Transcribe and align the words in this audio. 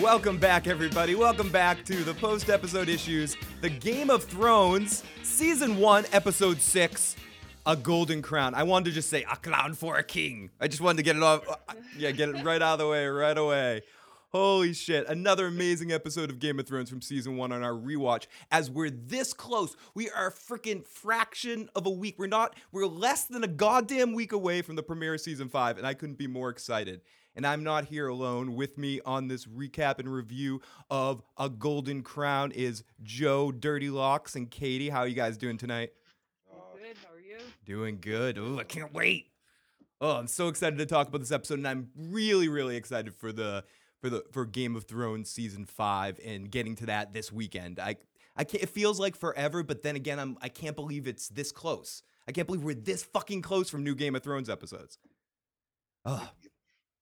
Welcome 0.00 0.38
back, 0.38 0.66
everybody. 0.66 1.14
Welcome 1.14 1.50
back 1.50 1.84
to 1.86 2.02
the 2.04 2.14
post 2.14 2.50
episode 2.50 2.88
issues, 2.88 3.36
the 3.60 3.70
Game 3.70 4.10
of 4.10 4.24
Thrones, 4.24 5.02
Season 5.22 5.78
1, 5.78 6.06
Episode 6.12 6.60
6, 6.60 7.16
A 7.66 7.76
Golden 7.76 8.20
Crown. 8.20 8.54
I 8.54 8.64
wanted 8.64 8.86
to 8.86 8.90
just 8.92 9.08
say, 9.08 9.24
a 9.30 9.36
crown 9.36 9.74
for 9.74 9.96
a 9.96 10.02
king. 10.02 10.50
I 10.60 10.68
just 10.68 10.80
wanted 10.82 10.98
to 10.98 11.02
get 11.04 11.16
it 11.16 11.22
off. 11.22 11.48
uh, 11.48 11.74
Yeah, 11.96 12.10
get 12.10 12.28
it 12.28 12.44
right 12.44 12.60
out 12.60 12.74
of 12.74 12.78
the 12.80 12.88
way, 12.88 13.06
right 13.06 13.38
away. 13.38 13.82
Holy 14.30 14.72
shit. 14.74 15.08
Another 15.08 15.46
amazing 15.46 15.92
episode 15.92 16.28
of 16.28 16.40
Game 16.40 16.58
of 16.58 16.66
Thrones 16.66 16.90
from 16.90 17.00
season 17.00 17.36
one 17.36 17.52
on 17.52 17.62
our 17.62 17.72
rewatch. 17.72 18.26
As 18.50 18.68
we're 18.70 18.90
this 18.90 19.32
close, 19.32 19.76
we 19.94 20.10
are 20.10 20.26
a 20.28 20.32
freaking 20.32 20.84
fraction 20.86 21.70
of 21.76 21.86
a 21.86 21.90
week. 21.90 22.16
We're 22.18 22.26
not, 22.26 22.56
we're 22.72 22.86
less 22.86 23.24
than 23.26 23.44
a 23.44 23.48
goddamn 23.48 24.12
week 24.12 24.32
away 24.32 24.60
from 24.60 24.74
the 24.74 24.82
premiere 24.82 25.14
of 25.14 25.20
season 25.20 25.48
five, 25.48 25.78
and 25.78 25.86
I 25.86 25.94
couldn't 25.94 26.18
be 26.18 26.26
more 26.26 26.50
excited. 26.50 27.00
And 27.36 27.46
I'm 27.46 27.64
not 27.64 27.86
here 27.86 28.06
alone. 28.06 28.54
With 28.54 28.78
me 28.78 29.00
on 29.04 29.28
this 29.28 29.46
recap 29.46 29.98
and 29.98 30.08
review 30.08 30.60
of 30.90 31.22
A 31.36 31.48
Golden 31.48 32.02
Crown 32.02 32.52
is 32.52 32.84
Joe, 33.02 33.50
Dirty 33.50 33.90
Locks, 33.90 34.36
and 34.36 34.50
Katie. 34.50 34.88
How 34.88 35.00
are 35.00 35.08
you 35.08 35.16
guys 35.16 35.36
doing 35.36 35.58
tonight? 35.58 35.92
Good. 36.94 36.96
How 37.04 37.14
are 37.14 37.20
you? 37.20 37.38
Doing 37.64 37.98
good. 38.00 38.38
Ooh, 38.38 38.60
I 38.60 38.64
can't 38.64 38.92
wait. 38.92 39.30
Oh, 40.00 40.16
I'm 40.16 40.26
so 40.26 40.48
excited 40.48 40.78
to 40.78 40.86
talk 40.86 41.08
about 41.08 41.20
this 41.20 41.32
episode, 41.32 41.58
and 41.58 41.66
I'm 41.66 41.88
really, 41.96 42.48
really 42.48 42.76
excited 42.76 43.14
for 43.14 43.32
the 43.32 43.64
for 44.00 44.10
the 44.10 44.22
for 44.32 44.44
Game 44.44 44.76
of 44.76 44.84
Thrones 44.84 45.30
season 45.30 45.64
five 45.64 46.20
and 46.24 46.50
getting 46.50 46.76
to 46.76 46.86
that 46.86 47.14
this 47.14 47.32
weekend. 47.32 47.78
I 47.80 47.96
I 48.36 48.44
can't, 48.44 48.62
it 48.62 48.68
feels 48.68 49.00
like 49.00 49.16
forever, 49.16 49.62
but 49.62 49.82
then 49.82 49.96
again, 49.96 50.18
I'm 50.18 50.36
I 50.42 50.48
can't 50.48 50.76
believe 50.76 51.06
it's 51.06 51.28
this 51.28 51.52
close. 51.52 52.02
I 52.28 52.32
can't 52.32 52.46
believe 52.46 52.62
we're 52.62 52.74
this 52.74 53.02
fucking 53.02 53.42
close 53.42 53.70
from 53.70 53.82
new 53.82 53.94
Game 53.94 54.14
of 54.14 54.22
Thrones 54.22 54.50
episodes. 54.50 54.98
Oh, 56.04 56.28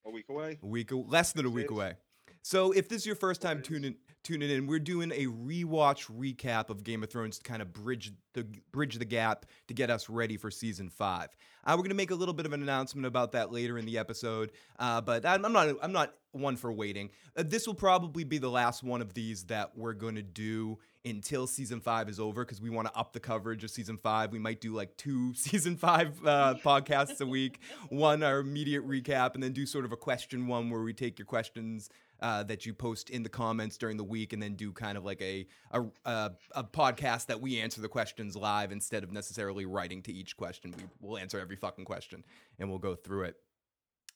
A 0.05 0.11
week 0.11 0.27
away. 0.29 0.59
a 0.63 0.67
week, 0.67 0.91
less 0.93 1.33
than 1.33 1.47
a 1.47 1.51
week 1.51 1.71
away. 1.71 1.95
So 2.43 2.73
if 2.73 2.89
this 2.89 3.03
is 3.03 3.07
your 3.07 3.17
first 3.17 3.41
time 3.41 3.63
tuning 3.63 3.95
tuning 4.23 4.51
in, 4.51 4.67
we're 4.67 4.79
doing 4.79 5.11
a 5.13 5.27
rewatch 5.27 6.11
recap 6.11 6.71
of 6.71 6.85
Game 6.85 7.03
of 7.03 7.11
Thrones 7.11 7.39
to 7.39 7.43
kind 7.43 7.63
of 7.63 7.73
bridge 7.73 8.13
the 8.35 8.47
bridge 8.73 8.99
the 8.99 9.05
gap 9.05 9.47
to 9.69 9.75
get 9.75 9.91
us 9.91 10.09
ready 10.09 10.37
for 10.37 10.51
season 10.51 10.89
five. 10.89 11.29
Uh, 11.65 11.75
we're 11.77 11.83
gonna 11.83 11.95
make 11.95 12.11
a 12.11 12.15
little 12.15 12.35
bit 12.35 12.47
of 12.47 12.53
an 12.53 12.63
announcement 12.63 13.07
about 13.07 13.33
that 13.33 13.53
later 13.53 13.79
in 13.79 13.85
the 13.85 13.99
episode, 13.99 14.53
uh, 14.79 15.01
but 15.01 15.27
I'm, 15.27 15.45
I'm 15.45 15.53
not 15.53 15.77
I'm 15.83 15.93
not 15.93 16.15
one 16.33 16.57
for 16.57 16.73
waiting. 16.73 17.11
Uh, 17.37 17.45
this 17.47 17.67
will 17.67 17.75
probably 17.75 18.25
be 18.25 18.39
the 18.39 18.51
last 18.51 18.83
one 18.83 19.03
of 19.03 19.15
these 19.15 19.45
that 19.45 19.77
we're 19.77 19.93
gonna 19.93 20.23
do 20.23 20.79
until 21.05 21.47
season 21.47 21.81
five 21.81 22.09
is 22.09 22.21
over 22.21 22.45
because 22.45 22.61
we 22.61 22.71
want 22.71 22.89
to 22.89 22.97
up 22.97 23.13
the 23.13 23.21
coverage 23.21 23.65
of 23.65 23.71
season 23.71 23.99
five. 23.99 24.33
We 24.33 24.39
might 24.39 24.61
do 24.61 24.73
like 24.73 24.97
two 24.97 25.35
season 25.35 25.77
five 25.77 26.25
uh, 26.25 26.55
podcasts 26.65 27.21
a 27.21 27.27
week, 27.27 27.61
one 27.89 28.23
our 28.23 28.39
immediate 28.39 28.87
recap, 28.87 29.35
and 29.35 29.43
then 29.43 29.53
do 29.53 29.67
sort 29.67 29.85
of 29.85 29.93
a 29.93 29.97
question 29.97 30.47
one 30.47 30.71
where 30.71 30.83
we 30.83 30.93
take 30.93 31.19
your 31.19 31.27
questions 31.27 31.91
uh, 32.23 32.45
that 32.45 32.65
you 32.65 32.73
post 32.73 33.11
in 33.11 33.23
the 33.23 33.29
comments 33.29 33.77
during 33.77 33.97
the 33.97 34.05
week, 34.05 34.33
and 34.33 34.43
then 34.43 34.55
do 34.55 34.73
kind 34.73 34.97
of 34.97 35.05
like 35.05 35.21
a 35.21 35.47
a, 35.73 35.83
a 36.05 36.31
a 36.53 36.65
podcast 36.65 37.27
that 37.27 37.41
we 37.41 37.61
answer 37.61 37.81
the 37.81 37.89
questions 37.89 38.37
live 38.37 38.73
instead 38.73 39.03
of 39.03 39.13
necessarily 39.13 39.67
writing 39.67 40.01
to 40.03 40.13
each 40.13 40.37
question. 40.37 40.73
We 40.77 40.85
will 41.01 41.19
answer 41.19 41.39
every 41.39 41.57
fucking 41.57 41.85
question 41.85 42.25
and 42.59 42.71
we'll 42.71 42.79
go 42.79 42.95
through 42.95 43.25
it. 43.25 43.37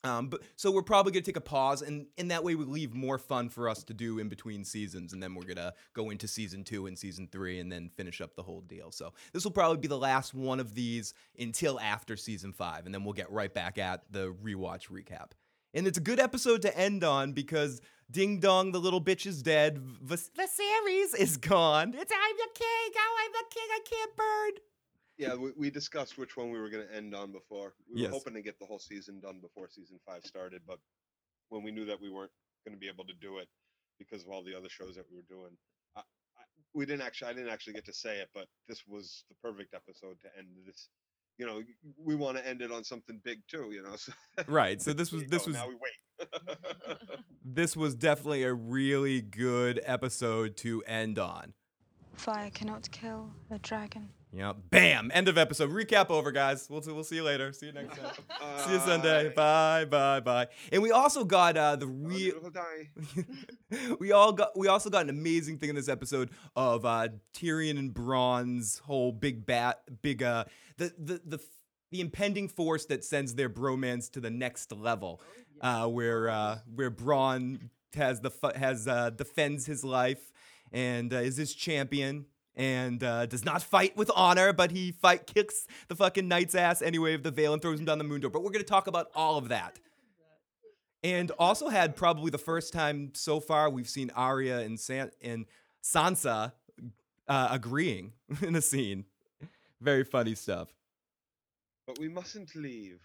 Um, 0.05 0.29
but 0.29 0.43
so 0.55 0.71
we're 0.71 0.83
probably 0.83 1.11
gonna 1.11 1.23
take 1.23 1.37
a 1.37 1.41
pause, 1.41 1.83
and 1.83 2.07
in 2.17 2.29
that 2.29 2.45
way 2.45 2.55
we 2.55 2.65
leave 2.65 2.95
more 2.95 3.19
fun 3.19 3.49
for 3.49 3.69
us 3.69 3.83
to 3.85 3.95
do 3.95 4.21
in 4.21 4.29
between 4.29 4.65
seasons, 4.65 5.13
and 5.13 5.21
then 5.23 5.35
we're 5.35 5.47
gonna 5.47 5.73
go 5.95 6.11
into 6.11 6.29
season 6.29 6.63
two 6.63 6.87
and 6.87 6.97
season 6.97 7.29
three, 7.33 7.59
and 7.59 7.73
then 7.73 7.91
finish 7.97 8.21
up 8.21 8.37
the 8.37 8.43
whole 8.43 8.61
deal. 8.61 8.93
So 8.93 9.15
this 9.33 9.43
will 9.43 9.51
probably 9.51 9.79
be 9.79 9.89
the 9.89 9.99
last 9.99 10.33
one 10.33 10.61
of 10.61 10.75
these 10.75 11.15
until 11.39 11.81
after 11.81 12.17
season 12.17 12.53
five, 12.53 12.87
and 12.87 12.95
then 12.95 13.03
we'll 13.03 13.15
get 13.15 13.31
right 13.33 13.53
back 13.53 13.79
at 13.79 14.05
the 14.11 14.33
rewatch 14.45 14.89
recap. 14.91 15.33
And 15.75 15.87
it's 15.87 15.99
a 15.99 16.03
good 16.03 16.21
episode 16.21 16.63
to 16.63 16.79
end 16.79 17.05
on 17.05 17.33
because 17.33 17.81
Ding 18.11 18.39
Dong, 18.41 18.73
the 18.73 18.79
little 18.81 19.01
bitch, 19.03 19.27
is 19.27 19.43
dead. 19.43 19.79
Vis- 19.79 20.31
Viserys 20.39 21.19
is 21.19 21.37
gone. 21.37 21.95
It's 21.97 22.13
I'm 22.13 22.37
the 22.37 22.49
king. 22.55 22.93
Oh, 22.97 23.17
I'm 23.25 23.33
the 23.33 23.45
king. 23.51 23.69
I 23.71 23.81
can't 23.89 24.17
burn. 24.17 24.63
Yeah, 25.19 25.35
we, 25.35 25.51
we 25.57 25.71
discussed 25.71 26.19
which 26.19 26.37
one 26.37 26.51
we 26.51 26.61
were 26.61 26.69
going 26.69 26.87
to 26.87 26.95
end 26.95 27.15
on 27.15 27.33
before. 27.33 27.75
We 27.93 28.03
Yes. 28.03 28.11
were 28.11 28.19
hoping 28.19 28.35
to 28.35 28.43
get 28.43 28.59
the 28.59 28.67
whole 28.67 28.79
season 28.79 29.19
done 29.21 29.41
before 29.41 29.69
season 29.71 29.99
five 30.07 30.25
started, 30.25 30.63
but 30.67 30.79
when 31.49 31.63
we 31.63 31.71
knew 31.71 31.85
that 31.87 32.01
we 32.01 32.11
weren't 32.11 32.31
going 32.67 32.75
to 32.77 32.81
be 32.81 32.89
able 32.89 33.05
to 33.07 33.15
do 33.15 33.39
it 33.39 33.49
because 33.99 34.23
of 34.23 34.29
all 34.29 34.43
the 34.45 34.55
other 34.55 34.69
shows 34.69 34.95
that 34.97 35.07
we 35.11 35.17
were 35.17 35.25
doing, 35.29 35.57
I, 35.97 36.01
I, 36.01 36.43
we 36.75 36.85
didn't 36.87 37.03
actually. 37.03 37.31
I 37.31 37.33
didn't 37.33 37.49
actually 37.51 37.73
get 37.75 37.87
to 37.87 37.93
say 37.95 38.19
it, 38.19 38.29
but 38.35 38.47
this 38.69 38.83
was 38.87 39.25
the 39.31 39.37
perfect 39.43 39.75
episode 39.75 40.21
to 40.21 40.29
end 40.39 40.49
this. 40.67 40.89
You 41.39 41.47
know, 41.47 41.63
we 41.99 42.15
want 42.15 42.37
to 42.39 42.47
end 42.47 42.61
it 42.63 42.71
on 42.73 42.85
something 42.85 43.21
big 43.25 43.39
too. 43.49 43.71
You 43.73 43.83
know, 43.85 43.97
so 43.97 44.13
Right. 44.47 44.81
So 44.83 44.93
this 45.01 45.13
was 45.13 45.25
this 45.25 45.47
was 45.47 45.57
now 45.57 45.67
we 45.69 45.75
wait. 45.75 45.93
this 47.45 47.77
was 47.77 47.95
definitely 47.95 48.43
a 48.43 48.53
really 48.53 49.21
good 49.21 49.81
episode 49.85 50.57
to 50.59 50.83
end 50.85 51.19
on. 51.19 51.55
Fire 52.15 52.51
cannot 52.51 52.91
kill 52.91 53.31
a 53.51 53.59
dragon. 53.59 54.09
Yeah. 54.33 54.53
Bam. 54.71 55.11
End 55.15 55.29
of 55.29 55.39
episode. 55.39 55.71
Recap 55.71 56.11
over, 56.11 56.31
guys. 56.31 56.67
We'll 56.69 56.83
we'll 56.87 57.05
see 57.05 57.17
you 57.17 57.23
later. 57.23 57.53
See 57.53 57.67
you 57.67 57.73
next 57.73 57.97
time. 57.99 58.13
see 58.59 58.73
you 58.73 58.81
Sunday. 58.81 59.31
Bye. 59.31 59.87
Bye. 59.87 60.21
Bye. 60.21 60.49
And 60.71 60.83
we 60.83 60.91
also 60.91 61.25
got 61.25 61.57
uh, 61.57 61.77
the 61.77 61.87
Have 61.87 61.95
real. 61.97 62.53
we 63.99 64.13
all 64.13 64.33
got 64.33 64.57
we 64.57 64.69
also 64.69 64.91
got 64.91 65.05
an 65.05 65.11
amazing 65.11 65.59
thing 65.59 65.71
in 65.71 65.75
this 65.75 65.89
episode 65.89 66.31
of 66.55 66.85
uh 66.85 67.09
Tyrion 67.35 67.79
and 67.79 67.95
Bronn's 67.95 68.79
whole 68.81 69.11
big 69.11 69.47
bat 69.47 69.81
big 70.03 70.23
uh 70.23 70.45
the 70.77 70.93
the 70.99 71.21
the 71.25 71.41
the 71.91 72.01
impending 72.01 72.49
force 72.49 72.85
that 72.87 73.05
sends 73.05 73.37
their 73.37 73.49
bromance 73.49 74.11
to 74.11 74.21
the 74.21 74.31
next 74.31 74.73
level 74.73 75.23
uh 75.61 75.87
where 75.87 76.29
uh 76.29 76.59
where 76.75 76.91
Bronn 76.91 77.71
has 77.95 78.21
the 78.21 78.31
has 78.57 78.87
uh 78.87 79.11
defends 79.11 79.67
his 79.67 79.85
life 79.85 80.33
and 80.73 81.13
uh, 81.13 81.19
is 81.19 81.37
his 81.37 81.55
champion 81.55 82.27
and 82.59 83.05
uh, 83.05 83.27
does 83.27 83.45
not 83.45 83.63
fight 83.63 83.95
with 83.99 84.11
honor, 84.17 84.51
but 84.53 84.71
he 84.71 84.91
fight 84.91 85.27
kicks 85.27 85.67
the 85.89 85.95
fucking 85.95 86.27
knight's 86.27 86.55
ass 86.55 86.81
anyway 86.81 87.13
of 87.13 87.23
the 87.23 87.31
Vale 87.31 87.53
and 87.53 87.61
throws 87.61 87.79
him 87.79 87.85
down 87.85 87.99
the 87.99 88.05
moon 88.05 88.23
door. 88.23 88.31
But 88.31 88.43
we're 88.43 88.51
gonna 88.51 88.65
talk 88.65 88.87
about 88.87 89.11
all 89.15 89.37
of 89.37 89.49
that 89.49 89.79
and 91.07 91.31
also 91.39 91.69
had 91.69 91.95
probably 91.95 92.31
the 92.31 92.39
first 92.39 92.73
time 92.73 93.13
so 93.15 93.39
far 93.39 93.71
we've 93.71 93.89
seen 93.89 94.11
Arya 94.17 94.61
and 94.61 94.79
San- 94.79 95.13
and 95.23 95.47
Sansa 95.83 96.53
uh, 97.29 97.49
agreeing 97.51 98.13
in 98.43 98.57
a 98.57 98.63
scene. 98.63 99.05
Very 99.81 100.05
funny 100.05 100.35
stuff. 100.35 100.69
But 101.87 102.01
we 102.01 102.09
mustn't 102.09 102.57
leave. 102.57 103.01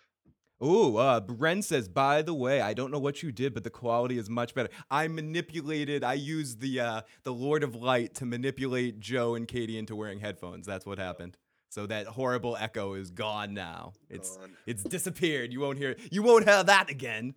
Ooh, 0.63 0.97
uh, 0.97 1.21
Ren 1.27 1.61
says, 1.61 1.87
by 1.87 2.21
the 2.21 2.33
way, 2.33 2.61
I 2.61 2.73
don't 2.73 2.91
know 2.91 2.99
what 2.99 3.23
you 3.23 3.31
did, 3.31 3.53
but 3.53 3.63
the 3.63 3.69
quality 3.71 4.17
is 4.17 4.29
much 4.29 4.53
better. 4.53 4.69
I 4.91 5.07
manipulated, 5.07 6.03
I 6.03 6.13
used 6.13 6.61
the 6.61 6.79
uh, 6.79 7.01
the 7.23 7.33
Lord 7.33 7.63
of 7.63 7.75
Light 7.75 8.13
to 8.15 8.25
manipulate 8.25 8.99
Joe 8.99 9.35
and 9.35 9.47
Katie 9.47 9.77
into 9.77 9.95
wearing 9.95 10.19
headphones. 10.19 10.67
That's 10.67 10.85
what 10.85 10.99
happened. 10.99 11.37
So 11.69 11.87
that 11.87 12.05
horrible 12.05 12.57
echo 12.59 12.93
is 12.93 13.11
gone 13.11 13.53
now. 13.53 13.93
It's 14.09 14.35
Gone. 14.37 14.51
it's 14.67 14.83
disappeared. 14.83 15.53
You 15.53 15.61
won't 15.61 15.77
hear 15.77 15.95
you 16.11 16.21
won't 16.21 16.45
have 16.45 16.65
that 16.67 16.89
again. 16.89 17.33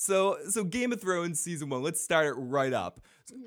So 0.00 0.38
so 0.48 0.62
Game 0.62 0.92
of 0.92 1.00
Thrones 1.00 1.40
season 1.40 1.70
1, 1.70 1.82
let's 1.82 2.00
start 2.00 2.26
it 2.28 2.34
right 2.34 2.72
up 2.72 3.00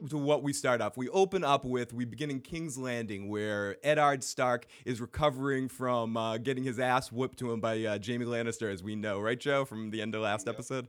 to 0.09 0.17
what 0.17 0.43
we 0.43 0.51
start 0.51 0.81
off. 0.81 0.97
We 0.97 1.07
open 1.07 1.45
up 1.45 1.63
with 1.63 1.93
we 1.93 2.03
begin 2.03 2.29
in 2.29 2.41
King's 2.41 2.77
Landing 2.77 3.29
where 3.29 3.77
Eddard 3.85 4.21
Stark 4.21 4.65
is 4.83 4.99
recovering 4.99 5.69
from 5.69 6.17
uh, 6.17 6.37
getting 6.39 6.65
his 6.65 6.77
ass 6.77 7.09
whooped 7.09 7.39
to 7.39 7.53
him 7.53 7.61
by 7.61 7.81
uh, 7.85 7.97
Jaime 8.05 8.25
Lannister 8.25 8.69
as 8.69 8.83
we 8.83 8.97
know, 8.97 9.21
right 9.21 9.39
Joe, 9.39 9.63
from 9.63 9.91
the 9.91 10.01
end 10.01 10.13
of 10.13 10.23
last 10.23 10.45
Yep. 10.45 10.55
episode? 10.55 10.87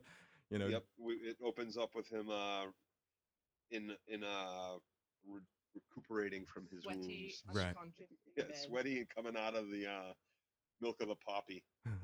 You 0.50 0.58
know, 0.58 0.66
Yep, 0.66 0.84
we, 0.98 1.14
it 1.14 1.36
opens 1.44 1.76
up 1.76 1.90
with 1.94 2.08
him 2.08 2.28
uh, 2.28 2.64
in 3.70 3.92
in 4.08 4.24
uh, 4.24 4.78
re- 5.28 5.40
recuperating 5.76 6.44
from 6.44 6.66
his 6.72 6.82
Sweaty, 6.82 7.34
wounds. 7.46 7.64
Right. 7.64 7.74
Yeah, 8.36 8.44
sweaty 8.66 8.98
and 8.98 9.08
coming 9.08 9.36
out 9.36 9.54
of 9.54 9.70
the 9.70 9.86
uh, 9.86 10.12
milk 10.80 11.00
of 11.00 11.06
the 11.08 11.14
poppy. 11.24 11.62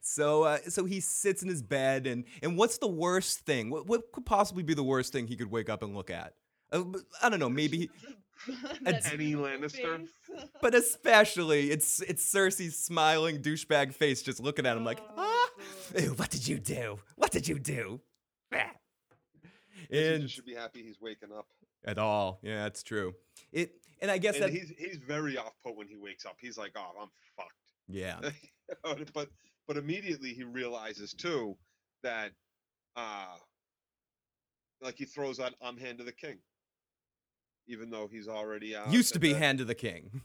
so 0.00 0.44
uh, 0.44 0.58
so 0.68 0.84
he 0.84 1.00
sits 1.00 1.42
in 1.42 1.48
his 1.48 1.62
bed 1.62 2.06
and 2.06 2.24
and 2.42 2.56
what's 2.56 2.78
the 2.78 2.88
worst 2.88 3.40
thing? 3.40 3.70
What 3.70 3.86
what 3.86 4.12
could 4.12 4.26
possibly 4.26 4.62
be 4.62 4.74
the 4.74 4.82
worst 4.84 5.12
thing 5.12 5.26
he 5.26 5.36
could 5.36 5.50
wake 5.50 5.68
up 5.68 5.82
and 5.82 5.94
look 5.94 6.10
at? 6.10 6.34
Uh, 6.72 6.82
b- 6.82 6.98
I 7.22 7.28
don't 7.28 7.38
know, 7.38 7.48
maybe 7.48 7.78
he, 7.78 7.90
That 8.82 9.12
Any 9.12 9.32
Lannister? 9.34 10.06
but 10.62 10.74
especially 10.74 11.70
it's 11.70 12.00
it's 12.02 12.24
Cersei's 12.24 12.78
smiling 12.78 13.40
douchebag 13.42 13.94
face 13.94 14.22
just 14.22 14.40
looking 14.40 14.66
at 14.66 14.76
him 14.76 14.84
like, 14.84 15.00
Oh, 15.16 15.48
ah, 15.96 15.98
ew, 16.00 16.10
what 16.16 16.30
did 16.30 16.46
you 16.46 16.58
do? 16.58 16.98
What 17.16 17.30
did 17.30 17.46
you 17.48 17.58
do? 17.58 18.00
He 19.90 20.04
And 20.04 20.22
just 20.22 20.34
should 20.34 20.44
be 20.46 20.54
happy 20.54 20.82
he's 20.82 21.00
waking 21.00 21.30
up. 21.36 21.46
at 21.84 21.98
all, 21.98 22.40
yeah, 22.42 22.64
that's 22.64 22.82
true. 22.82 23.14
It 23.52 23.70
and 24.02 24.10
I 24.10 24.18
guess 24.18 24.34
And 24.34 24.44
that 24.44 24.50
he's 24.50 24.72
he's 24.76 24.96
very 24.98 25.38
off 25.38 25.52
put 25.64 25.76
when 25.76 25.86
he 25.88 25.96
wakes 25.96 26.26
up. 26.26 26.36
He's 26.40 26.58
like, 26.58 26.72
"Oh, 26.76 26.90
I'm 27.00 27.08
fucked." 27.36 27.52
yeah, 27.88 28.18
but 29.14 29.28
but 29.66 29.76
immediately 29.76 30.32
he 30.34 30.44
realizes 30.44 31.12
too 31.12 31.56
that 32.02 32.32
uh 32.96 33.36
like 34.80 34.96
he 34.98 35.04
throws 35.04 35.40
out 35.40 35.54
I'm 35.62 35.76
hand 35.76 35.98
to 35.98 36.04
the 36.04 36.12
king. 36.12 36.38
Even 37.68 37.90
though 37.90 38.06
he's 38.10 38.28
already 38.28 38.76
out. 38.76 38.92
used 38.92 39.12
to 39.14 39.18
be 39.18 39.32
that- 39.32 39.38
hand 39.40 39.60
of 39.60 39.66
the 39.66 39.74
king. 39.74 40.22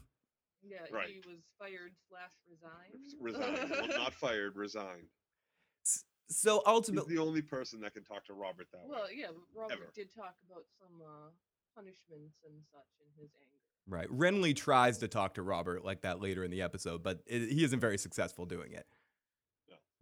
Yeah, 0.64 0.78
Right. 0.92 1.08
he 1.08 1.20
was 1.28 1.40
fired 1.58 1.92
slash 2.08 2.30
resigned. 2.48 3.12
resigned. 3.20 3.68
well, 3.70 3.88
not 3.98 4.14
fired, 4.14 4.54
resigned. 4.54 5.08
So 6.28 6.54
He's 6.58 6.62
ultimately, 6.66 7.16
the 7.16 7.20
only 7.20 7.42
person 7.42 7.80
that 7.80 7.94
can 7.94 8.04
talk 8.04 8.24
to 8.26 8.32
Robert 8.32 8.68
that 8.72 8.82
Well, 8.86 9.02
way. 9.06 9.16
yeah, 9.16 9.26
Robert 9.56 9.72
Ever. 9.72 9.90
did 9.92 10.14
talk 10.14 10.36
about 10.48 10.64
some 10.78 11.00
uh, 11.04 11.30
punishments 11.74 12.36
and 12.44 12.54
such 12.70 12.86
in 13.00 13.20
his 13.20 13.30
anger. 13.34 13.58
right? 13.88 14.08
Renly 14.08 14.54
tries 14.54 14.98
to 14.98 15.08
talk 15.08 15.34
to 15.34 15.42
Robert 15.42 15.84
like 15.84 16.02
that 16.02 16.20
later 16.20 16.44
in 16.44 16.52
the 16.52 16.62
episode, 16.62 17.02
but 17.02 17.22
it, 17.26 17.50
he 17.50 17.64
isn't 17.64 17.80
very 17.80 17.98
successful 17.98 18.46
doing 18.46 18.70
it. 18.72 18.86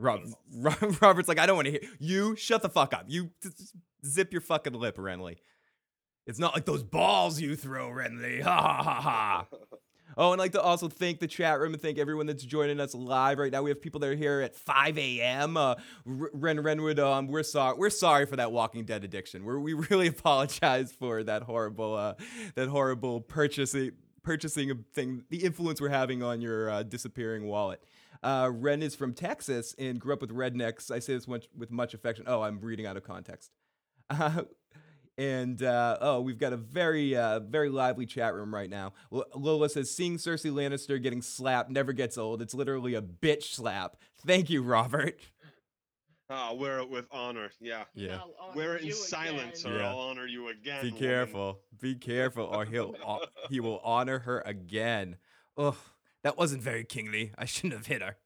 Rob, 0.55 0.97
Robert's 1.01 1.29
like, 1.29 1.39
I 1.39 1.47
don't 1.47 1.57
want 1.57 1.67
to 1.67 1.73
hear 1.73 1.83
you. 1.99 2.37
Shut 2.37 2.63
the 2.63 2.69
fuck 2.69 2.95
up. 2.95 3.05
You 3.09 3.31
zip 4.05 4.33
your 4.33 4.41
fucking 4.41 4.73
lip, 4.73 4.97
Renly. 4.97 5.37
It's 6.27 6.39
not 6.39 6.55
like 6.55 6.65
those 6.65 6.83
balls 6.83 7.41
you 7.41 7.57
throw, 7.57 7.89
Renly. 7.89 8.43
Ha 8.45 8.61
ha 8.61 8.83
ha 8.83 9.01
ha. 9.01 9.47
Oh, 10.17 10.33
and 10.33 10.41
I'd 10.41 10.45
like 10.45 10.53
to 10.53 10.61
also 10.61 10.89
thank 10.89 11.21
the 11.21 11.29
chat 11.29 11.61
room 11.61 11.73
and 11.73 11.81
thank 11.81 11.97
everyone 11.97 12.27
that's 12.27 12.43
joining 12.43 12.81
us 12.81 12.95
live 12.97 13.39
right 13.39 13.53
now. 13.53 13.63
We 13.63 13.71
have 13.71 13.81
people 13.81 14.01
that 14.01 14.11
are 14.11 14.17
here 14.17 14.41
at 14.41 14.57
5 14.57 14.99
a.m. 14.99 15.57
Uh, 15.57 15.77
Ren 16.05 16.59
Renwood, 16.59 16.99
um, 16.99 17.29
we're 17.29 17.45
sorry. 17.45 17.77
We're 17.79 17.91
sorry 17.91 18.27
for 18.27 18.35
that 18.35 18.51
Walking 18.51 18.85
Dead 18.85 19.05
addiction. 19.05 19.45
We're, 19.45 19.61
we 19.61 19.73
really 19.73 20.09
apologize 20.09 20.93
for 20.93 21.23
that 21.23 21.45
horrible, 21.45 21.95
uh, 21.95 22.15
that 22.57 22.69
horrible 22.69 23.21
purchasing 23.21 23.93
purchasing 24.23 24.85
thing. 24.93 25.23
The 25.31 25.45
influence 25.45 25.81
we're 25.81 25.91
having 25.91 26.25
on 26.25 26.41
your 26.41 26.69
uh, 26.69 26.83
disappearing 26.83 27.47
wallet. 27.47 27.81
Uh, 28.23 28.51
Ren 28.53 28.83
is 28.83 28.95
from 28.95 29.15
Texas 29.15 29.75
and 29.79 29.99
grew 29.99 30.13
up 30.13 30.21
with 30.21 30.31
rednecks. 30.31 30.91
I 30.91 30.99
say 30.99 31.15
this 31.15 31.27
much, 31.27 31.49
with 31.57 31.71
much 31.71 31.95
affection. 31.95 32.25
Oh, 32.27 32.43
I'm 32.43 32.61
reading 32.61 32.87
out 32.87 32.97
of 32.97 33.03
context. 33.05 33.51
Uh, 34.11 34.43
and 35.19 35.63
uh, 35.63 35.97
oh, 36.01 36.21
we've 36.21 36.39
got 36.39 36.53
a 36.53 36.57
very, 36.57 37.17
uh, 37.17 37.41
very 37.41 37.69
lively 37.71 38.07
chat 38.07 38.35
room 38.35 38.55
right 38.55 38.69
now. 38.71 38.93
L- 39.13 39.25
Lola 39.35 39.69
says, 39.69 39.91
"Seeing 39.95 40.17
Cersei 40.19 40.53
Lannister 40.53 41.03
getting 41.03 41.23
slapped 41.23 41.71
never 41.71 41.93
gets 41.93 42.19
old. 42.19 42.43
It's 42.43 42.55
literally 42.55 42.95
a 42.95 43.03
bitch 43.03 43.55
slap." 43.55 43.97
Thank 44.27 44.51
you, 44.51 44.63
Robert. 44.63 45.21
Ah, 46.33 46.53
wear 46.55 46.79
it 46.79 46.89
with 46.89 47.07
honor. 47.11 47.51
Yeah. 47.61 47.83
Yeah. 47.93 48.21
I'll 48.41 48.53
Wear 48.55 48.77
it 48.77 48.83
in 48.85 48.93
silence, 48.93 49.65
again. 49.65 49.73
or 49.73 49.79
Yeah. 49.81 49.89
I'll 49.91 49.99
honor 49.99 50.27
you 50.27 50.47
again. 50.47 50.81
Be 50.81 50.91
woman. 50.91 51.03
careful. 51.03 51.59
Be 51.81 51.95
careful, 51.97 52.45
or 52.45 52.65
he'll 52.65 52.95
he 53.51 53.59
will 53.59 53.81
honor 53.83 54.21
her 54.21 54.41
again. 54.47 55.17
Ugh, 55.59 55.75
that 56.25 56.37
wasn't 56.37 56.63
very 56.63 56.85
kingly. 56.85 57.33
I 57.39 57.45
shouldn't 57.45 57.75
have 57.75 57.87
hit 57.87 58.03
her. 58.03 58.17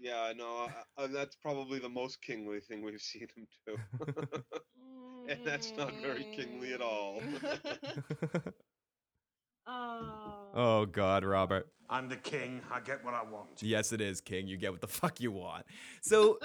Yeah, 0.00 0.32
no, 0.36 0.66
uh, 0.66 1.02
uh, 1.02 1.06
that's 1.06 1.36
probably 1.36 1.78
the 1.78 1.88
most 1.88 2.20
kingly 2.20 2.60
thing 2.60 2.84
we've 2.84 3.00
seen 3.00 3.26
him 3.34 3.46
do. 3.66 3.76
and 5.28 5.40
that's 5.44 5.72
not 5.76 5.92
very 6.02 6.24
kingly 6.36 6.74
at 6.74 6.82
all. 6.82 7.22
Oh. 9.66 10.46
oh 10.54 10.86
God, 10.86 11.24
Robert. 11.24 11.68
I'm 11.88 12.08
the 12.08 12.16
king. 12.16 12.60
I 12.70 12.80
get 12.80 13.04
what 13.04 13.14
I 13.14 13.22
want. 13.22 13.62
Yes, 13.62 13.92
it 13.92 14.00
is, 14.00 14.20
King. 14.20 14.46
You 14.46 14.56
get 14.56 14.72
what 14.72 14.80
the 14.80 14.86
fuck 14.88 15.20
you 15.20 15.32
want. 15.32 15.64
So, 16.02 16.38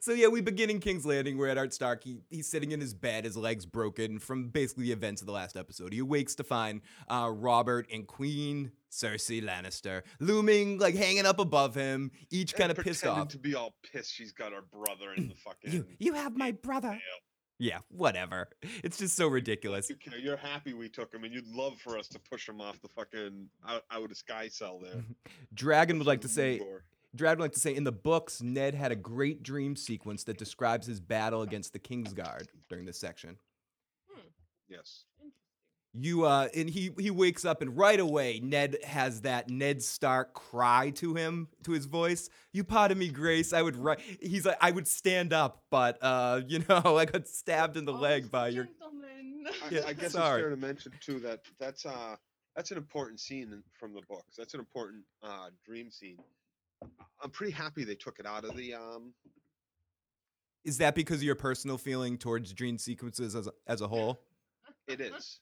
so 0.00 0.12
yeah, 0.12 0.28
we 0.28 0.40
begin 0.40 0.70
in 0.70 0.80
King's 0.80 1.04
Landing. 1.06 1.36
We're 1.36 1.48
Eddard 1.48 1.72
Stark. 1.72 2.04
He, 2.04 2.18
he's 2.30 2.46
sitting 2.46 2.72
in 2.72 2.80
his 2.80 2.94
bed, 2.94 3.24
his 3.24 3.36
legs 3.36 3.66
broken 3.66 4.18
from 4.18 4.48
basically 4.48 4.84
the 4.84 4.92
events 4.92 5.22
of 5.22 5.26
the 5.26 5.32
last 5.32 5.56
episode. 5.56 5.92
He 5.92 5.98
awakes 5.98 6.34
to 6.36 6.44
find 6.44 6.80
uh, 7.08 7.30
Robert 7.32 7.86
and 7.92 8.06
Queen 8.06 8.72
Cersei 8.90 9.42
Lannister 9.42 10.02
looming, 10.20 10.78
like 10.78 10.94
hanging 10.94 11.26
up 11.26 11.38
above 11.38 11.74
him, 11.74 12.10
each 12.30 12.54
kind 12.54 12.70
of 12.70 12.78
pissed 12.78 13.06
off. 13.06 13.28
to 13.28 13.38
be 13.38 13.54
all 13.54 13.74
pissed 13.92 14.12
she's 14.12 14.32
got 14.32 14.52
her 14.52 14.62
brother 14.62 15.12
in 15.16 15.28
the 15.28 15.34
fucking. 15.34 15.72
You, 15.72 15.86
you 15.98 16.12
have 16.14 16.36
my 16.36 16.52
brother. 16.52 16.90
jail. 16.90 17.00
Yeah, 17.58 17.78
whatever. 17.88 18.48
It's 18.82 18.98
just 18.98 19.14
so 19.16 19.28
ridiculous. 19.28 19.88
You 19.88 19.96
care, 19.96 20.18
You're 20.18 20.36
happy 20.36 20.74
we 20.74 20.88
took 20.88 21.14
him, 21.14 21.24
and 21.24 21.32
you'd 21.32 21.46
love 21.46 21.78
for 21.78 21.96
us 21.96 22.08
to 22.08 22.18
push 22.18 22.48
him 22.48 22.60
off 22.60 22.80
the 22.82 22.88
fucking 22.88 23.48
out, 23.66 23.84
out 23.90 24.10
of 24.10 24.16
sky 24.16 24.48
cell 24.48 24.80
there. 24.82 25.04
Dragon 25.54 25.98
would 25.98 26.06
like 26.06 26.22
to 26.22 26.28
say, 26.28 26.60
Drad 27.14 27.38
would 27.38 27.44
like 27.44 27.52
to 27.52 27.60
say, 27.60 27.74
in 27.74 27.84
the 27.84 27.92
books, 27.92 28.42
Ned 28.42 28.74
had 28.74 28.90
a 28.92 28.96
great 28.96 29.42
dream 29.42 29.76
sequence 29.76 30.24
that 30.24 30.36
describes 30.38 30.86
his 30.86 31.00
battle 31.00 31.42
against 31.42 31.72
the 31.72 31.78
Kingsguard 31.78 32.46
during 32.68 32.84
this 32.86 32.98
section. 32.98 33.38
Yes. 34.68 35.04
Interesting. 35.18 35.32
You 35.96 36.24
uh, 36.24 36.48
and 36.56 36.68
he 36.68 36.90
he 36.98 37.10
wakes 37.12 37.44
up 37.44 37.62
and 37.62 37.76
right 37.76 38.00
away 38.00 38.40
Ned 38.42 38.78
has 38.82 39.20
that 39.20 39.48
Ned 39.48 39.80
Stark 39.80 40.34
cry 40.34 40.90
to 40.96 41.14
him 41.14 41.46
to 41.62 41.70
his 41.70 41.86
voice. 41.86 42.28
You 42.52 42.64
pardon 42.64 42.98
me, 42.98 43.08
Grace. 43.10 43.52
I 43.52 43.62
would 43.62 43.76
right. 43.76 44.00
He's 44.20 44.44
like 44.44 44.56
I 44.60 44.72
would 44.72 44.88
stand 44.88 45.32
up, 45.32 45.62
but 45.70 45.98
uh, 46.02 46.40
you 46.48 46.64
know, 46.68 46.96
I 46.98 47.04
got 47.04 47.28
stabbed 47.28 47.76
in 47.76 47.84
the 47.84 47.92
Oh, 47.92 48.00
leg 48.00 48.28
by 48.28 48.48
your. 48.48 48.64
gentleman. 48.64 49.44
I, 49.64 49.68
Yeah, 49.70 49.80
I 49.86 49.92
guess 49.92 50.12
sorry. 50.12 50.40
it's 50.40 50.42
fair 50.42 50.50
to 50.50 50.56
mention 50.56 50.92
too 51.00 51.20
that 51.20 51.42
that's 51.60 51.86
uh 51.86 52.16
that's 52.56 52.72
an 52.72 52.76
important 52.76 53.20
scene 53.20 53.62
from 53.78 53.92
the 53.94 54.02
books. 54.08 54.34
That's 54.36 54.54
an 54.54 54.60
important 54.60 55.04
uh 55.22 55.50
dream 55.64 55.92
scene. 55.92 56.18
I'm 57.22 57.30
pretty 57.30 57.52
happy 57.52 57.84
they 57.84 57.94
took 57.94 58.18
it 58.18 58.26
out 58.26 58.44
of 58.44 58.56
the 58.56 58.74
um. 58.74 59.12
Is 60.64 60.78
that 60.78 60.94
because 60.94 61.18
of 61.18 61.22
your 61.24 61.34
personal 61.34 61.76
feeling 61.76 62.16
towards 62.16 62.52
dream 62.52 62.78
sequences 62.78 63.34
as 63.34 63.46
a, 63.46 63.52
as 63.66 63.80
a 63.82 63.88
whole? 63.88 64.20
It 64.88 65.00
is. 65.00 65.40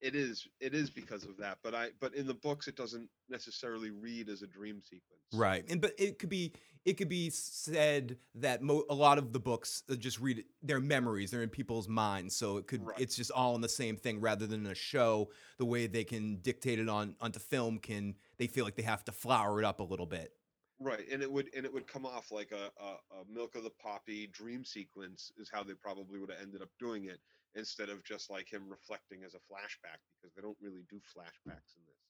It 0.00 0.14
is. 0.14 0.46
It 0.60 0.74
is 0.74 0.90
because 0.90 1.24
of 1.24 1.36
that. 1.38 1.58
But 1.62 1.74
I. 1.74 1.88
But 2.00 2.14
in 2.14 2.26
the 2.26 2.34
books, 2.34 2.68
it 2.68 2.76
doesn't 2.76 3.08
necessarily 3.28 3.90
read 3.90 4.28
as 4.28 4.42
a 4.42 4.46
dream 4.46 4.80
sequence. 4.82 5.22
Right, 5.32 5.64
and 5.68 5.80
but 5.80 5.92
it 5.98 6.18
could 6.18 6.28
be 6.28 6.52
it 6.84 6.98
could 6.98 7.08
be 7.08 7.30
said 7.30 8.18
that 8.34 8.62
mo- 8.62 8.84
a 8.90 8.94
lot 8.94 9.16
of 9.16 9.32
the 9.32 9.40
books 9.40 9.82
uh, 9.90 9.94
just 9.94 10.20
read 10.20 10.40
it- 10.40 10.46
their 10.62 10.78
memories, 10.80 11.30
they're 11.30 11.42
in 11.42 11.48
people's 11.48 11.88
minds, 11.88 12.36
so 12.36 12.58
it 12.58 12.66
could 12.66 12.84
Right. 12.86 13.00
it's 13.00 13.16
just 13.16 13.30
all 13.30 13.54
in 13.54 13.62
the 13.62 13.68
same 13.68 13.96
thing 13.96 14.20
rather 14.20 14.46
than 14.46 14.66
a 14.66 14.74
show. 14.74 15.30
The 15.58 15.64
way 15.64 15.86
they 15.86 16.04
can 16.04 16.36
dictate 16.36 16.78
it 16.78 16.88
on 16.88 17.16
onto 17.22 17.38
film 17.40 17.78
can 17.78 18.14
they 18.36 18.46
feel 18.46 18.64
like 18.66 18.76
they 18.76 18.82
have 18.82 19.02
to 19.06 19.12
flower 19.12 19.58
it 19.60 19.64
up 19.64 19.80
a 19.80 19.84
little 19.84 20.06
bit. 20.06 20.33
Right, 20.80 21.04
and 21.10 21.22
it 21.22 21.30
would 21.30 21.48
and 21.56 21.64
it 21.64 21.72
would 21.72 21.86
come 21.86 22.04
off 22.04 22.32
like 22.32 22.50
a, 22.50 22.70
a, 22.82 23.20
a 23.20 23.32
milk 23.32 23.54
of 23.54 23.62
the 23.62 23.70
poppy 23.80 24.26
dream 24.32 24.64
sequence 24.64 25.30
is 25.38 25.48
how 25.52 25.62
they 25.62 25.74
probably 25.74 26.18
would 26.18 26.30
have 26.30 26.40
ended 26.42 26.62
up 26.62 26.70
doing 26.80 27.04
it 27.04 27.20
instead 27.54 27.88
of 27.88 28.02
just 28.04 28.28
like 28.28 28.52
him 28.52 28.64
reflecting 28.68 29.22
as 29.24 29.34
a 29.34 29.38
flashback 29.38 30.02
because 30.20 30.34
they 30.34 30.42
don't 30.42 30.56
really 30.60 30.84
do 30.90 30.96
flashbacks 30.96 31.76
in 31.76 31.82
this. 31.86 32.02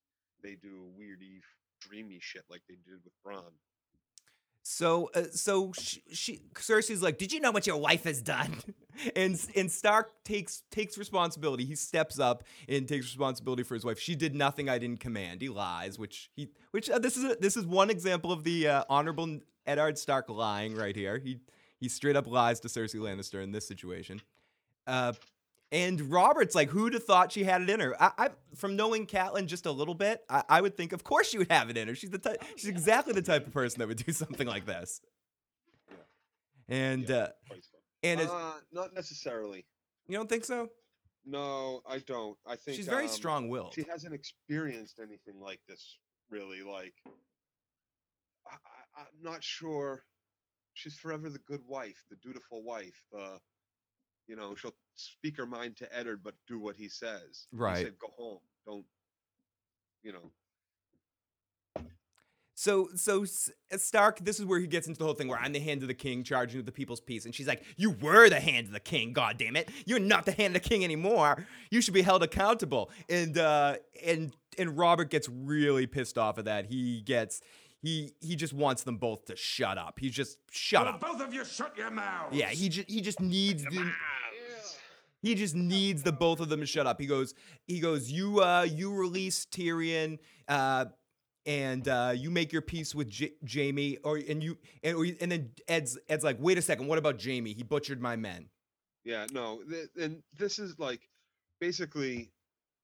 They 0.43 0.55
do 0.55 0.88
weirdy, 0.99 1.40
dreamy 1.81 2.19
shit 2.20 2.44
like 2.49 2.62
they 2.69 2.76
did 2.76 3.00
with 3.05 3.12
Bronn. 3.26 3.52
So, 4.62 5.11
uh, 5.14 5.25
so 5.31 5.72
she, 5.78 6.02
she 6.12 6.40
Cersei's 6.55 7.02
like, 7.02 7.19
"Did 7.19 7.32
you 7.32 7.40
know 7.40 7.50
what 7.50 7.66
your 7.66 7.76
wife 7.76 8.05
has 8.05 8.22
done?" 8.22 8.62
and 9.17 9.41
and 9.56 9.70
Stark 9.70 10.12
takes 10.25 10.62
takes 10.70 10.99
responsibility. 10.99 11.64
He 11.64 11.75
steps 11.75 12.19
up 12.19 12.44
and 12.69 12.88
takes 12.88 13.06
responsibility 13.06 13.62
for 13.62 13.75
his 13.75 13.85
wife. 13.85 13.99
She 13.99 14.14
did 14.14 14.35
nothing 14.35 14.69
I 14.69 14.79
didn't 14.79 15.00
command. 15.00 15.43
He 15.43 15.49
lies, 15.49 15.99
which 15.99 16.31
he 16.35 16.50
which 16.70 16.91
uh, 16.91 16.99
this 16.99 17.17
is 17.17 17.25
a, 17.25 17.37
this 17.41 17.56
is 17.56 17.67
one 17.67 17.91
example 17.91 18.32
of 18.32 18.44
the 18.44 18.69
uh, 18.69 18.85
honorable 18.88 19.40
Eddard 19.66 19.99
Stark 19.99 20.28
lying 20.28 20.75
right 20.75 20.95
here. 20.95 21.18
He 21.18 21.40
he 21.78 21.88
straight 21.88 22.16
up 22.16 22.26
lies 22.26 22.61
to 22.61 22.68
Cersei 22.68 23.00
Lannister 23.00 23.42
in 23.42 23.52
this 23.52 23.66
situation. 23.66 24.21
Uh, 24.87 25.12
and 25.73 26.00
Robert's 26.12 26.54
like, 26.54 26.71
who'd 26.71 26.95
have 26.95 27.02
thought 27.02 27.33
she 27.33 27.42
had 27.42 27.62
it 27.62 27.68
in 27.68 27.80
her? 27.80 28.00
I, 28.00 28.12
I 28.16 28.28
from 28.54 28.76
knowing 28.76 29.07
Catelyn 29.07 29.47
just 29.47 29.66
a 29.66 29.73
little 29.73 29.95
bit, 29.95 30.23
I, 30.30 30.45
I 30.49 30.61
would 30.61 30.76
think, 30.76 30.92
of 30.92 31.02
course, 31.02 31.28
she 31.28 31.38
would 31.38 31.50
have 31.50 31.68
it 31.68 31.76
in 31.76 31.88
her. 31.88 31.95
She's 31.95 32.11
the 32.11 32.18
type. 32.18 32.45
She's 32.57 32.68
exactly 32.68 33.12
the 33.12 33.23
type 33.23 33.47
of 33.47 33.52
person 33.52 33.80
that 33.80 33.88
would 33.88 34.04
do 34.04 34.12
something 34.12 34.47
like 34.47 34.66
this. 34.66 35.00
And 36.68 37.11
uh. 37.11 37.28
And 38.04 38.20
as, 38.20 38.28
uh, 38.28 38.52
not 38.73 38.94
necessarily. 38.94 39.64
you 40.06 40.16
don't 40.16 40.28
think 40.28 40.44
so? 40.44 40.68
No, 41.26 41.80
I 41.88 41.99
don't. 41.99 42.37
I 42.46 42.56
think 42.56 42.76
She's 42.76 42.87
very 42.87 43.04
um, 43.04 43.11
strong-willed. 43.11 43.75
She 43.75 43.84
hasn't 43.90 44.14
experienced 44.14 45.00
anything 45.00 45.40
like 45.40 45.61
this, 45.66 45.99
really. 46.30 46.62
Like, 46.62 46.94
I, 48.46 48.56
I'm 49.00 49.23
not 49.23 49.42
sure. 49.42 50.04
She's 50.75 50.96
forever 50.96 51.30
the 51.30 51.38
good 51.38 51.62
wife, 51.66 52.04
the 52.11 52.16
dutiful 52.16 52.62
wife. 52.62 53.06
The, 53.11 53.38
you 54.26 54.37
know, 54.37 54.54
she'll 54.54 54.75
speak 54.96 55.37
her 55.38 55.46
mind 55.46 55.76
to 55.78 55.96
Eddard, 55.96 56.23
but 56.23 56.34
do 56.46 56.58
what 56.58 56.76
he 56.76 56.88
says. 56.88 57.46
Right. 57.52 57.78
He 57.78 57.84
said, 57.84 57.99
"Go 57.99 58.08
home. 58.16 58.40
Don't." 58.66 58.84
You 60.02 60.12
know. 60.12 60.30
So, 62.64 62.88
so 62.94 63.26
Stark, 63.76 64.25
this 64.25 64.40
is 64.40 64.47
where 64.47 64.59
he 64.59 64.66
gets 64.66 64.87
into 64.87 64.99
the 64.99 65.04
whole 65.04 65.12
thing 65.12 65.28
where 65.28 65.38
I'm 65.38 65.52
the 65.52 65.61
hand 65.61 65.83
of 65.83 65.88
the 65.88 65.92
king, 65.92 66.25
charging 66.25 66.56
with 66.56 66.64
the 66.64 66.73
people's 66.73 66.99
peace, 67.00 67.26
and 67.26 67.35
she's 67.35 67.47
like, 67.47 67.62
"You 67.76 67.90
were 67.90 68.30
the 68.30 68.40
hand 68.40 68.68
of 68.68 68.73
the 68.73 68.80
king, 68.80 69.12
God 69.12 69.37
damn 69.37 69.54
it! 69.54 69.68
You're 69.85 69.99
not 69.99 70.25
the 70.25 70.33
hand 70.33 70.56
of 70.56 70.62
the 70.62 70.66
king 70.66 70.83
anymore. 70.83 71.47
You 71.71 71.83
should 71.83 71.92
be 71.92 72.00
held 72.00 72.23
accountable." 72.23 72.90
And 73.11 73.37
uh, 73.37 73.76
and 74.02 74.35
and 74.56 74.78
Robert 74.78 75.11
gets 75.11 75.28
really 75.28 75.87
pissed 75.87 76.16
off 76.16 76.38
of 76.38 76.47
that. 76.47 76.64
He 76.64 77.02
gets 77.02 77.42
he 77.83 78.14
he 78.23 78.35
just 78.35 78.54
wants 78.54 78.83
them 78.83 78.97
both 78.97 79.26
to 79.26 79.37
shut 79.37 79.76
up. 79.76 79.99
He's 80.00 80.14
just 80.14 80.38
shut 80.50 80.87
Well, 80.87 80.94
up. 80.94 81.00
both 81.02 81.21
of 81.21 81.35
you 81.35 81.44
shut 81.44 81.76
your 81.76 81.90
mouths. 81.90 82.35
Yeah, 82.35 82.49
he 82.49 82.71
just 82.71 82.88
he 82.90 83.02
just 83.02 83.21
needs 83.21 83.62
them. 83.64 83.75
Ew. 83.75 83.90
He 85.21 85.35
just 85.35 85.54
needs 85.54 86.02
the 86.02 86.12
both 86.12 86.40
of 86.40 86.49
them 86.49 86.61
to 86.61 86.66
shut 86.66 86.87
up. 86.87 87.00
He 87.00 87.06
goes, 87.06 87.35
he 87.66 87.80
goes, 87.80 88.11
you 88.11 88.40
uh 88.40 88.62
you 88.62 88.94
release 88.94 89.47
Tyrion, 89.47 90.18
uh, 90.49 90.87
and 91.46 91.86
uh, 91.88 92.12
you 92.14 92.30
make 92.30 92.52
your 92.52 92.62
peace 92.62 92.94
with 92.94 93.08
J- 93.08 93.34
Jaime, 93.52 93.98
or 94.04 94.16
and 94.16 94.42
you 94.42 94.56
and 94.82 94.96
or, 94.96 95.04
and 95.20 95.30
then 95.32 95.50
Ed's 95.68 95.98
Ed's 96.08 96.24
like, 96.24 96.36
wait 96.40 96.58
a 96.58 96.62
second, 96.62 96.86
what 96.86 96.98
about 96.98 97.22
Jaime? 97.22 97.52
He 97.52 97.62
butchered 97.62 98.00
my 98.00 98.16
men. 98.16 98.48
Yeah, 99.04 99.26
no, 99.32 99.60
th- 99.68 99.88
and 100.00 100.22
this 100.38 100.58
is 100.58 100.78
like 100.78 101.00
basically 101.60 102.30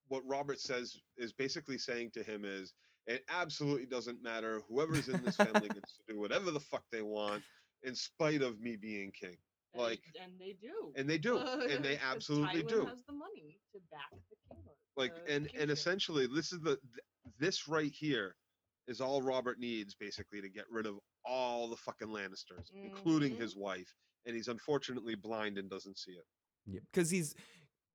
what 0.07 0.23
Robert 0.27 0.59
says 0.59 0.97
is 1.17 1.33
basically 1.33 1.77
saying 1.77 2.11
to 2.13 2.23
him 2.23 2.43
is 2.45 2.73
it 3.07 3.23
absolutely 3.29 3.85
doesn't 3.87 4.21
matter. 4.21 4.61
Whoever's 4.69 5.07
in 5.09 5.23
this 5.23 5.35
family 5.37 5.67
gets 5.73 5.93
to 5.97 6.13
do 6.13 6.19
whatever 6.19 6.51
the 6.51 6.59
fuck 6.59 6.83
they 6.91 7.01
want. 7.01 7.41
in 7.83 7.95
spite 7.95 8.41
of 8.43 8.59
me 8.61 8.75
being 8.75 9.11
king. 9.11 9.37
Like, 9.73 10.01
and 10.21 10.33
they 10.39 10.55
do. 10.61 10.91
and 10.97 11.09
they 11.09 11.17
do, 11.17 11.37
and 11.37 11.83
they 11.83 11.97
absolutely 12.11 12.61
Tywin 12.63 12.69
do. 12.69 12.85
has 12.85 13.01
the 13.07 13.13
money 13.13 13.57
to 13.73 13.79
back 13.89 14.11
the 14.29 14.35
king. 14.53 14.63
Like, 14.97 15.13
the 15.25 15.33
and 15.33 15.49
and 15.57 15.71
essentially, 15.71 16.27
this 16.27 16.51
is 16.51 16.59
the 16.59 16.75
th- 16.75 17.05
this 17.39 17.67
right 17.69 17.91
here 17.91 18.35
is 18.87 19.01
all 19.01 19.21
Robert 19.21 19.59
needs 19.59 19.95
basically 19.95 20.41
to 20.41 20.49
get 20.49 20.65
rid 20.71 20.85
of 20.85 20.99
all 21.25 21.67
the 21.69 21.75
fucking 21.77 22.07
Lannisters, 22.09 22.71
including 22.73 23.35
Mhm. 23.35 23.39
his 23.39 23.55
wife. 23.55 23.93
And 24.25 24.35
he's 24.35 24.47
unfortunately 24.47 25.15
blind 25.15 25.57
and 25.57 25.69
doesn't 25.69 25.97
see 25.97 26.11
it. 26.13 26.25
because 26.91 27.09
he's 27.09 27.35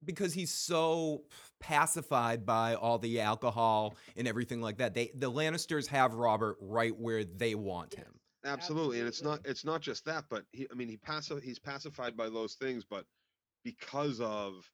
because 0.05 0.35
he's 0.35 0.53
so 0.53 1.25
pacified 1.61 2.45
by 2.45 2.75
all 2.75 2.99
the 2.99 3.21
alcohol 3.21 3.97
and 4.17 4.29
everything 4.29 4.61
like 4.61 4.77
that. 4.79 4.93
They 4.93 5.11
the 5.15 5.31
Lannisters 5.31 5.87
have 5.87 6.15
Robert 6.15 6.57
right 6.61 6.95
where 6.97 7.25
they 7.25 7.55
want 7.55 7.95
Yes. 7.97 8.05
him. 8.07 8.21
Absolutely, 8.45 8.99
and 9.01 9.09
it's 9.09 9.23
not 9.23 9.45
it's 9.47 9.65
not 9.65 9.81
just 9.81 10.05
that, 10.05 10.29
but 10.29 10.45
he 10.53 10.67
I 10.71 10.75
mean 10.75 10.89
he 10.89 10.97
paci- 10.99 11.43
he's 11.43 11.59
pacified 11.59 12.17
by 12.17 12.29
those 12.29 12.55
things, 12.57 12.85
but 12.85 13.07
because 13.65 14.21
of 14.21 14.71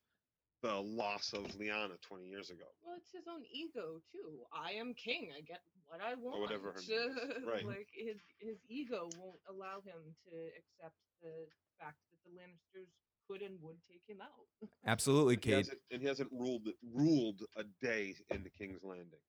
the 0.62 0.75
loss 0.75 1.33
of 1.33 1.42
Lyanna 1.59 2.00
20 2.02 2.25
years 2.26 2.50
ago. 2.50 2.64
Well, 2.85 2.97
it's 2.97 3.11
his 3.12 3.25
own 3.28 3.42
ego 3.52 4.00
too. 4.12 4.40
I 4.54 4.73
am 4.73 4.95
king. 4.95 5.31
I 5.37 5.40
get 5.42 5.61
what 5.87 6.00
I 6.00 6.14
want. 6.14 6.37
Or 6.38 6.40
whatever 6.42 6.73
her 6.73 6.81
name 6.88 7.11
is. 7.11 7.45
Right. 7.47 7.66
like 7.66 7.88
his 7.92 8.16
his 8.40 8.57
ego 8.69 9.09
won't 9.19 9.40
allow 9.50 9.81
him 9.85 10.00
to 10.31 10.33
accept 10.57 10.97
the 11.21 11.47
fact 11.78 11.97
that 12.11 12.19
the 12.25 12.31
Lannisters 12.38 12.88
could 13.28 13.42
and 13.42 13.59
would 13.62 13.76
take 13.90 14.02
him 14.09 14.19
out. 14.23 14.69
Absolutely, 14.87 15.35
And 15.35 15.45
he 15.45 15.50
Kate. 15.71 15.78
and 15.90 16.00
he 16.02 16.09
hasn't 16.09 16.31
ruled 16.33 16.69
ruled 16.95 17.42
a 17.57 17.64
day 17.81 18.14
in 18.31 18.42
the 18.45 18.50
King's 18.50 18.83
Landing. 18.83 19.21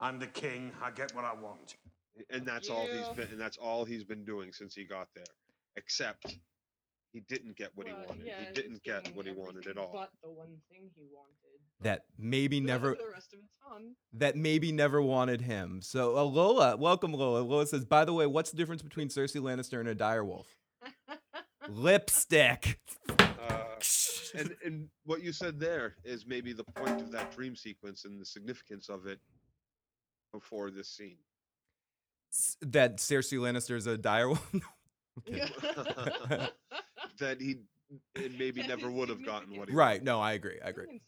I'm 0.00 0.18
the 0.18 0.26
king. 0.26 0.72
I 0.82 0.90
get 0.90 1.14
what 1.14 1.24
I 1.24 1.34
want. 1.34 1.76
and 2.30 2.46
that's 2.46 2.68
all 2.70 2.86
he's 2.86 3.06
Yeah. 3.06 3.12
been 3.14 3.28
and 3.32 3.40
that's 3.40 3.56
all 3.56 3.84
he's 3.84 4.04
been 4.04 4.24
doing 4.24 4.52
since 4.52 4.74
he 4.74 4.84
got 4.84 5.08
there 5.16 5.24
except 5.76 6.36
he 7.14 7.20
didn't 7.20 7.56
get 7.56 7.70
what 7.76 7.86
Well, 7.86 7.96
he 7.96 8.06
wanted 8.08 8.26
yeah, 8.26 8.44
he 8.46 8.52
didn't 8.52 8.82
get 8.82 9.14
what 9.16 9.24
he 9.24 9.32
wanted 9.32 9.66
at 9.68 9.78
all 9.78 9.90
But 9.94 10.10
the 10.22 10.30
one 10.30 10.58
thing 10.68 10.90
he 10.94 11.04
wanted. 11.10 11.60
That 11.80 12.02
maybe 12.18 12.60
never 12.60 12.90
the 12.90 13.08
rest 13.12 13.32
of 13.32 13.38
it's 13.38 13.52
fun. 13.66 13.94
that 14.14 14.36
maybe 14.36 14.72
never 14.72 15.00
wanted 15.00 15.40
him. 15.40 15.80
So 15.80 16.16
uh, 16.18 16.22
Lola, 16.24 16.76
welcome 16.76 17.12
Lola. 17.14 17.38
Lola 17.40 17.66
says, 17.66 17.84
by 17.84 18.04
the 18.04 18.12
way, 18.12 18.26
what's 18.26 18.50
the 18.50 18.56
difference 18.56 18.82
between 18.82 19.08
Cersei 19.08 19.40
Lannister 19.40 19.80
and 19.80 19.88
a 19.88 19.94
direwolf? 19.94 20.46
Lipstick. 21.68 22.80
uh, 23.08 23.64
and 24.34 24.54
and 24.64 24.88
what 25.04 25.22
you 25.22 25.32
said 25.32 25.58
there 25.60 25.94
is 26.04 26.26
maybe 26.26 26.52
the 26.52 26.64
point 26.64 27.00
of 27.00 27.10
that 27.12 27.34
dream 27.34 27.54
sequence 27.56 28.04
and 28.04 28.20
the 28.20 28.24
significance 28.26 28.88
of 28.88 29.06
it 29.06 29.18
before 30.32 30.70
this 30.70 30.88
scene 30.88 31.18
S- 32.32 32.56
that 32.62 32.96
Cersei 32.98 33.38
Lannister 33.38 33.76
is 33.76 33.86
a 33.86 33.96
direwolf. 33.96 34.40
Okay. 37.14 37.26
that 37.34 37.40
he 37.40 37.56
and 38.16 38.38
maybe 38.38 38.62
never 38.66 38.90
would 38.90 39.08
have 39.08 39.24
gotten 39.24 39.56
what 39.56 39.68
he 39.68 39.74
right. 39.74 40.02
No, 40.02 40.20
I 40.20 40.32
agree. 40.32 40.58
I 40.64 40.70
agree. 40.70 41.00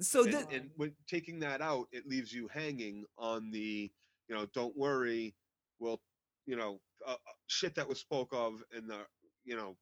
So 0.00 0.24
and, 0.24 0.32
thi- 0.32 0.56
and 0.56 0.70
when 0.76 0.92
taking 1.08 1.40
that 1.40 1.60
out, 1.60 1.88
it 1.92 2.06
leaves 2.06 2.32
you 2.32 2.48
hanging 2.48 3.04
on 3.18 3.50
the, 3.50 3.90
you 4.28 4.34
know, 4.34 4.46
don't 4.54 4.76
worry, 4.76 5.34
we'll, 5.78 6.00
you 6.46 6.56
know, 6.56 6.80
uh, 7.06 7.12
uh, 7.12 7.16
shit 7.46 7.74
that 7.74 7.88
was 7.88 7.98
spoke 7.98 8.28
of 8.32 8.62
in 8.76 8.86
the, 8.86 8.98
you 9.44 9.56
know, 9.56 9.76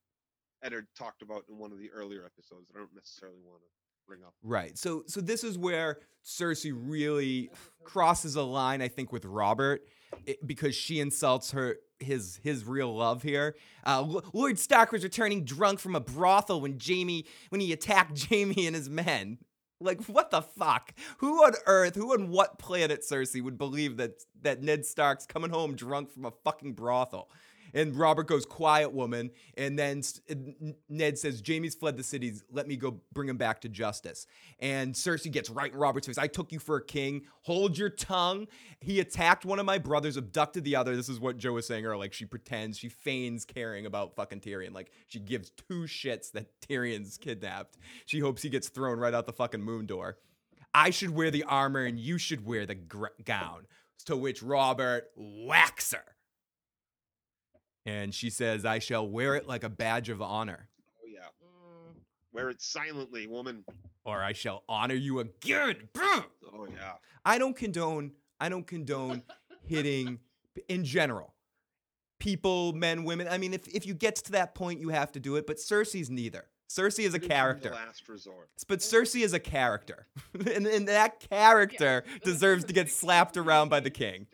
Eddard 0.63 0.87
talked 0.97 1.23
about 1.23 1.45
in 1.49 1.59
one 1.59 1.73
of 1.73 1.79
the 1.79 1.91
earlier 1.91 2.25
episodes. 2.25 2.71
I 2.75 2.79
don't 2.79 2.95
necessarily 2.95 3.39
want 3.45 3.61
to 3.61 3.69
bring 4.09 4.25
up. 4.25 4.35
Right. 4.43 4.77
So 4.77 5.05
so 5.07 5.21
this 5.21 5.45
is 5.45 5.57
where 5.57 5.99
Cersei 6.25 6.73
really 6.75 7.51
crosses 7.85 8.35
a 8.35 8.43
line, 8.43 8.83
I 8.83 8.89
think, 8.89 9.13
with 9.13 9.25
Robert, 9.25 9.83
it, 10.27 10.45
because 10.45 10.75
she 10.75 10.99
insults 10.99 11.53
her 11.53 11.77
his 12.01 12.41
his 12.43 12.65
real 12.65 12.95
love 12.97 13.23
here. 13.23 13.55
Uh, 13.85 14.21
Lord 14.33 14.59
Stark 14.59 14.91
was 14.91 15.05
returning 15.05 15.45
drunk 15.45 15.79
from 15.79 15.95
a 15.95 16.01
brothel 16.01 16.61
when 16.61 16.79
Jaime 16.85 17.27
when 17.51 17.61
he 17.61 17.73
attacked 17.73 18.27
Jaime 18.31 18.67
and 18.67 18.75
his 18.75 18.89
men. 18.89 19.39
Like 19.81 20.05
what 20.07 20.31
the 20.33 20.43
fuck? 20.43 20.93
Who 21.19 21.45
on 21.45 21.53
earth, 21.67 21.95
who 21.95 22.13
on 22.13 22.31
what 22.31 22.59
planet, 22.59 23.05
Cersei, 23.09 23.43
would 23.43 23.59
believe 23.59 23.99
that 23.99 24.23
that 24.43 24.63
Ned 24.63 24.85
Stark's 24.85 25.27
coming 25.27 25.51
home 25.51 25.77
drunk 25.77 26.11
from 26.11 26.25
a 26.25 26.33
fucking 26.43 26.73
brothel? 26.73 27.31
And 27.75 27.97
Robert 27.97 28.27
goes, 28.27 28.47
"Quiet, 28.47 28.93
woman." 28.93 29.31
And 29.57 29.79
then 29.79 30.03
Ned 30.89 31.19
says, 31.19 31.43
"Jaime's 31.47 31.75
fled 31.75 31.97
the 31.97 32.03
cities. 32.03 32.43
Let 32.51 32.67
me 32.67 32.77
go 32.77 33.01
bring 33.13 33.29
him 33.29 33.37
back 33.37 33.61
to 33.63 33.69
justice." 33.69 34.27
And 34.59 34.95
Cersei 34.95 35.31
gets 35.31 35.51
right 35.51 35.73
in 35.73 35.79
Robert's 35.79 36.07
face. 36.07 36.19
"I 36.19 36.27
took 36.27 36.53
you 36.53 36.59
for 36.59 36.77
a 36.77 36.85
king. 36.85 37.27
Hold 37.43 37.79
your 37.79 37.91
tongue." 37.91 38.47
He 38.81 39.01
attacked 39.01 39.45
one 39.45 39.59
of 39.59 39.67
my 39.67 39.79
brothers, 39.79 40.17
abducted 40.17 40.65
the 40.65 40.77
other. 40.77 40.97
This 40.97 41.09
is 41.09 41.21
what 41.21 41.37
Joe 41.37 41.55
was 41.55 41.67
saying 41.67 41.85
earlier. 41.85 41.99
Like 41.99 42.13
she 42.13 42.25
pretends, 42.25 42.79
she 42.79 42.89
feigns 42.89 43.45
caring 43.45 43.87
about 43.87 44.15
fucking 44.17 44.41
Tyrion. 44.41 44.73
Like 44.73 44.91
she 45.07 45.19
gives 45.19 45.51
two 45.51 45.83
shits 45.83 46.31
that 46.33 46.61
Tyrion's 46.61 47.19
kidnapped. 47.19 47.77
She 48.07 48.21
hopes 48.21 48.43
he 48.43 48.49
gets 48.49 48.69
thrown 48.69 48.99
right 48.99 49.15
out 49.15 49.27
the 49.27 49.33
fucking 49.33 49.63
moon 49.63 49.87
door. 49.87 50.19
I 50.75 50.91
should 50.91 51.11
wear 51.11 51.31
the 51.31 51.45
armor 51.45 51.85
and 51.85 51.99
you 51.99 52.19
should 52.19 52.45
wear 52.45 52.67
the 52.67 52.75
gr- 52.75 53.07
gown. 53.25 53.67
To 54.07 54.17
which 54.17 54.43
Robert 54.43 55.11
whacks 55.17 55.93
her. 55.93 56.05
And 57.89 58.15
she 58.15 58.29
says, 58.29 58.65
I 58.65 58.79
shall 58.81 59.09
wear 59.09 59.35
it 59.37 59.47
like 59.47 59.65
a 59.65 59.69
badge 59.69 60.09
of 60.11 60.21
honor, 60.21 60.69
Oh 61.03 61.07
yeah, 61.07 61.29
Mm, 61.43 61.95
wear 62.33 62.51
it 62.51 62.61
silently, 62.61 63.27
woman. 63.27 63.65
or 64.05 64.23
I 64.23 64.33
shall 64.35 64.63
honor 64.69 64.95
you 64.95 65.21
again. 65.21 65.89
Oh 65.97 66.67
yeah, 66.71 66.95
I 67.25 67.39
don't 67.39 67.57
condone, 67.57 68.13
I 68.41 68.49
don't 68.49 68.67
condone 68.67 69.23
hitting 69.67 70.19
in 70.69 70.85
general. 70.85 71.35
People, 72.19 72.73
men, 72.73 73.05
women. 73.05 73.29
I 73.29 73.39
mean, 73.39 73.55
if, 73.55 73.67
if 73.69 73.87
you 73.87 73.95
get 73.95 74.17
to 74.17 74.33
that 74.33 74.55
point, 74.55 74.81
you 74.81 74.89
have 74.89 75.13
to 75.13 75.21
do 75.21 75.37
it, 75.37 75.47
but 75.47 75.57
Cersei's 75.59 76.11
neither. 76.11 76.47
Cersei 76.69 77.05
is 77.05 77.15
a 77.15 77.17
It 77.17 77.23
is 77.23 77.23
the 77.23 77.29
character. 77.29 77.71
last 77.71 78.09
resort. 78.09 78.51
But 78.67 78.81
Cersei 78.81 79.23
is 79.23 79.33
a 79.33 79.39
character. 79.41 80.09
and, 80.35 80.67
and 80.67 80.89
that 80.89 81.21
character 81.31 82.05
Yes. 82.07 82.19
deserves 82.25 82.65
to 82.65 82.73
get 82.73 82.91
slapped 82.91 83.37
around 83.37 83.69
by 83.71 83.81
the 83.81 83.89
king. 83.91 84.27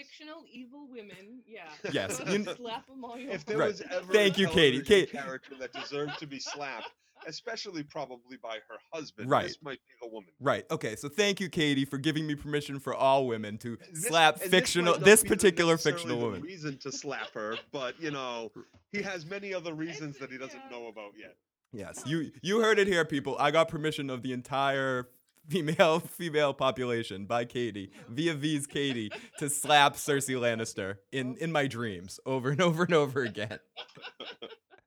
Yes. 0.00 0.06
fictional 0.08 0.44
evil 0.52 0.86
women, 0.90 1.42
yeah. 1.46 1.68
Yes, 1.92 2.18
Go 2.20 2.32
you- 2.32 2.44
Slap 2.44 2.86
them 2.86 3.04
all 3.04 3.18
you 3.18 3.30
If 3.30 3.44
there 3.44 3.58
Right. 3.58 3.68
was 3.68 3.82
ever 3.90 4.12
Thank 4.12 4.38
a 4.38 4.40
you, 4.42 4.48
Katie. 4.48 4.82
Kate- 4.82 5.10
character 5.10 5.54
that 5.60 5.72
deserved 5.72 6.18
to 6.18 6.26
be 6.26 6.38
slapped, 6.38 6.88
especially 7.26 7.82
probably 7.82 8.36
by 8.36 8.56
her 8.68 8.78
husband, 8.92 9.28
Right. 9.30 9.46
this 9.46 9.58
might 9.62 9.78
be 9.86 9.94
the 10.06 10.08
woman. 10.08 10.30
Right. 10.40 10.64
Okay. 10.70 10.96
So 10.96 11.08
thank 11.08 11.40
you, 11.40 11.48
Katie, 11.48 11.84
for 11.84 11.98
giving 11.98 12.26
me 12.26 12.34
permission 12.34 12.80
for 12.80 12.94
all 12.94 13.26
women 13.26 13.58
to 13.58 13.76
This- 13.76 14.04
slap 14.06 14.34
and 14.36 14.44
this 14.44 14.50
fictional 14.50 14.98
this 14.98 15.22
particular 15.22 15.76
fictional 15.76 16.18
woman. 16.18 16.42
Reason 16.42 16.78
to 16.78 16.92
slap 16.92 17.32
her, 17.34 17.56
but 17.72 18.00
you 18.00 18.10
know, 18.10 18.52
he 18.92 19.02
has 19.02 19.26
many 19.26 19.52
other 19.54 19.74
reasons 19.74 20.18
that 20.18 20.30
he 20.30 20.38
doesn't 20.38 20.60
yeah. 20.64 20.70
know 20.70 20.86
about 20.88 21.12
yet. 21.18 21.36
Yes. 21.72 22.02
You 22.04 22.32
you 22.42 22.60
heard 22.60 22.78
it 22.80 22.88
here, 22.88 23.04
people. 23.04 23.36
I 23.38 23.50
got 23.52 23.68
permission 23.68 24.10
of 24.10 24.22
the 24.22 24.32
entire 24.32 25.08
female 25.50 26.00
female 26.16 26.54
population 26.54 27.26
by 27.26 27.44
Katie 27.44 27.90
via 28.08 28.34
V's 28.34 28.66
Katie 28.66 29.10
to 29.38 29.50
slap 29.50 29.96
Cersei 29.96 30.36
Lannister 30.36 30.96
in 31.12 31.36
in 31.36 31.52
my 31.52 31.66
dreams 31.66 32.20
over 32.24 32.50
and 32.50 32.60
over 32.60 32.84
and 32.84 32.94
over 32.94 33.22
again. 33.22 33.58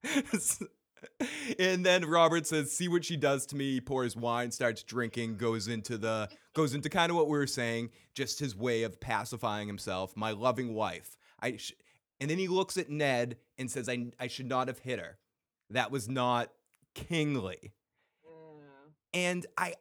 and 1.60 1.86
then 1.86 2.05
Robert 2.05 2.48
says, 2.48 2.72
"See 2.72 2.88
what 2.88 3.05
she 3.05 3.17
does 3.17 3.46
to 3.48 3.55
me." 3.55 3.74
He 3.74 3.82
pours 3.82 4.15
wine, 4.15 4.51
starts 4.51 4.84
drinking, 4.84 5.38
goes 5.38 5.67
into 5.67 5.98
the 5.98 6.29
goes 6.53 6.74
into 6.74 6.89
kind 6.89 7.10
of 7.10 7.15
what 7.15 7.27
we 7.27 7.38
were 7.38 7.48
saying, 7.48 7.89
just 8.15 8.39
his 8.39 8.55
way 8.55 8.84
of 8.84 9.00
pacifying 9.00 9.67
himself. 9.67 10.15
My 10.15 10.32
loving 10.32 10.74
wife. 10.74 11.17
I 11.41 11.58
sh-, 11.58 11.74
and 12.20 12.29
then 12.29 12.38
he 12.38 12.48
looks 12.48 12.77
at 12.77 12.89
Ned 12.89 13.38
and 13.58 13.70
says, 13.70 13.89
"I 13.89 14.12
I 14.20 14.27
should 14.27 14.48
not 14.48 14.67
have 14.67 14.79
hit 14.79 15.00
her. 15.00 15.17
That 15.70 15.91
was 15.91 16.08
not 16.10 16.51
kingly." 16.96 17.74
Yeah. 18.24 19.20
And 19.20 19.46
I 19.58 19.75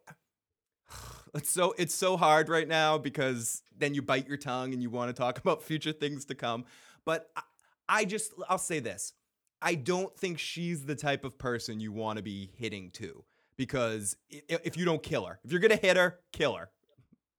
it's 1.34 1.50
so 1.50 1.74
it's 1.78 1.94
so 1.94 2.16
hard 2.16 2.48
right 2.48 2.68
now 2.68 2.98
because 2.98 3.62
then 3.76 3.94
you 3.94 4.02
bite 4.02 4.28
your 4.28 4.36
tongue 4.36 4.72
and 4.72 4.82
you 4.82 4.90
want 4.90 5.08
to 5.08 5.12
talk 5.20 5.38
about 5.44 5.62
future 5.62 5.92
things 5.92 6.24
to 6.26 6.34
come. 6.34 6.64
But 7.04 7.30
I, 7.36 7.42
I 7.88 8.04
just 8.04 8.32
I'll 8.48 8.58
say 8.58 8.78
this. 8.80 9.12
I 9.60 9.74
don't 9.76 10.14
think 10.16 10.38
she's 10.38 10.84
the 10.86 10.94
type 10.96 11.24
of 11.24 11.38
person 11.38 11.78
you 11.80 11.92
want 11.92 12.16
to 12.16 12.22
be 12.22 12.50
hitting 12.56 12.90
to 12.92 13.24
because 13.56 14.16
if 14.30 14.76
you 14.76 14.84
don't 14.84 15.02
kill 15.02 15.24
her, 15.26 15.38
if 15.44 15.52
you're 15.52 15.60
going 15.60 15.70
to 15.70 15.76
hit 15.86 15.96
her, 15.96 16.18
kill 16.32 16.54
her. 16.54 16.70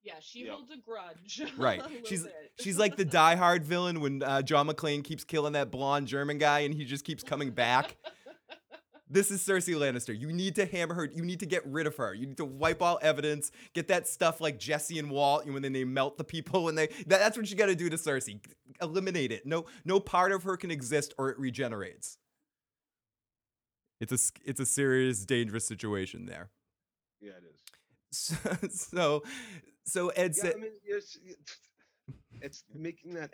Yeah, 0.03 0.13
she 0.21 0.45
Yep. 0.45 0.53
holds 0.53 0.71
a 0.71 0.77
grudge. 0.77 1.41
Right. 1.57 1.81
a 1.81 2.05
She's 2.07 2.25
she's 2.59 2.77
like 2.77 2.95
the 2.97 3.05
diehard 3.19 3.63
villain 3.63 3.99
when 4.01 4.21
uh, 4.23 4.41
John 4.41 4.67
McClane 4.67 5.03
keeps 5.03 5.23
killing 5.23 5.53
that 5.53 5.71
blonde 5.71 6.07
German 6.07 6.37
guy 6.37 6.59
and 6.61 6.73
he 6.73 6.83
just 6.85 7.05
keeps 7.05 7.23
coming 7.23 7.51
back. 7.51 7.95
This 9.09 9.31
is 9.31 9.41
Cersei 9.41 9.75
Lannister. 9.75 10.17
You 10.17 10.31
need 10.31 10.55
to 10.55 10.65
hammer 10.65 10.95
her. 10.95 11.05
You 11.05 11.23
need 11.23 11.39
to 11.41 11.45
get 11.45 11.65
rid 11.67 11.87
of 11.87 11.97
her. 11.97 12.13
You 12.13 12.25
need 12.25 12.37
to 12.37 12.45
wipe 12.45 12.81
all 12.81 12.99
evidence. 13.01 13.51
Get 13.73 13.87
that 13.89 14.07
stuff 14.07 14.39
like 14.41 14.57
Jesse 14.57 14.97
and 14.97 15.11
Walt 15.11 15.45
when 15.45 15.61
then 15.61 15.73
they 15.73 15.83
melt 15.83 16.17
the 16.17 16.23
people 16.23 16.63
when 16.63 16.75
they. 16.75 16.87
That, 16.87 17.19
that's 17.19 17.37
what 17.37 17.49
you 17.49 17.55
got 17.57 17.67
to 17.67 17.75
do 17.75 17.89
to 17.89 17.97
Cersei. 17.97 18.39
Eliminate 18.81 19.31
it. 19.31 19.45
No, 19.45 19.65
no 19.85 19.99
part 19.99 20.31
of 20.31 20.43
her 20.43 20.57
can 20.57 20.71
exist 20.71 21.13
or 21.17 21.29
it 21.29 21.37
regenerates. 21.37 22.17
It's 23.99 24.11
a 24.11 24.49
it's 24.49 24.59
a 24.59 24.65
serious, 24.65 25.25
dangerous 25.25 25.67
situation 25.67 26.25
there. 26.25 26.49
Yeah, 27.21 27.31
it 27.31 27.43
is. 27.45 27.59
So 28.11 28.59
so, 28.69 29.23
so 29.85 30.09
Ed 30.09 30.33
Yeah, 30.35 30.43
said, 30.43 30.53
I 30.55 30.59
mean, 30.59 30.71
it's, 30.85 31.17
it's 32.41 32.63
making 32.73 33.15
that. 33.15 33.31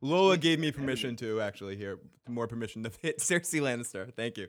Lola 0.00 0.36
gave 0.36 0.58
me 0.58 0.72
permission 0.72 1.16
to 1.16 1.40
actually 1.40 1.76
here 1.76 1.98
more 2.28 2.46
permission 2.46 2.82
to 2.84 2.90
hit 3.02 3.18
Cersei 3.18 3.60
Lannister. 3.60 4.12
Thank 4.14 4.38
you. 4.38 4.48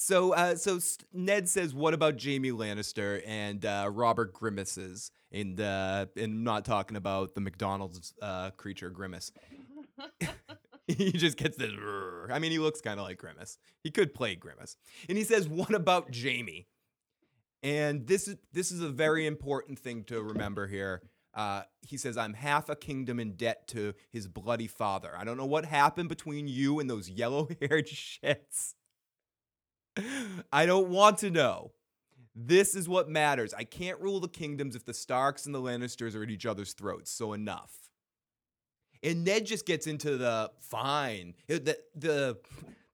So, 0.00 0.32
uh, 0.32 0.54
so 0.54 0.78
Ned 1.12 1.48
says, 1.48 1.74
"What 1.74 1.92
about 1.92 2.22
Jaime 2.22 2.52
Lannister 2.52 3.20
and 3.26 3.64
uh, 3.66 3.90
Robert 3.92 4.32
Grimaces?" 4.32 5.10
And 5.32 5.60
uh, 5.60 6.06
and 6.16 6.44
not 6.44 6.64
talking 6.64 6.96
about 6.96 7.34
the 7.34 7.40
McDonald's 7.40 8.14
uh, 8.22 8.50
creature 8.52 8.90
Grimace. 8.90 9.32
he 10.86 11.10
just 11.10 11.36
gets 11.36 11.56
this. 11.56 11.72
"Rrr." 11.72 12.30
I 12.30 12.38
mean, 12.38 12.52
he 12.52 12.60
looks 12.60 12.80
kind 12.80 13.00
of 13.00 13.06
like 13.06 13.18
Grimace. 13.18 13.58
He 13.82 13.90
could 13.90 14.14
play 14.14 14.36
Grimace. 14.36 14.76
And 15.08 15.18
he 15.18 15.24
says, 15.24 15.48
"What 15.48 15.74
about 15.74 16.14
Jaime?" 16.14 16.68
And 17.64 18.06
this 18.06 18.28
is 18.28 18.36
this 18.52 18.70
is 18.70 18.80
a 18.80 18.88
very 18.88 19.26
important 19.26 19.80
thing 19.80 20.04
to 20.04 20.22
remember 20.22 20.68
here. 20.68 21.02
Uh, 21.38 21.62
he 21.86 21.96
says, 21.96 22.16
"I'm 22.16 22.34
half 22.34 22.68
a 22.68 22.74
kingdom 22.74 23.20
in 23.20 23.34
debt 23.36 23.68
to 23.68 23.94
his 24.10 24.26
bloody 24.26 24.66
father. 24.66 25.12
I 25.16 25.22
don't 25.22 25.36
know 25.36 25.46
what 25.46 25.64
happened 25.64 26.08
between 26.08 26.48
you 26.48 26.80
and 26.80 26.90
those 26.90 27.08
yellow-haired 27.08 27.86
shits. 27.86 28.74
I 30.52 30.66
don't 30.66 30.88
want 30.88 31.18
to 31.18 31.30
know. 31.30 31.70
This 32.34 32.74
is 32.74 32.88
what 32.88 33.08
matters. 33.08 33.54
I 33.54 33.62
can't 33.62 34.00
rule 34.00 34.18
the 34.18 34.28
kingdoms 34.28 34.74
if 34.74 34.84
the 34.84 34.92
Starks 34.92 35.46
and 35.46 35.54
the 35.54 35.60
Lannisters 35.62 36.16
are 36.16 36.24
at 36.24 36.30
each 36.30 36.44
other's 36.44 36.72
throats. 36.72 37.12
So 37.12 37.32
enough." 37.34 37.88
And 39.04 39.22
Ned 39.22 39.46
just 39.46 39.64
gets 39.64 39.86
into 39.86 40.16
the 40.16 40.50
fine. 40.58 41.34
The 41.46 41.78
the 41.94 42.38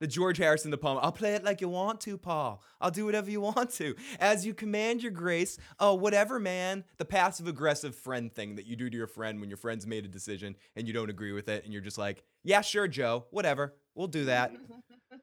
the 0.05 0.09
George 0.09 0.37
Harrison 0.37 0.71
the 0.71 0.77
poem. 0.77 0.99
I'll 1.01 1.13
play 1.13 1.33
it 1.35 1.45
like 1.45 1.63
you 1.63 1.69
want 1.71 1.99
to, 2.03 2.19
Paul. 2.19 2.63
I'll 2.79 2.91
do 2.91 3.07
whatever 3.07 3.31
you 3.31 3.41
want 3.41 3.71
to. 3.77 3.95
As 4.21 4.45
you 4.45 4.53
command 4.53 5.03
your 5.03 5.13
grace. 5.13 5.57
Oh, 5.81 5.95
whatever, 5.95 6.39
man. 6.39 6.85
The 6.99 7.07
passive 7.07 7.49
aggressive 7.49 7.95
friend 7.95 8.31
thing 8.31 8.57
that 8.57 8.67
you 8.67 8.77
do 8.77 8.91
to 8.91 8.97
your 8.99 9.07
friend 9.07 9.41
when 9.41 9.49
your 9.49 9.57
friend's 9.57 9.87
made 9.87 10.05
a 10.05 10.09
decision 10.09 10.57
and 10.77 10.87
you 10.87 10.93
don't 10.93 11.09
agree 11.09 11.33
with 11.33 11.49
it 11.49 11.65
and 11.65 11.73
you're 11.73 11.81
just 11.81 11.97
like, 11.97 12.23
"Yeah, 12.43 12.61
sure, 12.61 12.87
Joe. 12.87 13.25
Whatever. 13.31 13.77
We'll 13.95 14.09
do 14.09 14.27
that." 14.27 14.53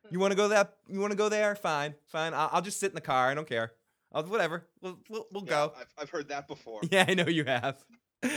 You 0.10 0.20
want 0.20 0.32
to 0.32 0.36
go 0.38 0.48
that 0.48 0.74
you 0.90 1.00
want 1.00 1.12
to 1.12 1.18
go 1.18 1.30
there? 1.30 1.54
Fine. 1.56 1.96
Fine. 2.08 2.34
I'll, 2.34 2.50
I'll 2.54 2.62
just 2.62 2.80
sit 2.80 2.90
in 2.92 2.96
the 2.96 3.02
car. 3.02 3.30
I 3.30 3.34
don't 3.34 3.48
care. 3.48 3.74
I'll, 4.14 4.24
whatever. 4.24 4.66
We'll 4.82 4.98
we'll, 5.10 5.28
we'll 5.32 5.44
Yeah, 5.44 5.50
go. 5.50 5.74
I've, 5.80 5.94
I've 6.00 6.10
heard 6.10 6.30
that 6.30 6.48
before. 6.48 6.82
Yeah, 6.92 7.06
I 7.08 7.14
know 7.14 7.28
you 7.28 7.44
have. 7.46 7.84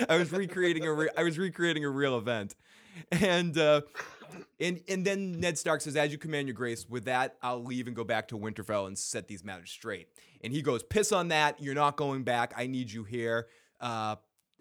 I 0.09 0.17
was 0.17 0.31
recreating 0.31 0.85
a 0.85 0.93
re- 0.93 1.11
I 1.17 1.23
was 1.23 1.39
recreating 1.39 1.85
a 1.85 1.91
real 1.91 2.19
event, 2.19 2.55
and 3.11 3.57
uh, 3.57 3.81
and 4.61 4.81
and 4.88 5.05
then 5.05 5.41
Ned 5.41 5.59
Stark 5.59 5.81
says, 5.81 5.97
"As 5.97 6.12
you 6.12 6.19
command 6.19 6.49
your 6.49 6.55
grace." 6.55 6.88
With 6.88 7.05
that, 7.05 7.37
I'll 7.43 7.62
leave 7.62 7.87
and 7.87 7.95
go 7.97 8.05
back 8.05 8.29
to 8.29 8.38
Winterfell 8.38 8.87
and 8.87 8.99
set 8.99 9.29
these 9.29 9.45
matters 9.45 9.71
straight. 9.71 10.09
And 10.43 10.53
he 10.53 10.62
goes, 10.62 10.83
"Piss 10.83 11.12
on 11.12 11.29
that! 11.29 11.61
You're 11.62 11.75
not 11.75 11.97
going 11.97 12.23
back. 12.25 12.53
I 12.57 12.67
need 12.67 12.91
you 12.91 13.05
here. 13.05 13.49
Uh, 13.81 14.17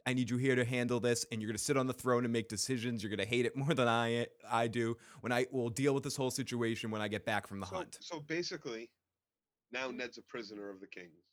I 0.06 0.14
need 0.14 0.30
you 0.30 0.38
here 0.38 0.56
to 0.56 0.66
handle 0.66 1.00
this. 1.00 1.26
And 1.32 1.42
you're 1.42 1.48
gonna 1.50 1.58
sit 1.58 1.78
on 1.78 1.88
the 1.88 1.94
throne 1.94 2.24
and 2.26 2.34
make 2.34 2.50
decisions. 2.50 3.02
You're 3.04 3.10
gonna 3.10 3.26
hate 3.26 3.46
it 3.46 3.56
more 3.56 3.74
than 3.74 3.88
I 3.88 4.28
I 4.50 4.68
do. 4.68 4.98
When 5.22 5.32
I 5.32 5.48
will 5.52 5.70
deal 5.70 5.94
with 5.94 6.04
this 6.04 6.16
whole 6.16 6.32
situation 6.32 6.92
when 6.92 7.02
I 7.02 7.08
get 7.08 7.26
back 7.26 7.48
from 7.48 7.60
the 7.60 7.66
So, 7.68 7.76
hunt. 7.78 7.98
so 8.02 8.20
basically, 8.20 8.90
now 9.72 9.90
Ned's 9.92 10.18
a 10.18 10.22
prisoner 10.24 10.70
of 10.70 10.80
the 10.80 10.88
kings. 10.88 11.24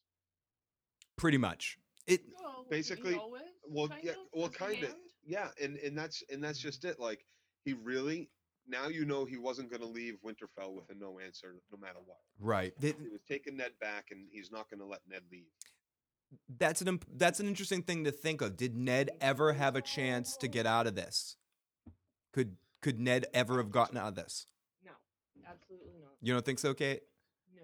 Pretty 1.17 1.39
much. 1.39 1.79
It 2.07 2.23
Well, 2.43 2.67
Basically, 2.71 3.15
always, 3.17 3.43
Well, 3.69 3.89
kind 3.89 4.01
yeah, 4.05 4.13
of, 4.13 4.17
well, 4.33 4.49
kind 4.49 4.83
of, 4.85 4.95
yeah, 5.25 5.49
and 5.61 5.77
and 5.79 5.97
that's 5.99 6.23
and 6.31 6.43
that's 6.43 6.59
just 6.59 6.85
it. 6.85 6.99
Like 6.99 7.27
he 7.65 7.73
really 7.75 8.31
now 8.69 8.89
you 8.89 9.05
know 9.05 9.25
he 9.25 9.37
wasn't 9.37 9.69
going 9.71 9.83
to 9.83 9.89
leave 9.89 10.19
Winterfell 10.25 10.73
with 10.75 10.89
a 10.91 10.95
no 10.95 11.19
answer, 11.19 11.55
no 11.73 11.79
matter 11.79 11.99
what. 12.05 12.19
right. 12.39 12.73
It- 12.81 12.97
He 13.01 13.09
was 13.09 13.23
taking 13.29 13.57
Ned 13.57 13.73
back, 13.81 14.07
and 14.11 14.29
he's 14.31 14.51
not 14.53 14.71
going 14.71 14.81
to 14.81 14.87
let 14.87 15.01
Ned 15.09 15.23
leave. 15.31 15.47
That's 16.59 16.81
an 16.81 17.01
that's 17.17 17.41
an 17.41 17.49
interesting 17.49 17.83
thing 17.83 18.05
to 18.05 18.13
think 18.13 18.41
of. 18.41 18.57
Did 18.57 18.77
Ned 18.77 19.11
ever 19.21 19.53
have 19.55 19.75
a 19.75 19.83
chance 19.83 20.37
to 20.37 20.47
get 20.49 20.65
out 20.67 20.87
of 20.87 20.95
this? 20.95 21.37
Could 22.33 22.57
could 22.81 23.01
Ned 23.01 23.27
ever 23.35 23.57
have 23.59 23.71
gotten 23.73 23.97
out 23.97 24.09
of 24.09 24.15
this? 24.15 24.47
No, 24.85 24.93
absolutely 25.49 25.99
not. 26.01 26.13
You 26.23 26.33
don't 26.33 26.45
think 26.45 26.61
so, 26.61 26.73
Kate? 26.73 27.03
No. 27.57 27.63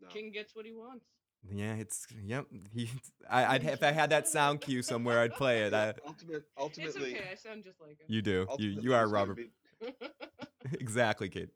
No. 0.00 0.08
King 0.08 0.30
gets 0.30 0.54
what 0.54 0.64
he 0.66 0.72
wants. 0.72 1.04
Yeah, 1.50 1.74
it's 1.74 2.06
yep. 2.24 2.46
He, 2.74 2.90
I, 3.28 3.54
I'd 3.54 3.64
if 3.64 3.82
I 3.82 3.92
had 3.92 4.10
that 4.10 4.26
sound 4.28 4.60
cue 4.60 4.82
somewhere, 4.82 5.20
I'd 5.20 5.34
play 5.34 5.62
it. 5.62 5.72
I, 5.72 5.94
Ultimate, 6.06 6.36
It's 6.36 6.46
ultimately, 6.58 7.14
okay. 7.16 7.28
I 7.32 7.34
sound 7.36 7.64
just 7.64 7.80
like 7.80 7.98
him. 8.00 8.06
you 8.08 8.22
do. 8.22 8.30
You 8.30 8.46
ultimately 8.50 8.82
you 8.82 8.94
are 8.94 9.08
Robert. 9.08 9.36
be- 9.36 9.50
exactly, 10.80 11.28
Kate. 11.28 11.48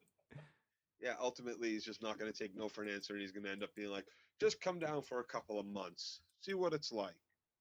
yeah, 1.01 1.14
ultimately 1.21 1.71
he's 1.71 1.85
just 1.85 2.01
not 2.03 2.18
going 2.18 2.31
to 2.33 2.37
take 2.38 2.57
no 2.57 2.68
for 2.68 2.83
an 2.83 2.88
answer, 2.90 3.12
and 3.14 3.21
he's 3.23 3.33
going 3.33 3.45
to 3.45 3.51
end 3.51 3.62
up 3.62 3.75
being 3.75 3.90
like, 3.90 4.05
just 4.40 4.61
come 4.61 4.79
down 4.79 5.03
for 5.03 5.21
a 5.21 5.25
couple 5.25 5.59
of 5.59 5.66
months, 5.66 6.21
see 6.40 6.55
what 6.55 6.73
it's 6.73 6.92
like. 6.92 7.14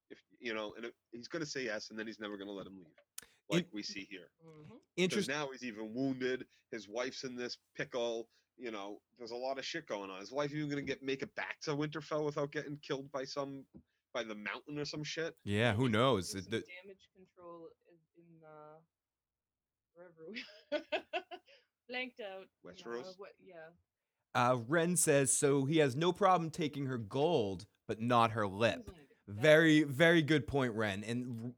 If 0.10 0.19
you 0.39 0.53
know, 0.53 0.73
and 0.77 0.86
if, 0.86 0.91
he's 1.12 1.27
going 1.27 1.43
to 1.43 1.49
say 1.49 1.63
yes, 1.65 1.89
and 1.89 1.97
then 1.97 2.05
he's 2.05 2.19
never 2.19 2.38
going 2.38 2.47
to 2.47 2.53
let 2.53 2.67
him 2.67 2.77
leave, 2.77 2.86
In- 3.49 3.57
like 3.57 3.67
we 3.73 3.81
see 3.84 4.07
here. 4.10 4.29
Mhm. 4.45 4.77
Interesting. 4.97 5.34
now 5.36 5.49
he's 5.51 5.63
even 5.63 5.93
wounded. 5.93 6.45
His 6.71 6.88
wife's 6.88 7.23
in 7.23 7.36
this 7.36 7.57
pickle. 7.75 8.27
You 8.62 8.69
know, 8.71 9.00
there's 9.17 9.32
a 9.32 9.36
lot 9.36 9.58
of 9.58 9.65
shit 9.65 9.88
going 9.88 10.12
on. 10.12 10.21
Is 10.21 10.32
wife 10.32 10.54
even 10.54 10.69
gonna 10.69 10.84
get 10.84 11.02
make 11.02 11.24
it 11.24 11.34
back 11.36 11.60
to 11.62 11.71
Winterfell 11.71 12.24
without 12.24 12.52
getting 12.52 12.78
killed 12.88 13.12
by 13.12 13.26
some 13.26 13.65
by 14.13 14.21
the 14.24 14.36
mountain 14.36 14.78
or 14.78 14.86
some 14.86 15.04
shit. 15.04 15.36
Yeah, 15.43 15.74
who 15.74 15.89
knows? 15.89 16.36
It- 16.36 16.45
the- 16.45 16.60
damage 16.84 17.10
control 17.15 17.69
is 17.91 18.02
in 18.17 18.45
uh, 18.45 18.78
wherever 19.95 20.30
we 20.32 20.43
blanked 21.89 22.19
out. 22.21 22.45
Westeros? 22.65 23.02
uh, 23.10 23.13
what, 23.17 23.30
yeah. 23.43 23.69
uh, 24.36 24.58
Ren 24.67 24.95
says 24.95 25.36
so. 25.36 25.65
He 25.65 25.78
has 25.78 25.95
no 25.95 26.12
problem 26.12 26.50
taking 26.52 26.86
her 26.86 26.97
gold, 26.97 27.65
but 27.88 28.00
not 28.02 28.32
her 28.32 28.47
lip. 28.47 28.86
things 28.86 28.88
like 28.88 28.95
that. 29.38 29.41
Very, 29.41 29.84
very 29.84 30.21
good 30.21 30.45
point, 30.47 30.74
Ren. 30.74 31.04
And 31.04 31.54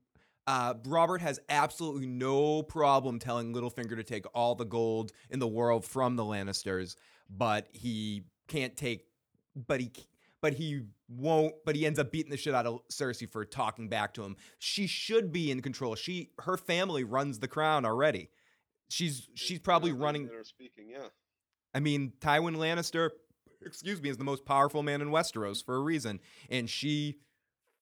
uh, 0.47 0.73
Robert 0.86 1.21
has 1.21 1.39
absolutely 1.49 2.06
no 2.08 2.63
problem 2.63 3.19
telling 3.19 3.53
Littlefinger 3.53 3.95
to 3.95 4.03
take 4.03 4.25
all 4.34 4.56
the 4.56 4.65
gold 4.65 5.12
in 5.29 5.39
the 5.39 5.47
world 5.47 5.86
from 5.86 6.15
the 6.15 6.23
Lannisters, 6.23 6.95
but 7.29 7.67
he 7.71 8.23
can't 8.47 8.75
take, 8.75 9.06
but 9.56 9.79
he, 9.79 9.91
but 10.41 10.53
he 10.53 10.82
won't. 11.08 11.53
But 11.65 11.75
he 11.75 11.86
ends 11.86 11.97
up 11.99 12.12
beating 12.12 12.32
the 12.32 12.38
shit 12.38 12.53
out 12.53 12.65
of 12.65 12.82
Cersei 12.91 13.29
for 13.32 13.45
talking 13.45 13.88
back 13.88 14.13
to 14.15 14.23
him. 14.23 14.36
She 14.60 14.86
should 14.88 15.32
be 15.32 15.49
in 15.51 15.62
control. 15.62 15.95
She, 15.95 16.32
her 16.39 16.58
family 16.58 17.03
runs 17.03 17.39
the 17.39 17.47
crown 17.47 17.86
already. 17.86 18.29
She's 18.89 19.29
she's 19.36 19.60
probably 19.60 19.91
that- 19.91 19.97
running. 19.97 20.29
speaking, 20.43 20.89
yeah. 20.89 21.08
I 21.73 21.79
mean, 21.79 22.13
Tywin 22.19 22.58
Lannister, 22.58 23.10
excuse 23.65 24.01
me, 24.01 24.10
is 24.10 24.17
the 24.17 24.23
most 24.23 24.45
powerful 24.45 24.84
man 24.84 25.01
in 25.01 25.10
Westeros 25.10 25.63
for 25.65 25.75
a 25.75 25.79
reason. 25.79 26.19
And 26.49 26.69
she 26.69 27.15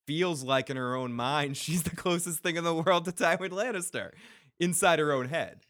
feels 0.07 0.43
like 0.43 0.69
in 0.69 0.77
her 0.77 0.95
own 0.95 1.13
mind, 1.13 1.57
she's 1.57 1.83
the 1.83 1.95
closest 1.95 2.39
thing 2.39 2.57
in 2.57 2.63
the 2.63 2.75
world 2.75 3.05
to 3.05 3.11
Tywin 3.11 3.49
Lannister 3.49 4.11
inside 4.59 4.99
her 4.99 5.11
own 5.11 5.27
head. 5.27 5.61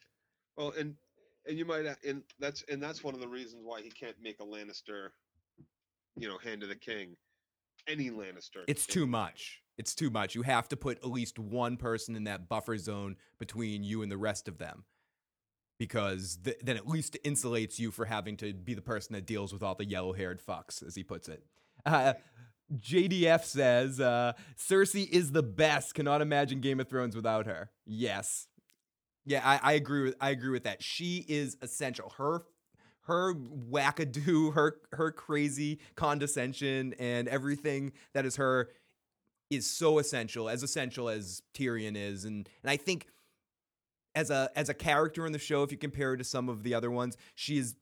Well, 0.58 0.74
and 0.78 0.96
and 1.48 1.58
you 1.58 1.66
might 1.66 1.86
and 2.08 2.24
that's 2.40 2.64
and 2.70 2.82
that's 2.82 3.04
one 3.04 3.14
of 3.14 3.20
the 3.20 3.28
reasons 3.28 3.64
why 3.66 3.82
he 3.82 3.90
can't 3.90 4.16
make 4.22 4.40
a 4.40 4.44
Lannister, 4.44 5.10
you 6.16 6.28
know, 6.28 6.38
hand 6.38 6.62
to 6.62 6.68
the 6.68 6.76
king. 6.76 7.16
Any 7.88 8.12
Lannister. 8.12 8.64
It's 8.68 8.86
too 8.86 9.08
much. 9.08 9.62
It's 9.78 9.96
too 9.96 10.12
much. 10.12 10.36
You 10.36 10.44
have 10.44 10.68
to 10.70 10.78
put 10.78 10.98
at 11.00 11.10
least 11.10 11.40
one 11.40 11.78
person 11.78 12.16
in 12.16 12.26
that 12.26 12.48
buffer 12.48 12.78
zone 12.78 13.16
between 13.40 13.84
you 13.84 14.04
and 14.04 14.12
the 14.12 14.18
rest 14.18 14.48
of 14.48 14.60
them. 14.60 14.84
Because 15.80 16.38
th- 16.44 16.58
then 16.62 16.78
at 16.78 16.88
least 16.88 17.16
it 17.16 17.24
insulates 17.24 17.80
you 17.80 17.90
for 17.90 18.06
having 18.06 18.38
to 18.38 18.54
be 18.54 18.76
the 18.76 18.84
person 18.84 19.16
that 19.16 19.26
deals 19.26 19.52
with 19.52 19.64
all 19.64 19.74
the 19.74 19.86
yellow 19.86 20.14
haired 20.14 20.40
fucks, 20.40 20.86
as 20.86 20.94
he 20.94 21.04
puts 21.04 21.28
it. 21.28 21.44
Uh, 21.84 22.14
JDF 22.80 23.44
says 23.44 24.00
uh, 24.00 24.34
Cersei 24.58 25.08
is 25.10 25.32
the 25.32 25.44
best. 25.44 25.94
Cannot 25.94 26.22
imagine 26.22 26.62
Game 26.62 26.80
of 26.80 26.88
Thrones 26.88 27.16
without 27.16 27.46
her. 27.46 27.70
Yes, 27.86 28.48
yeah, 29.26 29.42
I, 29.44 29.72
I 29.72 29.74
agree 29.74 30.04
with 30.04 30.16
I 30.20 30.30
agree 30.32 30.50
with 30.50 30.64
that. 30.64 30.82
She 30.82 31.26
is 31.28 31.58
essential. 31.62 32.14
Her 32.18 32.44
her 33.06 33.34
wackadoo, 33.34 34.54
her 34.54 34.78
her 34.94 35.12
crazy 35.12 35.80
condescension, 35.96 36.94
and 37.00 37.28
everything 37.28 37.94
that 38.14 38.26
is 38.26 38.38
her 38.38 38.70
is 39.50 39.70
so 39.70 40.00
essential, 40.00 40.50
as 40.50 40.64
essential 40.64 41.10
as 41.10 41.42
Tyrion 41.54 41.96
is, 41.96 42.26
and 42.26 42.48
and 42.64 42.72
I 42.72 42.78
think 42.78 43.08
as 44.16 44.30
a 44.30 44.50
as 44.56 44.70
a 44.70 44.74
character 44.74 45.26
in 45.26 45.34
the 45.34 45.40
show, 45.40 45.64
if 45.64 45.72
you 45.72 45.78
compare 45.78 46.10
her 46.10 46.18
to 46.18 46.24
some 46.24 46.50
of 46.50 46.64
the 46.64 46.74
other 46.74 46.92
ones, 46.92 47.18
she 47.36 47.58
is. 47.58 47.76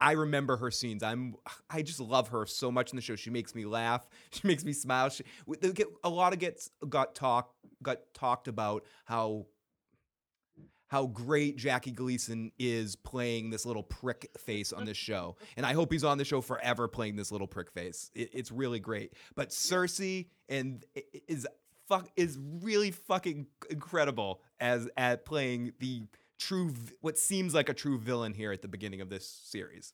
I 0.00 0.12
remember 0.12 0.56
her 0.56 0.70
scenes. 0.70 1.02
I'm 1.02 1.36
I 1.70 1.82
just 1.82 2.00
love 2.00 2.28
her 2.28 2.46
so 2.46 2.70
much 2.70 2.90
in 2.90 2.96
the 2.96 3.02
show. 3.02 3.16
She 3.16 3.30
makes 3.30 3.54
me 3.54 3.64
laugh. 3.64 4.06
She 4.32 4.46
makes 4.46 4.64
me 4.64 4.72
smile. 4.72 5.08
She, 5.08 5.24
get, 5.74 5.86
a 6.04 6.10
lot 6.10 6.32
of 6.32 6.38
gets 6.38 6.70
got 6.88 7.14
talk 7.14 7.54
got 7.82 7.98
talked 8.12 8.48
about 8.48 8.84
how 9.04 9.46
how 10.88 11.06
great 11.06 11.56
Jackie 11.56 11.90
Gleason 11.90 12.52
is 12.58 12.94
playing 12.96 13.50
this 13.50 13.66
little 13.66 13.82
prick 13.82 14.30
face 14.38 14.72
on 14.72 14.84
this 14.84 14.96
show. 14.96 15.36
And 15.56 15.66
I 15.66 15.72
hope 15.72 15.92
he's 15.92 16.04
on 16.04 16.18
the 16.18 16.24
show 16.24 16.40
forever 16.40 16.86
playing 16.86 17.16
this 17.16 17.32
little 17.32 17.48
prick 17.48 17.72
face. 17.72 18.10
It, 18.14 18.30
it's 18.32 18.52
really 18.52 18.78
great. 18.78 19.14
But 19.34 19.50
Cersei 19.50 20.26
and 20.48 20.84
is 21.26 21.46
fuck 21.88 22.08
is 22.16 22.38
really 22.62 22.90
fucking 22.90 23.46
incredible 23.70 24.42
as 24.60 24.88
at 24.96 25.24
playing 25.24 25.72
the 25.78 26.02
true 26.38 26.74
what 27.00 27.18
seems 27.18 27.54
like 27.54 27.68
a 27.68 27.74
true 27.74 27.98
villain 27.98 28.32
here 28.34 28.52
at 28.52 28.62
the 28.62 28.68
beginning 28.68 29.00
of 29.00 29.08
this 29.08 29.28
series. 29.28 29.92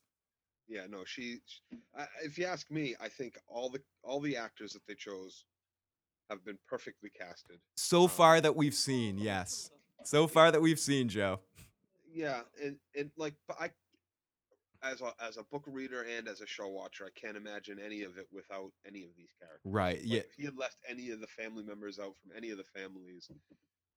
Yeah, 0.69 0.87
no, 0.89 1.05
she. 1.05 1.39
sh 1.47 1.59
I, 1.97 2.07
if 2.25 2.39
you 2.39 2.47
ask 2.47 2.71
me, 2.71 2.95
I 3.01 3.09
think 3.09 3.39
all 3.49 3.69
the 3.69 3.81
all 4.03 4.21
the 4.21 4.37
actors 4.37 4.73
that 4.73 4.87
they 4.87 4.95
chose 4.95 5.45
have 6.31 6.45
been 6.45 6.59
perfectly 6.69 7.11
casted. 7.11 7.59
So 7.77 8.05
um, 8.05 8.09
far 8.09 8.41
that 8.41 8.57
we've 8.57 8.75
seen, 8.75 9.19
yes. 9.19 9.71
So 10.05 10.27
far 10.27 10.51
that 10.51 10.61
we've 10.61 10.81
seen, 10.81 11.09
Joe. 11.09 11.41
Yeah, 12.11 12.43
and 12.63 12.77
and 12.99 13.11
like, 13.17 13.35
but 13.47 13.57
I, 13.61 13.71
as 14.83 15.01
a 15.01 15.13
as 15.23 15.37
a 15.37 15.45
book 15.45 15.65
reader 15.67 16.03
and 16.17 16.29
as 16.29 16.41
a 16.41 16.47
show 16.47 16.69
watcher, 16.69 17.05
I 17.05 17.21
can't 17.21 17.37
imagine 17.37 17.79
any 17.85 18.03
of 18.03 18.17
it 18.19 18.27
without 18.33 18.73
any 18.87 19.05
of 19.05 19.11
these 19.17 19.31
characters. 19.39 19.61
Right. 19.65 19.99
Like, 19.99 20.07
Yeah. 20.07 20.19
if 20.21 20.33
he 20.37 20.45
had 20.45 20.57
left 20.57 20.77
any 20.89 21.11
of 21.11 21.21
the 21.21 21.27
family 21.27 21.63
members 21.65 21.99
out 21.99 22.15
from 22.23 22.37
any 22.37 22.51
of 22.51 22.59
the 22.59 22.65
families, 22.65 23.31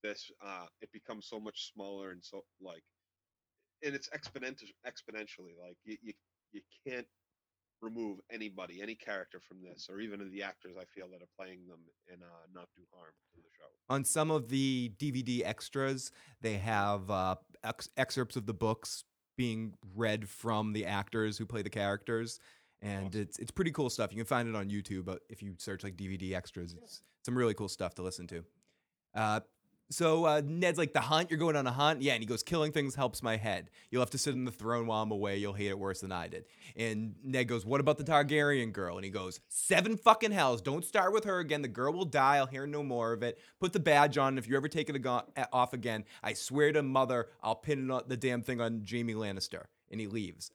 this 0.06 0.32
uh, 0.46 0.66
it 0.82 0.90
becomes 0.92 1.28
so 1.28 1.40
much 1.40 1.72
smaller 1.74 2.12
and 2.12 2.24
so 2.24 2.44
like, 2.62 2.84
and 3.84 3.96
it's 3.96 4.10
exponential 4.10 4.70
exponentially. 4.86 5.56
Like 5.62 5.78
you 5.84 5.98
you 6.02 6.14
you 6.52 6.62
can't 6.88 7.08
remove 7.82 8.20
anybody, 8.32 8.82
any 8.82 8.96
character 8.96 9.40
from 9.40 9.58
this, 9.62 9.88
or 9.90 10.00
even 10.00 10.30
the 10.32 10.44
actors 10.44 10.76
I 10.80 10.86
feel 10.86 11.08
that 11.12 11.22
are 11.22 11.30
playing 11.38 11.68
them, 11.68 11.80
and 12.12 12.22
uh, 12.24 12.46
not 12.54 12.68
do 12.76 12.84
harm 12.94 13.12
to 13.34 13.42
the 13.42 13.50
show. 13.58 13.70
On 13.94 14.04
some 14.04 14.32
of 14.32 14.50
the 14.50 14.92
DVD 14.98 15.44
extras, 15.44 16.12
they 16.42 16.54
have 16.54 17.10
uh, 17.10 17.36
ex- 17.64 17.90
excerpts 17.98 18.36
of 18.36 18.46
the 18.46 18.54
books 18.54 19.04
being 19.38 19.74
read 19.96 20.28
from 20.30 20.74
the 20.74 20.86
actors 20.86 21.38
who 21.38 21.46
play 21.46 21.62
the 21.62 21.70
characters, 21.70 22.40
and 22.82 23.08
Awesome. 23.08 23.22
it's 23.22 23.40
it's 23.40 23.52
pretty 23.52 23.72
cool 23.72 23.90
stuff. 23.90 24.12
You 24.12 24.18
can 24.18 24.26
find 24.26 24.48
it 24.48 24.56
on 24.56 24.70
YouTube, 24.70 25.06
but 25.06 25.20
if 25.30 25.42
you 25.42 25.54
search 25.58 25.84
like 25.84 25.96
DVD 25.96 26.34
extras, 26.34 26.74
it's 26.74 27.02
some 27.24 27.38
really 27.38 27.54
cool 27.54 27.70
stuff 27.70 27.94
to 27.96 28.02
listen 28.02 28.28
to. 28.28 28.44
Uh, 29.14 29.40
so 29.90 30.26
uh, 30.26 30.42
Ned's 30.44 30.78
like 30.78 30.94
the 30.94 31.00
hunt. 31.00 31.30
You're 31.30 31.40
going 31.40 31.56
on 31.56 31.68
a 31.68 31.72
hunt, 31.72 32.02
yeah. 32.02 32.14
And 32.14 32.22
he 32.24 32.26
goes, 32.28 32.44
killing 32.44 32.72
things 32.72 32.96
helps 32.96 33.22
my 33.22 33.38
head. 33.38 33.70
You'll 33.92 34.02
have 34.02 34.10
to 34.12 34.18
sit 34.18 34.34
in 34.34 34.46
the 34.46 34.52
throne 34.52 34.88
while 34.88 35.04
I'm 35.04 35.12
away. 35.12 35.38
You'll 35.38 35.54
hate 35.54 35.68
it 35.68 35.78
worse 35.78 36.02
than 36.02 36.12
I 36.12 36.28
did. 36.28 36.46
And 36.76 37.16
Ned 37.24 37.48
goes, 37.48 37.66
what 37.66 37.80
about 37.80 37.98
the 37.98 38.04
Targaryen 38.04 38.74
girl? 38.74 38.96
And 38.98 39.06
he 39.06 39.12
goes, 39.12 39.40
seven 39.48 39.98
fucking 39.98 40.32
hells. 40.32 40.62
Don't 40.62 40.84
start 40.84 41.14
with 41.14 41.24
her 41.26 41.40
again. 41.40 41.62
The 41.62 41.68
girl 41.68 41.94
will 41.94 42.06
die. 42.06 42.38
I'll 42.38 42.46
hear 42.48 42.66
no 42.66 42.84
more 42.84 43.14
of 43.14 43.24
it. 43.24 43.38
Put 43.60 43.74
the 43.74 43.80
badge 43.80 44.18
on. 44.18 44.38
If 44.38 44.48
you 44.48 44.58
ever 44.58 44.68
take 44.68 44.90
it 44.90 44.96
ago- 44.96 45.24
off 45.54 45.74
again, 45.74 46.06
I 46.24 46.34
swear 46.34 46.72
to 46.72 46.82
mother, 46.84 47.28
I'll 47.44 47.56
pin 47.56 47.86
it 47.90 47.92
on 47.94 48.04
the 48.08 48.18
damn 48.18 48.42
thing 48.42 48.62
on 48.62 48.86
Jaime 48.90 49.14
Lannister. 49.14 49.66
And 49.92 50.00
he 50.02 50.08
leaves. 50.08 50.52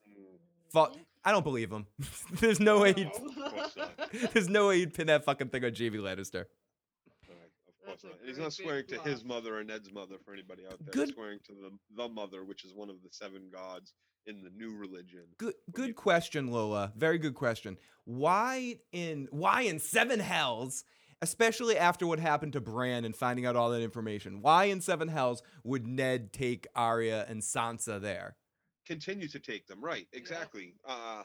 Fuck. 0.73 0.97
I 1.25 1.33
don't 1.33 1.45
believe 1.45 1.71
him. 1.71 1.87
There's 2.41 2.61
no 2.61 2.81
way. 2.81 2.95
He'd, 2.95 3.09
Of 3.09 3.35
course 3.53 3.77
not. 3.77 3.91
there's 4.35 4.49
no 4.49 4.69
way 4.69 4.79
he'd 4.79 4.95
pin 4.95 5.07
that 5.09 5.25
fucking 5.25 5.51
thing 5.51 5.65
on 5.65 5.73
Jaime 5.75 5.99
Lannister. 5.99 6.47
Right, 7.91 7.95
of 7.95 8.01
course 8.03 8.03
That's 8.03 8.05
a 8.05 8.07
not. 8.07 8.29
He's 8.29 8.39
not 8.39 8.53
swearing 8.53 8.87
to 8.89 9.01
his 9.11 9.25
mother 9.25 9.59
or 9.59 9.65
Ned's 9.65 9.93
mother 9.93 10.17
for 10.25 10.33
anybody 10.33 10.65
out 10.67 10.79
there. 10.81 10.93
Good- 10.93 11.09
He's 11.09 11.15
swearing 11.15 11.39
to 11.47 11.53
the 11.53 11.71
the 11.97 12.09
mother, 12.09 12.45
which 12.45 12.65
is 12.65 12.73
one 12.75 12.91
of 12.91 13.03
the 13.03 13.09
seven 13.11 13.51
gods 13.53 13.93
in 14.27 14.43
the 14.43 14.51
new 14.51 14.77
religion. 14.77 15.25
Good 15.39 15.55
good 15.73 15.97
question, 15.97 16.49
Lola. 16.51 16.93
Very 16.97 17.19
good 17.19 17.35
question. 17.35 17.77
Why 18.05 18.77
in 18.93 19.29
why 19.31 19.63
in 19.63 19.79
seven 19.79 20.21
hells, 20.21 20.85
especially 21.23 21.77
after 21.79 22.07
what 22.07 22.19
happened 22.19 22.53
to 22.55 22.61
Bran 22.61 23.05
and 23.05 23.15
finding 23.17 23.47
out 23.47 23.57
all 23.57 23.71
that 23.71 23.83
information, 23.83 24.43
why 24.43 24.65
in 24.65 24.81
seven 24.81 25.09
hells 25.09 25.43
would 25.65 25.87
Ned 25.87 26.33
take 26.33 26.67
Arya 26.75 27.25
and 27.29 27.43
Sansa 27.43 28.01
there? 28.01 28.37
Continue 28.87 29.29
to 29.29 29.39
take 29.39 29.67
them, 29.67 29.83
right? 29.83 30.07
Exactly. 30.13 30.75
Uh 30.85 31.23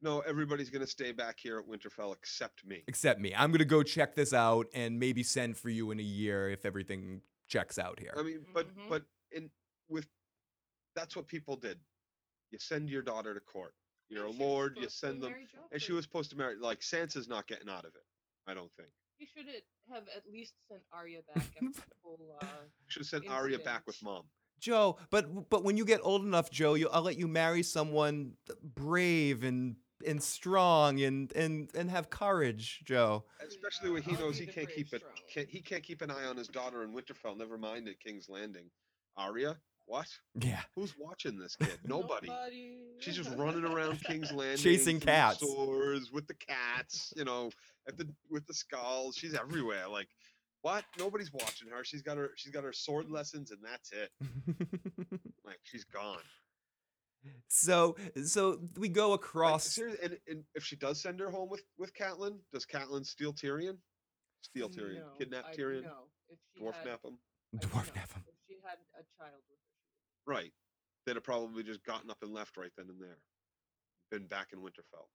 no, 0.00 0.20
everybody's 0.20 0.70
gonna 0.70 0.86
stay 0.86 1.12
back 1.12 1.38
here 1.38 1.58
at 1.58 1.66
Winterfell 1.66 2.14
except 2.14 2.64
me. 2.64 2.82
Except 2.86 3.20
me. 3.20 3.34
I'm 3.34 3.50
gonna 3.52 3.64
go 3.64 3.82
check 3.82 4.14
this 4.14 4.32
out 4.32 4.66
and 4.74 4.98
maybe 4.98 5.22
send 5.22 5.56
for 5.56 5.68
you 5.70 5.90
in 5.90 5.98
a 6.00 6.02
year 6.04 6.50
if 6.50 6.64
everything 6.64 7.20
checks 7.48 7.78
out 7.78 7.98
here. 7.98 8.12
I 8.16 8.22
mean, 8.22 8.44
but 8.54 8.68
Mhm. 8.76 8.88
but 8.88 9.04
in 9.32 9.50
with 9.88 10.06
that's 10.94 11.14
what 11.16 11.26
people 11.26 11.56
did. 11.56 11.78
You 12.50 12.58
send 12.58 12.88
your 12.90 13.02
daughter 13.02 13.34
to 13.34 13.40
court. 13.40 13.74
You're 14.08 14.24
a 14.24 14.28
Yeah, 14.28 14.32
she 14.32 14.38
was 14.38 14.40
lord. 14.48 14.78
You 14.78 14.88
send 14.88 15.22
them, 15.22 15.32
marry 15.32 15.46
and 15.72 15.82
she 15.82 15.92
was 15.92 16.04
supposed 16.04 16.30
to 16.30 16.36
marry. 16.36 16.56
Like 16.56 16.80
Sansa's 16.80 17.28
not 17.28 17.46
getting 17.46 17.68
out 17.68 17.84
of 17.84 17.94
it. 17.94 18.04
I 18.46 18.54
don't 18.54 18.72
think. 18.76 18.88
He 19.18 19.26
should 19.26 19.46
have 19.92 20.08
at 20.14 20.22
least 20.30 20.54
sent 20.68 20.82
Arya 20.92 21.22
back 21.34 21.44
after 21.56 21.58
the 21.88 21.94
whole. 22.02 22.38
Uh, 22.40 22.46
Should 22.86 23.00
have 23.00 23.06
sent 23.08 23.28
Arya 23.28 23.58
back 23.58 23.86
with 23.86 24.00
mom. 24.02 24.30
Joe, 24.60 24.98
but 25.10 25.48
but 25.50 25.62
when 25.64 25.76
you 25.76 25.84
get 25.84 26.00
old 26.02 26.22
enough, 26.24 26.50
Joe, 26.50 26.74
you, 26.74 26.88
I'll 26.88 27.02
let 27.02 27.16
you 27.18 27.28
marry 27.28 27.62
someone 27.62 28.36
brave 28.62 29.42
and 29.44 29.76
and 30.06 30.22
strong 30.22 31.00
and 31.02 31.32
and 31.32 31.68
and 31.74 31.90
have 31.90 32.10
courage, 32.10 32.80
Joe. 32.84 33.24
Especially 33.46 33.90
when 33.90 34.02
he 34.02 34.12
knows 34.12 34.38
he 34.38 34.46
can't 34.46 34.68
keep 34.72 34.92
it. 34.92 35.02
Can't, 35.32 35.48
he 35.48 35.60
can't 35.60 35.82
keep 35.82 36.02
an 36.02 36.10
eye 36.10 36.24
on 36.24 36.36
his 36.36 36.48
daughter 36.48 36.82
in 36.84 36.92
Winterfell. 36.92 37.36
Never 37.36 37.58
mind 37.58 37.88
at 37.88 38.00
King's 38.00 38.28
Landing. 38.28 38.70
Arya, 39.16 39.56
what? 39.86 40.06
Yeah. 40.40 40.60
Who's 40.74 40.94
watching 40.98 41.38
this 41.38 41.56
kid? 41.56 41.78
Nobody. 41.84 42.28
Nobody. 42.28 42.76
She's 43.00 43.16
just 43.16 43.34
running 43.36 43.64
around 43.64 44.02
King's 44.04 44.30
Landing, 44.32 44.58
Chasing 44.58 45.00
cats. 45.00 45.38
stores 45.38 46.12
with 46.12 46.26
the 46.26 46.34
cats. 46.34 47.12
You 47.16 47.24
know, 47.24 47.50
at 47.88 47.96
the 47.96 48.06
with 48.30 48.46
the 48.46 48.54
skulls. 48.54 49.16
She's 49.16 49.34
everywhere. 49.34 49.88
Like, 49.88 50.08
what? 50.62 50.84
Nobody's 50.98 51.32
watching 51.32 51.68
her. 51.70 51.84
She's 51.84 52.02
got 52.02 52.16
her. 52.18 52.30
She's 52.36 52.52
got 52.52 52.64
her 52.64 52.72
sword 52.72 53.10
lessons, 53.10 53.50
and 53.50 53.60
that's 53.62 53.92
it. 53.92 54.10
Like, 55.44 55.60
she's 55.62 55.84
gone. 55.84 56.18
So 57.48 57.96
so 58.24 58.60
we 58.76 58.88
go 58.88 59.12
across 59.12 59.64
seriously, 59.64 60.04
and, 60.04 60.18
and 60.28 60.44
if 60.54 60.64
she 60.64 60.76
does 60.76 61.00
send 61.00 61.20
her 61.20 61.30
home 61.30 61.48
with 61.48 61.62
with 61.78 61.92
Catelyn, 61.94 62.38
does 62.52 62.64
Catelyn 62.66 63.04
steal 63.04 63.32
Tyrion? 63.32 63.76
Steal 64.42 64.68
Tyrion, 64.68 65.00
No, 65.00 65.08
kidnap 65.18 65.46
I- 65.50 65.56
Tyrion, 65.56 65.82
No, 65.82 66.08
if 66.28 66.38
she 66.54 66.62
dwarf 66.62 66.74
had, 66.76 66.86
nap 66.86 67.00
him. 67.04 67.18
I 67.54 67.58
dwarf 67.58 67.94
nap 67.94 68.12
him. 68.12 68.24
If 68.28 68.34
she 68.46 68.56
had 68.64 68.78
a 68.94 69.02
child 69.18 69.42
with 69.48 69.58
her, 69.58 70.32
Right. 70.32 70.52
They'd 71.06 71.16
have 71.16 71.24
probably 71.24 71.62
just 71.62 71.82
gotten 71.84 72.10
up 72.10 72.18
and 72.22 72.32
left 72.34 72.56
right 72.58 72.70
then 72.76 72.86
and 72.90 73.00
there. 73.00 73.16
Been 74.10 74.26
back 74.26 74.48
in 74.52 74.58
Winterfell. 74.60 75.06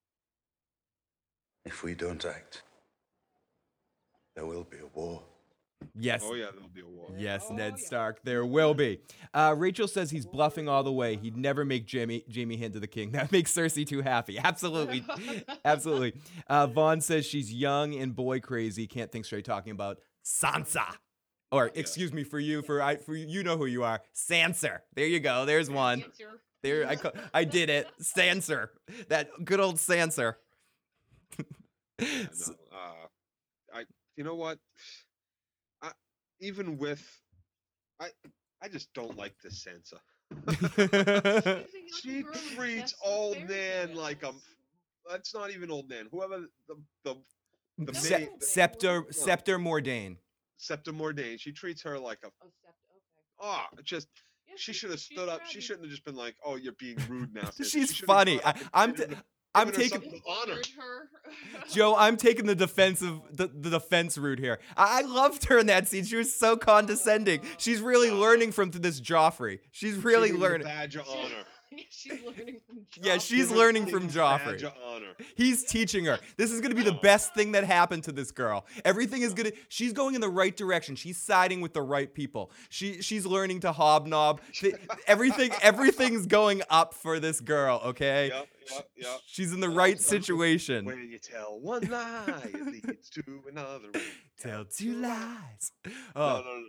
If 1.65 1.83
we 1.83 1.93
don't 1.93 2.25
act, 2.25 2.63
there 4.35 4.45
will 4.45 4.63
be 4.63 4.77
a 4.79 4.87
war. 4.87 5.23
Yes. 5.95 6.23
Oh 6.25 6.33
yeah, 6.33 6.45
there'll 6.53 6.69
be 6.69 6.81
a 6.81 6.87
war. 6.87 7.09
Yes, 7.17 7.47
Oh, 7.49 7.53
Ned 7.53 7.75
yeah. 7.77 7.85
Stark. 7.85 8.19
There 8.23 8.45
will 8.45 8.73
be. 8.73 8.99
Uh, 9.33 9.53
Rachel 9.57 9.87
says 9.87 10.11
he's 10.11 10.25
bluffing 10.25 10.67
all 10.69 10.83
the 10.83 10.91
way. 10.91 11.15
He'd 11.17 11.37
never 11.37 11.63
make 11.65 11.89
Jaime 11.91 12.23
Jaime 12.33 12.55
Hint 12.57 12.73
to 12.73 12.79
the 12.79 12.87
king. 12.87 13.11
That 13.13 13.31
makes 13.31 13.53
Cersei 13.53 13.85
too 13.85 14.01
happy. 14.01 14.37
Absolutely, 14.39 15.03
absolutely. 15.65 16.13
Uh, 16.47 16.67
Vaughn 16.67 17.01
says 17.01 17.25
she's 17.25 17.53
young 17.53 17.93
and 17.95 18.15
boy 18.15 18.39
crazy. 18.39 18.87
Can't 18.87 19.11
think 19.11 19.25
straight. 19.25 19.45
Talking 19.45 19.71
about 19.71 19.99
Sansa, 20.25 20.85
or 21.51 21.71
excuse 21.75 22.11
me 22.13 22.23
for 22.23 22.39
you 22.39 22.61
for 22.61 22.81
I 22.81 22.95
for 22.97 23.15
you, 23.15 23.25
you 23.27 23.43
know 23.43 23.57
who 23.57 23.65
you 23.65 23.83
are. 23.83 24.01
Sansa. 24.15 24.79
There 24.95 25.05
you 25.07 25.19
go. 25.19 25.45
There's 25.45 25.69
one. 25.69 26.03
Answer. 26.03 26.41
There 26.63 26.87
I 26.87 26.95
ca- 26.95 27.11
I 27.33 27.43
did 27.43 27.69
it. 27.69 27.87
Sansa. 28.01 28.69
That 29.09 29.29
good 29.43 29.59
old 29.59 29.75
Sansa. 29.75 30.35
I 31.37 31.43
know. 32.03 32.55
Uh, 32.71 33.07
I. 33.75 33.83
You 34.15 34.23
know 34.23 34.35
what? 34.35 34.59
I 36.41 36.45
even 36.45 36.77
with, 36.77 37.03
I. 37.99 38.09
I 38.61 38.69
just 38.69 38.93
don't 38.93 39.17
like 39.17 39.33
this 39.43 39.65
Sansa. 39.65 39.99
She 42.01 42.23
treats 42.55 42.93
best 42.93 42.95
of 43.05 43.11
old 43.11 43.35
fairy 43.35 43.87
Nan 43.87 43.95
like 43.95 44.23
a. 44.23 44.31
That's 45.09 45.33
not 45.33 45.51
even 45.51 45.69
old 45.69 45.89
Nan. 45.89 46.07
Whoever 46.11 46.45
the 46.67 46.75
the 47.03 47.15
the 47.77 47.93
Se- 47.93 48.17
maid, 48.19 48.29
Scepter 48.39 49.01
No. 49.01 49.05
Scepter 49.11 49.59
Mordane. 49.59 50.17
Septa 50.57 50.93
Mordane. 50.93 51.39
She 51.39 51.51
treats 51.51 51.81
her 51.83 51.99
like 51.99 52.19
a. 52.23 52.27
Oh, 52.41 52.45
sept- 52.47 52.69
okay. 53.45 53.65
Oh, 53.75 53.77
just 53.83 54.07
Yeah, 54.47 54.53
she 54.55 54.71
she's- 54.71 54.77
should 54.77 54.91
have 54.91 54.99
stood 55.01 55.27
up. 55.29 55.45
She 55.45 55.59
shouldn't 55.61 55.83
have 55.85 55.91
just 55.91 56.05
been 56.05 56.15
like, 56.15 56.35
"Oh, 56.45 56.55
you're 56.55 56.73
being 56.79 56.97
rude 57.09 57.33
now." 57.33 57.41
Sansa." 57.51 57.65
She 57.65 57.85
She's 57.85 57.97
funny. 57.97 58.39
I, 58.45 58.55
I'm 58.73 58.95
t- 58.95 59.03
her- 59.03 59.23
I'm 59.55 59.71
taking 59.71 60.21
honor. 60.27 60.61
Joe, 61.71 61.95
I'm 61.95 62.17
taking 62.17 62.45
the 62.45 62.55
defensive 62.55 63.19
the, 63.31 63.47
the 63.47 63.69
defense 63.69 64.17
route 64.17 64.39
here. 64.39 64.59
I, 64.75 64.99
I 64.99 65.01
loved 65.01 65.45
her 65.45 65.59
in 65.59 65.67
that 65.67 65.87
scene. 65.87 66.05
She 66.05 66.15
was 66.15 66.33
so 66.33 66.57
condescending. 66.57 67.41
She's 67.57 67.81
really 67.81 68.11
learning 68.11 68.51
from 68.51 68.71
this 68.71 68.99
Joffrey. 68.99 69.59
She's 69.71 69.95
really 69.95 70.29
She 70.29 70.31
gave 70.33 70.41
the 70.41 70.47
learning. 70.47 70.67
Badge 70.67 70.95
of 70.95 71.07
honor. 71.07 71.43
she's 71.89 72.21
learning 72.23 72.59
from. 72.67 72.73
Yeah, 73.01 73.17
she's 73.17 73.49
learning 73.49 73.87
from 73.87 74.07
Joffrey. 74.07 74.51
Badge 74.51 74.63
of 74.63 74.73
honor. 74.85 75.13
He's 75.35 75.63
teaching 75.63 76.05
her. 76.05 76.19
This 76.37 76.51
is 76.51 76.61
going 76.61 76.69
to 76.69 76.75
be 76.75 76.83
the 76.83 76.99
best 77.01 77.33
thing 77.33 77.53
that 77.53 77.63
happened 77.63 78.03
to 78.03 78.11
this 78.11 78.29
girl. 78.29 78.67
Everything 78.85 79.23
is 79.23 79.33
going 79.33 79.49
to 79.49 79.57
she's 79.67 79.93
going 79.93 80.13
in 80.13 80.21
the 80.21 80.29
right 80.29 80.55
direction. 80.55 80.95
She's 80.95 81.17
siding 81.17 81.59
with 81.59 81.73
the 81.73 81.81
right 81.81 82.13
people. 82.13 82.51
She 82.69 83.01
she's 83.01 83.25
learning 83.25 83.61
to 83.61 83.71
hobnob. 83.71 84.41
Everything 85.07 85.51
everything's 85.61 86.27
going 86.27 86.61
up 86.69 86.93
for 86.93 87.19
this 87.19 87.39
girl, 87.39 87.81
okay? 87.85 88.27
Yep, 88.27 88.47
yep, 88.71 88.87
yep. 88.95 89.19
She's 89.25 89.53
in 89.53 89.59
the 89.59 89.69
right 89.69 89.99
situation. 89.99 90.85
When 90.85 91.09
you 91.09 91.17
tell 91.19 91.59
one 91.59 91.83
lie, 91.89 92.49
it 92.53 92.65
leads 92.85 93.09
to 93.11 93.23
another. 93.49 93.87
You 93.93 94.01
Tell 94.39 94.65
two 94.65 94.93
lies. 94.95 95.71
No, 95.85 95.91
Oh, 96.15 96.41
no, 96.45 96.59
no. 96.59 96.63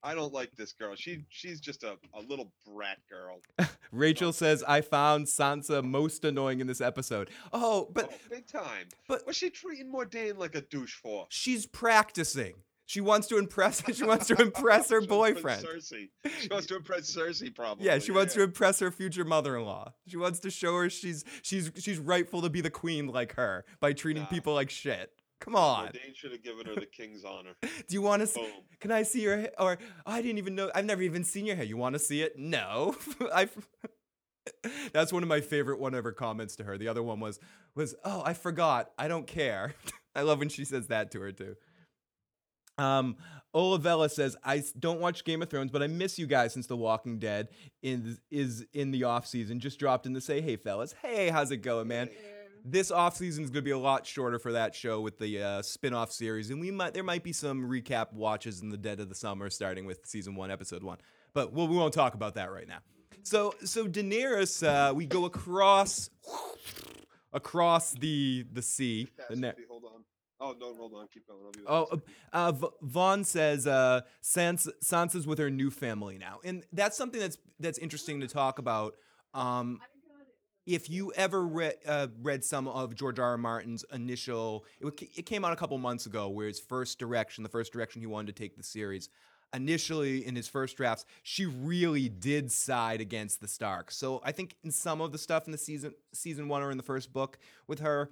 I 0.00 0.14
don't 0.14 0.32
like 0.32 0.54
this 0.56 0.72
girl. 0.72 0.94
She 0.94 1.24
she's 1.28 1.60
just 1.60 1.82
a, 1.82 1.96
a 2.14 2.20
little 2.28 2.52
brat 2.64 2.98
girl. 3.10 3.40
Rachel 3.92 4.32
says 4.32 4.62
I 4.66 4.80
found 4.80 5.26
Sansa 5.26 5.82
most 5.82 6.24
annoying 6.24 6.60
in 6.60 6.68
this 6.68 6.80
episode. 6.80 7.30
Oh, 7.52 7.88
but 7.92 8.08
oh, 8.12 8.16
big 8.30 8.46
time. 8.46 8.86
but- 9.08 9.26
what's 9.26 9.38
she 9.38 9.50
treating 9.50 9.92
Mordane 9.92 10.38
like 10.38 10.54
a 10.54 10.60
douche 10.60 10.94
for? 10.94 11.26
she's 11.30 11.66
practicing. 11.66 12.54
She 12.88 13.02
wants 13.02 13.26
to 13.28 13.36
impress. 13.36 13.82
She 13.94 14.02
wants 14.02 14.28
to 14.28 14.40
impress 14.40 14.88
her 14.88 15.00
She 15.02 15.06
boyfriend. 15.06 15.62
Cersei. 15.62 16.08
She 16.40 16.48
wants 16.50 16.66
to 16.68 16.76
impress 16.76 17.14
Cersei, 17.14 17.54
probably. 17.54 17.84
Yeah, 17.84 17.98
she 17.98 18.12
wants 18.12 18.32
to 18.32 18.42
impress 18.42 18.80
her 18.80 18.90
future 18.90 19.26
mother-in-law. 19.26 19.92
She 20.06 20.16
wants 20.16 20.40
to 20.40 20.50
show 20.50 20.74
her 20.78 20.88
she's 20.88 21.22
she's 21.42 21.70
she's 21.76 21.98
rightful 21.98 22.40
to 22.40 22.48
be 22.48 22.62
the 22.62 22.70
queen 22.70 23.08
like 23.08 23.34
her 23.34 23.66
by 23.80 23.92
treating 23.92 24.22
Nah. 24.22 24.28
people 24.30 24.54
like 24.54 24.70
shit. 24.70 25.12
Come 25.38 25.54
on. 25.54 25.90
Dane 25.92 26.14
should 26.14 26.32
have 26.32 26.42
given 26.42 26.64
her 26.64 26.76
the 26.76 26.86
king's 26.86 27.24
honor. 27.24 27.56
Do 27.62 27.68
you 27.90 28.00
want 28.00 28.20
to? 28.22 28.26
See, 28.26 28.48
can 28.80 28.90
I 28.90 29.02
see 29.02 29.20
your 29.20 29.36
hair? 29.36 29.50
Or 29.58 29.76
oh, 30.06 30.10
I 30.10 30.22
didn't 30.22 30.38
even 30.38 30.54
know. 30.54 30.70
I've 30.74 30.86
never 30.86 31.02
even 31.02 31.24
seen 31.24 31.44
your 31.44 31.56
hair. 31.56 31.66
You 31.66 31.76
want 31.76 31.92
to 31.92 31.98
see 31.98 32.22
it? 32.22 32.38
No. 32.38 32.96
I. 33.34 33.50
That's 34.94 35.12
one 35.12 35.22
of 35.22 35.28
my 35.28 35.42
favorite 35.42 35.78
one 35.78 35.94
ever 35.94 36.12
comments 36.12 36.56
to 36.56 36.64
her. 36.64 36.78
The 36.78 36.88
other 36.88 37.02
one 37.02 37.20
was 37.20 37.38
was 37.74 37.94
oh 38.02 38.22
I 38.24 38.32
forgot. 38.32 38.92
I 38.98 39.08
don't 39.08 39.26
care. 39.26 39.74
I 40.14 40.22
love 40.22 40.38
when 40.38 40.48
she 40.48 40.64
says 40.64 40.86
that 40.86 41.10
to 41.12 41.20
her 41.20 41.32
too. 41.32 41.56
Um, 42.78 43.16
Olivella 43.54 44.10
says, 44.10 44.36
"I 44.44 44.62
don't 44.78 45.00
watch 45.00 45.24
Game 45.24 45.42
of 45.42 45.50
Thrones, 45.50 45.70
but 45.70 45.82
I 45.82 45.86
miss 45.86 46.18
you 46.18 46.26
guys 46.26 46.52
since 46.52 46.66
The 46.66 46.76
Walking 46.76 47.18
Dead 47.18 47.48
in, 47.82 48.18
is 48.30 48.64
in 48.72 48.90
the 48.90 49.04
off 49.04 49.26
season. 49.26 49.58
Just 49.58 49.78
dropped 49.78 50.06
in 50.06 50.14
to 50.14 50.20
say, 50.20 50.40
hey, 50.40 50.56
fellas. 50.56 50.94
Hey, 51.02 51.28
how's 51.28 51.50
it 51.50 51.58
going, 51.58 51.88
man? 51.88 52.10
This 52.64 52.90
off 52.90 53.16
season 53.16 53.44
is 53.44 53.50
going 53.50 53.62
to 53.62 53.64
be 53.64 53.70
a 53.70 53.78
lot 53.78 54.06
shorter 54.06 54.38
for 54.38 54.52
that 54.52 54.74
show 54.74 55.00
with 55.00 55.18
the 55.18 55.42
uh, 55.42 55.62
spin 55.62 55.94
off 55.94 56.12
series. 56.12 56.50
And 56.50 56.60
we 56.60 56.70
might 56.70 56.92
there 56.92 57.02
might 57.02 57.22
be 57.22 57.32
some 57.32 57.68
recap 57.68 58.12
watches 58.12 58.60
in 58.60 58.68
the 58.68 58.76
dead 58.76 59.00
of 59.00 59.08
the 59.08 59.14
summer, 59.14 59.48
starting 59.48 59.86
with 59.86 60.00
season 60.04 60.34
one, 60.34 60.50
episode 60.50 60.82
one. 60.82 60.98
But 61.32 61.52
we'll, 61.52 61.68
we 61.68 61.76
won't 61.76 61.94
talk 61.94 62.14
about 62.14 62.34
that 62.34 62.52
right 62.52 62.68
now. 62.68 62.78
So, 63.22 63.54
so 63.64 63.86
Daenerys, 63.86 64.66
uh, 64.66 64.92
we 64.92 65.06
go 65.06 65.24
across 65.24 66.10
across 67.32 67.92
the 67.92 68.44
the 68.52 68.62
sea. 68.62 69.08
The 69.30 69.36
ne- 69.36 69.52
hold 69.68 69.84
on. 69.84 70.04
Oh 70.40 70.54
no, 70.58 70.74
hold 70.74 70.94
on. 70.94 71.08
Keep 71.12 71.26
going. 71.26 71.40
I'll 71.44 71.52
be 71.52 71.60
Oh, 71.66 72.00
uh, 72.32 72.52
uh, 72.62 72.68
Vaughn 72.82 73.24
says 73.24 73.66
uh, 73.66 74.02
Sans- 74.20 74.68
Sansa's 74.82 75.26
with 75.26 75.38
her 75.38 75.50
new 75.50 75.70
family 75.70 76.18
now, 76.18 76.38
and 76.44 76.64
that's 76.72 76.96
something 76.96 77.20
that's 77.20 77.38
that's 77.58 77.78
interesting 77.78 78.20
to 78.20 78.28
talk 78.28 78.58
about. 78.58 78.94
Um, 79.34 79.80
if 80.64 80.90
you 80.90 81.12
ever 81.16 81.44
read 81.44 81.74
uh, 81.86 82.08
read 82.22 82.44
some 82.44 82.68
of 82.68 82.94
George 82.94 83.18
R. 83.18 83.30
R. 83.30 83.38
Martin's 83.38 83.84
initial, 83.92 84.64
it, 84.80 85.02
it 85.16 85.26
came 85.26 85.44
out 85.44 85.52
a 85.52 85.56
couple 85.56 85.76
months 85.78 86.06
ago, 86.06 86.28
where 86.28 86.46
his 86.46 86.60
first 86.60 86.98
direction, 86.98 87.42
the 87.42 87.48
first 87.48 87.72
direction 87.72 88.00
he 88.00 88.06
wanted 88.06 88.34
to 88.34 88.42
take 88.42 88.56
the 88.56 88.62
series. 88.62 89.08
Initially, 89.54 90.26
in 90.26 90.36
his 90.36 90.46
first 90.46 90.76
drafts, 90.76 91.06
she 91.22 91.46
really 91.46 92.10
did 92.10 92.52
side 92.52 93.00
against 93.00 93.40
the 93.40 93.48
Stark. 93.48 93.90
So 93.90 94.20
I 94.22 94.30
think 94.30 94.56
in 94.62 94.70
some 94.70 95.00
of 95.00 95.10
the 95.10 95.16
stuff 95.16 95.46
in 95.46 95.52
the 95.52 95.58
season 95.58 95.94
season 96.12 96.48
one 96.48 96.62
or 96.62 96.70
in 96.70 96.76
the 96.76 96.82
first 96.82 97.14
book 97.14 97.38
with 97.66 97.80
her 97.80 98.10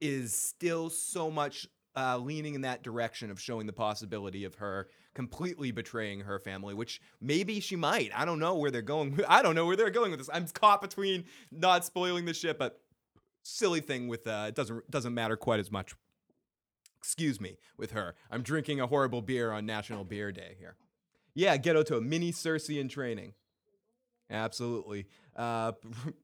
is 0.00 0.34
still 0.34 0.90
so 0.90 1.30
much 1.30 1.66
uh, 1.96 2.18
leaning 2.18 2.54
in 2.54 2.62
that 2.62 2.82
direction 2.82 3.30
of 3.30 3.40
showing 3.40 3.66
the 3.66 3.72
possibility 3.72 4.44
of 4.44 4.56
her 4.56 4.88
completely 5.14 5.70
betraying 5.70 6.20
her 6.20 6.38
family, 6.38 6.74
which 6.74 7.00
maybe 7.20 7.60
she 7.60 7.76
might. 7.76 8.10
I 8.14 8.24
don't 8.24 8.40
know 8.40 8.56
where 8.56 8.70
they're 8.70 8.82
going. 8.82 9.20
I 9.28 9.42
don't 9.42 9.54
know 9.54 9.66
where 9.66 9.76
they're 9.76 9.90
going 9.90 10.10
with 10.10 10.20
this. 10.20 10.30
I'm 10.32 10.46
caught 10.48 10.82
between 10.82 11.24
not 11.52 11.84
spoiling 11.84 12.24
the 12.24 12.34
shit, 12.34 12.58
but 12.58 12.80
silly 13.42 13.80
thing 13.80 14.08
with 14.08 14.26
uh, 14.26 14.46
it 14.48 14.54
doesn't 14.54 14.90
doesn't 14.90 15.14
matter 15.14 15.36
quite 15.36 15.60
as 15.60 15.70
much. 15.70 15.94
Excuse 16.98 17.40
me, 17.40 17.58
with 17.76 17.92
her. 17.92 18.14
I'm 18.30 18.42
drinking 18.42 18.80
a 18.80 18.86
horrible 18.86 19.20
beer 19.20 19.52
on 19.52 19.66
National 19.66 20.04
Beer 20.04 20.32
Day 20.32 20.56
here. 20.58 20.76
Yeah, 21.34 21.56
get 21.58 21.74
to 21.86 21.96
a 21.96 22.00
mini 22.00 22.32
Cersei 22.32 22.80
in 22.80 22.88
training. 22.88 23.34
Absolutely. 24.30 25.06
Uh, 25.36 25.72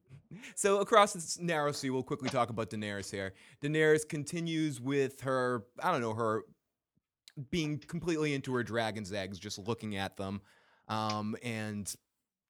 so 0.54 0.78
across 0.78 1.12
this 1.12 1.38
narrow 1.38 1.72
sea, 1.72 1.90
we'll 1.90 2.02
quickly 2.02 2.28
talk 2.28 2.50
about 2.50 2.70
Daenerys 2.70 3.10
here. 3.10 3.34
Daenerys 3.62 4.08
continues 4.08 4.80
with 4.80 5.20
her, 5.22 5.64
I 5.82 5.90
don't 5.90 6.00
know, 6.00 6.14
her 6.14 6.42
being 7.50 7.78
completely 7.78 8.34
into 8.34 8.54
her 8.54 8.62
dragon's 8.62 9.12
eggs, 9.12 9.38
just 9.38 9.58
looking 9.58 9.96
at 9.96 10.16
them, 10.16 10.42
um, 10.88 11.36
and 11.42 11.92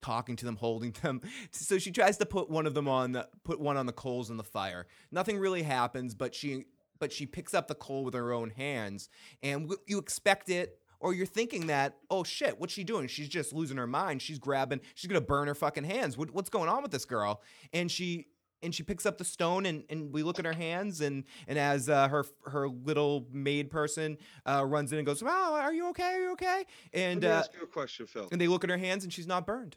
talking 0.02 0.36
to 0.36 0.44
them, 0.44 0.56
holding 0.56 0.92
them. 1.02 1.20
So 1.52 1.78
she 1.78 1.90
tries 1.90 2.16
to 2.18 2.26
put 2.26 2.50
one 2.50 2.66
of 2.66 2.74
them 2.74 2.88
on, 2.88 3.12
the, 3.12 3.28
put 3.44 3.60
one 3.60 3.76
on 3.76 3.86
the 3.86 3.92
coals 3.92 4.30
in 4.30 4.36
the 4.36 4.44
fire. 4.44 4.86
Nothing 5.10 5.38
really 5.38 5.62
happens, 5.62 6.14
but 6.14 6.34
she, 6.34 6.64
but 6.98 7.12
she 7.12 7.26
picks 7.26 7.54
up 7.54 7.68
the 7.68 7.74
coal 7.74 8.04
with 8.04 8.14
her 8.14 8.32
own 8.32 8.50
hands, 8.50 9.08
and 9.42 9.62
w- 9.62 9.80
you 9.86 9.98
expect 9.98 10.48
it. 10.48 10.79
Or 11.00 11.14
you're 11.14 11.26
thinking 11.26 11.66
that, 11.68 11.96
oh 12.10 12.24
shit, 12.24 12.60
what's 12.60 12.72
she 12.72 12.84
doing? 12.84 13.08
She's 13.08 13.28
just 13.28 13.52
losing 13.52 13.78
her 13.78 13.86
mind. 13.86 14.20
She's 14.20 14.38
grabbing, 14.38 14.80
she's 14.94 15.08
gonna 15.08 15.20
burn 15.20 15.48
her 15.48 15.54
fucking 15.54 15.84
hands. 15.84 16.16
What, 16.16 16.30
what's 16.32 16.50
going 16.50 16.68
on 16.68 16.82
with 16.82 16.92
this 16.92 17.04
girl? 17.04 17.42
And 17.72 17.90
she 17.90 18.26
and 18.62 18.74
she 18.74 18.82
picks 18.82 19.06
up 19.06 19.16
the 19.18 19.24
stone 19.24 19.64
and, 19.64 19.84
and 19.88 20.12
we 20.12 20.22
look 20.22 20.38
at 20.38 20.44
her 20.44 20.52
hands 20.52 21.00
and 21.00 21.24
and 21.48 21.58
as 21.58 21.88
uh, 21.88 22.08
her 22.08 22.24
her 22.44 22.68
little 22.68 23.26
maid 23.32 23.70
person 23.70 24.18
uh, 24.46 24.64
runs 24.66 24.92
in 24.92 24.98
and 24.98 25.06
goes, 25.06 25.22
"Wow, 25.22 25.54
are 25.54 25.72
you 25.72 25.88
okay? 25.90 26.14
Are 26.14 26.20
you 26.20 26.32
okay?" 26.32 26.64
And 26.92 27.22
Let 27.22 27.28
me 27.28 27.34
uh, 27.34 27.38
ask 27.38 27.54
you 27.54 27.62
a 27.62 27.66
question, 27.66 28.06
Phil. 28.06 28.28
and 28.30 28.40
they 28.40 28.48
look 28.48 28.64
at 28.64 28.70
her 28.70 28.76
hands 28.78 29.04
and 29.04 29.12
she's 29.12 29.26
not 29.26 29.46
burned. 29.46 29.76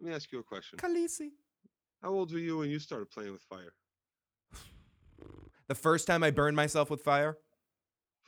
Let 0.00 0.08
me 0.10 0.14
ask 0.14 0.30
you 0.32 0.38
a 0.40 0.42
question. 0.42 0.78
Khaleesi. 0.78 1.30
How 2.02 2.10
old 2.10 2.32
were 2.32 2.38
you 2.38 2.58
when 2.58 2.68
you 2.70 2.78
started 2.78 3.10
playing 3.10 3.32
with 3.32 3.42
fire? 3.42 3.72
The 5.68 5.74
first 5.74 6.06
time 6.06 6.22
I 6.22 6.30
burned 6.32 6.56
myself 6.56 6.90
with 6.90 7.00
fire, 7.02 7.38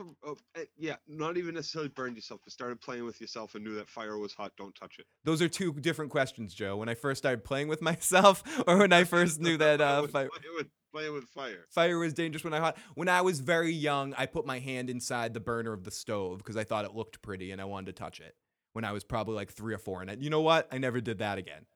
oh, 0.00 0.36
eh, 0.56 0.64
yeah, 0.76 0.96
not 1.06 1.36
even 1.36 1.54
necessarily 1.54 1.88
burned 1.88 2.16
yourself, 2.16 2.40
but 2.44 2.52
started 2.52 2.80
playing 2.80 3.04
with 3.04 3.20
yourself 3.20 3.54
and 3.54 3.64
knew 3.64 3.74
that 3.74 3.88
fire 3.88 4.18
was 4.18 4.32
hot. 4.32 4.52
Don't 4.56 4.74
touch 4.74 4.98
it. 4.98 5.06
those 5.24 5.40
are 5.42 5.48
two 5.48 5.72
different 5.74 6.10
questions, 6.10 6.54
Joe. 6.54 6.76
When 6.76 6.88
I 6.88 6.94
first 6.94 7.18
started 7.18 7.44
playing 7.44 7.68
with 7.68 7.82
myself, 7.82 8.42
or 8.66 8.78
when 8.78 8.92
I 8.92 9.04
first 9.04 9.40
knew 9.40 9.56
that 9.58 9.80
uh, 9.80 10.00
was 10.02 10.10
fire, 10.10 10.28
with, 10.56 10.68
playing 10.92 11.12
with 11.12 11.24
fire. 11.24 11.66
fire 11.70 11.98
was 11.98 12.14
dangerous 12.14 12.44
when 12.44 12.54
I 12.54 12.60
hot. 12.60 12.76
When 12.94 13.08
I 13.08 13.22
was 13.22 13.40
very 13.40 13.72
young, 13.72 14.14
I 14.16 14.26
put 14.26 14.46
my 14.46 14.58
hand 14.58 14.90
inside 14.90 15.34
the 15.34 15.40
burner 15.40 15.72
of 15.72 15.84
the 15.84 15.90
stove 15.90 16.38
because 16.38 16.56
I 16.56 16.64
thought 16.64 16.84
it 16.84 16.94
looked 16.94 17.22
pretty 17.22 17.50
and 17.50 17.60
I 17.60 17.64
wanted 17.64 17.86
to 17.86 18.02
touch 18.02 18.20
it. 18.20 18.34
When 18.72 18.84
I 18.84 18.90
was 18.90 19.04
probably 19.04 19.34
like 19.36 19.52
three 19.52 19.72
or 19.72 19.78
four, 19.78 20.02
and 20.02 20.10
I, 20.10 20.16
you 20.18 20.30
know 20.30 20.40
what? 20.40 20.66
I 20.72 20.78
never 20.78 21.00
did 21.00 21.18
that 21.18 21.38
again. 21.38 21.66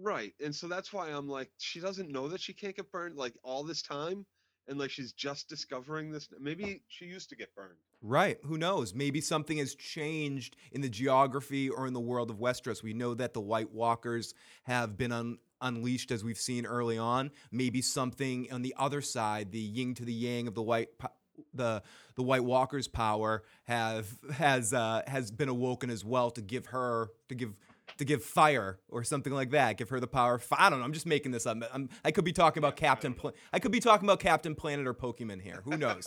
Right, 0.00 0.32
and 0.44 0.54
so 0.54 0.68
that's 0.68 0.92
why 0.92 1.08
I'm 1.08 1.28
like, 1.28 1.50
she 1.58 1.80
doesn't 1.80 2.10
know 2.10 2.28
that 2.28 2.40
she 2.40 2.52
can't 2.52 2.74
get 2.74 2.90
burned 2.90 3.16
like 3.16 3.34
all 3.42 3.64
this 3.64 3.82
time, 3.82 4.26
and 4.68 4.78
like 4.78 4.90
she's 4.90 5.12
just 5.12 5.48
discovering 5.48 6.10
this. 6.10 6.28
Maybe 6.40 6.82
she 6.88 7.06
used 7.06 7.28
to 7.30 7.36
get 7.36 7.54
burned. 7.54 7.78
Right. 8.02 8.38
Who 8.44 8.58
knows? 8.58 8.94
Maybe 8.94 9.20
something 9.20 9.58
has 9.58 9.74
changed 9.74 10.56
in 10.72 10.80
the 10.80 10.88
geography 10.88 11.68
or 11.68 11.86
in 11.86 11.94
the 11.94 12.00
world 12.00 12.30
of 12.30 12.36
Westeros. 12.36 12.82
We 12.82 12.92
know 12.92 13.14
that 13.14 13.34
the 13.34 13.40
White 13.40 13.72
Walkers 13.72 14.34
have 14.64 14.96
been 14.96 15.10
un- 15.10 15.38
unleashed 15.60 16.10
as 16.10 16.22
we've 16.22 16.38
seen 16.38 16.66
early 16.66 16.98
on. 16.98 17.30
Maybe 17.50 17.82
something 17.82 18.48
on 18.52 18.62
the 18.62 18.74
other 18.78 19.00
side, 19.00 19.50
the 19.50 19.58
yin 19.58 19.94
to 19.94 20.04
the 20.04 20.12
yang 20.12 20.46
of 20.46 20.54
the 20.54 20.62
white 20.62 20.96
po- 20.98 21.08
the 21.54 21.82
the 22.16 22.22
White 22.22 22.44
Walkers' 22.44 22.88
power 22.88 23.44
have 23.64 24.08
has 24.32 24.72
uh, 24.72 25.02
has 25.06 25.30
been 25.30 25.48
awoken 25.48 25.90
as 25.90 26.04
well 26.04 26.30
to 26.32 26.42
give 26.42 26.66
her 26.66 27.10
to 27.28 27.34
give 27.34 27.54
to 27.98 28.04
give 28.04 28.24
fire 28.24 28.78
or 28.88 29.04
something 29.04 29.32
like 29.32 29.50
that. 29.50 29.76
Give 29.76 29.88
her 29.90 30.00
the 30.00 30.06
power. 30.06 30.34
of 30.36 30.46
I 30.52 30.70
don't 30.70 30.78
know. 30.78 30.84
I'm 30.84 30.92
just 30.92 31.06
making 31.06 31.32
this 31.32 31.46
up. 31.46 31.58
I'm, 31.72 31.88
I 32.04 32.10
could 32.10 32.24
be 32.24 32.32
talking 32.32 32.60
about 32.60 32.76
Captain. 32.76 33.14
Pla- 33.14 33.32
I 33.52 33.58
could 33.58 33.72
be 33.72 33.80
talking 33.80 34.08
about 34.08 34.20
Captain 34.20 34.54
Planet 34.54 34.86
or 34.86 34.94
Pokemon 34.94 35.42
here. 35.42 35.62
Who 35.64 35.76
knows? 35.76 36.06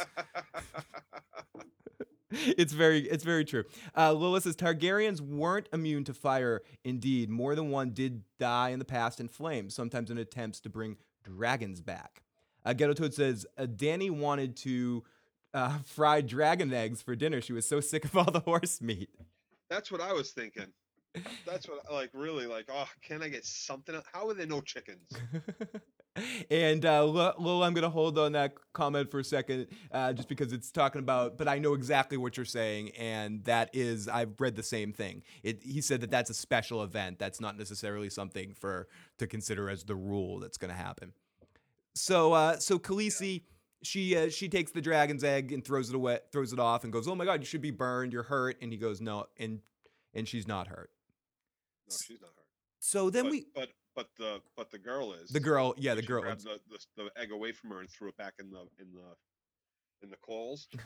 it's 2.32 2.74
very 2.74 3.02
it's 3.02 3.24
very 3.24 3.46
true. 3.46 3.66
Uh, 3.96 4.14
Lilith 4.14 4.44
says 4.44 4.56
Targaryens 4.56 5.22
weren't 5.22 5.68
immune 5.74 6.04
to 6.06 6.14
fire. 6.14 6.62
Indeed, 6.84 7.30
more 7.30 7.56
than 7.56 7.70
one 7.70 7.92
did 7.92 8.24
die 8.40 8.70
in 8.70 8.80
the 8.80 8.86
past 8.86 9.20
in 9.20 9.28
flames, 9.28 9.76
sometimes 9.76 10.10
in 10.10 10.18
attempts 10.18 10.60
to 10.62 10.70
bring 10.70 10.98
dragons 11.24 11.82
back. 11.82 12.24
Uh, 12.66 12.74
Ghetto 12.74 12.94
Toad 12.94 13.14
says 13.14 13.46
uh, 13.58 13.64
Dany 13.64 14.10
wanted 14.10 14.56
to 14.58 15.04
uh, 15.54 15.80
fry 15.86 16.22
dragon 16.22 16.74
eggs 16.74 17.02
for 17.02 17.16
dinner. 17.16 17.42
She 17.42 17.54
was 17.54 17.68
so 17.68 17.82
sick 17.82 18.06
of 18.06 18.16
all 18.16 18.32
the 18.32 18.40
horse 18.40 18.82
meat. 18.82 19.10
That's 19.70 19.92
what 19.92 20.02
I 20.02 20.14
was 20.14 20.32
thinking. 20.32 20.68
That's 21.45 21.67
what, 21.67 21.91
like, 21.91 22.10
really, 22.13 22.45
like, 22.45 22.65
oh, 22.71 22.88
can 23.02 23.21
I 23.21 23.30
get 23.30 23.45
something? 23.45 23.95
How 24.13 24.30
are 24.30 24.34
there 24.34 24.45
no 24.47 24.62
chickens? 24.62 25.12
and 26.50 26.86
uh, 26.86 27.06
Lola, 27.06 27.65
I'm 27.65 27.74
going 27.74 27.84
to 27.84 27.89
hold 27.89 28.17
on 28.17 28.34
that 28.34 28.54
comment 28.74 29.12
for 29.12 29.19
a 29.19 29.24
second, 29.24 29.67
uh, 29.91 30.13
just 30.13 30.28
because 30.28 30.54
it's 30.54 30.71
talking 30.71 31.00
about. 31.00 31.38
But 31.38 31.47
I 31.47 31.60
know 31.60 31.74
exactly 31.74 32.17
what 32.17 32.38
you're 32.38 32.45
saying, 32.45 32.89
and 32.91 33.43
that 33.45 33.69
is, 33.74 34.08
I've 34.08 34.39
read 34.39 34.56
the 34.56 34.63
same 34.63 34.93
thing. 34.93 35.24
It, 35.43 35.63
he 35.63 35.82
said 35.82 36.02
that 36.02 36.12
that's 36.12 36.30
a 36.30 36.34
special 36.34 36.84
event. 36.84 37.19
That's 37.19 37.41
not 37.41 37.58
necessarily 37.58 38.10
something 38.10 38.54
for 38.54 38.88
to 39.17 39.28
consider 39.28 39.69
as 39.69 39.84
the 39.84 39.95
rule 39.95 40.39
that's 40.39 40.58
going 40.58 40.71
to 40.71 40.78
happen. 40.78 41.13
So, 41.93 42.34
uh, 42.34 42.58
so 42.58 42.80
Khaleesi, 42.80 43.43
she 43.84 44.15
uh, 44.15 44.30
she 44.30 44.47
takes 44.47 44.71
the 44.71 44.82
dragon's 44.82 45.24
egg 45.24 45.52
and 45.52 45.63
throws 45.63 45.89
it 45.89 45.95
away, 45.95 46.19
throws 46.32 46.54
it 46.54 46.60
off, 46.60 46.84
and 46.84 46.93
goes, 46.93 47.08
"Oh 47.08 47.15
my 47.15 47.26
God, 47.26 47.41
you 47.41 47.45
should 47.45 47.62
be 47.62 47.71
burned. 47.71 48.13
You're 48.13 48.24
hurt." 48.24 48.58
And 48.62 48.71
he 48.71 48.78
goes, 48.78 49.02
"No," 49.02 49.26
and 49.38 49.60
and 50.13 50.28
she's 50.28 50.47
not 50.47 50.67
hurt. 50.67 50.89
No, 51.92 51.98
she's 52.06 52.22
not 52.22 52.32
hurt. 52.36 52.46
So 52.80 53.10
then 53.10 53.26
but, 53.26 53.32
we, 53.32 53.46
but 53.54 53.70
but 53.96 54.08
the 54.18 54.42
but 54.58 54.72
the 54.72 54.80
girl 54.80 55.14
is 55.14 55.30
the 55.30 55.40
girl, 55.40 55.74
yeah, 55.78 55.94
the 55.94 56.02
girl. 56.02 56.22
grabbed 56.22 56.44
the, 56.44 56.60
the, 56.70 57.04
the 57.04 57.22
egg 57.22 57.32
away 57.32 57.52
from 57.52 57.70
her 57.72 57.80
and 57.80 57.90
threw 57.90 58.10
it 58.10 58.18
back 58.18 58.34
in 58.40 58.50
the 58.50 58.62
in 58.80 58.92
the 58.94 59.16
in 60.04 60.10
the 60.10 60.18
coals. 60.18 60.68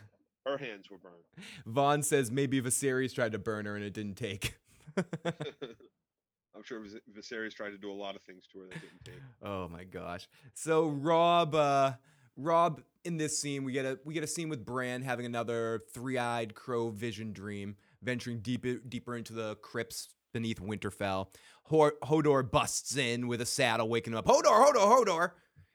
Her 0.45 0.59
hands 0.59 0.91
were 0.91 0.99
burned. 0.99 1.23
Vaughn 1.65 2.03
says 2.03 2.29
maybe 2.29 2.61
Viserys 2.61 3.15
tried 3.15 3.31
to 3.31 3.39
burn 3.39 3.65
her 3.65 3.75
and 3.75 3.83
it 3.83 3.93
didn't 3.93 4.13
take. 4.13 4.59
I'm 4.95 6.63
sure 6.63 6.81
Vis- 6.81 7.01
Viserys 7.11 7.55
tried 7.55 7.71
to 7.71 7.79
do 7.79 7.91
a 7.91 7.95
lot 7.95 8.15
of 8.15 8.21
things 8.21 8.43
to 8.53 8.59
her 8.59 8.65
that 8.67 8.79
didn't 8.79 9.03
take. 9.03 9.23
oh 9.41 9.67
my 9.69 9.85
gosh. 9.85 10.27
So 10.53 10.89
Rob, 10.89 11.55
uh, 11.55 11.93
Rob, 12.37 12.83
in 13.03 13.17
this 13.17 13.39
scene, 13.39 13.63
we 13.63 13.71
get 13.71 13.85
a 13.85 13.97
we 14.05 14.13
get 14.13 14.23
a 14.23 14.27
scene 14.27 14.49
with 14.49 14.63
Bran 14.63 15.01
having 15.01 15.25
another 15.25 15.81
three-eyed 15.93 16.53
crow 16.53 16.89
vision 16.89 17.33
dream, 17.33 17.75
venturing 18.03 18.41
deeper 18.41 18.75
deeper 18.75 19.17
into 19.17 19.33
the 19.33 19.55
crypts 19.55 20.09
beneath 20.35 20.59
Winterfell. 20.59 21.27
Hodor 21.71 22.51
busts 22.51 22.97
in 22.97 23.27
with 23.27 23.39
a 23.39 23.45
saddle, 23.45 23.87
waking 23.87 24.11
him 24.11 24.19
up. 24.19 24.25
Hodor, 24.25 24.43
Hodor, 24.43 25.05
Hodor, 25.05 25.31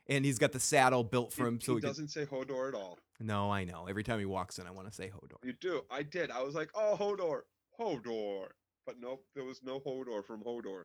and 0.07 0.23
he's 0.23 0.39
got 0.39 0.53
the 0.53 0.61
saddle 0.61 1.03
built 1.03 1.33
for 1.33 1.45
He, 1.45 1.49
him. 1.49 1.61
So 1.61 1.73
he 1.73 1.77
he 1.79 1.81
doesn't 1.81 2.09
say 2.09 2.27
Hodor 2.27 2.69
at 2.69 2.75
all. 2.75 2.99
No, 3.19 3.51
I 3.51 3.65
know. 3.65 3.87
Every 3.89 4.05
time 4.05 4.19
he 4.19 4.27
walks 4.27 4.59
in, 4.59 4.67
I 4.67 4.71
want 4.71 4.87
to 4.87 4.95
say 4.95 5.09
Hodor. 5.09 5.43
You 5.43 5.55
do. 5.55 5.81
I 5.91 6.03
did. 6.03 6.31
I 6.31 6.43
was 6.43 6.55
like, 6.55 6.71
oh, 6.75 6.97
Hodor, 7.01 7.41
Hodor. 7.81 8.49
But 8.87 8.97
nope, 9.01 9.25
there 9.35 9.45
was 9.45 9.63
no 9.63 9.81
Hodor 9.81 10.25
from 10.25 10.43
Hodor. 10.43 10.83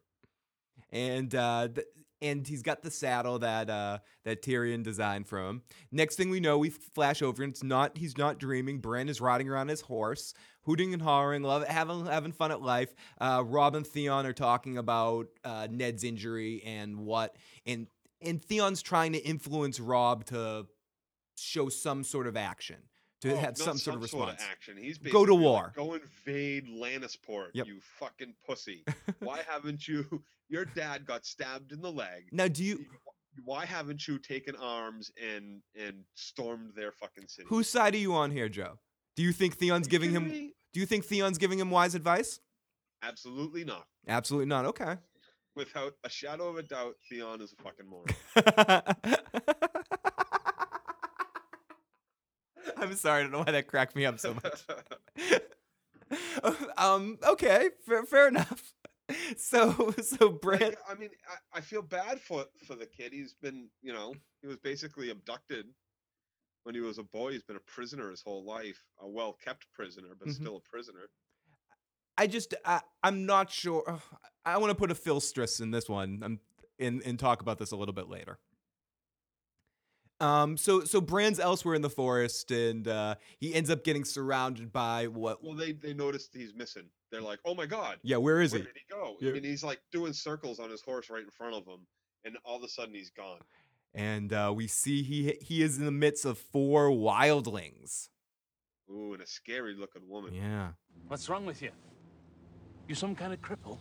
And 0.92 1.34
uh, 1.34 1.70
th- 1.74 1.88
and 2.22 2.48
he's 2.48 2.62
got 2.62 2.82
the 2.82 2.92
saddle 2.92 3.40
that 3.40 3.70
uh, 3.70 4.00
that 4.24 4.42
Tyrion 4.42 4.84
designed 4.84 5.28
for 5.28 5.40
him. 5.40 5.62
Next 5.92 6.16
thing 6.16 6.30
we 6.30 6.40
know, 6.40 6.58
we 6.58 6.70
flash 6.70 7.22
over, 7.22 7.44
and 7.44 7.52
it's 7.52 7.64
not 7.64 7.98
he's 7.98 8.18
not 8.18 8.40
dreaming. 8.40 8.80
Bran 8.80 9.10
is 9.10 9.22
riding 9.22 9.50
around 9.50 9.68
his 9.68 9.82
horse, 9.82 10.34
hooting 10.64 10.94
and 10.94 11.02
hollering, 11.02 11.44
love 11.44 11.68
having 11.68 12.06
having 12.06 12.32
fun 12.32 12.52
at 12.52 12.62
life. 12.62 12.94
Uh, 13.20 13.44
Robb 13.46 13.76
and 13.76 13.86
Theon 13.86 14.26
are 14.26 14.34
talking 14.34 14.78
about 14.78 15.28
uh, 15.44 15.68
Ned's 15.70 16.04
injury 16.04 16.64
and 16.66 17.00
what 17.00 17.36
and 17.66 17.88
and 18.22 18.44
Theon's 18.44 18.82
trying 18.82 19.14
to 19.14 19.20
influence 19.20 19.80
Robb 19.80 20.26
to 20.26 20.68
show 21.38 21.70
some 21.70 22.04
sort 22.04 22.28
of 22.28 22.38
action 22.38 22.78
to 23.26 23.34
Oh, 23.34 23.38
have 23.40 23.58
some 23.58 23.78
sort 23.78 23.96
of 23.98 24.02
response. 24.04 24.42
action. 24.52 24.78
He's 24.78 24.98
Go 24.98 25.26
to 25.26 25.34
basically 25.34 25.36
like, 25.36 25.44
war. 25.44 25.74
Go 25.76 25.94
invade 25.96 26.68
Lannisport, 26.68 27.48
Yep. 27.54 27.68
you 27.68 27.80
fucking 28.00 28.34
pussy. 28.48 28.84
Why 29.20 29.42
haven't 29.48 29.88
you? 29.88 30.24
Your 30.50 30.66
dad 30.66 31.06
got 31.06 31.26
stabbed 31.26 31.72
in 31.72 31.82
the 31.82 31.92
leg. 31.92 32.30
Now, 32.32 32.48
do 32.48 32.64
you 32.64 32.86
Why 33.44 33.66
haven't 33.66 34.08
you 34.08 34.18
taken 34.20 34.56
arms 34.56 35.12
and 35.22 35.62
and 35.80 36.04
stormed 36.14 36.72
their 36.76 36.92
fucking 36.92 37.28
city? 37.28 37.48
whose 37.50 37.68
side 37.68 37.94
are 37.96 37.98
you 37.98 38.14
on 38.14 38.32
here, 38.32 38.48
Joe? 38.48 38.80
Do 39.16 39.24
you 39.24 39.32
think 39.34 39.56
Theon's 39.58 39.88
giving 39.88 40.12
him? 40.12 40.28
me? 40.30 40.54
Do 40.74 40.80
you 40.80 40.86
think 40.86 41.06
Theon's 41.06 41.38
giving 41.38 41.60
him 41.60 41.72
wise 41.72 41.96
advice? 41.96 42.40
Absolutely 43.02 43.64
not. 43.64 43.86
Absolutely 44.08 44.48
not. 44.48 44.66
Okay. 44.66 44.98
Without 45.56 45.94
a 46.04 46.10
shadow 46.10 46.50
of 46.50 46.58
a 46.58 46.64
doubt, 46.64 46.96
Theon 47.10 47.40
is 47.42 47.54
a 47.54 47.64
fucking 47.64 47.88
moron. 47.88 48.08
I'm 52.86 52.96
sorry, 52.96 53.20
I 53.20 53.24
don't 53.24 53.32
know 53.32 53.40
why 53.40 53.52
that 53.52 53.68
cracked 53.68 53.96
me 53.96 54.06
up 54.06 54.20
so 54.20 54.34
much. 54.34 55.42
um, 56.78 57.18
okay, 57.28 57.70
fair, 57.86 58.04
fair 58.06 58.28
enough. 58.28 58.74
So, 59.38 59.94
so 60.02 60.40
Like, 60.42 60.80
I 60.90 60.96
mean, 60.96 61.12
I, 61.54 61.60
I 61.60 61.62
feel 61.62 61.84
bad 61.84 62.20
for 62.20 62.46
for 62.66 62.74
the 62.74 62.88
kid. 62.88 63.14
He's 63.14 63.36
been, 63.36 63.70
you 63.84 63.94
know, 63.94 64.16
he 64.42 64.48
was 64.48 64.58
basically 64.58 65.12
abducted 65.12 65.68
when 66.64 66.74
he 66.74 66.82
was 66.82 66.98
a 66.98 67.04
boy. 67.04 67.34
He's 67.34 67.44
been 67.44 67.56
a 67.56 67.68
prisoner 67.72 68.10
his 68.10 68.24
whole 68.24 68.44
life, 68.44 68.84
a 69.00 69.08
well 69.08 69.34
kept 69.34 69.68
prisoner, 69.74 70.16
but 70.18 70.30
Mhm. 70.30 70.34
still 70.34 70.58
a 70.58 70.62
prisoner. 70.62 71.08
I 72.18 72.26
just, 72.26 72.56
I, 72.66 72.82
I'm 73.04 73.28
not 73.28 73.52
sure. 73.52 74.02
I 74.44 74.58
want 74.58 74.72
to 74.72 74.76
put 74.76 74.90
a 74.90 74.96
Phil 74.96 75.20
stress 75.20 75.60
in 75.60 75.70
this 75.70 75.88
one. 75.88 76.22
I'm 76.24 76.40
and 76.80 77.04
and 77.04 77.20
talk 77.20 77.42
about 77.42 77.60
this 77.60 77.72
a 77.72 77.76
little 77.76 77.94
bit 77.94 78.10
later. 78.10 78.40
Um, 80.26 80.58
so 80.58 80.84
so 80.84 81.00
Bran's 81.02 81.40
elsewhere 81.40 81.76
in 81.76 81.82
the 81.82 81.90
forest, 81.90 82.50
and 82.52 82.88
uh, 82.88 83.16
he 83.38 83.54
ends 83.54 83.70
up 83.70 83.84
getting 83.84 84.04
surrounded 84.06 84.72
by 84.72 85.08
what? 85.08 85.44
Well, 85.44 85.54
they 85.54 85.72
they 85.74 85.94
noticed 85.94 86.32
he's 86.34 86.54
missing. 86.56 86.90
They're 87.12 87.22
like, 87.22 87.40
"Oh 87.46 87.54
my 87.56 87.66
god, 87.66 87.98
Yeah, 88.04 88.18
where 88.18 88.42
is 88.42 88.52
he? 88.52 88.60
where 88.60 88.68
he? 88.68 88.74
did 88.74 88.82
he 88.88 88.94
go?" 88.94 89.16
Yeah. 89.22 89.34
And 89.36 89.46
he's 89.46 89.64
like 89.64 89.80
doing 89.92 90.14
circles 90.14 90.60
on 90.60 90.70
his 90.70 90.82
horse 90.82 91.10
right 91.10 91.24
in 91.24 91.30
front 91.30 91.56
of 91.56 91.66
him, 91.66 91.86
and 92.24 92.36
all 92.44 92.58
of 92.58 92.64
a 92.64 92.68
sudden 92.70 92.94
he's 92.94 93.12
gone. 93.12 93.40
And 93.94 94.34
uh, 94.34 94.52
we 94.56 94.68
see 94.68 95.04
he 95.04 95.38
he 95.42 95.62
is 95.62 95.78
in 95.78 95.86
the 95.86 95.92
midst 95.92 96.26
of 96.26 96.38
four 96.38 96.90
wildlings. 96.90 98.10
Ooh, 98.90 99.14
and 99.14 99.22
a 99.22 99.28
scary 99.28 99.76
looking 99.76 100.08
woman. 100.08 100.34
Yeah, 100.34 100.70
What's 101.08 101.30
wrong 101.30 101.46
with 101.46 101.62
you? 101.62 101.72
You 102.88 102.96
some 102.96 103.16
kind 103.16 103.34
of 103.34 103.42
cripple? 103.42 103.78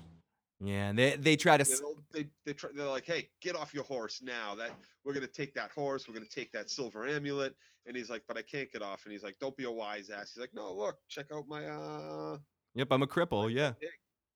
Yeah. 0.60 0.92
They 0.92 1.16
they 1.16 1.36
try 1.36 1.56
to. 1.56 1.64
they 1.64 2.22
they, 2.22 2.28
they 2.46 2.52
try, 2.52 2.70
they're 2.74 2.86
like, 2.86 3.06
hey, 3.06 3.28
get 3.40 3.56
off 3.56 3.74
your 3.74 3.84
horse 3.84 4.20
now. 4.22 4.54
That 4.54 4.70
we're 5.04 5.14
gonna 5.14 5.26
take 5.26 5.54
that 5.54 5.70
horse. 5.70 6.06
We're 6.08 6.14
gonna 6.14 6.26
take 6.26 6.52
that 6.52 6.70
silver 6.70 7.06
amulet. 7.06 7.54
And 7.86 7.96
he's 7.96 8.08
like, 8.08 8.22
but 8.26 8.38
I 8.38 8.42
can't 8.42 8.72
get 8.72 8.80
off. 8.82 9.04
And 9.04 9.12
he's 9.12 9.22
like, 9.22 9.36
don't 9.40 9.56
be 9.56 9.64
a 9.64 9.70
wise 9.70 10.08
ass. 10.08 10.32
He's 10.34 10.40
like, 10.40 10.54
no, 10.54 10.72
look, 10.72 10.96
check 11.08 11.26
out 11.34 11.46
my 11.46 11.66
uh, 11.66 12.38
Yep, 12.74 12.88
I'm 12.90 13.02
a 13.02 13.06
cripple. 13.06 13.52
Yeah. 13.52 13.72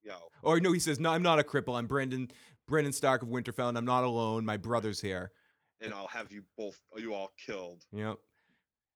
yo. 0.03 0.13
Or 0.43 0.59
no, 0.59 0.71
he 0.71 0.79
says, 0.79 0.99
"No, 0.99 1.09
I'm 1.11 1.23
not 1.23 1.39
a 1.39 1.43
cripple. 1.43 1.77
I'm 1.77 1.87
Brandon 1.87 2.29
Brandon 2.67 2.93
Stark 2.93 3.21
of 3.21 3.29
Winterfell, 3.29 3.69
and 3.69 3.77
I'm 3.77 3.85
not 3.85 4.03
alone. 4.03 4.45
My 4.45 4.57
brother's 4.57 5.01
here." 5.01 5.31
And 5.81 5.93
I'll 5.93 6.07
have 6.07 6.31
you 6.31 6.43
both, 6.57 6.79
you 6.97 7.13
all 7.13 7.31
killed. 7.43 7.85
Yep. 7.93 8.17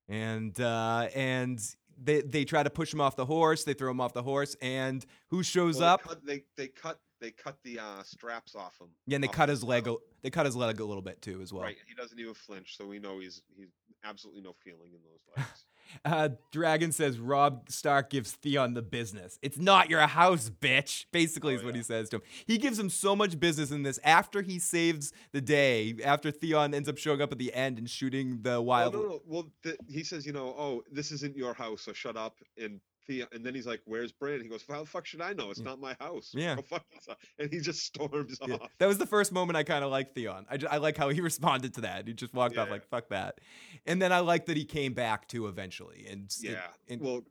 And 0.09 0.59
uh, 0.59 1.07
and 1.15 1.61
they 2.01 2.21
they 2.21 2.45
try 2.45 2.63
to 2.63 2.69
push 2.69 2.93
him 2.93 3.01
off 3.01 3.15
the 3.15 3.25
horse. 3.25 3.63
They 3.63 3.73
throw 3.73 3.91
him 3.91 4.01
off 4.01 4.13
the 4.13 4.23
horse, 4.23 4.55
and 4.61 5.05
who 5.29 5.43
shows 5.43 5.79
Well, 5.79 5.93
up? 5.95 6.03
Cut, 6.03 6.25
they, 6.25 6.43
they 6.57 6.67
cut 6.67 6.99
they 7.23 7.31
cut 7.31 7.57
the 7.63 7.79
uh, 7.79 8.03
straps 8.03 8.53
off 8.53 8.79
him. 8.79 8.89
yeah, 9.07 9.15
and 9.15 9.23
they 9.23 9.27
cut 9.29 9.47
his 9.49 9.63
leg. 9.63 9.87
A, 9.87 9.95
they 10.21 10.29
cut 10.29 10.45
his 10.45 10.55
leg 10.55 10.79
a 10.79 10.85
little 10.85 11.01
bit 11.01 11.21
too, 11.21 11.41
as 11.41 11.51
well. 11.51 11.63
Right. 11.63 11.77
He 11.87 11.95
doesn't 11.95 12.19
even 12.19 12.33
flinch, 12.33 12.77
so 12.77 12.85
we 12.85 12.99
know 12.99 13.19
he's 13.19 13.41
he's 13.57 13.69
absolutely 14.03 14.41
no 14.41 14.53
feeling 14.63 14.89
in 14.93 14.99
those 15.03 15.21
legs. 15.37 15.65
Uh, 16.05 16.29
Dragon 16.51 16.91
says 16.91 17.19
Robb 17.19 17.69
Stark 17.69 18.09
gives 18.09 18.31
Theon 18.33 18.73
the 18.73 18.81
business. 18.81 19.37
It's 19.41 19.57
not 19.57 19.89
your 19.89 20.01
house, 20.01 20.49
bitch. 20.49 21.05
Basically, 21.11 21.53
Oh, 21.53 21.57
is 21.57 21.63
what 21.63 21.73
yeah. 21.75 21.79
he 21.79 21.83
says 21.83 22.09
to 22.09 22.17
him. 22.17 22.21
He 22.47 22.57
gives 22.57 22.77
him 22.79 22.89
so 22.89 23.15
much 23.15 23.39
business 23.39 23.69
in 23.71 23.83
this. 23.83 23.99
After 24.03 24.41
he 24.41 24.59
saves 24.59 25.13
the 25.33 25.41
day, 25.41 25.95
after 26.03 26.31
Theon 26.31 26.73
ends 26.73 26.89
up 26.89 26.97
showing 26.97 27.21
up 27.21 27.31
at 27.31 27.37
the 27.37 27.53
end 27.53 27.77
and 27.77 27.89
shooting 27.89 28.39
the 28.41 28.51
Well, 28.61 28.65
wild. 28.65 28.93
no, 28.93 29.01
no. 29.03 29.21
Well, 29.25 29.51
th- 29.63 29.77
he 29.87 30.03
says, 30.03 30.25
you 30.25 30.33
know, 30.33 30.55
oh, 30.57 30.83
this 30.91 31.11
isn't 31.11 31.35
your 31.37 31.53
house, 31.53 31.81
so 31.83 31.93
shut 31.93 32.17
up. 32.17 32.37
And 32.57 32.79
Thea, 33.07 33.27
and 33.31 33.45
then 33.45 33.53
he's 33.55 33.65
like, 33.67 33.81
"Where's 33.85 34.11
Bran?" 34.11 34.41
He 34.41 34.47
goes, 34.47 34.63
"How 34.69 34.81
the 34.81 34.85
fuck 34.85 35.05
should 35.05 35.21
I 35.21 35.33
know? 35.33 35.49
It's 35.51 35.59
Yeah. 35.59 35.65
not 35.65 35.79
my 35.79 35.95
house." 35.99 36.31
Yeah. 36.37 36.55
Fuck 36.67 36.85
yourself." 36.93 37.17
And 37.39 37.51
he 37.51 37.59
just 37.59 37.83
storms 37.85 38.37
Yeah. 38.45 38.55
off. 38.55 38.69
That 38.79 38.87
was 38.87 38.97
the 38.97 39.05
first 39.05 39.31
moment 39.31 39.57
I 39.57 39.63
kind 39.63 39.83
of 39.83 39.91
liked 39.91 40.15
Theon. 40.15 40.45
I, 40.49 40.57
ju- 40.57 40.67
I 40.69 40.77
like 40.77 40.97
how 40.97 41.09
he 41.09 41.21
responded 41.31 41.73
to 41.75 41.81
that. 41.81 42.07
He 42.07 42.13
just 42.13 42.33
walked 42.33 42.57
off 42.57 42.69
like 42.69 42.85
"fuck 42.89 43.09
that," 43.09 43.39
and 43.85 44.01
then 44.01 44.11
I 44.11 44.19
like 44.19 44.45
that 44.47 44.57
he 44.57 44.65
came 44.65 44.93
back 44.93 45.27
too 45.27 45.47
eventually. 45.47 46.05
And 46.09 46.33
Yeah. 46.39 46.67
and, 46.89 47.01
well, 47.01 47.19
do 47.21 47.27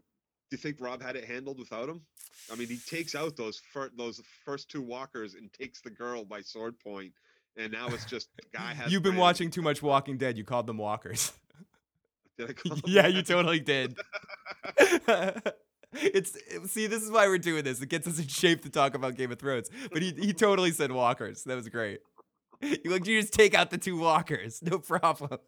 you 0.52 0.58
think 0.58 0.76
Robb 0.80 1.02
had 1.02 1.16
it 1.16 1.24
handled 1.24 1.58
without 1.58 1.88
him? 1.88 2.02
I 2.50 2.56
mean, 2.56 2.68
he 2.68 2.76
takes 2.78 3.14
out 3.14 3.37
those 3.37 3.58
fir- 3.72 3.90
those 3.96 4.20
first 4.44 4.68
two 4.70 4.82
walkers 4.82 5.35
and 5.35 5.52
takes 5.52 5.80
the 5.80 5.90
girl 5.90 6.24
by 6.24 6.40
sword 6.42 6.78
point, 6.80 7.12
and 7.56 7.72
now 7.72 7.88
it's 7.88 8.04
just 8.04 8.28
the 8.37 8.42
guy 8.56 8.74
has. 8.74 8.92
you've 8.92 9.02
been 9.02 9.16
watching 9.16 9.50
too 9.50 9.62
much 9.62 9.80
Walking 9.82 10.18
Dead. 10.18 10.37
You 10.37 10.44
called 10.44 10.66
them 10.66 10.76
walkers. 10.78 11.32
Did 12.38 12.51
I 12.51 12.53
call 12.55 12.77
him 12.77 12.83
yeah, 12.87 13.03
that? 13.03 13.12
you 13.14 13.23
totally 13.23 13.61
did. 13.61 13.97
it's 15.92 16.37
it- 16.37 16.66
see, 16.71 16.87
this 16.87 17.03
is 17.03 17.11
why 17.11 17.27
we're 17.27 17.38
doing 17.38 17.64
this. 17.64 17.81
It 17.81 17.88
gets 17.88 18.07
us 18.07 18.18
in 18.18 18.27
shape 18.29 18.62
to 18.62 18.71
talk 18.71 18.95
about 18.95 19.14
Game 19.16 19.33
of 19.33 19.38
Thrones. 19.38 19.71
But 19.92 20.03
he 20.03 20.12
he 20.12 20.33
totally 20.33 20.71
said 20.71 20.92
walkers. 20.92 21.45
That 21.45 21.57
was 21.57 21.68
great. 21.68 22.01
You 22.61 22.90
like 22.90 23.07
you 23.07 23.21
just 23.21 23.33
take 23.35 23.55
out 23.55 23.71
the 23.71 23.79
two 23.79 23.99
walkers, 23.99 24.61
no 24.62 24.79
problem. 24.79 25.38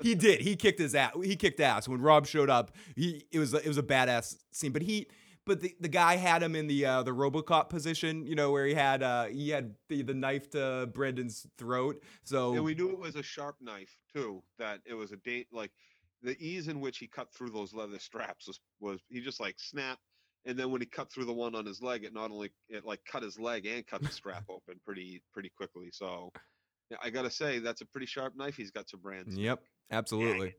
he 0.00 0.14
did. 0.14 0.40
He 0.40 0.54
kicked 0.56 0.78
his 0.78 0.94
ass. 0.94 1.12
He 1.22 1.34
kicked 1.36 1.60
ass 1.60 1.88
when 1.88 2.00
Robb 2.00 2.26
showed 2.26 2.50
up. 2.50 2.72
He 2.94 3.24
it 3.32 3.38
was 3.38 3.54
it 3.54 3.66
was 3.66 3.78
a 3.78 3.82
badass 3.82 4.36
scene. 4.52 4.72
But 4.72 4.82
he 4.82 5.08
but 5.48 5.62
the, 5.62 5.74
the 5.80 5.88
guy 5.88 6.16
had 6.16 6.42
him 6.42 6.54
in 6.54 6.66
the 6.68 6.84
uh, 6.84 7.02
the 7.02 7.10
RoboCop 7.10 7.70
position, 7.70 8.26
you 8.26 8.36
know, 8.36 8.52
where 8.52 8.66
he 8.66 8.74
had 8.74 9.02
uh 9.02 9.24
he 9.24 9.48
had 9.48 9.74
the, 9.88 10.02
the 10.02 10.14
knife 10.14 10.50
to 10.50 10.88
Brandon's 10.92 11.46
throat. 11.56 12.02
So 12.22 12.54
And 12.54 12.62
we 12.62 12.74
knew 12.74 12.90
it 12.90 12.98
was 12.98 13.16
a 13.16 13.22
sharp 13.22 13.56
knife 13.60 13.96
too. 14.14 14.42
That 14.58 14.80
it 14.86 14.94
was 14.94 15.10
a 15.10 15.16
date 15.16 15.48
like 15.50 15.72
the 16.22 16.36
ease 16.38 16.68
in 16.68 16.80
which 16.80 16.98
he 16.98 17.06
cut 17.08 17.32
through 17.32 17.50
those 17.50 17.72
leather 17.74 17.98
straps 17.98 18.46
was 18.46 18.60
was 18.78 19.00
he 19.08 19.20
just 19.20 19.40
like 19.40 19.56
snap, 19.58 19.98
and 20.44 20.56
then 20.58 20.70
when 20.70 20.82
he 20.82 20.86
cut 20.86 21.10
through 21.10 21.24
the 21.24 21.32
one 21.32 21.54
on 21.54 21.64
his 21.64 21.82
leg, 21.82 22.04
it 22.04 22.12
not 22.12 22.30
only 22.30 22.50
it 22.68 22.84
like 22.84 23.00
cut 23.10 23.22
his 23.22 23.40
leg 23.40 23.66
and 23.66 23.86
cut 23.86 24.02
the 24.02 24.12
strap 24.12 24.44
open 24.50 24.78
pretty 24.84 25.22
pretty 25.32 25.50
quickly. 25.56 25.88
So 25.90 26.30
yeah, 26.90 26.98
I 27.02 27.08
gotta 27.08 27.30
say 27.30 27.58
that's 27.58 27.80
a 27.80 27.86
pretty 27.86 28.06
sharp 28.06 28.36
knife 28.36 28.56
he's 28.56 28.70
got 28.70 28.86
to 28.88 28.98
Bran's. 28.98 29.36
Yep, 29.36 29.62
absolutely. 29.90 30.54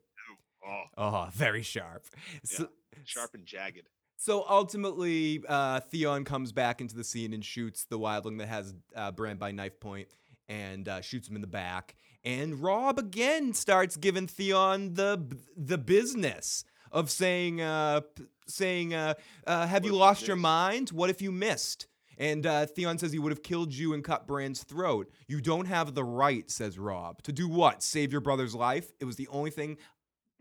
Oh, 0.66 0.82
Oh, 0.96 1.28
very 1.32 1.62
sharp. 1.62 2.04
So, 2.44 2.68
sharp 3.04 3.34
and 3.34 3.46
jagged. 3.46 3.88
So 4.20 4.44
ultimately, 4.46 5.42
uh, 5.48 5.80
Theon 5.80 6.24
comes 6.24 6.52
back 6.52 6.82
into 6.82 6.94
the 6.94 7.04
scene 7.04 7.32
and 7.32 7.42
shoots 7.42 7.84
the 7.84 7.98
wildling 7.98 8.36
that 8.40 8.48
has 8.48 8.74
uh, 8.94 9.12
Bran 9.12 9.38
by 9.38 9.50
knife 9.50 9.80
point 9.80 10.08
and 10.46 10.86
uh, 10.86 11.00
shoots 11.00 11.26
him 11.26 11.36
in 11.36 11.40
the 11.40 11.46
back. 11.46 11.94
And 12.22 12.62
Robb 12.62 12.98
again 12.98 13.54
starts 13.54 13.96
giving 13.96 14.26
Theon 14.26 14.92
the 14.92 15.24
the 15.56 15.78
business 15.78 16.64
of 16.92 17.10
saying, 17.10 17.62
uh, 17.62 18.02
saying, 18.46 18.92
uh, 18.92 19.14
uh, 19.46 19.66
"Have 19.66 19.86
you 19.86 19.94
lost 19.96 20.26
your 20.26 20.36
mind? 20.36 20.90
What 20.90 21.08
if 21.08 21.22
you 21.22 21.32
missed?" 21.32 21.86
And 22.18 22.44
uh, 22.44 22.66
Theon 22.66 22.98
says 22.98 23.12
he 23.12 23.18
would 23.18 23.32
have 23.32 23.42
killed 23.42 23.72
you 23.72 23.94
and 23.94 24.04
cut 24.04 24.26
Bran's 24.26 24.62
throat. 24.64 25.10
You 25.28 25.40
don't 25.40 25.64
have 25.64 25.94
the 25.94 26.04
right, 26.04 26.50
says 26.50 26.78
Robb, 26.78 27.22
to 27.22 27.32
do 27.32 27.48
what? 27.48 27.82
Save 27.82 28.12
your 28.12 28.20
brother's 28.20 28.54
life? 28.54 28.92
It 29.00 29.06
was 29.06 29.16
the 29.16 29.28
only 29.28 29.50
thing 29.50 29.78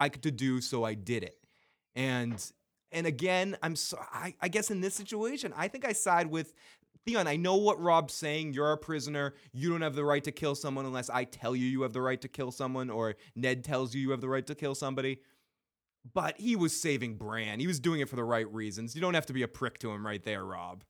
I 0.01 0.09
could 0.09 0.35
do, 0.35 0.59
so 0.59 0.83
I 0.83 0.95
did 0.95 1.23
it. 1.23 1.37
And 1.95 2.43
and 2.91 3.07
again, 3.07 3.57
I'm 3.61 3.75
so 3.75 3.99
I, 4.11 4.35
I 4.41 4.47
guess 4.47 4.71
in 4.71 4.81
this 4.81 4.95
situation, 4.95 5.53
I 5.55 5.67
think 5.67 5.85
I 5.85 5.93
side 5.93 6.27
with 6.27 6.53
Theon. 7.05 7.27
I 7.27 7.35
know 7.35 7.55
what 7.55 7.81
Robb's 7.81 8.13
saying. 8.13 8.53
You're 8.53 8.71
a 8.71 8.77
prisoner. 8.77 9.33
You 9.53 9.69
don't 9.69 9.81
have 9.81 9.95
the 9.95 10.05
right 10.05 10.23
to 10.23 10.31
kill 10.31 10.55
someone 10.55 10.85
unless 10.85 11.09
I 11.09 11.23
tell 11.23 11.55
you 11.55 11.65
you 11.65 11.81
have 11.83 11.93
the 11.93 12.01
right 12.01 12.21
to 12.21 12.27
kill 12.27 12.51
someone, 12.51 12.89
or 12.89 13.15
Ned 13.35 13.63
tells 13.63 13.93
you 13.93 14.01
you 14.01 14.11
have 14.11 14.21
the 14.21 14.29
right 14.29 14.45
to 14.47 14.55
kill 14.55 14.75
somebody. 14.75 15.19
But 16.13 16.39
he 16.39 16.55
was 16.55 16.79
saving 16.79 17.15
Bran. 17.15 17.59
He 17.59 17.67
was 17.67 17.79
doing 17.79 17.99
it 17.99 18.09
for 18.09 18.15
the 18.15 18.23
right 18.23 18.51
reasons. 18.51 18.95
You 18.95 19.01
don't 19.01 19.13
have 19.13 19.25
to 19.27 19.33
be 19.33 19.43
a 19.43 19.47
prick 19.47 19.79
to 19.79 19.91
him 19.91 20.05
right 20.05 20.23
there, 20.23 20.45
Robb. 20.45 20.83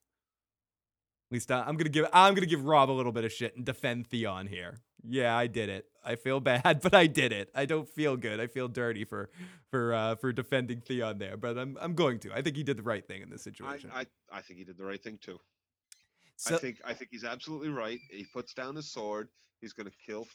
At 1.29 1.33
least 1.33 1.51
I, 1.51 1.61
I'm 1.61 1.77
gonna 1.77 1.89
give 1.89 2.07
I'm 2.11 2.33
gonna 2.33 2.47
give 2.47 2.65
Robb 2.65 2.89
a 2.89 2.93
little 2.93 3.11
bit 3.11 3.23
of 3.23 3.31
shit 3.31 3.55
and 3.55 3.65
defend 3.65 4.07
Theon 4.07 4.47
here. 4.47 4.79
Yeah, 5.07 5.35
I 5.35 5.47
did 5.47 5.69
it. 5.69 5.85
I 6.03 6.15
feel 6.15 6.39
bad, 6.39 6.81
but 6.83 6.93
I 6.93 7.07
did 7.07 7.31
it. 7.31 7.49
I 7.55 7.65
don't 7.65 7.87
feel 7.87 8.17
good. 8.17 8.39
I 8.39 8.47
feel 8.47 8.67
dirty 8.67 9.05
for 9.05 9.29
for 9.69 9.93
uh, 9.93 10.15
for 10.15 10.31
defending 10.31 10.81
Theon 10.81 11.17
there, 11.17 11.37
but 11.37 11.57
I'm 11.57 11.77
I'm 11.79 11.93
going 11.93 12.19
to. 12.19 12.33
I 12.33 12.41
think 12.41 12.55
he 12.55 12.63
did 12.63 12.77
the 12.77 12.83
right 12.83 13.05
thing 13.05 13.21
in 13.21 13.29
this 13.29 13.41
I, 13.41 13.51
situation. 13.51 13.91
I 13.93 14.05
I 14.31 14.41
think 14.41 14.59
he 14.59 14.65
did 14.65 14.77
the 14.77 14.85
right 14.85 15.01
thing 15.01 15.19
too. 15.21 15.39
so, 16.35 16.55
I 16.55 16.57
think 16.59 16.81
I 16.85 16.93
think 16.93 17.09
he's 17.11 17.23
absolutely 17.23 17.69
right. 17.69 17.99
He 18.09 18.25
puts 18.33 18.53
down 18.53 18.75
his 18.75 18.91
sword. 18.91 19.29
He's 19.61 19.73
gonna 19.73 19.91
kill 20.05 20.27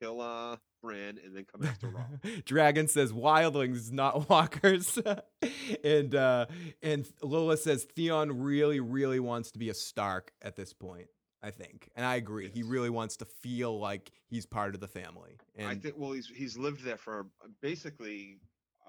kill 0.00 0.20
uh 0.20 0.56
Bran 0.82 1.18
and 1.24 1.34
then 1.34 1.46
come 1.50 1.64
after 1.64 1.88
Robb. 1.88 2.24
Dragon 2.44 2.88
says 2.88 3.12
wildlings, 3.12 3.92
not 3.92 4.28
walkers, 4.28 4.98
and 5.84 6.14
uh, 6.14 6.46
and 6.82 7.08
Lola 7.22 7.56
says 7.56 7.84
Theon 7.84 8.42
really, 8.42 8.80
really 8.80 9.20
wants 9.20 9.52
to 9.52 9.58
be 9.58 9.70
a 9.70 9.74
Stark 9.74 10.32
at 10.42 10.56
this 10.56 10.72
point. 10.72 11.06
I 11.42 11.50
think, 11.50 11.88
and 11.96 12.06
I 12.06 12.16
agree. 12.16 12.48
He 12.48 12.62
really 12.62 12.90
wants 12.90 13.16
to 13.16 13.24
feel 13.24 13.78
like 13.78 14.12
he's 14.28 14.46
part 14.46 14.74
of 14.74 14.80
the 14.80 14.88
family. 14.88 15.38
And 15.56 15.68
I 15.68 15.74
think 15.74 15.94
well 15.98 16.12
he's 16.12 16.28
he's 16.28 16.56
lived 16.56 16.84
there 16.84 16.96
for 16.96 17.26
uh, 17.44 17.48
basically 17.60 18.38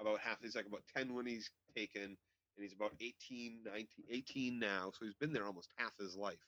about 0.00 0.20
half 0.20 0.38
he's 0.42 0.54
like 0.56 0.66
about 0.66 0.82
10 0.96 1.14
when 1.14 1.26
he's 1.26 1.50
taken 1.76 2.02
and 2.02 2.16
he's 2.58 2.72
about 2.72 2.92
18 3.00 3.60
19 3.64 3.86
18 4.10 4.58
now 4.58 4.90
so 4.92 5.04
he's 5.04 5.14
been 5.14 5.32
there 5.32 5.46
almost 5.46 5.68
half 5.76 5.92
his 6.00 6.16
life 6.16 6.38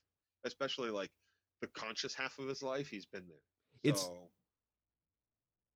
especially 0.45 0.91
like 0.91 1.11
the 1.61 1.69
conscious 1.69 2.13
half 2.13 2.39
of 2.39 2.49
his 2.49 2.61
life 2.63 2.89
he's 2.89 3.07
been 3.07 3.25
there 3.29 3.39
It's- 3.85 4.11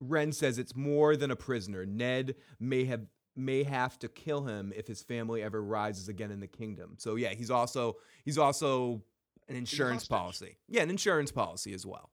Ren 0.00 0.32
says 0.32 0.58
it's 0.58 0.74
more 0.74 1.14
than 1.14 1.30
a 1.30 1.36
prisoner. 1.36 1.84
Ned 1.84 2.34
may 2.58 2.84
have 2.86 3.02
may 3.36 3.62
have 3.62 3.98
to 3.98 4.08
kill 4.08 4.44
him 4.46 4.72
if 4.74 4.86
his 4.86 5.02
family 5.02 5.42
ever 5.42 5.62
rises 5.62 6.08
again 6.08 6.30
in 6.30 6.40
the 6.40 6.46
kingdom. 6.46 6.94
So 6.98 7.16
yeah, 7.16 7.34
he's 7.34 7.50
also 7.50 7.96
he's 8.24 8.38
also 8.38 9.02
an 9.50 9.56
insurance 9.56 10.06
policy. 10.06 10.56
Yeah, 10.68 10.82
an 10.82 10.90
insurance 10.90 11.32
policy 11.32 11.72
as 11.74 11.84
well. 11.84 12.10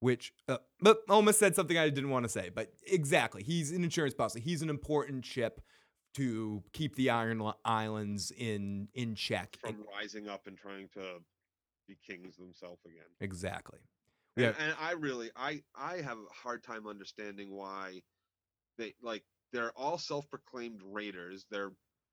Which, 0.00 0.32
uh, 0.48 0.58
but 0.80 0.98
almost 1.08 1.38
said 1.38 1.54
something 1.54 1.76
I 1.78 1.88
didn't 1.88 2.10
want 2.10 2.24
to 2.24 2.28
say. 2.28 2.50
But 2.54 2.72
exactly, 2.86 3.42
he's 3.42 3.72
an 3.72 3.82
insurance 3.82 4.14
policy. 4.14 4.40
He's 4.40 4.62
an 4.62 4.68
important 4.68 5.24
chip 5.24 5.60
to 6.14 6.62
keep 6.72 6.96
the 6.96 7.10
Iron 7.10 7.42
Islands 7.64 8.30
in 8.36 8.88
in 8.94 9.14
check. 9.14 9.56
from 9.60 9.84
rising 9.98 10.28
up 10.28 10.46
and 10.46 10.56
trying 10.56 10.88
to 10.94 11.18
be 11.88 11.96
kings 12.06 12.36
themselves 12.36 12.84
again 12.84 13.06
exactly. 13.20 13.78
And, 14.36 14.44
Yeah. 14.44 14.52
and 14.58 14.74
I 14.80 14.92
really, 14.92 15.30
I, 15.36 15.62
I 15.74 15.98
have 15.98 16.18
a 16.18 16.34
hard 16.34 16.62
time 16.62 16.86
understanding 16.86 17.50
why 17.50 18.02
they 18.76 18.94
like 19.02 19.24
they're 19.52 19.72
all 19.72 19.98
self-proclaimed 19.98 20.80
raiders. 20.84 21.46
Their 21.50 21.72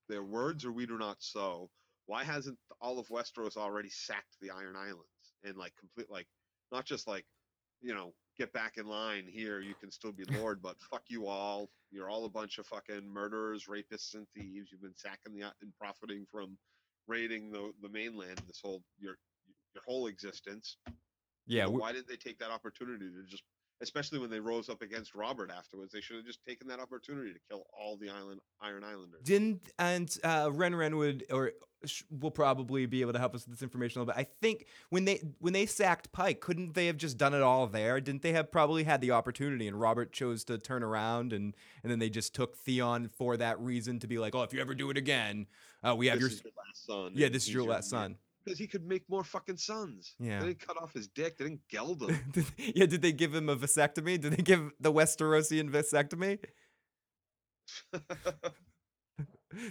their 0.09 0.23
words 0.23 0.63
are 0.65 0.71
"We 0.71 0.85
do 0.85 0.97
not 0.97 1.21
sow." 1.21 1.69
Why 2.05 2.23
hasn't 2.23 2.57
all 2.81 2.99
of 2.99 3.07
Westeros 3.07 3.57
already 3.57 3.89
sacked 3.89 4.35
the 4.41 4.51
Iron 4.51 4.75
Islands 4.75 5.33
and 5.43 5.55
like 5.57 5.73
complete 5.79 6.09
like 6.09 6.27
not 6.71 6.85
just 6.85 7.07
like 7.07 7.25
you 7.81 7.93
know 7.93 8.13
get 8.37 8.51
back 8.53 8.77
in 8.77 8.87
line 8.87 9.25
here 9.27 9.59
you 9.59 9.75
can 9.75 9.91
still 9.91 10.11
be 10.11 10.23
lord 10.41 10.61
but 10.61 10.75
fuck 10.91 11.03
you 11.07 11.27
all. 11.27 11.69
You're 11.91 12.09
all 12.09 12.25
a 12.25 12.29
bunch 12.29 12.57
of 12.57 12.65
fucking 12.67 13.07
murderers 13.07 13.65
rapists 13.69 14.15
and 14.15 14.27
thieves. 14.35 14.71
You've 14.71 14.81
been 14.81 14.95
sacking 14.95 15.33
the 15.35 15.43
and 15.61 15.73
profiting 15.79 16.25
from 16.31 16.57
raiding 17.07 17.51
the 17.51 17.71
the 17.81 17.89
mainland 17.89 18.41
this 18.47 18.59
whole 18.63 18.83
your 18.97 19.17
your 19.75 19.83
whole 19.85 20.07
existence. 20.07 20.77
Yeah, 21.45 21.67
we- 21.67 21.79
why 21.81 21.91
didn't 21.91 22.07
they 22.07 22.15
take 22.15 22.39
that 22.39 22.51
opportunity 22.51 23.05
to 23.09 23.23
just, 23.29 23.43
especially 23.84 24.17
when 24.17 24.29
they 24.29 24.39
rose 24.39 24.69
up 24.69 24.81
against 24.81 25.13
Robert 25.13 25.51
afterwards, 25.55 25.91
they 25.93 26.01
should 26.01 26.15
have 26.15 26.25
just 26.25 26.43
taken 26.45 26.67
that 26.69 26.79
opportunity 26.79 27.34
to 27.34 27.39
kill 27.49 27.65
all 27.77 27.97
the 27.97 28.09
island 28.09 28.39
Iron 28.61 28.84
Islanders. 28.84 29.21
Didn't 29.23 29.61
and 29.77 30.17
uh, 30.23 30.49
Ren 30.51 30.73
Ren 30.73 30.97
would 30.97 31.25
or 31.29 31.51
sh- 31.86 32.03
will 32.09 32.31
probably 32.31 32.86
be 32.86 33.01
able 33.01 33.13
to 33.13 33.19
help 33.19 33.36
us 33.36 33.45
with 33.45 33.55
this 33.55 33.61
information 33.61 33.99
a 33.99 34.03
little 34.03 34.13
bit. 34.15 34.19
I 34.19 34.27
think 34.41 34.65
when 34.89 35.05
they 35.05 35.21
when 35.39 35.53
they 35.53 35.65
sacked 35.65 36.11
Pike, 36.13 36.39
couldn't 36.39 36.73
they 36.73 36.88
have 36.88 36.97
just 36.97 37.17
done 37.17 37.34
it 37.34 37.41
all 37.41 37.67
there? 37.67 37.99
Didn't 37.99 38.21
they 38.21 38.31
have 38.31 38.51
probably 38.51 38.86
had 38.86 39.01
the 39.01 39.11
opportunity 39.11 39.67
and 39.67 39.79
Robert 39.79 40.13
chose 40.13 40.43
to 40.45 40.57
turn 40.57 40.81
around 40.81 41.34
and 41.34 41.53
and 41.84 41.91
then 41.91 41.99
they 41.99 42.09
just 42.09 42.34
took 42.34 42.55
Theon 42.55 43.09
for 43.09 43.38
that 43.38 43.59
reason 43.59 43.99
to 43.99 44.07
be 44.07 44.17
like, 44.17 44.34
oh, 44.34 44.43
if 44.43 44.53
you 44.53 44.61
ever 44.61 44.73
do 44.73 44.89
it 44.89 44.97
again, 44.97 45.45
uh, 45.84 45.93
we 45.95 46.07
have 46.07 46.19
this 46.19 46.21
your 46.21 46.31
is 46.31 46.43
your 46.43 46.53
last 46.57 46.86
son. 46.88 47.11
yeah, 47.15 47.29
this 47.29 47.43
is 47.43 47.53
your 47.53 47.63
last 47.65 47.89
son. 47.89 48.17
Because 48.43 48.59
he 48.59 48.67
could 48.67 48.85
make 48.85 49.03
more 49.09 49.23
fucking 49.23 49.57
sons. 49.57 50.15
Yeah. 50.19 50.39
They 50.39 50.47
didn't 50.47 50.67
cut 50.67 50.77
off 50.81 50.93
his 50.93 51.07
dick. 51.07 51.37
They 51.37 51.45
didn't 51.45 51.67
geld 51.69 52.01
him. 52.03 52.19
Did- 52.31 52.45
yeah, 52.57 52.85
did 52.85 53.01
they 53.01 53.11
give 53.13 53.33
him 53.33 53.47
a 53.49 53.55
vasectomy? 53.55 54.19
Did 54.19 54.33
they 54.33 54.43
give 54.43 54.71
the 54.79 54.91
Westerosian 54.91 55.69
vasectomy? 55.69 56.39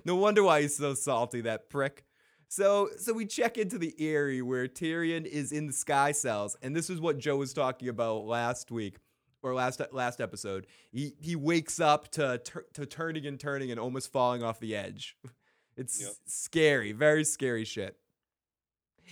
No 0.05 0.15
wonder 0.15 0.45
why 0.45 0.63
he's 0.63 0.77
so 0.77 0.95
salty, 0.95 1.41
that 1.41 1.69
prick. 1.69 2.05
So, 2.49 2.89
so 2.99 3.13
we 3.13 3.27
check 3.27 3.59
into 3.59 3.79
the 3.79 3.93
Eyrie 3.99 4.41
where 4.41 4.69
Tyrion 4.69 5.27
is 5.27 5.51
in 5.51 5.67
the 5.67 5.73
sky 5.73 6.13
cells, 6.13 6.57
and 6.63 6.75
this 6.77 6.89
is 6.89 7.01
what 7.01 7.19
Joe 7.19 7.37
was 7.37 7.53
talking 7.53 7.89
about 7.89 8.25
last 8.25 8.71
week 8.71 8.99
or 9.43 9.55
last 9.55 9.81
last 9.91 10.21
episode. 10.21 10.69
He 10.93 11.15
he 11.19 11.35
wakes 11.35 11.81
up 11.81 12.13
to 12.13 12.41
to 12.75 12.87
turning 12.87 13.27
and 13.27 13.41
turning 13.41 13.73
and 13.73 13.81
almost 13.81 14.13
falling 14.13 14.43
off 14.45 14.61
the 14.61 14.77
edge. 14.77 15.17
It's 15.75 16.03
Yep. 16.03 16.13
scary, 16.27 16.93
very 16.93 17.25
scary 17.25 17.65
shit. 17.65 17.97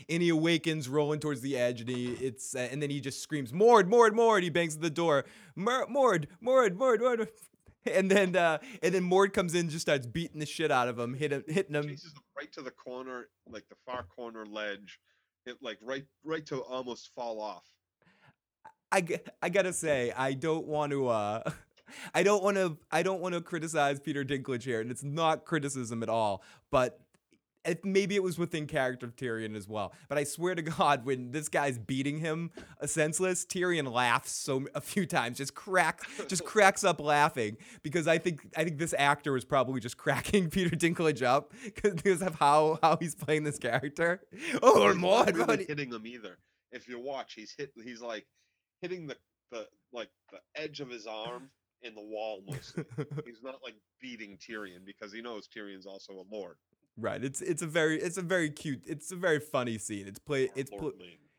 And 0.09 0.23
he 0.23 0.29
awakens, 0.29 0.89
rolling 0.89 1.21
towards 1.21 1.41
the 1.41 1.57
edge, 1.57 1.81
and 1.81 1.91
he 1.91 2.13
it's 2.13 2.55
uh, 2.55 2.69
and 2.71 2.83
then 2.83 2.91
he 2.91 3.01
just 3.01 3.23
screams, 3.23 3.53
"Mord, 3.53 3.89
Mord, 3.89 4.15
Mord!" 4.15 4.43
He 4.43 4.51
bangs 4.51 4.77
at 4.77 4.83
the 4.83 4.91
door, 4.91 5.25
"Mord, 5.57 5.89
Mord, 5.89 6.29
Mord, 6.41 6.79
Mord, 6.79 7.01
Mord!" 7.01 7.29
And 7.87 8.11
then 8.11 8.37
uh, 8.37 8.59
and 8.83 8.95
then 8.95 9.05
Mord 9.05 9.33
comes 9.33 9.55
in, 9.55 9.61
and 9.61 9.71
just 9.71 9.83
starts 9.83 10.07
beating 10.07 10.39
the 10.39 10.47
shit 10.47 10.71
out 10.71 10.89
of 10.89 10.99
him, 10.99 11.15
hit 11.15 11.33
him, 11.33 11.45
hitting 11.49 11.75
him. 11.75 11.89
Chases 11.89 12.13
him 12.13 12.23
right 12.37 12.53
to 12.53 12.61
the 12.61 12.71
corner, 12.71 13.29
like 13.49 13.69
the 13.71 13.77
far 13.87 14.05
corner 14.05 14.45
ledge. 14.45 15.01
It 15.47 15.57
like 15.63 15.79
right 15.83 16.05
right 16.23 16.45
to 16.47 16.61
almost 16.61 17.11
fall 17.15 17.41
off. 17.41 17.65
i 18.93 19.03
i 19.41 19.49
gotta 19.49 19.73
say, 19.73 20.13
I 20.15 20.35
don't 20.35 20.67
want 20.67 20.93
to. 20.93 21.09
Uh, 21.09 21.51
I 22.15 22.23
don't 22.23 22.43
want 22.43 22.57
to. 22.57 22.77
I 22.91 23.03
don't 23.03 23.21
want 23.21 23.35
to 23.35 23.41
criticize 23.41 23.99
Peter 23.99 24.25
Dinklage 24.25 24.65
here, 24.65 24.81
and 24.81 24.91
it's 24.91 25.03
not 25.03 25.45
criticism 25.45 26.03
at 26.03 26.09
all. 26.09 26.43
But 26.71 27.01
maybe 27.85 28.15
it 28.15 28.23
was 28.23 28.39
within 28.39 28.67
character 28.67 29.07
of 29.07 29.17
Tyrion 29.17 29.57
as 29.57 29.69
well. 29.69 29.93
But 30.09 30.19
I 30.19 30.25
swear 30.25 30.55
to 30.55 30.63
God, 30.63 31.05
when 31.05 31.31
this 31.31 31.49
guy's 31.49 31.79
beating 31.79 32.19
him 32.19 32.51
uh, 32.81 32.87
senseless, 32.87 33.45
Tyrion 33.45 33.91
laughs 33.93 34.33
so 34.33 34.67
a 34.75 34.81
few 34.81 35.07
times, 35.07 35.39
just 35.39 35.55
cracks, 35.55 36.07
just 36.27 36.45
cracks 36.47 36.85
up 36.85 37.01
laughing 37.01 37.57
because 37.83 38.07
I 38.07 38.19
think 38.19 38.41
I 38.57 38.65
think 38.65 38.79
this 38.79 38.95
actor 38.99 39.33
was 39.33 39.45
probably 39.45 39.81
just 39.81 39.97
cracking 39.97 40.51
Peter 40.51 40.75
Dinklage 40.75 41.23
up 41.23 41.53
because 41.65 42.23
of 42.23 42.35
how 42.37 42.79
how 42.83 42.97
he's 42.97 43.15
playing 43.15 43.45
this 43.45 43.59
character. 43.59 44.21
Oh, 44.63 44.89
He's 44.93 45.01
not 45.03 45.35
really 45.35 45.65
hitting 45.65 45.93
him 45.93 46.07
either. 46.07 46.39
If 46.73 46.89
you 46.89 46.99
watch, 46.99 47.35
he's 47.35 47.55
hit. 47.57 47.73
He's 47.85 48.01
like 48.01 48.27
hitting 48.81 49.07
the 49.07 49.17
the 49.51 49.67
like 49.93 50.09
the 50.31 50.39
edge 50.61 50.81
of 50.81 50.89
his 50.89 51.07
arm 51.07 51.51
in 51.83 51.95
the 51.95 52.03
wall 52.03 52.43
mostly. 52.47 52.85
he's 53.25 53.43
not 53.43 53.57
like 53.63 53.75
beating 54.01 54.39
Tyrion 54.39 54.85
because 54.85 55.13
he 55.13 55.21
knows 55.23 55.49
Tyrion's 55.49 55.87
also 55.87 56.13
a 56.15 56.25
lord. 56.31 56.57
Right. 57.01 57.23
It's 57.25 57.41
it's 57.41 57.63
a 57.63 57.67
very 57.67 58.01
it's 58.01 58.17
a 58.19 58.23
very 58.23 58.51
cute 58.51 58.83
it's 58.87 59.11
a 59.13 59.17
very 59.17 59.41
funny 59.41 59.79
scene. 59.79 60.07
It's 60.07 60.19
played 60.19 60.51
or 60.51 60.53
it's 60.61 60.71
pl- 60.71 60.93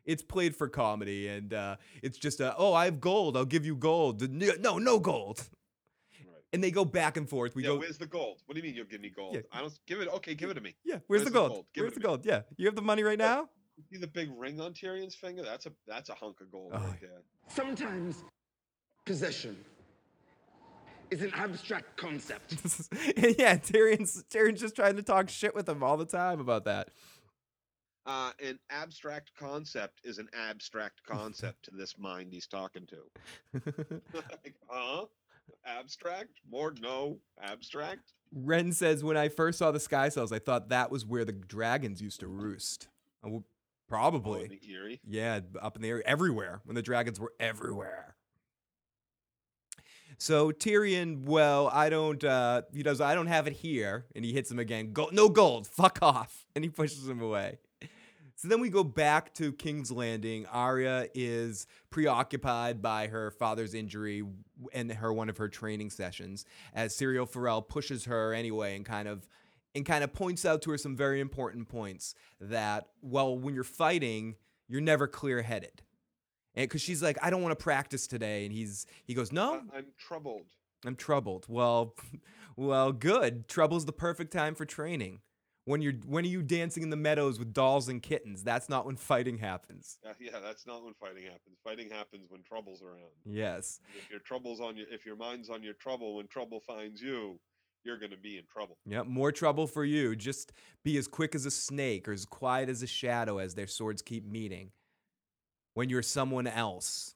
it's 0.05 0.23
played 0.23 0.55
for 0.55 0.67
comedy 0.67 1.27
and 1.27 1.53
uh 1.53 1.75
it's 2.01 2.17
just 2.17 2.39
a 2.39 2.55
oh 2.57 2.73
I 2.73 2.85
have 2.85 2.99
gold 2.99 3.37
I'll 3.37 3.45
give 3.45 3.65
you 3.65 3.75
gold 3.75 4.29
no 4.31 4.77
no 4.79 4.99
gold 4.99 5.47
Right. 6.25 6.43
and 6.53 6.63
they 6.63 6.71
go 6.71 6.83
back 6.85 7.17
and 7.17 7.29
forth. 7.29 7.55
We 7.55 7.63
yeah, 7.63 7.69
go 7.69 7.77
where's 7.79 7.97
the 7.99 8.07
gold? 8.07 8.41
What 8.45 8.55
do 8.55 8.59
you 8.59 8.63
mean 8.67 8.75
you'll 8.75 8.85
give 8.85 9.01
me 9.01 9.09
gold? 9.09 9.35
Yeah. 9.35 9.41
I 9.51 9.61
don't 9.61 9.77
give 9.87 10.01
it. 10.01 10.07
Okay, 10.07 10.33
give 10.33 10.49
it 10.49 10.55
to 10.55 10.61
me. 10.61 10.75
yeah 10.83 10.99
where's, 11.07 11.23
the 11.23 11.25
where's 11.25 11.25
the 11.25 11.31
gold, 11.31 11.51
gold? 11.51 11.65
Give 11.73 11.83
where's 11.83 11.93
to 11.93 11.99
the 11.99 12.03
me. 12.07 12.09
gold 12.09 12.25
yeah 12.25 12.41
you 12.57 12.65
have 12.65 12.75
the 12.75 12.81
money 12.81 13.03
right 13.03 13.19
now 13.19 13.47
See 13.89 13.97
the 13.97 14.07
big 14.07 14.29
ring 14.37 14.59
on 14.61 14.73
Tyrion's 14.73 15.15
finger? 15.15 15.43
That's 15.43 15.65
a 15.65 15.71
that's 15.87 16.09
a 16.09 16.13
hunk 16.13 16.41
of 16.41 16.51
gold 16.51 16.71
Oh, 16.75 16.79
right 16.79 16.99
there. 17.01 17.21
Sometimes 17.49 18.23
possession 19.05 19.57
is 21.11 21.21
an 21.21 21.31
abstract 21.35 21.95
concept. 21.97 22.55
yeah 23.39 23.55
Tyrion's 23.57 24.23
Tyrion's 24.29 24.61
just 24.61 24.75
trying 24.75 24.95
to 24.95 25.03
talk 25.03 25.29
shit 25.29 25.53
with 25.53 25.67
him 25.69 25.83
all 25.83 25.97
the 25.97 26.05
time 26.05 26.39
about 26.39 26.65
that. 26.65 26.89
Uh, 28.05 28.31
an 28.43 28.57
abstract 28.71 29.31
concept 29.37 30.01
is 30.03 30.17
an 30.17 30.27
abstract 30.33 31.01
concept 31.07 31.63
to 31.65 31.71
this 31.71 31.97
mind 31.99 32.33
he's 32.33 32.47
talking 32.47 32.87
to. 32.87 33.61
like, 34.13 34.55
huh? 34.67 35.05
Abstract? 35.65 36.39
More 36.49 36.73
no. 36.81 37.19
Abstract? 37.41 38.13
Ren 38.33 38.71
says 38.71 39.03
when 39.03 39.17
I 39.17 39.29
first 39.29 39.59
saw 39.59 39.71
the 39.71 39.79
sky 39.79 40.09
cells 40.09 40.31
I 40.31 40.39
thought 40.39 40.69
that 40.69 40.89
was 40.89 41.05
where 41.05 41.25
the 41.25 41.33
dragons 41.33 42.01
used 42.01 42.21
to 42.21 42.27
roost. 42.27 42.87
I 43.23 43.27
would- 43.27 43.43
Oh, 43.43 43.93
probably. 43.93 44.43
in 44.45 44.49
the 44.51 44.59
Eyrie. 44.73 45.01
Yeah, 45.05 45.41
up 45.61 45.75
in 45.75 45.81
the 45.81 45.89
air, 45.89 46.01
everywhere 46.07 46.61
when 46.63 46.75
the 46.75 46.81
dragons 46.81 47.19
were 47.19 47.33
everywhere. 47.41 48.15
So 50.21 50.51
Tyrion, 50.51 51.23
well, 51.25 51.67
I 51.73 51.89
don't. 51.89 52.23
Uh, 52.23 52.61
he 52.71 52.83
does. 52.83 53.01
I 53.01 53.15
don't 53.15 53.25
have 53.25 53.47
it 53.47 53.53
here, 53.53 54.05
and 54.15 54.23
he 54.23 54.33
hits 54.33 54.51
him 54.51 54.59
again. 54.59 54.93
Go, 54.93 55.09
no 55.11 55.29
gold. 55.29 55.65
Fuck 55.65 55.97
off, 56.03 56.45
and 56.55 56.63
he 56.63 56.69
pushes 56.69 57.09
him 57.09 57.23
away. 57.23 57.57
So 58.35 58.47
then 58.47 58.61
we 58.61 58.69
go 58.69 58.83
back 58.83 59.33
to 59.35 59.51
King's 59.51 59.91
Landing. 59.91 60.45
Arya 60.45 61.07
is 61.15 61.65
preoccupied 61.89 62.83
by 62.83 63.07
her 63.07 63.31
father's 63.31 63.73
injury 63.73 64.21
and 64.71 64.91
her 64.91 65.11
one 65.11 65.27
of 65.27 65.37
her 65.37 65.49
training 65.49 65.89
sessions 65.89 66.45
as 66.75 66.95
Syrio 66.95 67.27
Forel 67.27 67.63
pushes 67.63 68.05
her 68.05 68.31
anyway 68.31 68.75
and 68.75 68.85
kind 68.85 69.07
of 69.07 69.27
and 69.73 69.87
kind 69.87 70.03
of 70.03 70.13
points 70.13 70.45
out 70.45 70.61
to 70.63 70.69
her 70.69 70.77
some 70.77 70.95
very 70.95 71.19
important 71.19 71.67
points 71.67 72.13
that 72.39 72.89
well 73.01 73.35
when 73.35 73.55
you're 73.55 73.63
fighting 73.63 74.35
you're 74.67 74.81
never 74.81 75.07
clear-headed 75.07 75.81
and 76.55 76.67
because 76.67 76.81
she's 76.81 77.01
like, 77.01 77.17
I 77.21 77.29
don't 77.29 77.41
want 77.41 77.57
to 77.57 77.63
practice 77.63 78.07
today, 78.07 78.45
and 78.45 78.53
he's 78.53 78.85
he 79.05 79.13
goes, 79.13 79.31
No, 79.31 79.61
I'm 79.75 79.87
troubled. 79.97 80.47
I'm 80.85 80.95
troubled. 80.95 81.45
Well, 81.47 81.95
well, 82.55 82.91
good. 82.91 83.47
Trouble's 83.47 83.85
the 83.85 83.93
perfect 83.93 84.33
time 84.33 84.55
for 84.55 84.65
training. 84.65 85.21
When 85.65 85.81
you're 85.81 85.93
when 86.05 86.25
are 86.25 86.27
you 86.27 86.41
dancing 86.41 86.81
in 86.81 86.89
the 86.89 86.95
meadows 86.97 87.37
with 87.37 87.53
dolls 87.53 87.87
and 87.87 88.01
kittens? 88.01 88.43
That's 88.43 88.67
not 88.67 88.85
when 88.85 88.95
fighting 88.95 89.37
happens. 89.37 89.99
Uh, 90.05 90.13
yeah, 90.19 90.39
that's 90.43 90.65
not 90.65 90.83
when 90.83 90.93
fighting 90.95 91.23
happens. 91.23 91.59
Fighting 91.63 91.89
happens 91.89 92.25
when 92.29 92.41
trouble's 92.41 92.81
around. 92.81 93.11
Yes. 93.25 93.79
If 93.97 94.09
your 94.09 94.19
trouble's 94.19 94.59
on 94.59 94.75
your, 94.75 94.87
if 94.91 95.05
your 95.05 95.15
mind's 95.15 95.49
on 95.49 95.61
your 95.61 95.75
trouble, 95.75 96.15
when 96.15 96.27
trouble 96.27 96.59
finds 96.59 96.99
you, 96.99 97.39
you're 97.83 97.99
gonna 97.99 98.17
be 98.17 98.37
in 98.37 98.43
trouble. 98.51 98.77
Yep, 98.87 99.05
more 99.05 99.31
trouble 99.31 99.67
for 99.67 99.85
you. 99.85 100.15
Just 100.15 100.51
be 100.83 100.97
as 100.97 101.07
quick 101.07 101.35
as 101.35 101.45
a 101.45 101.51
snake 101.51 102.07
or 102.07 102.11
as 102.11 102.25
quiet 102.25 102.67
as 102.67 102.81
a 102.81 102.87
shadow 102.87 103.37
as 103.37 103.53
their 103.53 103.67
swords 103.67 104.01
keep 104.01 104.25
meeting. 104.25 104.71
When 105.73 105.89
you're 105.89 106.01
someone 106.01 106.47
else 106.47 107.15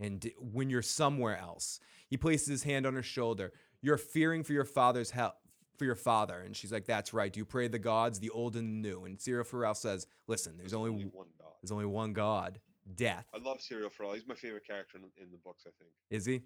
and 0.00 0.30
when 0.38 0.70
you're 0.70 0.82
somewhere 0.82 1.36
else. 1.36 1.80
He 2.08 2.16
places 2.16 2.48
his 2.48 2.62
hand 2.62 2.86
on 2.86 2.94
her 2.94 3.02
shoulder. 3.02 3.52
You're 3.82 3.98
fearing 3.98 4.42
for 4.44 4.52
your 4.52 4.64
father's 4.64 5.10
help. 5.10 5.34
For 5.76 5.84
your 5.84 5.94
father, 5.94 6.40
and 6.40 6.56
she's 6.56 6.72
like, 6.72 6.86
"That's 6.86 7.14
right. 7.14 7.32
Do 7.32 7.38
you 7.38 7.44
pray 7.44 7.68
the 7.68 7.78
gods, 7.78 8.18
the 8.18 8.30
old 8.30 8.56
and 8.56 8.82
the 8.84 8.88
new?" 8.88 9.04
And 9.04 9.16
Syrio 9.16 9.46
Forel 9.46 9.74
says, 9.76 10.08
"Listen, 10.26 10.56
there's 10.58 10.74
only, 10.74 10.90
w- 10.90 11.08
one 11.12 11.28
God. 11.38 11.52
there's 11.62 11.70
only 11.70 11.84
one 11.86 12.12
God, 12.12 12.58
death. 12.96 13.28
I 13.32 13.38
love 13.38 13.58
Syrio 13.58 13.88
Forel. 13.88 14.14
He's 14.14 14.26
my 14.26 14.34
favorite 14.34 14.66
character 14.66 14.98
in, 14.98 15.04
in 15.22 15.30
the 15.30 15.38
books. 15.38 15.62
I 15.68 15.70
think. 15.78 15.92
Is 16.10 16.24
he? 16.26 16.42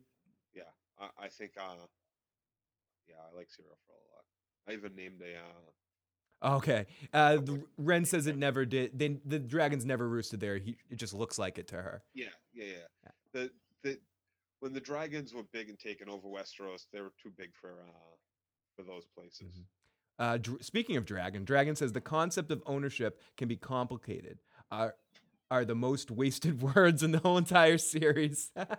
Yeah, 0.54 0.64
I, 1.00 1.08
I 1.24 1.28
think. 1.28 1.52
uh 1.58 1.86
Yeah, 3.08 3.14
I 3.32 3.34
like 3.34 3.46
Syrio 3.48 3.72
Forel 3.86 4.02
a 4.04 4.10
lot. 4.14 4.24
I 4.68 4.72
even 4.74 4.94
named 4.94 5.22
a. 5.22 5.34
uh 5.38 5.70
Okay. 6.42 6.86
Uh, 7.12 7.38
Ren 7.78 8.04
says 8.04 8.26
it 8.26 8.36
never 8.36 8.64
did. 8.64 8.98
They, 8.98 9.16
the 9.24 9.38
dragons 9.38 9.84
never 9.84 10.08
roosted 10.08 10.40
there. 10.40 10.58
He, 10.58 10.76
it 10.90 10.96
just 10.96 11.14
looks 11.14 11.38
like 11.38 11.58
it 11.58 11.68
to 11.68 11.76
her. 11.76 12.02
Yeah, 12.14 12.26
yeah, 12.52 12.64
yeah. 12.64 13.10
The 13.32 13.50
the 13.82 13.98
when 14.60 14.72
the 14.72 14.80
dragons 14.80 15.32
were 15.32 15.44
big 15.52 15.68
and 15.68 15.78
taken 15.78 16.08
over 16.08 16.28
Westeros, 16.28 16.86
they 16.92 17.00
were 17.00 17.12
too 17.22 17.32
big 17.36 17.50
for 17.60 17.70
uh 17.70 18.16
for 18.76 18.82
those 18.82 19.06
places. 19.16 19.62
Uh, 20.18 20.36
dr- 20.38 20.62
speaking 20.62 20.96
of 20.96 21.04
dragon, 21.04 21.44
dragon 21.44 21.74
says 21.74 21.92
the 21.92 22.00
concept 22.00 22.50
of 22.50 22.62
ownership 22.66 23.20
can 23.36 23.48
be 23.48 23.56
complicated. 23.56 24.38
Are 24.70 24.94
are 25.50 25.64
the 25.64 25.74
most 25.74 26.10
wasted 26.10 26.62
words 26.74 27.02
in 27.02 27.12
the 27.12 27.18
whole 27.18 27.38
entire 27.38 27.78
series. 27.78 28.50
Right. 28.56 28.70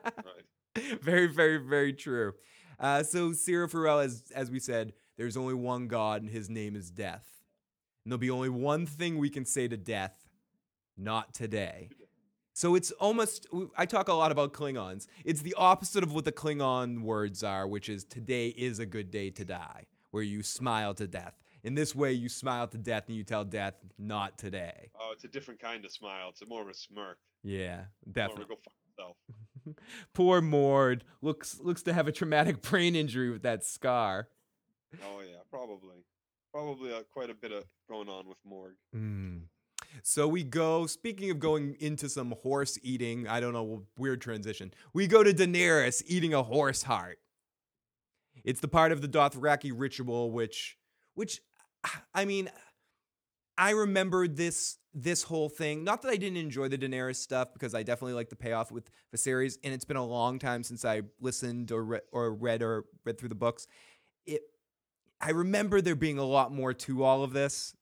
very, 1.02 1.28
very, 1.28 1.58
very 1.58 1.94
true. 1.94 2.34
Uh, 2.80 3.04
so 3.04 3.30
Syrio 3.30 3.70
Forel, 3.70 4.00
as 4.00 4.24
as 4.36 4.50
we 4.50 4.60
said, 4.60 4.94
there's 5.18 5.38
only 5.38 5.54
one 5.54 5.88
God, 5.88 6.22
and 6.22 6.32
His 6.32 6.50
name 6.50 6.76
is 6.76 6.90
Death. 6.90 7.43
And 8.04 8.12
there'll 8.12 8.20
be 8.20 8.30
only 8.30 8.50
one 8.50 8.86
thing 8.86 9.18
we 9.18 9.30
can 9.30 9.46
say 9.46 9.68
to 9.68 9.78
Death: 9.78 10.14
not 10.98 11.34
today. 11.34 11.90
So 12.54 12.76
it's 12.76 12.92
almost. 12.92 13.48
I 13.78 13.86
talk 13.86 14.10
a 14.10 14.14
lot 14.14 14.32
about 14.32 14.54
Klingons. 14.54 15.08
It's 15.26 15.42
the 15.42 15.56
opposite 15.58 16.04
of 16.04 16.14
what 16.14 16.26
the 16.26 16.32
Klingon 16.32 17.02
words 17.02 17.44
are, 17.44 17.68
which 17.68 17.90
is 17.90 18.04
"today 18.04 18.50
is 18.50 18.80
a 18.80 18.86
good 18.86 19.10
day 19.10 19.30
to 19.32 19.46
die," 19.46 19.86
where 20.12 20.24
you 20.24 20.44
smile 20.44 20.94
to 20.96 21.08
death. 21.08 21.34
In 21.64 21.76
this 21.76 21.96
way, 21.96 22.12
you 22.12 22.28
smile 22.28 22.68
to 22.68 22.78
death 22.78 23.06
and 23.08 23.16
you 23.16 23.24
tell 23.24 23.46
death, 23.46 23.76
"Not 23.98 24.38
today." 24.38 24.92
Oh, 25.00 25.12
it's 25.14 25.24
a 25.24 25.30
different 25.30 25.60
kind 25.62 25.84
of 25.86 25.92
smile. 25.92 26.30
It's 26.30 26.42
a 26.42 26.46
more 26.46 26.62
of 26.62 26.68
a 26.68 26.74
smirk. 26.74 27.18
Yeah, 27.42 27.76
More 27.76 27.86
of 27.86 28.08
a 28.08 28.12
definitely. 28.12 28.46
go 28.46 28.56
fuck 28.64 28.74
yourself. 28.86 29.18
Poor 30.14 30.42
Mord 30.42 31.06
looks 31.22 31.60
looks 31.62 31.82
to 31.84 31.94
have 31.94 32.08
a 32.08 32.12
traumatic 32.12 32.62
brain 32.62 32.96
injury 32.96 33.30
with 33.32 33.44
that 33.44 33.64
scar. 33.64 34.28
Oh 35.04 35.22
yeah, 35.22 35.38
probably, 35.50 36.04
probably 36.54 36.94
uh, 36.94 37.02
quite 37.12 37.30
a 37.30 37.34
bit 37.34 37.52
of 37.52 37.66
going 37.90 38.08
on 38.10 38.28
with 38.28 38.38
Mord. 38.46 38.76
Mm. 38.96 39.44
So 40.04 40.28
we 40.28 40.44
go. 40.44 40.86
Speaking 40.88 41.32
of 41.32 41.40
going 41.40 41.76
into 41.80 42.08
some 42.10 42.34
horse 42.44 42.78
eating, 42.84 43.28
I 43.28 43.40
don't 43.40 43.54
know, 43.54 43.84
weird 43.98 44.22
transition. 44.22 44.74
We 44.94 45.08
go 45.08 45.24
to 45.24 45.34
Daenerys 45.34 46.04
eating 46.06 46.34
a 46.34 46.44
horse 46.44 46.84
heart. 46.84 47.20
It's 48.44 48.60
the 48.60 48.68
part 48.68 48.92
of 48.92 49.02
the 49.02 49.08
Dothraki 49.08 49.72
ritual, 49.76 50.32
which, 50.32 50.78
which, 51.14 51.42
I 52.14 52.26
mean, 52.26 52.50
I 53.58 53.72
remember 53.72 54.28
this 54.28 54.78
this 54.96 55.24
whole 55.24 55.50
thing. 55.50 55.84
Not 55.84 56.02
that 56.04 56.10
I 56.10 56.18
didn't 56.18 56.38
enjoy 56.38 56.68
the 56.68 56.78
Daenerys 56.78 57.16
stuff, 57.16 57.54
because 57.54 57.74
I 57.74 57.84
definitely 57.84 58.14
like 58.14 58.30
the 58.30 58.36
payoff 58.36 58.72
with 58.72 58.90
series, 59.16 59.58
and 59.64 59.74
it's 59.74 59.86
been 59.86 59.98
a 59.98 60.06
long 60.06 60.40
time 60.40 60.64
since 60.64 60.86
I 60.86 61.02
listened 61.20 61.72
or 61.72 61.84
re- 61.84 62.00
or 62.12 62.34
read 62.34 62.62
or 62.62 62.86
read 63.06 63.18
through 63.18 63.30
the 63.30 63.36
books. 63.36 63.68
It, 64.26 64.42
I 65.24 65.32
remember 65.32 65.80
there 65.80 65.96
being 65.96 66.18
a 66.18 66.26
lot 66.26 66.52
more 66.52 66.74
to 66.74 67.04
all 67.04 67.24
of 67.24 67.32
this 67.32 67.74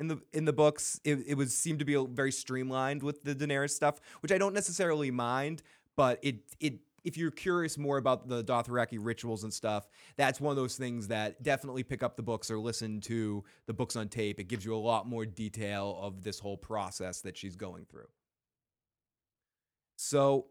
in 0.00 0.08
the 0.08 0.20
in 0.32 0.44
the 0.44 0.52
books. 0.52 1.00
It, 1.04 1.20
it 1.28 1.34
was 1.36 1.54
seemed 1.54 1.78
to 1.78 1.84
be 1.84 1.94
a- 1.94 2.02
very 2.02 2.32
streamlined 2.32 3.04
with 3.04 3.22
the 3.22 3.36
Daenerys 3.36 3.70
stuff, 3.70 4.00
which 4.20 4.32
I 4.32 4.38
don't 4.38 4.52
necessarily 4.52 5.12
mind, 5.12 5.62
but 5.96 6.18
it 6.22 6.40
it 6.58 6.80
if 7.04 7.16
you're 7.16 7.30
curious 7.30 7.78
more 7.78 7.98
about 7.98 8.28
the 8.28 8.42
Dothraki 8.42 8.98
rituals 9.00 9.44
and 9.44 9.54
stuff, 9.54 9.88
that's 10.16 10.40
one 10.40 10.50
of 10.50 10.56
those 10.56 10.76
things 10.76 11.06
that 11.08 11.40
definitely 11.42 11.84
pick 11.84 12.02
up 12.02 12.16
the 12.16 12.22
books 12.22 12.50
or 12.50 12.58
listen 12.58 13.00
to 13.02 13.44
the 13.66 13.72
books 13.72 13.94
on 13.94 14.08
tape. 14.08 14.40
It 14.40 14.48
gives 14.48 14.64
you 14.64 14.74
a 14.74 14.76
lot 14.76 15.06
more 15.06 15.24
detail 15.24 15.98
of 16.02 16.24
this 16.24 16.40
whole 16.40 16.56
process 16.56 17.20
that 17.20 17.36
she's 17.36 17.54
going 17.54 17.86
through. 17.88 18.08
So 19.96 20.46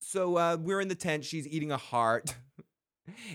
so 0.00 0.36
uh, 0.36 0.56
we're 0.60 0.80
in 0.80 0.88
the 0.88 0.96
tent. 0.96 1.24
She's 1.24 1.46
eating 1.46 1.70
a 1.70 1.76
heart. 1.76 2.34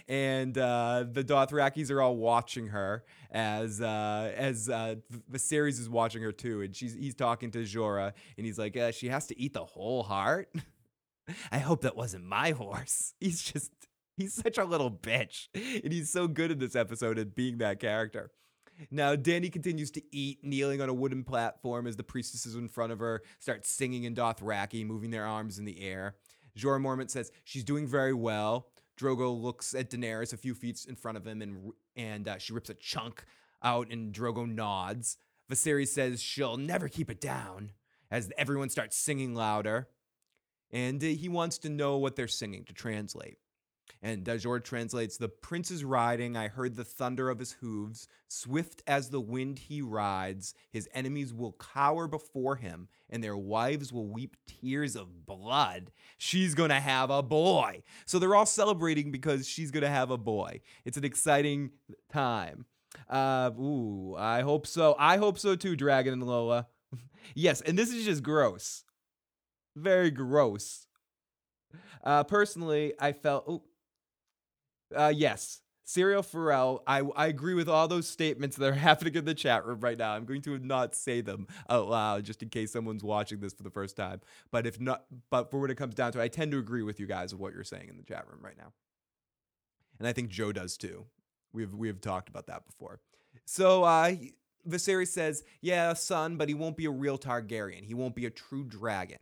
and 0.07 0.57
uh, 0.57 1.05
the 1.11 1.24
Dothrakis 1.24 1.91
are 1.91 2.01
all 2.01 2.15
watching 2.15 2.68
her 2.68 3.03
as 3.32 3.82
uh, 3.82 4.32
as 4.36 4.70
uh, 4.70 4.95
Viserys 5.32 5.80
is 5.80 5.89
watching 5.89 6.22
her 6.22 6.32
too, 6.32 6.61
and 6.61 6.76
she's 6.76 6.93
he's 6.93 7.15
talking 7.15 7.51
to 7.51 7.59
Jorah, 7.59 8.13
and 8.38 8.45
he's 8.45 8.57
like, 8.57 8.78
uh, 8.78 8.91
"She 8.91 9.09
has 9.09 9.28
to 9.28 9.39
eat 9.39 9.53
the 9.53 9.65
whole 9.65 10.03
heart." 10.03 10.53
I 11.51 11.57
hope 11.59 11.82
that 11.82 11.97
wasn't 11.97 12.26
my 12.26 12.51
horse. 12.51 13.13
He's 13.20 13.43
just 13.43 13.70
he's 14.15 14.34
such 14.34 14.57
a 14.57 14.63
little 14.63 14.89
bitch, 14.89 15.49
and 15.53 15.91
he's 15.91 16.09
so 16.09 16.30
good 16.30 16.51
in 16.51 16.59
this 16.59 16.74
episode 16.74 17.20
at 17.20 17.36
being 17.36 17.57
that 17.57 17.82
character. 17.82 18.32
Now, 18.91 19.15
Dany 19.15 19.51
continues 19.51 19.91
to 19.91 20.01
eat, 20.11 20.39
kneeling 20.43 20.82
on 20.82 20.89
a 20.89 20.93
wooden 20.93 21.24
platform 21.24 21.88
as 21.88 21.95
the 21.95 22.03
priestesses 22.03 22.55
in 22.55 22.70
front 22.70 22.91
of 22.91 22.99
her 22.99 23.24
start 23.39 23.65
singing 23.65 24.03
in 24.03 24.15
Dothraki, 24.15 24.86
moving 24.86 25.09
their 25.09 25.26
arms 25.26 25.57
in 25.57 25.65
the 25.65 25.82
air. 25.82 26.15
Jorah 26.57 26.82
Mormont 26.82 27.09
says 27.09 27.32
she's 27.43 27.63
doing 27.63 27.88
very 27.88 28.13
well. 28.13 28.70
Drogo 28.97 29.39
looks 29.39 29.75
at 29.75 29.89
Daenerys 29.89 30.33
a 30.33 30.37
few 30.37 30.53
feet 30.53 30.85
in 30.87 30.95
front 30.95 31.17
of 31.17 31.25
him, 31.25 31.41
and 31.41 31.71
and 31.95 32.27
uh, 32.27 32.37
she 32.37 32.53
rips 32.53 32.69
a 32.69 32.73
chunk 32.73 33.23
out, 33.63 33.91
and 33.91 34.13
Drogo 34.13 34.47
nods. 34.47 35.17
Viserys 35.49 35.89
says 35.89 36.21
she'll 36.21 36.57
never 36.57 36.89
keep 36.89 37.09
it 37.09 37.21
down, 37.21 37.71
as 38.11 38.29
everyone 38.37 38.69
starts 38.69 38.97
singing 38.97 39.33
louder, 39.33 39.87
and 40.71 41.01
uh, 41.03 41.07
he 41.07 41.29
wants 41.29 41.57
to 41.59 41.69
know 41.69 41.97
what 41.97 42.15
they're 42.15 42.27
singing 42.27 42.65
to 42.65 42.73
translate. 42.73 43.37
And 44.01 44.23
Jorah 44.23 44.63
translates, 44.63 45.17
The 45.17 45.29
prince 45.29 45.71
is 45.71 45.83
riding, 45.83 46.37
I 46.37 46.47
heard 46.47 46.75
the 46.75 46.83
thunder 46.83 47.29
of 47.29 47.39
his 47.39 47.53
hooves. 47.53 48.07
Swift 48.27 48.83
as 48.85 49.09
the 49.09 49.21
wind 49.21 49.59
he 49.59 49.81
rides, 49.81 50.53
his 50.71 50.87
enemies 50.93 51.33
will 51.33 51.53
cower 51.53 52.07
before 52.07 52.57
him, 52.57 52.87
and 53.09 53.23
their 53.23 53.37
wives 53.37 53.91
will 53.91 54.07
weep 54.07 54.35
tears 54.45 54.95
of 54.95 55.25
blood. 55.25 55.91
She's 56.17 56.53
gonna 56.53 56.79
have 56.79 57.09
a 57.09 57.23
boy. 57.23 57.83
So 58.05 58.19
they're 58.19 58.35
all 58.35 58.45
celebrating 58.45 59.11
because 59.11 59.47
she's 59.47 59.71
gonna 59.71 59.89
have 59.89 60.11
a 60.11 60.17
boy. 60.17 60.61
It's 60.85 60.97
an 60.97 61.05
exciting 61.05 61.71
time. 62.11 62.65
Uh, 63.09 63.51
ooh, 63.59 64.15
I 64.17 64.41
hope 64.41 64.67
so. 64.67 64.95
I 64.97 65.17
hope 65.17 65.39
so 65.39 65.55
too, 65.55 65.75
Dragon 65.75 66.13
and 66.13 66.23
Lola. 66.23 66.67
yes, 67.35 67.61
and 67.61 67.77
this 67.77 67.91
is 67.91 68.05
just 68.05 68.23
gross. 68.23 68.83
Very 69.75 70.11
gross. 70.11 70.87
Uh, 72.03 72.23
personally, 72.23 72.93
I 72.99 73.11
felt. 73.11 73.63
Uh, 74.95 75.13
yes, 75.15 75.61
Syrio 75.85 76.23
Forel. 76.23 76.83
I 76.88 77.01
I 77.15 77.27
agree 77.27 77.53
with 77.53 77.69
all 77.69 77.88
those 77.88 78.07
statements 78.07 78.57
that 78.57 78.67
are 78.67 78.73
happening 78.75 79.15
in 79.15 79.25
the 79.25 79.33
chat 79.33 79.65
room 79.65 79.79
right 79.79 79.97
now. 79.97 80.13
I'm 80.13 80.25
going 80.25 80.41
to 80.43 80.57
not 80.59 80.95
say 80.95 81.21
them 81.21 81.47
out 81.69 81.89
loud 81.89 82.23
just 82.25 82.43
in 82.43 82.49
case 82.49 82.71
someone's 82.71 83.03
watching 83.03 83.39
this 83.39 83.53
for 83.53 83.63
the 83.63 83.69
first 83.69 83.95
time. 83.95 84.21
But 84.51 84.67
if 84.67 84.79
not, 84.79 85.05
but 85.29 85.51
for 85.51 85.59
what 85.59 85.71
it 85.71 85.75
comes 85.75 85.95
down 85.95 86.11
to 86.13 86.21
I 86.21 86.27
tend 86.27 86.51
to 86.51 86.59
agree 86.59 86.83
with 86.83 86.99
you 86.99 87.07
guys 87.07 87.33
of 87.33 87.39
what 87.39 87.53
you're 87.53 87.63
saying 87.63 87.89
in 87.89 87.97
the 87.97 88.03
chat 88.03 88.25
room 88.29 88.41
right 88.43 88.57
now, 88.57 88.73
and 89.99 90.07
I 90.07 90.13
think 90.13 90.29
Joe 90.29 90.51
does 90.51 90.77
too. 90.77 91.05
We've 91.53 91.73
we've 91.73 92.01
talked 92.01 92.29
about 92.29 92.47
that 92.47 92.65
before. 92.65 92.99
So 93.45 93.83
uh, 93.83 94.13
Viserys 94.67 95.07
says, 95.09 95.43
"Yeah, 95.61 95.93
son, 95.93 96.38
but 96.38 96.49
he 96.49 96.55
won't 96.55 96.77
be 96.77 96.85
a 96.85 96.91
real 96.91 97.17
Targaryen. 97.17 97.85
He 97.85 97.93
won't 97.93 98.15
be 98.15 98.25
a 98.25 98.31
true 98.31 98.63
dragon." 98.65 99.19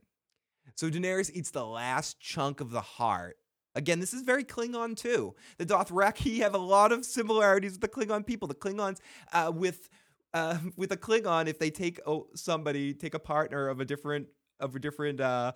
So 0.76 0.90
Daenerys 0.90 1.32
eats 1.34 1.52
the 1.52 1.66
last 1.66 2.20
chunk 2.20 2.60
of 2.62 2.72
the 2.72 2.82
heart. 2.82 3.38
Again, 3.76 4.00
this 4.00 4.14
is 4.14 4.22
very 4.22 4.44
Klingon 4.44 4.96
too. 4.96 5.36
The 5.58 5.66
Dothraki 5.66 6.40
have 6.40 6.56
a 6.56 6.60
lot 6.60 6.92
of 6.92 7.06
similarities 7.06 7.74
with 7.74 7.82
the 7.82 7.88
Klingon 7.88 8.26
people. 8.26 8.48
The 8.48 8.56
Klingons, 8.56 9.00
uh, 9.34 9.52
with 9.54 9.90
uh, 10.34 10.58
with 10.78 10.92
a 10.92 10.98
Klingon, 10.98 11.48
if 11.48 11.60
they 11.60 11.70
take 11.70 12.00
oh, 12.06 12.28
somebody, 12.36 12.94
take 12.94 13.14
a 13.14 13.20
partner 13.20 13.68
of 13.68 13.80
a 13.80 13.86
different 13.86 14.28
of 14.60 14.76
a 14.76 14.80
different 14.80 15.20
uh, 15.20 15.52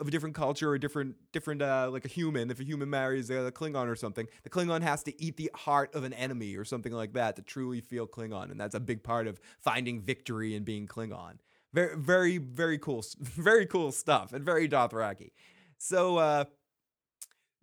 of 0.00 0.06
a 0.06 0.10
different 0.10 0.34
culture 0.34 0.70
or 0.70 0.74
a 0.74 0.80
different 0.80 1.16
different 1.32 1.62
uh, 1.62 1.88
like 1.90 2.04
a 2.04 2.08
human, 2.08 2.50
if 2.50 2.60
a 2.60 2.64
human 2.64 2.90
marries 2.90 3.30
a 3.30 3.52
Klingon 3.52 3.88
or 3.88 3.96
something, 3.96 4.26
the 4.42 4.50
Klingon 4.50 4.82
has 4.82 5.02
to 5.04 5.22
eat 5.22 5.36
the 5.36 5.50
heart 5.54 5.94
of 5.94 6.04
an 6.04 6.12
enemy 6.12 6.56
or 6.56 6.64
something 6.64 6.92
like 6.92 7.12
that 7.14 7.36
to 7.36 7.42
truly 7.42 7.80
feel 7.80 8.06
Klingon, 8.06 8.50
and 8.50 8.60
that's 8.60 8.74
a 8.74 8.80
big 8.80 9.02
part 9.02 9.26
of 9.26 9.40
finding 9.60 10.00
victory 10.00 10.54
and 10.54 10.64
being 10.64 10.86
Klingon. 10.86 11.38
Very, 11.72 11.96
very, 11.96 12.38
very 12.38 12.78
cool, 12.78 13.04
very 13.20 13.66
cool 13.66 13.92
stuff, 13.92 14.32
and 14.32 14.44
very 14.44 14.68
Dothraki. 14.68 15.32
So, 15.78 16.16
uh, 16.18 16.44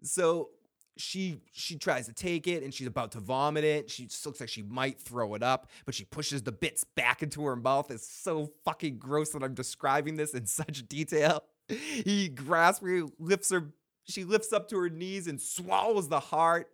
so 0.06 0.50
she 0.98 1.42
she 1.52 1.78
tries 1.78 2.06
to 2.08 2.14
take 2.14 2.48
it, 2.48 2.64
and 2.64 2.74
she's 2.74 2.88
about 2.88 3.12
to 3.14 3.20
vomit 3.20 3.64
it. 3.64 3.90
She 3.90 4.06
just 4.06 4.26
looks 4.26 4.40
like 4.40 4.50
she 4.50 4.64
might 4.64 5.00
throw 5.00 5.34
it 5.36 5.44
up, 5.44 5.70
but 5.86 5.94
she 5.94 6.06
pushes 6.06 6.44
the 6.44 6.52
bits 6.52 6.84
back 6.84 7.22
into 7.22 7.44
her 7.46 7.56
mouth. 7.56 7.92
It's 7.92 8.08
so 8.08 8.52
fucking 8.64 8.98
gross 8.98 9.32
that 9.32 9.44
I'm 9.44 9.54
describing 9.54 10.16
this 10.16 10.34
in 10.34 10.46
such 10.46 10.88
detail. 10.88 11.44
He 11.68 12.30
grasps 12.30 12.86
her, 12.86 13.04
lifts 13.18 13.50
her, 13.50 13.74
she 14.08 14.24
lifts 14.24 14.54
up 14.54 14.70
to 14.70 14.78
her 14.78 14.90
knees 14.90 15.28
and 15.28 15.42
swallows 15.42 16.10
the 16.10 16.20
heart, 16.20 16.70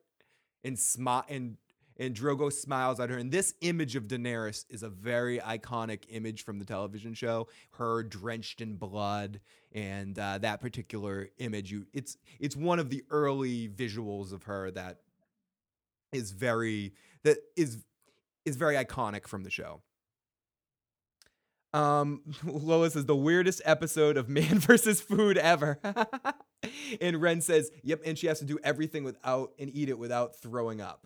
and 0.63 0.77
smile 0.77 1.25
and 1.29 1.57
and 2.01 2.15
Drogo 2.15 2.51
smiles 2.51 2.99
at 2.99 3.11
her. 3.11 3.17
And 3.17 3.31
this 3.31 3.53
image 3.61 3.95
of 3.95 4.07
Daenerys 4.07 4.65
is 4.69 4.81
a 4.81 4.89
very 4.89 5.37
iconic 5.37 6.05
image 6.09 6.43
from 6.43 6.57
the 6.57 6.65
television 6.65 7.13
show. 7.13 7.47
Her 7.73 8.01
drenched 8.01 8.59
in 8.59 8.75
blood, 8.75 9.39
and 9.71 10.17
uh, 10.17 10.39
that 10.39 10.61
particular 10.61 11.29
image, 11.37 11.71
you 11.71 11.85
it's 11.93 12.17
it's 12.39 12.55
one 12.55 12.79
of 12.79 12.89
the 12.89 13.03
early 13.11 13.69
visuals 13.69 14.33
of 14.33 14.43
her 14.43 14.71
that 14.71 14.97
is 16.11 16.31
very 16.31 16.93
that 17.23 17.37
is 17.55 17.77
is 18.45 18.55
very 18.55 18.75
iconic 18.75 19.27
from 19.27 19.43
the 19.43 19.51
show. 19.51 19.81
Um, 21.73 22.23
Lois 22.43 22.95
is 22.95 23.05
the 23.05 23.15
weirdest 23.15 23.61
episode 23.63 24.17
of 24.17 24.27
Man 24.27 24.57
versus 24.59 25.01
Food 25.01 25.37
ever. 25.37 25.79
and 26.99 27.21
Ren 27.21 27.41
says, 27.41 27.69
"Yep," 27.83 28.01
and 28.07 28.17
she 28.17 28.25
has 28.25 28.39
to 28.39 28.45
do 28.45 28.57
everything 28.63 29.03
without 29.03 29.51
and 29.59 29.69
eat 29.71 29.87
it 29.87 29.99
without 29.99 30.35
throwing 30.35 30.81
up. 30.81 31.05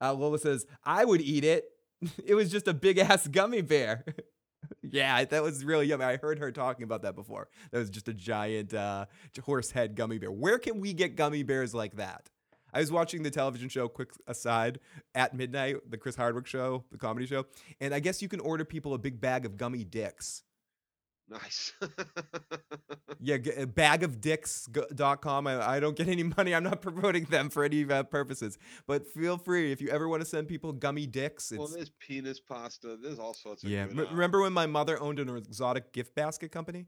Uh, 0.00 0.14
Lola 0.14 0.38
says, 0.38 0.66
"I 0.84 1.04
would 1.04 1.20
eat 1.20 1.44
it. 1.44 1.64
It 2.24 2.34
was 2.34 2.50
just 2.50 2.68
a 2.68 2.74
big 2.74 2.98
ass 2.98 3.26
gummy 3.26 3.60
bear." 3.60 4.04
yeah, 4.82 5.24
that 5.24 5.42
was 5.42 5.64
really 5.64 5.86
yummy. 5.86 6.04
I 6.04 6.16
heard 6.16 6.38
her 6.38 6.52
talking 6.52 6.84
about 6.84 7.02
that 7.02 7.14
before. 7.14 7.48
That 7.70 7.78
was 7.78 7.90
just 7.90 8.08
a 8.08 8.14
giant 8.14 8.74
uh, 8.74 9.06
horse 9.44 9.70
head 9.70 9.96
gummy 9.96 10.18
bear. 10.18 10.30
Where 10.30 10.58
can 10.58 10.80
we 10.80 10.92
get 10.92 11.16
gummy 11.16 11.42
bears 11.42 11.74
like 11.74 11.96
that? 11.96 12.30
I 12.72 12.80
was 12.80 12.92
watching 12.92 13.22
the 13.22 13.30
television 13.30 13.68
show, 13.68 13.88
quick 13.88 14.10
aside, 14.26 14.78
at 15.14 15.34
midnight, 15.34 15.76
the 15.90 15.96
Chris 15.96 16.16
Hardwick 16.16 16.46
show, 16.46 16.84
the 16.92 16.98
comedy 16.98 17.26
show, 17.26 17.46
and 17.80 17.94
I 17.94 18.00
guess 18.00 18.20
you 18.20 18.28
can 18.28 18.40
order 18.40 18.64
people 18.64 18.92
a 18.94 18.98
big 18.98 19.20
bag 19.20 19.46
of 19.46 19.56
gummy 19.56 19.84
dicks. 19.84 20.42
Nice. 21.30 21.72
Yeah, 23.20 23.38
g- 23.38 23.50
uh, 23.50 23.66
bagofdicks.com. 23.66 25.46
I, 25.48 25.68
I 25.70 25.80
don't 25.80 25.96
get 25.96 26.08
any 26.08 26.22
money. 26.36 26.54
I'm 26.54 26.62
not 26.62 26.80
promoting 26.82 27.24
them 27.24 27.50
for 27.50 27.64
any 27.64 27.84
uh, 27.90 28.04
purposes. 28.04 28.58
But 28.86 29.06
feel 29.08 29.38
free 29.38 29.72
if 29.72 29.80
you 29.80 29.88
ever 29.88 30.08
want 30.08 30.22
to 30.22 30.26
send 30.26 30.46
people 30.46 30.72
gummy 30.72 31.06
dicks. 31.06 31.52
well, 31.54 31.64
It's, 31.66 31.74
there's 31.74 31.90
penis 31.98 32.38
pasta. 32.38 32.96
There's 33.02 33.18
all 33.18 33.34
sorts 33.34 33.64
of 33.64 33.70
yeah. 33.70 33.86
good, 33.86 34.06
uh, 34.06 34.10
remember 34.10 34.40
when 34.42 34.52
my 34.52 34.66
mother 34.66 35.00
owned 35.02 35.18
an 35.18 35.36
exotic 35.36 35.92
gift 35.92 36.14
basket 36.14 36.52
company? 36.52 36.86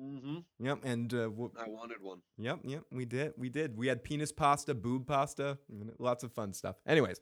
Mhm. 0.00 0.44
Yep. 0.60 0.78
And 0.84 1.12
uh, 1.14 1.16
w- 1.24 1.50
I 1.58 1.68
wanted 1.68 2.02
one. 2.02 2.18
Yep, 2.38 2.60
yep, 2.64 2.82
we 2.92 3.04
did. 3.04 3.32
We 3.36 3.48
did. 3.48 3.76
We 3.76 3.86
had 3.86 4.04
penis 4.04 4.32
pasta, 4.32 4.74
boob 4.74 5.06
pasta, 5.06 5.58
lots 5.98 6.22
of 6.24 6.32
fun 6.32 6.52
stuff. 6.52 6.76
Anyways, 6.86 7.20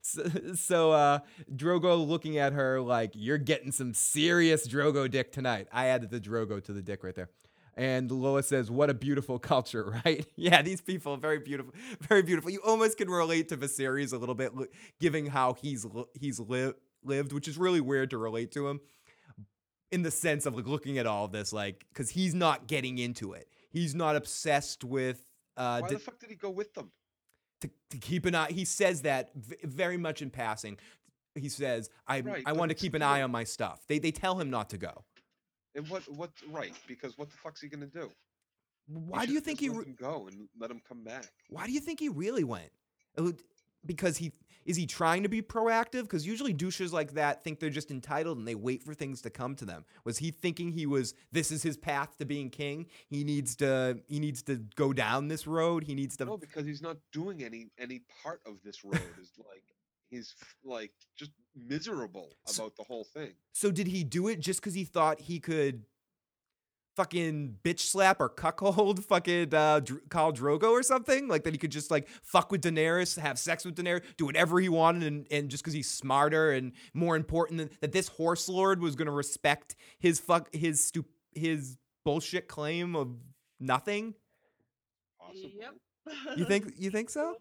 so, 0.00 0.24
so 0.54 0.92
uh 0.92 1.18
Drogo 1.54 2.06
looking 2.06 2.38
at 2.38 2.52
her 2.52 2.80
like 2.80 3.12
you're 3.14 3.38
getting 3.38 3.72
some 3.72 3.94
serious 3.94 4.66
Drogo 4.68 5.10
dick 5.10 5.32
tonight. 5.32 5.68
I 5.72 5.86
added 5.86 6.10
the 6.10 6.20
Drogo 6.20 6.62
to 6.64 6.72
the 6.72 6.82
dick 6.82 7.04
right 7.04 7.14
there. 7.14 7.30
And 7.78 8.10
Lois 8.10 8.48
says, 8.48 8.70
"What 8.70 8.88
a 8.88 8.94
beautiful 8.94 9.38
culture, 9.38 10.00
right? 10.04 10.24
yeah, 10.34 10.62
these 10.62 10.80
people 10.80 11.12
are 11.12 11.18
very 11.18 11.38
beautiful, 11.40 11.74
very 12.00 12.22
beautiful. 12.22 12.50
You 12.50 12.60
almost 12.64 12.96
can 12.96 13.10
relate 13.10 13.50
to 13.50 13.56
Viserys 13.58 14.14
a 14.14 14.16
little 14.16 14.34
bit, 14.34 14.52
giving 14.98 15.26
how 15.26 15.52
he's 15.52 15.86
he's 16.18 16.40
li- 16.40 16.72
lived, 17.04 17.32
which 17.34 17.46
is 17.48 17.58
really 17.58 17.82
weird 17.82 18.10
to 18.10 18.18
relate 18.18 18.50
to 18.52 18.66
him 18.66 18.80
in 19.92 20.02
the 20.02 20.10
sense 20.10 20.46
of 20.46 20.54
like 20.56 20.66
looking 20.66 20.98
at 20.98 21.06
all 21.06 21.24
of 21.26 21.32
this, 21.32 21.52
like 21.52 21.84
because 21.92 22.10
he's 22.10 22.34
not 22.34 22.66
getting 22.66 22.98
into 22.98 23.32
it. 23.32 23.48
He's 23.70 23.94
not 23.94 24.16
obsessed 24.16 24.84
with 24.84 25.22
uh, 25.56 25.80
Why 25.80 25.88
d- 25.88 25.94
the 25.94 26.00
fuck 26.00 26.18
did 26.18 26.30
he 26.30 26.36
go 26.36 26.50
with 26.50 26.72
them? 26.74 26.90
to, 27.62 27.70
to 27.90 27.98
keep 27.98 28.26
an 28.26 28.34
eye. 28.34 28.50
He 28.52 28.64
says 28.64 29.02
that 29.02 29.30
v- 29.34 29.56
very 29.64 29.96
much 29.96 30.20
in 30.22 30.30
passing. 30.30 30.76
He 31.34 31.48
says, 31.48 31.88
"I 32.06 32.20
Right, 32.20 32.42
I 32.46 32.52
want 32.52 32.70
to 32.70 32.74
keep 32.74 32.94
an 32.94 33.02
eye 33.02 33.22
on 33.22 33.30
my 33.30 33.44
stuff." 33.44 33.84
They 33.88 33.98
they 33.98 34.10
tell 34.10 34.38
him 34.38 34.50
not 34.50 34.70
to 34.70 34.78
go. 34.78 35.04
And 35.74 35.88
what? 35.88 36.02
What? 36.12 36.30
Right? 36.50 36.72
Because 36.86 37.16
what 37.18 37.30
the 37.30 37.36
fuck's 37.36 37.60
he 37.60 37.68
gonna 37.68 37.86
do? 37.86 38.10
Why 38.88 39.26
do 39.26 39.32
you 39.32 39.40
think 39.40 39.60
he? 39.60 39.68
let 39.68 39.78
Re- 39.78 39.84
him 39.86 39.96
go 39.98 40.26
and 40.28 40.48
let 40.58 40.70
him 40.70 40.80
come 40.86 41.02
back? 41.04 41.26
why 41.48 41.66
do 41.66 41.72
you 41.72 41.80
think 41.80 42.00
he 42.00 42.08
really 42.08 42.44
went? 42.44 42.70
Would- 43.18 43.42
Because 43.84 44.16
he 44.16 44.32
is 44.66 44.76
he 44.76 44.86
trying 44.86 45.22
to 45.22 45.28
be 45.28 45.40
proactive? 45.42 46.02
Because 46.02 46.26
usually 46.26 46.52
douches 46.52 46.92
like 46.92 47.12
that 47.14 47.42
think 47.44 47.60
they're 47.60 47.70
just 47.70 47.90
entitled 47.90 48.38
and 48.38 48.46
they 48.46 48.54
wait 48.54 48.82
for 48.82 48.94
things 48.94 49.22
to 49.22 49.30
come 49.30 49.54
to 49.56 49.64
them. 49.64 49.84
Was 50.04 50.18
he 50.18 50.30
thinking 50.30 50.72
he 50.72 50.86
was 50.86 51.14
this 51.32 51.50
is 51.50 51.62
his 51.62 51.76
path 51.76 52.16
to 52.18 52.24
being 52.24 52.50
king? 52.50 52.86
He 53.08 53.24
needs 53.24 53.56
to 53.56 53.98
he 54.08 54.18
needs 54.20 54.42
to 54.44 54.56
go 54.74 54.92
down 54.92 55.28
this 55.28 55.46
road. 55.46 55.84
He 55.84 55.94
needs 55.94 56.16
to 56.18 56.24
No, 56.24 56.36
because 56.36 56.66
he's 56.66 56.82
not 56.82 56.96
doing 57.12 57.42
any 57.42 57.68
any 57.78 58.02
part 58.22 58.40
of 58.46 58.54
this 58.64 58.84
road. 58.84 59.00
is 59.20 59.32
like 59.38 59.62
he's 60.10 60.34
like 60.64 60.92
just 61.16 61.30
miserable 61.54 62.30
So- 62.46 62.64
about 62.64 62.76
the 62.76 62.84
whole 62.84 63.04
thing. 63.04 63.32
So 63.52 63.70
did 63.70 63.86
he 63.86 64.04
do 64.04 64.28
it 64.28 64.40
just 64.40 64.60
because 64.60 64.74
he 64.74 64.84
thought 64.84 65.20
he 65.20 65.40
could 65.40 65.84
fucking 66.96 67.58
bitch 67.62 67.80
slap 67.80 68.20
or 68.20 68.28
cuckold 68.28 69.04
fucking 69.08 69.54
uh, 69.54 69.80
Dr- 69.80 70.02
Khal 70.08 70.34
Drogo 70.34 70.70
or 70.70 70.82
something? 70.82 71.28
Like 71.28 71.44
that 71.44 71.54
he 71.54 71.58
could 71.58 71.70
just 71.70 71.90
like 71.90 72.08
fuck 72.22 72.50
with 72.50 72.62
Daenerys, 72.62 73.18
have 73.18 73.38
sex 73.38 73.64
with 73.64 73.76
Daenerys, 73.76 74.02
do 74.16 74.26
whatever 74.26 74.58
he 74.58 74.68
wanted, 74.68 75.04
and, 75.04 75.26
and 75.30 75.48
just 75.48 75.62
because 75.62 75.74
he's 75.74 75.90
smarter 75.90 76.50
and 76.52 76.72
more 76.94 77.16
important 77.16 77.58
than 77.58 77.70
that, 77.80 77.92
this 77.92 78.08
horse 78.08 78.48
lord 78.48 78.80
was 78.80 78.96
gonna 78.96 79.12
respect 79.12 79.76
his 79.98 80.18
fuck 80.18 80.52
his 80.54 80.82
stu- 80.82 81.04
his 81.34 81.76
bullshit 82.04 82.48
claim 82.48 82.96
of 82.96 83.08
nothing. 83.60 84.14
Possible. 85.20 85.50
Yep. 85.60 85.74
You 86.36 86.44
think 86.44 86.72
you 86.78 86.90
think 86.90 87.10
so? 87.10 87.36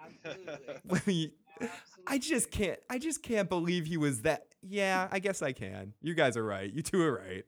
Sociopath. 0.00 0.24
Absolutely. 0.90 1.34
I 2.06 2.18
just 2.18 2.50
can't. 2.50 2.78
I 2.90 2.98
just 2.98 3.22
can't 3.22 3.48
believe 3.48 3.86
he 3.86 3.96
was 3.96 4.22
that. 4.22 4.46
Yeah, 4.62 5.08
I 5.10 5.18
guess 5.18 5.42
I 5.42 5.52
can. 5.52 5.92
You 6.02 6.14
guys 6.14 6.36
are 6.36 6.44
right. 6.44 6.72
You 6.72 6.82
two 6.82 7.02
are 7.02 7.14
right. 7.14 7.44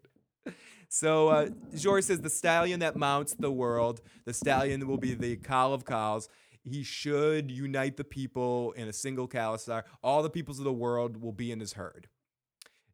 So 0.89 1.29
uh, 1.29 1.49
Jor 1.75 2.03
says 2.03 2.21
the 2.21 2.31
stallion 2.31 2.81
that 2.81 2.97
mounts 2.97 3.35
the 3.35 3.51
world, 3.51 4.01
the 4.27 4.33
stallion 4.33 4.87
will 4.87 4.97
be 4.97 5.15
the 5.15 5.37
Khal 5.37 5.75
of 5.75 5.85
Khals. 5.85 6.29
He 6.63 6.83
should 6.83 7.51
unite 7.51 7.97
the 7.97 8.05
people 8.05 8.73
in 8.73 8.89
a 8.89 8.93
single 8.93 9.27
Khalasar. 9.27 9.83
All 10.03 10.23
the 10.23 10.31
peoples 10.31 10.59
of 10.59 10.65
the 10.65 10.73
world 10.73 11.21
will 11.21 11.33
be 11.33 11.51
in 11.51 11.61
his 11.61 11.73
herd. 11.73 12.09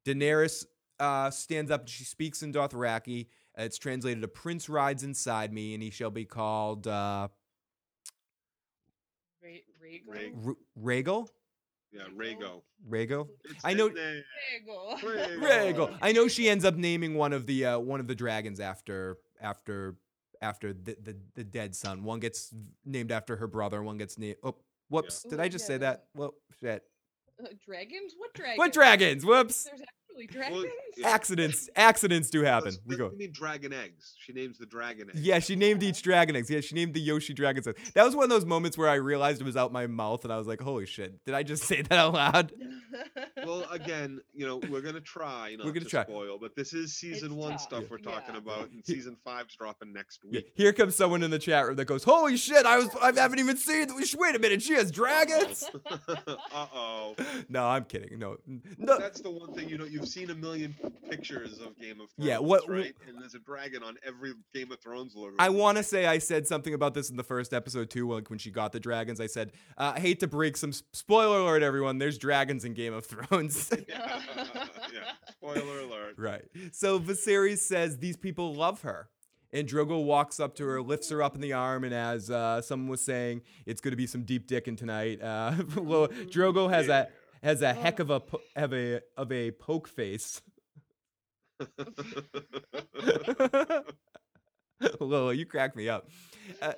Daenerys 0.06 0.64
uh, 0.98 1.30
stands 1.30 1.70
up 1.70 1.82
and 1.82 1.90
she 1.90 2.04
speaks 2.04 2.42
in 2.42 2.52
Dothraki. 2.52 3.26
It's 3.56 3.78
translated 3.78 4.22
to 4.22 4.28
"Prince 4.28 4.68
rides 4.68 5.02
inside 5.04 5.52
me, 5.52 5.74
and 5.74 5.82
he 5.82 5.90
shall 5.90 6.10
be 6.10 6.24
called 6.24 6.86
uh, 6.86 7.28
Rhaegal? 10.78 11.28
Rhaeg- 11.94 12.02
R- 12.02 12.10
Rhaegal." 12.10 12.62
Yeah, 12.88 12.88
Rhaego. 12.88 13.08
Rhaegal. 13.08 13.28
It's 13.44 13.64
I 13.64 13.74
know- 13.74 13.88
name. 13.88 14.22
Rhaegal. 14.68 14.98
Rhaegal. 15.00 15.38
Rhaegal. 15.40 15.98
I 16.02 16.12
know 16.12 16.28
she 16.28 16.48
ends 16.48 16.64
up 16.64 16.76
naming 16.76 17.14
one 17.14 17.32
of 17.32 17.46
the 17.46 17.66
uh, 17.66 17.78
one 17.78 18.00
of 18.00 18.06
the 18.06 18.14
dragons 18.14 18.60
after 18.60 19.18
after 19.40 19.96
after 20.42 20.72
the, 20.72 20.96
the 21.02 21.16
the 21.34 21.44
dead 21.44 21.74
son. 21.74 22.04
One 22.04 22.20
gets 22.20 22.54
named 22.84 23.12
after 23.12 23.36
her 23.36 23.46
brother. 23.46 23.82
One 23.82 23.98
gets 23.98 24.18
named. 24.18 24.36
Oh, 24.42 24.56
whoops! 24.88 25.22
Did 25.22 25.38
Ooh, 25.38 25.42
I 25.42 25.48
just 25.48 25.64
yeah, 25.64 25.68
say 25.68 25.78
that? 25.78 26.04
Well, 26.14 26.34
shit. 26.60 26.82
Uh, 27.42 27.48
dragons? 27.64 28.14
What 28.16 28.34
dragons? 28.34 28.58
What 28.58 28.72
dragons? 28.72 29.24
Whoops! 29.24 29.64
There's 29.64 29.80
actually 30.10 30.26
dragons? 30.26 30.66
yeah. 30.96 31.08
Accidents. 31.10 31.68
Accidents 31.76 32.30
do 32.30 32.42
happen. 32.42 32.70
Does- 32.70 32.80
We 32.86 32.96
go. 32.96 33.10
he 33.10 33.16
mean 33.16 33.32
dragon 33.32 33.72
eggs. 33.72 34.14
She 34.18 34.32
names 34.32 34.58
the 34.58 34.66
dragon 34.66 35.08
eggs. 35.10 35.20
Yeah, 35.20 35.38
she 35.38 35.56
named 35.56 35.82
each 35.82 36.02
dragon 36.02 36.36
eggs. 36.36 36.50
Yeah, 36.50 36.60
she 36.60 36.74
named 36.74 36.94
the 36.94 37.00
Yoshi 37.00 37.32
dragon 37.34 37.62
eggs. 37.66 37.92
That 37.94 38.04
was 38.04 38.14
one 38.14 38.24
of 38.24 38.30
those 38.30 38.44
moments 38.44 38.76
where 38.78 38.88
I 38.88 38.94
realized 38.94 39.40
it 39.40 39.44
was 39.44 39.56
out 39.56 39.72
my 39.72 39.86
mouth, 39.86 40.24
and 40.24 40.32
I 40.32 40.36
was 40.38 40.46
like, 40.46 40.60
"Holy 40.60 40.86
shit! 40.86 41.24
Did 41.24 41.34
I 41.34 41.42
just 41.42 41.62
say 41.70 41.82
that 41.82 41.92
out 41.92 42.14
loud?" 42.14 42.52
Well, 43.46 43.64
again, 43.70 44.20
you 44.34 44.46
know, 44.46 44.60
we're 44.68 44.82
gonna 44.82 45.00
try 45.00 45.54
not 45.56 45.64
gonna 45.66 45.80
to 45.80 45.84
try. 45.86 46.02
spoil, 46.04 46.36
but 46.38 46.54
this 46.54 46.74
is 46.74 46.92
season 46.94 47.32
It's 47.32 47.34
one 47.40 47.52
tough, 47.52 47.60
stuff 47.62 47.84
we're 47.90 47.96
talking 47.98 48.34
yeah. 48.34 48.38
about, 48.40 48.70
and 48.70 48.84
season 48.84 49.16
five's 49.24 49.56
dropping 49.56 49.92
next 49.94 50.20
Yeah, 50.24 50.40
week. 50.40 50.52
here 50.54 50.72
comes 50.74 50.94
someone 50.96 51.22
in 51.22 51.30
the 51.30 51.38
chat 51.38 51.66
room 51.66 51.76
that 51.76 51.86
goes, 51.86 52.04
"Holy 52.04 52.36
shit! 52.36 52.66
I 52.66 52.76
was 52.76 52.88
I 53.00 53.12
haven't 53.18 53.38
even 53.38 53.56
seen. 53.56 53.88
Wait 54.18 54.36
a 54.36 54.38
minute, 54.38 54.60
she 54.62 54.74
has 54.74 54.90
dragons." 54.90 55.64
uh 55.98 56.66
oh. 56.74 57.14
no, 57.48 57.64
I'm 57.64 57.84
kidding. 57.84 58.18
No, 58.18 58.36
no. 58.76 58.98
That's 58.98 59.20
the 59.22 59.30
one 59.30 59.54
thing 59.54 59.68
you 59.68 59.78
know. 59.78 59.84
You've 60.00 60.08
seen 60.08 60.30
a 60.30 60.34
million 60.34 60.74
pictures 61.08 61.58
of 61.60 61.78
Game 61.78 62.00
of 62.00 62.10
Thrones, 62.10 62.12
Yeah, 62.18 62.38
what- 62.38 62.68
right? 62.68 62.94
And 63.06 63.20
there's 63.20 63.34
a 63.34 63.38
dragon 63.38 63.82
on 63.82 63.96
every 64.04 64.32
Game 64.54 64.72
of 64.72 64.80
Thrones 64.80 65.14
logo. 65.14 65.36
I 65.38 65.50
want 65.50 65.76
to 65.78 65.82
say 65.84 66.06
I 66.06 66.18
said 66.18 66.46
something 66.46 66.72
about 66.74 66.94
this 66.94 67.10
in 67.10 67.16
the 67.16 67.22
first 67.24 67.52
episode 67.52 67.90
too, 67.90 68.08
like 68.10 68.30
when 68.30 68.38
she 68.38 68.50
got 68.50 68.72
the 68.72 68.80
dragons. 68.80 69.20
I 69.20 69.26
said, 69.26 69.52
uh, 69.76 69.92
"I 69.96 70.00
hate 70.00 70.20
to 70.20 70.26
break 70.26 70.56
some 70.56 70.72
spoiler 70.72 71.40
alert, 71.40 71.62
everyone. 71.62 71.98
There's 71.98 72.16
dragons 72.18 72.64
in 72.64 72.74
Game 72.74 72.94
of 72.94 73.04
Thrones." 73.06 73.70
yeah. 73.88 74.20
yeah. 74.92 75.12
Spoiler 75.32 75.80
alert. 75.80 76.14
right. 76.18 76.44
So 76.72 76.98
Viserys 76.98 77.58
says 77.58 77.98
these 77.98 78.16
people 78.16 78.54
love 78.54 78.82
her. 78.82 79.08
And 79.52 79.66
Drogo 79.68 80.04
walks 80.04 80.38
up 80.38 80.54
to 80.58 80.64
her, 80.64 80.80
lifts 80.80 81.10
her 81.10 81.24
up 81.24 81.34
in 81.34 81.40
the 81.40 81.54
arm, 81.54 81.82
and 81.82 81.92
as 81.92 82.30
uh, 82.30 82.62
someone 82.62 82.88
was 82.88 83.00
saying, 83.00 83.42
it's 83.66 83.80
going 83.80 83.90
to 83.90 83.96
be 83.96 84.06
some 84.06 84.22
deep 84.22 84.46
dicking 84.46 84.76
tonight. 84.78 85.20
Uh, 85.20 85.54
Drogo 85.58 86.70
has 86.70 86.88
a 86.88 87.08
has 87.42 87.62
a 87.62 87.72
heck 87.72 87.98
of 87.98 88.10
a 88.10 88.20
po- 88.20 88.42
have 88.56 88.72
a 88.72 89.00
of 89.16 89.32
a 89.32 89.50
poke 89.52 89.88
face. 89.88 90.42
Lola, 95.00 95.34
you 95.34 95.44
crack 95.44 95.76
me 95.76 95.88
up. 95.88 96.08
Uh, 96.62 96.72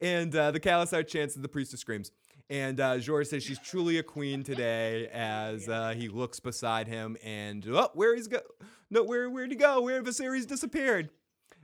and 0.00 0.34
uh, 0.34 0.50
the 0.50 0.60
Khalasar 0.60 1.06
chants 1.06 1.34
and 1.34 1.44
the 1.44 1.48
priestess 1.48 1.80
screams. 1.80 2.10
And 2.50 2.80
uh, 2.80 2.98
Jor 2.98 3.24
says 3.24 3.42
she's 3.42 3.58
truly 3.58 3.98
a 3.98 4.02
queen 4.02 4.42
today 4.42 5.08
as 5.12 5.68
uh, 5.68 5.92
he 5.96 6.08
looks 6.08 6.40
beside 6.40 6.88
him 6.88 7.18
and 7.22 7.66
oh, 7.68 7.90
where 7.94 8.14
he's 8.14 8.28
go? 8.28 8.40
No, 8.90 9.04
where 9.04 9.28
where'd 9.28 9.50
he 9.50 9.56
go? 9.56 9.82
Where 9.82 10.02
Viserys 10.02 10.46
disappeared? 10.46 11.10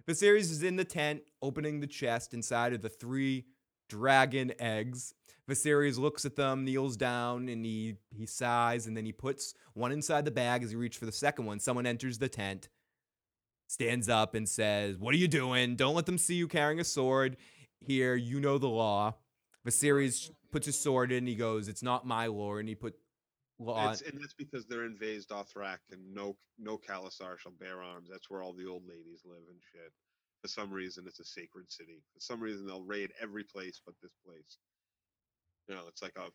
Viserys 0.06 0.50
is 0.50 0.62
in 0.62 0.76
the 0.76 0.84
tent, 0.84 1.22
opening 1.40 1.80
the 1.80 1.86
chest 1.86 2.34
inside 2.34 2.74
of 2.74 2.82
the 2.82 2.90
three 2.90 3.46
dragon 3.88 4.52
eggs. 4.58 5.14
Viserys 5.48 5.98
looks 5.98 6.24
at 6.24 6.36
them, 6.36 6.64
kneels 6.64 6.96
down, 6.96 7.48
and 7.48 7.64
he 7.64 7.96
he 8.10 8.26
sighs, 8.26 8.86
and 8.86 8.96
then 8.96 9.04
he 9.04 9.12
puts 9.12 9.54
one 9.74 9.92
inside 9.92 10.24
the 10.24 10.30
bag 10.30 10.62
as 10.62 10.70
he 10.70 10.76
reaches 10.76 10.98
for 10.98 11.06
the 11.06 11.12
second 11.12 11.44
one. 11.44 11.60
Someone 11.60 11.86
enters 11.86 12.18
the 12.18 12.28
tent, 12.28 12.68
stands 13.66 14.08
up, 14.08 14.34
and 14.34 14.48
says, 14.48 14.98
"What 14.98 15.14
are 15.14 15.18
you 15.18 15.28
doing? 15.28 15.76
Don't 15.76 15.94
let 15.94 16.06
them 16.06 16.18
see 16.18 16.34
you 16.34 16.48
carrying 16.48 16.80
a 16.80 16.84
sword. 16.84 17.36
Here, 17.80 18.14
you 18.14 18.40
know 18.40 18.56
the 18.56 18.68
law." 18.68 19.16
Viserys 19.66 20.30
puts 20.50 20.66
his 20.66 20.78
sword 20.78 21.12
in. 21.12 21.26
He 21.26 21.34
goes, 21.34 21.68
"It's 21.68 21.82
not 21.82 22.06
my 22.06 22.26
lord," 22.26 22.60
and 22.60 22.68
he 22.68 22.74
put 22.74 22.94
law. 23.58 23.90
It's, 23.90 24.02
and 24.02 24.20
that's 24.20 24.34
because 24.34 24.66
they're 24.66 24.86
in 24.86 24.96
Vaes 24.96 25.26
Dothrak 25.26 25.78
and 25.90 26.14
no 26.14 26.36
no 26.58 26.78
Khalasar 26.78 27.38
shall 27.38 27.52
bear 27.52 27.82
arms. 27.82 28.08
That's 28.10 28.30
where 28.30 28.42
all 28.42 28.52
the 28.52 28.66
old 28.66 28.86
ladies 28.86 29.22
live 29.24 29.44
and 29.50 29.60
shit. 29.72 29.92
For 30.42 30.48
some 30.48 30.70
reason, 30.70 31.04
it's 31.06 31.20
a 31.20 31.24
sacred 31.24 31.70
city. 31.70 32.02
For 32.12 32.20
some 32.20 32.40
reason, 32.40 32.66
they'll 32.66 32.84
raid 32.84 33.12
every 33.20 33.44
place 33.44 33.80
but 33.84 33.94
this 34.02 34.12
place. 34.26 34.58
You 35.68 35.74
know, 35.74 35.82
it's 35.88 36.02
like 36.02 36.16
a 36.16 36.28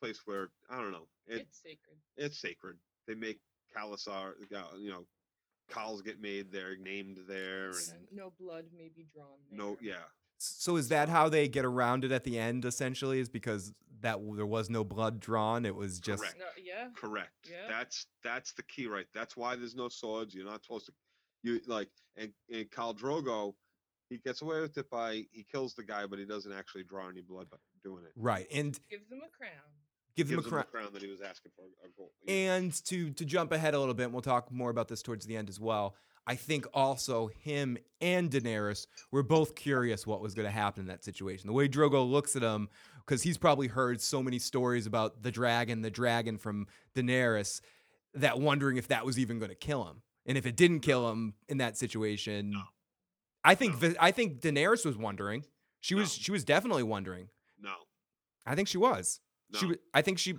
place 0.00 0.20
where 0.24 0.48
I 0.70 0.76
don't 0.80 0.92
know. 0.92 1.08
It, 1.26 1.42
it's 1.42 1.62
sacred. 1.62 1.98
it's 2.16 2.38
sacred. 2.38 2.76
They 3.06 3.14
make 3.14 3.38
Khalasar, 3.76 4.32
you 4.78 4.90
know, 4.90 5.06
calls 5.68 6.02
get 6.02 6.20
made 6.20 6.52
there, 6.52 6.76
named 6.76 7.18
there, 7.28 7.70
and 7.70 7.76
And 7.92 8.06
no 8.12 8.32
blood 8.38 8.66
may 8.76 8.90
be 8.94 9.06
drawn. 9.12 9.38
There. 9.50 9.58
no, 9.58 9.76
yeah, 9.80 10.04
So 10.38 10.76
is 10.76 10.88
that 10.88 11.08
how 11.08 11.28
they 11.28 11.48
get 11.48 11.64
around 11.64 12.04
it 12.04 12.12
at 12.12 12.24
the 12.24 12.38
end? 12.38 12.64
Essentially, 12.64 13.20
is 13.20 13.28
because 13.28 13.72
that 14.00 14.18
there 14.36 14.46
was 14.46 14.70
no 14.70 14.84
blood 14.84 15.20
drawn. 15.20 15.64
It 15.64 15.74
was 15.74 15.98
just 15.98 16.22
Correct. 16.22 16.38
No, 16.38 16.46
yeah. 16.62 16.88
correct. 16.94 17.32
Yeah. 17.50 17.68
That's 17.68 18.06
that's 18.22 18.52
the 18.52 18.62
key, 18.64 18.86
right? 18.86 19.06
That's 19.14 19.36
why 19.36 19.56
there's 19.56 19.74
no 19.74 19.88
swords. 19.88 20.34
You're 20.34 20.46
not 20.46 20.62
supposed 20.64 20.86
to, 20.86 20.92
you 21.42 21.60
like, 21.66 21.88
and 22.16 22.32
and 22.52 22.70
Khal 22.70 22.96
Drogo, 22.96 23.54
he 24.08 24.18
gets 24.18 24.42
away 24.42 24.60
with 24.60 24.76
it 24.78 24.88
by 24.90 25.24
he 25.32 25.44
kills 25.50 25.74
the 25.74 25.82
guy, 25.84 26.06
but 26.06 26.18
he 26.18 26.24
doesn't 26.24 26.52
actually 26.52 26.84
draw 26.84 27.08
any 27.08 27.20
blood 27.22 27.48
by 27.50 27.56
doing 27.82 28.04
it. 28.04 28.12
right. 28.16 28.46
And 28.52 28.78
Gives 28.90 29.08
them 29.08 29.20
a 29.24 29.28
crown. 29.36 29.50
give 30.16 30.28
them 30.28 30.38
a 30.38 30.42
Gives 30.42 30.46
him 30.46 30.52
crown. 30.52 30.64
crown 30.70 30.92
that 30.92 31.02
he 31.02 31.08
was 31.10 31.20
asking 31.20 31.52
for. 31.56 31.62
A 31.84 31.88
gold. 31.96 32.10
And 32.28 32.72
to 32.86 33.10
to 33.10 33.24
jump 33.24 33.52
ahead 33.52 33.74
a 33.74 33.78
little 33.80 33.94
bit, 33.94 34.04
and 34.04 34.12
we'll 34.12 34.22
talk 34.22 34.50
more 34.52 34.70
about 34.70 34.88
this 34.88 35.02
towards 35.02 35.26
the 35.26 35.36
end 35.36 35.48
as 35.48 35.58
well. 35.60 35.94
I 36.28 36.34
think 36.34 36.66
also 36.74 37.28
him 37.28 37.78
and 38.00 38.28
Daenerys 38.30 38.86
were 39.12 39.22
both 39.22 39.54
curious 39.54 40.06
what 40.08 40.20
was 40.20 40.34
going 40.34 40.46
to 40.46 40.50
happen 40.52 40.80
in 40.82 40.86
that 40.88 41.04
situation. 41.04 41.46
The 41.46 41.52
way 41.52 41.68
Drogo 41.68 42.08
looks 42.08 42.34
at 42.34 42.42
him, 42.42 42.68
because 42.98 43.22
he's 43.22 43.38
probably 43.38 43.68
heard 43.68 44.00
so 44.00 44.20
many 44.24 44.40
stories 44.40 44.86
about 44.86 45.22
the 45.22 45.30
dragon, 45.30 45.82
the 45.82 45.90
dragon 45.90 46.36
from 46.36 46.66
Daenerys, 46.96 47.60
that 48.14 48.40
wondering 48.40 48.76
if 48.76 48.88
that 48.88 49.06
was 49.06 49.20
even 49.20 49.38
going 49.38 49.50
to 49.50 49.54
kill 49.54 49.84
him, 49.86 50.02
and 50.26 50.36
if 50.36 50.46
it 50.46 50.56
didn't 50.56 50.80
kill 50.80 51.08
him 51.12 51.34
in 51.48 51.58
that 51.58 51.76
situation, 51.76 52.50
No. 52.50 52.62
I 53.46 53.54
think 53.54 53.80
No. 53.80 53.94
I 54.00 54.10
think 54.10 54.40
Daenerys 54.40 54.84
was 54.84 54.96
wondering. 54.96 55.44
She 55.80 55.94
was 55.94 56.18
No. 56.18 56.22
she 56.22 56.32
was 56.32 56.44
definitely 56.44 56.82
wondering. 56.82 57.28
no, 57.60 57.74
I 58.44 58.54
think 58.54 58.68
she 58.68 58.78
was. 58.78 59.20
no. 59.50 59.58
She 59.58 59.66
was, 59.66 59.76
I 59.94 60.02
think 60.02 60.18
she. 60.18 60.34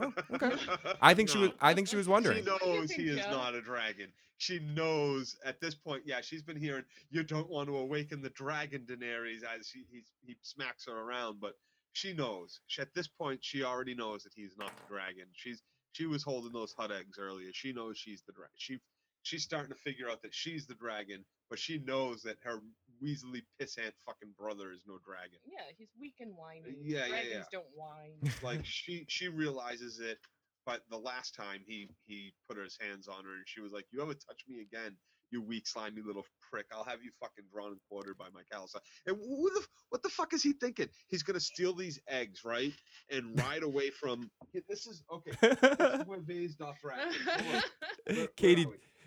Oh, 0.00 0.12
okay. 0.34 0.52
I 1.00 1.14
think 1.14 1.28
she 1.28 1.38
was. 1.38 1.50
I 1.60 1.74
think 1.74 1.88
she 1.88 1.96
was 1.96 2.08
wondering. 2.08 2.44
She 2.44 2.50
What 2.50 2.60
do 2.60 2.66
you 2.68 2.74
knows 2.80 2.90
he 2.90 3.08
is 3.08 3.26
not 3.26 3.54
a 3.54 3.62
dragon. 3.62 4.08
She 4.36 4.58
knows 4.60 5.36
at 5.44 5.60
this 5.60 5.74
point. 5.74 6.02
Yeah, 6.04 6.20
she's 6.20 6.42
been 6.42 6.56
hearing 6.56 6.84
you 7.10 7.22
don't 7.24 7.48
want 7.48 7.68
to 7.68 7.76
awaken 7.76 8.22
the 8.22 8.30
dragon, 8.30 8.86
Daenerys, 8.88 9.42
as 9.42 9.68
he 9.68 9.84
he, 9.90 10.02
he 10.26 10.36
smacks 10.42 10.86
her 10.86 10.96
around. 10.96 11.40
But 11.40 11.54
she 11.92 12.12
knows. 12.12 12.60
She, 12.68 12.80
at 12.82 12.94
this 12.94 13.08
point, 13.08 13.40
she 13.42 13.64
already 13.64 13.94
knows 13.94 14.22
that 14.24 14.32
he's 14.34 14.56
not 14.56 14.70
the 14.76 14.94
dragon. 14.94 15.24
She's 15.32 15.62
she 15.92 16.06
was 16.06 16.22
holding 16.22 16.52
those 16.52 16.72
hot 16.72 16.92
eggs 16.92 17.18
earlier. 17.18 17.50
She 17.52 17.72
knows 17.72 17.98
she's 17.98 18.22
the 18.26 18.32
dragon. 18.32 18.54
She 18.56 18.78
she's 19.22 19.42
starting 19.42 19.70
to 19.70 19.80
figure 19.80 20.08
out 20.08 20.22
that 20.22 20.34
she's 20.34 20.66
the 20.66 20.74
dragon, 20.74 21.24
but 21.50 21.58
she 21.58 21.78
knows 21.78 22.22
that 22.22 22.36
her 22.42 22.60
weaselly 23.02 23.42
pissant 23.60 23.92
fucking 24.06 24.32
brother 24.38 24.72
is 24.72 24.82
no 24.86 24.98
dragon. 25.04 25.38
Yeah, 25.46 25.60
he's 25.76 25.88
weak 26.00 26.14
and 26.20 26.32
whiny. 26.36 26.74
yeah, 26.82 27.00
yeah, 27.04 27.08
Dragons 27.08 27.32
yeah. 27.34 27.42
don't 27.52 27.66
whine. 27.74 28.32
like 28.42 28.64
she 28.64 29.04
she 29.08 29.28
realizes 29.28 30.00
it 30.00 30.18
but 30.66 30.82
the 30.90 30.98
last 30.98 31.34
time 31.34 31.60
he 31.66 31.88
he 32.06 32.32
put 32.48 32.58
his 32.58 32.76
hands 32.80 33.08
on 33.08 33.24
her 33.24 33.34
and 33.36 33.44
she 33.46 33.60
was 33.60 33.72
like 33.72 33.86
you 33.90 34.02
ever 34.02 34.12
touch 34.12 34.42
me 34.48 34.60
again 34.60 34.94
you 35.30 35.40
weak 35.40 35.66
slimy 35.66 36.02
little 36.04 36.24
prick 36.50 36.66
i'll 36.74 36.84
have 36.84 37.02
you 37.02 37.10
fucking 37.20 37.44
drawn 37.52 37.68
and 37.68 37.80
quartered 37.88 38.18
by 38.18 38.26
my 38.34 38.42
callus 38.52 38.74
and 39.06 39.16
who 39.16 39.50
the, 39.54 39.64
what 39.90 40.02
the 40.02 40.08
fuck 40.10 40.34
is 40.34 40.42
he 40.42 40.52
thinking 40.54 40.86
he's 41.06 41.22
gonna 41.22 41.40
steal 41.40 41.74
these 41.74 41.98
eggs 42.08 42.40
right 42.44 42.72
and 43.10 43.38
ride 43.48 43.62
away 43.62 43.88
from 43.90 44.28
this 44.68 44.86
is 44.86 45.02
okay 45.10 45.30
this 45.40 45.80
is 46.00 46.06
where 46.06 46.20
Vaes 46.20 46.54
Dothrak 46.56 47.08
is. 47.08 47.16
Hold 47.26 47.40
on. 47.40 47.46
Where- 47.46 48.16
where 48.16 48.26
Katie- 48.36 48.66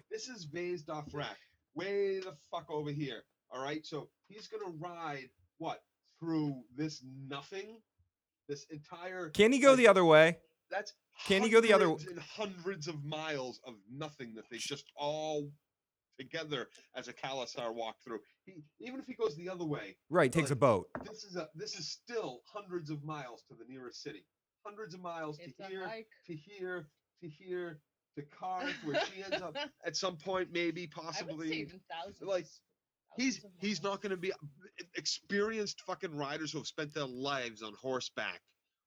this 0.09 0.27
is 0.29 0.45
Vaes 0.45 0.83
Dothrak 0.83 1.35
way 1.75 2.19
the 2.19 2.33
fuck 2.49 2.69
over 2.69 2.91
here 2.91 3.23
all 3.49 3.63
right 3.63 3.85
so 3.85 4.09
he's 4.27 4.47
gonna 4.47 4.71
ride 4.79 5.29
what 5.57 5.81
through 6.19 6.55
this 6.75 7.03
nothing 7.27 7.77
this 8.47 8.65
entire 8.69 9.29
Can 9.29 9.51
he 9.51 9.59
go 9.59 9.69
like, 9.69 9.77
the 9.77 9.87
other 9.87 10.03
way? 10.05 10.37
that's 10.69 10.93
Can 11.25 11.43
he 11.43 11.49
go 11.49 11.61
the 11.61 11.73
other- 11.73 11.87
hundreds 11.87 12.07
and 12.07 12.19
hundreds 12.19 12.87
of 12.87 13.03
miles 13.03 13.59
of 13.65 13.75
nothing 13.91 14.33
that 14.35 14.45
they 14.49 14.57
just 14.57 14.85
all 14.95 15.49
together 16.19 16.67
as 16.95 17.07
a 17.07 17.13
Khalasar 17.13 17.73
walk 17.73 17.95
through. 18.03 18.19
He, 18.45 18.61
even 18.79 18.99
if 18.99 19.05
he 19.07 19.13
goes 19.15 19.35
the 19.35 19.49
other 19.49 19.63
way, 19.65 19.95
Right, 20.09 20.31
takes 20.31 20.51
a 20.51 20.55
boat. 20.55 20.87
this 21.05 21.23
is 21.23 21.35
a 21.35 21.49
this 21.55 21.75
is 21.79 21.89
still 21.89 22.41
hundreds 22.45 22.89
of 22.89 23.03
miles 23.03 23.43
to 23.49 23.55
the 23.55 23.65
nearest 23.67 24.03
city. 24.03 24.25
Hundreds 24.65 24.93
of 24.93 25.01
miles 25.01 25.39
it's 25.39 25.57
to 25.57 25.63
here, 25.65 25.87
hike. 25.87 26.07
to 26.27 26.35
here, 26.35 26.87
to 27.21 27.27
here, 27.27 27.79
to 28.17 28.23
Qarth, 28.23 28.73
where 28.83 28.99
she 29.05 29.23
ends 29.23 29.41
up 29.41 29.55
at 29.85 29.95
some 29.95 30.17
point, 30.17 30.49
maybe, 30.51 30.89
I 30.97 31.01
would 31.05 31.15
say 31.15 31.21
possibly. 31.25 31.51
even 31.61 31.79
thousands. 31.89 32.21
like, 32.27 32.45
He's 33.17 33.37
thousands 33.37 33.53
of 33.55 33.61
he's 33.61 33.83
not 33.83 34.01
going 34.01 34.11
to 34.11 34.17
be 34.17 34.31
experienced 34.95 35.81
fucking 35.81 36.15
riders 36.15 36.51
who 36.51 36.59
have 36.59 36.67
spent 36.67 36.93
their 36.93 37.05
lives 37.05 37.61
on 37.61 37.73
horseback, 37.79 38.41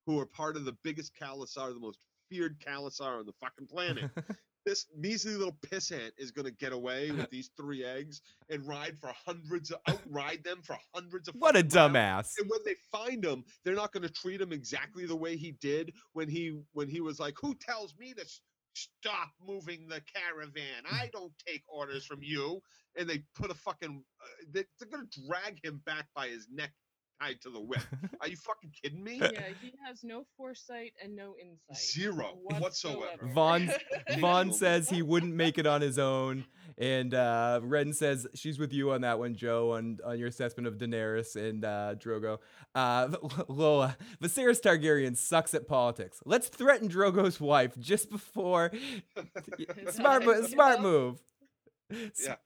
who 0.07 0.18
are 0.20 0.27
part 0.27 0.57
of 0.57 0.64
the 0.64 0.77
biggest 0.83 1.12
Khalasar, 1.20 1.72
the 1.72 1.81
most 1.81 1.99
feared 2.31 2.59
Khalasar 2.61 3.18
on 3.20 3.27
the 3.27 3.33
fucking 3.41 3.66
planet. 3.66 4.11
this 4.66 4.87
measly 4.97 5.35
little 5.35 5.57
pissant 5.70 6.11
is 6.16 6.31
going 6.31 6.47
to 6.47 6.51
get 6.53 6.72
away 6.72 7.11
with 7.11 7.29
these 7.29 7.51
three 7.55 7.85
eggs 7.85 8.22
and 8.49 8.66
ride 8.66 8.99
for 8.99 9.12
hundreds 9.27 9.70
of 9.70 9.79
outride 9.87 10.43
them 10.43 10.61
for 10.62 10.79
hundreds 10.95 11.29
of 11.29 11.35
what 11.35 11.55
a 11.55 11.62
dumbass. 11.62 12.31
And 12.39 12.49
when 12.49 12.61
they 12.64 12.75
find 12.91 13.22
him, 13.22 13.45
they're 13.62 13.75
not 13.75 13.93
going 13.93 14.05
to 14.05 14.12
treat 14.12 14.41
him 14.41 14.53
exactly 14.53 15.05
the 15.05 15.16
way 15.16 15.37
he 15.37 15.53
did 15.61 15.93
when 16.14 16.29
he 16.31 16.59
when 16.72 16.89
he 16.89 17.03
was 17.03 17.20
like, 17.20 17.35
"Who 17.43 17.55
tells 17.55 17.95
me 17.99 18.14
to 18.14 18.22
s- 18.22 18.41
stop 18.75 19.31
moving 19.47 19.89
the 19.89 20.03
caravan? 20.14 20.85
I 20.91 21.11
don't 21.12 21.33
take 21.47 21.62
orders 21.68 22.05
from 22.05 22.20
you." 22.22 22.61
And 22.97 23.09
they 23.09 23.25
put 23.35 23.51
a 23.51 23.55
fucking 23.55 24.05
uh, 24.22 24.45
they, 24.53 24.64
they're 24.79 24.89
going 24.91 25.09
to 25.09 25.22
drag 25.27 25.64
him 25.64 25.83
back 25.85 26.07
by 26.14 26.29
his 26.29 26.49
neck 26.51 26.72
tied 27.21 27.41
to 27.43 27.51
the 27.51 27.61
whip. 27.61 27.81
Are 28.21 28.29
you 28.29 28.37
fucking 28.37 28.71
kidding 28.83 29.03
me? 29.03 29.19
Yeah, 29.19 29.49
he 29.61 29.73
has 29.87 30.05
no 30.05 30.25
foresight 30.37 30.93
and 31.03 31.15
no 31.15 31.35
insight. 31.41 31.77
Zero 31.77 32.39
whatsoever. 32.59 33.27
Vaughn 33.33 33.71
Vaughn 34.19 34.53
says 34.53 34.89
he 34.89 35.03
wouldn't 35.03 35.35
make 35.35 35.59
it 35.59 35.67
on 35.67 35.81
his 35.81 35.99
own, 35.99 36.45
and 36.79 37.15
uh, 37.15 37.61
Redden 37.62 37.93
says 37.93 38.27
she's 38.35 38.59
with 38.59 38.73
you 38.73 38.93
on 38.93 39.03
that 39.03 39.19
one, 39.19 39.35
Joe, 39.35 39.73
on 39.73 39.99
on 40.05 40.19
your 40.19 40.29
assessment 40.29 40.67
of 40.67 40.79
Daenerys 40.79 41.37
and 41.37 41.65
uh, 41.65 41.95
Drogo. 41.97 42.39
Uh, 42.75 43.09
Lola, 43.49 43.97
Viserys 44.23 44.61
Targaryen 44.61 45.17
sucks 45.17 45.55
at 45.55 45.67
politics. 45.69 46.21
Let's 46.25 46.49
threaten 46.49 46.89
Drogo's 46.89 47.41
wife 47.41 47.79
just 47.79 48.11
before. 48.11 48.71
smart, 49.91 50.25
mo- 50.25 50.43
smart 50.43 50.81
move. 50.81 51.23
Yeah. 51.91 52.37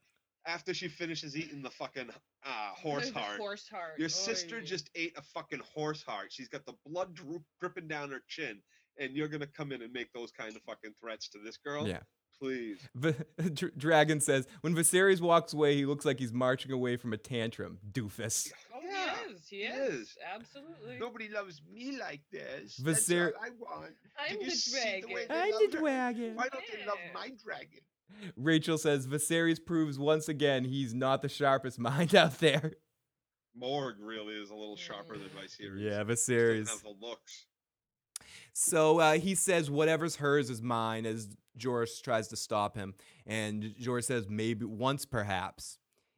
After 0.45 0.73
she 0.73 0.87
finishes 0.87 1.35
eating 1.37 1.61
the 1.61 1.69
fucking 1.69 2.09
uh, 2.45 2.49
horse 2.75 3.11
heart. 3.11 3.37
Horse 3.39 3.67
heart. 3.69 3.99
Your 3.99 4.09
sister 4.09 4.61
just 4.61 4.89
ate 4.95 5.17
a 5.17 5.21
fucking 5.21 5.61
horse 5.75 6.01
heart. 6.03 6.27
She's 6.31 6.47
got 6.47 6.65
the 6.65 6.73
blood 6.85 7.13
droop, 7.13 7.43
dripping 7.59 7.87
down 7.87 8.09
her 8.11 8.21
chin, 8.27 8.59
and 8.97 9.15
you're 9.15 9.27
gonna 9.27 9.45
come 9.47 9.71
in 9.71 9.81
and 9.81 9.91
make 9.93 10.11
those 10.13 10.31
kind 10.31 10.55
of 10.55 10.61
fucking 10.63 10.91
threats 10.99 11.27
to 11.29 11.39
this 11.43 11.57
girl? 11.57 11.87
Yeah. 11.87 11.99
Please. 12.41 12.79
V- 12.95 13.13
Dr- 13.53 13.77
Dragon 13.77 14.21
says 14.21 14.47
when 14.61 14.73
Viserys 14.73 15.19
walks 15.19 15.51
away, 15.51 15.75
he 15.75 15.85
looks 15.85 16.05
like 16.05 16.17
he's 16.19 16.31
marching 16.31 16.71
away 16.71 16.95
from 16.95 17.11
a 17.11 17.17
tantrum. 17.17 17.79
Doofus. 17.91 18.49
Oh, 18.73 18.79
Yeah, 18.81 19.15
he 19.27 19.33
is. 19.33 19.47
He, 19.49 19.55
he 19.57 19.63
is. 19.63 19.93
is. 20.03 20.17
Absolutely. 20.33 20.97
Nobody 20.99 21.27
loves 21.27 21.61
me 21.69 21.97
like 21.99 22.21
this. 22.31 22.79
Viser- 22.81 23.33
That's 23.33 23.35
all 23.37 23.43
I 23.43 23.49
want. 23.59 23.91
I'm 24.17 24.39
Did 24.39 24.47
the 24.47 24.51
see 24.51 25.01
the 25.01 25.07
dragon. 25.07 25.27
I'm 25.29 25.51
love 25.51 25.59
the 25.59 25.75
her? 25.77 25.81
dragon. 25.81 26.35
Why 26.35 26.47
don't 26.49 26.63
they 26.71 26.85
love 26.85 26.97
my 27.13 27.29
dragon? 27.43 27.81
Rachel 28.35 28.77
says 28.77 29.07
Viserys 29.07 29.63
proves 29.63 29.97
once 29.99 30.27
again 30.29 30.63
he's 30.65 30.93
not 30.93 31.21
the 31.21 31.29
sharpest 31.29 31.79
mind 31.79 32.13
out 32.15 32.39
there. 32.39 32.73
Mord 33.55 33.95
really 33.99 34.35
is 34.35 34.49
a 34.49 34.55
little 34.55 34.75
sharper 34.77 35.17
than 35.17 35.29
Viserys. 35.29 35.79
Yeah, 35.79 36.03
Just 36.03 36.29
Viserys. 36.29 36.69
have 36.69 36.83
the 36.83 36.93
looks. 37.05 37.45
So 38.53 38.99
uh, 38.99 39.13
he 39.13 39.35
says 39.35 39.69
whatever's 39.71 40.17
hers 40.17 40.49
is 40.49 40.61
mine 40.61 41.05
as 41.05 41.29
Jorah 41.57 41.87
tries 42.03 42.27
to 42.29 42.35
stop 42.35 42.75
him, 42.75 42.93
and 43.25 43.63
Jorah 43.81 44.03
says 44.03 44.27
maybe 44.29 44.65
once, 44.65 45.05
perhaps. 45.05 45.77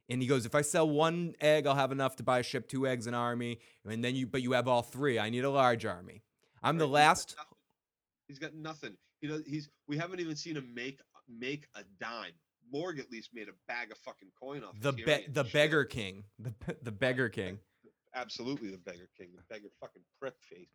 And 0.10 0.22
he 0.22 0.28
goes, 0.28 0.46
if 0.46 0.56
I 0.56 0.62
sell 0.62 0.90
one 0.90 1.36
egg, 1.40 1.66
I'll 1.66 1.76
have 1.76 1.92
enough 1.94 2.18
to 2.18 2.24
buy 2.24 2.40
a 2.40 2.44
ship, 2.44 2.68
two 2.68 2.86
eggs, 2.86 3.08
an 3.08 3.14
army, 3.14 3.60
and 3.88 4.04
then 4.04 4.14
you, 4.16 4.28
but 4.28 4.42
you 4.42 4.52
have 4.54 4.68
all 4.68 4.82
three. 4.82 5.18
I 5.18 5.30
need 5.30 5.46
a 5.46 5.50
large 5.50 5.86
army. 5.86 6.22
I'm 6.62 6.78
the 6.78 6.86
Right, 6.86 6.90
he's 6.90 6.92
got 6.92 7.08
last. 7.08 7.36
nothing. 7.38 7.58
He's 8.28 8.40
got 8.40 8.54
nothing. 8.54 8.98
You 9.22 9.30
know, 9.30 9.42
he's 9.48 9.70
we 9.88 9.98
haven't 9.98 10.20
even 10.20 10.36
seen 10.36 10.58
him 10.58 10.74
make 10.74 11.00
make 11.40 11.66
a 11.76 11.84
dime. 12.00 12.32
Mord 12.72 13.00
at 13.00 13.12
least 13.12 13.30
made 13.34 13.48
a 13.50 13.54
bag 13.68 13.92
of 13.92 13.98
fucking 14.00 14.30
coin 14.40 14.64
off 14.64 14.76
of 14.76 14.82
The 14.82 14.94
be- 14.94 15.04
the 15.30 15.44
Shit. 15.44 15.54
beggar 15.54 15.84
king, 15.86 16.24
the 16.40 16.54
the 16.84 16.92
beggar 16.92 17.28
king. 17.30 17.60
Absolutely 18.16 18.72
the 18.72 18.78
beggar 18.78 19.10
king, 19.18 19.30
the 19.36 19.44
beggar 19.50 19.70
fucking 19.80 20.02
prick 20.20 20.36
face. 20.42 20.68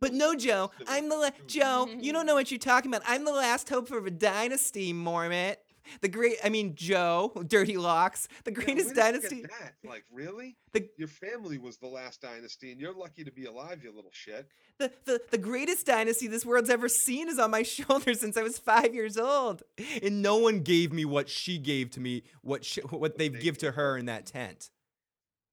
But 0.00 0.12
no, 0.12 0.34
Joe, 0.34 0.70
I'm 0.86 1.08
the 1.08 1.16
la- 1.16 1.30
Joe. 1.46 1.88
You 2.00 2.12
don't 2.12 2.26
know 2.26 2.34
what 2.34 2.50
you're 2.50 2.58
talking 2.58 2.90
about. 2.92 3.02
I'm 3.06 3.24
the 3.24 3.32
last 3.32 3.68
hope 3.68 3.90
of 3.90 4.06
a 4.06 4.10
dynasty, 4.10 4.92
Mormont. 4.92 5.56
The 6.00 6.08
great, 6.08 6.36
I 6.44 6.48
mean, 6.48 6.74
Joe, 6.74 7.32
Dirty 7.46 7.76
Locks, 7.76 8.28
the 8.44 8.50
greatest 8.50 8.90
you 8.90 8.94
dynasty. 8.94 9.42
that? 9.42 9.74
Like 9.84 10.04
really? 10.12 10.56
The- 10.72 10.88
Your 10.96 11.08
family 11.08 11.58
was 11.58 11.78
the 11.78 11.86
last 11.86 12.20
dynasty, 12.20 12.72
and 12.72 12.80
you're 12.80 12.94
lucky 12.94 13.24
to 13.24 13.32
be 13.32 13.46
alive, 13.46 13.82
you 13.82 13.92
little 13.92 14.10
shit. 14.12 14.48
The, 14.78 14.92
the 15.04 15.20
the 15.30 15.38
greatest 15.38 15.86
dynasty 15.86 16.26
this 16.26 16.44
world's 16.44 16.70
ever 16.70 16.88
seen 16.88 17.28
is 17.28 17.38
on 17.38 17.50
my 17.50 17.62
shoulders 17.64 18.20
since 18.20 18.36
I 18.36 18.42
was 18.42 18.58
five 18.58 18.94
years 18.94 19.16
old, 19.16 19.62
and 20.02 20.22
no 20.22 20.36
one 20.36 20.60
gave 20.60 20.92
me 20.92 21.04
what 21.04 21.28
she 21.28 21.58
gave 21.58 21.90
to 21.92 22.00
me, 22.00 22.24
what 22.42 22.64
she, 22.64 22.80
what 22.82 23.18
they 23.18 23.28
give 23.28 23.58
to 23.58 23.72
her 23.72 23.96
in 23.96 24.06
that 24.06 24.26
tent. 24.26 24.70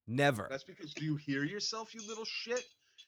Never. 0.08 0.48
That's 0.50 0.66
because 0.66 0.94
do 0.94 1.06
you 1.06 1.16
hear 1.16 1.44
yourself, 1.46 1.96
you 1.96 2.06
little 2.08 2.26
shit? 2.26 2.64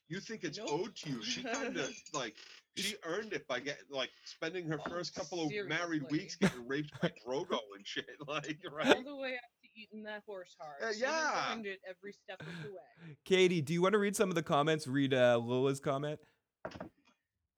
You 0.07 0.19
think 0.19 0.43
it's 0.43 0.57
Nope. 0.59 0.69
owed 0.71 0.95
to 0.97 1.09
you. 1.09 1.23
She 1.23 1.41
kind 1.43 1.77
of 1.77 1.89
like 2.13 2.35
she 2.77 2.95
earned 3.03 3.33
it 3.33 3.47
by 3.47 3.59
getting 3.59 3.85
like 3.89 4.11
spending 4.25 4.67
her 4.67 4.77
first 4.89 5.15
couple 5.15 5.45
of 5.47 5.51
married 5.67 6.03
weeks 6.11 6.35
getting 6.35 6.67
raped 6.67 6.91
by 7.01 7.09
Drogo 7.27 7.59
and 7.75 7.85
shit. 7.85 8.05
Like 8.27 8.57
right 8.71 8.95
all 8.97 9.03
the 9.03 9.15
way 9.15 9.33
up 9.35 9.49
to 9.63 9.69
eating 9.81 10.03
that 10.03 10.23
horse 10.27 10.55
hard. 10.59 10.81
Uh, 10.83 10.93
She 10.93 11.01
yeah. 11.01 11.53
earned 11.53 11.65
it 11.65 11.79
every 11.89 12.13
step 12.13 12.39
of 12.41 12.47
the 12.63 12.69
way. 12.69 13.15
Katie, 13.25 13.61
do 13.61 13.73
you 13.73 13.81
want 13.81 13.93
to 13.93 13.99
read 13.99 14.15
some 14.15 14.29
of 14.29 14.35
the 14.35 14.43
comments? 14.43 14.85
Read 14.87 15.13
uh, 15.13 15.39
Lola's 15.41 15.79
comment. 15.79 16.19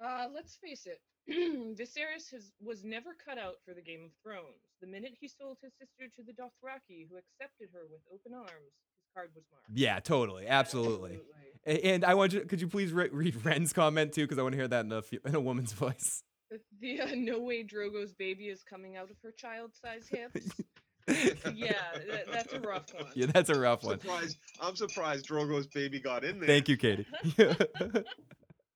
Uh, 0.03 0.27
let's 0.33 0.57
face 0.63 0.85
it. 0.85 1.01
Viserys 1.75 2.31
has, 2.31 2.53
was 2.63 2.83
never 2.85 3.09
cut 3.19 3.37
out 3.37 3.55
for 3.65 3.73
the 3.73 3.81
Game 3.81 4.05
of 4.05 4.11
Thrones. 4.23 4.63
The 4.81 4.87
minute 4.87 5.11
he 5.19 5.27
sold 5.27 5.57
his 5.61 5.73
sister 5.75 6.07
to 6.15 6.23
the 6.23 6.31
Dothraki, 6.31 7.07
who 7.09 7.17
accepted 7.17 7.67
her 7.73 7.83
with 7.91 7.99
open 8.13 8.33
arms, 8.33 8.71
his 9.35 9.45
card. 9.51 9.63
Yeah, 9.73 9.99
totally, 9.99 10.47
absolutely. 10.47 11.19
A- 11.65 11.85
And 11.93 12.05
I 12.05 12.13
want 12.13 12.33
you. 12.33 12.41
Could 12.41 12.61
you 12.61 12.67
please 12.67 12.91
re- 12.93 13.09
read 13.11 13.43
Ren's 13.45 13.73
comment 13.73 14.13
too? 14.13 14.23
Because 14.23 14.37
I 14.39 14.41
want 14.43 14.53
to 14.53 14.57
hear 14.57 14.67
that 14.67 14.85
in 14.85 14.91
a 14.91 15.01
fe- 15.01 15.19
in 15.25 15.35
a 15.35 15.41
woman's 15.41 15.73
voice. 15.83 16.23
The, 16.49 16.59
the 16.79 17.01
uh, 17.01 17.07
no 17.15 17.39
way 17.41 17.63
Drogo's 17.63 18.13
baby 18.13 18.45
is 18.45 18.63
coming 18.63 18.95
out 18.95 19.09
of 19.11 19.17
her 19.23 19.31
child-sized 19.31 20.09
hips. 20.09 20.47
yeah, 21.53 21.73
that, 22.09 22.25
that's 22.31 22.53
a 22.53 22.59
rough 22.59 22.85
one. 22.93 23.05
Yeah, 23.15 23.25
that's 23.27 23.49
a 23.49 23.59
rough 23.59 23.83
I'm 23.83 23.89
one. 23.89 23.99
surprised. 23.99 24.37
I'm 24.61 24.75
surprised 24.75 25.27
Drogo's 25.27 25.67
baby 25.67 25.99
got 25.99 26.23
in 26.23 26.39
there. 26.39 26.47
Thank 26.47 26.69
you, 26.69 26.77
Katie. 26.77 27.05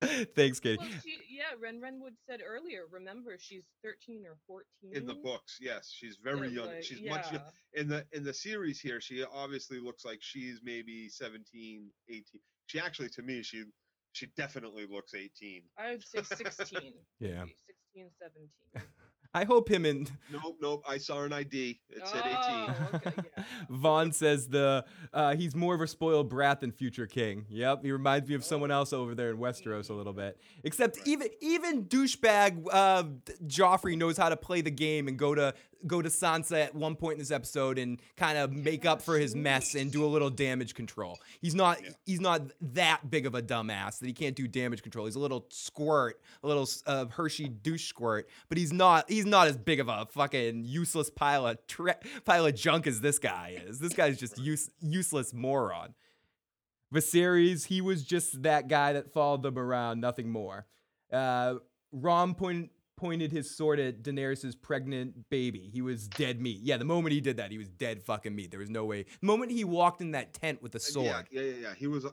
Thanks, 0.35 0.59
Katie. 0.59 0.77
Well, 0.79 0.87
she, 1.03 1.17
yeah, 1.29 1.53
Ren 1.61 1.79
Renwood 1.79 2.15
said 2.27 2.41
earlier. 2.45 2.81
Remember, 2.91 3.35
she's 3.39 3.63
13 3.83 4.23
or 4.25 4.37
14. 4.47 4.65
In 4.95 5.05
the 5.05 5.13
books, 5.13 5.57
yes, 5.61 5.91
she's 5.95 6.17
very 6.23 6.47
Yeah, 6.49 6.61
young. 6.63 6.67
like, 6.73 6.83
She's 6.83 6.99
yeah. 7.01 7.11
much 7.11 7.31
young. 7.31 7.41
in 7.73 7.87
the 7.87 8.05
in 8.11 8.23
the 8.23 8.33
series 8.33 8.79
here. 8.79 8.99
She 8.99 9.23
obviously 9.23 9.79
looks 9.79 10.03
like 10.03 10.19
she's 10.21 10.59
maybe 10.63 11.07
17, 11.09 11.89
18. 12.09 12.23
She 12.67 12.79
actually, 12.79 13.09
to 13.09 13.21
me, 13.21 13.43
she 13.43 13.63
she 14.13 14.27
definitely 14.35 14.85
looks 14.89 15.13
18. 15.13 15.63
I 15.77 15.91
would 15.91 16.03
say 16.03 16.23
16. 16.23 16.93
Yeah. 17.19 17.43
maybe, 17.43 17.55
16, 17.93 18.09
17. 18.19 18.87
I 19.33 19.45
hope 19.45 19.69
him 19.69 19.85
and 19.85 20.11
Nope, 20.31 20.57
nope. 20.61 20.83
I 20.87 20.97
saw 20.97 21.23
an 21.23 21.31
ID. 21.31 21.79
It 21.89 22.07
said 22.07 22.23
18. 22.25 22.35
Oh, 22.35 22.89
okay, 22.95 23.11
yeah. 23.37 23.43
Vaughn 23.69 24.11
says 24.11 24.47
the 24.47 24.83
uh, 25.13 25.35
he's 25.35 25.55
more 25.55 25.73
of 25.73 25.81
a 25.81 25.87
spoiled 25.87 26.29
brat 26.29 26.59
than 26.59 26.71
future 26.71 27.07
king. 27.07 27.45
Yep, 27.49 27.83
he 27.83 27.91
reminds 27.91 28.27
me 28.27 28.35
of 28.35 28.43
someone 28.43 28.71
else 28.71 28.91
over 28.91 29.15
there 29.15 29.29
in 29.29 29.37
Westeros 29.37 29.89
a 29.89 29.93
little 29.93 30.13
bit. 30.13 30.37
Except 30.63 30.99
even 31.05 31.29
even 31.39 31.85
douchebag 31.85 32.65
uh, 32.71 33.03
Joffrey 33.45 33.97
knows 33.97 34.17
how 34.17 34.29
to 34.29 34.37
play 34.37 34.61
the 34.61 34.71
game 34.71 35.07
and 35.07 35.17
go 35.17 35.33
to 35.33 35.53
go 35.87 36.01
to 36.01 36.09
Sansa 36.09 36.65
at 36.65 36.75
one 36.75 36.95
point 36.95 37.13
in 37.13 37.19
this 37.19 37.31
episode 37.31 37.77
and 37.77 38.01
kind 38.17 38.37
of 38.37 38.51
make 38.51 38.85
up 38.85 39.01
for 39.01 39.17
his 39.17 39.35
mess 39.35 39.75
and 39.75 39.91
do 39.91 40.05
a 40.05 40.07
little 40.07 40.29
damage 40.29 40.73
control. 40.75 41.17
He's 41.41 41.55
not 41.55 41.81
Yeah. 41.83 41.89
he's 42.05 42.19
not 42.21 42.41
that 42.61 43.09
big 43.09 43.25
of 43.25 43.35
a 43.35 43.41
dumbass 43.41 43.99
that 43.99 44.07
he 44.07 44.13
can't 44.13 44.35
do 44.35 44.47
damage 44.47 44.81
control. 44.81 45.05
He's 45.05 45.15
a 45.15 45.19
little 45.19 45.45
squirt, 45.49 46.19
a 46.43 46.47
little 46.47 46.67
uh, 46.85 47.05
Hershey 47.07 47.47
douche 47.49 47.87
squirt, 47.87 48.29
but 48.49 48.57
he's 48.57 48.71
not 48.73 49.09
he's 49.09 49.25
not 49.25 49.47
as 49.47 49.57
big 49.57 49.79
of 49.79 49.87
a 49.89 50.07
fucking 50.11 50.63
useless 50.65 51.09
pile 51.09 51.47
of 51.47 51.65
tre- 51.67 51.95
pile 52.25 52.45
of 52.45 52.55
junk 52.55 52.87
as 52.87 53.01
this 53.01 53.19
guy 53.19 53.57
is. 53.67 53.79
This 53.79 53.93
guy's 53.93 54.17
just 54.17 54.37
use, 54.39 54.69
useless 54.81 55.33
moron. 55.33 55.93
Viserys, 56.93 57.65
he 57.67 57.79
was 57.81 58.03
just 58.03 58.43
that 58.43 58.67
guy 58.67 58.93
that 58.93 59.13
followed 59.13 59.43
them 59.43 59.57
around, 59.57 60.01
nothing 60.01 60.29
more. 60.29 60.65
Uh, 61.11 61.55
Rom 61.93 62.35
point, 62.35 62.69
pointed 63.01 63.31
his 63.31 63.49
sword 63.57 63.79
at 63.79 64.03
Daenerys' 64.03 64.55
pregnant 64.61 65.29
baby. 65.29 65.69
He 65.73 65.81
was 65.81 66.07
dead 66.07 66.39
meat. 66.39 66.59
Yeah, 66.61 66.77
the 66.77 66.85
moment 66.85 67.13
he 67.13 67.19
did 67.19 67.37
that, 67.37 67.51
he 67.51 67.57
was 67.57 67.67
dead 67.67 68.03
fucking 68.03 68.33
meat. 68.35 68.51
There 68.51 68.59
was 68.59 68.69
no 68.69 68.85
way. 68.85 69.05
The 69.19 69.25
moment 69.25 69.51
he 69.51 69.63
walked 69.63 70.01
in 70.01 70.11
that 70.11 70.33
tent 70.33 70.61
with 70.61 70.71
the 70.71 70.79
sword, 70.79 71.27
Yeah, 71.31 71.41
yeah, 71.41 71.51
yeah, 71.51 71.57
yeah. 71.61 71.73
He 71.75 71.87
was 71.87 72.05
uh, 72.05 72.11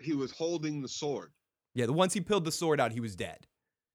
he 0.00 0.14
was 0.14 0.32
holding 0.32 0.80
the 0.80 0.88
sword. 0.88 1.30
yeah, 1.74 1.86
the 1.86 1.92
once 1.92 2.14
he 2.14 2.20
pulled 2.20 2.44
the 2.44 2.52
sword 2.52 2.80
out, 2.80 2.92
he 2.92 3.00
was 3.00 3.14
dead. 3.14 3.46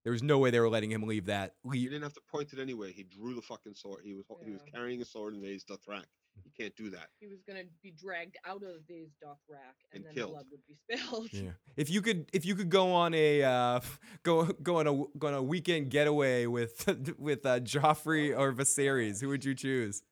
There 0.06 0.12
was 0.14 0.24
no 0.24 0.38
way 0.38 0.52
they 0.52 0.60
were 0.62 0.70
letting 0.70 0.92
him 0.92 1.04
leave 1.04 1.26
that. 1.26 1.56
He 1.64 1.70
Leave. 1.72 1.90
didn't 1.90 2.04
have 2.04 2.14
to 2.14 2.22
point 2.32 2.54
it 2.54 2.60
anyway. 2.60 2.94
He 2.94 3.04
drew 3.04 3.34
the 3.34 3.42
fucking 3.42 3.74
sword. 3.74 4.04
He 4.06 4.14
was 4.14 4.26
ho- 4.30 4.40
he 4.46 4.52
was 4.52 4.62
Yeah. 4.66 4.72
carrying 4.72 5.02
a 5.02 5.06
sword 5.06 5.34
in 5.36 5.44
Aes 5.44 5.66
Dothrak. 5.66 6.06
You 6.44 6.52
can't 6.56 6.76
do 6.76 6.90
that. 6.92 7.10
He 7.20 7.28
was 7.28 7.42
going 7.48 7.60
to 7.64 7.68
be 7.82 7.92
dragged 7.92 8.36
out 8.46 8.62
of 8.62 8.82
Vaes 8.88 9.10
Dothrak, 9.24 9.74
and, 9.94 10.04
And 10.04 10.06
then 10.06 10.14
killed. 10.14 10.32
blood 10.34 10.46
would 10.52 10.60
be 10.68 10.76
spilled. 10.76 11.34
Yeah. 11.34 11.52
If 11.76 11.90
you 11.90 12.02
could, 12.02 12.30
if 12.34 12.46
you 12.46 12.56
could 12.56 12.70
go 12.70 12.92
on 12.94 13.14
a 13.16 13.42
uh, 13.42 13.80
go 14.24 14.46
go 14.46 14.78
on 14.80 14.86
a 14.88 15.18
go 15.18 15.28
on 15.28 15.34
a 15.34 15.42
weekend 15.42 15.90
getaway 15.90 16.46
with 16.46 16.86
with 17.18 17.46
uh, 17.46 17.62
Joffrey 17.62 18.38
or 18.38 18.54
Viserys, 18.54 19.22
who 19.22 19.30
would 19.30 19.44
you 19.44 19.56
choose? 19.56 20.04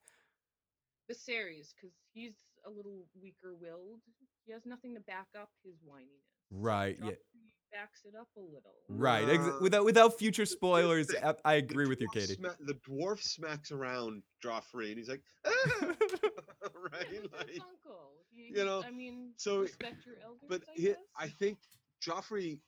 Viserys, 1.12 1.74
because 1.76 1.94
he's 2.14 2.34
a 2.66 2.70
little 2.70 3.06
weaker-willed. 3.22 4.00
He 4.46 4.54
has 4.54 4.66
nothing 4.66 4.94
to 4.96 5.02
back 5.02 5.28
up 5.40 5.50
his 5.64 5.76
whininess. 5.88 6.24
Right. 6.52 6.98
Yeah. 7.02 7.12
Joffrey 7.12 7.33
backs 7.74 8.02
it 8.06 8.14
up 8.20 8.28
a 8.38 8.40
little. 8.40 8.76
Right. 8.88 9.28
Ex- 9.28 9.60
without 9.62 9.84
without 9.86 10.18
future 10.18 10.46
spoilers, 10.46 11.08
the- 11.08 11.28
I, 11.28 11.34
I 11.46 11.54
agree 11.56 11.88
with 11.88 12.00
you, 12.00 12.08
Katie. 12.14 12.36
sma- 12.36 12.56
the 12.66 12.76
dwarf 12.88 13.22
smacks 13.22 13.72
around 13.72 14.24
Joffrey, 14.44 14.90
and 14.90 14.98
he's 14.98 15.10
like, 15.10 15.22
"Ah!" 15.46 15.52
right? 16.92 17.06
He's 17.10 17.20
his 17.22 17.32
Like, 17.32 17.50
uncle. 17.62 18.12
He, 18.36 18.52
you 18.58 18.66
know, 18.66 18.84
I 18.86 18.92
mean, 18.92 19.32
so- 19.38 19.62
respect 19.62 20.06
your 20.06 20.16
elders. 20.24 20.42
but 20.48 20.62
I, 20.70 20.80
he. 20.80 20.94
I 21.18 21.28
think 21.28 21.58
Joffrey. 22.02 22.60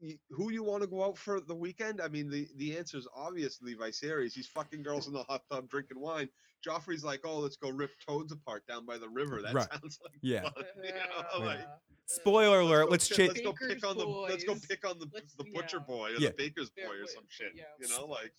y- 0.00 0.18
Who 0.30 0.50
you 0.50 0.62
want 0.62 0.82
to 0.82 0.86
go 0.88 1.04
out 1.04 1.18
for 1.18 1.40
the 1.40 1.54
weekend? 1.54 2.00
I 2.00 2.08
mean, 2.08 2.28
the 2.30 2.46
the 2.56 2.76
answer 2.76 2.98
is 2.98 3.08
obviously 3.14 3.74
Viserys. 3.74 4.32
He's 4.34 4.46
fucking 4.46 4.82
girls 4.82 5.06
in 5.06 5.12
the 5.14 5.22
hot 5.24 5.42
tub 5.50 5.68
drinking 5.68 6.00
wine. 6.00 6.28
Joffrey's 6.66 7.04
like, 7.04 7.20
oh, 7.24 7.38
let's 7.38 7.56
go 7.56 7.70
rip 7.70 7.90
toads 8.06 8.32
apart 8.32 8.66
down 8.66 8.84
by 8.86 8.98
the 8.98 9.08
river. 9.08 9.40
That 9.42 9.54
Right. 9.54 9.68
sounds 9.72 9.98
like 10.04 10.12
Yeah. 10.22 10.42
fun. 10.42 10.52
You 10.82 10.90
know, 10.92 10.98
Yeah, 11.38 11.44
like, 11.44 11.58
yeah. 11.60 11.64
Spoiler 12.06 12.60
alert. 12.60 12.84
go 12.86 12.90
Let's 12.90 13.08
pi- 13.08 13.16
change. 13.16 13.28
Let's 13.30 13.40
go 13.42 13.52
pick 13.68 13.86
on 13.86 13.98
the. 13.98 14.06
Let's 14.06 14.44
go 14.44 14.54
pick 14.68 14.88
on 14.88 14.98
the 14.98 15.06
Let's- 15.12 15.34
the 15.34 15.44
butcher 15.54 15.78
yeah. 15.78 15.84
boy 15.86 16.08
or 16.10 16.18
Yeah. 16.18 16.28
the 16.30 16.34
baker's 16.36 16.70
Fair 16.76 16.86
boy 16.88 16.94
or 16.94 17.06
some 17.06 17.24
shit. 17.28 17.52
yeah. 17.54 17.64
You 17.80 17.88
know, 17.88 18.06
like 18.06 18.32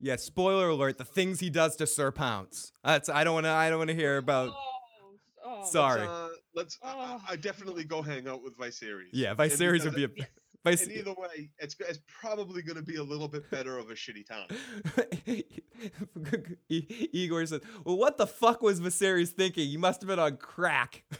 Yeah. 0.00 0.16
Spoiler 0.16 0.68
alert. 0.68 0.98
The 0.98 1.04
things 1.04 1.40
he 1.40 1.50
does 1.50 1.76
to 1.76 1.86
Sir 1.86 2.10
Pounce. 2.12 2.72
That's. 2.84 3.08
I 3.08 3.24
don't 3.24 3.34
want 3.34 3.44
to. 3.44 3.50
I 3.50 3.68
don't 3.70 3.78
want 3.78 3.88
to 3.90 3.94
hear 3.96 4.16
about. 4.18 4.50
Oh, 4.50 4.72
oh, 5.44 5.70
Sorry. 5.70 6.00
Let's, 6.00 6.10
uh, 6.10 6.28
let's 6.54 6.78
I- 6.82 6.88
I, 6.92 7.14
Oh. 7.14 7.22
I 7.30 7.36
definitely 7.36 7.84
go 7.84 8.02
hang 8.02 8.28
out 8.28 8.42
with 8.42 8.56
Viserys. 8.58 9.08
Yeah. 9.12 9.30
And 9.30 9.38
Viserys 9.38 9.84
would 9.84 9.94
be 9.94 10.04
a. 10.04 10.08
Yes. 10.16 10.28
Vice- 10.64 10.82
And 10.82 10.92
either 10.92 11.14
way, 11.14 11.50
it's 11.58 11.74
it's 11.80 12.00
probably 12.06 12.60
going 12.62 12.76
to 12.76 12.82
be 12.82 12.96
a 12.96 13.02
little 13.02 13.28
bit 13.28 13.50
better 13.50 13.78
of 13.78 13.90
a 13.90 13.94
shitty 13.94 14.26
time. 14.26 14.48
Igor 16.68 17.46
says, 17.46 17.62
"Well, 17.84 17.96
what 17.96 18.18
the 18.18 18.26
fuck 18.26 18.60
was 18.62 18.80
Viserys 18.80 19.30
thinking? 19.30 19.68
You 19.68 19.78
must 19.78 20.02
have 20.02 20.08
been 20.08 20.18
on 20.18 20.36
crack." 20.36 21.02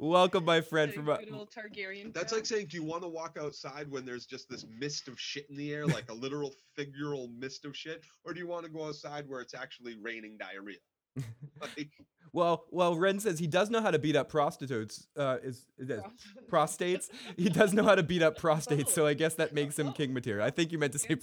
Welcome, 0.00 0.44
my 0.46 0.60
friend. 0.62 0.92
From 0.92 1.08
a, 1.08 1.18
good 1.18 1.32
old 1.32 1.50
Targaryen. 1.52 2.12
That's 2.14 2.32
like 2.32 2.46
saying, 2.46 2.66
do 2.70 2.76
you 2.76 2.84
want 2.84 3.02
to 3.02 3.08
walk 3.08 3.36
outside 3.40 3.90
when 3.90 4.04
there's 4.04 4.26
just 4.26 4.48
this 4.48 4.64
mist 4.78 5.08
of 5.08 5.20
shit 5.20 5.48
in 5.50 5.56
the 5.56 5.72
air, 5.74 5.86
like 5.86 6.10
a 6.10 6.14
literal 6.14 6.54
figural 6.76 7.28
mist 7.38 7.64
of 7.66 7.76
shit, 7.76 8.02
or 8.24 8.32
do 8.32 8.40
you 8.40 8.46
want 8.48 8.64
to 8.64 8.70
go 8.70 8.86
outside 8.88 9.28
where 9.28 9.40
it's 9.40 9.54
actually 9.54 9.96
raining 10.00 10.38
diarrhea? 10.38 10.78
Like, 11.60 11.90
well, 12.32 12.64
well, 12.70 12.96
Ren 12.96 13.18
says 13.18 13.38
he 13.38 13.46
does 13.46 13.70
know 13.70 13.80
how 13.80 13.90
to 13.90 13.98
beat 13.98 14.14
up 14.14 14.28
prostitutes. 14.28 15.06
Uh, 15.16 15.38
is, 15.42 15.66
is 15.78 15.88
that 15.88 16.04
prostates? 16.50 17.08
He 17.36 17.48
does 17.48 17.72
know 17.72 17.82
how 17.82 17.94
to 17.94 18.02
beat 18.02 18.22
up 18.22 18.38
prostates, 18.38 18.90
so 18.90 19.06
I 19.06 19.14
guess 19.14 19.34
that 19.34 19.54
makes 19.54 19.78
him 19.78 19.92
king 19.92 20.12
material. 20.12 20.46
I 20.46 20.50
think 20.50 20.72
you 20.72 20.78
meant 20.78 20.92
to 20.92 20.98
say. 20.98 21.16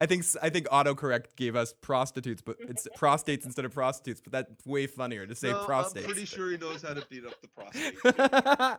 I 0.00 0.06
think 0.06 0.24
I 0.42 0.50
think 0.50 0.68
autocorrect 0.68 1.36
gave 1.36 1.56
us 1.56 1.74
prostitutes, 1.80 2.42
but 2.42 2.56
it's 2.60 2.86
prostates 2.96 3.44
instead 3.44 3.64
of 3.64 3.72
prostitutes. 3.72 4.20
But 4.20 4.32
that's 4.32 4.66
way 4.66 4.86
funnier 4.86 5.26
to 5.26 5.34
say 5.34 5.50
no, 5.50 5.66
I'm 5.68 5.90
pretty 5.92 6.24
sure 6.24 6.50
he 6.50 6.56
knows 6.56 6.82
how 6.82 6.94
to 6.94 7.04
beat 7.08 7.24
up 7.26 7.40
the 7.40 7.48
prostate. 7.48 7.94
Yeah, 8.04 8.76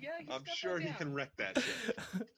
yeah. 0.00 0.34
I'm 0.34 0.44
sure 0.54 0.78
he 0.78 0.86
down. 0.86 0.94
can 0.96 1.14
wreck 1.14 1.30
that 1.36 1.58
shit. 1.60 2.28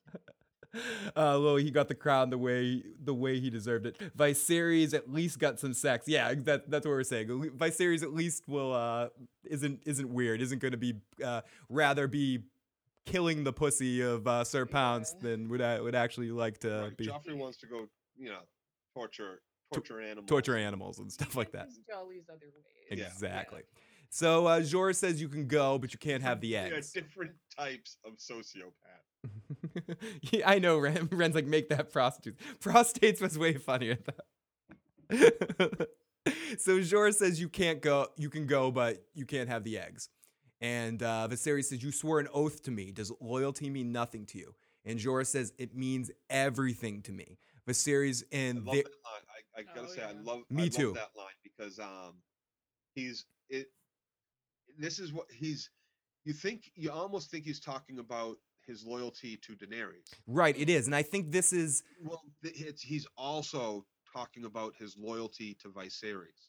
uh, 1.16 1.39
well, 1.43 1.57
he 1.57 1.71
got 1.71 1.89
the 1.89 1.95
crown 1.95 2.31
the 2.31 2.39
way 2.39 2.83
the 3.03 3.14
way 3.14 3.41
he 3.41 3.51
deserved 3.51 3.87
it. 3.87 3.99
Viserys 4.16 4.95
at 4.95 5.11
least 5.12 5.39
got 5.39 5.59
some 5.59 5.75
sex. 5.75 6.07
Yeah, 6.07 6.33
that, 6.35 6.71
that's 6.71 6.87
what 6.87 6.93
we're 6.93 7.03
saying. 7.03 7.29
Viserys 7.57 8.03
at 8.03 8.12
least 8.12 8.45
will 8.49 8.73
uh, 8.73 9.09
isn't 9.45 9.83
isn't 9.87 10.09
weird. 10.09 10.41
Isn't 10.41 10.61
going 10.61 10.73
to 10.73 10.79
be 10.79 10.95
uh, 11.25 11.41
rather 11.68 12.07
be 12.07 12.45
killing 13.07 13.43
the 13.45 13.53
pussy 13.53 14.01
of 14.03 14.27
uh, 14.27 14.45
Sir 14.45 14.66
Pounce 14.66 15.14
Yeah. 15.16 15.31
than 15.31 15.49
would 15.49 15.61
I 15.62 15.81
would 15.81 15.95
actually 15.95 16.31
like 16.31 16.59
to 16.59 16.83
Right, 16.85 16.97
be 16.97 17.07
Joffrey 17.07 17.37
wants 17.37 17.59
to 17.59 17.66
go, 17.66 17.87
you 18.16 18.29
know, 18.29 18.41
torture 18.95 19.41
torture 19.73 20.01
animals. 20.01 20.27
torture 20.29 20.57
animals 20.57 20.99
and 20.99 21.11
stuff 21.12 21.35
like 21.37 21.53
that. 21.53 21.66
His 21.66 21.79
jollies 21.89 22.25
other 22.29 22.47
ways. 22.47 22.99
Yeah. 22.99 23.07
Exactly. 23.07 23.62
So 24.12 24.47
uh, 24.47 24.61
Jorah 24.61 24.95
says 24.97 25.21
you 25.21 25.29
can 25.29 25.47
go, 25.47 25.79
but 25.79 25.93
you 25.93 25.99
can't 25.99 26.23
have 26.23 26.41
the 26.41 26.49
Yeah, 26.49 26.62
eggs. 26.64 26.91
different 26.93 27.33
types 27.57 27.97
of 28.05 28.14
sociopath. 28.14 29.05
yeah, 30.23 30.49
I 30.49 30.59
know. 30.59 30.79
Ren, 30.79 31.09
Ren's 31.12 31.35
like, 31.35 31.47
make 31.47 31.68
that 31.71 31.93
prostitutes. 31.93 32.43
Prostates 32.61 33.21
was 33.21 33.39
way 33.39 33.55
funnier 33.55 33.99
though. 34.07 35.16
so 36.59 36.79
Jorah 36.79 37.14
says 37.14 37.41
you 37.41 37.49
can't 37.49 37.81
go. 37.83 38.09
You 38.16 38.31
can 38.31 38.47
go, 38.47 38.71
but 38.71 39.05
you 39.14 39.27
can't 39.27 39.49
have 39.49 39.64
the 39.64 39.79
eggs. 39.79 40.09
And 40.61 41.03
uh, 41.03 41.27
Viserys 41.31 41.64
says 41.66 41.83
you 41.83 41.91
swore 41.91 42.21
an 42.21 42.29
oath 42.35 42.62
to 42.64 42.71
me. 42.71 42.93
Does 42.93 43.12
loyalty 43.21 43.71
mean 43.71 43.93
nothing 43.93 44.27
to 44.27 44.39
you? 44.39 44.55
And 44.85 44.99
Jorah 44.99 45.27
says 45.27 45.53
it 45.59 45.75
means 45.75 46.11
everything 46.29 47.03
to 47.03 47.12
me. 47.12 47.39
Viserys 47.68 48.23
I 48.33 48.37
and 48.37 48.64
love 48.64 48.75
they, 48.75 48.83
that 48.83 48.91
line. 49.05 49.23
I, 49.57 49.61
I 49.61 49.62
gotta 49.75 49.87
Oh, 49.89 49.95
say, 49.95 50.03
I 50.03 50.12
love 50.12 50.43
Me 50.51 50.62
I 50.62 50.64
love 50.66 50.73
too. 50.75 50.93
that 50.95 51.11
line 51.16 51.35
because 51.43 51.79
um, 51.79 52.14
he's 52.95 53.27
it. 53.49 53.68
This 54.79 54.99
is 54.99 55.12
what 55.12 55.27
he's. 55.31 55.71
You 56.25 56.33
think 56.35 56.71
you 56.75 56.91
almost 56.91 57.31
think 57.31 57.45
he's 57.45 57.61
talking 57.61 57.99
about 57.99 58.37
his 58.67 58.85
loyalty 58.85 59.37
to 59.39 59.53
Daenerys. 59.55 60.13
right, 60.27 60.57
it 60.57 60.69
is, 60.69 60.87
and 60.87 60.95
I 60.95 61.03
think 61.03 61.31
this 61.31 61.53
is 61.53 61.83
Well, 62.03 62.23
it's, 62.43 62.83
he's 62.83 63.07
also 63.17 63.85
talking 64.13 64.45
about 64.45 64.75
his 64.77 64.97
loyalty 64.99 65.57
to 65.63 65.69
Viserys, 65.69 66.49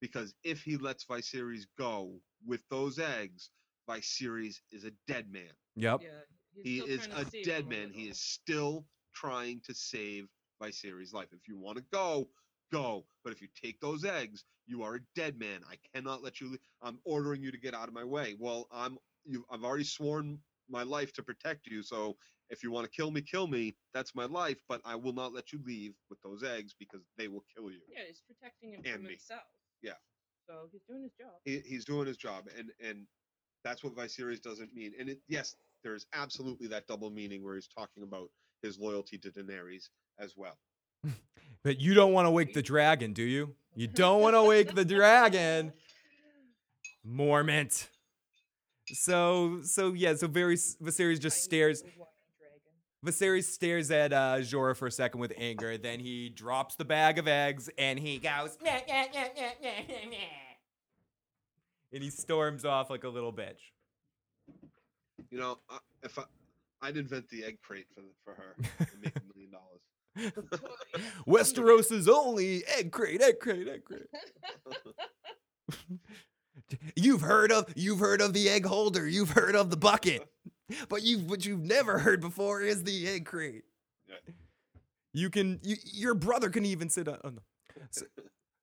because 0.00 0.34
if 0.44 0.62
he 0.62 0.76
lets 0.76 1.04
Viserys 1.04 1.64
go 1.78 2.20
with 2.46 2.62
those 2.70 2.98
eggs, 2.98 3.50
Viserys 3.88 4.56
is 4.70 4.84
a 4.84 4.92
dead 5.06 5.30
man. 5.30 5.52
yep. 5.76 6.00
Yeah. 6.02 6.62
he 6.62 6.78
is 6.78 7.08
a 7.16 7.24
dead 7.44 7.68
man. 7.68 7.90
He 7.92 8.08
is 8.08 8.20
still 8.20 8.84
trying 9.14 9.60
to 9.64 9.74
save 9.74 10.28
Viserys' 10.62 11.12
life. 11.12 11.28
If 11.32 11.48
you 11.48 11.56
want 11.58 11.78
to 11.78 11.84
go, 11.92 12.28
go. 12.70 13.04
But 13.24 13.32
if 13.32 13.42
you 13.42 13.48
take 13.62 13.80
those 13.80 14.04
eggs, 14.04 14.44
you 14.66 14.82
are 14.82 14.96
a 14.96 15.00
dead 15.14 15.38
man. 15.38 15.60
I 15.68 15.76
cannot 15.94 16.22
let 16.22 16.40
you. 16.40 16.50
leave. 16.50 16.60
I'm 16.82 16.98
ordering 17.04 17.42
you 17.42 17.50
to 17.50 17.58
get 17.58 17.74
out 17.74 17.88
of 17.88 17.94
my 17.94 18.04
way. 18.04 18.36
Well, 18.38 18.68
I'm. 18.72 18.98
You. 19.24 19.44
I've 19.50 19.64
already 19.64 19.84
sworn 19.84 20.38
my 20.72 20.82
life 20.82 21.12
to 21.14 21.22
protect 21.22 21.66
you. 21.66 21.82
So 21.82 22.16
if 22.50 22.62
you 22.64 22.70
want 22.72 22.84
to 22.84 22.90
kill 22.90 23.10
me, 23.10 23.20
kill 23.20 23.46
me. 23.46 23.76
That's 23.94 24.14
my 24.14 24.24
life. 24.24 24.58
But 24.68 24.80
I 24.84 24.96
will 24.96 25.12
not 25.12 25.32
let 25.32 25.52
you 25.52 25.60
leave 25.64 25.94
with 26.10 26.20
those 26.22 26.42
eggs 26.42 26.74
because 26.78 27.02
they 27.18 27.28
will 27.28 27.44
kill 27.54 27.70
you. 27.70 27.78
Yeah, 27.88 28.04
he's 28.08 28.22
protecting 28.26 28.72
him 28.72 28.80
And 28.84 28.94
from 28.94 29.02
me. 29.04 29.10
himself. 29.10 29.42
Yeah. 29.82 29.92
So 30.48 30.68
he's 30.72 30.82
doing 30.88 31.02
his 31.04 31.12
job. 31.12 31.30
He, 31.44 31.60
he's 31.64 31.84
doing 31.84 32.06
his 32.06 32.16
job, 32.16 32.48
and 32.58 32.70
and 32.84 33.06
that's 33.64 33.84
what 33.84 33.94
Viserys 33.94 34.42
doesn't 34.42 34.74
mean. 34.74 34.92
And 34.98 35.08
it, 35.08 35.20
yes, 35.28 35.54
there's 35.84 36.06
absolutely 36.14 36.66
that 36.68 36.88
double 36.88 37.10
meaning 37.10 37.44
where 37.44 37.54
he's 37.54 37.68
talking 37.68 38.02
about 38.02 38.28
his 38.60 38.78
loyalty 38.78 39.18
to 39.18 39.30
Daenerys 39.30 39.88
as 40.18 40.34
well. 40.36 40.58
But 41.64 41.80
you 41.80 41.94
don't 41.94 42.12
want 42.12 42.26
to 42.26 42.30
wake 42.32 42.54
the 42.54 42.62
dragon, 42.62 43.12
do 43.12 43.22
you? 43.22 43.54
You 43.76 43.86
don't 43.86 44.20
want 44.20 44.34
to 44.34 44.42
wake 44.42 44.74
the 44.74 44.84
dragon. 44.96 45.72
Mormont. 47.06 47.86
So 48.92 49.60
so 49.62 49.92
yeah, 49.92 50.14
so 50.14 50.26
very 50.28 50.56
Viserys 50.56 51.20
just 51.20 51.42
stares. 51.42 51.82
little. 51.82 52.08
Viserys 53.04 53.44
stares 53.44 53.90
at 53.90 54.12
uh, 54.12 54.36
Jorah 54.38 54.76
for 54.76 54.86
a 54.86 54.90
second 54.90 55.20
with 55.20 55.32
anger. 55.36 55.76
Then 55.76 55.98
he 55.98 56.28
drops 56.28 56.76
the 56.76 56.84
bag 56.84 57.18
of 57.18 57.26
eggs 57.26 57.68
and 57.76 57.98
he 57.98 58.18
goes, 58.18 58.56
"Nyeh, 58.64 58.86
nyeh, 58.86 59.12
nyeh, 59.12 59.34
nyeh, 59.36 59.52
nyeh, 59.62 59.88
nyeh, 59.88 60.12
nyeh." 60.12 60.52
and 61.92 62.02
he 62.02 62.10
storms 62.10 62.64
off 62.64 62.90
like 62.90 63.04
a 63.04 63.08
little 63.08 63.32
bitch. 63.32 63.70
You 65.30 65.38
know, 65.38 65.58
if 66.02 66.18
I, 66.18 66.24
I'd 66.80 66.96
invent 66.96 67.28
the 67.28 67.44
egg 67.44 67.58
crate 67.62 67.86
for 67.94 68.02
for 68.24 68.34
her 68.34 68.56
and 68.78 69.02
make 69.02 69.16
a 69.16 69.22
million 69.34 69.52
dollars. 69.52 69.80
Westeros' 71.26 71.90
is 71.92 72.08
only 72.08 72.64
egg 72.66 72.92
crate, 72.92 73.22
egg 73.22 73.40
crate, 73.40 73.68
egg 73.68 73.84
crate. 73.84 74.08
You've 76.96 77.20
heard 77.22 77.52
of 77.52 77.72
you've 77.76 77.98
heard 78.00 78.20
of 78.20 78.32
the 78.32 78.48
egg 78.48 78.66
holder, 78.66 79.06
you've 79.06 79.30
heard 79.30 79.54
of 79.54 79.70
the 79.70 79.76
bucket, 79.76 80.26
but 80.88 81.02
you've 81.02 81.28
what 81.28 81.44
you've 81.44 81.64
never 81.64 81.98
heard 81.98 82.20
before 82.20 82.62
is 82.62 82.84
the 82.84 83.08
egg 83.08 83.26
crate. 83.26 83.64
You 85.12 85.30
can 85.30 85.60
you, 85.62 85.76
your 85.84 86.14
brother 86.14 86.50
can 86.50 86.64
even 86.64 86.88
sit 86.88 87.08
on. 87.08 87.20
the, 87.36 87.42
so, 87.90 88.06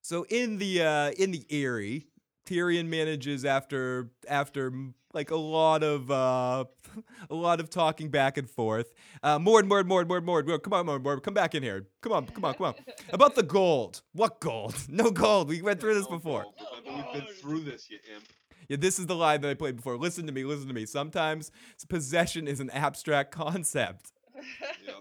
so 0.02 0.26
in 0.30 0.58
the 0.58 0.82
uh, 0.84 1.12
in 1.12 1.32
the 1.32 1.46
Eyrie, 1.50 2.08
Tyrion 2.50 2.88
manages 2.88 3.46
after 3.46 4.10
after 4.28 4.74
like 5.14 5.32
a 5.32 5.36
lot 5.36 5.84
of 5.84 6.10
uh, 6.10 6.66
a 7.30 7.36
lot 7.36 7.60
of 7.60 7.70
talking 7.70 8.10
back 8.10 8.38
and 8.38 8.50
forth. 8.50 8.94
Uh, 9.22 9.38
Mord, 9.38 9.68
Mord, 9.68 9.88
Mord, 9.88 10.08
Mord, 10.08 10.26
Mord, 10.26 10.48
Mord, 10.48 10.64
come 10.64 10.74
on, 10.74 10.86
Mord, 10.86 11.04
Mord, 11.04 11.22
come 11.24 11.34
back 11.34 11.54
in 11.54 11.62
here. 11.62 11.88
Come 12.02 12.14
on, 12.14 12.26
come 12.26 12.46
on, 12.46 12.54
come 12.56 12.66
on. 12.68 12.74
About 13.14 13.36
the 13.36 13.44
gold. 13.44 14.02
What 14.14 14.40
gold? 14.40 14.76
No 14.90 15.12
gold. 15.12 15.50
We 15.50 15.62
went 15.62 15.80
through 15.80 15.96
this 15.96 16.08
before. 16.08 16.44
gold. 16.44 16.56
We've 16.86 17.14
been 17.14 17.34
through 17.36 17.62
this, 17.62 17.90
you 17.90 18.00
imp. 18.16 18.26
Yeah, 18.68 18.78
this 18.78 19.00
is 19.00 19.06
the 19.08 19.16
line 19.16 19.42
that 19.42 19.50
I 19.50 19.54
played 19.56 19.76
before. 19.76 19.98
Listen 19.98 20.26
to 20.28 20.32
me, 20.32 20.44
listen 20.44 20.68
to 20.68 20.74
me. 20.74 20.86
Sometimes 20.86 21.52
possession 21.88 22.48
is 22.48 22.60
an 22.60 22.70
abstract 22.72 23.32
concept. 23.32 24.12
Yep. 24.86 24.96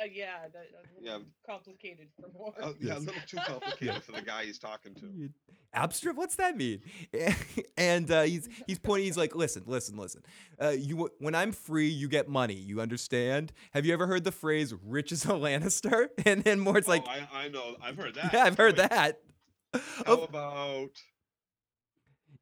Uh, 0.00 0.04
yeah, 0.12 0.42
that, 0.52 0.66
that's 0.72 0.86
Yeah. 1.00 1.18
complicated 1.46 2.08
for 2.20 2.28
Mord. 2.36 2.54
Oh, 2.62 2.74
yeah, 2.80 2.96
a 2.96 3.00
little 3.00 3.20
too 3.26 3.36
complicated 3.46 4.02
for 4.02 4.12
the 4.12 4.22
guy 4.22 4.44
he's 4.44 4.58
talking 4.58 4.94
to. 4.96 5.06
You- 5.06 5.30
Abstract? 5.74 6.18
What's 6.18 6.36
that 6.36 6.54
mean? 6.56 6.82
and 7.78 8.10
uh, 8.10 8.22
he's 8.22 8.46
he's 8.66 8.78
pointing. 8.78 9.06
He's 9.06 9.16
like, 9.16 9.34
listen, 9.34 9.62
listen, 9.66 9.96
listen. 9.96 10.22
Uh, 10.60 10.68
you 10.68 11.08
when 11.18 11.34
I'm 11.34 11.50
free, 11.50 11.88
you 11.88 12.08
get 12.08 12.28
money. 12.28 12.52
You 12.54 12.82
understand? 12.82 13.52
Have 13.72 13.86
you 13.86 13.94
ever 13.94 14.06
heard 14.06 14.24
the 14.24 14.32
phrase 14.32 14.74
"rich 14.86 15.12
as 15.12 15.24
a 15.24 15.28
Lannister"? 15.28 16.08
And 16.26 16.44
then 16.44 16.60
Mord's 16.60 16.88
like, 16.88 17.04
oh, 17.06 17.10
I, 17.10 17.44
I 17.44 17.48
know. 17.48 17.76
I've 17.82 17.96
heard 17.96 18.14
that. 18.16 18.34
yeah, 18.34 18.44
I've 18.44 18.58
heard 18.58 18.76
Wait, 18.76 18.90
that. 18.90 19.20
How 20.06 20.12
Of- 20.12 20.22
about 20.28 20.90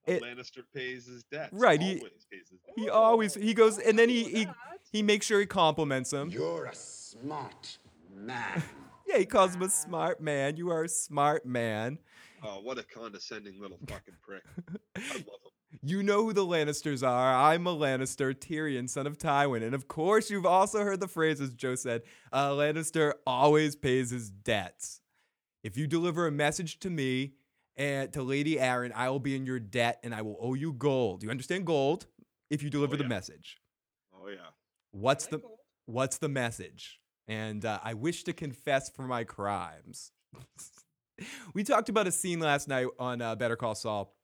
It- 0.07 0.23
Lannister 0.23 0.63
pays 0.75 1.07
his 1.07 1.23
debts? 1.25 1.53
Right, 1.53 1.81
he- 1.81 1.99
Always 1.99 2.27
pays 2.33 2.49
his 2.51 2.59
debts. 2.61 2.75
he 2.77 2.89
always 2.89 3.35
he 3.35 3.55
goes 3.55 3.79
and 3.79 3.97
then 3.97 4.09
he 4.09 4.25
Oh, 4.25 4.53
he, 4.93 4.99
he 4.99 5.03
makes 5.05 5.27
sure 5.27 5.39
he 5.39 5.47
compliments 5.47 6.13
him. 6.13 6.31
You're 6.31 6.65
a 6.65 6.75
smart 7.11 7.79
man. 8.15 8.63
Yeah, 9.07 9.19
he 9.19 9.27
calls 9.27 9.57
him 9.57 9.63
a 9.63 9.69
smart 9.69 10.21
man. 10.21 10.57
You 10.57 10.71
are 10.71 10.85
a 10.85 10.89
smart 10.89 11.45
man. 11.45 11.99
Oh, 12.45 12.61
what 12.63 12.79
a 12.79 12.85
condescending 12.85 13.61
little 13.61 13.79
fucking 13.89 14.15
prick. 14.23 14.45
I 14.97 15.01
love 15.01 15.17
him. 15.17 15.25
You 15.83 16.03
know 16.03 16.25
who 16.25 16.33
the 16.33 16.45
Lannisters 16.45 17.07
are. 17.07 17.35
I'm 17.35 17.67
a 17.67 17.75
Lannister, 17.75 18.35
Tyrion, 18.35 18.89
son 18.89 19.07
of 19.07 19.19
Tywin. 19.19 19.63
And 19.63 19.75
of 19.75 19.89
course, 19.89 20.31
you've 20.31 20.45
also 20.45 20.81
heard 20.81 21.01
the 21.01 21.09
phrase, 21.09 21.41
as 21.41 21.55
Joe 21.55 21.75
said, 21.75 22.03
a 22.33 22.49
Lannister 22.49 23.15
always 23.27 23.77
pays 23.77 24.11
his 24.11 24.31
debts. 24.31 25.01
If 25.63 25.77
you 25.77 25.87
deliver 25.87 26.27
a 26.27 26.33
message 26.33 26.81
to 26.81 26.91
me 26.91 27.33
and 27.77 28.13
to 28.13 28.23
Lady 28.23 28.57
Arryn, 28.57 28.93
I 28.95 29.09
will 29.11 29.21
be 29.21 29.35
in 29.35 29.47
your 29.47 29.59
debt 29.59 30.01
and 30.03 30.15
I 30.15 30.23
will 30.23 30.37
owe 30.41 30.55
you 30.55 30.73
gold. 30.73 31.23
You 31.23 31.31
understand 31.31 31.67
gold? 31.67 32.07
If 32.51 32.63
you 32.63 32.71
deliver 32.71 32.95
oh, 32.95 32.99
the 32.99 33.05
yeah. 33.05 33.09
message. 33.09 33.59
Oh 34.15 34.29
yeah. 34.29 34.51
What's 34.91 35.27
the 35.27 35.37
like 35.37 35.45
gold. 35.45 35.60
What's 35.91 36.19
the 36.19 36.29
message? 36.29 37.01
And 37.29 37.65
uh, 37.65 37.79
I 37.83 37.95
wish 37.95 38.25
to 38.25 38.33
confess 38.33 38.91
for 38.91 39.03
my 39.03 39.25
crimes. 39.25 40.13
we 41.55 41.65
talked 41.65 41.89
about 41.89 42.07
a 42.07 42.13
scene 42.13 42.41
last 42.41 42.69
night 42.69 42.87
on 42.99 43.21
uh, 43.21 43.37
Better 43.37 43.57
Call 43.57 43.75
Saul, 43.75 44.15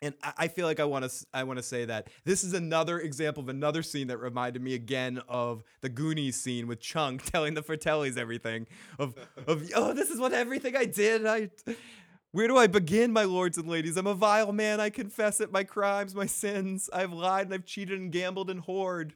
and 0.00 0.14
I, 0.22 0.46
feel 0.48 0.66
like 0.66 0.78
I 0.78 0.84
want 0.84 1.10
to 1.10 1.26
I 1.34 1.42
want 1.42 1.58
to 1.58 1.62
say 1.62 1.84
that 1.84 2.08
this 2.24 2.44
is 2.44 2.52
another 2.52 3.00
example 3.00 3.42
of 3.42 3.48
another 3.48 3.82
scene 3.82 4.06
that 4.08 4.18
reminded 4.18 4.62
me 4.62 4.74
again 4.74 5.20
of 5.28 5.64
the 5.80 5.88
Goonies 5.88 6.36
scene 6.36 6.68
with 6.68 6.80
Chunk 6.80 7.22
telling 7.32 7.54
the 7.54 7.62
Fratellis 7.62 8.16
everything 8.16 8.66
of 8.98 9.14
of 9.46 9.68
oh 9.74 9.92
this 9.94 10.10
is 10.10 10.20
what 10.20 10.32
everything 10.32 10.76
I 10.76 10.84
did. 10.84 11.26
I 11.26 11.50
where 12.32 12.46
do 12.46 12.58
I 12.58 12.66
begin, 12.66 13.10
my 13.10 13.24
lords 13.24 13.56
and 13.56 13.66
ladies? 13.66 13.96
I'm 13.96 14.06
a 14.06 14.14
vile 14.14 14.52
man. 14.52 14.80
I 14.80 14.90
confess 14.90 15.40
it, 15.40 15.50
my 15.50 15.64
crimes, 15.64 16.14
my 16.14 16.26
sins. 16.26 16.90
I've 16.92 17.12
lied 17.12 17.46
and 17.46 17.54
I've 17.54 17.64
cheated 17.64 17.98
and 17.98 18.12
gambled 18.12 18.50
and 18.50 18.62
whored. 18.62 19.12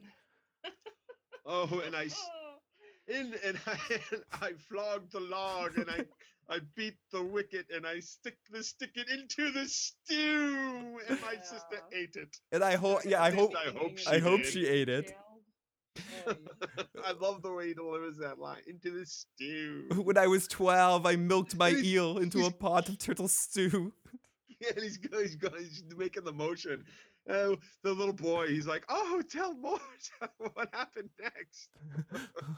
Oh, 1.45 1.81
and 1.85 1.95
I 1.97 2.09
Oh, 2.09 2.59
in 3.09 3.35
and 3.45 3.59
I, 3.67 3.79
I 4.47 4.53
flogged 4.69 5.13
the 5.13 5.21
log 5.21 5.77
and 5.77 5.91
I 5.91 6.05
I 6.49 6.59
beat 6.77 6.95
the 7.13 7.23
wicket 7.23 7.67
and 7.75 7.87
I 7.87 8.01
stick 8.01 8.37
the 8.51 8.63
stick 8.63 8.91
it 8.95 9.09
into 9.09 9.51
the 9.53 9.67
stew 9.67 10.99
and 11.09 11.21
my 11.21 11.35
sister 11.43 11.81
ate 11.93 12.17
it. 12.17 12.37
And 12.53 12.63
I 12.63 12.77
hope, 12.77 13.01
yeah, 13.05 13.23
I 13.23 13.31
hope, 13.31 13.53
I 13.57 13.71
hope 13.71 13.99
she 13.99 14.07
I 14.07 14.19
hope 14.19 14.43
did. 14.43 14.53
she 14.53 14.67
ate 14.67 14.89
it. 14.89 15.07
jailed. 15.07 15.17
You- 16.27 16.85
I 17.05 17.13
love 17.13 17.43
the 17.43 17.53
way 17.53 17.69
he 17.69 17.75
delivers 17.75 18.17
that 18.19 18.39
line 18.39 18.63
into 18.67 18.91
the 18.91 19.05
stew. 19.07 19.89
When 20.05 20.17
I 20.19 20.27
was 20.27 20.47
12, 20.49 21.05
I 21.07 21.17
milked 21.17 21.57
my 21.57 21.71
eel 21.71 22.19
into 22.19 22.45
a 22.47 22.51
pot 22.51 22.89
of 22.89 22.99
turtle 22.99 23.29
stew. 23.29 23.93
Yeah, 24.61 24.69
and 24.77 24.85
he's 24.85 24.97
go- 24.97 25.21
he's 25.21 25.35
go- 25.35 25.51
he's 25.59 25.83
making 25.97 26.23
the 26.23 26.33
motion. 26.33 26.85
Uh, 27.29 27.55
the 27.83 27.93
little 27.93 28.13
boy, 28.13 28.49
he's 28.49 28.67
like, 28.67 28.85
"Oh, 28.89 29.23
tell 29.31 29.55
more. 29.55 29.79
What 30.55 30.69
happened 30.73 31.11
next." 31.21 31.69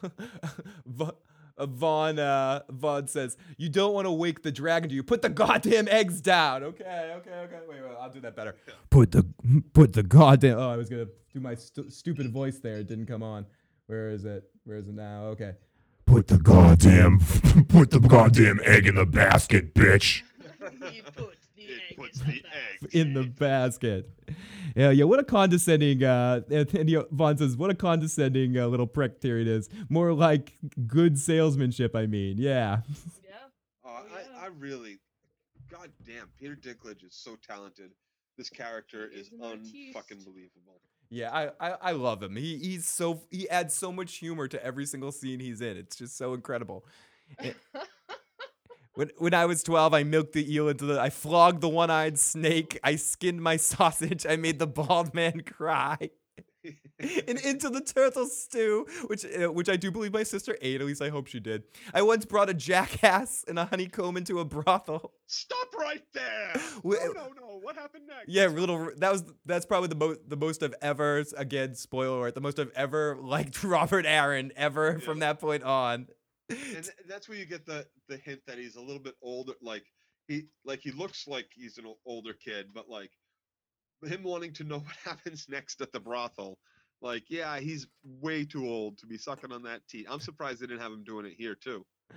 Va- 0.87 1.15
uh, 1.57 1.67
Vaughn 1.67 2.19
uh, 2.19 2.63
Vaughn 2.71 3.07
says, 3.07 3.37
"You 3.59 3.69
don't 3.69 3.93
want 3.93 4.07
to 4.07 4.13
wake 4.13 4.43
the 4.43 4.51
dragon, 4.51 4.89
do 4.89 4.95
you? 4.95 5.03
Put 5.03 5.23
the 5.23 5.29
goddamn 5.29 5.87
eggs 5.89 6.21
down." 6.21 6.63
Okay, 6.65 7.13
okay, 7.19 7.31
okay. 7.31 7.59
Wait, 7.69 7.83
wait. 7.83 7.97
I'll 8.01 8.11
do 8.11 8.21
that 8.23 8.35
better. 8.35 8.57
Put 8.91 9.13
the 9.13 9.25
put 9.73 9.93
the 9.93 10.03
goddamn. 10.03 10.59
Oh, 10.59 10.71
I 10.71 10.77
was 10.77 10.89
gonna 10.89 11.07
do 11.33 11.41
my 11.41 11.55
stu- 11.55 11.91
stupid 11.91 12.31
voice 12.33 12.59
there. 12.59 12.77
It 12.79 12.87
didn't 12.89 13.07
come 13.07 13.23
on. 13.23 13.47
Where 13.87 14.09
is 14.11 14.25
it? 14.25 14.45
Where 14.65 14.79
is 14.79 14.89
it 14.89 14.95
now? 14.95 15.25
Okay. 15.27 15.53
Put 16.07 16.27
the 16.29 16.39
goddamn 16.39 17.19
put 17.69 17.91
the 17.91 18.01
goddamn 18.01 18.61
egg 18.65 18.87
in 18.87 18.95
the 18.95 19.07
basket, 19.07 19.75
bitch. 19.75 20.23
he 20.91 21.03
put 21.03 21.15
the 21.17 21.44
It 21.69 21.81
egg 21.91 21.97
puts 21.97 22.21
in 22.21 22.25
the 22.27 22.43
basket. 22.43 22.47
egg. 22.83 22.95
in 22.95 23.15
the 23.15 23.23
basket. 23.25 24.11
Yeah, 24.77 24.91
yeah. 24.91 25.05
What 25.05 25.21
a 25.21 25.25
condescending. 25.25 26.03
Uh, 26.03 26.41
and 26.51 26.89
you 26.91 27.07
Vaughn 27.11 27.37
says, 27.39 27.57
"What 27.57 27.71
a 27.71 27.75
condescending 27.75 28.59
uh, 28.59 28.67
little 28.67 28.87
prick 28.87 29.21
Tyrion 29.21 29.47
is. 29.47 29.69
More 29.89 30.13
like 30.13 30.53
good 30.87 31.19
salesmanship. 31.19 31.95
I 31.95 32.07
mean, 32.07 32.39
yeah." 32.39 32.81
Yeah. 33.25 33.35
Oh, 33.85 34.03
Oh, 34.03 34.17
I. 34.41 34.45
I 34.47 34.49
really, 34.59 34.99
god 35.71 35.91
damn, 36.07 36.29
Peter 36.39 36.55
Dinklage 36.57 37.03
is 37.05 37.15
so 37.15 37.37
talented. 37.47 37.93
This 38.37 38.51
character 38.51 39.07
is 39.07 39.29
is 39.29 39.31
unfucking 39.41 40.25
believable. 40.25 40.81
Yeah, 41.11 41.31
I, 41.33 41.51
I, 41.61 41.77
I 41.83 41.93
love 41.93 42.23
him. 42.23 42.35
He 42.35 42.59
he's 42.59 42.89
so 42.89 43.23
he 43.31 43.49
adds 43.49 43.75
so 43.75 43.93
much 43.93 44.17
humor 44.17 44.49
to 44.49 44.63
every 44.65 44.87
single 44.87 45.13
scene 45.13 45.39
he's 45.39 45.61
in. 45.61 45.77
It's 45.77 45.97
just 45.97 46.17
so 46.19 46.35
incredible. 46.35 46.85
When 48.95 49.11
when 49.19 49.35
I 49.35 49.47
was 49.47 49.63
twelve, 49.63 49.93
I 49.93 50.05
milked 50.05 50.33
the 50.33 50.53
eel 50.53 50.69
into 50.69 50.85
the. 50.85 51.01
I 51.01 51.11
flogged 51.11 51.61
the 51.61 51.69
one-eyed 51.69 52.19
snake. 52.19 52.79
I 52.85 52.97
skinned 52.97 53.43
my 53.43 53.57
sausage. 53.73 54.25
I 54.27 54.37
made 54.37 54.59
the 54.59 54.67
bald 54.67 55.15
man 55.15 55.43
cry. 55.43 56.11
and 56.99 57.39
into 57.41 57.69
the 57.69 57.81
turtle 57.81 58.27
stew, 58.27 58.87
which 59.07 59.25
uh, 59.25 59.53
which 59.53 59.69
I 59.69 59.77
do 59.77 59.91
believe 59.91 60.13
my 60.13 60.23
sister 60.23 60.57
ate. 60.63 60.81
At 60.81 60.87
least 60.87 61.03
I 61.03 61.09
hope 61.09 61.27
she 61.27 61.41
did. 61.41 61.65
I 61.93 62.03
once 62.03 62.25
brought 62.25 62.49
a 62.49 62.55
jackass 62.55 63.45
and 63.47 63.59
a 63.59 63.67
honeycomb 63.67 64.17
into 64.17 64.39
a 64.39 64.45
brothel. 64.45 65.13
Stop 65.27 65.75
right 65.77 66.03
there! 66.13 66.53
No, 66.85 67.13
no, 67.13 67.29
no. 67.41 67.59
What 67.61 67.77
happened 67.77 68.07
next? 68.07 68.29
Yeah, 68.29 68.47
little. 68.47 68.91
That 68.99 69.13
was 69.13 69.25
that's 69.45 69.67
probably 69.67 69.89
the 69.89 69.95
most 69.97 70.21
the 70.29 70.37
most 70.37 70.63
I've 70.63 70.75
ever 70.81 71.25
again 71.37 71.75
spoiler 71.75 72.19
alert 72.19 72.35
the 72.35 72.41
most 72.41 72.59
I've 72.59 72.73
ever 72.75 73.19
liked 73.21 73.63
Robert 73.65 74.07
Arryn 74.07 74.51
ever 74.57 75.01
from 75.01 75.19
that 75.21 75.41
point 75.41 75.63
on. 75.63 76.07
And 76.51 76.91
that's 77.09 77.29
where 77.29 77.39
you 77.39 77.47
get 77.47 77.67
the 77.67 77.87
the 78.09 78.17
hint 78.17 78.41
that 78.47 78.59
he's 78.59 78.77
a 78.77 78.81
little 78.81 79.03
bit 79.03 79.15
older. 79.23 79.53
Like 79.63 79.85
he 80.29 80.47
like 80.65 80.81
he 80.81 80.91
looks 80.91 81.27
like 81.27 81.47
he's 81.55 81.79
an 81.79 81.85
older 82.07 82.33
kid, 82.33 82.69
but 82.75 82.89
like 82.89 83.11
him 84.05 84.23
wanting 84.23 84.53
to 84.55 84.65
know 84.65 84.79
what 84.81 84.97
happens 85.05 85.47
next 85.49 85.81
at 85.81 85.93
the 85.93 86.01
brothel. 86.01 86.59
Like, 87.01 87.25
yeah, 87.29 87.59
he's 87.59 87.87
way 88.03 88.45
too 88.45 88.67
old 88.67 88.99
to 88.99 89.07
be 89.07 89.19
sucking 89.19 89.53
on 89.53 89.63
that 89.65 89.87
teat. 89.89 90.07
I'm 90.09 90.21
surprised 90.21 90.61
they 90.61 90.67
didn't 90.67 90.81
have 90.81 90.93
him 90.93 91.05
doing 91.05 91.27
it 91.27 91.35
here 91.37 91.55
too. 91.55 91.85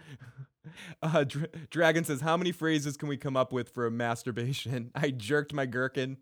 Uh, 1.01 1.23
Dra- 1.23 1.47
Dragon 1.69 2.03
says, 2.03 2.19
"How 2.19 2.35
many 2.35 2.51
phrases 2.51 2.97
can 2.97 3.07
we 3.07 3.15
come 3.15 3.37
up 3.37 3.53
with 3.53 3.69
for 3.69 3.85
a 3.85 3.91
masturbation?" 3.91 4.91
I 4.95 5.11
jerked 5.11 5.53
my 5.53 5.65
gherkin. 5.65 6.17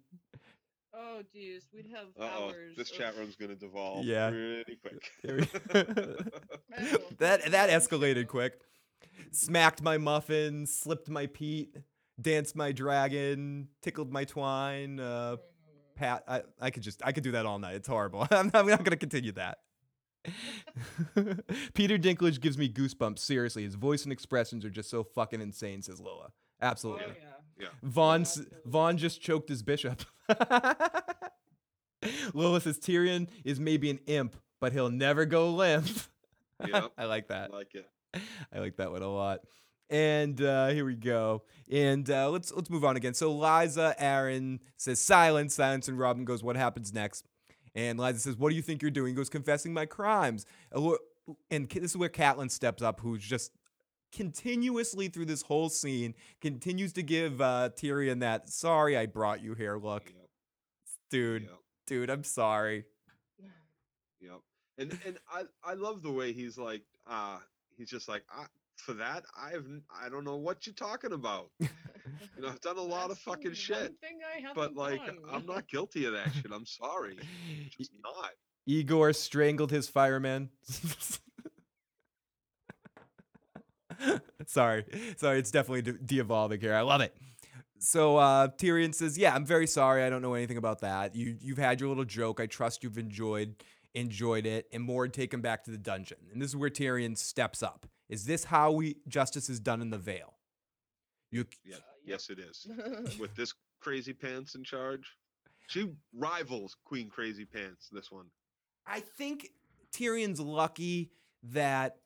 Oh, 1.18 1.22
geez, 1.32 1.68
we'd 1.74 1.88
have 1.96 2.08
Uh 2.20 2.30
oh, 2.38 2.44
hours. 2.50 2.76
this 2.78 2.92
of- 2.92 2.98
chat 2.98 3.16
room's 3.18 3.36
gonna 3.36 3.56
devolve 3.56 4.04
Yeah. 4.06 4.30
pretty 4.32 4.78
quick. 4.82 5.12
That 7.20 7.52
that 7.52 7.70
escalated 7.70 8.28
quick. 8.28 8.60
Smacked 9.32 9.82
my 9.82 9.98
muffin, 9.98 10.66
slipped 10.68 11.10
my 11.10 11.28
peat, 11.28 11.78
danced 12.20 12.56
my 12.56 12.72
dragon, 12.74 13.70
tickled 13.82 14.12
my 14.12 14.26
twine. 14.26 15.00
Uh, 15.00 15.38
pat, 15.96 16.24
I, 16.28 16.42
I 16.60 16.70
could 16.72 16.84
just 16.84 17.02
I 17.06 17.12
could 17.14 17.24
do 17.24 17.32
that 17.32 17.46
all 17.46 17.60
night. 17.60 17.76
It's 17.76 17.88
horrible. 17.88 18.28
I'm, 18.32 18.52
I'm 18.54 18.68
not 18.68 18.84
gonna 18.84 18.98
continue 18.98 19.32
that. 19.34 19.60
Peter 21.74 21.98
Dinklage 21.98 22.42
gives 22.42 22.58
me 22.58 22.68
goosebumps. 22.68 23.20
Seriously, 23.20 23.64
his 23.64 23.76
voice 23.76 24.04
and 24.04 24.12
expressions 24.12 24.66
are 24.66 24.70
just 24.70 24.90
so 24.90 25.04
fucking 25.04 25.40
insane. 25.40 25.82
Says 25.82 26.00
Lola. 26.02 26.28
Oh, 26.32 26.32
Absolutely. 26.68 27.16
yeah. 27.20 27.35
Yeah. 27.60 27.68
Vaughn. 27.84 28.26
Vaughn 28.66 28.98
just 28.98 29.22
choked 29.22 29.50
his 29.50 29.64
bishop. 29.64 30.04
Lola 32.34 32.62
says 32.62 32.80
Tyrion 32.80 33.28
is 33.44 33.60
maybe 33.60 33.90
an 33.90 34.00
imp, 34.06 34.36
but 34.60 34.74
he'll 34.74 34.90
never 34.90 35.26
go 35.26 35.50
limp. 35.52 35.88
Yep. 36.66 36.92
I 36.98 37.06
like 37.06 37.28
that. 37.30 37.52
I 37.54 37.56
like 37.56 37.76
it. 37.76 37.90
I 38.54 38.60
like 38.60 38.78
that 38.78 38.92
one 38.92 39.02
a 39.02 39.12
lot. 39.12 39.42
And 39.90 40.42
uh, 40.42 40.70
here 40.70 40.86
we 40.86 40.96
go. 40.96 41.44
And 41.72 42.10
uh, 42.10 42.30
let's 42.30 42.52
let's 42.52 42.70
move 42.70 42.84
on 42.84 42.96
again. 42.98 43.14
So 43.14 43.34
Lysa 43.34 43.98
Arryn 44.00 44.60
says 44.78 45.00
silence, 45.00 45.54
silence, 45.56 45.88
and 45.88 46.00
Robin 46.00 46.26
goes, 46.26 46.44
"What 46.44 46.56
happens 46.56 46.94
next?" 46.94 47.28
And 47.76 48.00
Lysa 48.00 48.20
says, 48.20 48.36
"What 48.36 48.50
do 48.50 48.56
you 48.56 48.62
think 48.62 48.82
you're 48.82 48.92
doing?" 48.92 49.10
He 49.10 49.16
goes, 49.16 49.30
"Confessing 49.30 49.74
my 49.74 49.86
crimes." 49.86 50.46
And 51.52 51.70
this 51.70 51.92
is 51.92 51.98
where 51.98 52.10
Catelyn 52.10 52.50
steps 52.50 52.82
up, 52.82 53.00
who's 53.00 53.24
just 53.24 53.52
continuously 54.12 55.08
through 55.08 55.26
this 55.26 55.42
whole 55.42 55.70
scene 55.70 56.14
continues 56.42 56.94
to 56.94 57.04
give 57.04 57.42
uh, 57.42 57.70
Tyrion 57.76 58.20
that 58.22 58.50
"Sorry, 58.50 58.96
I 58.98 59.06
brought 59.06 59.42
you 59.44 59.54
here." 59.54 59.78
Look, 59.78 60.06
Yep. 60.06 60.30
dude, 61.10 61.42
Yep. 61.44 61.52
dude, 61.88 62.10
I'm 62.10 62.24
sorry. 62.24 62.86
Yep. 64.22 64.42
And 64.78 65.00
and 65.06 65.18
I 65.30 65.44
I 65.64 65.74
love 65.76 66.02
the 66.02 66.12
way 66.12 66.34
he's 66.34 66.58
like 66.58 66.84
uh 67.08 67.38
he's 67.78 67.90
just 67.90 68.08
like 68.10 68.24
I 68.30 68.46
for 68.78 68.94
that 68.94 69.24
I've 69.38 69.66
I 69.90 70.10
don't 70.10 70.24
know 70.26 70.36
what 70.38 70.66
you're 70.68 70.74
talking 70.74 71.14
about. 71.14 71.50
You 71.60 71.68
know 72.42 72.50
I've 72.50 72.60
done 72.62 72.78
a 72.78 72.82
lot 72.96 73.10
of 73.12 73.18
fucking 73.20 73.54
shit, 73.54 73.94
thing 74.02 74.20
I 74.26 74.52
but 74.54 74.76
like 74.76 75.06
done. 75.06 75.20
I'm 75.32 75.46
not 75.46 75.68
guilty 75.70 76.06
of 76.06 76.14
that 76.14 76.34
shit. 76.34 76.52
I'm 76.52 76.66
sorry. 76.66 77.18
Just 77.78 77.92
not. 78.04 78.32
Igor 78.68 79.14
strangled 79.14 79.72
his 79.72 79.88
fireman. 79.88 80.50
sorry, 84.48 84.86
sorry, 85.18 85.40
it's 85.40 85.52
definitely 85.52 85.82
de- 85.82 85.94
de-evolving 85.94 86.60
here. 86.60 86.74
I 86.74 86.82
love 86.82 87.02
it. 87.02 87.16
So 87.80 88.18
uh, 88.18 88.48
Tyrion 88.48 88.96
says, 88.96 89.18
"Yeah, 89.18 89.36
I'm 89.36 89.46
very 89.46 89.68
sorry. 89.68 90.04
I 90.04 90.10
don't 90.10 90.22
know 90.22 90.34
anything 90.34 90.58
about 90.58 90.82
that. 90.82 91.16
You 91.16 91.38
you've 91.40 91.58
had 91.58 91.80
your 91.80 91.90
little 91.90 92.06
joke. 92.06 92.40
I 92.40 92.46
trust 92.46 92.84
you've 92.84 92.98
enjoyed 92.98 93.56
enjoyed 93.94 94.46
it." 94.46 94.68
And 94.74 94.84
Mord 94.84 95.14
take 95.14 95.34
him 95.34 95.42
back 95.42 95.64
to 95.66 95.72
the 95.72 95.78
dungeon. 95.78 96.18
And 96.32 96.42
this 96.42 96.50
is 96.50 96.56
where 96.56 96.70
Tyrion 96.70 97.18
steps 97.18 97.62
up. 97.62 97.86
Is 98.10 98.26
this 98.26 98.46
how 98.46 98.72
we 98.72 98.98
justice 99.08 99.50
is 99.50 99.60
done 99.60 99.82
in 99.82 99.90
the 99.90 99.98
Vale? 99.98 100.36
You 101.32 101.46
Yeah, 101.64 101.78
Uh, 101.78 101.80
yes 102.06 102.30
it 102.30 102.40
is. 102.40 102.68
With 103.20 103.36
this 103.36 103.54
crazy 103.82 104.14
pants 104.14 104.56
in 104.56 104.64
charge, 104.64 105.18
she 105.68 105.92
rivals 106.14 106.76
Queen 106.86 107.10
Crazy 107.10 107.46
Pants. 107.46 107.90
This 107.92 108.12
one. 108.12 108.26
I 108.88 109.00
think 109.00 109.50
Tyrion's 109.92 110.40
lucky 110.40 111.12
that 111.44 111.98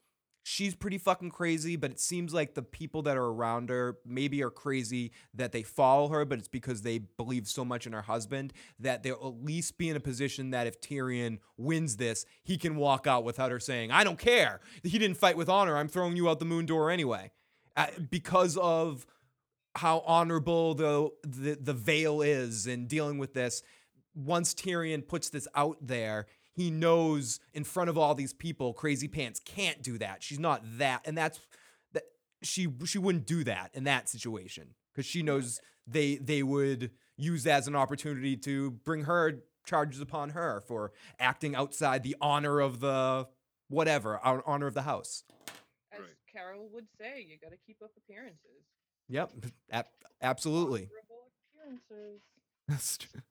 she's 0.44 0.76
pretty 0.76 0.98
fucking 0.98 1.30
crazy, 1.32 1.76
but 1.76 1.91
it 1.91 1.99
seems 1.99 2.34
like 2.34 2.53
the 2.53 2.61
people 2.61 3.02
that 3.03 3.18
are 3.18 3.26
around 3.26 3.70
her 3.70 3.98
maybe 4.06 4.44
are 4.44 4.49
crazy 4.49 5.11
that 5.34 5.52
they 5.52 5.64
follow 5.64 6.10
her, 6.10 6.26
but 6.26 6.40
it's 6.40 6.48
because 6.48 6.82
they 6.82 6.98
believe 6.98 7.48
so 7.48 7.64
much 7.64 7.86
in 7.86 7.94
her 7.94 8.02
husband 8.02 8.53
that 8.80 9.03
they'll 9.03 9.16
at 9.16 9.45
least 9.45 9.78
be 9.78 9.90
in 9.90 9.95
a 9.95 9.99
position 9.99 10.52
that 10.52 10.68
if 10.68 10.80
Tyrion 10.82 11.40
wins 11.57 11.98
this, 11.98 12.26
he 12.44 12.57
can 12.57 12.76
walk 12.76 13.07
out 13.07 13.24
without 13.24 13.52
her 13.52 13.60
saying, 13.60 13.91
I 13.91 14.03
don't 14.03 14.20
care. 14.20 14.61
He 14.84 14.98
didn't 14.98 15.18
fight 15.18 15.38
with 15.38 15.49
honor. 15.49 15.78
I'm 15.78 15.90
throwing 15.90 16.16
you 16.16 16.30
out 16.30 16.40
the 16.40 16.45
moon 16.45 16.66
door 16.66 16.90
anyway. 16.90 17.32
Uh, 17.78 17.88
because 18.10 18.57
of 18.57 19.06
how 19.76 20.03
honorable 20.06 20.74
the, 20.74 21.10
the 21.24 21.57
the 21.61 21.74
Vale 21.74 22.22
is 22.22 22.68
in 22.68 22.88
dealing 22.88 23.18
with 23.18 23.34
this 23.34 23.61
once 24.16 24.53
Tyrion 24.53 25.07
puts 25.07 25.30
this 25.30 25.48
out 25.56 25.78
there, 25.82 26.26
he 26.60 26.69
knows 26.69 27.40
in 27.53 27.64
front 27.64 27.90
of 27.90 27.98
all 27.98 28.14
these 28.14 28.34
people, 28.34 28.73
Crazy 28.73 29.07
Pants 29.07 29.40
can't 29.40 29.81
do 29.81 29.98
that. 29.98 30.22
She's 30.22 30.40
not 30.40 30.61
that, 30.77 31.02
and 31.06 31.18
that's 31.18 31.40
that 31.94 32.03
she 32.44 32.68
she 32.86 32.98
wouldn't 32.98 33.26
do 33.26 33.45
that 33.45 33.72
in 33.73 33.86
that 33.86 34.10
situation 34.10 34.76
because 34.94 35.06
she 35.06 35.23
knows 35.23 35.61
they 35.88 36.18
they 36.18 36.44
would 36.44 36.91
use 37.15 37.44
that 37.44 37.60
as 37.60 37.68
an 37.69 37.76
opportunity 37.77 38.36
to 38.36 38.72
bring 38.72 39.06
her 39.06 39.40
charges 39.65 40.02
upon 40.02 40.31
her 40.31 40.61
for 40.68 40.91
acting 41.18 41.56
outside 41.56 42.03
the 42.03 42.15
honor 42.19 42.60
of 42.60 42.81
the 42.81 43.26
whatever 43.69 44.19
hon- 44.22 44.41
honor 44.45 44.68
of 44.68 44.73
the 44.73 44.81
house. 44.81 45.23
As 45.94 45.99
Right. 46.02 46.10
Carol 46.31 46.68
would 46.73 46.88
say, 46.99 47.26
you 47.26 47.38
got 47.41 47.52
to 47.52 47.57
keep 47.65 47.77
up 47.81 47.91
appearances. 47.98 48.65
Yep, 49.07 49.31
ab- 49.72 49.86
absolutely. 50.22 50.90
Appearances. 51.56 52.22
That's 52.68 52.98
true. 52.98 53.22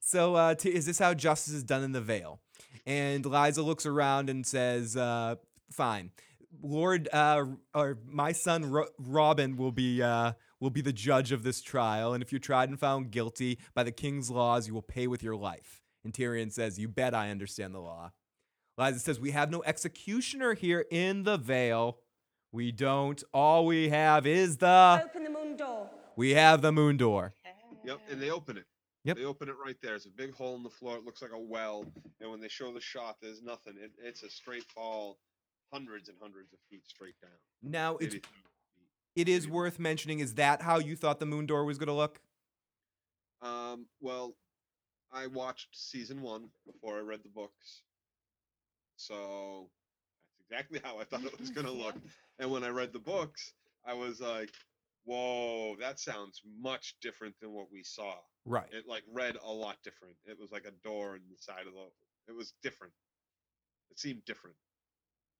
So, 0.00 0.34
uh, 0.34 0.54
t- 0.54 0.68
is 0.74 0.86
this 0.86 0.98
how 0.98 1.14
justice 1.14 1.54
is 1.54 1.62
done 1.64 1.82
in 1.82 1.92
the 1.92 2.00
Vale? 2.00 2.40
And 2.86 3.24
Lysa 3.24 3.64
looks 3.64 3.86
around 3.86 4.30
and 4.30 4.46
says, 4.46 4.96
uh, 4.96 5.36
"Fine, 5.70 6.10
Lord, 6.62 7.08
uh, 7.12 7.46
or 7.74 7.98
my 8.06 8.32
son 8.32 8.70
Ro- 8.70 8.88
Robin 8.98 9.56
will 9.56 9.72
be 9.72 10.02
uh, 10.02 10.32
will 10.60 10.70
be 10.70 10.80
the 10.80 10.92
judge 10.92 11.32
of 11.32 11.42
this 11.42 11.60
trial. 11.62 12.12
And 12.12 12.22
if 12.22 12.32
you're 12.32 12.38
tried 12.38 12.68
and 12.68 12.78
found 12.78 13.10
guilty 13.10 13.58
by 13.74 13.82
the 13.82 13.92
king's 13.92 14.30
laws, 14.30 14.66
you 14.68 14.74
will 14.74 14.82
pay 14.82 15.06
with 15.06 15.22
your 15.22 15.36
life." 15.36 15.82
And 16.04 16.12
Tyrion 16.12 16.52
says, 16.52 16.78
"You 16.78 16.88
bet 16.88 17.14
I 17.14 17.30
understand 17.30 17.74
the 17.74 17.80
law." 17.80 18.12
Lysa 18.78 18.98
says, 18.98 19.20
"We 19.20 19.30
have 19.30 19.50
no 19.50 19.62
executioner 19.64 20.54
here 20.54 20.84
in 20.90 21.22
the 21.22 21.36
Vale. 21.36 21.98
We 22.52 22.72
don't. 22.72 23.22
All 23.32 23.66
we 23.66 23.88
have 23.88 24.26
is 24.26 24.58
the 24.58 25.02
Open 25.04 25.24
the 25.24 25.30
moon 25.30 25.56
door. 25.56 25.90
we 26.16 26.32
have 26.32 26.60
the 26.60 26.72
moon 26.72 26.96
door." 26.96 27.34
Yep. 27.84 28.00
And 28.10 28.22
they 28.22 28.30
open 28.30 28.56
it. 28.56 28.64
Yep. 29.04 29.16
They 29.16 29.24
open 29.24 29.48
it 29.48 29.56
right 29.62 29.76
there. 29.82 29.94
It's 29.94 30.06
a 30.06 30.10
big 30.10 30.34
hole 30.34 30.56
in 30.56 30.62
the 30.62 30.70
floor. 30.70 30.96
It 30.96 31.04
looks 31.04 31.20
like 31.20 31.32
a 31.32 31.38
well. 31.38 31.84
And 32.20 32.30
when 32.30 32.40
they 32.40 32.48
show 32.48 32.72
the 32.72 32.80
shot, 32.80 33.16
there's 33.20 33.42
nothing. 33.42 33.74
It, 33.78 33.92
it's 34.02 34.22
a 34.22 34.30
straight 34.30 34.64
fall, 34.64 35.18
hundreds 35.72 36.08
and 36.08 36.16
hundreds 36.20 36.52
of 36.52 36.58
feet 36.70 36.86
straight 36.86 37.20
down. 37.20 37.30
Now 37.62 37.96
it's 37.96 38.14
Maybe 38.14 38.20
30 38.20 38.28
it 39.16 39.28
is 39.28 39.48
worth 39.48 39.78
mentioning. 39.78 40.20
Is 40.20 40.34
that 40.34 40.62
how 40.62 40.78
you 40.78 40.96
thought 40.96 41.20
the 41.20 41.26
moon 41.26 41.46
door 41.46 41.64
was 41.64 41.78
going 41.78 41.88
to 41.88 41.94
look? 41.94 42.20
Um, 43.42 43.86
well, 44.00 44.34
I 45.12 45.26
watched 45.28 45.68
season 45.72 46.20
one 46.20 46.48
before 46.66 46.96
I 46.96 47.00
read 47.00 47.20
the 47.22 47.28
books. 47.28 47.82
So 48.96 49.68
that's 50.50 50.62
exactly 50.66 50.80
how 50.82 50.98
I 50.98 51.04
thought 51.04 51.24
it 51.24 51.38
was 51.38 51.50
going 51.50 51.66
to 51.66 51.72
look. 51.72 51.94
And 52.40 52.50
when 52.50 52.64
I 52.64 52.68
read 52.70 52.92
the 52.92 52.98
books, 52.98 53.52
I 53.86 53.94
was 53.94 54.20
like, 54.20 54.50
whoa, 55.04 55.76
that 55.80 56.00
sounds 56.00 56.40
much 56.60 56.96
different 57.00 57.34
than 57.40 57.52
what 57.52 57.66
we 57.72 57.82
saw. 57.82 58.14
Right. 58.44 58.68
It 58.72 58.84
like 58.88 59.02
read 59.12 59.36
a 59.44 59.52
lot 59.52 59.76
different. 59.84 60.16
It 60.26 60.38
was 60.38 60.50
like 60.50 60.66
a 60.66 60.72
door 60.86 61.16
in 61.16 61.22
the 61.30 61.36
side 61.38 61.66
of 61.66 61.72
the. 61.72 62.32
It 62.32 62.36
was 62.36 62.52
different. 62.62 62.92
It 63.90 63.98
seemed 63.98 64.24
different. 64.24 64.56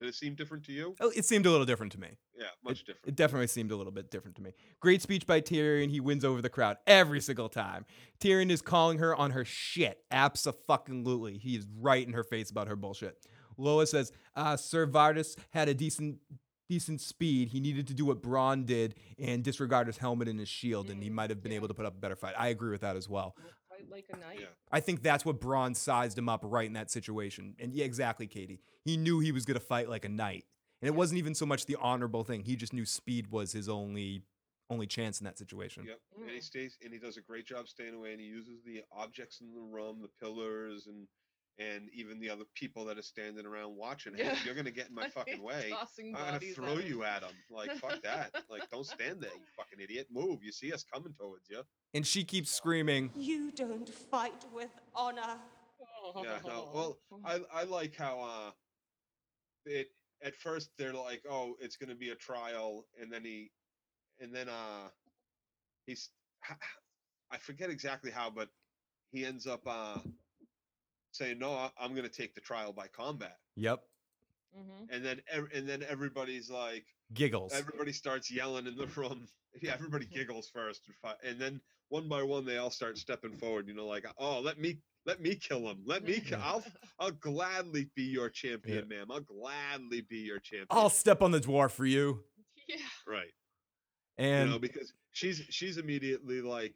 Did 0.00 0.08
it 0.08 0.14
seem 0.16 0.34
different 0.34 0.64
to 0.64 0.72
you? 0.72 0.96
Oh, 1.00 1.12
It 1.14 1.24
seemed 1.24 1.46
a 1.46 1.50
little 1.50 1.64
different 1.64 1.92
to 1.92 2.00
me. 2.00 2.18
Yeah, 2.36 2.46
much 2.64 2.80
different. 2.80 3.06
It 3.06 3.16
definitely 3.16 3.46
seemed 3.46 3.70
a 3.70 3.76
little 3.76 3.92
bit 3.92 4.10
different 4.10 4.36
to 4.36 4.42
me. 4.42 4.52
Great 4.80 5.00
speech 5.00 5.26
by 5.26 5.40
Tyrion. 5.40 5.88
He 5.88 6.00
wins 6.00 6.24
over 6.24 6.42
the 6.42 6.48
crowd 6.50 6.78
every 6.86 7.20
single 7.20 7.48
time. 7.48 7.86
Tyrion 8.20 8.50
is 8.50 8.60
calling 8.60 8.98
her 8.98 9.14
on 9.14 9.30
her 9.30 9.44
shit. 9.44 10.00
Absolutely. 10.10 11.38
He 11.38 11.56
is 11.56 11.66
right 11.78 12.06
in 12.06 12.12
her 12.12 12.24
face 12.24 12.50
about 12.50 12.66
her 12.68 12.76
bullshit. 12.76 13.24
Lois 13.56 13.92
says, 13.92 14.10
uh, 14.34 14.56
Sir 14.56 14.86
Vardis 14.86 15.36
had 15.50 15.68
a 15.68 15.74
decent 15.74 16.18
decent 16.68 17.00
speed. 17.00 17.48
He 17.48 17.60
needed 17.60 17.86
to 17.88 17.94
do 17.94 18.04
what 18.04 18.22
Bronn 18.22 18.64
did 18.66 18.94
and 19.18 19.42
disregard 19.44 19.86
his 19.86 19.98
helmet 19.98 20.28
and 20.28 20.38
his 20.38 20.48
shield, 20.48 20.90
and 20.90 21.02
he 21.02 21.10
Mm, 21.10 21.14
might 21.14 21.30
have 21.30 21.42
been 21.42 21.52
yeah. 21.52 21.56
able 21.56 21.68
to 21.68 21.74
put 21.74 21.86
up 21.86 21.94
a 21.94 21.98
better 22.00 22.16
fight. 22.16 22.34
I 22.38 22.48
agree 22.48 22.70
with 22.70 22.80
that 22.82 22.96
as 22.96 23.08
well. 23.08 23.34
We'll 23.38 23.52
fight 23.68 23.88
like 23.90 24.06
a 24.12 24.16
knight. 24.16 24.40
Yeah. 24.40 24.46
I 24.72 24.80
think 24.80 25.02
that's 25.02 25.24
what 25.24 25.40
Bronn 25.40 25.76
sized 25.76 26.16
him 26.18 26.28
up 26.28 26.40
right 26.42 26.66
in 26.66 26.72
that 26.74 26.90
situation. 26.90 27.54
And 27.58 27.72
yeah, 27.74 27.84
exactly, 27.84 28.26
Katie. 28.26 28.60
He 28.84 28.96
knew 28.96 29.20
he 29.20 29.32
was 29.32 29.44
going 29.44 29.58
to 29.58 29.64
fight 29.64 29.88
like 29.88 30.04
a 30.04 30.08
knight. 30.08 30.44
And 30.82 30.88
it 30.88 30.94
wasn't 30.94 31.18
even 31.18 31.34
so 31.34 31.46
much 31.46 31.66
the 31.66 31.76
honorable 31.80 32.24
thing. 32.24 32.42
He 32.44 32.56
just 32.56 32.72
knew 32.72 32.84
speed 32.84 33.30
was 33.30 33.52
his 33.52 33.68
only 33.68 34.22
only 34.70 34.86
chance 34.86 35.20
in 35.20 35.24
that 35.26 35.36
situation. 35.38 35.84
Yep. 35.86 36.00
And 36.22 36.30
he 36.30 36.38
Mm. 36.38 36.42
stays 36.42 36.78
and 36.82 36.92
he 36.92 36.98
does 36.98 37.18
a 37.18 37.20
great 37.20 37.46
job 37.46 37.68
staying 37.68 37.94
away 37.94 38.12
and 38.12 38.20
he 38.20 38.26
uses 38.26 38.62
the 38.64 38.82
objects 38.90 39.40
in 39.42 39.52
the 39.52 39.60
room, 39.60 40.00
the 40.00 40.08
pillars 40.08 40.86
and 40.86 41.06
and 41.58 41.88
even 41.94 42.18
the 42.18 42.28
other 42.30 42.44
people 42.54 42.84
that 42.86 42.98
are 42.98 43.02
standing 43.02 43.46
around 43.46 43.76
watching. 43.76 44.14
Hey, 44.14 44.24
Yeah. 44.24 44.32
if 44.32 44.44
you're 44.44 44.54
gonna 44.54 44.70
get 44.70 44.88
in 44.88 44.94
my 44.94 45.08
fucking 45.14 45.42
way, 45.42 45.72
I'm 45.72 46.12
gonna 46.12 46.40
throw 46.40 46.78
at 46.78 46.84
you 46.84 47.04
at 47.04 47.20
them. 47.22 47.30
Like 47.50 47.72
fuck 47.76 48.02
that. 48.02 48.34
Like 48.50 48.68
don't 48.70 48.86
stand 48.86 49.20
there, 49.20 49.30
you 49.34 49.44
fucking 49.56 49.78
idiot. 49.80 50.08
Move. 50.12 50.42
You 50.42 50.52
see 50.52 50.72
us 50.72 50.84
coming 50.84 51.14
towards 51.18 51.48
you. 51.48 51.62
And 51.94 52.06
she 52.06 52.24
keeps 52.24 52.50
screaming, 52.50 53.10
You 53.14 53.50
don't 53.52 53.88
fight 53.88 54.44
with 54.52 54.70
honor. 54.94 55.38
Yeah, 56.22 56.38
no. 56.46 56.68
Well, 56.74 56.98
I 57.24 57.40
I 57.52 57.64
like 57.64 57.96
how 57.96 58.20
uh 58.20 58.50
it 59.66 59.88
at 60.22 60.34
first 60.36 60.70
they're 60.78 60.92
like, 60.92 61.22
oh, 61.30 61.54
it's 61.60 61.76
gonna 61.76 61.94
be 61.94 62.10
a 62.10 62.14
trial, 62.14 62.86
and 63.00 63.12
then 63.12 63.24
he 63.24 63.50
and 64.20 64.34
then 64.34 64.48
uh 64.48 64.88
he's 65.86 66.10
I 67.30 67.38
forget 67.38 67.70
exactly 67.70 68.10
how, 68.10 68.28
but 68.30 68.48
he 69.12 69.24
ends 69.24 69.46
up 69.46 69.62
uh 69.66 69.98
saying, 71.14 71.38
no, 71.38 71.52
I- 71.54 71.70
I'm 71.78 71.94
gonna 71.94 72.08
take 72.08 72.34
the 72.34 72.40
trial 72.40 72.72
by 72.72 72.88
combat, 72.88 73.38
"Yep." 73.56 73.82
Mhm. 74.56 74.86
and 74.90 75.04
then 75.04 75.20
ev- 75.28 75.50
and 75.52 75.68
then 75.68 75.82
everybody's 75.82 76.48
like, 76.50 76.86
Giggles. 77.12 77.52
everybody 77.52 77.92
starts 77.92 78.30
yelling 78.30 78.66
in 78.66 78.76
the 78.76 78.86
room. 78.88 79.26
Yeah, 79.62 79.72
everybody 79.74 80.04
giggles 80.06 80.48
first, 80.50 80.82
and 80.88 80.96
fi- 80.96 81.16
and 81.22 81.40
then 81.40 81.60
one 81.88 82.08
by 82.08 82.24
one 82.24 82.44
they 82.44 82.56
all 82.56 82.70
start 82.72 82.98
stepping 82.98 83.36
forward. 83.36 83.68
You 83.68 83.74
know, 83.74 83.86
like, 83.86 84.04
oh, 84.18 84.40
let 84.40 84.58
me 84.58 84.82
let 85.06 85.20
me 85.20 85.36
kill 85.36 85.60
him. 85.70 85.80
Let 85.84 86.02
me. 86.02 86.18
Kill. 86.18 86.40
I'll 86.42 86.64
I'll 86.98 87.12
gladly 87.12 87.84
be 87.94 88.02
your 88.02 88.28
champion, 88.30 88.88
ma'am. 88.88 89.12
I'll 89.12 89.20
gladly 89.20 90.00
be 90.00 90.16
your 90.18 90.40
champion. 90.40 90.66
I'll 90.70 90.90
step 90.90 91.22
on 91.22 91.30
the 91.30 91.38
dwarf 91.40 91.70
for 91.70 91.86
you. 91.86 92.24
Yeah. 92.66 92.76
right. 93.06 93.32
And 94.18 94.48
you 94.48 94.54
know, 94.54 94.58
because 94.58 94.92
she's 95.12 95.40
she's 95.50 95.78
immediately 95.78 96.40
like, 96.40 96.74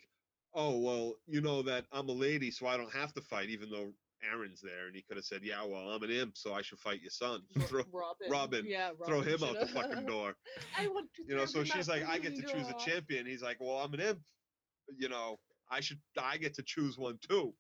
oh 0.54 0.78
well, 0.78 1.14
you 1.26 1.40
know 1.40 1.62
that 1.62 1.86
I'm 1.90 2.08
a 2.08 2.12
lady, 2.12 2.52
so 2.52 2.68
I 2.68 2.76
don't 2.76 2.92
have 2.92 3.12
to 3.14 3.20
fight, 3.20 3.48
even 3.50 3.70
though 3.70 3.92
Arryn's 4.24 4.60
there, 4.60 4.86
and 4.86 4.96
he 4.96 5.02
could 5.02 5.16
have 5.16 5.24
said, 5.24 5.40
yeah, 5.42 5.64
well, 5.64 5.90
I'm 5.90 6.02
an 6.02 6.10
imp, 6.10 6.36
so 6.36 6.54
I 6.54 6.62
should 6.62 6.78
fight 6.78 7.00
your 7.00 7.10
son. 7.10 7.42
Throw, 7.60 7.82
Robin. 7.92 8.30
Robin, 8.30 8.64
Yeah, 8.66 8.90
throw 9.06 9.20
him 9.20 9.42
out 9.44 9.58
the 9.60 9.66
fucking 9.66 10.06
door. 10.06 10.34
I 10.76 10.88
want 10.88 11.08
to 11.16 11.22
you 11.28 11.36
know 11.36 11.44
so 11.44 11.62
she's 11.62 11.88
like 11.88 12.06
i 12.08 12.18
get 12.18 12.34
to 12.36 12.42
choose 12.42 12.68
a 12.68 12.74
champion 12.78 13.26
he's 13.26 13.42
like 13.42 13.58
well 13.60 13.78
i'm 13.78 13.92
an 13.94 14.00
imp 14.00 14.20
you 14.96 15.08
know 15.08 15.36
i 15.70 15.80
should 15.80 15.98
i 16.20 16.36
get 16.36 16.54
to 16.54 16.62
choose 16.62 16.96
one 16.96 17.18
too 17.28 17.52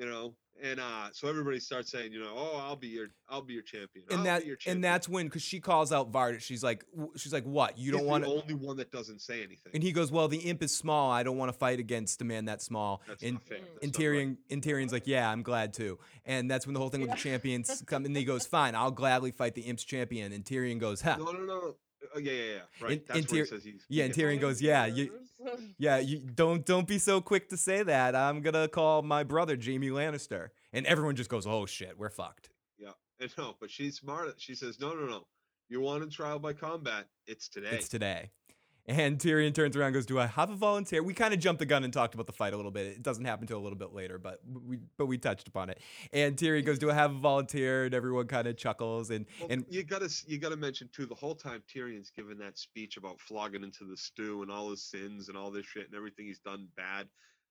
you 0.00 0.06
know 0.06 0.34
and 0.62 0.80
uh 0.80 1.08
so 1.12 1.28
everybody 1.28 1.60
starts 1.60 1.90
saying 1.90 2.12
you 2.12 2.20
know 2.20 2.32
oh 2.34 2.58
i'll 2.66 2.76
be 2.76 2.88
your 2.88 3.08
i'll 3.28 3.42
be 3.42 3.52
your 3.52 3.62
champion 3.62 4.04
and 4.10 4.18
I'll 4.20 4.24
that 4.24 4.46
your 4.46 4.56
champion. 4.56 4.78
and 4.78 4.84
that's 4.84 5.08
when 5.08 5.26
because 5.26 5.42
she 5.42 5.60
calls 5.60 5.92
out 5.92 6.10
Vardis. 6.10 6.40
She's 6.40 6.62
like, 6.62 6.84
she's 7.16 7.32
like, 7.32 7.44
what? 7.44 7.78
You 7.78 7.92
don't 7.92 8.04
want 8.06 8.24
the 8.24 8.30
only 8.30 8.54
one 8.54 8.76
that 8.78 8.90
doesn't 8.90 9.20
say 9.20 9.38
anything 9.38 9.72
And 9.74 9.82
he 9.82 9.92
goes, 9.92 10.10
well, 10.10 10.28
the 10.28 10.38
imp 10.38 10.62
is 10.62 10.74
small. 10.74 11.10
I 11.10 11.22
don't 11.22 11.36
want 11.36 11.52
to 11.52 11.56
fight 11.56 11.78
against 11.78 12.20
a 12.20 12.24
man 12.24 12.46
that 12.46 12.62
small. 12.62 13.02
that's 13.06 13.22
and 13.22 13.34
not 13.34 13.42
fair. 13.44 13.58
That's 13.58 13.84
And 13.84 13.98
right. 13.98 14.06
Tyrion, 14.06 14.36
and 14.50 14.62
Tyrion's 14.62 14.92
like, 14.92 15.06
yeah, 15.06 15.30
I'm 15.30 15.42
glad 15.42 15.72
too. 15.72 15.98
And 16.24 16.50
that's 16.50 16.66
when 16.66 16.74
the 16.74 16.80
whole 16.80 16.88
thing 16.88 17.02
with 17.02 17.10
the 17.10 17.16
champions 17.16 17.82
come. 17.86 18.04
And 18.04 18.16
he 18.16 18.24
goes, 18.24 18.46
fine, 18.46 18.74
I'll 18.74 18.90
gladly 18.90 19.30
fight 19.30 19.54
the 19.54 19.62
imp's 19.62 19.84
champion. 19.84 20.32
And 20.32 20.44
Tyrion 20.44 20.78
goes, 20.78 21.00
huh. 21.00 21.16
no 21.18 21.30
no 21.32 21.44
no 21.44 21.76
oh, 22.14 22.18
yeah 22.18 22.32
yeah 22.32 22.42
yeah. 22.42 22.58
Right. 22.80 22.92
And- 22.92 23.00
that's 23.06 23.18
and 23.18 23.30
where 23.30 23.36
he 23.36 23.42
Tyr- 23.42 23.46
says 23.46 23.64
he's 23.64 23.84
Yeah, 23.88 24.04
and 24.04 24.14
Tyrion 24.14 24.40
goes, 24.40 24.60
yeah, 24.62 24.86
you, 24.86 25.12
yeah, 25.78 25.98
you 25.98 26.18
don't 26.18 26.64
don't 26.64 26.86
be 26.86 26.98
so 26.98 27.20
quick 27.20 27.48
to 27.50 27.56
say 27.56 27.82
that. 27.82 28.14
I'm 28.14 28.40
gonna 28.40 28.68
call 28.68 29.02
my 29.02 29.22
brother 29.22 29.56
Jaime 29.62 29.88
Lannister, 29.88 30.48
and 30.72 30.86
everyone 30.86 31.16
just 31.16 31.30
goes, 31.30 31.46
"Oh 31.46 31.66
shit, 31.66 31.98
we're 31.98 32.10
fucked." 32.10 32.50
yeah 32.78 32.92
and 33.20 33.32
no 33.38 33.54
but 33.60 33.70
she's 33.70 33.96
smart. 33.96 34.34
She 34.38 34.54
says 34.54 34.80
no 34.80 34.92
no 34.94 35.06
no. 35.06 35.26
You 35.68 35.80
want 35.80 36.02
a 36.02 36.08
trial 36.08 36.38
by 36.38 36.52
combat? 36.52 37.06
It's 37.26 37.48
today. 37.48 37.68
It's 37.70 37.88
today. 37.88 38.30
And 38.90 39.18
Tyrion 39.20 39.54
turns 39.54 39.76
around 39.76 39.88
and 39.88 39.94
goes, 39.94 40.06
"Do 40.06 40.18
I 40.18 40.26
have 40.26 40.50
a 40.50 40.56
volunteer?" 40.56 41.00
We 41.00 41.14
kind 41.14 41.32
of 41.32 41.38
jumped 41.38 41.60
the 41.60 41.66
gun 41.66 41.84
and 41.84 41.92
talked 41.92 42.14
about 42.14 42.26
the 42.26 42.32
fight 42.32 42.52
a 42.52 42.56
little 42.56 42.72
bit. 42.72 42.86
It 42.86 43.02
doesn't 43.04 43.24
happen 43.24 43.44
until 43.44 43.58
a 43.58 43.62
little 43.62 43.78
bit 43.78 43.92
later, 43.92 44.18
but 44.18 44.40
we 44.44 44.78
but 44.96 45.06
we 45.06 45.16
touched 45.16 45.46
upon 45.46 45.70
it. 45.70 45.78
And 46.12 46.36
Tyrion 46.36 46.64
goes, 46.64 46.80
"Do 46.80 46.90
I 46.90 46.94
have 46.94 47.12
a 47.14 47.18
volunteer?" 47.18 47.84
And 47.84 47.94
everyone 47.94 48.26
kind 48.26 48.48
of 48.48 48.56
chuckles 48.56 49.10
and 49.10 49.26
Well, 49.38 49.48
and 49.50 49.64
you 49.70 49.84
gotta 49.84 50.10
you 50.26 50.38
gotta 50.38 50.56
mention 50.56 50.88
too 50.92 51.06
the 51.06 51.14
whole 51.14 51.36
time 51.36 51.62
Tyrion's 51.72 52.10
giving 52.10 52.38
that 52.38 52.58
speech 52.58 52.96
about 52.96 53.20
flogging 53.20 53.62
into 53.62 53.84
the 53.84 53.96
stew 53.96 54.42
and 54.42 54.50
all 54.50 54.70
his 54.70 54.82
sins 54.82 55.28
and 55.28 55.38
all 55.38 55.52
this 55.52 55.66
shit 55.66 55.86
and 55.86 55.94
everything 55.94 56.26
he's 56.26 56.40
done 56.40 56.66
bad. 56.76 57.08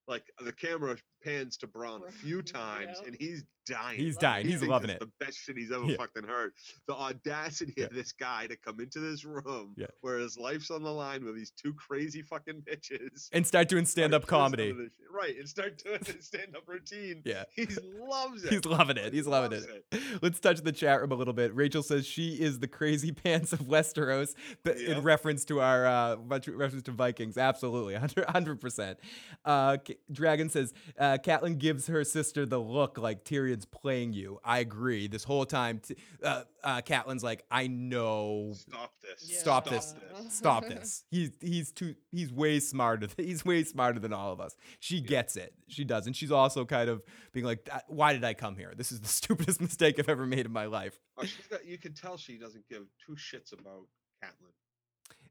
Like 0.09 0.25
the 0.43 0.51
camera 0.51 0.97
pans 1.23 1.55
to 1.57 1.67
Bronn 1.67 2.05
a 2.05 2.11
few 2.11 2.41
times 2.41 2.97
yeah. 3.01 3.07
and 3.07 3.15
he's 3.17 3.45
dying. 3.69 3.97
he's 3.97 4.17
dying. 4.17 4.45
it. 4.45 4.49
He 4.49 4.57
He's 4.59 4.63
loving 4.67 4.89
it. 4.89 4.99
The 4.99 5.09
best 5.25 5.37
shit 5.39 5.57
he's 5.57 5.71
ever 5.71 5.85
Yeah. 5.85 5.97
fucking 5.97 6.23
heard. 6.23 6.51
The 6.87 6.93
audacity 6.95 7.73
Yeah. 7.77 7.85
of 7.85 7.93
this 7.93 8.11
guy 8.11 8.47
to 8.47 8.55
come 8.57 8.79
into 8.79 8.99
this 8.99 9.23
room 9.25 9.73
Yeah. 9.77 9.87
where 10.01 10.17
his 10.19 10.37
life's 10.37 10.69
on 10.71 10.83
the 10.83 10.91
line 10.91 11.23
with 11.23 11.35
these 11.35 11.51
two 11.51 11.73
crazy 11.73 12.21
fucking 12.21 12.61
bitches. 12.61 13.29
And 13.31 13.45
start 13.47 13.69
doing 13.69 13.85
some 13.85 14.13
of 14.13 14.27
comedy. 14.27 14.73
Right, 15.11 15.37
and 15.37 15.47
start 15.47 15.81
doing 15.83 15.99
his 16.05 16.25
stand-up 16.25 16.63
routine. 16.67 17.21
Yeah. 17.25 17.43
He 17.55 17.65
loves 17.99 18.43
it. 18.43 18.51
He's 18.53 18.65
loving 18.65 18.97
it. 18.97 19.13
He's 19.13 19.27
loving 19.27 19.51
loves 19.51 19.65
it. 19.91 20.01
Let's 20.21 20.39
touch 20.39 20.61
the 20.61 20.71
chat 20.71 21.01
room 21.01 21.11
a 21.11 21.15
little 21.15 21.33
bit. 21.33 21.53
Rachel 21.53 21.83
says 21.83 22.05
she 22.05 22.35
is 22.39 22.59
the 22.59 22.67
crazy 22.67 23.11
pants 23.11 23.53
of 23.53 23.59
Westeros, 23.61 24.33
in 24.65 25.01
reference 25.01 25.45
to 25.45 25.59
our 25.61 25.85
uh, 25.85 26.15
reference 26.15 26.83
to 26.83 26.91
Vikings. 26.91 27.37
Absolutely, 27.37 27.95
hundred 27.95 28.59
percent. 28.61 28.99
Uh, 29.45 29.77
Dragon 30.11 30.49
says 30.49 30.73
uh, 30.97 31.17
Catelyn 31.23 31.57
gives 31.57 31.87
her 31.87 32.03
sister 32.03 32.45
the 32.45 32.59
look 32.59 32.97
like 32.97 33.23
Tyrion's 33.60 33.65
playing 33.65 34.14
you. 34.14 34.40
I 34.44 34.60
agree. 34.60 35.07
This 35.07 35.23
whole 35.23 35.45
time, 35.45 35.80
t- 35.80 35.95
uh, 36.23 36.44
uh, 36.64 36.81
Catelyn's 36.81 37.23
like, 37.23 37.44
I 37.52 37.68
know. 37.68 38.53
Stop 38.56 38.94
this. 39.02 39.30
Yeah. 39.30 39.38
Stop 39.40 39.68
Stop 39.68 39.73
this. 39.76 39.94
this. 39.94 40.34
Stop 40.38 40.68
this. 40.68 41.03
He's 41.11 41.31
he's 41.41 41.72
too 41.72 41.95
he's 42.11 42.31
way 42.31 42.60
smarter. 42.60 43.07
th- 43.07 43.27
He's 43.27 43.44
way 43.45 43.64
smarter 43.64 43.99
than 43.99 44.14
all 44.14 44.31
of 44.31 44.40
us. 44.40 44.56
She 44.80 45.02
gets 45.02 45.36
it. 45.36 45.53
She 45.68 45.84
does, 45.84 46.07
and 46.07 46.15
she's 46.15 46.31
also 46.31 46.65
kind 46.65 46.90
of 46.90 47.03
being 47.34 47.45
like, 47.45 47.68
"Uh, 47.72 47.80
"Why 47.88 48.14
did 48.14 48.23
I 48.23 48.34
come 48.34 48.56
here? 48.56 48.73
This 48.76 48.91
is 48.91 49.02
the 49.02 49.07
stupidest 49.19 49.61
mistake 49.61 49.99
I've 49.99 50.10
ever 50.10 50.26
made 50.26 50.45
in 50.45 50.52
my 50.52 50.65
life." 50.65 50.99
Oh, 51.18 51.23
she's 51.23 51.48
got, 51.48 51.65
you 51.65 51.77
can 51.77 51.94
tell 51.94 52.18
she 52.18 52.38
doesn't 52.38 52.68
give 52.69 52.84
two 53.06 53.14
shits 53.15 53.52
about 53.53 53.88
Catelyn. 54.23 54.52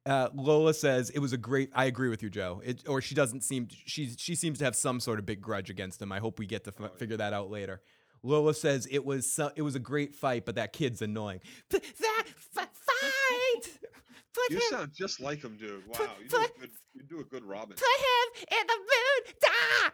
Uh, 0.07 0.29
Lola 0.35 0.73
says 0.73 1.11
it 1.11 1.19
was 1.19 1.33
a 1.33 1.37
great. 1.37 1.71
I 1.75 1.85
agree 1.87 2.09
with 2.09 2.23
you, 2.23 2.31
Joe. 2.31 2.63
It, 2.65 2.85
or 2.89 3.01
she 3.03 3.15
doesn't 3.15 3.43
seem. 3.43 3.69
She 3.71 4.15
she 4.17 4.35
seems 4.35 4.59
to 4.59 4.65
have 4.65 4.75
some 4.77 5.01
sort 5.01 5.19
of 5.19 5.27
big 5.27 5.41
grudge 5.41 5.69
against 5.71 6.01
him. 6.01 6.13
I 6.13 6.19
hope 6.19 6.39
we 6.39 6.47
get 6.47 6.65
to 6.65 6.71
f- 6.71 6.77
Oh, 6.81 6.85
yeah. 6.85 6.89
figure 6.99 7.17
that 7.19 7.33
out 7.33 7.51
later. 7.51 7.83
Lola 8.23 8.55
says 8.55 8.86
it 8.90 9.05
was 9.05 9.31
so, 9.31 9.51
it 9.57 9.62
was 9.62 9.74
a 9.74 9.78
great 9.81 10.15
fight, 10.15 10.45
but 10.45 10.55
that 10.57 10.73
kid's 10.73 11.03
annoying. 11.03 11.40
P- 11.70 11.78
that 12.01 12.24
f- 12.27 12.69
fight. 12.73 13.78
Put 14.35 14.51
You 14.51 14.57
him, 14.57 14.62
sound 14.70 14.93
just 14.95 15.20
like 15.20 15.43
him, 15.43 15.57
dude. 15.57 15.86
Wow, 15.89 15.95
Put- 15.95 16.11
you 16.23 16.28
do, 16.28 16.36
a 16.36 16.40
put- 16.40 16.61
good, 16.61 16.70
you 16.95 17.03
do 17.03 17.20
a 17.20 17.24
good 17.24 17.45
Robin. 17.45 17.77
put 17.77 17.82
him 17.82 18.47
in 18.61 18.66
the 18.66 18.74
moon. 18.78 19.35
Die. 19.40 19.90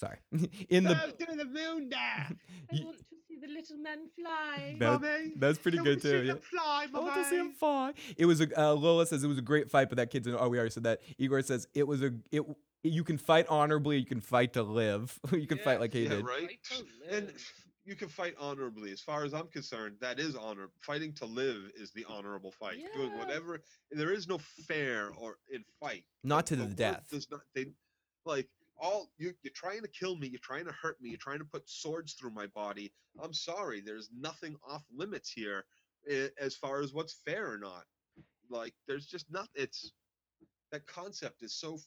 Sorry. 0.00 0.18
in 0.68 0.84
the 0.84 0.94
to 0.94 1.36
the 1.36 1.44
moon 1.44 1.88
there. 1.88 2.00
I 2.00 2.34
Ye- 2.72 2.84
want 2.84 2.98
to 2.98 3.04
see 3.28 3.36
the 3.40 3.46
little 3.48 3.76
man 3.78 3.98
fly. 4.20 4.76
That- 4.78 5.00
Mommy. 5.00 5.32
that's 5.36 5.58
pretty 5.58 5.78
Can 5.78 5.84
good 5.84 5.96
we 5.96 6.00
see 6.02 6.10
too. 6.10 6.22
Yeah. 6.24 6.32
them 6.34 6.42
Fly, 6.42 6.86
I 6.92 6.98
want 6.98 7.14
to 7.14 7.24
see 7.24 7.36
him 7.38 7.52
fly. 7.52 7.92
It 8.16 8.26
was 8.26 8.40
a 8.40 8.60
uh, 8.60 8.72
Lola 8.74 9.06
says 9.06 9.22
it 9.24 9.28
was 9.28 9.38
a 9.38 9.42
great 9.42 9.70
fight, 9.70 9.88
but 9.88 9.96
that 9.96 10.10
kid's 10.10 10.26
an, 10.26 10.36
oh 10.38 10.48
we 10.48 10.58
already 10.58 10.72
said 10.72 10.82
that. 10.84 11.00
Igor 11.18 11.42
says 11.42 11.66
it 11.74 11.86
was 11.86 12.02
a 12.02 12.10
it 12.32 12.42
you 12.82 13.04
can 13.04 13.18
fight 13.18 13.46
honorably, 13.48 13.98
you 13.98 14.06
can 14.06 14.20
fight 14.20 14.52
to 14.54 14.62
live, 14.62 15.18
you 15.32 15.46
can 15.46 15.58
fight 15.58 15.80
like 15.80 15.92
he 15.92 16.04
yeah, 16.04 16.08
did. 16.10 16.24
right. 16.26 16.50
And 17.10 17.32
you 17.84 17.96
can 17.96 18.08
fight 18.08 18.34
honorably. 18.38 18.92
As 18.92 19.00
far 19.00 19.24
as 19.24 19.34
I'm 19.34 19.48
concerned, 19.48 19.96
that 20.00 20.20
is 20.20 20.36
honor. 20.36 20.68
Fighting 20.80 21.12
to 21.14 21.26
live 21.26 21.70
is 21.74 21.90
the 21.92 22.04
honorable 22.08 22.52
fight. 22.52 22.78
Yeah. 22.78 22.88
Doing 22.94 23.10
Yeah. 23.10 23.18
whatever. 23.18 23.60
There 23.90 24.12
is 24.12 24.28
no 24.28 24.38
fair 24.38 25.10
or 25.18 25.38
in 25.50 25.64
fight. 25.80 26.04
Not 26.22 26.46
to 26.46 26.56
the 26.56 26.64
word 26.64 26.76
death. 26.76 27.08
Does 27.10 27.28
not. 27.30 27.40
They 27.54 27.66
like 28.24 28.48
all 28.78 29.10
you. 29.18 29.32
You're 29.42 29.52
trying 29.52 29.82
to 29.82 29.88
kill 29.88 30.16
me. 30.16 30.28
You're 30.28 30.38
trying 30.40 30.64
to 30.66 30.72
hurt 30.72 31.00
me. 31.00 31.08
You're 31.08 31.18
trying 31.18 31.40
to 31.40 31.44
put 31.44 31.68
swords 31.68 32.12
through 32.14 32.30
my 32.30 32.46
body. 32.46 32.92
I'm 33.20 33.34
sorry. 33.34 33.80
There's 33.80 34.10
nothing 34.16 34.56
off 34.68 34.84
limits 34.94 35.30
here, 35.30 35.64
eh, 36.08 36.28
as 36.40 36.54
far 36.54 36.82
as 36.82 36.92
what's 36.92 37.14
fair 37.24 37.52
or 37.52 37.58
not. 37.58 37.84
Like 38.48 38.74
there's 38.86 39.06
just 39.06 39.26
not. 39.30 39.48
It's 39.56 39.92
that 40.70 40.86
concept 40.86 41.42
is 41.42 41.52
so 41.52 41.78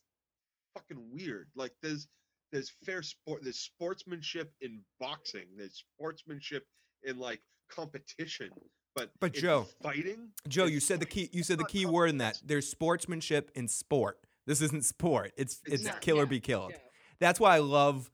fucking 0.75 1.01
weird. 1.11 1.47
Like 1.55 1.71
there's 1.81 2.07
there's 2.51 2.71
fair 2.85 3.01
sport. 3.01 3.43
There's 3.43 3.59
sportsmanship 3.59 4.51
in 4.61 4.81
boxing. 4.99 5.45
There's 5.57 5.83
sportsmanship 5.97 6.65
in 7.03 7.17
like 7.17 7.41
competition. 7.69 8.49
But 8.95 9.09
But 9.19 9.35
in 9.35 9.41
Joe, 9.41 9.67
fighting. 9.81 10.29
Joe, 10.47 10.65
you 10.65 10.79
said 10.79 10.99
the 10.99 11.05
key. 11.05 11.29
You 11.33 11.43
said 11.43 11.57
the 11.57 11.65
key 11.65 11.85
word 11.85 12.09
in 12.09 12.19
that. 12.19 12.41
There's 12.45 12.67
sportsmanship 12.69 13.51
in 13.55 13.67
sport. 13.67 14.19
This 14.45 14.61
isn't 14.61 14.85
sport. 14.85 15.33
It's 15.37 15.61
it's 15.65 15.81
Exactly. 15.81 16.01
kill 16.05 16.17
or 16.19 16.23
Yeah, 16.23 16.29
be 16.29 16.39
killed. 16.39 16.71
yeah. 16.71 16.77
That's 17.19 17.39
why 17.39 17.55
I 17.55 17.59
love. 17.59 18.09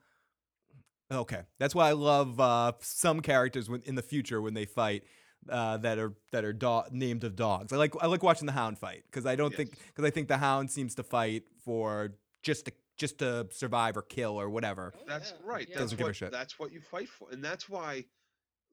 Okay, 1.12 1.42
that's 1.60 1.76
why 1.76 1.90
I 1.90 1.92
love 1.92 2.40
uh, 2.40 2.72
some 2.80 3.20
characters 3.20 3.70
when, 3.70 3.82
in 3.82 3.96
the 3.96 4.02
future 4.02 4.42
when 4.42 4.54
they 4.54 4.64
fight 4.66 5.04
uh, 5.50 5.76
that 5.78 6.00
are 6.00 6.14
that 6.32 6.46
are 6.46 6.54
do- 6.54 6.84
named 6.92 7.26
of 7.26 7.36
dogs. 7.36 7.74
I 7.74 7.76
like 7.76 7.94
I 8.02 8.08
like 8.08 8.24
watching 8.24 8.46
the 8.46 8.54
Hound 8.54 8.78
fight 8.80 9.04
because 9.08 9.26
I 9.26 9.36
don't 9.36 9.54
think 9.54 9.78
because 9.88 10.06
I 10.06 10.10
think 10.10 10.30
the 10.30 10.38
Hound 10.38 10.72
seems 10.72 10.96
to 10.96 11.04
fight 11.04 11.44
for 11.66 12.14
just 12.42 12.66
to 12.66 12.72
just 12.98 13.18
to 13.20 13.48
survive 13.52 13.98
or 13.98 14.02
kill 14.04 14.40
or 14.40 14.50
whatever. 14.50 14.94
Oh, 14.96 15.04
That's 15.08 15.32
yeah, 15.32 15.50
right. 15.52 15.68
yeah. 15.68 15.76
That's 15.76 15.82
Doesn't 15.86 15.98
give 15.98 16.06
a 16.06 16.10
what, 16.10 16.16
shit. 16.16 16.32
That's 16.32 16.60
what 16.60 16.72
you 16.72 16.82
fight 16.82 17.10
for, 17.10 17.30
and 17.32 17.44
that's 17.44 17.68
why, 17.70 18.06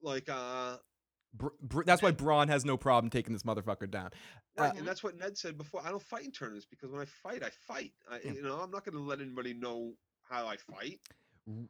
like, 0.02 0.28
uh, 0.28 0.76
Br- 1.34 1.48
Br- 1.62 1.82
that's 1.84 2.02
why 2.02 2.12
Bronn 2.12 2.48
has 2.48 2.64
no 2.64 2.76
problem 2.76 3.10
taking 3.10 3.32
this 3.32 3.42
motherfucker 3.42 3.90
down. 3.90 4.10
right, 4.58 4.70
Uh, 4.72 4.78
and 4.78 4.86
that's 4.86 5.02
what 5.02 5.16
Ned 5.16 5.36
said 5.38 5.56
before. 5.56 5.82
I 5.84 5.90
don't 5.90 6.02
fight 6.02 6.24
in 6.24 6.32
tournaments 6.32 6.66
because 6.68 6.90
when 6.90 7.00
I 7.00 7.04
fight, 7.04 7.42
I 7.42 7.50
fight. 7.50 7.92
I, 8.10 8.18
Yeah. 8.24 8.32
you 8.32 8.42
know, 8.42 8.56
I'm 8.60 8.70
not 8.70 8.84
going 8.84 8.96
to 8.96 9.02
let 9.02 9.20
anybody 9.20 9.54
know 9.54 9.92
how 10.28 10.46
I 10.46 10.56
fight. 10.56 11.00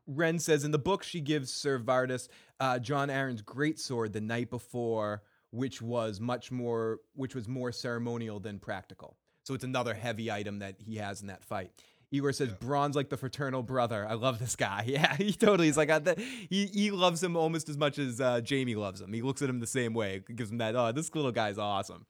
Ren 0.06 0.38
says 0.40 0.64
in 0.64 0.70
the 0.72 0.78
book 0.78 1.02
she 1.04 1.20
gives 1.20 1.52
Sir 1.52 1.78
Vardis 1.78 2.28
uh, 2.58 2.78
Jon 2.80 3.08
Arryn's 3.08 3.42
great 3.42 3.78
sword 3.78 4.12
the 4.12 4.20
night 4.20 4.50
before, 4.50 5.22
which 5.50 5.80
was 5.80 6.18
much 6.20 6.50
more, 6.50 6.98
which 7.14 7.34
was 7.36 7.46
more 7.48 7.70
ceremonial 7.72 8.40
than 8.40 8.58
practical. 8.58 9.16
So 9.48 9.54
it's 9.54 9.64
another 9.64 9.94
heavy 9.94 10.30
item 10.30 10.58
that 10.58 10.74
he 10.78 10.96
has 10.96 11.22
in 11.22 11.28
that 11.28 11.42
fight. 11.42 11.70
Igor 12.10 12.34
says 12.34 12.48
Yeah. 12.50 12.56
Bronn's 12.60 12.94
like 12.94 13.08
the 13.08 13.16
fraternal 13.16 13.62
brother. 13.62 14.06
I 14.06 14.12
love 14.12 14.38
this 14.38 14.56
guy. 14.56 14.84
Yeah, 14.86 15.16
he 15.16 15.32
totally 15.32 15.68
is 15.68 15.76
like 15.78 15.88
I, 15.88 16.00
th- 16.00 16.18
he 16.50 16.66
he 16.66 16.90
loves 16.90 17.22
him 17.22 17.34
almost 17.34 17.70
as 17.70 17.78
much 17.78 17.98
as 17.98 18.20
uh, 18.20 18.42
Jaime 18.46 18.74
loves 18.74 19.00
him. 19.00 19.10
He 19.10 19.22
looks 19.22 19.40
at 19.40 19.48
him 19.48 19.60
the 19.60 19.66
same 19.66 19.94
way. 19.94 20.22
Gives 20.36 20.50
him 20.50 20.58
that. 20.58 20.76
Oh, 20.76 20.92
this 20.92 21.14
little 21.14 21.32
guy's 21.32 21.56
awesome. 21.56 22.04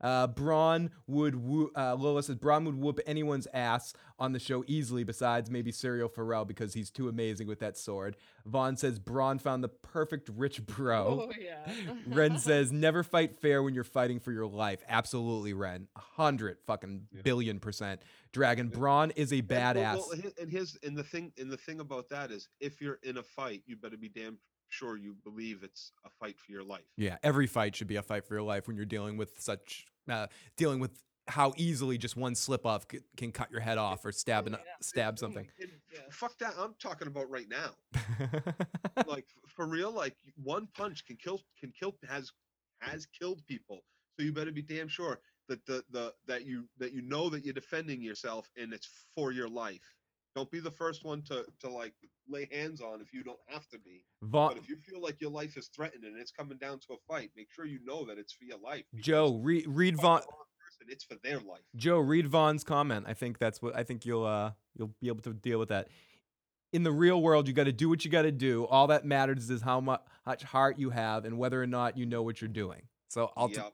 Uh, 0.00 0.28
Bronn 0.28 0.90
would 1.06 1.34
woo, 1.36 1.70
uh, 1.76 1.94
Lola 1.94 2.22
says 2.22 2.36
Bronn 2.36 2.64
would 2.66 2.76
whoop 2.76 3.00
anyone's 3.06 3.48
ass 3.52 3.92
on 4.18 4.32
the 4.32 4.38
show 4.38 4.62
easily, 4.66 5.04
besides 5.04 5.50
maybe 5.50 5.72
Syrio 5.72 6.10
Forel 6.12 6.44
because 6.44 6.74
he's 6.74 6.90
too 6.90 7.08
amazing 7.08 7.46
with 7.48 7.58
that 7.60 7.76
sword. 7.76 8.16
Vaughn 8.46 8.76
says 8.76 8.98
Bronn 9.00 9.40
found 9.40 9.62
the 9.64 9.68
perfect 9.68 10.28
rich 10.34 10.64
bro. 10.66 11.28
Oh 11.28 11.32
yeah. 11.40 11.72
Ren 12.06 12.38
says 12.38 12.70
never 12.72 13.02
fight 13.02 13.36
fair 13.40 13.62
when 13.62 13.74
you're 13.74 13.84
fighting 13.84 14.20
for 14.20 14.32
your 14.32 14.46
life. 14.46 14.80
Absolutely, 14.88 15.52
Ren. 15.52 15.88
A 15.96 16.00
hundred 16.00 16.58
fucking 16.66 17.08
Yeah. 17.12 17.22
billion 17.22 17.58
percent. 17.60 18.02
Dragon 18.32 18.70
Bronn 18.70 19.12
is 19.16 19.32
a 19.32 19.36
And, 19.38 19.48
well, 19.48 19.74
badass. 19.74 19.94
well, 19.96 20.12
and 20.40 20.50
his 20.52 20.78
and 20.82 20.96
the 20.96 21.02
thing 21.04 21.32
and 21.38 21.50
the 21.50 21.56
thing 21.56 21.80
about 21.80 22.08
that 22.10 22.30
is, 22.30 22.48
if 22.60 22.80
you're 22.80 22.98
in 23.02 23.16
a 23.18 23.22
fight, 23.22 23.62
you 23.66 23.76
better 23.76 23.96
be 23.96 24.08
damn 24.08 24.38
sure 24.68 24.96
you 24.96 25.16
believe 25.24 25.62
it's 25.62 25.92
a 26.04 26.10
fight 26.10 26.38
for 26.38 26.52
your 26.52 26.64
life. 26.64 26.84
Yeah, 26.96 27.16
every 27.22 27.46
fight 27.46 27.76
should 27.76 27.88
be 27.88 27.96
a 27.96 28.02
fight 28.02 28.24
for 28.24 28.34
your 28.34 28.42
life 28.42 28.66
when 28.66 28.76
you're 28.76 28.86
dealing 28.86 29.16
with 29.16 29.40
such 29.40 29.86
uh, 30.08 30.26
dealing 30.56 30.80
with 30.80 31.02
how 31.28 31.52
easily 31.56 31.98
just 31.98 32.16
one 32.16 32.34
slip 32.34 32.64
up 32.64 32.84
c- 32.90 33.00
can 33.16 33.30
cut 33.32 33.50
your 33.50 33.60
head 33.60 33.76
off 33.76 34.04
or 34.04 34.12
stab 34.12 34.46
an, 34.46 34.54
yeah. 34.54 34.58
stab 34.80 35.14
my 35.14 35.18
something. 35.18 35.48
And 35.60 35.70
Yeah. 35.92 36.00
Fuck 36.10 36.38
that! 36.38 36.54
I'm 36.58 36.74
talking 36.80 37.08
about 37.08 37.30
right 37.30 37.48
now. 37.48 37.74
like 39.06 39.26
for 39.48 39.66
real 39.66 39.90
like 39.90 40.16
one 40.42 40.68
punch 40.74 41.04
can 41.04 41.16
kill 41.16 41.40
can 41.58 41.72
kill 41.78 41.94
has 42.08 42.32
has 42.80 43.06
killed 43.06 43.42
people 43.46 43.80
so 44.16 44.24
you 44.24 44.32
better 44.32 44.52
be 44.52 44.62
damn 44.62 44.88
sure 44.88 45.20
that 45.48 45.64
the 45.66 45.82
the 45.90 46.12
that 46.26 46.46
you 46.46 46.68
that 46.78 46.92
you 46.92 47.02
know 47.02 47.28
that 47.28 47.44
you're 47.44 47.54
defending 47.54 48.02
yourself 48.02 48.50
and 48.56 48.72
it's 48.72 48.88
for 49.14 49.32
your 49.32 49.48
life 49.48 49.94
don't 50.38 50.50
be 50.50 50.60
the 50.60 50.70
first 50.70 51.04
one 51.04 51.20
to 51.22 51.44
to 51.60 51.68
like 51.68 51.94
lay 52.28 52.48
hands 52.52 52.80
on 52.80 53.00
if 53.00 53.12
you 53.12 53.24
don't 53.24 53.38
have 53.48 53.66
to 53.68 53.78
be 53.78 54.04
Vaughn, 54.22 54.54
but 54.54 54.62
if 54.62 54.68
you 54.68 54.76
feel 54.76 55.00
like 55.00 55.20
your 55.20 55.30
life 55.30 55.56
is 55.56 55.68
threatened 55.68 56.04
and 56.04 56.16
it's 56.16 56.30
coming 56.30 56.58
down 56.58 56.78
to 56.78 56.92
a 56.92 56.96
fight 57.08 57.30
make 57.36 57.50
sure 57.50 57.64
you 57.64 57.80
know 57.84 58.04
that 58.04 58.18
it's 58.18 58.32
for 58.32 58.44
your 58.44 58.58
life 58.58 58.84
Joe, 58.94 59.40
read 59.42 59.64
read 59.66 59.96
Vaughn. 59.96 60.20
person, 60.20 60.86
it's 60.88 61.04
for 61.04 61.16
their 61.24 61.40
life 61.40 61.62
Joe, 61.74 61.98
read 61.98 62.26
Vaughn's 62.28 62.62
comment. 62.64 63.06
I 63.08 63.14
think 63.14 63.38
that's 63.38 63.60
what 63.60 63.74
I 63.76 63.82
think 63.82 64.06
you'll 64.06 64.24
uh 64.24 64.52
you'll 64.76 64.94
be 65.00 65.08
able 65.08 65.22
to 65.22 65.32
deal 65.32 65.58
with 65.58 65.70
that. 65.70 65.88
In 66.72 66.82
the 66.82 66.92
real 66.92 67.22
world, 67.22 67.48
you 67.48 67.54
got 67.54 67.64
to 67.64 67.72
do 67.72 67.88
what 67.88 68.04
you 68.04 68.10
got 68.10 68.22
to 68.22 68.32
do. 68.32 68.66
All 68.66 68.88
that 68.88 69.06
matters 69.06 69.48
is 69.48 69.62
how 69.62 69.80
mu- 69.80 69.96
much 70.26 70.42
heart 70.42 70.78
you 70.78 70.90
have 70.90 71.24
and 71.24 71.38
whether 71.38 71.60
or 71.62 71.66
not 71.66 71.96
you 71.96 72.04
know 72.04 72.22
what 72.22 72.42
you're 72.42 72.48
doing. 72.48 72.82
So 73.08 73.32
I'll 73.36 73.48
t- 73.48 73.54
Yep. 73.54 73.72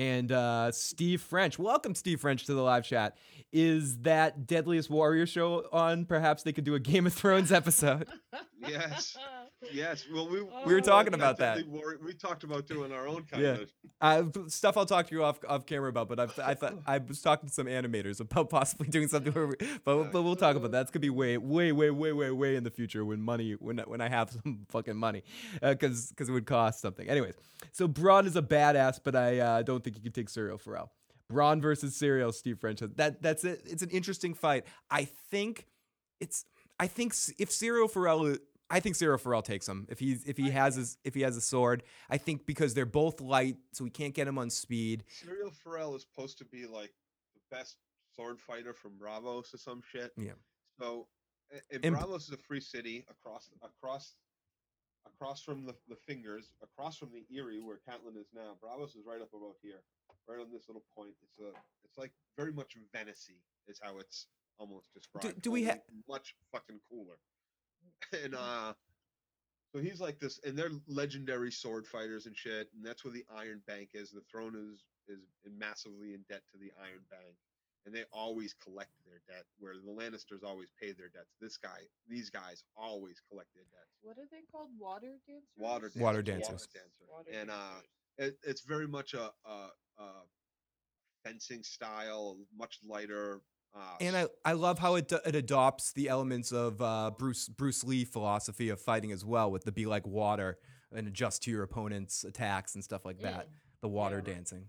And 0.00 0.32
uh, 0.32 0.72
Steve 0.72 1.20
French, 1.20 1.58
welcome 1.58 1.94
Steve 1.94 2.22
French 2.22 2.46
to 2.46 2.54
the 2.54 2.62
live 2.62 2.84
chat. 2.84 3.18
Is 3.52 3.98
that 3.98 4.46
Deadliest 4.46 4.88
Warrior 4.88 5.26
show 5.26 5.66
on? 5.72 6.06
Perhaps 6.06 6.42
they 6.42 6.54
could 6.54 6.64
do 6.64 6.74
a 6.74 6.80
Game 6.80 7.06
of 7.06 7.12
Thrones 7.12 7.52
episode. 7.52 8.08
yes 8.66 9.18
yes 9.72 10.06
well 10.12 10.28
we 10.28 10.40
We 10.66 10.72
were 10.74 10.80
talking 10.80 11.14
about 11.14 11.36
that. 11.38 11.56
deadly 11.58 11.80
we 12.02 12.14
talked 12.14 12.44
about 12.44 12.66
doing 12.66 12.92
our 12.92 13.06
own 13.06 13.24
kind 13.24 13.42
Yeah. 13.42 13.50
of 13.52 13.72
Uh, 14.00 14.22
b- 14.22 14.48
stuff 14.48 14.76
I'll 14.76 14.86
talk 14.86 15.08
to 15.08 15.14
you 15.14 15.22
off 15.22 15.38
off 15.46 15.66
camera 15.66 15.90
about, 15.90 16.08
but 16.08 16.18
I've, 16.18 16.38
I 16.38 16.54
thought 16.54 16.78
I 16.86 16.98
was 16.98 17.20
talking 17.20 17.48
to 17.48 17.54
some 17.54 17.66
animators 17.66 18.20
about 18.20 18.48
possibly 18.58 18.88
doing 18.88 19.08
something. 19.08 19.32
Where 19.32 19.48
we, 19.48 19.54
but 19.84 20.10
but 20.12 20.22
we'll 20.22 20.36
talk 20.36 20.56
about 20.56 20.70
that. 20.72 20.82
It's 20.82 20.90
gonna 20.90 21.00
be 21.02 21.10
way 21.10 21.36
way 21.36 21.72
way 21.72 21.90
way 21.90 22.12
way 22.12 22.30
way 22.30 22.56
in 22.56 22.64
the 22.64 22.70
future 22.70 23.04
when 23.04 23.20
money 23.20 23.52
when 23.52 23.78
I- 23.80 23.84
when 23.84 24.00
I 24.00 24.08
have 24.08 24.30
some 24.44 24.64
fucking 24.70 24.96
money, 24.96 25.22
because 25.62 26.08
because 26.08 26.28
it 26.28 26.32
would 26.32 26.46
cost 26.46 26.80
something. 26.80 27.08
Anyways, 27.08 27.34
so 27.72 27.86
Bronn 27.86 28.26
is 28.26 28.36
a 28.36 28.42
badass, 28.42 29.00
but 29.04 29.14
I 29.14 29.38
uh, 29.38 29.62
don't 29.62 29.84
think 29.84 29.96
you 29.96 30.02
can 30.02 30.12
take 30.12 30.28
Syrio 30.28 30.58
Forel. 30.58 30.90
Bronn 31.30 31.60
versus 31.60 31.94
Syrio, 31.96 32.32
Steve 32.32 32.58
French. 32.58 32.80
That 32.96 33.20
that's 33.22 33.44
it. 33.44 33.62
It's 33.66 33.82
an 33.82 33.90
interesting 33.90 34.32
fight. 34.34 34.64
I 34.90 35.04
think 35.30 35.66
it's. 36.20 36.44
I 36.78 36.86
think 36.86 37.12
s- 37.12 37.32
if 37.38 37.50
Syrio 37.50 37.88
Forel. 37.90 38.36
I 38.70 38.80
think 38.80 38.96
Syrio 38.96 39.18
Forel 39.18 39.42
takes 39.42 39.68
him 39.68 39.86
if 39.88 39.98
he's 39.98 40.24
if 40.24 40.36
he 40.36 40.50
has 40.50 40.76
his 40.76 40.96
if 41.04 41.14
he 41.14 41.22
has 41.22 41.36
a 41.36 41.40
sword. 41.40 41.82
I 42.08 42.18
think 42.18 42.46
because 42.46 42.72
they're 42.74 42.86
both 42.86 43.20
light, 43.20 43.56
so 43.72 43.84
we 43.84 43.90
can't 43.90 44.14
get 44.14 44.28
him 44.28 44.38
on 44.38 44.48
speed. 44.50 45.04
Syrio 45.10 45.52
Forel 45.52 45.96
is 45.96 46.02
supposed 46.02 46.38
to 46.38 46.44
be 46.44 46.66
like 46.66 46.92
the 47.34 47.40
best 47.56 47.76
sword 48.14 48.40
fighter 48.40 48.72
from 48.72 48.92
Braavos 48.92 49.52
or 49.54 49.58
some 49.58 49.82
shit. 49.88 50.12
Yeah. 50.16 50.32
So, 50.78 51.08
a- 51.52 51.74
and, 51.74 51.84
And- 51.84 51.96
Braavos 51.96 52.22
is 52.22 52.30
a 52.30 52.36
free 52.36 52.60
city 52.60 53.04
across 53.10 53.50
across 53.62 54.14
across 55.06 55.42
from 55.42 55.64
the, 55.66 55.74
the 55.88 55.96
fingers, 55.96 56.52
across 56.62 56.96
from 56.96 57.10
the 57.12 57.24
Eyrie 57.36 57.60
where 57.60 57.76
Catelyn 57.88 58.16
is 58.20 58.28
now. 58.34 58.56
Braavos 58.62 58.90
is 58.96 59.04
right 59.06 59.20
up 59.20 59.30
about 59.34 59.56
here, 59.62 59.82
right 60.28 60.38
on 60.40 60.50
this 60.52 60.68
little 60.68 60.84
point. 60.96 61.14
It's 61.22 61.38
a 61.40 61.50
it's 61.84 61.98
like 61.98 62.12
very 62.36 62.52
much 62.52 62.76
Venice 62.94 63.30
is 63.66 63.80
how 63.82 63.98
it's 63.98 64.26
almost 64.58 64.92
described. 64.94 65.40
do 65.42 65.50
we 65.50 65.64
have 65.64 65.80
much 66.08 66.34
fucking 66.52 66.78
cooler? 66.88 67.16
And 68.24 68.34
uh 68.34 68.72
so 69.72 69.78
he's 69.78 70.00
like 70.00 70.18
this, 70.18 70.40
and 70.44 70.58
they're 70.58 70.72
legendary 70.88 71.52
sword 71.52 71.86
fighters 71.86 72.26
and 72.26 72.36
shit, 72.36 72.68
and 72.74 72.84
that's 72.84 73.04
where 73.04 73.12
the 73.12 73.24
Iron 73.36 73.62
Bank 73.68 73.90
is. 73.94 74.10
The 74.10 74.22
throne 74.30 74.56
is 74.56 74.84
is 75.06 75.20
massively 75.58 76.14
in 76.14 76.24
debt 76.28 76.42
to 76.52 76.58
the 76.58 76.72
Iron 76.82 77.04
Bank, 77.08 77.36
and 77.86 77.94
they 77.94 78.02
always 78.12 78.52
collect 78.52 78.90
their 79.06 79.20
debt. 79.28 79.44
Where 79.60 79.74
the 79.74 79.92
Lannisters 79.92 80.42
always 80.44 80.70
pay 80.80 80.90
their 80.90 81.08
debts. 81.08 81.36
This 81.40 81.56
guy, 81.56 81.86
these 82.08 82.30
guys, 82.30 82.64
always 82.76 83.22
collect 83.30 83.54
their 83.54 83.64
debts. 83.70 83.94
What 84.02 84.18
are 84.18 84.26
they 84.32 84.42
called? 84.50 84.70
Water 84.76 85.18
dancers. 85.28 85.44
Water 85.56 85.86
dancers, 85.86 86.02
Water 86.02 86.04
water 86.04 86.22
dancers. 86.22 86.66
dancer. 86.74 87.04
Water 87.08 87.30
and 87.32 87.50
uh, 87.50 87.80
it, 88.18 88.38
it's 88.42 88.62
very 88.62 88.88
much 88.88 89.14
a, 89.14 89.30
a, 89.46 89.68
a 90.02 90.08
fencing 91.24 91.62
style, 91.62 92.38
much 92.56 92.78
lighter. 92.84 93.40
Uh, 93.74 93.78
And 94.00 94.16
I, 94.16 94.26
I 94.44 94.52
love 94.52 94.78
how 94.78 94.96
it 94.96 95.12
it 95.24 95.34
adopts 95.34 95.92
the 95.92 96.08
elements 96.08 96.52
of 96.52 96.80
uh, 96.82 97.10
Bruce 97.16 97.48
Bruce 97.48 97.84
Lee 97.84 98.04
philosophy 98.04 98.68
of 98.68 98.80
fighting 98.80 99.12
as 99.12 99.24
well, 99.24 99.50
with 99.50 99.64
the 99.64 99.72
be 99.72 99.86
like 99.86 100.06
water 100.06 100.58
and 100.92 101.06
adjust 101.06 101.42
to 101.44 101.50
your 101.50 101.62
opponent's 101.62 102.24
attacks 102.24 102.74
and 102.74 102.82
stuff 102.82 103.04
like 103.04 103.20
that. 103.20 103.48
The 103.80 103.88
water 103.88 104.22
Yeah. 104.24 104.34
dancing. 104.34 104.68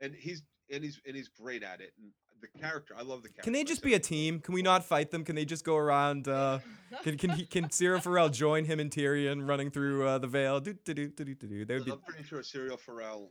and 0.00 0.14
he's 0.14 0.42
and 0.72 0.82
he's 0.82 1.00
and 1.06 1.14
he's 1.16 1.28
great 1.28 1.62
at 1.62 1.80
it. 1.80 1.92
And 1.98 2.12
the 2.40 2.48
character, 2.58 2.94
I 2.96 3.02
love 3.02 3.22
the 3.22 3.28
character. 3.28 3.42
Can 3.42 3.52
they 3.54 3.64
just 3.64 3.82
be 3.82 3.94
a 3.94 3.98
team? 3.98 4.40
Can 4.40 4.52
we 4.54 4.60
not 4.62 4.84
fight 4.84 5.10
them? 5.10 5.24
Can 5.24 5.36
they 5.36 5.44
just 5.46 5.64
go 5.64 5.76
around? 5.76 6.26
Uh, 6.28 6.58
can 7.02 7.16
can 7.18 7.30
he, 7.30 7.46
can 7.46 7.64
Syrio 7.66 8.00
Forel 8.02 8.28
join 8.28 8.64
him 8.64 8.78
and 8.80 8.90
Tyrion 8.90 9.46
running 9.48 9.70
through 9.70 10.06
uh, 10.06 10.18
the 10.18 10.26
Vale? 10.26 10.60
Do 10.60 10.72
do 10.72 10.94
do 10.94 11.08
do 11.08 11.24
do 11.24 11.34
do. 11.34 11.64
That 11.64 11.74
would 11.74 11.84
be 11.84 11.92
I'm 11.92 12.00
pretty 12.00 12.24
sure 12.24 12.40
Syrio 12.42 12.78
Forel, 12.78 13.30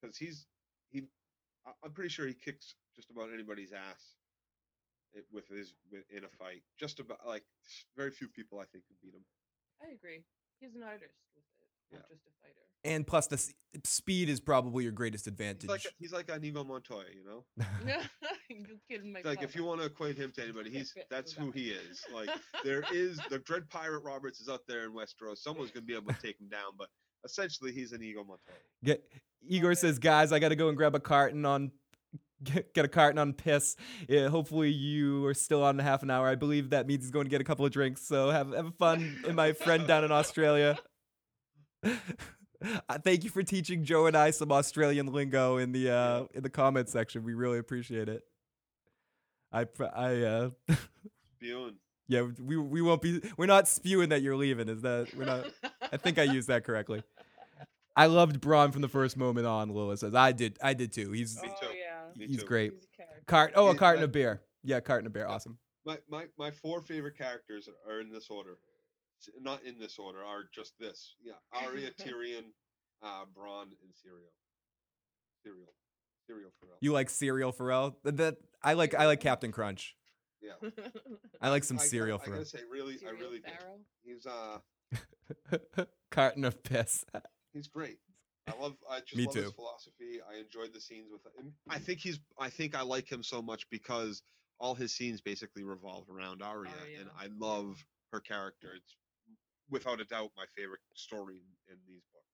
because 0.00 0.16
he's 0.16 0.46
he, 0.90 1.02
I'm 1.84 1.92
pretty 1.92 2.10
sure 2.10 2.26
he 2.26 2.34
kicks 2.34 2.74
just 2.98 3.10
about 3.10 3.28
anybody's 3.32 3.72
ass. 3.72 4.02
it, 5.14 5.24
with 5.32 5.46
his 5.48 5.72
with, 5.90 6.02
in 6.10 6.24
a 6.24 6.28
fight. 6.28 6.62
Just 6.78 6.98
about 6.98 7.20
like 7.26 7.44
very 7.96 8.10
few 8.10 8.26
people 8.28 8.58
I 8.58 8.64
think 8.72 8.84
could 8.88 8.96
beat 9.00 9.14
him. 9.14 9.24
I 9.80 9.92
agree. 9.94 10.24
He's 10.60 10.74
an 10.74 10.82
artist 10.82 11.14
with 11.36 11.44
it, 11.62 11.94
not 11.94 12.00
Yeah. 12.00 12.06
just 12.10 12.26
a 12.26 12.30
fighter. 12.42 12.54
And 12.84 13.06
plus, 13.06 13.26
the 13.28 13.34
s- 13.36 13.54
speed 13.84 14.28
is 14.28 14.40
probably 14.40 14.82
your 14.84 14.92
greatest 14.92 15.26
advantage. 15.28 15.62
He's 15.62 15.70
like 15.70 15.84
a, 15.84 15.88
he's 15.98 16.12
like 16.12 16.28
Inigo 16.28 16.64
Montoya, 16.64 17.04
you 17.14 17.24
know. 17.24 17.44
you 18.50 18.66
kidding 18.90 19.12
my 19.12 19.22
like 19.24 19.42
if 19.42 19.54
you 19.54 19.64
want 19.64 19.80
to 19.80 19.86
equate 19.86 20.16
him 20.16 20.32
to 20.32 20.42
anybody, 20.42 20.70
he's 20.70 20.92
that's 21.10 21.32
who 21.32 21.52
he 21.52 21.70
is. 21.70 22.02
Like 22.12 22.30
there 22.64 22.82
is 22.92 23.20
the 23.30 23.38
Dread 23.38 23.70
Pirate 23.70 24.00
Roberts 24.00 24.40
is 24.40 24.48
up 24.48 24.62
there 24.66 24.84
in 24.84 24.92
Westeros. 24.92 25.38
Someone's 25.38 25.70
gonna 25.70 25.86
be 25.86 25.94
able 25.94 26.12
to 26.12 26.20
take 26.20 26.40
him 26.40 26.48
down, 26.48 26.72
but 26.76 26.88
essentially 27.24 27.72
he's 27.72 27.92
an 27.92 28.02
Inigo 28.02 28.24
Montoya. 28.24 28.56
Get, 28.84 29.04
Igor 29.46 29.74
says, 29.76 29.98
guys, 29.98 30.32
I 30.32 30.38
got 30.40 30.48
to 30.48 30.56
go 30.56 30.68
and 30.68 30.76
grab 30.76 30.94
a 30.96 31.00
carton 31.00 31.46
on. 31.46 31.70
Get, 32.44 32.72
get 32.72 32.84
a 32.84 32.88
carton 32.88 33.18
on 33.18 33.32
piss. 33.32 33.74
Yeah, 34.08 34.28
hopefully 34.28 34.70
you 34.70 35.26
are 35.26 35.34
still 35.34 35.64
on 35.64 35.80
in 35.80 35.84
half 35.84 36.04
an 36.04 36.10
hour. 36.10 36.28
I 36.28 36.36
believe 36.36 36.70
that 36.70 36.86
means 36.86 37.02
he's 37.02 37.10
going 37.10 37.24
to 37.24 37.30
get 37.30 37.40
a 37.40 37.44
couple 37.44 37.66
of 37.66 37.72
drinks. 37.72 38.02
So 38.02 38.30
have 38.30 38.52
have 38.52 38.74
fun, 38.76 39.24
and 39.26 39.34
my 39.34 39.52
friend 39.52 39.86
down 39.88 40.04
in 40.04 40.12
Australia. 40.12 40.78
Thank 43.04 43.24
you 43.24 43.30
for 43.30 43.42
teaching 43.42 43.84
Joe 43.84 44.06
and 44.06 44.16
I 44.16 44.30
some 44.30 44.50
Australian 44.50 45.12
lingo 45.12 45.58
in 45.58 45.72
the 45.72 45.90
uh, 45.90 46.24
in 46.34 46.42
the 46.42 46.50
comment 46.50 46.88
section. 46.88 47.24
We 47.24 47.34
really 47.34 47.58
appreciate 47.58 48.08
it. 48.08 48.22
I 49.52 49.66
I 49.94 50.14
uh, 50.22 50.50
Spewing. 51.36 51.74
yeah 52.08 52.26
we 52.40 52.56
we 52.56 52.80
won't 52.82 53.02
be 53.02 53.20
we're 53.36 53.46
not 53.46 53.68
spewing 53.68 54.08
that 54.10 54.22
you're 54.22 54.36
leaving. 54.36 54.68
Is 54.68 54.82
that 54.82 55.14
we're 55.16 55.24
not? 55.24 55.46
I 55.92 55.96
think 55.96 56.18
I 56.18 56.24
used 56.24 56.48
that 56.48 56.64
correctly. 56.64 57.02
I 57.96 58.06
loved 58.06 58.40
Bronn 58.40 58.72
from 58.72 58.82
the 58.82 58.88
first 58.88 59.16
moment 59.16 59.46
on. 59.46 59.74
Lila 59.74 59.96
says 59.96 60.14
I 60.14 60.32
did. 60.32 60.58
I 60.62 60.74
did 60.74 60.92
too. 60.92 61.12
He's 61.12 61.38
oh. 61.44 61.48
Me 62.18 62.26
he's 62.26 62.40
too. 62.40 62.46
great. 62.46 62.72
He's 62.74 62.84
a. 63.00 63.24
Cart. 63.26 63.52
Oh, 63.54 63.68
a 63.68 63.72
Yeah, 63.72 63.78
carton 63.78 64.00
but- 64.02 64.04
of 64.06 64.12
beer. 64.12 64.42
Yeah, 64.62 64.80
carton 64.80 65.06
of 65.06 65.12
beer. 65.12 65.26
Awesome. 65.26 65.58
My 65.86 65.98
my 66.08 66.26
my 66.38 66.50
four 66.50 66.82
favorite 66.82 67.16
characters 67.16 67.68
are 67.88 68.00
in 68.00 68.10
this 68.10 68.26
order. 68.30 68.58
Not 69.40 69.64
in 69.64 69.78
this 69.78 69.98
order. 69.98 70.18
Are 70.24 70.42
just 70.54 70.74
this. 70.78 71.14
Yeah, 71.22 71.32
Arya, 71.52 71.90
Tyrion, 72.00 72.44
uh, 73.02 73.24
Bronn, 73.36 73.62
and 73.82 73.92
Cereal. 73.94 74.32
Cereal. 75.44 75.72
Syrio 76.30 76.50
Forel. 76.60 76.76
You 76.80 76.92
like 76.92 77.08
cereal, 77.08 77.52
Pharrell? 77.54 77.94
That, 78.04 78.16
that 78.18 78.36
I 78.62 78.74
like. 78.74 78.94
I 78.94 79.06
like 79.06 79.20
Captain 79.20 79.50
Crunch. 79.50 79.96
Yeah. 80.42 80.68
I 81.40 81.48
like 81.48 81.64
some 81.64 81.76
I 81.76 81.78
gotta- 81.78 81.88
cereal, 81.88 82.20
I 82.24 82.28
gotta 82.28 82.44
say, 82.44 82.60
really, 82.70 82.94
I 82.94 82.98
Serial 82.98 83.16
really 83.18 83.38
do. 83.38 83.52
He's 84.04 84.26
uh 84.26 84.58
carton 86.10 86.44
of 86.44 86.62
piss. 86.62 87.04
he's 87.52 87.68
great. 87.68 87.98
I 88.48 88.60
love 88.62 88.76
I 88.90 89.00
just 89.00 89.16
Me 89.16 89.24
love 89.26 89.34
too. 89.34 89.42
his 89.42 89.52
philosophy. 89.52 90.20
I 90.30 90.38
enjoyed 90.38 90.72
the 90.72 90.80
scenes 90.80 91.08
with 91.10 91.22
him. 91.36 91.52
I 91.68 91.78
think 91.78 92.00
he's 92.00 92.18
I 92.38 92.48
think 92.50 92.74
I 92.76 92.82
like 92.82 93.10
him 93.10 93.22
so 93.22 93.42
much 93.42 93.68
because 93.70 94.22
all 94.60 94.74
his 94.74 94.92
scenes 94.92 95.20
basically 95.20 95.62
revolve 95.64 96.04
around 96.10 96.42
Arya, 96.42 96.70
Arya. 96.80 97.00
and 97.00 97.10
I 97.18 97.28
love 97.38 97.76
her 98.12 98.20
character. 98.20 98.68
It's 98.76 98.96
without 99.70 100.00
a 100.00 100.04
doubt 100.04 100.30
my 100.36 100.44
favorite 100.56 100.80
story 100.94 101.34
in, 101.36 101.72
in 101.74 101.78
these 101.86 102.02
books. 102.12 102.24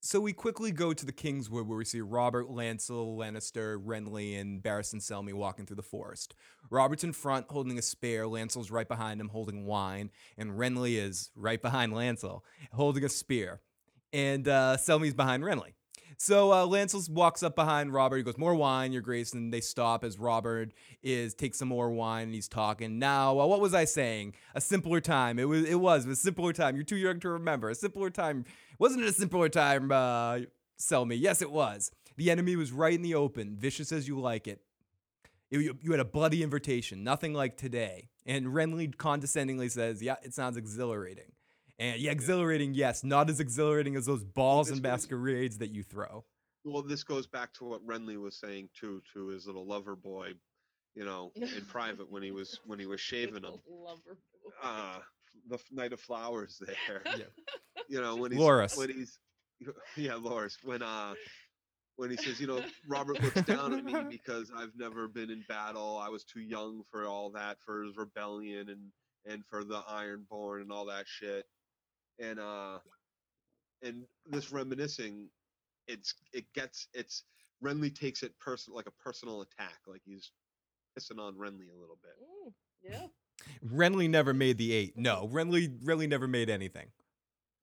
So 0.00 0.20
we 0.20 0.32
quickly 0.32 0.70
go 0.70 0.92
to 0.92 1.04
the 1.04 1.12
Kingswood 1.12 1.66
where 1.66 1.76
we 1.76 1.84
see 1.84 2.00
Robert, 2.00 2.46
Lancel, 2.48 3.16
Lannister, 3.16 3.82
Renly, 3.84 4.40
and 4.40 4.62
Barristan 4.62 5.00
Selmy 5.00 5.32
walking 5.34 5.66
through 5.66 5.76
the 5.76 5.82
forest. 5.82 6.36
Robert's 6.70 7.02
in 7.02 7.12
front 7.12 7.46
holding 7.50 7.76
a 7.78 7.82
spear, 7.82 8.24
Lancel's 8.24 8.70
right 8.70 8.86
behind 8.86 9.20
him 9.20 9.28
holding 9.28 9.64
wine, 9.64 10.10
and 10.36 10.52
Renly 10.52 10.96
is 10.98 11.30
right 11.34 11.60
behind 11.60 11.92
Lancel 11.92 12.42
holding 12.72 13.04
a 13.04 13.08
spear. 13.08 13.60
And 14.12 14.48
uh, 14.48 14.76
Selmy's 14.78 15.14
behind 15.14 15.42
Renly. 15.42 15.74
So 16.20 16.50
uh, 16.50 16.66
Lancel 16.66 17.08
walks 17.10 17.44
up 17.44 17.54
behind 17.54 17.92
Robert. 17.92 18.16
He 18.16 18.22
goes, 18.24 18.36
"More 18.38 18.54
wine, 18.54 18.92
Your 18.92 19.02
Grace." 19.02 19.32
And 19.34 19.52
they 19.54 19.60
stop 19.60 20.02
as 20.02 20.18
Robert 20.18 20.72
is 21.02 21.32
takes 21.34 21.58
some 21.58 21.68
more 21.68 21.90
wine 21.90 22.24
and 22.24 22.34
he's 22.34 22.48
talking. 22.48 22.98
Now, 22.98 23.38
uh, 23.38 23.46
what 23.46 23.60
was 23.60 23.72
I 23.72 23.84
saying? 23.84 24.34
A 24.54 24.60
simpler 24.60 25.00
time. 25.00 25.38
It 25.38 25.44
was. 25.44 25.64
It 25.64 25.76
was. 25.76 26.06
It 26.06 26.10
a 26.10 26.16
simpler 26.16 26.52
time. 26.52 26.74
You're 26.74 26.84
too 26.84 26.96
young 26.96 27.20
to 27.20 27.28
remember. 27.28 27.70
A 27.70 27.74
simpler 27.74 28.10
time. 28.10 28.44
Wasn't 28.80 29.00
it 29.02 29.08
a 29.08 29.12
simpler 29.12 29.48
time? 29.48 29.92
Uh. 29.92 30.40
Yes, 31.10 31.42
it 31.42 31.50
was. 31.50 31.90
The 32.16 32.30
enemy 32.30 32.54
was 32.56 32.72
right 32.72 32.94
in 32.94 33.02
the 33.02 33.14
open, 33.16 33.56
vicious 33.56 33.90
as 33.92 34.06
you 34.08 34.18
like 34.18 34.46
it. 34.48 34.60
You- 35.50 35.60
You, 35.60 35.78
you 35.82 35.90
had 35.92 36.00
a 36.00 36.04
bloody 36.04 36.42
invitation, 36.42 37.02
nothing 37.04 37.32
like 37.34 37.56
today. 37.56 38.08
And 38.26 38.46
Renly 38.46 38.96
condescendingly 38.96 39.68
says, 39.70 40.02
"Yeah, 40.02 40.16
it 40.22 40.34
sounds 40.34 40.56
exhilarating." 40.56 41.32
And 41.78 42.00
yeah, 42.00 42.10
exhilarating, 42.10 42.74
yes, 42.74 43.04
not 43.04 43.30
as 43.30 43.38
exhilarating 43.38 43.94
as 43.96 44.06
those 44.06 44.24
balls 44.24 44.66
this 44.66 44.74
and 44.74 44.82
masquerades 44.82 45.58
that 45.58 45.70
you 45.70 45.82
throw. 45.82 46.24
Well, 46.64 46.82
this 46.82 47.04
goes 47.04 47.26
back 47.26 47.52
to 47.54 47.64
what 47.64 47.86
Renly 47.86 48.20
was 48.20 48.38
saying 48.38 48.70
too 48.78 49.00
to 49.14 49.28
his 49.28 49.46
little 49.46 49.66
lover 49.66 49.94
boy, 49.94 50.32
you 50.94 51.04
know, 51.04 51.30
in 51.36 51.64
private 51.68 52.10
when 52.10 52.22
he 52.22 52.32
was 52.32 52.58
when 52.66 52.78
he 52.78 52.86
was 52.86 53.00
shaving 53.00 53.44
him. 53.44 53.60
Lover. 53.68 54.18
boy. 54.42 54.50
Uh 54.62 54.98
the 55.48 55.58
night 55.70 55.92
of 55.92 56.00
flowers 56.00 56.60
there. 56.66 57.02
Yeah. 57.04 57.24
You 57.90 58.02
know, 58.02 58.16
when 58.16 58.32
he's 58.32 58.40
Loras. 58.40 58.76
when 58.76 58.90
he's 58.90 59.18
yeah, 59.96 60.12
Loras. 60.12 60.56
When 60.62 60.82
uh 60.82 61.14
when 61.96 62.10
he 62.10 62.16
says, 62.18 62.38
you 62.38 62.46
know, 62.46 62.62
Robert 62.86 63.22
looks 63.22 63.40
down 63.42 63.72
at 63.72 63.82
me 63.82 63.94
because 64.10 64.52
I've 64.54 64.72
never 64.76 65.08
been 65.08 65.30
in 65.30 65.42
battle. 65.48 65.96
I 65.96 66.10
was 66.10 66.22
too 66.22 66.40
young 66.40 66.82
for 66.90 67.06
all 67.06 67.30
that, 67.30 67.56
for 67.64 67.84
his 67.84 67.96
rebellion 67.96 68.68
and 68.68 68.92
and 69.24 69.42
for 69.46 69.64
the 69.64 69.80
Ironborn 69.90 70.62
and 70.62 70.70
all 70.72 70.84
that 70.86 71.06
shit. 71.06 71.46
And 72.18 72.38
uh 72.38 72.78
and 73.82 74.04
this 74.30 74.52
reminiscing, 74.52 75.28
it's 75.86 76.14
it 76.32 76.44
gets 76.54 76.88
it's 76.94 77.24
Renly 77.62 77.94
takes 77.94 78.22
it 78.22 78.38
person 78.38 78.74
like 78.74 78.86
a 78.86 79.02
personal 79.02 79.42
attack, 79.42 79.78
like 79.86 80.02
he's 80.04 80.30
pissing 80.98 81.20
on 81.20 81.34
Renly 81.34 81.70
a 81.70 81.80
little 81.80 81.98
bit. 82.02 82.12
Mm, 82.22 82.52
yeah. 82.82 83.06
Renly 83.64 84.08
never 84.08 84.34
made 84.34 84.58
the 84.58 84.72
eight. 84.72 84.96
No, 84.96 85.28
Renly 85.32 85.68
Renly 85.82 86.08
never 86.08 86.26
made 86.26 86.50
anything. 86.50 86.88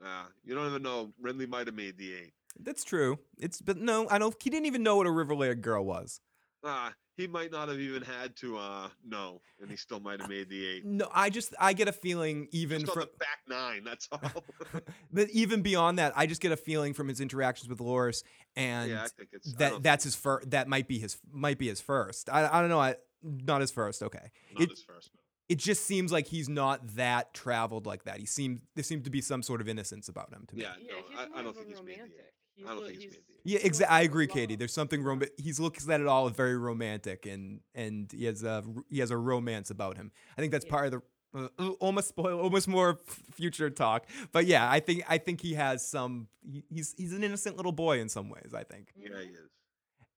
Uh, 0.03 0.25
you 0.43 0.53
don't 0.53 0.67
even 0.67 0.83
know 0.83 1.13
Renly 1.23 1.47
might 1.47 1.67
have 1.67 1.75
made 1.75 1.97
the 1.97 2.13
eight. 2.13 2.33
That's 2.59 2.83
true. 2.83 3.19
It's 3.37 3.61
but 3.61 3.77
no, 3.77 4.07
I 4.09 4.17
don't. 4.17 4.35
He 4.41 4.49
didn't 4.49 4.65
even 4.67 4.83
know 4.83 4.95
what 4.97 5.07
a 5.07 5.09
Riverlayer 5.09 5.59
girl 5.59 5.85
was. 5.85 6.21
Ah, 6.67 6.93
he 7.15 7.27
might 7.27 7.51
not 7.51 7.69
have 7.69 7.79
even 7.79 8.01
had 8.01 8.35
to 8.37 8.57
uh 8.57 8.89
know, 9.07 9.39
and 9.61 9.69
he 9.69 9.77
still 9.77 9.99
might 9.99 10.19
have 10.19 10.29
made 10.29 10.49
the 10.49 10.65
eight. 10.67 10.85
No, 10.85 11.07
I 11.13 11.29
just 11.29 11.53
I 11.59 11.73
get 11.73 11.87
a 11.87 11.91
feeling 11.93 12.47
even 12.51 12.81
Just 12.81 12.89
on 12.89 13.03
from 13.03 13.09
the 13.13 13.17
back 13.19 13.39
nine, 13.47 13.83
that's 13.83 14.09
all. 14.11 14.43
but 15.13 15.29
even 15.29 15.61
beyond 15.61 15.99
that, 15.99 16.11
I 16.15 16.25
just 16.25 16.41
get 16.41 16.51
a 16.51 16.57
feeling 16.57 16.93
from 16.93 17.07
his 17.07 17.21
interactions 17.21 17.69
with 17.69 17.79
Loras 17.79 18.23
and 18.55 18.89
yeah, 18.89 19.03
I 19.03 19.07
think 19.07 19.29
it's 19.31 19.53
I 19.53 19.57
that 19.59 19.69
don't 19.69 19.83
that's 19.83 20.03
think 20.03 20.13
his 20.13 20.21
first. 20.21 20.49
That 20.51 20.67
might 20.67 20.87
be 20.87 20.97
his 20.99 21.17
might 21.31 21.57
be 21.59 21.67
his 21.67 21.79
first. 21.81 22.29
I 22.29 22.47
I 22.51 22.59
don't 22.61 22.69
know. 22.69 22.79
I 22.81 22.95
not 23.21 23.61
his 23.61 23.71
first. 23.71 24.01
Okay. 24.01 24.31
not 24.53 24.63
it- 24.63 24.69
his 24.71 24.81
first. 24.81 25.11
No. 25.13 25.19
It 25.47 25.59
just 25.59 25.85
seems 25.85 26.11
like 26.11 26.25
he's 26.25 26.49
not 26.49 26.95
that 26.95 27.35
traveled 27.35 27.85
like 27.85 28.05
that. 28.05 28.17
He 28.17 28.25
seems 28.25 28.61
there 28.73 28.83
seems 28.83 29.03
to 29.03 29.11
be 29.11 29.21
some 29.21 29.43
sort 29.43 29.61
of 29.61 29.69
innocence 29.69 30.09
about 30.09 30.33
him 30.33 30.45
to 30.47 30.55
me. 30.55 30.63
Yeah, 30.63 30.69
Yeah, 30.81 30.87
no, 30.91 30.97
he's 31.07 31.19
I, 31.19 31.23
I 31.39 31.43
don't 31.43 31.49
of 31.51 31.57
a 31.57 31.59
think 31.59 31.67
he's 31.67 31.83
made 31.83 31.97
the 31.97 32.01
romantic. 32.01 32.33
Eight. 32.57 32.61
He's 32.61 32.65
I 32.65 32.69
don't 32.69 32.79
lo- 32.81 32.87
think 32.87 32.95
he's 33.01 33.03
he's- 33.03 33.13
made. 33.15 33.21
Yeah, 33.47 33.59
exactly. 33.61 33.95
I 33.95 34.01
agree. 34.01 34.25
Katie. 34.27 34.55
There's 34.55 34.73
something 34.73 35.03
rom- 35.03 35.21
He's 35.37 35.59
looks 35.59 35.87
at 35.87 36.01
it 36.01 36.07
all 36.07 36.27
very 36.29 36.57
romantic, 36.57 37.25
and 37.27 37.59
and 37.75 38.11
he 38.11 38.25
has 38.25 38.43
a 38.43 38.63
he 38.89 38.99
has 38.99 39.11
a 39.11 39.17
romance 39.17 39.69
about 39.69 39.97
him. 39.97 40.11
I 40.37 40.41
think 40.41 40.51
that's 40.51 40.65
Yeah. 40.65 40.71
part 40.71 40.85
of 40.87 40.91
the 40.93 41.01
uh, 41.39 41.47
uh, 41.59 41.69
almost 41.81 42.07
spoil, 42.07 42.39
almost 42.39 42.67
more 42.67 42.99
f- 43.07 43.21
future 43.33 43.69
talk. 43.69 44.07
But 44.31 44.45
yeah, 44.47 44.67
I 44.71 44.79
think 44.79 45.03
I 45.07 45.17
think 45.19 45.41
he 45.41 45.53
has 45.55 45.87
some. 45.87 46.27
He, 46.41 46.63
he's 46.73 46.95
he's 46.97 47.13
an 47.13 47.23
innocent 47.23 47.55
little 47.57 47.71
boy 47.73 47.99
in 47.99 48.09
some 48.09 48.29
ways. 48.29 48.53
I 48.55 48.63
think. 48.63 48.87
Yeah, 48.95 49.09
he 49.21 49.27
is. 49.27 49.49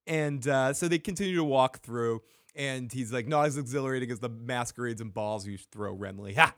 And 0.06 0.48
uh, 0.48 0.73
so 0.73 0.89
they 0.89 0.98
continue 0.98 1.36
to 1.36 1.44
walk 1.44 1.81
through, 1.81 2.23
and 2.55 2.90
he's 2.90 3.12
like, 3.12 3.27
not 3.28 3.44
as 3.44 3.59
exhilarating 3.59 4.10
as 4.10 4.20
the 4.20 4.31
masquerades 4.31 5.02
and 5.02 5.12
balls 5.12 5.47
you 5.47 5.59
throw, 5.59 5.94
Renly. 5.94 6.35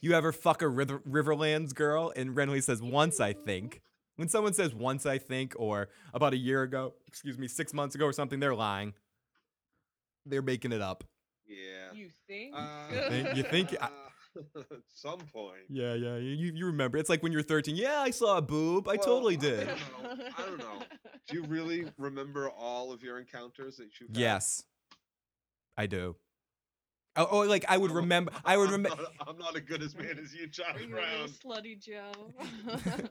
you 0.00 0.12
ever 0.12 0.32
fuck 0.32 0.62
a 0.62 0.68
River- 0.68 1.00
Riverlands 1.00 1.74
girl? 1.74 2.12
And 2.16 2.30
Renly 2.36 2.62
says, 2.62 2.82
once, 2.82 3.20
I 3.20 3.32
think. 3.32 3.80
When 4.16 4.28
someone 4.28 4.52
says 4.52 4.74
once, 4.74 5.06
I 5.06 5.18
think, 5.18 5.54
or 5.56 5.88
about 6.12 6.32
a 6.34 6.36
year 6.36 6.62
ago, 6.62 6.94
excuse 7.06 7.38
me, 7.38 7.46
six 7.48 7.72
months 7.72 7.94
ago 7.94 8.04
or 8.06 8.12
something, 8.12 8.40
they're 8.40 8.54
lying. 8.54 8.94
They're 10.26 10.42
making 10.42 10.72
it 10.72 10.80
up. 10.82 11.04
Yeah. 11.46 11.92
You 11.94 12.08
think? 12.26 12.54
Uh, 12.56 12.88
think- 13.08 13.36
you 13.36 13.42
think- 13.44 13.76
I- 13.80 13.86
at 14.36 14.66
some 14.94 15.18
point. 15.32 15.62
Yeah, 15.68 15.94
yeah, 15.94 16.16
you, 16.16 16.52
you 16.54 16.66
remember. 16.66 16.96
It's 16.98 17.08
like 17.08 17.22
when 17.24 17.32
you're 17.32 17.42
13. 17.42 17.74
Yeah, 17.76 18.00
I 18.00 18.10
saw 18.10 18.36
a 18.38 18.42
boob. 18.42 18.86
I 18.86 18.92
Well, 18.96 19.04
totally 19.04 19.34
I 19.36 19.40
did. 19.40 19.66
don't 19.66 20.18
know. 20.18 20.24
I 20.38 20.42
don't 20.46 20.58
know. 20.58 20.82
Do 21.28 21.36
you 21.36 21.44
really 21.44 21.86
remember 21.98 22.48
all 22.50 22.92
of 22.92 23.02
your 23.02 23.18
encounters 23.18 23.76
that 23.78 23.88
you've 24.00 24.10
had? 24.10 24.16
Yes, 24.18 24.64
I 25.76 25.86
do. 25.86 26.14
Oh, 27.18 27.26
oh, 27.30 27.38
like 27.40 27.64
I 27.68 27.76
would 27.76 27.90
remember. 27.90 28.32
I 28.44 28.56
would 28.56 28.68
I'm 28.68 28.72
remember. 28.76 29.04
I'm 29.26 29.36
not 29.36 29.54
as 29.56 29.62
good 29.62 29.82
as 29.82 29.94
man 29.96 30.18
as 30.22 30.34
you, 30.34 30.44
Are 30.44 30.48
Charlie 30.48 30.84
you 30.86 30.96
a 30.96 31.00
Brown. 31.00 31.28
slutty 31.28 31.78
Joe? 31.84 32.32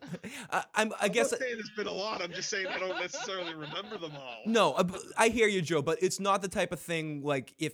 I, 0.52 0.64
I'm. 0.76 0.94
I 0.94 0.96
I'm 1.06 1.12
guess. 1.12 1.32
not 1.32 1.42
saying 1.42 1.56
it's 1.60 1.70
been 1.72 1.88
a 1.88 1.92
lot. 1.94 2.22
I'm 2.22 2.32
just 2.32 2.50
saying 2.50 2.68
I 2.68 2.80
don't 2.80 3.00
necessarily 3.00 3.54
remember 3.54 3.98
them 3.98 4.14
all. 4.16 4.38
No, 4.46 4.74
uh, 4.74 4.80
I, 4.80 4.84
b- 4.84 5.00
I 5.18 5.30
hear 5.30 5.48
you, 5.48 5.62
Joe, 5.62 5.82
but 5.82 5.98
it's 6.02 6.20
not 6.20 6.42
the 6.42 6.48
type 6.48 6.72
of 6.72 6.80
thing 6.80 7.22
like 7.22 7.54
if 7.60 7.74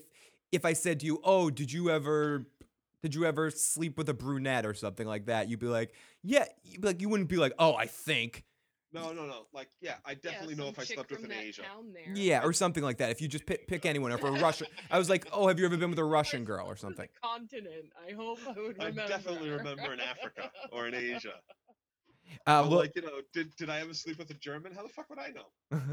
if 0.52 0.66
I 0.66 0.74
said 0.74 1.00
to 1.02 1.06
you, 1.06 1.20
"Oh, 1.24 1.50
did 1.50 1.72
you 1.72 1.90
ever 1.90 2.46
did 3.02 3.14
you 3.16 3.26
ever 3.26 3.52
sleep 3.52 3.98
with 3.98 4.10
a 4.10 4.14
brunette 4.14 4.66
or 4.66 4.74
something 4.74 5.08
like 5.08 5.28
that?" 5.28 5.50
You'd 5.50 5.60
be 5.60 5.68
like, 5.68 5.94
"Yeah." 6.24 6.46
You'd 6.64 6.82
be 6.82 6.88
like, 6.88 7.02
you 7.02 7.10
wouldn't 7.10 7.30
be 7.30 7.38
like, 7.38 7.54
"Oh, 7.60 7.76
I 7.76 7.86
think." 7.86 8.44
No, 8.94 9.12
no, 9.12 9.26
no. 9.26 9.48
Like, 9.54 9.70
yeah, 9.82 9.96
I 10.06 10.14
definitely 10.14 10.56
know 10.56 10.68
if 10.68 10.78
I 10.78 10.84
slept 10.84 11.10
with 11.12 11.24
an 11.24 11.30
that 11.30 11.40
Asia. 11.44 11.64
town 11.64 11.92
there. 11.94 12.14
Yeah, 12.16 12.44
or 12.44 12.54
something 12.54 12.84
like 12.84 12.98
that. 12.98 13.10
If 13.10 13.22
you 13.22 13.28
just 13.28 13.46
pick, 13.46 13.68
pick 13.68 13.86
anyone, 13.86 14.12
or 14.12 14.18
for 14.20 14.28
a 14.28 14.40
Russian, 14.40 14.68
I 14.92 15.00
was 15.00 15.10
like, 15.10 15.28
oh, 15.32 15.48
have 15.48 15.60
you 15.60 15.66
ever 15.66 15.78
been 15.78 15.90
with 15.90 16.00
a 16.00 16.04
Russian 16.04 16.44
girl 16.46 16.68
or 16.68 16.76
something? 16.76 17.08
a 17.24 17.28
continent. 17.28 17.86
I 18.08 18.14
hope 18.14 18.40
I 18.48 18.52
would 18.60 18.78
remember. 18.78 19.02
I 19.02 19.08
definitely 19.08 19.50
remember 19.50 19.94
in 19.94 20.00
Africa 20.00 20.52
or 20.72 20.88
in 20.88 20.94
Asia. 20.96 21.34
Uh, 22.48 22.64
But, 22.64 22.70
look, 22.72 22.80
like, 22.80 22.96
you 22.96 23.02
know, 23.02 23.20
did 23.34 23.56
did 23.58 23.70
I 23.70 23.82
ever 23.82 23.94
sleep 23.94 24.18
with 24.18 24.30
a 24.30 24.34
German? 24.36 24.74
How 24.74 24.82
the 24.82 24.90
fuck 24.90 25.10
would 25.10 25.20
I 25.20 25.28
know? 25.30 25.46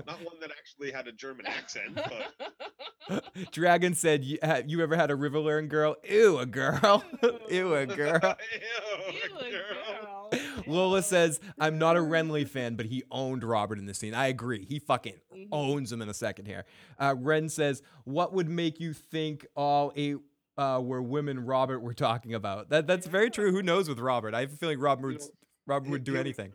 Not 0.07 0.25
one 0.25 0.39
that 0.41 0.51
actually 0.51 0.91
had 0.91 1.07
a 1.09 1.13
German 1.13 1.45
accent, 1.45 1.95
but 1.97 3.25
Dragon 3.53 3.95
said, 3.95 4.25
you, 4.25 4.39
ha- 4.43 4.63
you 4.67 4.81
ever 4.81 4.97
had 4.97 5.11
a 5.11 5.15
Riverland 5.15 5.69
girl? 5.69 5.97
Ew, 6.09 6.39
a 6.39 6.47
girl. 6.47 7.05
Ew, 7.51 7.75
a 7.75 7.85
girl. 7.87 8.21
Ew, 8.23 9.13
Ew, 9.13 9.39
a 9.39 9.51
girl. 9.51 10.10
Lola 10.67 11.03
says, 11.03 11.41
I'm 11.59 11.79
not 11.79 11.97
a 11.97 12.01
Renly 12.01 12.49
fan, 12.49 12.75
but 12.77 12.87
he 12.87 13.03
owned 13.11 13.45
Robert 13.45 13.79
in 13.79 13.87
the 13.87 13.95
scene. 13.95 14.15
I 14.15 14.27
agree. 14.29 14.65
He 14.65 14.79
fucking 14.79 15.15
Mhm. 15.35 15.49
owns 15.53 15.93
him 15.93 16.03
in 16.03 16.09
a 16.09 16.15
second 16.15 16.47
here. 16.47 16.65
Uh, 16.99 17.15
Ren 17.19 17.49
says, 17.49 17.83
What 18.05 18.33
would 18.33 18.49
make 18.49 18.81
you 18.81 18.93
think 18.93 19.47
all 19.55 19.93
eight 19.97 20.17
uh, 20.59 20.81
were 20.83 21.01
women 21.03 21.41
Robert 21.47 21.81
were 21.81 21.95
talking 21.95 22.35
about? 22.35 22.69
That 22.71 22.87
That's 22.87 23.07
very 23.07 23.31
true. 23.31 23.51
Who 23.53 23.63
knows 23.63 23.89
with 23.89 23.99
Robert? 23.99 24.35
I 24.35 24.41
have 24.41 24.53
a 24.53 24.57
feeling 24.57 24.79
Robert 24.79 25.07
would, 25.07 25.23
Robert 25.67 25.91
would 25.91 26.05
do 26.05 26.17
anything. 26.17 26.53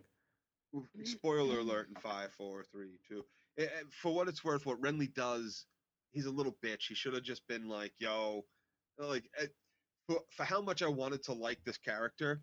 Spoiler 1.04 1.60
alert 1.60 1.88
in 1.88 1.94
five, 1.96 2.32
four, 2.32 2.64
three, 2.70 2.98
two. 3.08 3.24
For 3.90 4.14
what 4.14 4.28
it's 4.28 4.44
worth, 4.44 4.66
what 4.66 4.80
Renly 4.80 5.12
does, 5.12 5.64
he's 6.12 6.26
a 6.26 6.30
little 6.30 6.56
bitch. 6.62 6.88
He 6.88 6.94
should 6.94 7.14
have 7.14 7.22
just 7.22 7.46
been 7.48 7.68
like, 7.68 7.92
"Yo," 7.98 8.44
like 8.98 9.24
eh, 9.40 9.46
for, 10.06 10.20
for 10.36 10.44
how 10.44 10.60
much 10.60 10.82
I 10.82 10.88
wanted 10.88 11.22
to 11.24 11.32
like 11.32 11.64
this 11.64 11.78
character, 11.78 12.42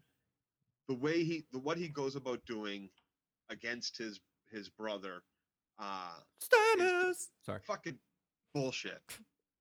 the 0.87 0.95
way 0.95 1.23
he, 1.23 1.45
the 1.51 1.59
what 1.59 1.77
he 1.77 1.87
goes 1.87 2.15
about 2.15 2.45
doing 2.45 2.89
against 3.49 3.97
his 3.97 4.19
his 4.51 4.69
brother, 4.69 5.23
uh, 5.79 6.15
Stannis. 6.43 7.27
Sorry. 7.45 7.61
fucking 7.65 7.97
bullshit. 8.53 9.01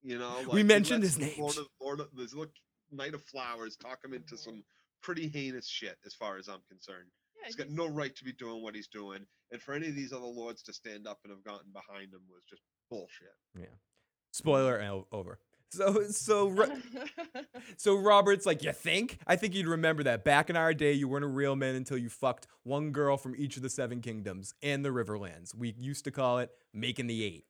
You 0.03 0.19
know, 0.19 0.43
We 0.53 0.63
mentioned 0.65 1.03
his 1.03 1.19
name 1.19 1.35
Lord 1.39 1.57
of, 1.59 1.67
Lord 1.81 2.01
of, 2.01 2.09
this 2.13 2.35
look 2.35 2.51
Knight 2.91 3.15
of 3.15 3.23
Flowers 3.23 3.77
talk 3.77 4.05
him 4.05 4.13
into 4.13 4.37
some 4.37 4.65
pretty 5.03 5.29
heinous 5.29 5.69
shit, 5.69 5.97
as 6.05 6.15
far 6.15 6.39
as 6.39 6.49
I'm 6.49 6.61
concerned. 6.69 7.09
Yeah, 7.37 7.47
He's 7.47 7.57
got 7.57 7.71
no 7.71 7.87
right 7.87 8.15
to 8.17 8.25
be 8.25 8.33
doing 8.33 8.63
what 8.63 8.75
he's 8.75 8.89
doing, 8.89 9.25
and 9.51 9.63
for 9.63 9.75
any 9.75 9.89
of 9.89 9.95
these 9.95 10.13
other 10.13 10.27
lords 10.27 10.63
to 10.65 10.73
stand 10.73 11.07
up 11.07 11.21
and 11.25 11.33
have 11.33 11.45
gotten 11.45 11.73
behind 11.73 12.13
him 12.13 12.23
was 12.29 12.43
just 12.49 12.63
bullshit. 12.91 13.37
Yeah 13.57 13.67
spoiler 14.33 14.77
and 14.77 15.05
over. 15.13 15.39
So, 15.73 16.03
so, 16.11 16.49
Ro- 16.49 16.77
so 17.79 17.97
Robert's 17.97 18.45
like, 18.45 18.63
you 18.63 18.73
think? 18.73 19.19
I 19.27 19.37
think 19.37 19.55
you'd 19.55 19.67
remember 19.67 20.03
that 20.03 20.23
back 20.23 20.51
in 20.51 20.57
our 20.57 20.75
day, 20.75 20.93
you 20.93 21.09
weren't 21.09 21.25
a 21.25 21.29
real 21.29 21.57
man 21.57 21.75
until 21.75 21.97
you 21.97 22.11
fucked 22.11 22.47
one 22.63 22.91
girl 22.91 23.17
from 23.17 23.35
each 23.37 23.57
of 23.57 23.63
the 23.63 23.71
seven 23.71 24.03
kingdoms 24.03 24.53
and 24.63 24.85
the 24.85 24.91
Riverlands. 24.91 25.55
We 25.55 25.75
used 25.79 26.05
to 26.05 26.11
call 26.11 26.41
it 26.41 26.51
making 26.75 27.07
the 27.07 27.25
eight. 27.25 27.47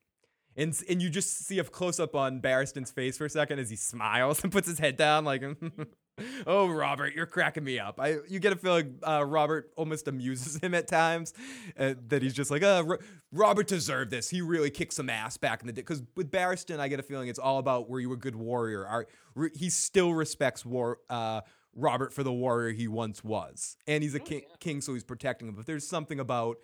And, 0.56 0.78
and 0.88 1.02
you 1.02 1.10
just 1.10 1.46
see 1.46 1.58
a 1.58 1.64
close 1.64 1.98
up 1.98 2.14
on 2.14 2.38
Barristan's 2.38 2.92
face 2.92 3.18
for 3.18 3.24
a 3.24 3.30
second 3.30 3.58
as 3.58 3.70
he 3.70 3.76
smiles 3.76 4.40
and 4.44 4.52
puts 4.52 4.68
his 4.68 4.78
head 4.78 4.96
down, 4.96 5.24
like, 5.24 5.42
mm-hmm. 5.42 5.82
"Oh, 6.46 6.68
Robert, 6.68 7.14
you're 7.14 7.26
cracking 7.26 7.64
me 7.64 7.78
up." 7.78 7.98
I 8.00 8.18
you 8.28 8.38
get 8.38 8.52
a 8.52 8.56
feeling 8.56 8.98
uh, 9.06 9.24
Robert 9.24 9.70
almost 9.76 10.08
amuses 10.08 10.56
him 10.62 10.74
at 10.74 10.86
times, 10.88 11.32
uh, 11.78 11.94
that 12.08 12.22
he's 12.22 12.34
just 12.34 12.50
like, 12.50 12.62
"Uh, 12.62 12.82
Ro- 12.86 12.98
Robert 13.32 13.66
deserved 13.66 14.10
this. 14.10 14.28
He 14.30 14.40
really 14.42 14.70
kicked 14.70 14.92
some 14.92 15.08
ass 15.10 15.36
back 15.36 15.60
in 15.60 15.66
the 15.66 15.72
day." 15.72 15.82
Because 15.82 16.02
with 16.16 16.30
Barristan, 16.30 16.78
I 16.80 16.88
get 16.88 17.00
a 17.00 17.02
feeling 17.02 17.28
it's 17.28 17.38
all 17.38 17.58
about 17.58 17.88
were 17.88 18.00
you 18.00 18.12
a 18.12 18.16
good 18.16 18.36
warrior? 18.36 18.86
Are, 18.86 19.06
re- 19.34 19.50
he 19.54 19.70
still 19.70 20.12
respects 20.14 20.64
war, 20.66 20.98
uh, 21.08 21.40
Robert 21.74 22.12
for 22.12 22.22
the 22.22 22.32
warrior 22.32 22.72
he 22.72 22.88
once 22.88 23.24
was, 23.24 23.76
and 23.86 24.02
he's 24.02 24.14
a 24.14 24.20
Oh, 24.20 24.24
king, 24.24 24.42
yeah. 24.48 24.56
king, 24.60 24.80
so 24.82 24.92
he's 24.94 25.04
protecting 25.04 25.48
him. 25.48 25.54
But 25.54 25.66
there's 25.66 25.86
something 25.88 26.20
about 26.20 26.58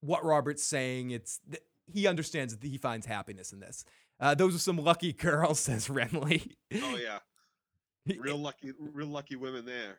what 0.00 0.24
Robert's 0.24 0.64
saying. 0.64 1.10
It's 1.10 1.40
th- 1.50 1.62
he 1.92 2.06
understands 2.06 2.56
that 2.56 2.66
he 2.66 2.78
finds 2.78 3.06
happiness 3.06 3.52
in 3.52 3.60
this. 3.60 3.84
Uh, 4.20 4.34
those 4.34 4.54
are 4.54 4.58
some 4.58 4.78
lucky 4.78 5.12
girls, 5.14 5.60
says 5.60 5.88
Renly. 5.88 6.52
Oh 6.74 6.96
yeah, 6.96 7.18
real 8.18 8.36
lucky, 8.38 8.72
real 8.78 9.08
lucky 9.08 9.36
women 9.36 9.64
there. 9.64 9.98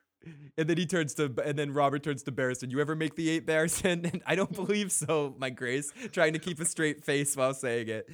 And 0.57 0.69
then 0.69 0.77
he 0.77 0.85
turns 0.85 1.13
to, 1.15 1.33
and 1.45 1.57
then 1.57 1.71
Robert 1.71 2.03
turns 2.03 2.23
to 2.23 2.31
Barristan. 2.31 2.71
You 2.71 2.81
ever 2.81 2.95
make 2.95 3.15
the 3.15 3.29
eight, 3.29 3.45
Barristan? 3.45 4.05
And 4.13 4.21
I 4.25 4.35
don't 4.35 4.53
believe 4.53 4.91
so, 4.91 5.35
my 5.37 5.49
grace. 5.49 5.93
Trying 6.11 6.33
to 6.33 6.39
keep 6.39 6.59
a 6.59 6.65
straight 6.65 7.03
face 7.03 7.35
while 7.37 7.53
saying 7.53 7.87
it. 7.87 8.07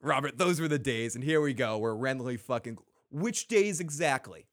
Robert, 0.00 0.38
those 0.38 0.60
were 0.60 0.68
the 0.68 0.78
days. 0.78 1.14
And 1.14 1.22
here 1.22 1.40
we 1.40 1.52
go, 1.52 1.78
We're 1.78 1.94
Renly 1.94 2.38
fucking. 2.40 2.78
Which 3.10 3.48
days 3.48 3.80
exactly? 3.80 4.46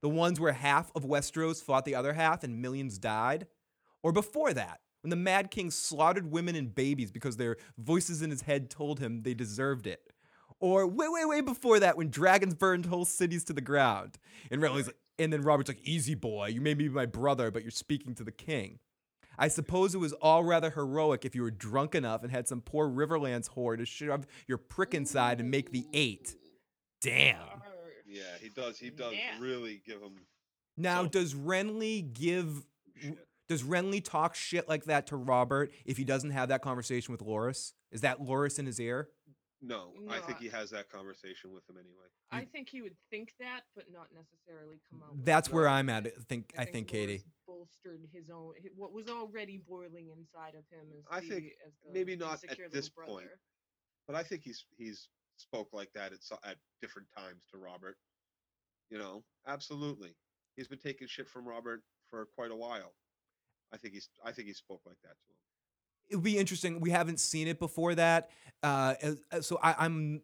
The 0.00 0.08
ones 0.08 0.40
where 0.40 0.52
half 0.52 0.90
of 0.94 1.04
Westeros 1.04 1.62
fought 1.62 1.84
the 1.84 1.94
other 1.94 2.14
half 2.14 2.44
and 2.44 2.62
millions 2.62 2.98
died? 2.98 3.46
Or 4.02 4.12
before 4.12 4.54
that, 4.54 4.80
when 5.02 5.10
the 5.10 5.16
Mad 5.16 5.50
King 5.50 5.70
slaughtered 5.70 6.30
women 6.30 6.54
and 6.54 6.74
babies 6.74 7.10
because 7.10 7.36
their 7.36 7.56
voices 7.76 8.22
in 8.22 8.30
his 8.30 8.42
head 8.42 8.70
told 8.70 9.00
him 9.00 9.22
they 9.22 9.34
deserved 9.34 9.86
it? 9.86 10.00
Or 10.60 10.86
way, 10.86 11.08
way, 11.08 11.24
way 11.24 11.40
before 11.42 11.80
that, 11.80 11.96
when 11.96 12.08
dragons 12.10 12.54
burned 12.54 12.86
whole 12.86 13.04
cities 13.04 13.44
to 13.44 13.52
the 13.52 13.60
ground. 13.60 14.18
And 14.50 14.62
Renly's 14.62 14.86
like, 14.86 14.96
and 15.18 15.32
then 15.32 15.42
Robert's 15.42 15.68
like, 15.68 15.80
"Easy 15.82 16.14
boy, 16.14 16.48
you 16.48 16.60
may 16.60 16.74
be 16.74 16.88
my 16.88 17.06
brother, 17.06 17.50
but 17.50 17.62
you're 17.62 17.70
speaking 17.70 18.14
to 18.16 18.24
the 18.24 18.32
king." 18.32 18.78
I 19.38 19.48
suppose 19.48 19.94
it 19.94 19.98
was 19.98 20.14
all 20.14 20.44
rather 20.44 20.70
heroic 20.70 21.24
if 21.26 21.34
you 21.34 21.42
were 21.42 21.50
drunk 21.50 21.94
enough 21.94 22.22
and 22.22 22.30
had 22.30 22.48
some 22.48 22.62
poor 22.62 22.88
Riverlands 22.88 23.50
whore 23.50 23.76
to 23.76 23.84
shove 23.84 24.26
your 24.46 24.56
prick 24.56 24.94
inside 24.94 25.40
and 25.40 25.50
make 25.50 25.72
the 25.72 25.86
eight. 25.92 26.34
Damn. 27.02 27.62
Yeah, 28.06 28.22
he 28.40 28.48
does. 28.48 28.78
He 28.78 28.88
does 28.88 29.12
Yeah. 29.12 29.38
really 29.40 29.82
give 29.84 30.00
him 30.00 30.14
Now, 30.78 31.02
So- 31.02 31.08
does 31.08 31.34
Renly 31.34 32.12
give? 32.12 32.66
shit. 32.94 33.18
Does 33.48 33.62
Renly 33.62 34.02
talk 34.02 34.34
shit 34.34 34.68
like 34.68 34.84
that 34.84 35.06
to 35.08 35.16
Robert 35.16 35.70
if 35.84 35.96
he 35.98 36.04
doesn't 36.04 36.30
have 36.30 36.48
that 36.48 36.62
conversation 36.62 37.12
with 37.12 37.20
Loras? 37.20 37.72
Is 37.92 38.00
that 38.00 38.18
Loras 38.20 38.58
in 38.58 38.66
his 38.66 38.80
ear? 38.80 39.08
No, 39.62 39.94
I 40.10 40.18
think 40.20 40.38
he 40.38 40.48
has 40.48 40.70
that 40.70 40.88
conversation 40.90 41.52
with 41.52 41.68
him 41.68 41.76
anyway. 41.78 42.06
I 42.30 42.44
think 42.44 42.68
he 42.68 42.82
would 42.82 42.96
think 43.10 43.32
that, 43.40 43.62
but 43.74 43.84
not 43.90 44.08
necessarily 44.14 44.76
come 44.90 45.02
out. 45.02 45.14
with 45.16 45.24
That's 45.24 45.48
it. 45.48 45.54
where 45.54 45.66
I'm 45.68 45.88
at. 45.88 46.06
I 46.06 46.10
think. 46.28 46.52
I 46.58 46.64
think, 46.66 46.88
Loras 46.88 46.90
Katie. 46.90 47.24
bolstered 47.46 48.06
his 48.12 48.28
own 48.30 48.52
hi- 48.62 48.68
what 48.76 48.92
was 48.92 49.08
already 49.08 49.62
boiling 49.66 50.10
inside 50.16 50.54
of 50.54 50.64
him. 50.70 50.86
As 50.98 51.04
I 51.10 51.20
the, 51.20 51.28
think 51.28 51.44
as 51.66 51.72
the 51.86 51.92
maybe 51.92 52.16
not 52.16 52.34
at 52.34 52.42
insecure 52.44 52.68
this 52.68 52.90
little 52.96 53.14
point. 53.14 53.26
brother. 53.26 53.40
But 54.06 54.16
I 54.16 54.22
think 54.22 54.42
he's 54.42 54.64
he's 54.76 55.08
spoke 55.38 55.68
like 55.72 55.90
that 55.94 56.12
at 56.12 56.22
so- 56.22 56.38
at 56.44 56.58
different 56.82 57.08
times 57.16 57.42
to 57.52 57.58
Robert. 57.58 57.96
You 58.90 58.98
know, 58.98 59.24
absolutely. 59.46 60.14
He's 60.56 60.68
been 60.68 60.78
taking 60.78 61.08
shit 61.08 61.28
from 61.28 61.46
Robert 61.48 61.82
for 62.08 62.26
quite 62.36 62.50
a 62.50 62.56
while. 62.56 62.94
I 63.72 63.78
think 63.78 63.94
he's 63.94 64.08
I 64.24 64.32
think 64.32 64.48
he 64.48 64.54
spoke 64.54 64.82
like 64.84 64.98
that 65.02 65.16
to 65.18 65.28
him. 65.32 65.36
It 66.08 66.16
would 66.16 66.24
be 66.24 66.38
interesting. 66.38 66.80
We 66.80 66.90
haven't 66.90 67.20
seen 67.20 67.48
it 67.48 67.58
before 67.58 67.94
that, 67.94 68.30
uh, 68.62 68.94
uh, 69.32 69.40
so 69.40 69.58
I, 69.62 69.74
I'm 69.78 70.22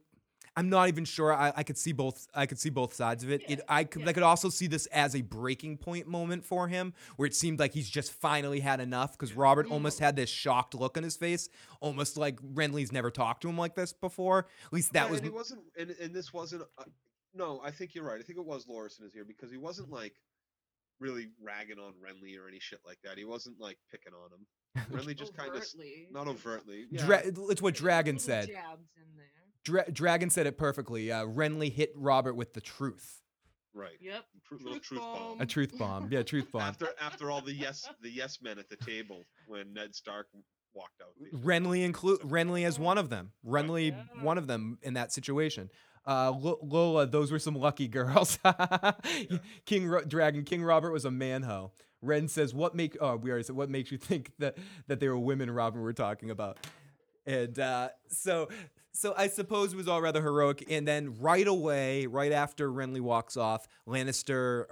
I'm 0.55 0.69
not 0.69 0.89
even 0.89 1.05
sure. 1.05 1.33
I, 1.33 1.53
I 1.57 1.63
could 1.63 1.79
see 1.79 1.93
both. 1.93 2.27
I 2.35 2.47
could 2.47 2.59
see 2.59 2.69
both 2.69 2.93
sides 2.93 3.25
of 3.25 3.31
it. 3.31 3.43
it 3.49 3.61
I 3.69 3.85
could 3.85 4.07
I 4.07 4.13
could 4.13 4.23
also 4.23 4.51
see 4.51 4.67
this 4.67 4.87
as 4.87 5.17
a 5.17 5.23
breaking 5.23 5.79
point 5.79 6.07
moment 6.07 6.45
for 6.45 6.69
him, 6.69 6.93
where 7.17 7.27
it 7.27 7.35
seemed 7.35 7.59
like 7.59 7.73
he's 7.73 7.89
just 7.89 8.13
finally 8.13 8.61
had 8.61 8.81
enough. 8.81 9.13
Because 9.13 9.35
Robert 9.35 9.71
almost 9.71 9.99
had 9.99 10.15
this 10.15 10.29
shocked 10.29 10.75
look 10.75 10.97
on 10.97 11.03
his 11.03 11.17
face, 11.17 11.49
almost 11.81 12.17
like 12.17 12.39
Renly's 12.43 12.93
never 12.93 13.11
talked 13.11 13.43
to 13.43 13.49
him 13.49 13.57
like 13.57 13.75
this 13.75 13.93
before. 13.93 14.47
At 14.67 14.73
least 14.73 14.93
that 14.93 15.07
Yeah, 15.07 15.11
was. 15.11 15.21
and 15.21 15.27
he 15.27 15.35
wasn't 15.35 15.63
and, 15.79 15.91
and 16.01 16.15
this 16.15 16.33
wasn't 16.33 16.63
uh, 16.79 16.85
no, 17.35 17.61
I 17.65 17.71
think 17.71 17.95
you're 17.95 18.05
right. 18.05 18.21
I 18.21 18.23
think 18.23 18.39
it 18.39 18.45
was 18.45 18.67
Loras 18.67 18.99
in 18.99 19.05
his 19.05 19.17
ear 19.17 19.25
because 19.25 19.51
he 19.51 19.57
wasn't 19.57 19.91
like 19.91 20.15
really 21.01 21.29
ragging 21.43 21.79
on 21.79 21.95
Renly 21.95 22.39
or 22.39 22.47
any 22.47 22.61
shit 22.61 22.81
like 22.85 22.99
that. 23.05 23.17
He 23.17 23.25
wasn't 23.25 23.59
like 23.59 23.79
picking 23.91 24.13
on 24.13 24.31
him. 24.33 24.47
Renly 24.91 25.17
just 25.17 25.35
kind 25.37 25.51
of 25.51 25.57
Overtly, 25.57 26.07
not 26.11 26.29
overtly. 26.29 26.87
Yeah, 26.91 27.05
Dra- 27.05 27.23
it's 27.25 27.61
what 27.63 27.75
Dragon 27.75 28.17
little 28.17 28.27
said. 28.27 28.49
Jabs 28.49 28.89
in 28.97 29.17
there. 29.17 29.27
Dra- 29.65 29.91
Dragon 29.93 30.31
said 30.31 30.47
it 30.47 30.57
perfectly. 30.59 31.13
Uh, 31.13 31.25
Renly 31.27 31.71
hit 31.73 31.91
Robert 31.97 32.35
with 32.35 32.55
the 32.55 32.61
truth. 32.61 33.21
right. 33.75 33.97
Yep. 34.01 34.25
Tru- 34.49 34.59
little 34.59 34.73
Truth 34.75 34.83
truth 34.85 35.01
bomb. 35.01 35.41
A 35.41 35.47
truth 35.47 35.79
bomb. 35.79 36.09
Yeah, 36.11 36.23
truth 36.23 36.51
bomb. 36.53 36.63
After 36.63 36.89
after 37.01 37.31
all 37.31 37.41
the 37.43 37.53
yes 37.55 37.89
the 38.01 38.11
yes 38.11 38.39
men 38.43 38.59
at 38.59 38.69
the 38.69 38.77
table 38.77 39.23
when 39.47 39.73
Ned 39.75 39.95
Stark 39.95 40.27
walked 40.75 41.03
out. 41.03 41.13
Renly 41.43 41.85
include 41.85 42.21
Renly 42.21 42.65
as 42.67 42.79
one 42.79 42.97
of 42.99 43.11
them. 43.11 43.33
Renly 43.47 43.91
Yeah. 43.91 44.23
one 44.23 44.39
of 44.39 44.47
them 44.47 44.79
in 44.83 44.95
that 44.95 45.13
situation. 45.13 45.69
Uh, 46.07 46.33
Lo- 46.33 46.59
Lola, 46.63 47.07
those 47.07 47.31
were 47.31 47.39
some 47.39 47.55
lucky 47.55 47.87
girls. 47.89 48.39
King 49.67 49.87
Ro- 49.87 50.03
Dragon 50.05 50.45
King 50.45 50.63
Robert 50.65 50.91
was 50.93 51.05
a 51.05 51.11
manho. 51.11 51.71
Ren 52.03 52.29
says, 52.29 52.53
"What 52.53 52.75
make? 52.75 52.97
Oh, 53.01 53.17
we 53.17 53.31
already 53.31 53.45
said 53.45 53.57
what 53.57 53.71
makes 53.71 53.91
you 53.91 53.99
think 53.99 54.33
that 54.39 54.59
that 54.89 55.01
they 55.01 55.09
were 55.09 55.19
women?" 55.19 55.51
Robin, 55.51 55.81
we're 55.81 55.93
talking 55.93 56.31
about, 56.31 56.59
and 57.27 57.59
uh, 57.59 57.89
so 58.09 58.49
so 58.95 59.15
I 59.17 59.29
suppose 59.29 59.73
it 59.73 59.77
was 59.77 59.89
all 59.89 60.03
rather 60.03 60.23
heroic. 60.23 60.65
And 60.69 60.87
then 60.87 61.19
right 61.19 61.47
away, 61.47 62.07
right 62.07 62.33
after 62.33 62.71
Renly 62.71 63.01
walks 63.01 63.37
off, 63.37 63.67
Lannister, 63.89 64.67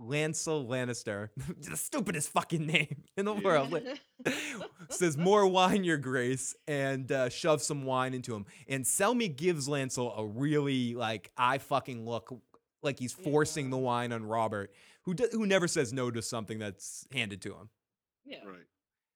Lancel 0.00 0.66
Lannister, 0.66 1.28
the 1.60 1.76
stupidest 1.76 2.30
fucking 2.30 2.66
name 2.66 3.02
in 3.16 3.26
the 3.26 3.34
world 3.34 3.78
says 4.88 5.16
more 5.16 5.46
wine 5.46 5.84
your 5.84 5.98
grace 5.98 6.54
and 6.66 7.10
uh, 7.12 7.28
shoves 7.28 7.66
some 7.66 7.84
wine 7.84 8.14
into 8.14 8.34
him 8.34 8.46
and 8.68 8.84
selmy 8.84 9.34
gives 9.34 9.68
lancel 9.68 10.14
a 10.16 10.26
really 10.26 10.94
like 10.94 11.30
i 11.36 11.58
fucking 11.58 12.04
look 12.04 12.32
like 12.82 12.98
he's 12.98 13.12
forcing 13.12 13.70
the 13.70 13.76
wine 13.76 14.12
on 14.12 14.24
robert 14.24 14.72
who 15.06 15.14
do, 15.14 15.28
who 15.32 15.46
never 15.46 15.66
says 15.66 15.92
no 15.92 16.10
to 16.10 16.20
something 16.20 16.58
that's 16.58 17.06
handed 17.12 17.40
to 17.42 17.54
him 17.54 17.70
Yeah. 18.24 18.44
Right. 18.44 18.66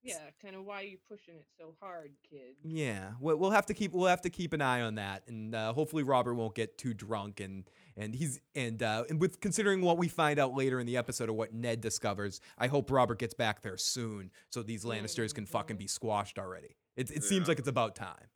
Yeah, 0.02 0.16
kind 0.40 0.56
of 0.56 0.64
why 0.64 0.80
are 0.80 0.84
you 0.84 0.96
pushing 1.08 1.34
it 1.34 1.44
so 1.58 1.74
hard, 1.78 2.12
kid. 2.28 2.56
Yeah, 2.64 3.10
we'll, 3.20 3.36
we'll 3.36 3.50
have 3.50 3.66
to 3.66 3.74
keep 3.74 3.92
we'll 3.92 4.08
have 4.08 4.22
to 4.22 4.30
keep 4.30 4.54
an 4.54 4.62
eye 4.62 4.80
on 4.80 4.94
that, 4.94 5.24
and 5.28 5.54
uh, 5.54 5.74
hopefully 5.74 6.02
Robert 6.02 6.34
won't 6.34 6.54
get 6.54 6.78
too 6.78 6.94
drunk, 6.94 7.40
and 7.40 7.64
and 7.98 8.14
he's 8.14 8.40
and 8.54 8.82
uh, 8.82 9.04
and 9.10 9.20
with 9.20 9.40
considering 9.40 9.82
what 9.82 9.98
we 9.98 10.08
find 10.08 10.38
out 10.38 10.54
later 10.54 10.80
in 10.80 10.86
the 10.86 10.96
episode 10.96 11.28
of 11.28 11.34
what 11.34 11.52
Ned 11.52 11.82
discovers, 11.82 12.40
I 12.56 12.68
hope 12.68 12.90
Robert 12.90 13.18
gets 13.18 13.34
back 13.34 13.60
there 13.60 13.76
soon 13.76 14.30
so 14.48 14.62
these 14.62 14.84
Lannisters 14.86 15.34
can 15.34 15.44
fucking 15.44 15.76
be 15.76 15.86
squashed 15.86 16.38
already. 16.38 16.76
It 16.96 17.10
it 17.10 17.22
seems 17.24 17.46
like 17.46 17.58
it's 17.58 17.68
about 17.68 17.94
time. 17.94 18.28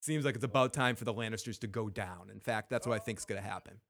Seems 0.00 0.24
like 0.24 0.34
it's 0.34 0.44
about 0.44 0.72
time 0.72 0.96
for 0.96 1.04
the 1.04 1.12
Lannisters 1.12 1.58
to 1.58 1.66
go 1.66 1.90
down. 1.90 2.30
In 2.32 2.40
fact, 2.40 2.70
that's 2.70 2.86
what 2.86 2.94
I 2.94 3.00
think 3.00 3.18
is 3.18 3.26
gonna 3.26 3.42
happen. 3.42 3.80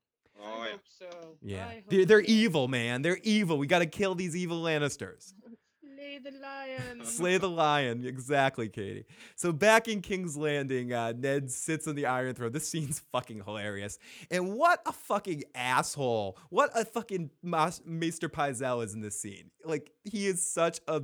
Oh 0.40 0.60
I 0.62 0.66
yeah. 0.66 0.70
hope 0.72 0.80
so. 0.98 1.36
Yeah, 1.42 1.64
hope 1.72 1.82
they're, 1.88 2.04
they're 2.04 2.24
so. 2.24 2.30
evil, 2.30 2.68
man. 2.68 3.02
They're 3.02 3.18
evil. 3.22 3.58
We 3.58 3.66
got 3.66 3.78
to 3.80 3.86
kill 3.86 4.14
these 4.14 4.36
evil 4.36 4.62
Lannisters. 4.62 5.32
Slay 5.80 6.18
the 6.22 6.38
lion. 6.38 7.00
Slay 7.04 7.38
the 7.38 7.48
lion. 7.48 8.06
Exactly, 8.06 8.68
Katie. 8.68 9.06
So 9.34 9.52
back 9.52 9.88
in 9.88 10.00
King's 10.02 10.36
Landing, 10.36 10.92
uh, 10.92 11.12
Ned 11.16 11.50
sits 11.50 11.86
on 11.86 11.94
the 11.94 12.06
Iron 12.06 12.34
Throne. 12.34 12.52
This 12.52 12.68
scene's 12.68 13.00
fucking 13.12 13.42
hilarious. 13.44 13.98
And 14.30 14.54
what 14.54 14.80
a 14.86 14.92
fucking 14.92 15.44
asshole. 15.54 16.38
What 16.50 16.70
a 16.78 16.84
fucking 16.84 17.30
mas- 17.42 17.82
Maester 17.84 18.28
Pycelle 18.28 18.84
is 18.84 18.94
in 18.94 19.00
this 19.00 19.20
scene. 19.20 19.50
Like, 19.64 19.90
he 20.04 20.26
is 20.26 20.46
such 20.46 20.80
a 20.88 21.02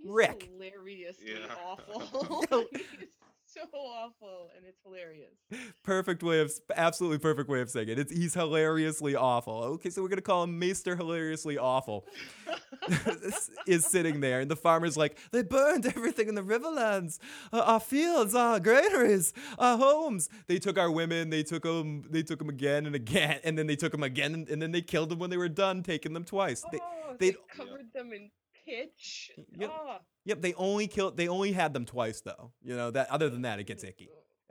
He's 0.00 0.10
hilariously 0.10 1.26
Yeah. 1.26 1.54
awful. 1.66 2.64
So 3.72 3.78
awful, 3.78 4.50
and 4.56 4.64
it's 4.66 4.80
hilarious. 4.84 5.34
perfect 5.82 6.22
way 6.22 6.40
of, 6.40 6.50
absolutely 6.74 7.18
perfect 7.18 7.48
way 7.48 7.60
of 7.60 7.70
saying 7.70 7.88
it. 7.88 7.98
It's, 7.98 8.12
he's 8.12 8.34
hilariously 8.34 9.14
awful. 9.14 9.62
Okay, 9.64 9.90
so 9.90 10.02
we're 10.02 10.08
going 10.08 10.16
to 10.18 10.22
call 10.22 10.44
him 10.44 10.58
Maester 10.58 10.96
Hilariously 10.96 11.58
Awful. 11.58 12.06
is 13.66 13.86
sitting 13.86 14.20
there, 14.20 14.40
and 14.40 14.50
the 14.50 14.56
farmer's 14.56 14.96
like, 14.96 15.18
"They 15.32 15.42
burned 15.42 15.86
everything 15.86 16.28
in 16.28 16.34
the 16.34 16.42
Riverlands, 16.42 17.18
uh, 17.52 17.60
our 17.60 17.80
fields, 17.80 18.34
our 18.34 18.60
granaries, 18.60 19.32
our 19.58 19.76
homes. 19.76 20.28
They 20.46 20.58
took 20.58 20.78
our 20.78 20.90
women. 20.90 21.30
They 21.30 21.42
took 21.42 21.62
them. 21.64 22.04
They 22.10 22.22
took 22.22 22.38
them 22.38 22.48
again 22.48 22.86
and 22.86 22.94
again, 22.94 23.40
and 23.44 23.58
then 23.58 23.66
they 23.66 23.76
took 23.76 23.92
them 23.92 24.02
again, 24.02 24.34
and, 24.34 24.48
and 24.48 24.62
then 24.62 24.72
they 24.72 24.82
killed 24.82 25.08
them 25.10 25.18
when 25.18 25.30
they 25.30 25.36
were 25.36 25.48
done 25.48 25.82
taking 25.82 26.12
them 26.12 26.24
twice. 26.24 26.64
They, 26.72 26.78
oh, 26.80 27.16
they- 27.18 27.30
they 27.30 27.36
covered 27.54 27.92
them 27.92 28.12
in 28.12 28.30
pitch. 28.64 29.32
Oh, 29.62 29.98
yep, 30.28 30.42
they 30.42 30.54
only 30.54 30.86
killed. 30.86 31.16
They 31.16 31.26
only 31.28 31.52
had 31.52 31.72
them 31.72 31.84
twice, 31.84 32.20
though. 32.20 32.52
You 32.62 32.76
know 32.76 32.90
that. 32.92 33.10
Other 33.10 33.28
than 33.30 33.42
that, 33.42 33.58
it 33.58 33.64
gets 33.66 33.82
icky. 33.82 34.08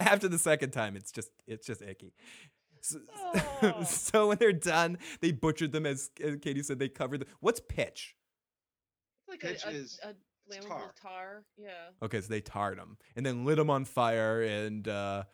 After 0.00 0.28
the 0.28 0.38
second 0.38 0.70
time, 0.72 0.94
it's 0.94 1.10
just 1.10 1.30
it's 1.46 1.66
just 1.66 1.82
icky. 1.82 2.12
So, 2.82 2.98
Aw. 3.62 3.82
so 3.84 4.28
when 4.28 4.38
they're 4.38 4.52
done, 4.52 4.98
they 5.20 5.32
butchered 5.32 5.72
them 5.72 5.86
as, 5.86 6.10
as 6.22 6.36
Katie 6.36 6.62
said. 6.62 6.78
They 6.78 6.88
covered 6.88 7.20
them. 7.20 7.28
What's 7.40 7.60
pitch? 7.60 8.14
It's 9.22 9.28
like 9.30 9.40
Pitch 9.40 9.64
a, 9.64 9.68
a, 9.68 9.72
is- 9.72 9.98
a 10.04 10.10
it's 10.46 10.66
flammable 10.66 10.68
tar. 10.68 10.94
tar. 11.00 11.42
Yeah. 11.56 11.70
Okay, 12.02 12.20
so 12.20 12.26
they 12.28 12.40
tarred 12.40 12.78
them 12.78 12.96
and 13.16 13.24
then 13.24 13.44
lit 13.44 13.56
them 13.56 13.70
on 13.70 13.84
fire, 13.84 14.42
and 14.42 14.86
uh, 14.88 15.24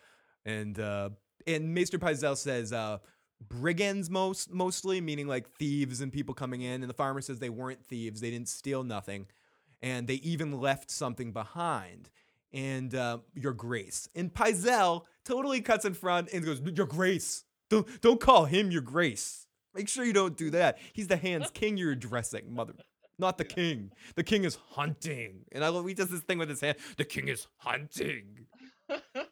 and 0.44 0.78
uh, 0.78 1.10
and 1.46 1.74
Maester 1.74 1.98
Pycelle 1.98 2.36
says 2.36 2.72
uh, 2.72 2.98
brigands 3.40 4.10
most 4.10 4.52
mostly, 4.52 5.00
meaning 5.00 5.26
like 5.26 5.50
thieves 5.50 6.00
and 6.00 6.12
people 6.12 6.34
coming 6.34 6.62
in, 6.62 6.82
and 6.82 6.90
the 6.90 6.94
farmer 6.94 7.20
says 7.20 7.38
they 7.38 7.50
weren't 7.50 7.84
thieves, 7.84 8.20
they 8.20 8.30
didn't 8.30 8.48
steal 8.48 8.82
nothing, 8.82 9.26
and 9.82 10.06
they 10.06 10.14
even 10.14 10.60
left 10.60 10.90
something 10.90 11.32
behind. 11.32 12.10
And 12.52 12.94
uh, 12.94 13.18
your 13.34 13.52
grace, 13.52 14.08
and 14.14 14.32
Pycelle 14.32 15.02
totally 15.24 15.60
cuts 15.60 15.84
in 15.84 15.94
front 15.94 16.32
and 16.32 16.44
goes, 16.44 16.60
"Your 16.60 16.86
grace, 16.86 17.44
don't 17.68 18.00
don't 18.00 18.20
call 18.20 18.46
him 18.46 18.70
your 18.70 18.82
grace. 18.82 19.46
Make 19.74 19.88
sure 19.88 20.04
you 20.04 20.14
don't 20.14 20.36
do 20.36 20.50
that. 20.50 20.78
He's 20.92 21.08
the 21.08 21.16
hands 21.16 21.50
king 21.54 21.76
you're 21.76 21.92
addressing, 21.92 22.54
mother." 22.54 22.74
Not 23.18 23.38
the 23.38 23.44
king. 23.44 23.92
The 24.14 24.22
king 24.22 24.44
is 24.44 24.58
hunting. 24.72 25.46
And 25.50 25.64
I 25.64 25.68
love 25.68 25.86
he 25.86 25.94
does 25.94 26.10
this 26.10 26.20
thing 26.20 26.38
with 26.38 26.50
his 26.50 26.60
hand. 26.60 26.76
The 26.98 27.04
king 27.04 27.28
is 27.28 27.46
hunting. 27.56 28.46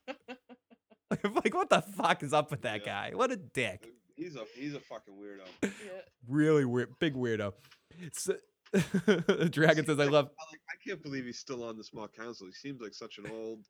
I'm 1.25 1.35
like, 1.45 1.55
what 1.55 1.69
the 1.71 1.83
fuck 1.83 2.23
is 2.23 2.33
up 2.33 2.51
with 2.51 2.63
that 2.63 2.81
Yeah. 2.81 3.11
guy? 3.11 3.17
What 3.17 3.31
a 3.31 3.37
dick. 3.37 3.89
He's 4.17 4.37
a 4.37 4.45
he's 4.57 4.75
a 4.75 4.81
fucking 4.81 5.15
weirdo. 5.15 5.47
yeah. 5.63 5.69
Really 6.29 6.65
weird, 6.65 6.99
big 7.01 7.15
weirdo. 7.15 7.53
So, 8.13 8.37
Dragon 9.51 9.87
says, 9.87 9.99
I 10.01 10.05
love. 10.07 10.31
I, 10.41 10.75
can't 10.87 11.03
believe 11.03 11.25
he's 11.25 11.39
still 11.39 11.65
on 11.65 11.77
the 11.77 11.85
small 11.85 12.09
council. 12.09 12.47
He 12.47 12.53
seems 12.53 12.81
like 12.81 12.93
such 12.95 13.19
an 13.19 13.27
old, 13.31 13.65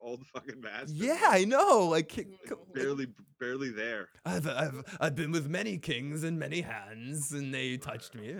old 0.00 0.26
fucking 0.34 0.60
bastard. 0.60 0.96
Yeah, 0.96 1.20
I 1.28 1.44
know. 1.44 1.86
Like, 1.88 2.08
ki- 2.08 2.26
barely, 2.74 3.06
barely 3.38 3.70
there. 3.70 4.08
I've, 4.24 4.46
I've, 4.48 4.96
I've 5.00 5.14
been 5.14 5.30
with 5.32 5.48
many 5.48 5.78
kings 5.78 6.24
and 6.24 6.38
many 6.38 6.60
hands, 6.62 7.32
and 7.32 7.52
they 7.54 7.76
touched 7.76 8.14
me. 8.14 8.34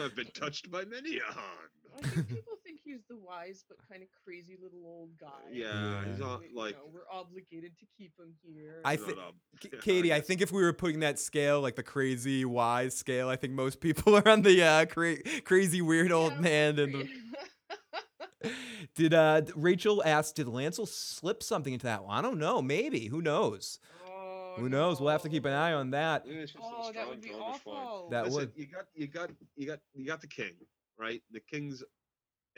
I've 0.00 0.14
been 0.14 0.30
touched 0.34 0.70
by 0.70 0.84
many 0.84 1.18
a 1.18 1.32
hand. 1.32 1.70
I 2.04 2.06
think 2.08 2.28
people 2.28 2.58
think 2.98 3.04
he's 3.08 3.16
the 3.16 3.16
wise 3.24 3.64
but 3.68 3.78
kind 3.90 4.02
of 4.02 4.08
crazy 4.24 4.56
little 4.62 4.80
old 4.84 5.10
guy. 5.20 5.28
Yeah, 5.52 6.04
he's 6.04 6.18
not 6.18 6.40
We- 6.40 6.48
you 6.48 6.56
like. 6.56 6.74
know, 6.76 6.90
we're 6.92 7.08
obligated 7.12 7.72
to 7.78 7.86
keep 7.96 8.12
him 8.18 8.34
here. 8.42 8.80
I 8.84 8.96
not 8.96 9.06
thi- 9.06 9.12
a- 9.12 9.58
K- 9.60 9.68
yeah, 9.72 9.78
Katie, 9.82 10.12
I 10.12 10.18
guess. 10.18 10.26
think 10.26 10.40
if 10.40 10.52
we 10.52 10.62
were 10.62 10.72
putting 10.72 11.00
that 11.00 11.18
scale, 11.18 11.60
like 11.60 11.76
the 11.76 11.82
crazy 11.82 12.44
wise 12.44 12.96
scale, 12.96 13.28
I 13.28 13.36
think 13.36 13.52
most 13.54 13.80
people 13.80 14.14
are 14.16 14.28
on 14.28 14.42
the 14.42 14.62
uh, 14.62 14.86
cra- 14.86 15.22
crazy 15.44 15.80
weird 15.82 16.12
old 16.12 16.32
Yeah, 16.34 16.40
man. 16.40 16.78
And 16.78 16.94
the, 16.94 18.50
did 18.94 19.14
uh, 19.14 19.42
Rachel 19.54 20.02
ask, 20.04 20.34
did 20.34 20.46
Lancel 20.46 20.86
slip 20.88 21.42
something 21.42 21.72
into 21.72 21.86
that 21.86 22.04
one? 22.04 22.16
I 22.18 22.22
don't 22.22 22.38
know. 22.38 22.62
Maybe. 22.62 23.06
Who 23.06 23.20
knows? 23.22 23.78
oh, 24.08 24.54
Who 24.56 24.68
knows? 24.68 25.00
We'll 25.00 25.10
have 25.10 25.22
to 25.22 25.28
keep 25.28 25.44
an 25.44 25.52
eye 25.52 25.72
on 25.72 25.90
that. 25.90 26.26
Maybe 26.26 26.38
it's 26.38 26.52
just 26.52 26.64
a 26.64 26.66
Oh, 26.66 26.92
that 26.92 27.08
would 27.08 27.20
be 27.20 27.30
awful. 27.32 28.08
That 28.10 28.24
Listen, 28.24 28.40
would. 28.40 28.52
you 28.56 28.66
got 28.66 28.84
you 28.94 29.06
got 29.06 29.30
you 29.56 29.66
got 29.66 29.78
you 29.94 30.06
got 30.06 30.20
the 30.20 30.26
king, 30.26 30.52
right? 30.98 31.22
The 31.32 31.40
king's 31.40 31.82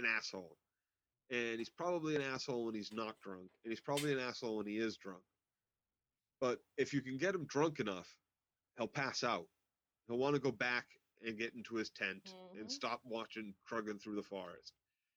an 0.05 0.11
asshole. 0.17 0.57
And 1.31 1.59
he's 1.59 1.71
probably 1.71 2.17
an 2.17 2.23
asshole 2.23 2.65
when 2.67 2.75
he's 2.75 2.93
not 2.93 3.15
drunk. 3.23 3.51
And 3.65 3.71
he's 3.71 3.81
probably 3.81 4.13
an 4.13 4.19
asshole 4.19 4.57
when 4.57 4.67
he 4.67 4.79
is 4.79 4.97
drunk. 4.97 5.23
But 6.41 6.59
if 6.77 6.93
you 6.93 7.03
can 7.03 7.19
get 7.19 7.35
him 7.35 7.47
drunk 7.47 7.79
enough, 7.81 8.09
he'll 8.77 8.89
pass 8.89 9.23
out. 9.23 9.47
He'll 10.09 10.19
want 10.19 10.35
to 10.35 10.41
go 10.41 10.51
back 10.51 10.87
and 11.25 11.39
get 11.39 11.55
into 11.55 11.75
his 11.77 11.91
tent 11.91 12.35
and 12.57 12.67
Mhm. 12.67 12.71
stop 12.71 13.01
watching 13.05 13.55
Truggen 13.69 14.01
through 14.03 14.17
the 14.17 14.23
forest. 14.23 14.73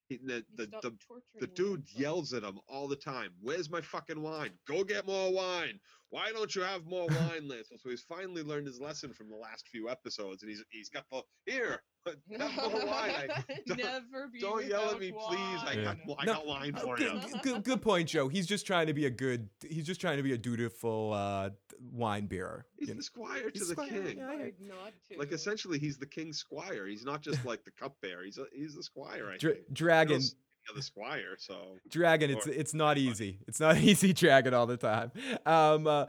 He, 0.10 0.18
the, 0.18 0.46
He 0.50 0.66
the, 0.66 0.68
the, 0.82 0.98
the 1.40 1.48
dude 1.48 1.86
Lancel. 1.88 2.00
yells 2.00 2.34
at 2.34 2.44
him 2.44 2.60
all 2.68 2.90
the 2.90 2.96
time. 2.96 3.34
Where's 3.42 3.70
my 3.70 3.80
fucking 3.82 4.22
wine? 4.22 4.60
Go 4.68 4.84
get 4.84 5.06
more 5.08 5.32
wine. 5.34 5.80
Why 6.10 6.32
don't 6.34 6.54
you 6.54 6.62
have 6.62 6.86
more 6.86 7.08
wine, 7.40 7.48
Lancel? 7.48 7.80
So 7.80 7.90
he's 7.90 8.04
finally 8.04 8.44
learned 8.44 8.68
his 8.68 8.82
lesson 8.82 9.14
from 9.14 9.30
the 9.30 9.38
last 9.38 9.68
few 9.70 9.90
episodes, 9.90 10.44
and 10.44 10.50
he's 10.52 10.64
he's 10.70 10.90
got 10.90 11.06
the 11.10 11.24
here. 11.46 11.82
Have 12.06 12.56
more 12.56 12.86
wine. 12.86 13.14
I, 13.16 13.44
don't- 13.68 13.78
Never 13.78 14.28
be 14.32 14.40
don't 14.40 14.66
yell 14.66 14.90
at 14.92 15.00
without 15.00 15.00
me, 15.00 15.12
please. 15.12 15.62
I 15.66 15.74
Yeah. 15.78 15.84
got 15.84 15.98
I 16.20 16.26
No, 16.26 16.34
got 16.34 16.46
wine 16.48 16.74
for 16.76 16.96
good, 16.98 17.14
you. 17.14 17.20
good- 17.32 17.42
good, 17.44 17.64
good 17.64 17.82
point, 17.82 18.10
Joe. 18.10 18.28
He's 18.28 18.46
just 18.48 18.68
trying 18.68 18.88
to 18.88 18.94
be 18.94 19.06
a 19.06 19.10
good. 19.10 19.50
He's 19.68 19.86
just 19.86 20.02
trying 20.02 20.18
to 20.18 20.24
be 20.24 20.34
a 20.34 20.38
dutiful 20.38 21.14
uh, 21.14 21.52
wine 21.92 22.26
bearer. 22.26 22.66
He's 22.78 22.90
you 22.90 22.94
know? 22.96 22.98
the 22.98 23.04
squire 23.04 23.50
to 23.50 23.52
He's 23.54 23.68
the 23.68 23.74
squire, 23.74 23.90
king. 23.90 24.18
yeah, 24.18 24.32
yeah. 24.32 24.38
Tried 24.38 24.54
not 24.60 24.94
to. 25.12 25.18
Like 25.20 25.32
essentially, 25.32 25.80
he's 25.80 25.98
the 25.98 26.06
king's 26.06 26.38
squire. 26.38 26.88
He's 26.88 27.06
not 27.06 27.22
just 27.22 27.46
like 27.46 27.64
the 27.64 27.72
cupbearer. 27.72 28.24
He's 28.24 28.38
a, 28.38 28.46
he's 28.54 28.76
the 28.76 28.84
squire. 28.84 29.32
I 29.34 29.38
Dra- 29.38 29.54
think. 29.54 29.74
Dragon, 29.74 30.14
don't 30.16 30.22
see 30.22 30.36
the 30.76 30.82
squire. 30.82 31.36
So 31.38 31.78
Dragon, 31.90 32.32
it's 32.32 32.48
it's 32.48 32.74
not 32.74 32.98
easy. 32.98 33.40
It's 33.48 33.60
not 33.60 33.78
easy, 33.80 34.14
Dragon, 34.14 34.54
all 34.54 34.66
the 34.68 34.78
time. 34.78 35.12
Um, 35.46 35.88
uh, 35.88 36.06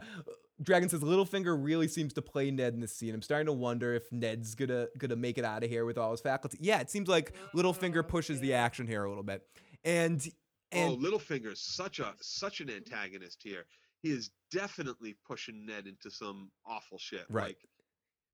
Dragon 0.61 0.87
says 0.89 1.01
Littlefinger 1.01 1.57
really 1.61 1.87
seems 1.87 2.13
to 2.13 2.21
play 2.21 2.49
Ned 2.49 2.73
in 2.73 2.79
this 2.79 2.95
scene. 2.95 3.13
I'm 3.13 3.21
starting 3.21 3.47
to 3.47 3.53
wonder 3.53 3.93
if 3.93 4.09
Ned's 4.11 4.55
gonna 4.55 4.87
gonna 4.97 5.15
make 5.17 5.37
it 5.37 5.43
out 5.45 5.63
of 5.63 5.69
here 5.69 5.85
with 5.85 5.97
all 5.97 6.11
his 6.11 6.21
faculty. 6.21 6.57
Yeah, 6.61 6.79
it 6.79 6.89
seems 6.89 7.07
like 7.09 7.33
Littlefinger 7.53 7.99
Uh, 7.99 8.03
pushes 8.03 8.39
the 8.39 8.53
action 8.53 8.87
here 8.87 9.03
a 9.03 9.09
little 9.09 9.23
bit, 9.23 9.45
and 9.83 10.25
and 10.71 10.93
oh, 10.93 10.97
Littlefinger's 10.97 11.59
such 11.61 11.99
a 11.99 12.13
such 12.21 12.61
an 12.61 12.69
antagonist 12.69 13.41
here. 13.43 13.65
He 14.01 14.11
is 14.11 14.29
definitely 14.51 15.17
pushing 15.27 15.65
Ned 15.65 15.87
into 15.87 16.09
some 16.09 16.51
awful 16.65 16.97
shit. 16.99 17.25
Right. 17.29 17.47
Like, 17.47 17.57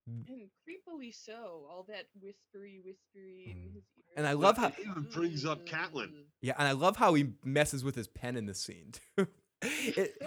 and 0.07 0.49
creepily 0.67 1.13
so. 1.15 1.65
All 1.69 1.85
that 1.87 2.05
whispery, 2.21 2.81
whispery 2.83 3.45
in 3.47 3.57
Mm. 3.57 3.73
his 3.75 3.83
ear. 3.97 4.03
And 4.17 4.27
I 4.27 4.33
love 4.33 4.57
how- 4.57 4.67
It 4.67 4.79
even 4.79 5.03
brings 5.03 5.45
up 5.45 5.65
Catelyn. 5.65 6.25
Yeah, 6.41 6.55
and 6.57 6.67
I 6.67 6.71
love 6.73 6.97
how 6.97 7.13
he 7.13 7.33
messes 7.45 7.83
with 7.83 7.95
his 7.95 8.07
pen 8.07 8.35
in 8.35 8.45
this 8.47 8.59
scene 8.59 8.91
too. 9.17 9.27
It- 9.61 10.17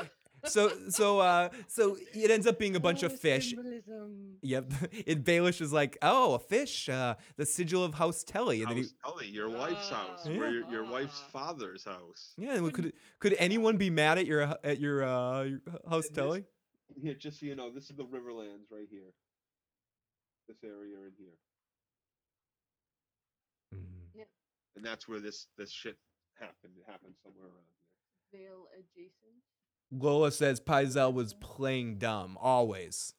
so 0.46 0.70
so 0.88 1.18
uh 1.20 1.48
so 1.68 1.96
it 2.14 2.30
ends 2.30 2.46
up 2.46 2.58
being 2.58 2.76
a 2.76 2.80
bunch 2.80 3.02
of 3.02 3.12
Oh, 3.12 3.16
fish. 3.16 3.50
Symbolism. 3.50 4.36
Yep. 4.42 4.72
And 5.06 5.24
Baelish 5.24 5.60
is 5.60 5.72
like, 5.72 5.96
oh, 6.02 6.34
a 6.34 6.38
fish, 6.38 6.88
uh, 6.88 7.14
the 7.36 7.44
sigil 7.46 7.84
of 7.84 7.94
House 7.94 8.22
Tully. 8.24 8.60
And 8.62 8.70
then 8.70 8.76
he, 8.78 8.82
House 8.82 8.94
Tully, 9.04 9.28
your 9.28 9.48
wife's 9.50 9.88
house, 9.90 10.22
Ah. 10.26 10.30
or 10.30 10.48
your, 10.50 10.70
your 10.70 10.84
wife's 10.84 11.20
father's 11.32 11.84
house. 11.84 12.32
yeah, 12.36 12.60
well, 12.60 12.70
could 12.70 12.92
could 13.20 13.34
anyone 13.38 13.76
be 13.76 13.90
mad 13.90 14.18
at 14.18 14.26
your 14.26 14.42
at 14.64 14.80
your 14.80 15.04
uh 15.04 15.42
your 15.44 15.60
House 15.88 16.08
This- 16.08 16.16
Tully? 16.16 16.44
Here, 17.00 17.14
just 17.14 17.40
so 17.40 17.46
you 17.46 17.56
know, 17.56 17.70
this 17.70 17.90
is 17.90 17.96
the 17.96 18.04
Riverlands 18.04 18.70
right 18.70 18.86
here. 18.90 19.12
This 20.46 20.58
area 20.62 20.96
in 20.98 21.12
here, 21.18 21.36
and 24.76 24.84
that's 24.84 25.08
where 25.08 25.20
this 25.20 25.46
this 25.56 25.70
shit 25.72 25.96
happened. 26.38 26.74
It 26.78 26.84
happened 26.90 27.14
somewhere 27.22 27.46
around 27.46 27.66
here. 28.32 28.42
Vale 28.48 28.66
adjacent. 28.78 29.42
Lola 29.90 30.30
says 30.32 30.60
Pycelle 30.60 31.12
was 31.12 31.34
playing 31.34 31.98
dumb 31.98 32.36
always. 32.40 33.14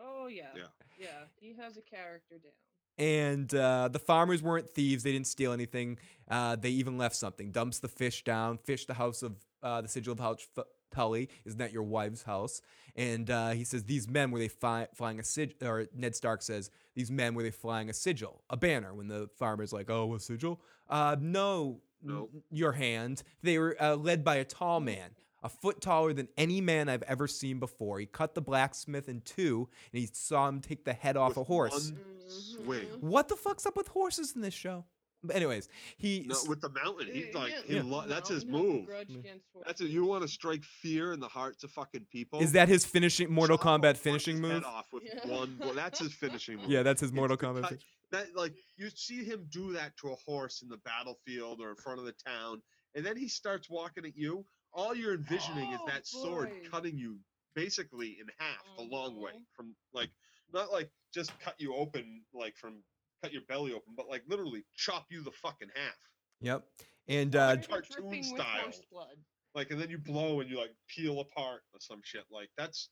Oh 0.00 0.26
yeah. 0.26 0.48
Yeah. 0.56 0.62
Yeah. 0.98 1.06
He 1.40 1.54
has 1.60 1.76
a 1.76 1.82
character 1.82 2.36
down. 2.38 2.52
And 2.98 3.54
uh, 3.54 3.88
the 3.88 4.00
farmers 4.00 4.42
weren't 4.42 4.70
thieves. 4.70 5.04
They 5.04 5.12
didn't 5.12 5.28
steal 5.28 5.52
anything. 5.52 5.98
Uh, 6.28 6.56
they 6.56 6.70
even 6.70 6.98
left 6.98 7.14
something. 7.14 7.52
Dumps 7.52 7.78
the 7.78 7.86
fish 7.88 8.24
down. 8.24 8.58
Fish 8.58 8.86
the 8.86 8.94
house 8.94 9.22
of 9.22 9.36
uh, 9.62 9.80
the 9.82 9.88
sigil 9.88 10.12
of 10.14 10.18
House 10.18 10.46
F- 10.56 10.64
Tully. 10.92 11.28
Isn't 11.44 11.58
that 11.60 11.72
your 11.72 11.84
wife's 11.84 12.24
house? 12.24 12.60
And 12.96 13.30
uh, 13.30 13.50
he 13.50 13.62
says, 13.62 13.84
These 13.84 14.08
men 14.08 14.32
were 14.32 14.40
they 14.40 14.48
fi- 14.48 14.88
flying 14.94 15.20
a 15.20 15.24
sigil, 15.24 15.54
or 15.62 15.86
Ned 15.94 16.16
Stark 16.16 16.42
says, 16.42 16.70
These 16.96 17.08
men 17.12 17.34
were 17.34 17.44
they 17.44 17.52
flying 17.52 17.88
a 17.88 17.92
sigil, 17.92 18.42
a 18.50 18.56
banner. 18.56 18.92
When 18.92 19.06
the 19.06 19.28
farmer's 19.38 19.72
like, 19.72 19.88
Oh, 19.88 20.12
a 20.16 20.18
sigil? 20.20 20.60
Uh, 20.90 21.14
no, 21.20 21.80
No. 22.02 22.28
n- 22.34 22.42
your 22.50 22.72
hand. 22.72 23.22
They 23.44 23.58
were 23.58 23.76
uh, 23.80 23.94
led 23.94 24.24
by 24.24 24.36
a 24.36 24.44
tall 24.44 24.80
man, 24.80 25.10
a 25.42 25.48
foot 25.48 25.80
taller 25.80 26.12
than 26.12 26.28
any 26.36 26.60
man 26.60 26.88
I've 26.88 27.02
ever 27.04 27.26
seen 27.28 27.58
before. 27.60 27.98
He 28.00 28.06
cut 28.06 28.34
the 28.34 28.40
blacksmith 28.42 29.08
in 29.08 29.20
two, 29.22 29.68
and 29.92 30.00
he 30.00 30.08
saw 30.12 30.48
him 30.48 30.60
take 30.60 30.84
the 30.84 30.92
head 30.92 31.16
off 31.16 31.36
a 31.36 31.44
horse. 31.44 31.92
swing. 32.28 32.86
What 33.00 33.28
the 33.28 33.36
fuck's 33.36 33.64
up 33.66 33.76
with 33.76 33.88
horses 33.88 34.32
in 34.34 34.42
this 34.42 34.54
show? 34.54 34.84
But 35.24 35.34
anyways, 35.34 35.68
he 35.96 36.24
No, 36.28 36.36
with 36.46 36.60
the 36.60 36.68
mountain, 36.68 37.08
he's 37.12 37.34
like, 37.34 37.50
yeah, 37.50 37.60
he 37.66 37.74
Yeah. 37.76 37.82
lo- 37.84 38.06
that's 38.06 38.28
his 38.28 38.44
Mountain 38.44 38.86
have 38.86 39.08
a 39.08 39.12
move. 39.12 39.24
Mm. 39.24 39.40
That's 39.66 39.80
it. 39.80 39.88
You 39.90 40.04
want 40.04 40.22
to 40.22 40.28
strike 40.28 40.62
fear 40.62 41.12
in 41.12 41.18
the 41.18 41.26
hearts 41.26 41.64
of 41.64 41.72
fucking 41.72 42.06
people? 42.12 42.40
is 42.40 42.52
that 42.52 42.68
his 42.68 42.84
finishing 42.84 43.32
Mortal 43.32 43.58
Chop 43.58 43.66
a 43.66 43.68
Kombat 43.68 43.82
fucking 43.96 44.02
finishing 44.02 44.36
head 44.36 44.42
move? 44.52 44.64
Off 44.64 44.86
with 44.92 45.02
Yeah. 45.04 45.26
one. 45.26 45.56
Well, 45.58 45.74
that's 45.74 45.98
his 45.98 46.12
finishing 46.12 46.56
move. 46.58 46.70
Yeah, 46.70 46.84
that's 46.84 47.00
his 47.00 47.12
Mortal 47.12 47.36
the 47.36 47.46
Kombat. 47.46 47.62
cut- 47.68 47.78
That 48.12 48.36
like 48.36 48.54
you 48.76 48.90
see 48.90 49.24
him 49.24 49.46
do 49.50 49.72
that 49.72 49.96
to 49.98 50.12
a 50.12 50.16
horse 50.16 50.62
in 50.62 50.68
the 50.68 50.76
battlefield 50.78 51.60
or 51.60 51.70
in 51.70 51.76
front 51.76 51.98
of 51.98 52.04
the 52.06 52.12
town, 52.12 52.62
and 52.94 53.04
then 53.04 53.16
he 53.16 53.26
starts 53.26 53.68
walking 53.68 54.04
at 54.06 54.16
you. 54.16 54.46
All 54.72 54.94
you're 54.94 55.14
envisioning 55.14 55.72
is 55.72 55.80
Oh, 55.82 55.86
that 55.86 56.06
sword 56.06 56.50
cutting 56.70 56.96
you 56.98 57.18
basically 57.54 58.18
in 58.20 58.26
half 58.38 58.64
the 58.76 58.82
long 58.84 59.16
way 59.20 59.32
Mhm. 59.32 59.46
from 59.56 59.74
like 59.92 60.10
not 60.52 60.70
like 60.72 60.90
just 61.12 61.36
cut 61.40 61.54
you 61.60 61.74
open 61.74 62.24
like 62.32 62.56
from 62.56 62.82
cut 63.22 63.32
your 63.32 63.42
belly 63.42 63.72
open, 63.72 63.94
but 63.96 64.08
like 64.08 64.22
literally 64.28 64.64
chop 64.76 65.06
you 65.10 65.22
the 65.22 65.32
fucking 65.32 65.68
half. 65.74 65.98
Yep. 66.40 66.64
And 67.08 67.34
uh, 67.34 67.56
it's 67.58 67.66
cartoon 67.66 68.22
style. 68.22 68.72
blood. 68.92 69.16
Like 69.54 69.70
and 69.70 69.80
then 69.80 69.90
you 69.90 69.98
blow 69.98 70.40
and 70.40 70.48
you 70.50 70.58
like 70.58 70.74
peel 70.88 71.20
apart 71.20 71.62
or 71.72 71.80
some 71.80 72.00
shit. 72.04 72.24
Like 72.30 72.50
that's 72.56 72.90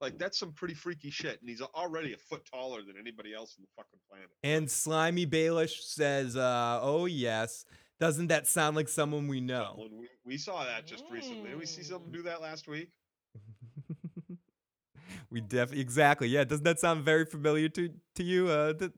like 0.00 0.16
that's 0.18 0.38
some 0.38 0.52
pretty 0.52 0.74
freaky 0.74 1.10
shit. 1.10 1.40
And 1.40 1.48
he's 1.50 1.60
already 1.62 2.12
a 2.12 2.18
foot 2.18 2.44
taller 2.44 2.82
than 2.82 2.96
anybody 3.00 3.34
else 3.34 3.56
on 3.58 3.64
the 3.64 3.70
fucking 3.82 3.98
planet. 4.08 4.30
and 4.44 4.70
Slimy 4.70 5.26
Baelish 5.26 5.80
says, 5.80 6.36
uh, 6.36 6.78
"Oh 6.80 7.06
yes, 7.06 7.64
doesn't 8.00 8.28
that 8.28 8.46
sound 8.46 8.76
like 8.76 8.88
someone 8.88 9.28
we 9.28 9.40
know?" 9.40 9.74
Someone- 9.76 9.98
we, 9.98 10.08
we 10.24 10.36
saw 10.38 10.64
that 10.64 10.86
just 10.86 11.04
recently. 11.10 11.50
Did 11.50 11.58
we 11.58 11.66
see 11.66 11.82
someone 11.82 12.10
Mm. 12.10 12.14
do 12.14 12.22
that 12.22 12.40
last 12.40 12.68
week? 12.68 12.90
we 15.30 15.40
definitely 15.40 15.80
exactly 15.80 16.28
yeah. 16.28 16.44
Doesn't 16.44 16.64
that 16.64 16.78
sound 16.80 17.04
very 17.04 17.24
familiar 17.24 17.68
to 17.70 17.90
to 18.16 18.22
you? 18.22 18.48
Uh, 18.48 18.72
th- 18.74 18.92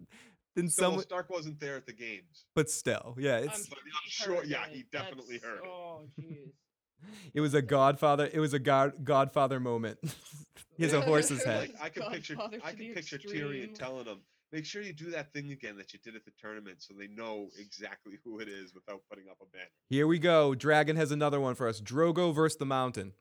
then 0.56 0.68
Still, 0.68 0.93
some, 0.94 1.01
Stark 1.02 1.31
wasn't 1.31 1.60
there 1.60 1.77
at 1.77 1.86
the 1.86 1.93
games. 1.93 2.44
but 2.56 2.68
still, 2.68 3.14
yeah. 3.18 3.36
I'm 3.39 3.44
It's 3.44 3.68
But 3.68 3.78
I'm 3.78 4.09
sure- 4.09 4.44
yeah, 4.44 4.66
he 4.68 4.85
definitely 4.90 5.39
That's- 5.39 5.59
heard 5.59 5.64
it. 5.64 5.70
Oh, 5.70 6.02
jeez. 6.20 6.51
it 7.35 7.40
was 7.40 7.55
a 7.55 7.62
Godfather. 7.62 8.28
It 8.32 8.40
was 8.40 8.52
a 8.52 8.59
God 8.59 9.05
Godfather 9.05 9.60
moment. 9.60 9.98
he 10.77 10.82
has 10.82 10.93
a 10.93 11.01
horse's 11.01 11.44
head. 11.44 11.70
Like 11.70 11.81
I 11.82 11.89
could 11.89 12.02
picture, 12.12 12.35
Godfather 12.35 12.59
I 12.64 12.70
to 12.72 12.77
could 12.77 12.78
the 12.86 12.94
picture 12.94 13.16
extreme. 13.16 13.43
Tyrion 13.44 13.74
telling 13.74 14.06
him, 14.06 14.18
"Make 14.52 14.64
sure 14.64 14.82
you 14.82 14.93
do 14.93 15.10
that 15.10 15.32
thing 15.32 15.52
again 15.52 15.77
that 15.77 15.93
you 15.93 15.98
did 16.02 16.16
at 16.16 16.24
the 16.24 16.32
tournament, 16.40 16.82
so 16.82 16.94
they 16.94 17.09
know 17.09 17.48
exactly 17.59 18.14
who 18.24 18.40
it 18.40 18.48
is 18.48 18.74
without 18.74 19.01
putting 19.09 19.28
up 19.31 19.39
a 19.40 19.47
banner." 19.47 19.70
Here 19.89 20.06
we 20.06 20.18
go. 20.18 20.55
Dragon 20.55 20.97
has 20.97 21.10
another 21.10 21.40
one 21.40 21.55
for 21.55 21.68
us. 21.68 21.81
Drogo 21.81 22.35
versus 22.35 22.59
the 22.59 22.66
Mountain. 22.66 23.12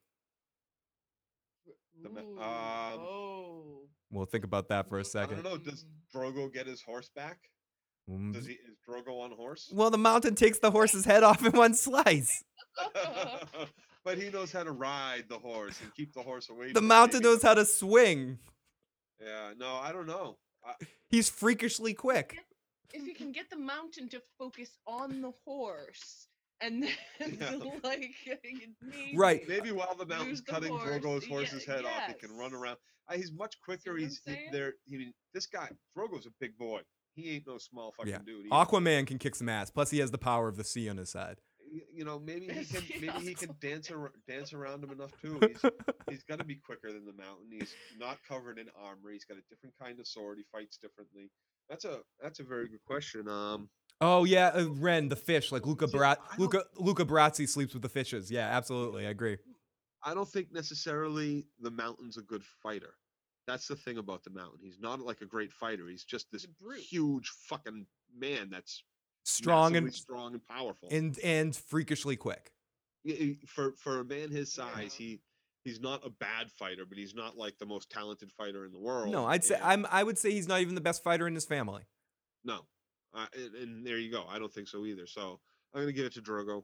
The 2.02 2.10
ma- 2.10 2.22
um, 2.22 3.00
oh. 3.00 3.82
We'll 4.12 4.26
think 4.26 4.44
about 4.44 4.70
that 4.70 4.90
for 4.90 5.00
a 5.00 5.06
second. 5.06 5.40
I 5.40 5.42
don't 5.42 5.52
know. 5.52 5.58
Does 5.58 5.86
Drogo 6.14 6.52
get 6.52 6.66
his 6.66 6.82
horse 6.82 7.10
back? 7.16 7.38
Mm. 8.10 8.34
Does 8.34 8.46
he? 8.46 8.54
Is 8.54 8.78
Drogo 8.88 9.22
on 9.22 9.32
horse? 9.32 9.70
Well, 9.72 9.92
the 9.92 9.98
Mountain 9.98 10.36
takes 10.36 10.60
the 10.60 10.72
horse's 10.72 11.06
head 11.06 11.24
off 11.24 11.46
in 11.46 11.52
one 11.52 11.74
slice. 11.76 12.44
but 14.04 14.18
he 14.18 14.30
knows 14.30 14.52
how 14.52 14.64
to 14.64 14.72
ride 14.72 15.26
the 15.30 15.38
horse 15.38 15.80
and 15.82 15.94
keep 15.94 16.14
the 16.14 16.22
horse 16.24 16.50
away. 16.50 16.72
The 16.72 16.82
Mountain 16.82 17.20
maybe- 17.20 17.30
knows 17.30 17.44
how 17.44 17.54
to 17.54 17.66
swing. 17.66 18.40
Yeah. 19.22 19.52
No, 19.58 19.76
I 19.76 19.92
don't 19.92 20.08
know. 20.08 20.38
I, 20.66 20.74
He's 21.10 21.30
freakishly 21.30 21.94
quick. 21.94 22.38
if 22.94 23.06
you 23.08 23.14
can 23.16 23.32
get 23.32 23.50
the 23.50 23.58
mountain 23.58 24.10
to 24.10 24.22
focus 24.38 24.70
on 24.88 25.22
the 25.22 25.32
horse 25.46 26.28
and 26.62 26.84
then 26.84 27.38
Yeah. 27.40 27.56
like 27.84 28.12
maybe, 28.28 29.14
Right. 29.16 29.48
Maybe 29.48 29.72
while 29.72 29.96
the 29.96 30.06
mountain's 30.06 30.40
Use 30.40 30.44
the 30.44 30.52
cutting 30.52 30.70
horse, 30.76 30.90
Drogo's 30.90 31.24
yeah, 31.28 31.30
horse's 31.30 31.66
head 31.66 31.86
off, 31.86 32.08
he 32.08 32.14
can 32.14 32.36
run 32.38 32.54
around. 32.54 32.78
Uh, 33.08 33.16
he's 33.16 33.32
much 33.32 33.56
quicker. 33.64 33.96
He's 33.98 34.22
he, 34.26 34.36
there. 34.52 34.74
I 34.94 34.98
mean, 34.98 35.14
this 35.34 35.46
guy 35.48 35.70
Drogo's 35.98 36.26
a 36.26 36.32
big 36.40 36.58
boy. 36.58 36.82
He 37.16 37.32
ain't 37.36 37.48
no 37.48 37.58
small 37.58 37.92
fucking 37.98 38.12
Yeah. 38.12 38.20
dude. 38.26 38.46
He- 38.46 38.50
Aquaman 38.50 39.08
can 39.08 39.18
kick 39.18 39.36
some 39.36 39.50
ass. 39.50 39.70
Plus, 39.70 39.90
he 39.90 40.00
has 40.00 40.12
the 40.12 40.18
power 40.18 40.48
of 40.48 40.58
the 40.58 40.64
sea 40.64 40.88
on 40.90 40.98
his 40.98 41.10
side. 41.10 41.42
You 41.94 42.06
know, 42.06 42.20
maybe 42.20 42.48
he 42.48 42.66
can. 42.74 42.84
Maybe 43.02 43.26
he 43.28 43.34
can 43.34 43.56
dance 43.62 43.92
ar- 43.92 44.12
dance 44.28 44.54
around 44.54 44.84
him 44.84 44.92
enough 44.92 45.12
too. 45.22 45.40
He's 45.42 45.62
he's 46.10 46.24
got 46.24 46.40
to 46.40 46.46
be 46.46 46.56
quicker 46.56 46.92
than 46.92 47.06
the 47.06 47.14
mountain. 47.14 47.48
He's 47.52 47.74
not 47.98 48.18
covered 48.28 48.58
in 48.60 48.68
armor. 48.82 49.12
He's 49.12 49.26
got 49.26 49.38
a 49.38 49.42
different 49.50 49.76
kind 49.82 50.00
of 50.00 50.08
sword. 50.08 50.38
He 50.38 50.46
fights 50.52 50.78
differently. 50.78 51.30
That's 51.70 51.86
a 51.86 52.00
that's 52.22 52.40
a 52.40 52.44
very 52.44 52.68
good 52.70 52.84
question. 52.86 53.28
Um, 53.28 53.70
Oh 54.02 54.24
yeah, 54.24 54.48
uh, 54.56 54.66
Ren, 54.70 55.10
the 55.10 55.16
fish, 55.18 55.52
like 55.52 55.66
Luca 55.66 55.88
See, 55.88 55.98
Bra- 55.98 56.16
Luca 56.38 56.64
Luca 56.78 57.04
Brasi 57.06 57.48
sleeps 57.48 57.74
with 57.74 57.84
the 57.84 57.90
fishes. 57.90 58.32
Yeah, 58.32 58.48
absolutely, 58.48 59.06
I 59.06 59.10
agree. 59.10 59.38
I 60.04 60.14
don't 60.14 60.30
think 60.30 60.54
necessarily 60.54 61.46
the 61.60 61.72
mountain's 61.72 62.18
a 62.18 62.22
good 62.22 62.44
fighter. 62.64 62.94
That's 63.46 63.68
the 63.68 63.76
thing 63.76 63.98
about 63.98 64.24
the 64.24 64.30
mountain. 64.30 64.60
He's 64.62 64.80
not 64.80 65.02
like 65.02 65.20
a 65.22 65.26
great 65.26 65.52
fighter. 65.52 65.88
He's 65.90 66.06
just 66.06 66.32
this 66.32 66.46
huge 66.78 67.30
fucking 67.50 67.86
man 68.18 68.50
that's 68.50 68.84
Strong 69.26 69.76
and 69.76 69.94
strong 69.94 70.34
and 70.34 70.46
powerful. 70.48 70.88
and 70.92 71.18
and 71.20 71.56
freakishly 71.56 72.16
quick. 72.16 72.52
For 73.46 73.74
for 73.74 74.00
a 74.00 74.04
man 74.06 74.30
his 74.32 74.52
size, 74.52 75.00
Yeah. 75.00 75.06
he 75.08 75.22
he's 75.64 75.80
not 75.80 76.06
a 76.06 76.10
bad 76.10 76.52
fighter, 76.52 76.86
but 76.86 76.98
he's 76.98 77.14
not 77.14 77.38
like 77.38 77.58
the 77.58 77.66
most 77.66 77.90
talented 77.90 78.32
fighter 78.32 78.66
in 78.66 78.72
the 78.72 78.80
world. 78.80 79.12
No, 79.12 79.26
I'd 79.26 79.44
say 79.44 79.56
and- 79.56 79.64
I'm 79.64 79.86
I 79.92 80.04
would 80.04 80.18
say 80.18 80.32
he's 80.32 80.48
not 80.48 80.62
even 80.62 80.76
the 80.76 80.82
best 80.82 81.04
fighter 81.04 81.28
in 81.28 81.36
his 81.36 81.46
family. 81.46 81.84
no, 82.44 82.66
uh, 83.14 83.28
and, 83.36 83.56
and 83.56 83.86
there 83.86 83.98
you 83.98 84.12
go. 84.12 84.26
I 84.28 84.40
don't 84.40 84.52
think 84.54 84.68
so 84.68 84.86
either. 84.86 85.06
So 85.08 85.40
I'm 85.74 85.82
gonna 85.82 85.92
give 85.92 86.06
it 86.06 86.14
to 86.14 86.22
Drogo. 86.22 86.64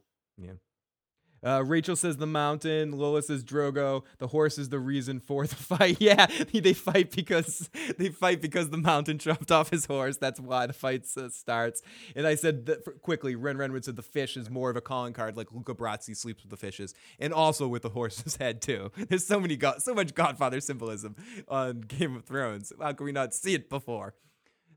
Uh, 1.46 1.62
Rachel 1.64 1.94
says 1.94 2.16
the 2.16 2.26
mountain. 2.26 2.90
Lola 2.90 3.22
says 3.22 3.44
Drogo. 3.44 4.02
The 4.18 4.26
horse 4.26 4.58
is 4.58 4.68
the 4.68 4.80
reason 4.80 5.20
for 5.20 5.46
the 5.46 5.54
fight. 5.54 5.98
Yeah, 6.06 6.26
they 6.52 6.72
fight 6.72 7.10
because 7.10 7.70
they 7.96 8.08
fight 8.08 8.40
because 8.42 8.70
the 8.70 8.76
mountain 8.76 9.18
chopped 9.20 9.50
off 9.50 9.70
his 9.70 9.86
horse. 9.86 10.16
That's 10.16 10.40
why 10.40 10.66
the 10.66 10.72
fight 10.72 11.06
uh, 11.16 11.28
starts. 11.30 11.82
And 12.14 12.26
I 12.26 12.34
said 12.34 12.66
that 12.66 13.02
quickly. 13.02 13.34
Ren 13.34 13.56
Renwood 13.56 13.84
said 13.84 13.96
the 13.96 14.02
fish 14.02 14.36
is 14.36 14.50
more 14.50 14.70
of 14.70 14.76
a 14.76 14.80
calling 14.80 15.12
card, 15.12 15.36
like 15.36 15.52
Luca 15.52 15.74
Brasi 15.74 16.16
sleeps 16.16 16.42
with 16.42 16.50
the 16.50 16.56
fishes, 16.56 16.94
and 17.20 17.32
also 17.32 17.68
with 17.68 17.82
the 17.82 17.90
horse's 17.90 18.36
head 18.36 18.60
too. 18.60 18.90
There's 19.08 19.26
so 19.26 19.38
many 19.38 19.58
so 19.78 19.94
much 19.94 20.14
Godfather 20.14 20.60
symbolism 20.60 21.14
on 21.48 21.82
Game 21.82 22.16
of 22.16 22.24
Thrones. 22.24 22.72
How 22.80 22.92
can 22.92 23.06
we 23.06 23.12
not 23.12 23.34
see 23.34 23.54
it 23.54 23.70
before? 23.70 24.14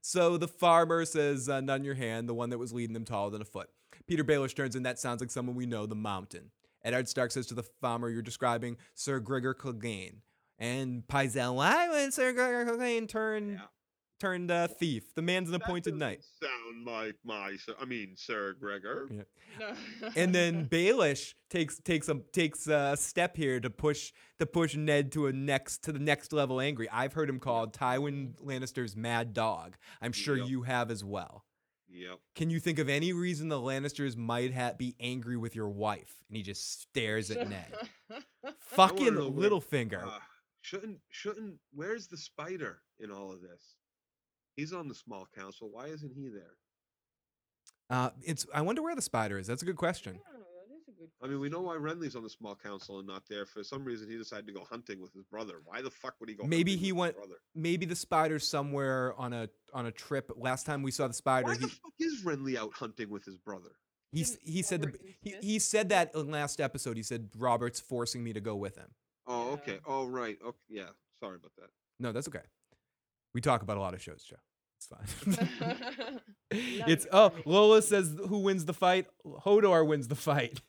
So 0.01 0.37
the 0.37 0.47
farmer 0.47 1.05
says, 1.05 1.49
uh, 1.49 1.61
"None 1.61 1.83
your 1.83 1.95
hand." 1.95 2.29
The 2.29 2.35
one 2.35 2.49
that 2.51 2.57
was 2.59 2.71
leading 2.71 2.93
them 2.93 3.05
taller 3.05 3.31
than 3.31 3.41
a 3.41 3.45
foot. 3.45 3.69
Peter 4.07 4.23
Baelish 4.23 4.55
turns 4.55 4.75
in. 4.75 4.83
That 4.83 4.99
sounds 4.99 5.21
like 5.21 5.31
someone 5.31 5.55
we 5.55 5.65
know. 5.65 5.85
The 5.85 5.95
Mountain. 5.95 6.51
Eddard 6.83 7.07
Stark 7.09 7.31
says 7.31 7.45
to 7.47 7.53
the 7.53 7.63
farmer 7.81 8.09
you're 8.09 8.21
describing, 8.21 8.77
Sir 8.95 9.19
Gregor 9.19 9.53
Clegane. 9.53 10.17
And 10.57 11.03
Pycelle, 11.07 11.55
why 11.55 11.87
would 11.89 12.13
Sir 12.13 12.33
Gregor 12.33 12.65
Clegane 12.71 13.07
turn 13.07 13.53
Yeah. 13.53 13.59
turned 14.19 14.51
uh, 14.51 14.67
thief? 14.67 15.13
The 15.15 15.21
man's 15.21 15.47
an 15.49 15.53
That 15.53 15.63
appointed 15.63 15.95
knight. 15.95 16.23
Sound 16.41 16.85
like 16.85 17.15
my. 17.23 17.55
Sir- 17.57 17.75
I 17.79 17.85
mean, 17.85 18.15
Sir 18.17 18.55
Gregor. 18.59 19.07
Yeah. 19.09 19.23
And 20.15 20.33
then 20.35 20.67
Baelish 20.67 21.33
takes 21.49 21.79
takes 21.79 22.07
a 22.09 22.15
takes 22.33 22.67
a 22.67 22.95
step 22.97 23.35
here 23.37 23.59
to 23.59 23.69
push 23.69 24.11
to 24.39 24.45
push 24.45 24.75
Ned 24.75 25.11
to 25.13 25.27
a 25.27 25.33
next 25.33 25.83
to 25.85 25.91
the 25.91 25.99
next 25.99 26.31
level 26.33 26.59
angry. 26.61 26.87
I've 26.89 27.13
heard 27.13 27.29
him 27.29 27.39
called 27.39 27.73
Tywin 27.73 28.35
Lannister's 28.41 28.95
mad 28.95 29.33
dog. 29.33 29.75
I'm 30.01 30.11
sure 30.11 30.37
Yep. 30.37 30.47
you 30.49 30.61
have 30.63 30.91
as 30.91 31.03
well. 31.03 31.45
Yep. 31.91 32.19
Can 32.35 32.49
you 32.49 32.59
think 32.59 32.77
of 32.79 32.87
any 32.87 33.13
reason 33.13 33.49
the 33.49 33.57
Lannisters 33.59 34.15
might 34.15 34.53
ha- 34.53 34.73
be 34.77 34.95
angry 34.99 35.37
with 35.37 35.55
your 35.55 35.69
wife? 35.69 36.23
And 36.27 36.37
he 36.37 36.43
just 36.43 36.81
stares 36.81 37.31
at 37.31 37.49
Ned. 37.49 37.73
Fucking 38.59 39.15
know 39.15 39.29
where- 39.29 39.49
Littlefinger. 39.49 40.05
Uh, 40.05 40.19
shouldn't 40.61 40.99
shouldn't 41.09 41.55
where's 41.73 42.07
the 42.07 42.17
spider 42.17 42.79
in 42.99 43.11
all 43.11 43.31
of 43.31 43.41
this? 43.41 43.75
He's 44.55 44.71
on 44.73 44.87
the 44.87 44.93
small 44.95 45.27
council. 45.35 45.69
Why 45.71 45.85
isn't 45.87 46.13
he 46.13 46.27
there? 46.29 46.53
Uh, 47.89 48.11
it's. 48.23 48.45
I 48.53 48.61
wonder 48.61 48.83
where 48.83 48.95
the 48.95 49.01
spider 49.01 49.39
is. 49.39 49.47
That's 49.47 49.63
a 49.63 49.65
good 49.65 49.77
question. 49.77 50.15
Yeah, 50.15 50.21
that 50.33 50.39
is 50.39 50.45
a 50.45 50.48
good 50.99 51.09
I 51.23 51.27
mean, 51.27 51.39
we 51.39 51.49
know 51.49 51.61
why 51.61 51.75
Renly's 51.75 52.15
on 52.15 52.23
the 52.23 52.29
small 52.29 52.55
council 52.55 52.99
and 52.99 53.07
not 53.07 53.23
there. 53.29 53.45
For 53.45 53.63
some 53.63 53.83
reason, 53.85 54.09
he 54.09 54.17
decided 54.17 54.45
to 54.47 54.53
go 54.53 54.63
hunting 54.69 55.01
with 55.01 55.13
his 55.13 55.23
brother. 55.23 55.61
Why 55.65 55.81
the 55.81 55.89
fuck 55.89 56.15
would 56.19 56.29
he 56.29 56.35
go? 56.35 56.43
Maybe 56.45 56.71
hunting 56.73 56.85
he 56.85 56.91
with 56.91 56.99
went- 56.99 57.15
his 57.15 57.25
brother? 57.25 57.39
Maybe 57.55 57.85
the 57.85 57.95
spider's 57.95 58.47
somewhere 58.47 59.13
on 59.17 59.33
a 59.33 59.49
on 59.73 59.85
a 59.85 59.91
trip. 59.91 60.31
Last 60.35 60.65
time 60.65 60.83
we 60.83 60.91
saw 60.91 61.07
the 61.07 61.13
spider, 61.13 61.47
Why 61.47 61.53
he 61.55 61.59
the 61.61 61.67
fuck 61.69 61.93
is 61.99 62.23
Renly 62.23 62.57
out 62.57 62.73
hunting 62.73 63.09
with 63.09 63.23
his 63.25 63.37
brother? 63.37 63.69
he, 64.11 64.25
he 64.43 64.61
said 64.63 64.81
the, 64.81 64.93
he, 65.21 65.35
he 65.41 65.59
said 65.59 65.89
that 65.89 66.11
in 66.15 66.31
last 66.31 66.59
episode. 66.59 66.97
He 66.97 67.03
said 67.03 67.29
Robert's 67.37 67.79
forcing 67.79 68.23
me 68.23 68.33
to 68.33 68.41
go 68.41 68.55
with 68.55 68.75
him. 68.75 68.89
Oh, 69.27 69.47
Yeah. 69.47 69.53
okay. 69.53 69.79
Oh, 69.85 70.07
right. 70.07 70.37
Okay. 70.43 70.57
Yeah. 70.67 70.89
Sorry 71.19 71.35
about 71.35 71.51
that. 71.59 71.69
No, 71.99 72.11
that's 72.11 72.27
okay. 72.27 72.39
We 73.35 73.41
talk 73.41 73.61
about 73.61 73.77
a 73.77 73.79
lot 73.81 73.93
of 73.93 74.01
shows, 74.01 74.23
Joe. 74.23 74.37
It's 74.77 74.87
fine. 74.87 76.19
it's 76.51 77.05
oh. 77.11 77.31
Lola 77.45 77.81
says 77.81 78.15
who 78.27 78.39
wins 78.39 78.65
the 78.65 78.73
fight? 78.73 79.05
Hodor 79.25 79.85
wins 79.85 80.07
the 80.07 80.15
fight. 80.15 80.61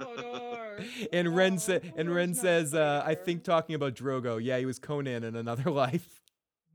Hodor. 0.00 0.84
And 1.12 1.34
Ren 1.36 1.54
Oh, 1.54 1.58
sa- 1.58 1.78
and 1.96 2.12
Ren 2.14 2.34
says 2.34 2.74
uh, 2.74 3.02
I 3.06 3.14
think 3.14 3.44
talking 3.44 3.74
about 3.74 3.94
Drogo. 3.94 4.42
Yeah, 4.42 4.58
he 4.58 4.66
was 4.66 4.78
Conan 4.78 5.22
in 5.24 5.36
another 5.36 5.70
life. 5.70 6.22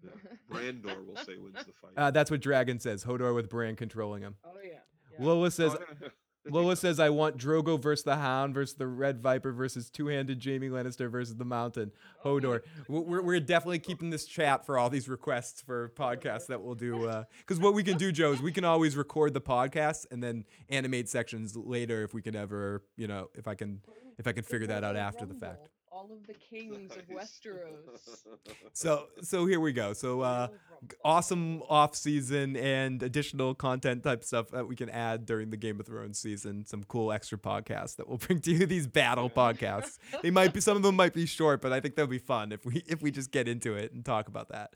Yeah. 0.03 0.11
Brandor 0.49 1.05
will 1.05 1.17
say 1.17 1.35
wins 1.37 1.55
the 1.65 1.73
fight. 1.81 1.91
Uh, 1.97 2.11
that's 2.11 2.31
what 2.31 2.39
Dragon 2.41 2.79
says. 2.79 3.03
Hodor 3.03 3.35
with 3.35 3.49
Bran 3.49 3.75
controlling 3.75 4.21
him. 4.23 4.35
Oh 4.45 4.51
yeah. 4.63 4.71
yeah. 5.19 5.25
Lola 5.25 5.51
says 5.51 5.75
Oh, 5.77 5.83
yeah. 6.01 6.07
Lola 6.51 6.75
says 6.75 6.99
I 6.99 7.09
want 7.09 7.37
Drogo 7.37 7.81
versus 7.81 8.03
the 8.03 8.15
Hound 8.15 8.53
versus 8.53 8.75
the 8.75 8.87
Red 8.87 9.21
Viper 9.21 9.51
versus 9.51 9.89
two-handed 9.89 10.43
Jaime 10.43 10.69
Lannister 10.69 11.09
versus 11.09 11.35
the 11.35 11.45
Mountain. 11.45 11.91
Hodor. 12.23 12.61
We're, 12.87 13.21
we're- 13.21 13.39
definitely 13.39 13.79
keeping 13.79 14.09
this 14.09 14.25
chat 14.25 14.65
for 14.65 14.77
all 14.77 14.89
these 14.89 15.09
requests 15.09 15.61
for 15.61 15.89
podcasts 15.95 16.47
that 16.47 16.61
we'll 16.61 16.75
do. 16.75 17.07
Uh, 17.07 17.23
because 17.39 17.59
what 17.59 17.73
we 17.73 17.83
can 17.83 17.97
do, 17.97 18.11
Joe, 18.11 18.31
is 18.31 18.41
we 18.41 18.51
can 18.51 18.65
always 18.65 18.95
record 18.95 19.33
the 19.33 19.41
podcast 19.41 20.05
and 20.11 20.21
then 20.21 20.45
animate 20.69 21.09
sections 21.09 21.55
later 21.55 22.03
if 22.03 22.13
we 22.13 22.21
can 22.21 22.35
ever, 22.35 22.83
you 22.95 23.07
know, 23.07 23.29
if 23.33 23.47
I 23.47 23.55
can, 23.55 23.81
if 24.17 24.27
I 24.27 24.33
can 24.33 24.43
figure 24.43 24.67
that 24.67 24.83
out 24.83 24.95
after 24.95 25.25
the 25.25 25.33
fact. 25.33 25.69
Rumble, 25.91 26.09
All 26.11 26.17
of 26.17 26.27
the 26.27 26.33
kings 26.49 26.91
of 26.91 27.07
Westeros. 27.07 27.99
So, 28.73 29.07
so 29.21 29.45
here 29.45 29.59
we 29.59 29.73
go. 29.73 29.93
So, 29.93 30.21
uh, 30.21 30.23
Royal 30.23 30.47
g- 30.47 30.53
Rumble. 30.81 30.95
awesome 31.03 31.61
off 31.69 31.95
season 31.95 32.55
and 32.55 33.01
additional 33.03 33.53
content 33.55 34.03
type 34.03 34.23
stuff 34.23 34.49
that 34.51 34.67
we 34.67 34.75
can 34.75 34.89
add 34.89 35.25
during 35.25 35.49
the 35.49 35.57
Game 35.57 35.79
of 35.79 35.85
Thrones 35.87 36.19
season. 36.19 36.65
Some 36.65 36.83
cool 36.85 37.11
extra 37.11 37.37
podcasts 37.37 37.95
that 37.97 38.07
we'll 38.07 38.17
bring 38.27 38.39
to 38.41 38.51
you. 38.51 38.65
These 38.65 38.87
battle 38.87 39.29
podcasts. 39.29 39.97
They 40.21 40.31
might 40.31 40.53
be 40.53 40.61
some 40.61 40.77
of 40.77 40.83
them 40.83 40.95
might 40.95 41.13
be 41.13 41.25
short, 41.25 41.61
but 41.61 41.73
I 41.73 41.79
think 41.79 41.95
they'll 41.95 42.07
be 42.07 42.19
fun 42.19 42.51
if 42.51 42.65
we 42.65 42.83
if 42.87 43.01
we 43.01 43.11
just 43.11 43.31
get 43.31 43.47
into 43.47 43.73
it 43.75 43.91
and 43.93 44.05
talk 44.05 44.27
about 44.27 44.49
that. 44.49 44.75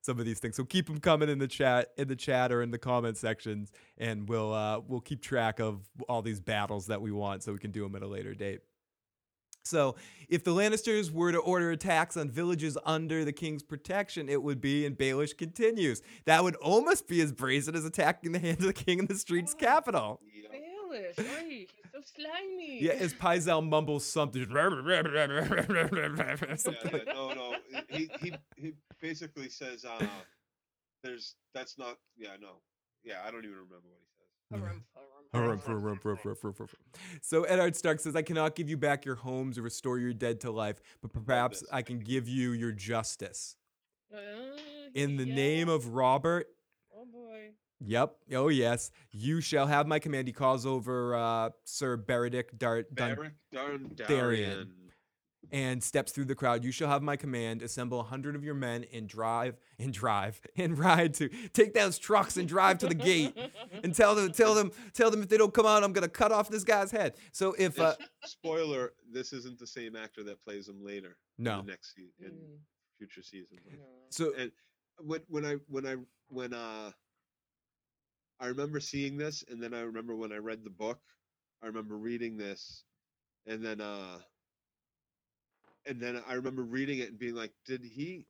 Some 0.00 0.18
of 0.18 0.24
these 0.24 0.40
things. 0.40 0.56
So 0.56 0.64
keep 0.64 0.86
them 0.88 0.98
coming 0.98 1.28
in 1.28 1.38
the 1.38 1.46
chat, 1.46 1.90
in 1.96 2.08
the 2.08 2.16
chat 2.16 2.50
or 2.50 2.60
in 2.62 2.72
the 2.72 2.78
comment 2.78 3.16
sections, 3.16 3.70
and 3.98 4.28
we'll 4.28 4.52
uh, 4.52 4.80
we'll 4.80 5.00
keep 5.00 5.22
track 5.22 5.60
of 5.60 5.80
all 6.08 6.22
these 6.22 6.40
battles 6.40 6.86
that 6.86 7.00
we 7.00 7.12
want, 7.12 7.42
so 7.44 7.52
we 7.52 7.58
can 7.58 7.70
do 7.70 7.82
them 7.82 7.94
at 7.94 8.02
a 8.02 8.08
later 8.08 8.34
date. 8.34 8.60
So, 9.64 9.96
if 10.28 10.42
the 10.44 10.50
Lannisters 10.50 11.10
were 11.10 11.30
to 11.30 11.38
order 11.38 11.70
attacks 11.70 12.16
on 12.16 12.30
villages 12.30 12.76
under 12.84 13.24
the 13.24 13.32
king's 13.32 13.62
protection, 13.62 14.28
it 14.28 14.42
would 14.42 14.60
be, 14.60 14.84
and 14.86 14.96
Baelish 14.98 15.36
continues, 15.36 16.02
that 16.24 16.42
would 16.42 16.56
almost 16.56 17.06
be 17.06 17.20
as 17.20 17.32
brazen 17.32 17.76
as 17.76 17.84
attacking 17.84 18.32
the 18.32 18.38
hand 18.40 18.58
of 18.58 18.66
the 18.66 18.72
king 18.72 18.98
in 18.98 19.06
the 19.06 19.14
street's 19.14 19.54
capital. 19.54 20.20
Baelish, 20.52 21.16
right? 21.18 21.48
He's 21.48 21.68
so 21.92 22.00
slimy. 22.16 22.82
Yeah, 22.82 22.92
as 22.92 23.14
Pycelle 23.14 23.66
mumbles 23.66 24.04
something. 24.04 24.42
Yeah, 24.42 24.48
something 26.56 26.76
yeah, 26.84 26.90
like- 26.92 27.06
no, 27.06 27.32
no. 27.32 27.54
He 27.88 28.10
he 28.20 28.34
he 28.56 28.72
basically 29.00 29.48
says, 29.48 29.84
uh, 29.84 30.04
"There's 31.02 31.36
that's 31.54 31.78
not." 31.78 31.98
Yeah, 32.16 32.36
no. 32.40 32.56
Yeah, 33.04 33.20
I 33.26 33.30
don't 33.30 33.44
even 33.44 33.56
remember 33.56 33.88
what 33.88 34.00
he 34.00 34.11
So 37.22 37.44
Eddard 37.44 37.74
Stark 37.74 38.00
says, 38.00 38.14
I 38.14 38.22
cannot 38.22 38.54
give 38.54 38.68
you 38.68 38.76
back 38.76 39.04
your 39.04 39.14
homes 39.14 39.56
or 39.58 39.62
restore 39.62 39.98
your 39.98 40.12
dead 40.12 40.40
to 40.42 40.50
life, 40.50 40.80
but 41.00 41.12
perhaps. 41.12 41.64
I 41.72 41.82
can 41.82 42.00
give 42.00 42.28
you 42.28 42.52
your 42.52 42.72
justice. 42.72 43.56
Uh, 44.12 44.18
In 44.94 45.16
the 45.16 45.24
name 45.24 45.68
of 45.68 45.88
Robert, 45.94 46.48
Oh 46.94 47.06
boy. 47.06 47.50
Yep. 47.80 48.14
Oh 48.34 48.48
yes. 48.48 48.90
You 49.10 49.40
shall 49.40 49.66
have 49.66 49.86
my 49.86 49.98
command. 49.98 50.28
He 50.28 50.32
calls 50.34 50.66
over 50.66 51.14
uh, 51.16 51.50
Sir 51.64 51.96
Beredict 51.96 52.58
Dart 52.58 52.94
Dun- 52.94 53.16
Beric 53.16 53.32
Darn 53.50 53.90
Darien. 53.96 54.72
And 55.50 55.82
steps 55.82 56.12
through 56.12 56.26
the 56.26 56.34
crowd. 56.34 56.64
You 56.64 56.72
shall 56.72 56.88
have 56.88 57.02
my 57.02 57.16
command. 57.16 57.62
Assemble 57.62 58.00
a 58.00 58.04
hundred 58.04 58.36
of 58.36 58.44
your 58.44 58.54
men 58.54 58.84
and 58.92 59.08
drive 59.08 59.56
and 59.78 59.92
drive 59.92 60.40
and 60.56 60.78
ride 60.78 61.14
to 61.14 61.28
take 61.52 61.74
those 61.74 61.98
trucks 61.98 62.36
and 62.36 62.48
drive 62.48 62.78
to 62.78 62.86
the 62.86 62.94
gate 62.94 63.36
and 63.82 63.94
tell 63.96 64.14
them 64.14 64.32
tell 64.32 64.54
them 64.54 64.70
tell 64.94 65.10
them 65.10 65.22
if 65.22 65.28
they 65.28 65.36
don't 65.36 65.52
come 65.54 65.66
out, 65.66 65.82
I'm 65.84 65.92
gonna 65.92 66.08
cut 66.08 66.32
off 66.32 66.48
this 66.48 66.64
guy's 66.64 66.90
head. 66.90 67.14
So 67.32 67.54
if 67.58 67.78
uh, 67.80 67.94
Spoiler: 68.24 68.92
This 69.10 69.32
isn't 69.32 69.58
the 69.58 69.66
same 69.66 69.96
actor 69.96 70.22
that 70.24 70.42
plays 70.44 70.68
him 70.68 70.84
later. 70.84 71.16
in 71.38 71.44
no, 71.44 71.62
the 71.62 71.68
next 71.70 71.94
se- 71.96 72.12
in 72.20 72.30
Mm, 72.32 72.58
future 72.98 73.22
seasons. 73.22 73.60
no. 73.70 73.78
so 74.10 74.32
And 74.38 74.52
when 74.98 75.20
when 75.28 75.44
I 75.44 75.54
when 75.68 75.86
I 75.86 75.96
when 76.28 76.54
uh 76.54 76.92
I 78.40 78.46
remember 78.46 78.80
seeing 78.80 79.16
this 79.16 79.44
and 79.50 79.62
then 79.62 79.72
I 79.74 79.80
remember 79.80 80.16
when 80.16 80.32
I 80.32 80.36
read 80.36 80.64
the 80.64 80.70
book, 80.70 80.98
I 81.62 81.66
remember 81.66 81.96
reading 81.96 82.36
this 82.36 82.84
and 83.46 83.64
then 83.64 83.80
uh 83.80 84.18
and 85.86 86.00
then 86.00 86.22
I 86.28 86.34
remember 86.34 86.62
reading 86.62 86.98
it 86.98 87.10
and 87.10 87.18
being 87.18 87.34
like, 87.34 87.52
did 87.66 87.82
he 87.84 88.26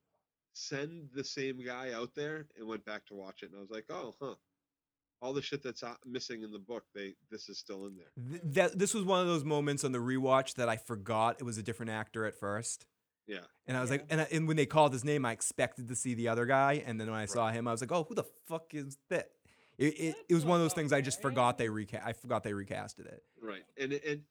send 0.55 1.09
the 1.15 1.25
same 1.25 1.65
guy 1.65 1.93
out 1.93 2.15
there 2.15 2.47
and 2.59 2.67
went 2.69 2.85
back 2.85 3.07
to 3.07 3.15
watch 3.15 3.43
it 3.43 3.51
and 3.51 3.57
I 3.57 3.61
was 3.61 3.71
like, 3.71 3.87
oh, 3.91 4.15
huh. 4.21 4.35
All 5.21 5.33
the 5.33 5.41
shit 5.41 5.63
that's 5.63 5.85
missing 6.05 6.43
in 6.43 6.51
the 6.51 6.59
book, 6.59 6.83
they 6.97 7.15
this 7.31 7.49
is 7.49 7.57
still 7.57 7.87
in 7.87 7.95
there. 7.97 8.11
th- 8.29 8.43
that 8.55 8.79
this 8.79 8.93
was 8.93 9.05
one 9.05 9.21
of 9.21 9.29
those 9.29 9.45
moments 9.45 9.85
on 9.85 9.93
the 9.93 10.01
rewatch 10.01 10.55
that 10.57 10.69
I 10.69 10.77
forgot 10.77 11.37
it 11.39 11.45
was 11.45 11.59
a 11.59 11.63
different 11.63 11.93
actor 11.93 12.27
at 12.27 12.35
first. 12.35 12.87
Yeah. 13.29 13.39
And 13.69 13.77
I 13.77 13.81
was 13.81 13.91
Yeah. 13.91 13.99
like, 13.99 14.07
and, 14.11 14.21
I, 14.23 14.27
and 14.33 14.49
when 14.49 14.57
they 14.57 14.67
called 14.67 14.93
his 14.93 15.05
name, 15.05 15.25
I 15.25 15.31
expected 15.31 15.87
to 15.87 15.95
see 15.95 16.15
the 16.15 16.27
other 16.27 16.45
guy, 16.45 16.83
and 16.85 17.01
then 17.01 17.09
when 17.09 17.21
I 17.21 17.27
saw 17.27 17.51
him, 17.53 17.69
I 17.69 17.71
was 17.71 17.81
like, 17.81 17.93
oh, 17.93 18.03
who 18.09 18.17
the 18.17 18.25
fuck 18.49 18.75
is 18.75 18.99
that? 19.11 19.29
It, 19.79 19.95
it, 20.01 20.15
it 20.29 20.35
was 20.35 20.45
one 20.45 20.57
of 20.57 20.65
those 20.65 20.73
things 20.75 20.93
I 20.93 21.01
just 21.01 21.23
forgot 21.23 21.57
they 21.57 21.69
recast. 21.69 22.05
I 22.05 22.15
forgot 22.15 22.43
they 22.43 22.51
recasted 22.53 23.07
it. 23.07 23.23
Right. 23.41 23.63
And, 23.79 23.93
and 23.93 24.23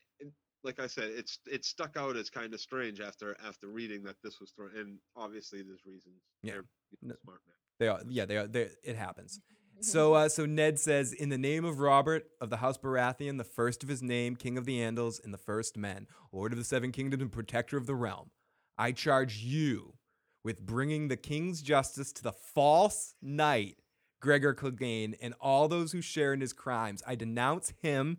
like 0.64 0.80
I 0.80 0.88
said, 0.88 1.10
it's 1.16 1.40
it 1.46 1.66
stuck 1.66 1.98
out 1.98 2.16
as 2.16 2.30
kind 2.30 2.54
of 2.54 2.60
strange 2.60 3.00
after 3.02 3.36
after 3.46 3.68
reading 3.68 4.04
that 4.04 4.16
this 4.24 4.40
was 4.40 4.52
thrown 4.52 4.72
and 4.76 5.00
obviously 5.16 5.62
there's 5.64 5.86
reasons. 5.86 6.22
Yeah. 6.44 6.54
They're, 6.54 6.66
you 7.02 7.08
know, 7.10 7.14
No. 7.14 7.16
smart 7.24 7.40
man. 7.48 7.56
They 7.80 7.88
are, 7.88 8.02
yeah, 8.08 8.26
they 8.26 8.38
are. 8.38 8.48
They, 8.48 8.70
it 8.84 8.96
happens. 8.96 9.40
So, 9.80 10.14
uh, 10.16 10.30
so 10.30 10.46
Ned 10.46 10.80
says, 10.80 11.14
"In 11.14 11.30
the 11.30 11.38
name 11.38 11.66
of 11.66 11.80
Robert 11.80 12.26
of 12.40 12.50
the 12.52 12.58
House 12.58 12.78
Baratheon, 12.78 13.38
the 13.40 13.44
first 13.44 13.82
of 13.82 13.90
his 13.90 14.04
name, 14.04 14.36
King 14.36 14.58
of 14.58 14.66
the 14.66 14.78
Andals, 14.78 15.24
and 15.24 15.34
the 15.34 15.40
first 15.40 15.78
men, 15.78 16.06
Lord 16.32 16.52
of 16.52 16.60
the 16.60 16.64
Seven 16.66 16.92
Kingdoms, 16.92 17.22
and 17.24 17.32
Protector 17.32 17.78
of 17.78 17.88
the 17.88 17.96
Realm, 17.96 18.30
I 18.78 18.92
charge 18.92 19.38
you 19.40 19.96
with 20.44 20.64
bringing 20.64 21.08
the 21.08 21.18
King's 21.18 21.62
justice 21.64 22.12
to 22.14 22.24
the 22.24 22.34
false 22.34 23.16
knight 23.22 23.78
Gregor 24.20 24.54
Clegane 24.54 25.16
and 25.22 25.34
all 25.42 25.68
those 25.68 25.92
who 25.92 26.02
share 26.02 26.34
in 26.34 26.42
his 26.42 26.54
crimes. 26.54 27.02
I 27.08 27.16
denounce 27.16 27.74
him." 27.82 28.18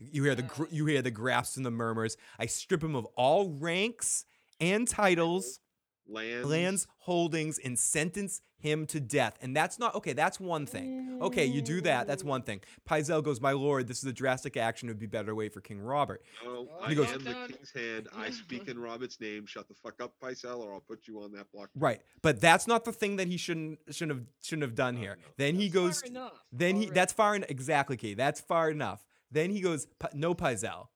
You 0.00 0.24
hear 0.24 0.34
the 0.34 0.42
gr- 0.42 0.64
you 0.70 0.86
hear 0.86 1.02
the 1.02 1.10
grasps 1.10 1.56
and 1.56 1.64
the 1.66 1.70
murmurs. 1.70 2.16
I 2.38 2.46
strip 2.46 2.82
him 2.82 2.94
of 2.94 3.06
all 3.16 3.50
ranks 3.50 4.24
and 4.60 4.86
titles 4.88 5.60
Lands. 6.06 6.46
lands, 6.46 6.86
holdings, 6.98 7.58
and 7.58 7.78
sentence 7.78 8.42
him 8.58 8.86
to 8.86 9.00
death. 9.00 9.36
And 9.42 9.54
that's 9.56 9.78
not 9.78 9.94
okay. 9.94 10.12
That's 10.14 10.38
one 10.40 10.64
thing. 10.66 11.18
Okay, 11.22 11.44
you 11.46 11.60
do 11.62 11.80
that. 11.82 12.06
That's 12.06 12.22
one 12.24 12.42
thing. 12.42 12.60
Pycelle 12.88 13.22
goes, 13.22 13.40
My 13.40 13.52
lord, 13.52 13.86
this 13.88 13.98
is 13.98 14.04
a 14.04 14.12
drastic 14.12 14.56
action. 14.58 14.88
It 14.88 14.92
would 14.92 14.98
be 14.98 15.06
better 15.06 15.28
to 15.28 15.34
wait 15.34 15.52
for 15.54 15.60
King 15.62 15.80
Robert. 15.80 16.22
No, 16.44 16.68
Oh, 16.70 16.78
I 16.82 16.92
goes- 16.94 17.10
am 17.12 17.24
the 17.24 17.34
king's 17.34 17.72
hand. 17.74 18.08
I 18.14 18.30
speak 18.30 18.68
in 18.68 18.78
Robert's 18.78 19.18
name. 19.20 19.44
Shut 19.46 19.66
the 19.68 19.74
fuck 19.74 20.00
up, 20.02 20.14
Pycelle, 20.22 20.60
or 20.60 20.72
I'll 20.74 20.80
put 20.80 21.06
you 21.06 21.22
on 21.22 21.32
that 21.32 21.50
block. 21.52 21.70
Right, 21.74 22.00
but 22.22 22.38
that's 22.40 22.66
not 22.66 22.84
the 22.84 22.92
thing 22.92 23.16
that 23.16 23.28
he 23.28 23.36
shouldn't 23.38 23.78
shouldn't 23.90 24.18
have 24.18 24.26
shouldn't 24.42 24.62
have 24.62 24.74
done 24.74 24.94
No, 24.96 25.00
here. 25.00 25.16
no, 25.20 25.26
then 25.38 25.54
he 25.56 25.68
That's 25.68 25.74
far 25.74 25.86
goes. 25.88 26.02
enough 26.02 26.32
Then 26.52 26.76
he 26.76 26.82
already. 26.84 26.94
that's 26.94 27.12
far 27.14 27.36
enough. 27.36 27.50
Exactly, 27.50 27.96
Key. 27.96 28.14
That's 28.14 28.40
far 28.40 28.70
enough. 28.70 29.04
Then 29.34 29.50
he 29.50 29.60
goes, 29.60 29.86
"P- 30.00 30.08
No, 30.14 30.34
Pycelle. 30.34 30.86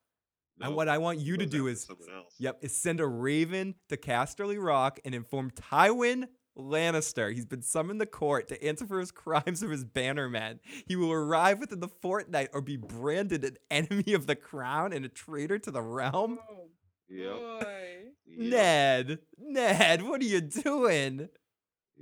And 0.60 0.74
what 0.74 0.89
I 0.89 0.98
want 0.98 1.20
you 1.20 1.36
to 1.36 1.47
do 1.47 1.66
is 1.69 1.86
else. 1.89 2.35
Yep, 2.39 2.59
is 2.62 2.77
send 2.77 2.98
a 3.01 3.06
raven 3.06 3.74
to 3.90 3.97
Casterly 3.97 4.60
Rock 4.60 4.98
and 5.05 5.15
inform 5.15 5.51
Tywin 5.52 6.27
Lannister 6.59 7.32
he's 7.32 7.47
been 7.47 7.62
summoned 7.62 8.01
to 8.01 8.06
court 8.06 8.48
to 8.48 8.60
answer 8.65 8.85
for 8.85 8.98
his 8.98 9.12
crimes 9.12 9.62
of 9.62 9.70
his 9.70 9.85
bannermen. 9.85 10.59
He 10.89 10.97
will 10.97 11.12
arrive 11.12 11.60
within 11.60 11.78
the 11.78 11.86
fortnight 11.86 12.48
or 12.52 12.60
be 12.60 12.77
branded 12.77 13.44
an 13.44 13.56
enemy 13.70 14.12
of 14.15 14.27
the 14.27 14.35
crown 14.35 14.93
and 14.93 15.05
a 15.05 15.09
traitor 15.09 15.60
to 15.60 15.70
the 15.70 15.82
realm. 15.82 16.39
Oh 16.51 16.69
Yep. 17.10 17.35
boy. 17.36 17.94
Yep. 18.27 18.51
Ned, 18.51 19.19
Ned, 19.39 20.02
what 20.02 20.20
are 20.20 20.24
you 20.24 20.40
doing? 20.40 21.28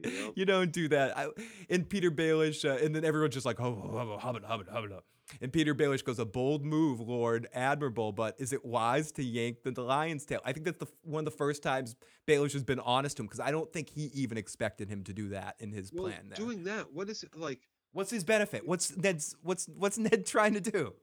Yep. 0.02 0.32
You 0.34 0.44
don't 0.46 0.72
do 0.72 0.88
that. 0.88 1.16
I, 1.16 1.28
and 1.70 1.86
Peter 1.88 2.10
Baelish, 2.10 2.64
uh, 2.68 2.82
and 2.82 2.94
then 2.96 3.04
everyone's 3.04 3.34
just 3.34 3.46
like, 3.46 3.60
oh, 3.60 3.66
oh, 3.92 3.96
oh, 4.14 4.18
hubbard, 4.18 4.44
hubbard, 4.44 4.68
hubbard. 4.72 4.92
And 5.40 5.52
Peter 5.52 5.74
Baelish 5.74 6.04
goes, 6.04 6.18
a 6.18 6.24
bold 6.24 6.64
move, 6.64 7.00
Lord 7.00 7.48
Admirable, 7.52 8.12
but 8.12 8.36
is 8.38 8.52
it 8.52 8.64
wise 8.64 9.12
to 9.12 9.24
yank 9.24 9.62
the 9.64 9.72
lion's 9.80 10.24
tail? 10.24 10.40
I 10.44 10.52
think 10.52 10.64
that's 10.66 10.78
the 10.78 10.86
one 11.02 11.20
of 11.20 11.24
the 11.32 11.36
first 11.36 11.62
times 11.62 11.96
Baelish 12.26 12.52
has 12.52 12.64
been 12.64 12.80
honest 12.80 13.16
to 13.16 13.22
him 13.22 13.26
because 13.26 13.40
I 13.40 13.50
don't 13.50 13.72
think 13.72 13.90
he 13.90 14.06
even 14.14 14.38
expected 14.38 14.88
him 14.88 15.02
to 15.04 15.12
do 15.12 15.28
that 15.30 15.56
in 15.58 15.72
his 15.72 15.92
Well, 15.92 16.04
plan. 16.04 16.28
There. 16.28 16.36
doing 16.36 16.64
that, 16.64 16.92
what 16.92 17.08
is 17.08 17.22
it 17.22 17.36
like? 17.36 17.60
what's 17.92 18.10
his 18.10 18.24
benefit? 18.24 18.66
What's 18.66 18.96
Ned's? 18.96 19.34
What's 19.42 19.66
what's 19.76 19.98
Ned 19.98 20.26
trying 20.26 20.54
to 20.54 20.60
do? 20.60 20.94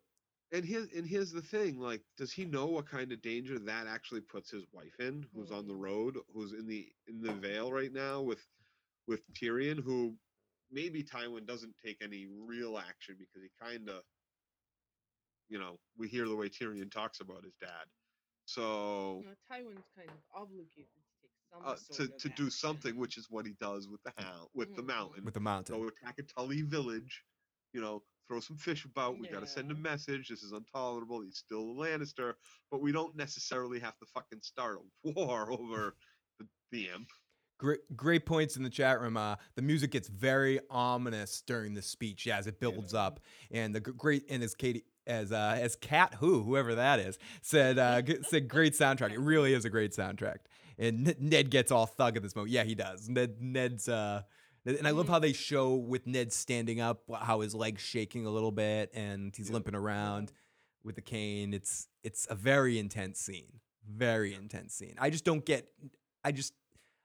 And 0.52 0.64
here's 0.64 0.88
and 0.96 1.06
here's 1.08 1.32
the 1.32 1.42
thing: 1.42 1.80
like, 1.80 2.02
does 2.18 2.32
he 2.32 2.46
know 2.46 2.68
what 2.68 2.86
kind 2.86 3.12
of 3.12 3.22
danger 3.22 3.58
that 3.58 3.88
actually 3.88 4.22
puts 4.22 4.52
his 4.52 4.64
wife 4.72 5.00
in, 5.00 5.26
who's 5.34 5.52
on 5.52 5.68
the 5.68 5.76
road, 5.76 6.18
who's 6.34 6.54
in 6.54 6.68
the 6.68 6.88
in 7.08 7.22
the 7.22 7.34
Vale 7.34 7.72
right 7.72 7.92
now 7.92 8.22
with 8.22 8.46
with 9.08 9.22
Tyrion, 9.34 9.84
who 9.84 10.16
maybe 10.72 11.04
Tywin 11.04 11.46
doesn't 11.46 11.76
take 11.84 11.98
any 12.02 12.28
real 12.48 12.78
action 12.78 13.16
because 13.18 13.42
he 13.42 13.50
kind 13.62 13.90
of, 13.90 14.02
you 15.54 15.60
know, 15.60 15.78
we 15.96 16.08
hear 16.08 16.28
the 16.28 16.36
way 16.36 16.50
Tyrion 16.50 16.92
talks 16.92 17.20
about 17.20 17.44
his 17.44 17.54
dad. 17.62 17.86
So 18.46 19.22
You 19.22 19.28
know, 19.28 19.36
Tywin's 19.50 19.86
kind 19.96 20.10
of 20.10 20.16
obligated 20.36 20.88
to 20.96 21.22
take 21.22 21.30
Some 21.52 21.62
uh, 21.64 21.76
sort 21.76 21.98
to 22.00 22.16
of 22.16 22.18
to 22.18 22.30
do 22.30 22.50
something, 22.50 22.98
which 22.98 23.18
is 23.20 23.28
what 23.30 23.46
he 23.46 23.54
does 23.62 23.88
with 23.88 24.02
the 24.02 24.12
hound, 24.18 24.50
with 24.56 24.76
the 24.76 24.82
Mhm. 24.82 24.88
mountain. 24.88 25.24
with 25.24 25.36
the 25.36 25.40
mountain. 25.40 25.80
Go 25.80 25.88
attack 25.88 26.18
a 26.18 26.24
Tully 26.24 26.64
village. 26.64 27.24
You 27.72 27.82
know, 27.82 28.04
throw 28.28 28.40
some 28.40 28.58
fish 28.58 28.84
about. 28.84 29.20
We 29.20 29.28
got 29.28 29.42
to 29.42 29.48
send 29.48 29.72
a 29.72 29.76
message. 29.76 30.30
This 30.30 30.42
is 30.42 30.54
intolerable. 30.54 31.22
He's 31.22 31.38
still 31.38 31.62
a 31.62 31.76
Lannister, 31.76 32.34
but 32.72 32.82
we 32.82 32.92
don't 32.92 33.16
necessarily 33.16 33.80
have 33.80 33.96
to 34.00 34.08
fucking 34.08 34.42
start 34.42 34.80
a 34.80 35.12
war 35.12 35.52
over 35.60 35.96
the, 36.40 36.48
the 36.72 36.90
imp. 36.90 37.10
Great, 37.60 37.80
great 37.96 38.26
points 38.26 38.58
in 38.58 38.64
the 38.64 38.70
chat 38.70 39.00
room. 39.00 39.16
Uh, 39.16 39.36
the 39.56 39.62
music 39.62 39.92
gets 39.92 40.10
very 40.10 40.60
ominous 40.70 41.44
during 41.46 41.74
the 41.74 41.82
speech 41.82 42.26
yeah, 42.26 42.38
as 42.38 42.48
it 42.48 42.60
builds 42.60 42.94
up, 42.94 43.20
and 43.52 43.74
the 43.74 43.80
great 43.80 44.24
and 44.30 44.44
as 44.44 44.56
Katie 44.56 44.84
as 45.08 45.32
uh, 45.32 45.58
as 45.60 45.76
Cat 45.76 46.16
Who 46.20 46.44
whoever 46.44 46.76
that 46.76 47.00
is 47.00 47.18
said 47.42 47.78
uh, 47.80 48.02
said 48.24 48.48
great 48.48 48.74
soundtrack. 48.74 49.12
It 49.12 49.20
really 49.20 49.54
is 49.54 49.66
a 49.66 49.70
great 49.70 49.92
soundtrack. 49.92 50.38
And 50.78 51.08
N- 51.08 51.16
Ned 51.20 51.50
gets 51.52 51.72
all 51.72 51.86
thug 51.86 52.18
at 52.18 52.24
this 52.24 52.36
moment. 52.36 52.52
Yeah, 52.52 52.64
he 52.64 52.76
does. 52.76 53.08
Ned 53.10 53.36
Ned's 53.42 53.88
uh, 53.88 54.22
and 54.66 54.88
I 54.88 54.92
love 54.92 55.10
how 55.10 55.20
they 55.20 55.34
show 55.34 55.76
with 55.76 56.08
Ned 56.08 56.32
standing 56.32 56.80
up 56.80 57.02
how 57.22 57.42
his 57.42 57.54
legs 57.54 57.82
shaking 57.82 58.26
a 58.26 58.30
little 58.30 58.52
bit 58.52 58.92
and 58.94 59.36
he's 59.36 59.50
Yeah. 59.50 59.54
limping 59.56 59.76
around 59.76 60.32
with 60.84 60.96
the 60.96 61.02
cane. 61.02 61.54
It's 61.54 61.88
it's 62.04 62.28
a 62.30 62.36
very 62.36 62.80
intense 62.80 63.20
scene. 63.20 63.60
Very 63.88 64.34
intense 64.34 64.74
scene. 64.74 64.96
I 65.00 65.10
just 65.10 65.26
don't 65.26 65.46
get. 65.46 65.68
I 66.24 66.32
just 66.32 66.54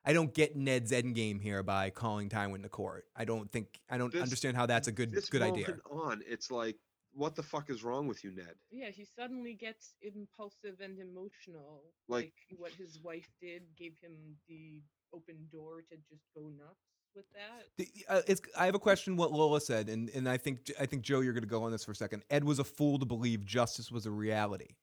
I 0.05 0.13
don't 0.13 0.33
get 0.33 0.57
Ned's 0.57 0.93
endgame 0.93 1.43
here 1.43 1.63
by 1.65 1.91
calling 1.91 2.29
Tywin 2.31 2.63
to 2.63 2.69
court. 2.69 3.05
I 3.17 3.25
don't 3.25 3.51
think 3.51 3.81
I 3.91 3.99
don't 3.99 4.13
This- 4.13 4.23
understand 4.23 4.57
how 4.57 4.65
that's 4.67 4.87
a 4.89 4.93
good 4.93 5.13
good 5.31 5.43
idea. 5.43 5.77
on, 5.91 6.23
it's 6.27 6.51
like, 6.53 6.77
what 7.13 7.35
the 7.35 7.43
fuck 7.43 7.71
is 7.71 7.83
wrong 7.83 8.07
with 8.07 8.23
you, 8.25 8.31
Ned? 8.31 8.55
Yeah, 8.71 8.91
he 8.91 9.05
suddenly 9.05 9.55
gets 9.55 9.95
impulsive 10.03 10.81
and 10.81 10.99
emotional. 10.99 11.83
Like- 12.09 12.33
Like, 12.51 12.59
what 12.61 12.73
his 12.73 13.01
wife 13.03 13.29
did 13.41 13.63
gave 13.77 13.97
him 14.01 14.37
the 14.49 14.83
open 15.13 15.49
door 15.51 15.83
to 15.91 15.97
just 16.09 16.23
go 16.35 16.49
nuts 16.49 16.85
with 17.15 17.25
that. 17.33 17.67
The- 17.77 18.05
uh, 18.09 18.23
it's, 18.27 18.41
I 18.57 18.67
have 18.67 18.75
a 18.75 18.79
question. 18.79 19.17
What 19.17 19.33
Lola 19.33 19.61
said, 19.61 19.89
and 19.89 20.11
and 20.11 20.29
I 20.29 20.37
think 20.37 20.71
I 20.79 20.87
think 20.87 21.03
Joe, 21.03 21.21
you're 21.21 21.33
going 21.33 21.43
to 21.43 21.49
go 21.49 21.63
on 21.65 21.73
this 21.73 21.85
for 21.85 21.93
a 21.93 21.97
second. 21.97 22.23
Ed 22.31 22.45
was 22.45 22.59
a 22.59 22.65
fool 22.65 22.99
to 22.99 23.07
believe 23.07 23.45
justice 23.45 23.91
was 23.91 24.07
a 24.07 24.11
reality. 24.11 24.77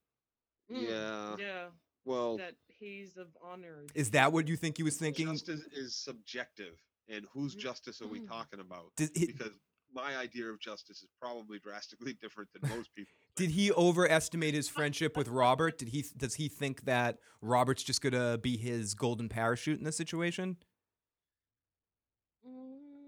Mm, 0.72 0.82
Yeah. 0.90 1.36
Yeah. 1.40 1.66
Well, 2.06 2.38
that 2.38 2.56
haze 2.80 3.18
of 3.18 3.28
honor. 3.42 3.86
Is 3.96 4.12
that 4.12 4.32
what 4.34 4.48
you 4.48 4.56
think 4.58 4.78
he 4.78 4.84
was 4.84 4.98
thinking? 4.98 5.28
justice 5.28 5.62
is 5.72 5.96
subjective, 5.96 6.80
and 7.08 7.26
whose 7.34 7.56
Mm. 7.56 7.60
justice 7.60 8.02
are 8.02 8.08
we 8.08 8.20
Mm. 8.20 8.28
talking 8.28 8.60
about? 8.60 8.96
Did 8.96 9.12
he, 9.16 9.28
Because 9.28 9.58
my 9.96 10.16
idea 10.18 10.46
of 10.48 10.60
justice 10.60 11.02
is 11.02 11.10
probably 11.20 11.58
drastically 11.60 12.14
different 12.22 12.50
than 12.54 12.70
most 12.70 12.94
people. 12.96 13.14
did 13.36 13.52
he 13.52 13.72
overestimate 13.72 14.54
his 14.54 14.68
friendship 14.68 15.16
with 15.18 15.28
Robert? 15.30 15.78
Did 15.78 15.90
he 15.90 16.06
does 16.18 16.36
he 16.36 16.50
think 16.50 16.86
that 16.86 17.18
Robert's 17.42 17.84
just 17.84 18.02
going 18.02 18.14
to 18.14 18.38
be 18.38 18.58
his 18.58 18.94
golden 18.94 19.30
parachute 19.30 19.80
in 19.80 19.86
this 19.86 19.98
situation? 19.98 20.58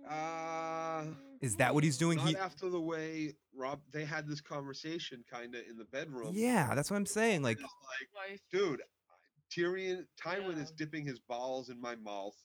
Uh, 0.10 1.04
Is 1.42 1.58
that 1.58 1.74
what 1.74 1.84
he's 1.84 1.98
doing? 1.98 2.18
Not 2.18 2.28
He 2.30 2.38
after 2.38 2.70
the 2.70 2.80
way 2.80 3.34
Rob 3.54 3.82
they 3.92 4.06
had 4.06 4.28
this 4.28 4.42
conversation 4.42 5.24
kind 5.30 5.54
of 5.54 5.62
in 5.70 5.78
the 5.78 5.86
bedroom. 5.86 6.32
Yeah, 6.34 6.74
that's 6.76 6.90
what 6.90 6.98
I'm 6.98 7.06
saying. 7.06 7.42
Like 7.42 7.60
like, 7.60 8.42
dude, 8.52 8.82
Tyrion 9.52 10.06
Tywin 10.24 10.62
is 10.62 10.72
dipping 10.72 11.06
his 11.06 11.20
balls 11.20 11.70
in 11.70 11.80
my 11.80 11.96
mouth. 11.96 12.36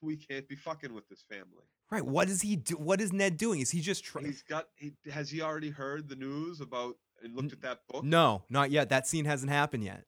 We 0.00 0.16
can't 0.16 0.46
be 0.48 0.54
fucking 0.56 0.92
with 0.94 1.08
this 1.08 1.24
family. 1.28 1.64
Right, 1.90 2.04
what 2.04 2.28
is 2.28 2.42
he 2.42 2.56
do? 2.56 2.74
What 2.76 3.00
is 3.00 3.12
Ned 3.12 3.36
doing? 3.36 3.60
Is 3.60 3.70
he 3.70 3.80
just 3.80 4.04
trying 4.04 4.26
He's 4.26 4.42
got. 4.42 4.66
He, 4.76 4.92
has 5.10 5.30
he 5.30 5.42
already 5.42 5.70
heard 5.70 6.08
the 6.08 6.16
news 6.16 6.60
about 6.60 6.96
and 7.22 7.34
looked 7.34 7.52
at 7.52 7.62
that 7.62 7.80
book? 7.88 8.04
No, 8.04 8.44
not 8.50 8.70
yet. 8.70 8.88
That 8.88 9.06
scene 9.06 9.24
hasn't 9.24 9.50
happened 9.50 9.84
yet. 9.84 10.04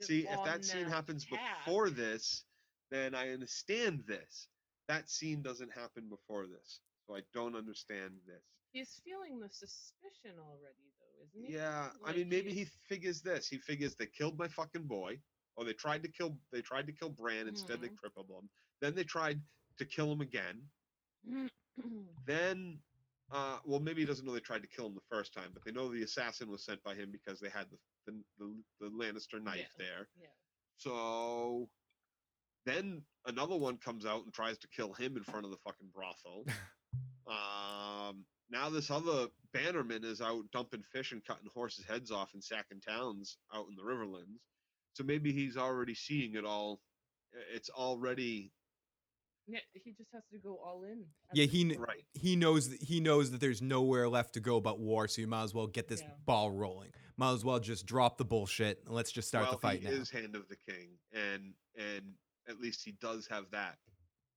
See, 0.00 0.26
if 0.26 0.44
that 0.44 0.64
scene 0.64 0.86
happens 0.86 1.26
path. 1.26 1.38
before 1.64 1.90
this, 1.90 2.44
then 2.90 3.14
I 3.14 3.30
understand 3.32 4.02
this. 4.08 4.48
That 4.88 5.10
scene 5.10 5.42
doesn't 5.42 5.70
happen 5.72 6.08
before 6.08 6.46
this, 6.46 6.80
so 7.06 7.14
I 7.14 7.20
don't 7.34 7.54
understand 7.54 8.14
this. 8.26 8.42
He's 8.72 9.00
feeling 9.04 9.40
the 9.40 9.48
suspicion 9.50 10.38
already, 10.38 10.88
though, 10.98 11.24
isn't 11.26 11.46
he? 11.46 11.54
Yeah, 11.54 11.88
I 12.04 12.12
mean, 12.14 12.28
maybe 12.28 12.52
he 12.52 12.66
figures 12.88 13.20
this. 13.20 13.46
He 13.46 13.58
figures 13.58 13.94
they 13.94 14.06
killed 14.06 14.38
my 14.38 14.48
fucking 14.48 14.84
boy, 14.84 15.18
or 15.56 15.64
they 15.64 15.74
tried 15.74 16.02
to 16.04 16.08
kill. 16.08 16.36
They 16.50 16.62
tried 16.62 16.86
to 16.86 16.92
kill 16.92 17.10
Bran 17.10 17.46
instead. 17.46 17.80
They 17.82 17.88
Mhm. 17.88 17.96
crippled 17.98 18.30
him. 18.30 18.48
Then 18.80 18.94
they 18.94 19.04
tried 19.04 19.42
to 19.78 19.84
kill 19.84 20.10
him 20.10 20.22
again. 20.22 20.70
Then, 22.26 22.78
uh, 23.32 23.58
well, 23.64 23.80
maybe 23.80 24.02
he 24.02 24.06
doesn't 24.06 24.26
know 24.26 24.32
they 24.34 24.40
tried 24.40 24.62
to 24.62 24.68
kill 24.68 24.86
him 24.86 24.94
the 24.94 25.00
first 25.16 25.32
time, 25.32 25.50
but 25.54 25.64
they 25.64 25.72
know 25.72 25.88
the 25.88 26.02
assassin 26.02 26.50
was 26.50 26.64
sent 26.64 26.82
by 26.82 26.94
him 26.94 27.10
because 27.10 27.40
they 27.40 27.48
had 27.48 27.66
the 27.70 27.78
the, 28.06 28.12
the, 28.38 28.54
the 28.80 28.86
Lannister 28.90 29.42
knife 29.42 29.58
Yeah. 29.78 29.84
there. 29.86 30.08
yeah. 30.20 30.26
So 30.76 31.68
then 32.66 33.02
another 33.26 33.56
one 33.56 33.76
comes 33.78 34.04
out 34.06 34.24
and 34.24 34.32
tries 34.32 34.58
to 34.58 34.68
kill 34.68 34.92
him 34.92 35.16
in 35.16 35.22
front 35.22 35.44
of 35.44 35.50
the 35.50 35.58
fucking 35.58 35.88
brothel. 35.94 36.44
um, 37.26 38.24
now 38.50 38.68
this 38.70 38.90
other 38.90 39.28
bannerman 39.52 40.04
is 40.04 40.20
out 40.20 40.44
dumping 40.52 40.82
fish 40.82 41.12
and 41.12 41.24
cutting 41.24 41.48
horses' 41.54 41.84
heads 41.86 42.10
off 42.10 42.34
and 42.34 42.42
sacking 42.42 42.80
towns 42.80 43.38
out 43.54 43.66
in 43.68 43.76
the 43.76 43.82
Riverlands. 43.82 44.40
So 44.94 45.04
maybe 45.04 45.32
he's 45.32 45.56
already 45.56 45.94
seeing 45.94 46.34
it 46.34 46.44
all. 46.44 46.80
It's 47.54 47.70
already 47.70 48.52
Yeah, 48.52 48.59
he 49.72 49.92
just 49.92 50.10
has 50.12 50.22
to 50.32 50.38
go 50.38 50.58
all 50.64 50.82
in. 50.84 51.04
Yeah, 51.34 51.46
he 51.46 51.64
kn- 51.68 51.80
right. 51.80 52.04
he 52.14 52.36
knows 52.36 52.68
that 52.70 52.82
he 52.82 53.00
knows 53.00 53.30
that 53.30 53.40
there's 53.40 53.60
nowhere 53.62 54.08
left 54.08 54.34
to 54.34 54.40
go 54.40 54.60
but 54.60 54.78
war, 54.78 55.08
so 55.08 55.20
you 55.20 55.26
might 55.26 55.44
as 55.44 55.54
well 55.54 55.66
get 55.66 55.88
this 55.88 56.00
Yeah. 56.00 56.08
ball 56.26 56.50
rolling. 56.50 56.90
Might 57.16 57.32
as 57.34 57.44
well 57.44 57.58
just 57.60 57.86
drop 57.86 58.16
the 58.18 58.24
bullshit 58.24 58.82
and 58.86 58.94
let's 58.94 59.12
just 59.12 59.28
start 59.28 59.44
well, 59.44 59.52
the 59.52 59.58
fight 59.58 59.80
he 59.80 59.86
now. 59.86 59.92
is 59.92 60.10
hand 60.10 60.34
of 60.36 60.48
the 60.48 60.56
king, 60.56 60.90
and 61.12 61.52
and 61.76 62.14
at 62.48 62.60
least 62.60 62.82
he 62.84 62.92
does 62.92 63.26
have 63.28 63.44
that. 63.52 63.76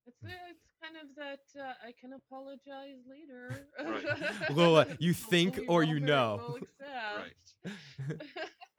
It's, 0.06 0.18
it's 0.22 0.68
kind 0.84 0.98
of 1.02 1.16
that 1.16 1.40
uh, 1.62 1.74
I 1.88 1.94
can 2.00 2.12
apologize 2.14 3.00
later. 3.10 3.68
Right. 3.80 4.50
Lola, 4.52 4.86
you 5.00 5.14
think 5.14 5.56
only 5.56 5.68
or 5.68 5.84
you 5.84 6.00
know. 6.02 6.42
will 6.46 6.56
accept. 6.58 7.56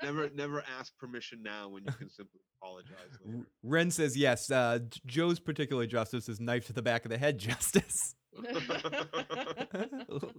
Never 0.03 0.29
never 0.31 0.63
ask 0.79 0.97
permission 0.99 1.43
now 1.43 1.69
when 1.69 1.85
you 1.85 1.93
can 1.93 2.11
simply 2.11 2.41
apologize 2.65 3.19
later. 3.25 3.47
Ren 3.63 3.91
says 3.91 4.17
yes. 4.17 4.51
Uh, 4.51 4.79
Joe's 5.07 5.39
particular 5.41 5.87
justice 5.87 6.29
is 6.29 6.41
knife 6.41 6.67
to 6.67 6.73
the 6.73 6.83
back 6.83 7.05
of 7.05 7.11
the 7.11 7.19
head 7.19 7.39
justice. 7.49 8.15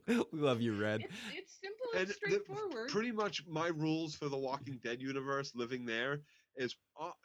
we 0.08 0.24
love 0.34 0.62
you, 0.62 0.74
Red. 0.80 1.02
it's, 1.02 1.14
it's 1.34 1.58
simple 1.62 1.86
and, 1.94 2.00
And 2.02 2.10
the- 2.10 2.14
straightforward. 2.14 2.90
pretty 2.90 3.12
much 3.12 3.44
my 3.48 3.68
rules 3.68 4.16
for 4.16 4.28
the 4.30 4.38
Walking 4.38 4.80
Dead 4.84 5.02
universe 5.02 5.54
living 5.56 5.86
there 5.86 6.22
is 6.58 6.76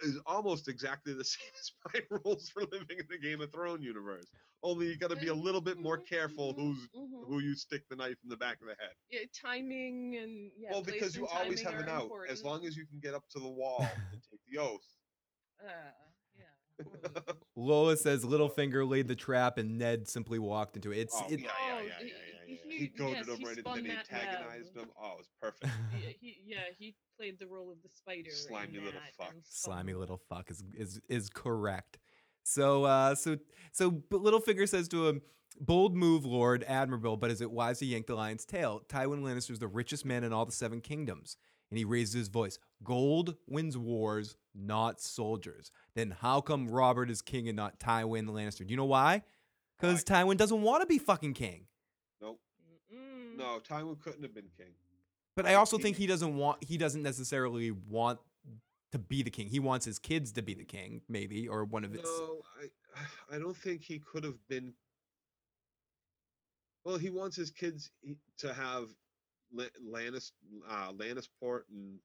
is 0.03 0.19
almost 0.27 0.69
exactly 0.69 1.13
the 1.13 1.25
same 1.35 1.49
as 1.59 1.73
my 1.95 2.19
rules 2.25 2.49
for 2.49 2.63
living 2.63 2.99
in 2.99 3.07
the 3.09 3.19
Game 3.19 3.41
of 3.41 3.53
Thrones 3.53 3.85
universe. 3.85 4.27
Only 4.63 4.87
you 4.89 4.97
got 4.99 5.11
to 5.11 5.17
be 5.17 5.29
a 5.29 5.35
little 5.35 5.61
bit 5.61 5.79
more 5.79 5.97
careful 5.99 6.53
who's 6.53 6.87
Mhm. 6.95 7.27
who 7.27 7.39
you 7.41 7.55
stick 7.55 7.83
the 7.89 7.97
knife 7.97 8.17
in 8.23 8.29
the 8.29 8.37
back 8.37 8.61
of 8.61 8.67
the 8.67 8.75
head. 8.79 8.93
Yeah, 9.11 9.21
timing 9.35 10.17
and 10.17 10.51
yeah. 10.59 10.71
well, 10.73 10.83
because 10.83 11.17
you 11.17 11.27
always 11.27 11.63
have 11.63 11.75
an 11.75 11.89
are 11.89 11.91
out 11.91 12.03
important. 12.05 12.31
as 12.33 12.45
long 12.45 12.67
as 12.67 12.77
you 12.77 12.87
can 12.87 12.99
get 13.01 13.15
up 13.15 13.25
to 13.31 13.39
the 13.41 13.49
wall 13.49 13.81
and 14.13 14.21
take 14.31 14.41
the 14.51 14.59
oath. 14.59 14.85
Uh, 15.63 15.69
yeah. 16.37 17.33
Lola 17.57 17.97
says 17.97 18.25
Littlefinger 18.25 18.89
laid 18.89 19.07
the 19.09 19.15
trap 19.15 19.59
and 19.59 19.79
Ned 19.79 20.09
simply 20.09 20.39
walked 20.39 20.77
into 20.77 20.93
it. 20.93 20.99
It's 20.99 21.15
oh, 21.17 21.27
it, 21.31 21.41
yeah, 21.41 21.47
yeah, 21.67 21.75
Oh, 21.75 21.81
yeah, 21.83 21.93
yeah, 22.01 22.13
he- 22.81 22.93
yeah, 22.97 23.05
yeah. 23.05 23.17
he- 23.17 23.25
He 23.25 23.27
goaded 23.27 23.27
yes, 23.27 23.29
him 23.29 23.37
he 23.39 23.45
right 23.47 23.57
in, 23.57 23.63
spun 23.65 23.75
then 23.77 23.85
he 23.85 23.91
that 23.91 24.07
web. 24.13 24.21
antagonized 24.21 24.77
him. 24.77 24.89
Oh, 25.01 25.13
it 25.13 25.19
was 25.19 25.29
perfect. 25.41 25.73
yeah, 26.03 26.09
he 26.21 26.37
yeah 26.47 26.59
he 26.79 26.95
played 27.19 27.39
the 27.39 27.47
role 27.47 27.71
of 27.71 27.83
the 27.83 27.89
spider. 27.89 28.31
Slimy 28.31 28.79
little 28.79 29.01
fuck. 29.19 29.35
slimy 29.45 29.95
little 29.95 30.21
fuck 30.29 30.51
is 30.51 30.63
is 30.75 31.01
is 31.09 31.29
correct. 31.31 31.99
So 32.43 32.85
uh 32.85 33.15
so 33.15 33.37
so 33.73 33.91
but 33.91 34.21
Littlefinger 34.23 34.69
says 34.69 34.89
to 34.89 35.07
him, 35.09 35.23
"Bold 35.61 35.95
move, 35.95 36.25
Lord, 36.25 36.65
admirable, 36.67 37.17
but 37.17 37.31
is 37.31 37.41
it 37.41 37.51
wise 37.51 37.79
to 37.81 37.87
yank 37.87 38.07
the 38.07 38.15
lion's 38.15 38.45
tail? 38.45 38.83
Tywin 38.89 39.23
Lannister 39.23 39.51
is 39.51 39.59
the 39.59 39.69
richest 39.69 40.05
man 40.05 40.25
in 40.25 40.33
all 40.33 40.47
the 40.47 40.53
Seven 40.53 40.81
Kingdoms." 40.81 41.37
And 41.71 41.79
he 41.79 41.85
raises 41.85 42.15
his 42.15 42.29
voice. 42.29 42.59
Gold 42.83 43.37
wins 43.47 43.79
wars, 43.79 44.37
not 44.57 45.01
soldiers. 45.01 45.71
Then 45.95 46.11
how 46.11 46.41
come 46.41 46.69
Robert 46.69 47.09
is 47.11 47.23
king 47.23 47.47
and 47.49 47.55
not 47.55 47.79
Tywin 47.79 48.27
Lannister? 48.29 48.67
Do 48.67 48.73
you 48.73 48.77
know 48.77 48.87
why? 48.87 49.23
Because 49.79 50.03
Tywin 50.03 50.37
doesn't 50.37 50.63
want 50.63 50.81
to 50.81 50.87
be 50.87 50.99
fucking 50.99 51.35
king. 51.35 51.67
No, 53.41 53.59
Tywin 53.69 54.01
couldn't 54.01 54.23
have 54.23 54.35
been 54.35 54.49
king. 54.57 54.73
But 55.37 55.47
I 55.47 55.55
also 55.55 55.79
think 55.79 55.97
he 55.97 56.07
doesn't 56.07 56.37
want 56.37 56.63
he 56.63 56.77
doesn't 56.77 57.03
necessarily 57.03 57.71
want 57.71 58.19
to 58.93 58.99
be 58.99 59.23
the 59.23 59.31
king. 59.31 59.49
He 59.49 59.61
wants 59.61 59.87
his 59.87 59.99
kids 59.99 60.33
to 60.33 60.43
be 60.43 60.55
the 60.55 60.65
king, 60.65 61.03
maybe, 61.09 61.49
or 61.49 61.65
one 61.65 61.85
of 61.85 61.93
his 61.93 62.03
No, 62.03 62.43
I 62.61 63.37
I 63.37 63.39
don't 63.39 63.57
think 63.57 63.83
he 63.83 63.99
could 63.99 64.25
have 64.25 64.37
been. 64.49 64.75
Well, 66.85 66.99
he 66.99 67.11
wants 67.11 67.37
his 67.37 67.51
kids 67.51 67.91
to 68.39 68.53
have 68.53 68.89
La- 69.53 69.65
Lannis, 69.87 70.33
uh, 70.69 70.93
Lannisport 70.93 71.63
and 71.71 71.99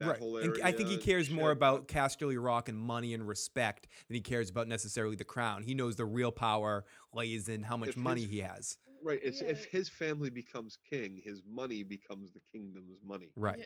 that 0.00 0.08
right. 0.08 0.18
whole 0.18 0.36
And. 0.38 0.58
I 0.62 0.72
think 0.72 0.88
he 0.88 0.98
cares 0.98 1.30
more 1.30 1.52
about 1.52 1.88
Casterly 1.88 2.42
Rock 2.42 2.68
and 2.68 2.78
money 2.78 3.14
and 3.14 3.26
respect 3.26 3.88
than 4.08 4.14
he 4.14 4.20
cares 4.20 4.50
about 4.50 4.68
necessarily 4.68 5.16
the 5.16 5.24
crown. 5.24 5.62
He 5.62 5.74
knows 5.74 5.96
the 5.96 6.04
real 6.04 6.32
power 6.32 6.84
lays 7.14 7.48
in 7.48 7.62
how 7.62 7.76
much 7.76 7.90
If 7.90 7.96
money 7.96 8.22
his- 8.22 8.30
he 8.30 8.38
has. 8.40 8.78
Right. 9.02 9.20
It's 9.22 9.40
if 9.40 9.64
his 9.66 9.88
family 9.88 10.30
becomes 10.30 10.78
king, 10.88 11.20
his 11.24 11.42
money 11.48 11.82
becomes 11.82 12.32
the 12.32 12.40
kingdom's 12.52 12.98
money. 13.04 13.30
Right. 13.36 13.58
Yeah, 13.58 13.64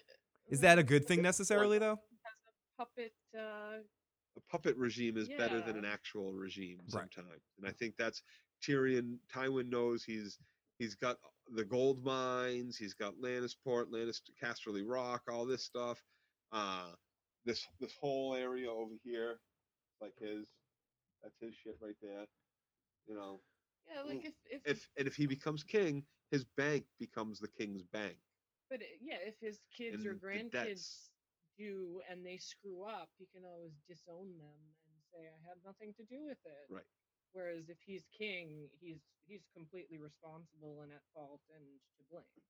Is 0.48 0.60
that 0.60 0.78
a 0.78 0.82
good 0.82 1.06
thing 1.06 1.22
necessarily 1.22 1.78
though? 1.78 1.98
has 2.24 2.34
a 2.48 2.82
puppet 2.84 3.12
uh, 3.36 3.78
a 4.36 4.40
puppet 4.50 4.76
regime 4.76 5.16
is 5.16 5.28
better 5.28 5.60
than 5.60 5.76
an 5.76 5.84
actual 5.84 6.32
regime 6.32 6.78
Right. 6.92 7.08
sometimes. 7.14 7.42
And 7.58 7.66
I 7.66 7.72
think 7.72 7.94
that's 7.96 8.22
Tyrion. 8.62 9.16
Tywin 9.34 9.68
knows 9.68 10.04
he's 10.04 10.38
he's 10.78 10.94
got 10.94 11.16
the 11.54 11.64
gold 11.64 12.04
mines, 12.04 12.76
he's 12.76 12.94
got 12.94 13.14
Lannisport, 13.16 13.86
Lannister, 13.90 14.30
Casterly 14.42 14.82
Rock, 14.86 15.22
all 15.30 15.44
this 15.46 15.64
stuff. 15.64 16.02
Uh, 16.52 16.90
this 17.44 17.66
this 17.80 17.94
whole 18.00 18.34
area 18.34 18.70
over 18.70 18.94
here, 19.02 19.40
like 20.00 20.12
his, 20.20 20.46
that's 21.22 21.34
his 21.40 21.54
shit 21.54 21.76
right 21.82 21.96
there. 22.02 22.26
You 23.06 23.14
know, 23.14 23.40
Yeah, 23.90 24.02
like 24.02 24.20
mm, 24.20 24.24
if 24.24 24.34
if, 24.46 24.62
if 24.64 24.88
and 24.96 25.06
if 25.08 25.16
he 25.16 25.26
becomes 25.26 25.64
king, 25.64 26.06
his 26.30 26.44
bank 26.44 26.86
becomes 26.98 27.40
the 27.40 27.48
king's 27.48 27.82
bank. 27.84 28.18
but 28.70 28.82
it- 28.82 29.00
yeah, 29.00 29.18
if 29.18 29.38
his 29.40 29.60
kids 29.70 30.06
or 30.06 30.14
and 30.14 30.20
grandkids 30.20 31.10
do 31.56 32.02
and 32.08 32.24
they 32.26 32.38
screw 32.38 32.84
up, 32.84 33.10
he 33.18 33.26
can 33.26 33.44
always 33.44 33.80
disown 33.88 34.38
them 34.38 34.76
and 34.86 35.02
say 35.04 35.28
I 35.28 35.38
had 35.48 35.62
nothing 35.64 35.94
to 35.94 36.04
do 36.04 36.24
with 36.24 36.44
it. 36.46 36.70
Right. 36.70 36.84
Whereas 37.32 37.68
if 37.68 37.80
he's 37.82 38.06
king, 38.08 38.70
he's 38.80 39.02
he's 39.26 39.46
completely 39.54 39.98
responsible 39.98 40.82
and 40.82 40.92
at 40.92 41.04
fault 41.14 41.42
and 41.50 41.80
to 41.98 42.04
blame. 42.10 42.42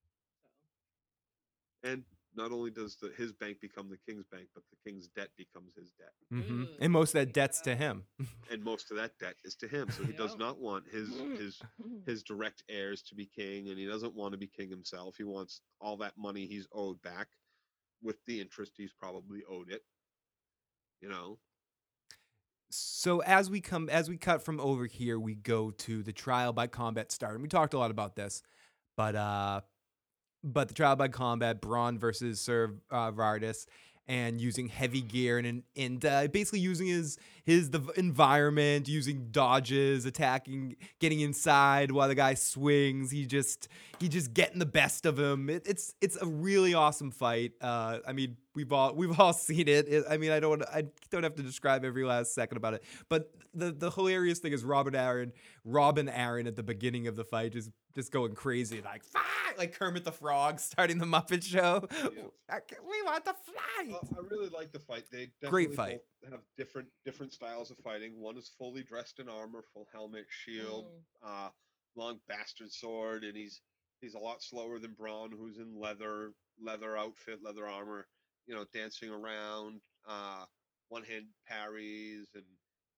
So 1.82 1.82
And 1.82 2.04
not 2.34 2.52
only 2.52 2.70
does 2.70 2.96
the, 2.96 3.10
his 3.16 3.32
bank 3.32 3.60
become 3.60 3.88
the 3.88 3.98
king's 3.98 4.26
bank, 4.26 4.48
but 4.54 4.62
the 4.70 4.90
king's 4.90 5.08
debt 5.08 5.28
becomes 5.36 5.74
his 5.74 5.90
debt. 5.92 6.12
hmm 6.30 6.62
Ugh, 6.62 6.68
And 6.80 6.92
most 6.92 7.10
of 7.14 7.20
that 7.20 7.28
yeah. 7.28 7.32
debt's 7.32 7.60
to 7.62 7.74
him. 7.74 8.04
and 8.50 8.62
most 8.62 8.90
of 8.90 8.96
that 8.96 9.18
debt 9.18 9.36
is 9.44 9.54
to 9.56 9.68
him. 9.68 9.90
So 9.90 10.04
he 10.04 10.12
does 10.12 10.36
not 10.36 10.60
want 10.60 10.84
his 10.90 11.08
his 11.38 11.60
his 12.06 12.22
direct 12.22 12.62
heirs 12.68 13.02
to 13.02 13.14
be 13.14 13.26
king, 13.26 13.68
and 13.68 13.78
he 13.78 13.86
doesn't 13.86 14.14
want 14.14 14.32
to 14.32 14.38
be 14.38 14.46
king 14.46 14.70
himself. 14.70 15.16
He 15.16 15.24
wants 15.24 15.60
all 15.80 15.96
that 15.98 16.16
money 16.16 16.46
he's 16.46 16.66
owed 16.72 17.00
back, 17.02 17.28
with 18.02 18.16
the 18.26 18.40
interest 18.40 18.72
he's 18.76 18.92
probably 18.92 19.42
owed 19.48 19.70
it. 19.70 19.82
You 21.00 21.08
know, 21.08 21.38
So 22.70 23.20
as 23.22 23.50
we 23.50 23.60
come 23.60 23.88
as 23.88 24.08
we 24.08 24.16
cut 24.16 24.42
from 24.42 24.60
over 24.60 24.86
here, 24.86 25.18
we 25.18 25.34
go 25.34 25.70
to 25.72 26.02
the 26.02 26.12
trial 26.12 26.52
by 26.52 26.66
combat 26.68 27.10
start. 27.10 27.34
And 27.34 27.42
we 27.42 27.48
talked 27.48 27.74
a 27.74 27.78
lot 27.78 27.90
about 27.90 28.14
this, 28.16 28.42
but 28.96 29.16
uh 29.16 29.62
but 30.42 30.68
the 30.68 30.74
trial 30.74 30.96
by 30.96 31.08
combat, 31.08 31.60
Bronn 31.60 31.98
versus 31.98 32.40
Sir 32.40 32.74
uh, 32.90 33.12
Vardis, 33.12 33.66
and 34.08 34.40
using 34.40 34.68
heavy 34.68 35.02
gear 35.02 35.38
and 35.38 35.62
and 35.76 36.04
uh, 36.04 36.26
basically 36.28 36.60
using 36.60 36.88
his 36.88 37.18
his 37.50 37.70
the 37.70 37.80
environment, 37.96 38.86
using 38.86 39.28
dodges, 39.32 40.06
attacking, 40.06 40.76
getting 41.00 41.18
inside 41.18 41.90
while 41.90 42.06
the 42.06 42.14
guy 42.14 42.34
swings. 42.34 43.10
He 43.10 43.26
just 43.26 43.66
he 43.98 44.08
just 44.08 44.32
getting 44.32 44.60
the 44.60 44.66
best 44.66 45.04
of 45.04 45.18
him. 45.18 45.50
It, 45.50 45.66
it's 45.66 45.92
it's 46.00 46.16
a 46.16 46.26
really 46.26 46.74
awesome 46.74 47.10
fight. 47.10 47.52
Uh, 47.60 47.98
I 48.06 48.12
mean, 48.12 48.36
we've 48.54 48.72
all 48.72 48.94
we've 48.94 49.18
all 49.18 49.32
seen 49.48 49.66
it. 49.66 49.88
it. 49.88 50.04
I 50.08 50.16
mean, 50.16 50.30
I 50.30 50.38
don't 50.38 50.62
I 50.62 50.84
don't 51.10 51.24
have 51.24 51.34
to 51.34 51.42
describe 51.42 51.84
every 51.84 52.04
last 52.04 52.34
second 52.34 52.56
about 52.56 52.74
it. 52.74 52.84
But 53.08 53.32
the 53.52 53.72
the 53.72 53.90
hilarious 53.90 54.38
thing 54.38 54.52
is 54.52 54.62
Robin 54.64 54.94
Arryn, 54.94 55.32
Robin 55.64 56.06
Arryn 56.06 56.46
at 56.46 56.54
the 56.54 56.62
beginning 56.62 57.08
of 57.08 57.16
the 57.16 57.24
fight 57.24 57.52
just 57.52 57.70
just 57.96 58.12
going 58.12 58.34
crazy 58.34 58.80
like 58.82 59.02
like 59.58 59.78
Kermit 59.78 60.04
the 60.04 60.12
Frog 60.12 60.60
starting 60.60 60.98
the 60.98 61.06
Muppet 61.06 61.42
Show. 61.42 61.86
I 62.50 62.60
We 62.88 63.02
want 63.02 63.24
to 63.26 63.34
fight. 63.34 63.92
Uh, 63.92 64.16
I 64.16 64.20
really 64.30 64.48
like 64.48 64.72
the 64.72 64.78
fight. 64.78 65.04
They 65.10 65.30
Great 65.48 65.74
fight. 65.74 66.00
have 66.30 66.40
different 66.56 66.88
different 67.04 67.32
styles 67.40 67.70
of 67.70 67.78
fighting. 67.78 68.20
One 68.20 68.36
is 68.36 68.50
fully 68.58 68.82
dressed 68.82 69.18
in 69.18 69.28
armor, 69.28 69.62
full 69.72 69.88
helmet, 69.92 70.26
shield, 70.28 70.86
Mm. 71.22 71.46
uh, 71.46 71.50
long 71.96 72.20
bastard 72.28 72.70
sword, 72.70 73.24
and 73.24 73.36
he's 73.36 73.62
he's 74.00 74.14
a 74.14 74.18
lot 74.18 74.42
slower 74.42 74.78
than 74.78 74.94
Bronn, 74.94 75.32
who's 75.32 75.58
in 75.58 75.74
leather 75.78 76.32
leather 76.58 76.96
outfit, 76.96 77.42
leather 77.42 77.66
armor. 77.66 78.06
You 78.46 78.54
know, 78.54 78.64
dancing 78.72 79.10
around, 79.10 79.80
uh, 80.06 80.44
one 80.88 81.04
hand 81.04 81.26
parries, 81.46 82.28
and 82.34 82.44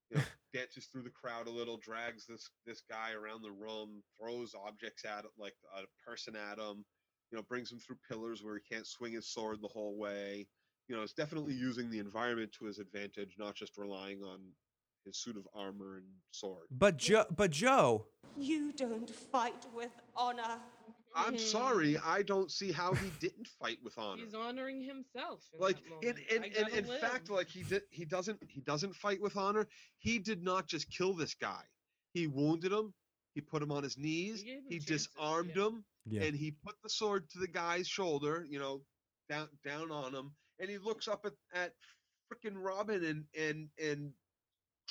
you 0.09 0.17
know, 0.17 0.23
dances 0.53 0.87
through 0.87 1.03
the 1.03 1.09
crowd 1.09 1.47
a 1.47 1.51
little, 1.51 1.77
drags 1.77 2.25
this 2.25 2.49
this 2.65 2.81
guy 2.89 3.13
around 3.13 3.41
the 3.43 3.51
room, 3.51 4.03
throws 4.19 4.53
objects 4.55 5.05
at 5.05 5.25
it, 5.25 5.31
like 5.37 5.55
a 5.75 5.83
person 6.05 6.35
at 6.35 6.59
him. 6.59 6.85
You 7.31 7.37
know, 7.37 7.43
brings 7.43 7.71
him 7.71 7.79
through 7.79 7.97
pillars 8.07 8.43
where 8.43 8.55
he 8.55 8.61
can't 8.61 8.85
swing 8.85 9.13
his 9.13 9.31
sword 9.31 9.61
the 9.61 9.67
whole 9.67 9.97
way. 9.97 10.47
You 10.87 10.95
know, 10.95 11.01
it's 11.01 11.13
definitely 11.13 11.53
using 11.53 11.89
the 11.89 11.99
environment 11.99 12.51
to 12.59 12.65
his 12.65 12.79
advantage, 12.79 13.35
not 13.39 13.55
just 13.55 13.77
relying 13.77 14.21
on 14.23 14.39
his 15.05 15.17
suit 15.17 15.37
of 15.37 15.47
armor 15.55 15.97
and 15.97 16.05
sword. 16.31 16.67
But 16.71 16.97
Joe, 16.97 17.25
but 17.35 17.51
Joe, 17.51 18.05
You 18.37 18.71
don't 18.73 19.09
fight 19.09 19.65
with 19.73 19.91
honor. 20.15 20.59
I'm 21.15 21.35
mm-hmm. 21.35 21.37
sorry, 21.37 21.97
I 22.03 22.23
don't 22.23 22.51
see 22.51 22.71
how 22.71 22.93
he 22.93 23.11
didn't 23.19 23.47
fight 23.47 23.77
with 23.83 23.97
honor. 23.97 24.23
He's 24.23 24.33
honoring 24.33 24.81
himself. 24.81 25.41
In 25.53 25.59
like 25.59 25.77
in 26.01 26.15
moment. 26.15 26.19
in, 26.31 26.43
I 26.43 26.45
in, 26.47 26.77
in 26.79 26.87
live. 26.87 26.99
fact 26.99 27.29
like 27.29 27.47
he 27.47 27.63
did 27.63 27.83
he 27.91 28.05
doesn't 28.05 28.39
he 28.47 28.61
doesn't 28.61 28.95
fight 28.95 29.21
with 29.21 29.37
honor 29.37 29.67
he 29.99 30.17
did 30.19 30.43
not 30.43 30.67
just 30.67 30.89
kill 30.89 31.13
this 31.13 31.35
guy 31.35 31.61
he 32.13 32.27
wounded 32.27 32.71
him 32.71 32.93
he 33.35 33.41
put 33.41 33.61
him 33.61 33.71
on 33.71 33.83
his 33.83 33.97
knees 33.97 34.41
gave 34.43 34.55
him 34.55 34.63
he 34.67 34.79
chances, 34.79 35.07
disarmed 35.07 35.51
yeah. 35.55 35.63
him 35.63 35.85
Yeah. 36.05 36.23
and 36.23 36.35
he 36.35 36.51
put 36.51 36.75
the 36.83 36.89
sword 36.89 37.29
to 37.31 37.39
the 37.39 37.47
guy's 37.47 37.87
shoulder 37.87 38.45
you 38.49 38.59
know 38.59 38.81
down 39.29 39.49
down 39.63 39.91
on 39.91 40.13
him 40.13 40.31
and 40.59 40.69
he 40.69 40.77
looks 40.77 41.07
up 41.07 41.25
at 41.25 41.33
at 41.53 41.73
freaking 42.31 42.55
robin 42.55 43.03
and 43.05 43.23
and 43.39 43.67
and 43.83 44.11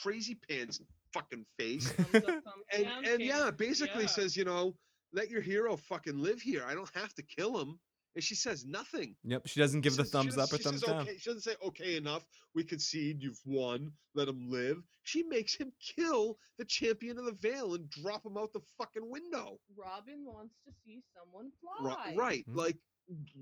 crazy 0.02 0.34
pants 0.48 0.80
fucking 1.12 1.44
face 1.58 1.90
Thumbs 1.92 2.14
up, 2.14 2.22
thumbs 2.24 2.44
and 2.74 2.86
and 2.86 3.18
king. 3.18 3.28
yeah 3.28 3.50
basically 3.50 4.02
Yeah. 4.02 4.08
says 4.08 4.36
you 4.36 4.44
know 4.44 4.74
let 5.12 5.28
your 5.30 5.42
hero 5.42 5.76
fucking 5.76 6.18
live 6.18 6.40
here 6.40 6.64
i 6.66 6.74
don't 6.74 6.90
have 6.94 7.12
to 7.14 7.22
kill 7.22 7.58
him 7.60 7.78
and 8.14 8.22
she 8.22 8.34
says 8.34 8.64
nothing 8.66 9.14
yep, 9.24 9.42
she 9.46 9.58
doesn't 9.60 9.80
give 9.80 9.96
the 9.96 10.04
says- 10.04 10.12
thumbs 10.12 10.36
up 10.38 10.52
or 10.52 10.58
thumbs 10.58 10.80
says, 10.80 10.88
down. 10.88 11.02
Okay. 11.02 11.16
She 11.16 11.30
doesn't 11.30 11.40
say 11.42 11.54
okay 11.64 11.96
enough. 11.96 12.22
We 12.54 12.62
concede. 12.62 13.22
You've 13.22 13.40
won. 13.46 13.90
Let 14.14 14.28
him 14.28 14.50
live. 14.50 14.82
She 15.04 15.22
makes 15.22 15.54
him 15.54 15.72
kill 15.96 16.36
the 16.58 16.66
champion 16.66 17.16
of 17.18 17.24
the 17.24 17.32
Vale 17.40 17.72
and 17.72 17.88
drop 17.88 18.26
him 18.26 18.36
out 18.36 18.52
the 18.52 18.60
fucking 18.76 19.10
window. 19.10 19.58
Robin 19.74 20.26
wants 20.26 20.56
to 20.66 20.72
see 20.84 21.00
someone 21.16 21.50
Ri- 21.80 21.90
fly. 21.94 22.14
Right? 22.14 22.44
Mhm. 22.50 22.54
Like 22.54 22.76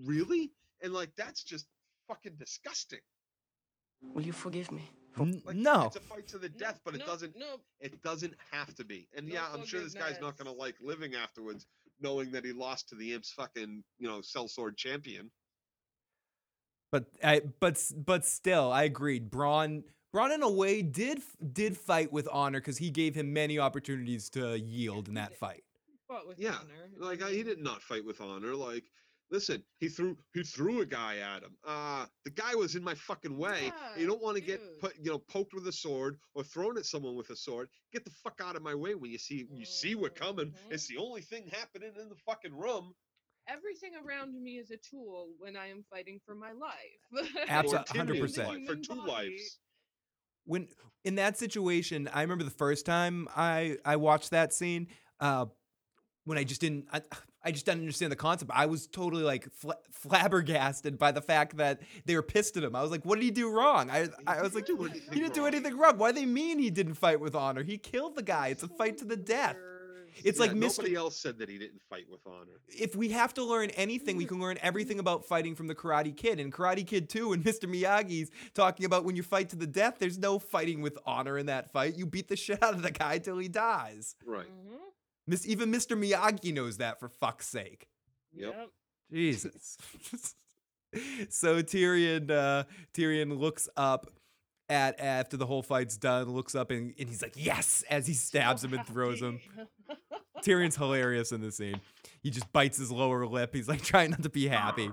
really? 0.07 0.53
And 0.83 0.93
like 0.93 1.11
that's 1.17 1.43
just 1.43 1.67
fucking 2.11 2.37
disgusting. 2.39 2.99
Will 4.15 4.23
you 4.23 4.32
forgive 4.32 4.70
me? 4.73 4.82
Like 5.45 5.57
no, 5.57 5.87
it's 5.87 5.97
a 5.97 6.01
fight 6.01 6.27
to 6.28 6.39
the 6.39 6.49
death, 6.49 6.81
but 6.85 6.95
it 6.95 7.05
doesn't. 7.05 7.37
No, 7.37 7.57
It 7.81 8.01
doesn't 8.03 8.35
have 8.53 8.74
to 8.77 8.85
be. 8.85 9.09
And 9.16 9.27
No 9.28 9.35
yeah, 9.35 9.47
I'm 9.53 9.66
sure 9.66 9.81
this 9.82 9.95
guy's 9.95 10.20
not 10.20 10.39
gonna 10.39 10.53
like 10.53 10.77
living 10.81 11.15
afterwards, 11.15 11.66
knowing 12.01 12.31
that 12.32 12.45
he 12.45 12.53
lost 12.53 12.89
to 12.91 12.95
the 12.95 13.12
Imps 13.15 13.32
fucking 13.32 13.82
you 13.99 14.09
know 14.09 14.20
cell 14.20 14.49
sword 14.49 14.77
champion. 14.77 15.31
but 16.93 17.07
I 17.23 17.41
but 17.61 17.82
but 17.97 18.24
still, 18.24 18.73
I 18.73 18.85
agreed. 18.85 19.31
Bronn 19.31 19.82
Bronn 20.15 20.35
in 20.35 20.43
a 20.43 20.51
way 20.51 20.81
did 20.82 21.20
did 21.53 21.77
fight 21.77 22.12
with 22.12 22.28
honor 22.32 22.61
because 22.61 22.78
he 22.78 22.91
gave 22.91 23.15
him 23.15 23.32
many 23.32 23.59
opportunities 23.59 24.31
to 24.31 24.59
yield 24.59 25.09
in 25.09 25.15
that 25.15 25.37
fight. 25.37 25.65
fought 26.09 26.27
with 26.27 26.39
Yeah, 26.39 26.55
honor. 26.61 26.89
like 26.99 27.20
I, 27.23 27.31
he 27.32 27.43
did 27.43 27.59
not 27.61 27.82
fight 27.82 28.05
with 28.05 28.20
honor. 28.20 28.55
Like, 28.55 28.85
listen, 29.31 29.62
he 29.78 29.89
threw 29.89 30.16
he 30.35 30.43
threw 30.43 30.81
a 30.81 30.86
guy 30.86 31.19
at 31.19 31.43
him. 31.43 31.57
Uh 31.66 32.07
the 32.24 32.31
guy 32.31 32.55
was 32.55 32.74
in 32.77 32.82
my 32.85 32.94
fucking 32.94 33.36
way. 33.36 33.73
you 33.97 34.07
don't 34.07 34.23
want 34.23 34.36
to 34.36 34.43
get 34.43 34.61
put, 34.81 34.94
you 35.01 35.11
know, 35.11 35.19
poked 35.19 35.55
with 35.55 35.66
a 35.69 35.73
sword 35.73 36.19
or 36.35 36.43
thrown 36.43 36.77
at 36.78 36.85
someone 36.86 37.16
with 37.16 37.31
a 37.31 37.36
sword. 37.36 37.69
Get 37.93 38.05
the 38.05 38.11
fuck 38.11 38.40
out 38.43 38.57
of 38.57 38.62
my 38.62 38.74
way 38.74 38.94
when 38.94 39.11
you 39.11 39.19
see 39.19 39.47
you 39.52 39.65
see 39.65 39.94
we're 39.94 40.11
coming. 40.11 40.47
Mhm. 40.51 40.73
It's 40.73 40.86
the 40.86 40.97
only 40.98 41.23
thing 41.23 41.47
happening 41.52 41.93
in 42.01 42.09
the 42.09 42.16
fucking 42.27 42.55
room. 42.57 42.94
Everything 43.48 43.93
around 44.05 44.40
me 44.40 44.59
is 44.59 44.70
a 44.70 44.77
tool 44.77 45.31
when 45.39 45.57
I 45.57 45.66
am 45.69 45.82
fighting 45.90 46.20
for 46.24 46.35
my 46.35 46.52
life. 46.52 47.27
Abso- 47.48 47.81
Or 47.81 47.85
Even 47.94 48.07
the 48.07 48.12
Tyrion's 48.15 48.36
100%. 48.39 48.66
for 48.66 48.77
two 48.77 48.94
body. 48.97 49.11
lives. 49.31 49.59
when 50.44 50.69
in 51.05 51.15
that 51.16 51.39
situation, 51.39 52.09
I 52.12 52.23
remember 52.23 52.44
the 52.44 52.51
first 52.51 52.85
time 52.86 53.27
I 53.35 53.78
I 53.85 53.97
watched 53.97 54.31
that 54.31 54.52
scene. 54.52 54.89
Uh, 55.19 55.47
when 56.24 56.36
I 56.39 56.44
just 56.44 56.61
didn't, 56.61 56.86
I, 56.93 57.01
I 57.43 57.53
just 57.53 57.65
didn't 57.67 57.81
understand 57.81 58.12
the 58.12 58.17
concept. 58.17 58.51
I 58.55 58.67
was 58.67 58.87
totally 58.87 59.23
like 59.23 59.51
fla- 59.53 59.79
flabbergasted 59.93 60.99
by 60.99 61.12
the 61.12 61.23
fact 61.23 61.57
that 61.57 61.81
they 62.05 62.15
were 62.15 62.23
pissed 62.23 62.57
at 62.57 62.65
him. 62.65 62.77
I 62.77 62.83
was 62.83 62.91
like, 62.91 63.05
"What 63.05 63.15
did 63.17 63.25
he 63.25 63.31
do 63.31 63.51
wrong?" 63.51 63.91
I 63.91 64.09
I 64.27 64.43
was 64.43 64.55
like, 64.55 64.67
didn't 64.67 64.93
"He 65.12 65.21
didn't 65.21 65.35
do 65.35 65.47
anything 65.47 65.77
wrong. 65.79 65.97
Why 65.99 66.12
do 66.12 66.21
they 66.21 66.27
mean 66.27 66.59
he 66.59 66.71
didn't 66.71 66.95
fight 66.95 67.21
with 67.21 67.35
honor? 67.35 67.62
He 67.62 67.79
killed 67.79 68.15
the 68.17 68.23
guy. 68.23 68.49
It's 68.49 68.62
a 68.62 68.69
fight 68.69 68.99
to 68.99 69.05
the 69.05 69.17
death." 69.17 69.57
It's 70.23 70.39
Yeah, 70.39 70.47
like 70.47 70.53
Mr. 70.53 70.79
nobody 70.79 70.95
else 70.97 71.17
said 71.17 71.39
that 71.39 71.49
he 71.49 71.57
didn't 71.57 71.81
fight 71.89 72.05
with 72.11 72.21
honor. 72.27 72.61
if 72.69 72.95
we 72.97 73.11
have 73.11 73.33
to 73.35 73.45
learn 73.45 73.71
anything, 73.71 74.17
we 74.17 74.25
can 74.27 74.41
learn 74.41 74.59
everything 74.61 74.99
about 74.99 75.25
fighting 75.25 75.55
from 75.55 75.67
the 75.69 75.75
Karate 75.75 76.15
Kid. 76.15 76.41
And 76.41 76.53
Karate 76.53 76.85
Kid 76.87 77.09
2 77.09 77.33
and 77.33 77.45
Mr. 77.51 77.65
Miyagi's 77.73 78.31
talking 78.53 78.85
about 78.85 79.05
when 79.05 79.15
you 79.17 79.23
fight 79.23 79.49
to 79.51 79.57
the 79.57 79.69
death, 79.69 79.95
there's 79.99 80.19
no 80.19 80.39
fighting 80.41 80.83
with 80.83 80.99
honor 81.07 81.39
in 81.39 81.47
that 81.47 81.73
fight. 81.73 81.97
You 81.97 82.07
beat 82.07 82.29
the 82.29 82.37
shit 82.37 82.62
out 82.62 82.75
of 82.75 82.83
the 82.83 82.91
guy 82.91 83.19
till 83.19 83.39
he 83.39 83.49
dies. 83.49 84.17
Right. 84.27 84.47
Mhm. 84.47 84.79
Miss, 85.31 85.47
even 85.47 85.70
Mr. 85.70 85.97
Miyagi 85.97 86.52
knows 86.52 86.78
that 86.78 86.98
for 86.98 87.09
fuck's 87.09 87.47
sake. 87.47 87.86
Yep. 88.32 88.52
Yep. 88.59 88.69
Jesus. 89.12 89.78
so 91.28 91.62
Tyrion 91.62 92.31
uh, 92.32 92.65
Tyrion 92.93 93.39
looks 93.39 93.69
up 93.77 94.11
at 94.69 94.98
after 94.98 95.36
the 95.36 95.47
whole 95.47 95.62
fight's 95.62 95.97
done, 95.97 96.31
looks 96.31 96.57
up 96.57 96.73
and, 96.73 96.94
and 96.98 97.09
he's 97.09 97.23
like, 97.23 97.35
yes, 97.36 97.85
as 97.89 98.09
he 98.09 98.12
stabs 98.15 98.62
So 98.62 98.69
him 98.69 98.74
and 98.74 98.85
throws 98.85 99.20
him. 99.20 99.39
Tyrion's 100.43 100.77
hilarious 100.77 101.31
in 101.31 101.43
the 101.43 101.52
scene. 101.52 101.81
He 102.23 102.31
just 102.31 102.52
bites 102.52 102.78
his 102.78 102.90
lower 102.90 103.24
lip. 103.24 103.55
He's 103.55 103.69
like 103.69 103.82
trying 103.82 104.11
not 104.11 104.24
to 104.24 104.31
be 104.31 104.48
happy. 104.48 104.90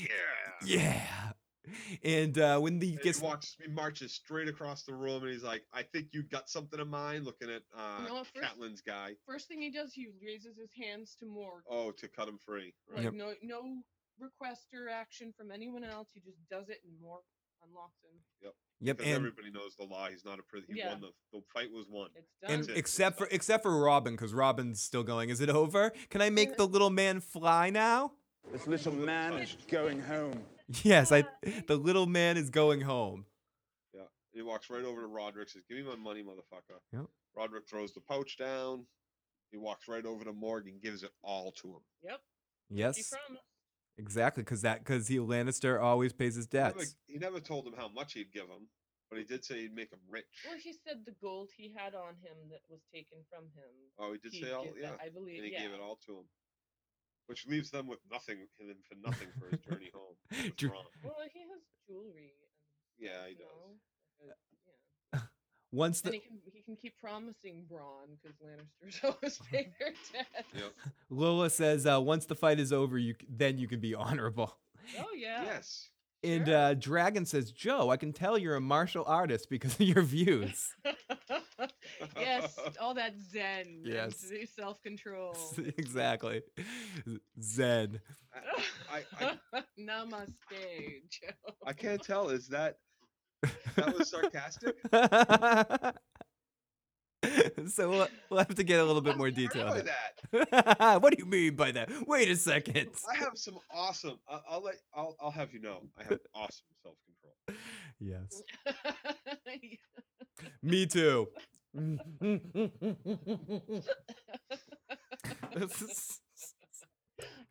Yeah. 0.00 0.06
Yeah. 0.64 1.02
And 2.04 2.38
uh, 2.38 2.58
when 2.58 2.80
he 2.80 2.92
And 2.92 3.00
gets 3.02 3.18
he 3.20 3.24
walks, 3.26 3.56
he 3.62 3.68
marches 3.70 4.12
straight 4.12 4.48
across 4.48 4.82
the 4.84 4.94
room, 4.94 5.22
and 5.22 5.32
he's 5.32 5.42
like, 5.42 5.62
"I 5.72 5.82
think 5.82 6.08
you've 6.12 6.30
got 6.30 6.48
something 6.48 6.78
in 6.80 6.88
mind." 6.88 7.24
Looking 7.24 7.50
at 7.50 7.62
uh, 7.76 8.06
No, 8.08 8.18
at 8.20 8.26
first- 8.26 8.34
Catelyn's 8.58 8.80
guy. 8.82 9.12
First 9.26 9.48
thing 9.48 9.60
he 9.60 9.70
does, 9.70 9.92
he 9.92 10.08
raises 10.24 10.56
his 10.58 10.70
hands 10.80 11.16
to 11.20 11.26
Mord. 11.26 11.62
Oh, 11.70 11.90
to 11.92 12.08
cut 12.08 12.28
him 12.28 12.38
free. 12.44 12.74
Right. 12.88 12.96
Like 12.96 13.04
Yep. 13.04 13.14
no 13.14 13.34
no 13.42 13.62
request 14.18 14.68
or 14.74 14.88
action 14.88 15.32
from 15.36 15.50
anyone 15.50 15.84
else. 15.84 16.08
He 16.14 16.20
just 16.20 16.38
does 16.50 16.68
it 16.68 16.78
and 16.84 16.92
Mord 17.00 17.22
unlocks 17.66 17.98
him. 18.04 18.18
yep, 18.80 18.96
Because 18.98 19.06
and 19.06 19.16
everybody 19.16 19.50
knows 19.50 19.74
the 19.76 19.84
law. 19.84 20.08
He's 20.08 20.24
not 20.24 20.38
a 20.38 20.42
prisoner. 20.42 20.74
He 20.74 20.80
Yeah. 20.80 20.92
won 20.92 21.00
the 21.00 21.10
the 21.32 21.42
fight 21.52 21.70
was 21.72 21.86
won. 21.88 22.10
It's 22.14 22.32
done. 22.40 22.50
and 22.50 22.62
That's 22.62 22.68
it. 22.72 22.76
except 22.78 23.18
for 23.18 23.26
except 23.30 23.62
for 23.62 23.76
Robin, 23.78 24.14
because 24.14 24.32
Robin's 24.32 24.80
still 24.82 25.02
going. 25.02 25.30
Is 25.30 25.40
it 25.40 25.48
over? 25.50 25.90
Can 26.10 26.20
I 26.22 26.30
make 26.30 26.56
the 26.56 26.66
little 26.66 26.90
man 26.90 27.20
fly 27.20 27.70
now? 27.70 28.12
This 28.52 28.66
little 28.66 28.92
man 28.92 29.34
is 29.34 29.56
going 29.68 30.00
home. 30.00 30.40
Yes, 30.82 31.12
I. 31.12 31.24
The 31.68 31.76
little 31.76 32.06
man 32.06 32.36
is 32.36 32.50
going 32.50 32.80
home. 32.80 33.26
Yeah. 33.94 34.02
He 34.32 34.42
walks 34.42 34.68
right 34.70 34.84
over 34.84 35.00
to 35.00 35.06
Roderick. 35.06 35.48
Says, 35.48 35.62
"Give 35.68 35.78
me 35.78 35.84
my 35.84 35.96
money, 35.96 36.22
motherfucker." 36.22 36.78
Yep. 36.92 37.06
Roderick 37.36 37.68
throws 37.68 37.92
the 37.92 38.00
pouch 38.00 38.36
down. 38.36 38.86
He 39.50 39.58
walks 39.58 39.86
right 39.88 40.04
over 40.04 40.24
to 40.24 40.32
Morgan, 40.32 40.72
and 40.72 40.82
gives 40.82 41.02
it 41.02 41.10
all 41.22 41.52
to 41.62 41.68
him. 41.68 41.80
Yep. 42.02 42.20
Yes, 42.68 43.14
exactly. 43.96 44.42
Because 44.42 44.62
that 44.62 44.80
because 44.80 45.06
he 45.08 45.18
Lannister 45.18 45.80
always 45.80 46.12
pays 46.12 46.34
his 46.34 46.48
He 46.50 46.58
never, 46.58 46.78
debts. 46.78 46.96
he 47.06 47.18
never 47.18 47.40
told 47.40 47.66
him 47.66 47.74
how 47.76 47.88
much 47.88 48.14
he'd 48.14 48.32
give 48.32 48.48
him, 48.48 48.68
but 49.08 49.18
he 49.18 49.24
did 49.24 49.44
say 49.44 49.62
he'd 49.62 49.74
make 49.74 49.90
him 49.92 50.00
rich. 50.10 50.26
Well, 50.44 50.58
he 50.60 50.72
said 50.72 51.04
the 51.06 51.14
gold 51.22 51.50
he 51.56 51.72
had 51.76 51.94
on 51.94 52.14
him 52.20 52.36
that 52.50 52.60
was 52.68 52.80
taken 52.92 53.18
from 53.30 53.44
him. 53.54 53.70
Oh, 53.98 54.12
he 54.12 54.18
did 54.18 54.32
say 54.32 54.52
all, 54.52 54.66
yeah. 54.78 54.90
that, 54.90 54.98
I 55.00 55.08
believe. 55.10 55.36
and 55.36 55.46
he 55.46 55.52
yeah. 55.52 55.62
gave 55.62 55.70
it 55.70 55.80
all 55.80 55.98
to 56.06 56.12
him, 56.18 56.24
which 57.26 57.46
leaves 57.46 57.70
them 57.70 57.86
with 57.86 57.98
nothing, 58.10 58.38
him 58.58 58.76
for 58.88 58.94
nothing 59.04 59.28
for 59.38 59.48
his 59.50 59.60
journey 59.60 59.90
home. 59.94 60.14
with 60.30 60.56
Dr- 60.56 60.72
Well, 61.04 61.14
he 61.32 61.40
has 61.40 61.62
jewelry. 61.88 62.32
And, 62.98 63.08
Yeah, 63.08 63.26
he 63.28 63.34
does. 63.34 63.46
know, 63.48 64.34
yeah. 65.12 65.20
Once 65.72 66.00
And 66.02 66.12
the 66.12 66.16
he 66.16 66.20
can 66.20 66.38
he 66.54 66.62
can 66.62 66.76
keep 66.76 66.94
promising 66.98 67.64
Bronn 67.70 68.16
because 68.22 68.36
Lannisters 68.38 69.04
always 69.04 69.38
pay 69.50 69.68
their 69.78 69.92
debt. 70.12 70.44
Yep. 70.54 70.72
Lola 71.10 71.50
says, 71.50 71.86
uh, 71.86 72.00
once 72.00 72.24
the 72.26 72.36
fight 72.36 72.58
is 72.60 72.72
over, 72.72 72.96
you 72.96 73.14
then 73.28 73.58
you 73.58 73.66
can 73.68 73.80
be 73.80 73.94
honorable. 73.94 74.56
Oh 74.98 75.12
yeah. 75.16 75.42
Yes. 75.44 75.88
And 76.22 76.46
Sure. 76.46 76.56
uh, 76.56 76.74
Dragon 76.74 77.26
says, 77.26 77.50
Joe, 77.52 77.90
I 77.90 77.96
can 77.98 78.12
tell 78.12 78.38
you're 78.38 78.56
a 78.56 78.60
martial 78.60 79.04
artist 79.06 79.50
because 79.50 79.74
of 79.74 79.80
your 79.82 80.02
views. 80.02 80.72
Yes, 82.18 82.58
all 82.80 82.94
that 82.94 83.14
zen. 83.20 83.82
Yes. 83.84 84.32
Self 84.56 84.82
control. 84.82 85.36
exactly. 85.76 86.42
Zen. 87.42 88.00
I, 88.90 89.04
I, 89.20 89.62
Namaste, 89.78 90.30
Joe. 91.10 91.54
I 91.64 91.72
can't 91.72 92.02
tell. 92.02 92.28
Is 92.30 92.48
that 92.48 92.78
that 93.76 93.96
was 93.96 94.10
sarcastic? 94.10 94.76
so 97.68 97.90
we'll, 97.90 98.08
we'll 98.30 98.38
have 98.38 98.54
to 98.54 98.64
get 98.64 98.80
a 98.80 98.84
little 98.84 99.00
bit 99.00 99.16
more 99.16 99.26
Hurt 99.28 99.34
detail. 99.34 99.66
by 99.66 99.80
on 99.80 99.86
that. 99.86 100.78
that. 100.78 101.02
what 101.02 101.16
do 101.16 101.22
you 101.22 101.28
mean 101.28 101.56
by 101.56 101.72
that? 101.72 101.90
Wait 102.06 102.30
a 102.30 102.36
second. 102.36 102.90
I 103.10 103.16
have 103.16 103.32
some 103.34 103.58
awesome. 103.70 104.18
I'll, 104.28 104.44
I'll 104.50 104.62
let. 104.62 104.76
I'll, 104.94 105.16
I'll 105.20 105.30
have 105.30 105.52
you 105.52 105.60
know. 105.60 105.82
I 105.98 106.04
have 106.04 106.18
awesome 106.34 106.66
self 106.82 106.96
control. 107.06 107.60
Yes. 107.98 108.42
Me 110.62 110.86
too. 110.86 111.28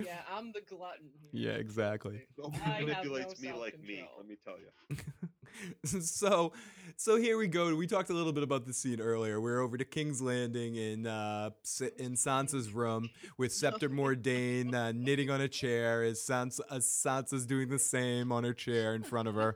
Yeah, 0.04 0.20
I'm 0.32 0.52
the 0.52 0.62
glutton. 0.62 1.10
here, 1.32 1.52
yeah, 1.52 1.58
exactly. 1.58 2.22
Nobody 2.38 2.86
manipulates 2.86 3.42
no 3.42 3.50
me 3.50 3.60
like 3.60 3.80
me. 3.80 4.08
Let 4.18 4.28
me 4.28 4.36
tell 4.44 4.56
you. 4.60 4.70
so 6.02 6.52
so 6.98 7.16
here 7.16 7.38
we 7.38 7.48
go. 7.48 7.74
We 7.76 7.88
talked 7.88 8.10
a 8.10 8.14
little 8.14 8.34
bit 8.34 8.44
about 8.44 8.66
the 8.66 8.74
scene 8.74 9.00
earlier. 9.00 9.40
We're 9.40 9.62
over 9.62 9.78
to 9.78 9.86
King's 9.86 10.22
Landing 10.22 10.76
in 10.76 11.08
uh 11.08 11.52
in 11.98 12.14
Sansa's 12.14 12.74
room 12.74 13.10
with 13.38 13.54
Septa 13.54 13.90
Mordane 13.90 14.74
uh, 14.74 14.92
knitting 14.92 15.30
on 15.30 15.42
a 15.42 15.48
chair 15.48 16.04
as 16.04 16.20
Sansa 16.20 16.62
as 16.70 16.86
Sansa's 16.86 17.46
doing 17.46 17.70
the 17.70 17.80
same 17.80 18.32
on 18.32 18.44
her 18.44 18.54
chair 18.54 18.96
in 18.96 19.04
front 19.04 19.28
of 19.28 19.36
her. 19.36 19.56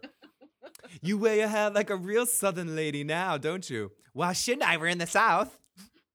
You 1.01 1.17
wear 1.17 1.35
your 1.35 1.47
hair 1.47 1.69
like 1.69 1.89
a 1.89 1.95
real 1.95 2.25
southern 2.25 2.75
lady 2.75 3.03
now, 3.03 3.37
don't 3.37 3.69
you? 3.69 3.91
Why 4.13 4.33
shouldn't 4.33 4.63
I? 4.63 4.77
We're 4.77 4.87
in 4.87 4.97
the 4.97 5.07
south. 5.07 5.57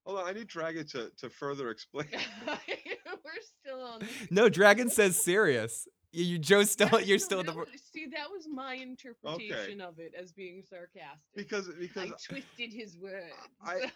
Hold 0.06 0.20
on. 0.20 0.26
I 0.28 0.32
need 0.32 0.48
Dragon 0.48 0.86
to 0.88 1.10
to 1.18 1.30
further 1.30 1.70
explain. 1.70 2.06
We're 2.46 3.40
still 3.60 3.82
on. 3.82 4.02
No, 4.30 4.48
Dragon 4.60 4.90
says 4.90 5.22
serious. 5.22 5.88
You, 6.12 6.24
you 6.24 6.38
Joe 6.38 6.62
still 6.64 6.88
Yeah, 6.92 6.98
you're 7.00 7.18
no, 7.18 7.24
still 7.24 7.40
in 7.40 7.46
the 7.46 7.52
that 7.52 7.58
was- 7.58 7.68
See, 7.92 8.06
that 8.14 8.30
was 8.30 8.46
my 8.48 8.74
interpretation 8.74 9.80
of 9.80 9.98
it 9.98 10.12
as 10.20 10.30
being 10.32 10.62
sarcastic. 10.68 11.18
because 11.34 11.68
because 11.78 12.10
I 12.10 12.14
twisted 12.32 12.72
his 12.72 12.96
words. 12.98 13.32
I- 13.64 13.90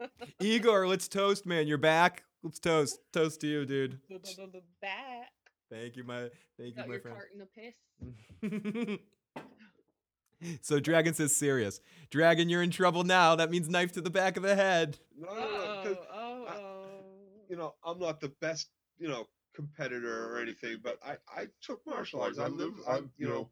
Igor, 0.40 0.88
let's 0.88 1.08
toast, 1.08 1.46
man. 1.46 1.66
You're 1.68 1.78
back. 1.78 2.24
Let's 2.42 2.58
toast. 2.58 2.98
Toast 3.12 3.40
to 3.42 3.46
you, 3.46 3.64
dude. 3.66 4.00
Back. 4.80 5.30
Thank 5.70 5.96
you, 5.96 6.04
my 6.04 6.28
thank 6.58 6.70
you, 6.70 6.72
Got 6.76 6.88
my 6.88 6.94
your 6.94 7.02
friend. 7.02 7.16
carton 7.16 7.40
of 7.40 7.48
piss. 7.54 8.98
so 10.62 10.80
Dragon 10.80 11.14
says 11.14 11.34
serious. 11.34 11.80
Dragon, 12.10 12.48
you're 12.48 12.62
in 12.62 12.70
trouble 12.70 13.04
now. 13.04 13.34
That 13.36 13.50
means 13.50 13.68
knife 13.68 13.92
to 13.92 14.00
the 14.00 14.10
back 14.10 14.36
of 14.36 14.42
the 14.42 14.54
head. 14.54 14.98
no 15.18 15.34
no 15.34 15.40
no. 15.40 15.82
'cause, 15.82 15.96
Oh, 16.12 16.14
oh, 16.14 16.44
I- 16.48 16.56
oh. 16.56 17.02
you 17.48 17.56
know, 17.56 17.74
I'm 17.84 17.98
not 17.98 18.20
the 18.20 18.32
best, 18.40 18.68
you 18.98 19.08
know, 19.08 19.26
competitor 19.54 20.32
or 20.32 20.38
anything, 20.40 20.78
but 20.82 20.98
I, 21.04 21.16
I 21.28 21.46
took 21.62 21.80
martial 21.86 22.20
arts. 22.22 22.38
I 22.38 22.48
lived, 22.48 22.78
I'm, 22.88 23.10
you 23.16 23.28
know, 23.28 23.50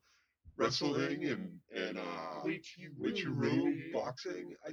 wrestling 0.57 1.25
and, 1.25 1.59
and, 1.75 1.99
uh, 1.99 2.45
Witcheroo, 2.45 3.93
boxing. 3.93 4.55
I 4.67 4.73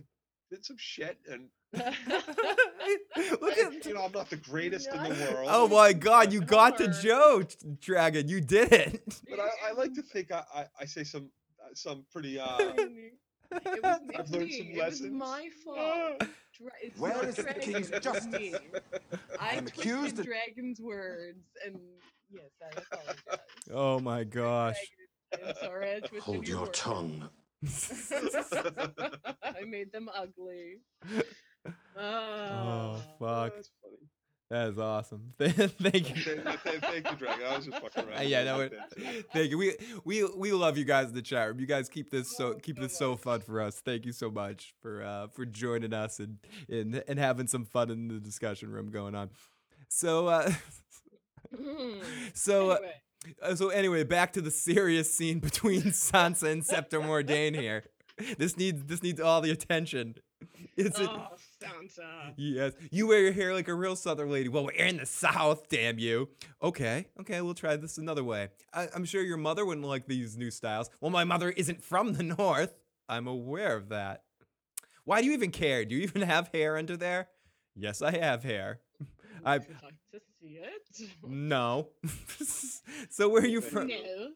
did 0.49 0.65
some 0.65 0.77
shit 0.79 1.17
and, 1.29 1.49
Look 1.73 3.57
at 3.59 3.85
you 3.85 3.93
know, 3.93 4.05
I'm 4.05 4.11
not 4.11 4.29
the 4.31 4.37
greatest 4.37 4.87
in 4.91 5.03
the 5.03 5.09
world. 5.09 5.47
Oh 5.51 5.67
my 5.67 5.93
god, 5.93 6.33
you 6.33 6.41
got 6.41 6.77
the 6.79 6.85
Lord. 6.85 6.95
joke, 7.03 7.51
Dragon. 7.79 8.27
You 8.27 8.41
did 8.41 8.71
it. 8.73 9.21
But 9.29 9.39
I, 9.39 9.49
I 9.69 9.71
like 9.73 9.93
to 9.93 10.01
think 10.01 10.31
I, 10.31 10.43
I, 10.53 10.65
I 10.81 10.85
say 10.85 11.03
some, 11.03 11.29
some 11.77 12.05
pretty, 12.11 12.39
uh, 12.39 12.57
It 12.59 13.13
was, 13.51 13.99
it 14.09 14.19
I've 14.19 14.29
learned 14.29 14.45
me. 14.47 14.57
some 14.57 14.67
It 14.67 14.73
was 14.75 14.79
lessons. 15.01 15.11
my 15.13 15.49
fault. 15.65 16.19
Dra- 16.57 16.71
it's 16.83 16.99
Where 16.99 17.13
not 17.15 17.23
is 17.25 17.35
the 17.35 17.43
Dragon's, 17.43 17.65
king's 17.65 17.89
it's 17.89 18.03
justice? 18.05 18.39
me. 18.39 18.53
I 19.39 19.49
am 19.53 19.65
twisted 19.65 19.79
accused 19.79 20.19
of- 20.19 20.25
Dragon's 20.25 20.79
words, 20.81 21.45
and 21.65 21.79
yes, 22.31 22.51
I 22.61 22.67
apologize. 22.79 23.39
Oh 23.73 23.99
my 23.99 24.23
gosh. 24.23 24.75
Dragon, 25.31 25.47
I'm 25.49 25.55
sorry, 25.63 25.91
I 25.95 25.99
twisted 25.99 26.21
Hold 26.23 26.47
your 26.47 26.61
words. 26.61 26.79
tongue. 26.79 27.29
I 29.43 29.63
made 29.67 29.91
them 29.91 30.09
ugly. 30.13 30.77
Oh 31.97 32.01
Ah. 32.01 32.95
fuck. 33.19 33.53
that's 33.55 33.69
funny. 33.83 33.97
That 34.49 34.69
is 34.69 34.79
awesome. 34.79 35.33
Thank 35.39 35.59
you. 35.59 36.15
Thank, 36.41 36.59
thank, 36.61 36.81
thank 36.81 37.11
you, 37.11 37.17
Dragon. 37.17 37.45
I 37.47 37.55
was 37.57 37.67
just 37.67 37.79
fucking 37.79 38.03
Uh, 38.05 38.07
around. 38.15 38.27
yeah, 38.27 38.43
no, 38.45 38.61
it, 38.61 38.73
thank 39.31 39.51
you. 39.51 39.57
We 39.59 39.75
we 40.05 40.23
we 40.35 40.51
love 40.53 40.75
you 40.75 40.85
guys 40.85 41.09
in 41.09 41.13
the 41.13 41.21
chat 41.21 41.47
room. 41.49 41.59
You 41.59 41.67
guys 41.67 41.87
keep 41.87 42.09
this 42.09 42.35
so 42.35 42.47
Oh, 42.47 42.53
keep 42.55 42.79
this 42.79 42.97
so 42.97 43.15
fun 43.15 43.41
for 43.41 43.61
us. 43.61 43.79
Thank 43.79 44.07
you 44.07 44.11
so 44.11 44.31
much 44.31 44.73
for 44.81 45.03
uh 45.03 45.27
for 45.27 45.45
joining 45.45 45.93
us 45.93 46.19
and 46.19 46.37
and 46.67 47.03
and 47.07 47.19
having 47.19 47.45
some 47.45 47.63
fun 47.63 47.91
in 47.91 48.07
the 48.07 48.19
discussion 48.19 48.71
room 48.71 48.89
going 48.89 49.13
on. 49.13 49.29
So 49.87 50.27
uh 50.29 50.51
so 52.33 52.71
uh, 52.71 52.75
Anyway, 52.77 52.93
uh, 53.43 53.55
so 53.55 53.69
anyway, 53.69 54.03
back 54.03 54.33
to 54.33 54.41
the 54.41 54.51
serious 54.51 55.13
scene 55.13 55.39
between 55.39 55.81
Sansa 55.91 56.51
and 56.51 56.65
Septa 56.65 56.97
Mordane 56.99 57.55
here. 57.59 57.83
This 58.37 58.57
needs 58.57 58.83
this 58.85 59.03
needs 59.03 59.19
all 59.21 59.41
the 59.41 59.51
attention. 59.51 60.15
Is 60.75 60.97
it? 60.99 61.09
Yes. 62.37 62.73
You 62.91 63.07
wear 63.07 63.19
your 63.21 63.31
hair 63.33 63.53
like 63.53 63.67
a 63.67 63.73
real 63.73 63.95
Southern 63.95 64.29
lady. 64.31 64.49
Well, 64.49 64.65
we're 64.65 64.71
in 64.71 64.97
the 64.97 65.05
South, 65.05 65.67
damn 65.69 65.99
you. 65.99 66.29
Okay, 66.61 67.05
okay, 67.21 67.41
we'll 67.41 67.53
try 67.53 67.75
this 67.75 67.97
another 67.97 68.23
way. 68.23 68.49
I- 68.73 68.87
I'm 68.95 69.05
sure 69.05 69.21
your 69.21 69.37
mother 69.37 69.65
wouldn't 69.65 69.85
like 69.85 70.07
these 70.07 70.37
new 70.37 70.51
styles. 70.51 70.89
Well, 71.01 71.11
my 71.11 71.23
mother 71.23 71.49
isn't 71.51 71.83
from 71.83 72.13
the 72.13 72.23
North. 72.23 72.73
I'm 73.07 73.27
aware 73.27 73.75
of 73.75 73.89
that. 73.89 74.23
Why 75.03 75.21
do 75.21 75.27
you 75.27 75.33
even 75.33 75.51
care? 75.51 75.83
Do 75.85 75.95
you 75.95 76.01
even 76.03 76.21
have 76.21 76.49
hair 76.53 76.77
under 76.77 76.95
there? 76.95 77.29
Yes, 77.75 78.01
I 78.01 78.17
have 78.17 78.43
hair. 78.43 78.79
I 79.45 79.57
Would 79.57 79.67
you 79.69 79.75
like 79.83 79.93
to 80.11 80.19
see 80.41 80.59
it? 80.61 81.09
no. 81.23 81.87
so 83.09 83.29
where 83.29 83.41
are 83.43 83.47
you 83.47 83.61
from? 83.61 83.87
No. 83.87 84.29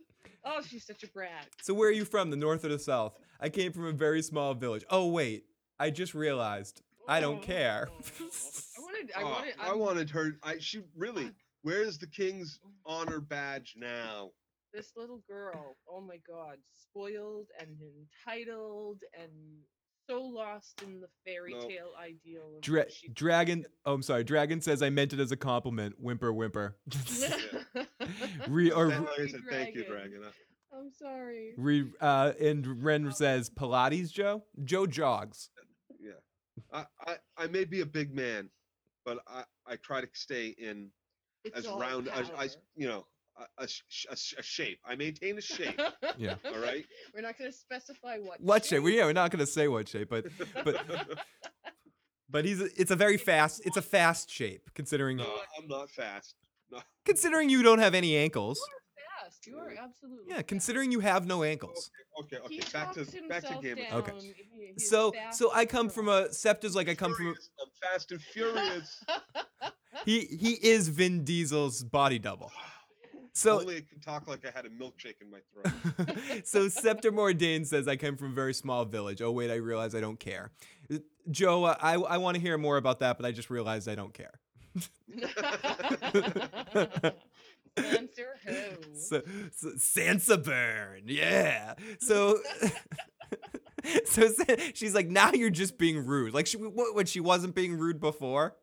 Oh, 0.46 0.62
she's 0.66 0.86
such 0.86 1.04
a 1.04 1.08
brat. 1.08 1.48
So 1.62 1.74
where 1.74 1.90
are 1.90 1.94
you 1.94 2.06
from? 2.06 2.30
The 2.30 2.36
North 2.38 2.66
or 2.66 2.70
the 2.70 2.80
South? 2.80 3.18
I 3.40 3.50
came 3.50 3.72
from 3.72 3.86
a 3.86 3.92
very 3.92 4.22
small 4.22 4.54
village. 4.54 4.84
Oh 4.90 5.08
wait, 5.08 5.46
I 5.80 5.90
just 5.90 6.14
realized. 6.14 6.82
I 7.08 7.20
don't 7.20 7.42
care. 7.42 7.88
I 7.90 8.02
wanted. 8.82 9.12
I 9.16 9.22
Oh, 9.22 9.30
wanted. 9.30 9.54
I 9.60 9.68
I'm- 9.68 9.80
wanted 9.80 10.10
her. 10.12 10.32
I 10.44 10.58
she 10.60 10.82
really. 10.96 11.32
Where's 11.64 11.98
the 11.98 12.08
king's 12.08 12.60
honor 12.86 13.20
badge 13.20 13.74
now? 13.78 14.32
this 14.74 14.92
little 14.98 15.22
girl. 15.30 15.78
Oh 15.88 16.02
my 16.02 16.18
God, 16.28 16.58
spoiled 16.90 17.46
and 17.60 17.70
entitled 18.28 19.02
and 19.14 19.30
so 20.10 20.20
lost 20.24 20.82
in 20.82 21.00
the 21.00 21.08
fairy 21.26 21.54
No. 21.54 21.68
tale 21.68 21.92
ideal. 22.02 22.56
Of 22.56 22.62
Dra- 22.62 22.80
what 22.80 22.92
she 22.92 23.08
Dragon. 23.10 23.66
Oh, 23.86 23.94
I'm 23.94 24.02
sorry. 24.02 24.24
Dragon 24.24 24.62
says 24.62 24.82
I 24.82 24.90
meant 24.90 25.14
it 25.14 25.20
as 25.20 25.32
a 25.32 25.38
compliment. 25.38 25.96
Whimper, 26.00 26.34
whimper. 26.34 26.76
Re- 28.48 28.72
or 28.76 28.90
Thank- 28.90 29.08
Sorry, 29.08 29.18
like 29.18 29.20
I 29.20 29.28
said, 29.28 29.40
thank 29.50 29.76
you, 29.76 29.84
Dragon. 29.86 30.12
Dragon. 30.22 30.24
I'm 30.74 30.80
I'm 30.80 30.92
sorry. 30.92 31.54
Re, 31.56 31.86
uh, 32.02 32.34
and 32.42 32.84
Ren 32.84 33.12
says 33.14 33.52
Pilates, 33.52 34.12
Joe. 34.12 34.44
Joe 34.64 34.88
jogs. 34.88 35.52
Yeah. 36.56 36.84
I, 37.06 37.12
I, 37.12 37.16
I 37.44 37.48
may 37.48 37.66
be 37.66 37.82
a 37.82 37.86
big 37.86 38.14
man, 38.16 38.50
but 39.06 39.20
I, 39.28 39.44
I 39.68 39.76
try 39.78 40.02
to 40.02 40.08
stay 40.14 40.48
in 40.58 40.90
It's 41.44 41.58
as 41.58 41.66
all 41.66 41.80
round 41.80 42.08
as 42.10 42.30
I, 42.38 42.48
power. 42.48 42.62
you 42.76 42.88
know, 42.88 43.06
a, 43.38 43.64
a, 43.64 43.68
sh- 43.68 44.06
a, 44.12 44.16
sh- 44.16 44.36
a 44.38 44.44
shape. 44.44 44.80
I 44.86 44.96
maintain 44.96 45.38
a 45.38 45.42
shape. 45.42 45.80
Yeah. 46.18 46.36
all 46.46 46.60
right. 46.60 46.86
We're 47.14 47.22
not 47.22 47.38
going 47.38 47.52
to 47.52 47.58
specify 47.58 48.18
what. 48.18 48.40
What 48.42 48.66
shape? 48.66 48.84
Well, 48.84 48.92
yeah, 48.92 49.06
we're 49.06 49.14
not 49.14 49.32
gonna 49.32 49.46
say 49.48 49.68
what 49.68 49.88
shape, 49.90 50.10
but 50.10 50.26
but 50.64 50.86
but 52.30 52.46
he's 52.46 52.62
a, 52.62 52.70
it's 52.80 52.92
a 52.92 52.96
very 52.96 53.18
fast. 53.18 53.62
It's 53.66 53.78
a 53.78 53.82
fast 53.82 54.30
shape 54.30 54.70
considering 54.76 55.18
no, 55.18 55.26
I'm 55.60 55.68
not 55.68 55.90
fast. 55.90 56.36
No. 56.72 56.80
considering 57.06 57.50
you 57.50 57.62
don't 57.64 57.80
have 57.80 57.94
any 57.96 58.16
ankles. 58.18 58.60
Fast. 59.24 59.48
You 59.48 59.58
are 59.58 59.72
absolutely. 59.82 60.26
Yeah, 60.30 60.42
considering 60.42 60.92
you 60.92 61.00
have 61.00 61.26
no 61.26 61.44
ankles. 61.44 61.92
Okay. 62.22 62.38
Okay. 62.38 62.56
He 62.56 62.62
Back 62.72 62.94
to 62.94 63.06
back 63.30 63.44
to 63.44 63.56
Game 63.62 63.78
down. 63.78 63.94
Okay. 64.00 64.12
He- 64.20 64.80
So 64.80 65.14
so 65.32 65.52
I 65.54 65.66
come 65.66 65.90
from 65.90 66.10
a 66.10 66.32
Septa's 66.34 66.76
like 66.76 66.90
I 66.90 66.96
come 66.96 67.14
from. 67.14 67.26
Furious. 67.26 67.50
I'm 67.62 67.70
fast 67.82 68.12
and 68.12 68.22
furious. 68.22 69.04
He 70.06 70.22
he 70.22 70.54
is 70.54 70.90
Vin 70.90 71.24
Diesel's 71.24 71.84
body 71.84 72.18
double. 72.20 72.52
So 73.34 73.60
Only 73.62 73.78
it 73.78 73.88
can 73.90 74.00
talk 74.00 74.28
like 74.28 74.44
I 74.46 74.50
had 74.54 74.66
a 74.66 74.70
milkshake 74.70 75.22
in 75.22 75.30
my 75.32 75.40
throat. 75.54 76.46
so 76.46 76.68
Septa 76.68 77.12
Mordane 77.12 77.66
says 77.66 77.88
I 77.88 77.96
come 77.96 78.18
from 78.18 78.32
a 78.32 78.36
very 78.36 78.54
small 78.56 78.86
village. 78.86 79.22
Oh 79.22 79.32
wait, 79.32 79.50
I 79.52 79.56
realize 79.56 79.94
I 79.96 80.02
don't 80.02 80.20
care. 80.20 80.52
Joe, 81.32 81.64
uh, 81.66 81.78
I 81.80 81.94
I 81.94 82.18
want 82.18 82.36
to 82.36 82.42
hear 82.42 82.58
more 82.58 82.78
about 82.78 83.00
that, 83.00 83.18
but 83.18 83.26
I 83.26 83.32
just 83.32 83.50
realized 83.52 83.88
I 83.88 83.96
don't 83.96 84.14
care. 84.14 84.34
Answer 87.78 88.36
who? 88.46 89.00
So, 89.00 89.22
so 89.56 89.70
Sansa 89.78 90.44
burn, 90.44 91.04
yeah. 91.06 91.76
So. 92.00 92.40
So 94.06 94.30
she's 94.74 94.96
like, 94.96 95.10
now 95.10 95.32
you're 95.34 95.50
just 95.50 95.78
being 95.78 96.06
rude. 96.06 96.34
Like 96.34 96.48
she, 96.48 96.58
what, 96.58 96.96
when 96.96 97.06
she 97.06 97.20
wasn't 97.20 97.56
being 97.56 97.78
rude 97.78 98.00
before. 98.00 98.56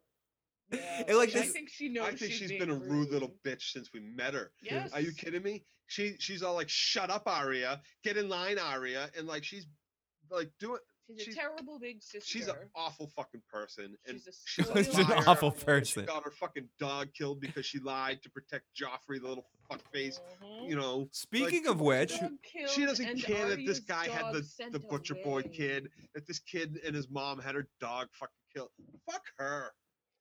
Yeah, 0.72 1.02
And, 1.08 1.18
like 1.18 1.34
I 1.34 1.42
think 1.42 1.68
she 1.68 1.88
knows. 1.88 2.06
I 2.06 2.14
think 2.14 2.32
she's 2.32 2.48
being 2.48 2.60
been 2.60 2.70
a 2.70 2.74
rude 2.74 3.10
little 3.10 3.34
bitch 3.44 3.72
since 3.72 3.90
we 3.92 4.00
met 4.00 4.34
her. 4.34 4.52
Yes. 4.62 4.92
Are 4.92 5.00
you 5.00 5.12
kidding 5.12 5.42
me? 5.42 5.64
She 5.88 6.14
she's 6.20 6.42
all 6.42 6.54
like, 6.54 6.68
"Shut 6.68 7.10
up, 7.10 7.24
Arya. 7.26 7.80
Get 8.04 8.16
in 8.16 8.28
line, 8.28 8.58
Arya," 8.58 9.10
and 9.18 9.26
like 9.26 9.42
she's 9.42 9.66
like 10.30 10.50
doing. 10.60 10.78
She's 11.16 11.20
a 11.20 11.24
she's- 11.24 11.36
terrible 11.36 11.78
big 11.78 12.02
sister. 12.02 12.20
She's 12.28 12.48
an 12.48 12.56
awful 12.74 13.08
fucking 13.16 13.42
person, 13.52 13.96
and 14.06 14.20
She's 14.46 14.68
a 14.68 14.84
she's 14.84 14.98
a 14.98 15.02
an 15.02 15.24
awful 15.26 15.50
and 15.50 15.58
She 15.60 15.64
person. 15.64 16.04
got 16.04 16.24
her 16.24 16.30
fucking 16.30 16.68
dog 16.78 17.08
killed 17.14 17.40
because 17.40 17.66
she 17.66 17.78
lied 17.80 18.22
to 18.22 18.30
protect 18.30 18.64
Joffrey, 18.74 19.20
the 19.20 19.28
little 19.28 19.46
fuckface. 19.70 20.18
Mhm. 20.42 20.68
You 20.68 20.76
know. 20.76 21.08
Speaking 21.12 21.64
like, 21.64 21.72
of 21.72 21.80
which, 21.80 22.12
She 22.68 22.84
doesn't 22.84 23.04
and 23.06 23.22
care 23.22 23.48
that 23.48 23.64
this 23.66 23.80
guy 23.80 24.08
had 24.08 24.32
the, 24.32 24.46
the 24.72 24.78
butcher 24.80 25.16
boy 25.24 25.42
kid, 25.42 25.88
that 26.14 26.26
this 26.26 26.38
kid 26.38 26.78
and 26.86 26.94
his 26.94 27.08
mom 27.10 27.38
had 27.40 27.54
her 27.54 27.68
dog 27.80 28.08
fucking 28.12 28.34
killed. 28.54 28.70
Fuck 29.10 29.22
her. 29.38 29.72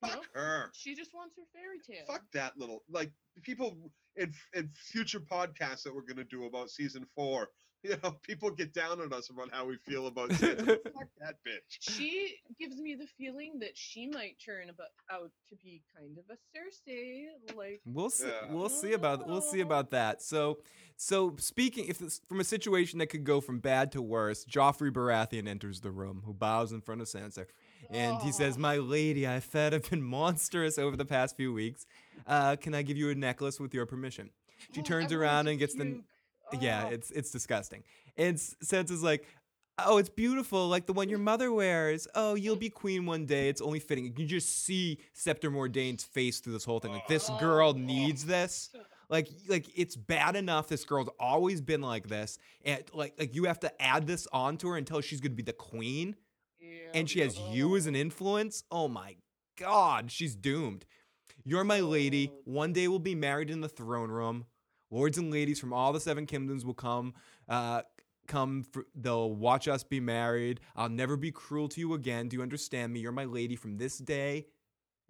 Fuck 0.02 0.14
Nope. 0.16 0.26
her. 0.34 0.70
She 0.74 0.96
just 0.96 1.14
wants 1.14 1.36
her 1.36 1.44
fairy 1.54 1.80
tale. 1.86 2.06
Fuck 2.08 2.24
that 2.34 2.58
little 2.58 2.84
like 2.90 3.12
people 3.44 3.92
in 4.16 4.34
in 4.54 4.70
future 4.74 5.20
podcasts 5.20 5.84
that 5.84 5.94
we're 5.94 6.04
gonna 6.08 6.24
do 6.24 6.46
about 6.46 6.70
season 6.70 7.06
four. 7.16 7.50
You 7.84 7.96
know, 8.04 8.18
people 8.24 8.52
get 8.52 8.74
down 8.74 9.00
on 9.00 9.14
us 9.14 9.30
about 9.30 9.52
how 9.54 9.66
we 9.66 9.78
feel 9.78 10.08
about 10.08 10.32
Sansa. 10.32 10.66
but 10.84 10.94
Fuck 10.94 11.08
that 11.22 11.36
bitch. 11.48 11.78
She 11.80 12.36
gives 12.60 12.76
me 12.78 12.96
the 12.96 13.08
feeling 13.18 13.60
that 13.60 13.72
she 13.78 14.06
might 14.06 14.36
turn 14.46 14.70
about 14.70 14.90
out 15.10 15.32
to 15.50 15.56
be 15.56 15.82
kind 15.98 16.18
of 16.18 16.26
a 16.30 16.34
Cersei, 16.52 17.28
like 17.56 17.80
We'll 17.86 18.10
see. 18.10 18.28
Yeah. 18.28 18.52
We'll 18.54 18.68
see 18.68 18.92
about. 18.92 19.28
We'll 19.28 19.42
see 19.42 19.62
about 19.62 19.92
that. 19.92 20.22
So, 20.22 20.60
so 20.98 21.36
speaking, 21.40 21.86
if 21.88 22.00
this, 22.00 22.20
from 22.28 22.42
a 22.42 22.44
situation 22.44 23.00
that 23.00 23.08
could 23.08 23.24
go 23.24 23.40
from 23.40 23.60
bad 23.60 23.94
to 23.94 24.02
worse, 24.02 24.44
Joffrey 24.44 24.92
Baratheon 24.92 25.48
enters 25.48 25.80
the 25.80 25.92
room, 25.92 26.24
who 26.26 26.34
bows 26.34 26.74
in 26.74 26.82
front 26.82 27.00
of 27.00 27.08
Sansa, 27.08 27.46
and 27.90 28.22
he 28.22 28.34
says. 28.34 28.58
"My 28.58 28.76
lady, 28.76 29.26
I 29.26 29.40
fed 29.40 29.72
have 29.72 29.90
been 29.90 30.04
monstrous 30.04 30.78
over 30.78 30.98
the 30.98 31.06
past 31.06 31.38
few 31.38 31.54
weeks. 31.54 31.86
Uh, 32.28 32.58
can 32.58 32.76
I 32.76 32.82
give 32.82 32.98
you 32.98 33.10
a 33.10 33.16
necklace 33.16 33.58
with 33.58 33.74
your 33.74 33.86
permission?" 33.86 34.32
She 34.74 34.82
"Oh, 34.82 34.84
turns 34.84 35.14
I 35.14 35.16
around 35.16 35.48
and 35.48 35.58
gets 35.58 35.76
the. 35.76 36.02
Puke." 36.52 36.62
Yeah, 36.64 36.86
Oh. 36.88 36.94
it's 36.94 37.12
it's 37.12 37.32
disgusting. 37.32 37.84
And 38.18 38.36
S- 38.36 38.56
Sansa's 38.64 39.04
like, 39.04 39.26
"Oh, 39.78 39.98
it's 39.98 40.10
beautiful, 40.10 40.68
like 40.68 40.86
the 40.86 40.94
one 40.94 41.10
your 41.10 41.20
mother 41.20 41.52
wears. 41.52 42.08
Oh, 42.16 42.36
you'll 42.36 42.56
be 42.56 42.70
queen 42.70 43.06
one 43.06 43.26
day. 43.26 43.50
It's 43.50 43.62
only 43.62 43.80
fitting." 43.80 44.06
You 44.06 44.12
can 44.14 44.28
just 44.28 44.64
see 44.66 45.00
Septa 45.14 45.50
Mordane's 45.50 46.04
face 46.04 46.40
through 46.40 46.54
this 46.54 46.66
whole 46.66 46.80
thing. 46.80 46.92
Like 46.92 47.08
this 47.08 47.30
girl 47.40 47.70
oh. 47.76 47.80
needs 47.80 48.26
this. 48.26 48.70
Like 49.10 49.28
like 49.48 49.68
it's 49.76 49.96
bad 49.96 50.36
enough 50.36 50.68
this 50.68 50.86
girl's 50.86 51.10
always 51.20 51.62
been 51.62 51.82
like 51.82 52.08
this, 52.08 52.38
and 52.64 52.84
like 52.94 53.16
like 53.18 53.34
you 53.36 53.46
have 53.46 53.60
to 53.62 53.82
add 53.82 54.06
this 54.06 54.28
onto 54.32 54.68
her 54.70 54.78
until 54.78 55.02
she's 55.02 55.20
gonna 55.20 55.34
be 55.36 55.42
the 55.44 55.54
queen, 55.54 56.16
and 56.94 57.10
she 57.10 57.22
has 57.22 57.38
you 57.40 57.76
as 57.76 57.88
an 57.88 57.96
influence. 57.96 58.64
Oh 58.70 58.88
my 58.88 59.16
god, 59.58 60.12
she's 60.12 60.36
doomed. 60.36 60.86
You're 61.44 61.64
my 61.64 61.80
lady. 61.80 62.30
Oh. 62.32 62.42
One 62.46 62.74
day 62.74 62.88
we'll 62.88 63.00
be 63.00 63.16
married 63.16 63.50
in 63.50 63.62
the 63.62 63.70
throne 63.70 64.12
room. 64.12 64.46
Lords 64.92 65.18
and 65.18 65.32
ladies 65.32 65.60
from 65.60 65.74
all 65.74 65.94
the 65.94 66.00
seven 66.00 66.26
kingdoms 66.26 66.66
will 66.66 66.74
come. 66.74 67.14
Uh, 67.48 67.82
come. 68.28 68.64
For, 68.72 68.86
they'll 68.96 69.32
watch 69.34 69.68
us 69.68 69.84
be 69.84 70.00
married. 70.00 70.60
I'll 70.76 70.90
never 70.90 71.18
be 71.18 71.32
cruel 71.32 71.68
to 71.70 71.80
you 71.80 71.94
again. 71.94 72.28
Do 72.28 72.38
you 72.38 72.42
understand 72.44 72.94
me? 72.94 73.00
You're 73.00 73.12
my 73.12 73.26
lady 73.26 73.56
from 73.56 73.78
this 73.78 73.98
day 73.98 74.48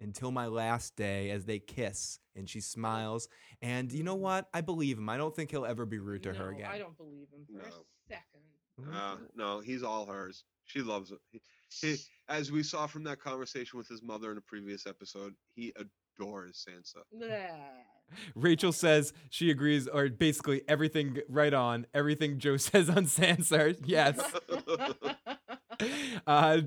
until 0.00 0.30
my 0.30 0.46
last 0.46 0.96
day. 0.96 1.30
As 1.30 1.44
they 1.44 1.58
kiss, 1.58 2.18
and 2.36 2.48
she 2.48 2.60
smiles. 2.60 3.28
And 3.62 3.90
you 3.92 4.02
know 4.02 4.14
what? 4.16 4.48
I 4.52 4.60
believe 4.60 4.98
him. 4.98 5.08
I 5.08 5.16
don't 5.16 5.34
think 5.34 5.50
he'll 5.50 5.66
ever 5.66 5.86
be 5.86 5.98
rude 5.98 6.22
to 6.24 6.32
her 6.34 6.50
No, 6.50 6.56
again. 6.58 6.70
I 6.70 6.78
don't 6.78 6.96
believe 6.96 7.28
him 7.32 7.46
for 7.46 7.62
No. 7.68 7.74
a 7.74 8.08
second. 8.08 8.94
Uh, 8.94 9.16
no, 9.36 9.60
he's 9.60 9.82
all 9.82 10.06
hers. 10.06 10.44
She 10.64 10.80
loves 10.80 11.10
him 11.10 11.18
He, 11.32 11.40
he, 11.68 11.96
as 12.28 12.50
we 12.50 12.62
saw 12.62 12.86
from 12.86 13.04
that 13.04 13.18
conversation 13.20 13.76
with 13.78 13.88
his 13.88 14.02
mother 14.02 14.32
in 14.32 14.38
a 14.38 14.40
previous 14.40 14.86
episode, 14.86 15.34
he 15.54 15.72
adores 15.76 16.64
Sansa. 16.66 17.02
Blah. 17.12 17.28
Rachel 18.34 18.72
says 18.72 19.12
she 19.28 19.50
agrees, 19.50 19.86
or 19.88 20.08
basically 20.08 20.62
everything 20.68 21.18
right 21.28 21.52
on. 21.54 21.86
Everything 21.94 22.38
Joe 22.38 22.56
says 22.58 22.88
on 22.90 23.06
Sansa. 23.06 23.76
Yes. 23.84 24.18
Uh, 26.26 26.60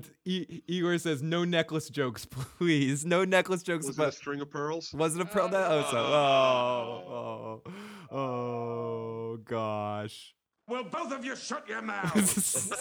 Igor 0.66 0.98
says 0.98 1.22
no 1.22 1.44
necklace 1.44 1.88
jokes, 1.88 2.26
please. 2.58 3.06
No 3.06 3.24
necklace 3.24 3.62
jokes 3.62 3.86
Was 3.86 3.96
it 3.96 4.08
a 4.08 4.10
string 4.10 4.40
of 4.40 4.50
pearls? 4.50 4.92
Was 4.92 5.14
it 5.14 5.20
a 5.22 5.24
pearl? 5.24 5.48
that? 5.50 5.70
Oh, 5.70 5.86
so. 5.88 5.96
Oh, 5.98 7.62
oh, 8.10 8.16
oh, 8.16 9.36
gosh. 9.44 10.34
Will 10.68 10.82
both 10.82 11.12
of 11.12 11.24
you 11.24 11.36
shut 11.36 11.68
your 11.68 11.80
mouths? 11.82 12.72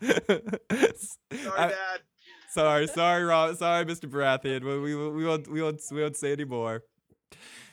Sorry, 0.00 0.18
I- 1.56 1.68
Dad. 1.68 2.00
Sorry, 2.58 2.88
sorry, 2.88 3.22
Rob, 3.22 3.56
sorry, 3.56 3.84
Mr. 3.84 4.10
Baratheon. 4.10 4.64
We, 4.64 4.96
we, 4.96 5.10
we 5.10 5.24
won't, 5.24 5.46
we 5.46 5.62
won't, 5.62 5.80
we 5.92 6.02
won't 6.02 6.16
say 6.16 6.32
anymore. 6.32 6.82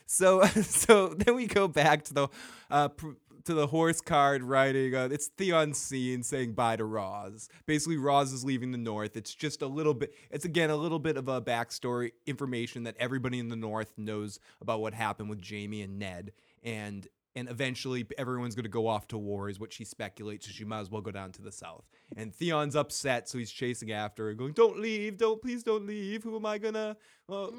So, 0.06 0.44
so 0.62 1.08
then 1.08 1.34
we 1.34 1.48
go 1.48 1.66
back 1.66 2.04
to 2.04 2.14
the, 2.14 2.28
uh, 2.70 2.86
pr- 2.90 3.14
to 3.46 3.54
the 3.54 3.66
horse 3.66 4.00
card 4.00 4.44
riding. 4.44 4.94
Uh, 4.94 5.08
it's 5.10 5.26
Theon 5.26 5.74
scene 5.74 6.22
saying 6.22 6.52
bye 6.52 6.76
to 6.76 6.84
Ros. 6.84 7.48
Basically, 7.66 7.96
Ros 7.96 8.32
is 8.32 8.44
leaving 8.44 8.70
the 8.70 8.78
North. 8.78 9.16
It's 9.16 9.34
just 9.34 9.60
a 9.60 9.66
little 9.66 9.92
bit. 9.92 10.14
It's 10.30 10.44
again 10.44 10.70
a 10.70 10.76
little 10.76 11.00
bit 11.00 11.16
of 11.16 11.26
a 11.26 11.42
backstory 11.42 12.12
information 12.24 12.84
that 12.84 12.94
everybody 13.00 13.40
in 13.40 13.48
the 13.48 13.56
North 13.56 13.92
knows 13.96 14.38
about 14.60 14.80
what 14.80 14.94
happened 14.94 15.28
with 15.28 15.44
Jaime 15.44 15.82
and 15.82 15.98
Ned, 15.98 16.30
and 16.62 17.08
and 17.36 17.48
eventually 17.48 18.04
everyone's 18.18 18.54
going 18.56 18.64
to 18.64 18.68
go 18.70 18.86
off 18.88 19.06
to 19.06 19.16
war 19.18 19.48
is 19.48 19.60
what 19.60 19.72
she 19.72 19.84
speculates 19.84 20.46
so 20.46 20.52
she 20.52 20.64
might 20.64 20.80
as 20.80 20.90
well 20.90 21.00
go 21.02 21.10
down 21.12 21.30
to 21.30 21.42
the 21.42 21.52
south 21.52 21.84
and 22.16 22.34
theon's 22.34 22.74
upset 22.74 23.28
so 23.28 23.38
he's 23.38 23.50
chasing 23.52 23.92
after 23.92 24.24
her 24.26 24.34
going 24.34 24.52
don't 24.52 24.80
leave 24.80 25.16
don't 25.18 25.40
please 25.42 25.62
don't 25.62 25.86
leave 25.86 26.22
who 26.24 26.34
am 26.34 26.46
i 26.46 26.56
gonna 26.58 26.96
well 27.28 27.52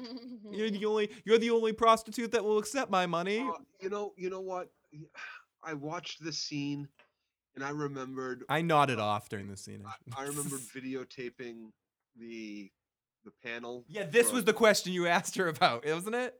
you're 0.50 0.68
the 0.70 0.84
only 0.84 1.08
you're 1.24 1.38
the 1.38 1.50
only 1.50 1.72
prostitute 1.72 2.30
that 2.32 2.44
will 2.44 2.58
accept 2.58 2.90
my 2.90 3.06
money 3.06 3.40
Uh, 3.40 3.52
you 3.80 3.88
know, 3.88 4.12
you 4.16 4.28
know 4.28 4.40
what? 4.40 4.68
I 5.62 5.74
watched 5.74 6.22
this 6.24 6.38
scene, 6.38 6.88
and 7.54 7.64
I 7.64 7.70
remembered. 7.70 8.42
i 8.48 8.60
nodded 8.62 8.98
off 8.98 9.28
during 9.28 9.48
the 9.48 9.56
scene 9.56 9.84
I 10.16 10.22
remembered 10.24 10.60
videotaping 10.76 11.70
the 12.18 12.70
the 13.24 13.30
panel. 13.44 13.84
yeah 13.88 14.04
this 14.04 14.32
was 14.32 14.44
the 14.44 14.52
question 14.52 14.92
you 14.92 15.06
asked 15.06 15.36
her 15.36 15.48
about 15.48 15.84
wasn't 15.86 16.14
it 16.16 16.34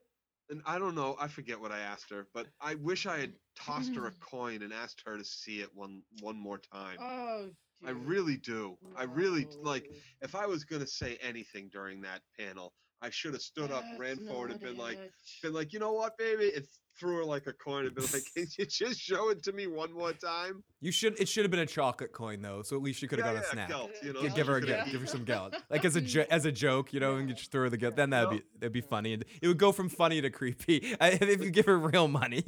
and 0.50 0.62
I 0.66 0.78
don't 0.78 0.94
know. 0.94 1.16
I 1.18 1.28
forget 1.28 1.60
what 1.60 1.72
I 1.72 1.80
asked 1.80 2.10
her, 2.10 2.28
but 2.34 2.48
I 2.60 2.74
wish 2.74 3.06
I 3.06 3.18
had 3.18 3.34
tossed 3.56 3.94
her 3.96 4.06
a 4.06 4.12
coin 4.20 4.62
and 4.62 4.72
asked 4.72 5.02
her 5.06 5.16
to 5.16 5.24
see 5.24 5.60
it 5.60 5.70
one 5.74 6.02
one 6.20 6.36
more 6.36 6.58
time. 6.58 7.00
Oh, 7.00 7.50
I 7.84 7.90
really 7.90 8.36
do. 8.36 8.78
I 8.96 9.04
really 9.04 9.48
like. 9.62 9.88
If 10.20 10.34
I 10.34 10.46
was 10.46 10.64
gonna 10.64 10.86
say 10.86 11.16
anything 11.20 11.68
during 11.70 12.00
that 12.02 12.22
panel, 12.38 12.74
I 13.02 13.10
should 13.10 13.32
have 13.34 13.42
stood 13.42 13.70
up, 13.70 13.88
ran 13.96 14.18
forward, 14.18 14.50
and 14.50 14.60
been 14.60 14.76
like, 14.76 15.00
been 15.42 15.52
like, 15.52 15.72
you 15.72 15.78
know 15.78 15.92
what, 15.92 16.16
baby, 16.18 16.52
and 16.54 16.66
threw 16.98 17.16
her 17.16 17.24
like 17.24 17.46
a 17.46 17.52
coin 17.52 17.86
and 17.86 17.94
been 17.94 18.04
like, 18.12 18.22
can 18.36 18.46
you 18.58 18.66
just 18.66 19.00
show 19.00 19.30
it 19.30 19.42
to 19.44 19.52
me 19.52 19.66
one 19.66 19.92
more 19.92 20.12
time? 20.12 20.62
you 20.80 20.92
should 20.92 21.18
it 21.20 21.28
should 21.28 21.44
have 21.44 21.50
been 21.50 21.60
a 21.60 21.66
chocolate 21.66 22.12
coin 22.12 22.40
though 22.40 22.62
so 22.62 22.76
at 22.76 22.82
least 22.82 23.00
she 23.00 23.06
could 23.08 23.18
have 23.18 23.26
Yeah, 23.28 23.40
got 23.40 23.44
a 23.44 23.48
snack 23.48 23.68
gelt, 23.68 23.90
you 24.02 24.12
know, 24.12 24.22
Gi- 24.22 24.28
so 24.30 24.36
give 24.36 24.46
her 24.46 24.56
a 24.56 24.60
could 24.60 24.68
have 24.70 24.78
gift. 24.84 24.92
Give 24.92 25.00
her 25.00 25.06
some 25.06 25.24
gallon, 25.24 25.52
like 25.70 25.84
as 25.84 25.96
a 25.96 26.00
jo- 26.14 26.26
as 26.30 26.44
a 26.44 26.52
joke, 26.52 26.92
you 26.92 27.00
know, 27.00 27.16
and 27.16 27.28
you 27.28 27.34
just 27.34 27.50
throw 27.52 27.62
her 27.62 27.70
the 27.70 27.76
gift. 27.76 27.96
Then 27.96 28.10
that'd 28.10 28.30
No. 28.30 28.36
be 28.38 28.42
that'd 28.58 28.72
be 28.72 28.80
funny, 28.80 29.12
and 29.14 29.24
it 29.42 29.48
would 29.48 29.58
go 29.58 29.72
from 29.72 29.88
funny 29.88 30.20
to 30.20 30.30
creepy. 30.30 30.96
If 31.00 31.42
you 31.42 31.50
give 31.50 31.66
her 31.66 31.78
real 31.78 32.08
money. 32.08 32.42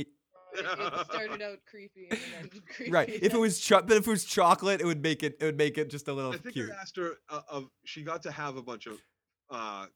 It, 0.52 0.64
it 0.66 1.06
started 1.06 1.42
out 1.42 1.58
creepy 1.64 2.08
and 2.10 2.18
then 2.50 2.60
creepy. 2.74 2.90
Right. 2.90 3.08
If 3.08 3.32
it 3.34 3.38
was 3.38 3.60
cho- 3.60 3.82
but 3.82 3.96
if 3.96 4.06
it 4.08 4.10
was 4.10 4.24
chocolate, 4.24 4.80
it 4.80 4.84
would 4.84 5.00
make 5.00 5.22
it 5.22 5.36
it 5.40 5.44
would 5.44 5.56
make 5.56 5.78
it 5.78 5.90
just 5.90 6.08
a 6.08 6.12
little 6.12 6.32
I 6.32 6.38
think 6.38 6.54
cute. 6.54 6.70
I 6.76 6.80
asked 6.80 6.96
her 6.96 7.12
uh, 7.28 7.42
of 7.48 7.68
she 7.84 8.02
got 8.02 8.22
to 8.24 8.32
have 8.32 8.56
a 8.56 8.62
bunch 8.62 8.86
of 8.86 8.98
uh 9.48 9.86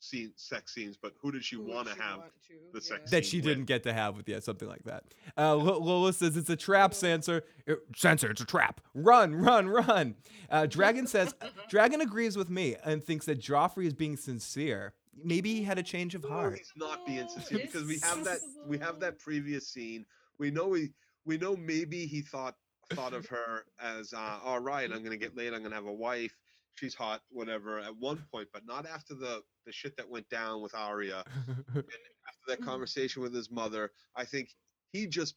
scene 0.00 0.32
sex 0.36 0.74
scenes, 0.74 0.96
but 1.00 1.12
who 1.20 1.32
did 1.32 1.44
she 1.44 1.56
Who 1.56 1.62
would 1.62 1.74
want 1.74 1.88
to 1.88 1.94
she 1.94 2.00
have 2.00 2.18
want 2.18 2.30
to, 2.48 2.54
the 2.72 2.80
sex 2.80 3.00
yeah. 3.04 3.10
that 3.10 3.26
she 3.26 3.40
didn't 3.40 3.64
get 3.64 3.82
to 3.84 3.92
have 3.92 4.16
with 4.16 4.28
yeah 4.28 4.40
something 4.40 4.68
like 4.68 4.84
that. 4.84 5.04
Uh, 5.36 5.54
Lo- 5.56 5.78
Lola 5.78 6.12
says 6.12 6.36
it's 6.36 6.50
a 6.50 6.56
trap, 6.56 6.92
Sansa. 6.92 7.42
Uh, 7.68 7.74
Sansa, 7.94 8.30
it's 8.30 8.40
a 8.40 8.44
trap. 8.46 8.80
Run, 8.94 9.34
run, 9.34 9.68
run. 9.68 10.14
Uh, 10.50 10.66
Dragon 10.66 11.06
says 11.06 11.34
Dragon 11.68 12.00
agrees 12.00 12.36
with 12.36 12.50
me 12.50 12.76
and 12.84 13.02
thinks 13.02 13.26
that 13.26 13.40
Joffrey 13.40 13.86
is 13.86 13.94
being 13.94 14.16
sincere. 14.16 14.94
Maybe 15.24 15.54
he 15.54 15.64
had 15.64 15.78
a 15.78 15.82
change 15.82 16.14
of 16.14 16.22
No, 16.22 16.28
heart. 16.28 16.58
he's 16.58 16.72
not 16.76 17.04
being 17.04 17.28
sincere 17.28 17.58
because 17.66 17.84
we 17.84 17.98
have 18.00 18.24
that 18.24 18.38
we 18.66 18.78
have 18.78 19.00
that 19.00 19.18
previous 19.20 19.66
scene. 19.68 20.06
We 20.38 20.50
know 20.50 20.68
we 20.68 20.90
we 21.24 21.38
know 21.38 21.56
maybe 21.56 22.06
he 22.06 22.20
thought 22.22 22.54
thought 22.94 23.12
of 23.12 23.26
her 23.26 23.64
as 23.82 24.12
uh, 24.14 24.38
all 24.44 24.60
right. 24.60 24.90
I'm 24.92 25.02
gonna 25.02 25.16
get 25.16 25.36
laid. 25.36 25.52
I'm 25.54 25.62
gonna 25.62 25.74
have 25.74 25.86
a 25.86 25.92
wife. 25.92 26.36
She's 26.78 26.94
hot, 26.94 27.22
whatever. 27.30 27.80
At 27.80 27.96
one 27.96 28.24
point, 28.32 28.48
but 28.52 28.62
not 28.66 28.86
after 28.86 29.14
the 29.14 29.42
the 29.66 29.72
shit 29.72 29.96
that 29.96 30.08
went 30.08 30.28
down 30.28 30.62
with 30.62 30.74
Arya. 30.74 31.24
after 31.76 32.46
that 32.48 32.62
conversation 32.62 33.22
with 33.22 33.34
his 33.34 33.50
mother, 33.50 33.90
I 34.16 34.24
think 34.24 34.50
he 34.92 35.06
just 35.06 35.34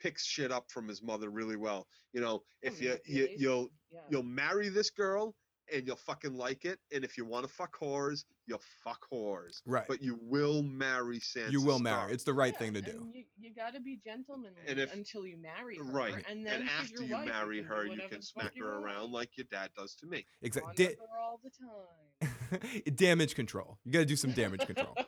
picks 0.00 0.26
shit 0.26 0.50
up 0.50 0.70
from 0.70 0.88
his 0.88 1.02
mother 1.02 1.30
really 1.30 1.56
well. 1.56 1.86
You 2.12 2.20
know, 2.20 2.42
if 2.62 2.74
oh, 2.80 2.82
you, 2.82 2.88
you 2.88 2.96
manipulates. 3.14 3.42
you'll 3.42 3.68
Yeah. 3.92 4.00
you'll 4.10 4.22
marry 4.22 4.68
this 4.68 4.90
girl 4.90 5.34
and 5.72 5.86
you'll 5.86 5.96
fucking 5.96 6.34
like 6.34 6.64
it, 6.64 6.78
and 6.94 7.04
if 7.04 7.16
you 7.18 7.24
want 7.24 7.46
to 7.46 7.52
fuck 7.52 7.78
whores, 7.78 8.24
you'll 8.46 8.62
fuck 8.84 9.06
whores. 9.12 9.62
Right. 9.66 9.86
But 9.88 10.02
you 10.02 10.18
will 10.22 10.62
marry 10.62 11.18
Sansa. 11.20 11.52
you 11.52 11.60
will 11.62 11.78
Stark. 11.78 11.82
marry. 11.82 12.12
It's 12.12 12.24
the 12.24 12.34
right 12.34 12.52
Yeah, 12.54 12.58
thing 12.58 12.74
to 12.74 12.82
do. 12.82 12.90
and 13.02 13.14
You, 13.14 13.24
you 13.38 13.54
got 13.54 13.74
to 13.74 13.80
be 13.80 13.98
gentlemanly 14.04 14.60
And 14.66 14.78
if- 14.80 14.92
until 14.92 15.26
you 15.26 15.36
marry 15.36 15.76
her. 15.78 15.84
Right. 15.84 16.24
And 16.28 16.44
then 16.46 16.62
and 16.62 16.70
after 16.70 17.02
you 17.04 17.14
wife, 17.14 17.26
marry 17.28 17.58
can 17.58 17.68
do 17.68 17.74
her, 17.74 17.86
you 17.86 18.00
can 18.10 18.22
smack 18.22 18.52
you 18.56 18.64
her 18.64 18.80
want. 18.80 18.84
around 18.84 19.12
like 19.12 19.36
your 19.36 19.46
dad 19.50 19.70
does 19.76 19.94
to 19.96 20.06
me. 20.06 20.24
Exactly. 20.42 20.86
Fond 20.86 20.96
of 21.00 21.08
her 21.10 21.18
all 21.20 21.40
the 21.42 21.50
time. 21.50 22.82
damage 22.96 23.34
control. 23.34 23.78
You 23.84 23.92
got 23.92 24.00
to 24.00 24.04
do 24.06 24.16
some 24.16 24.32
damage 24.32 24.66
control. 24.66 24.96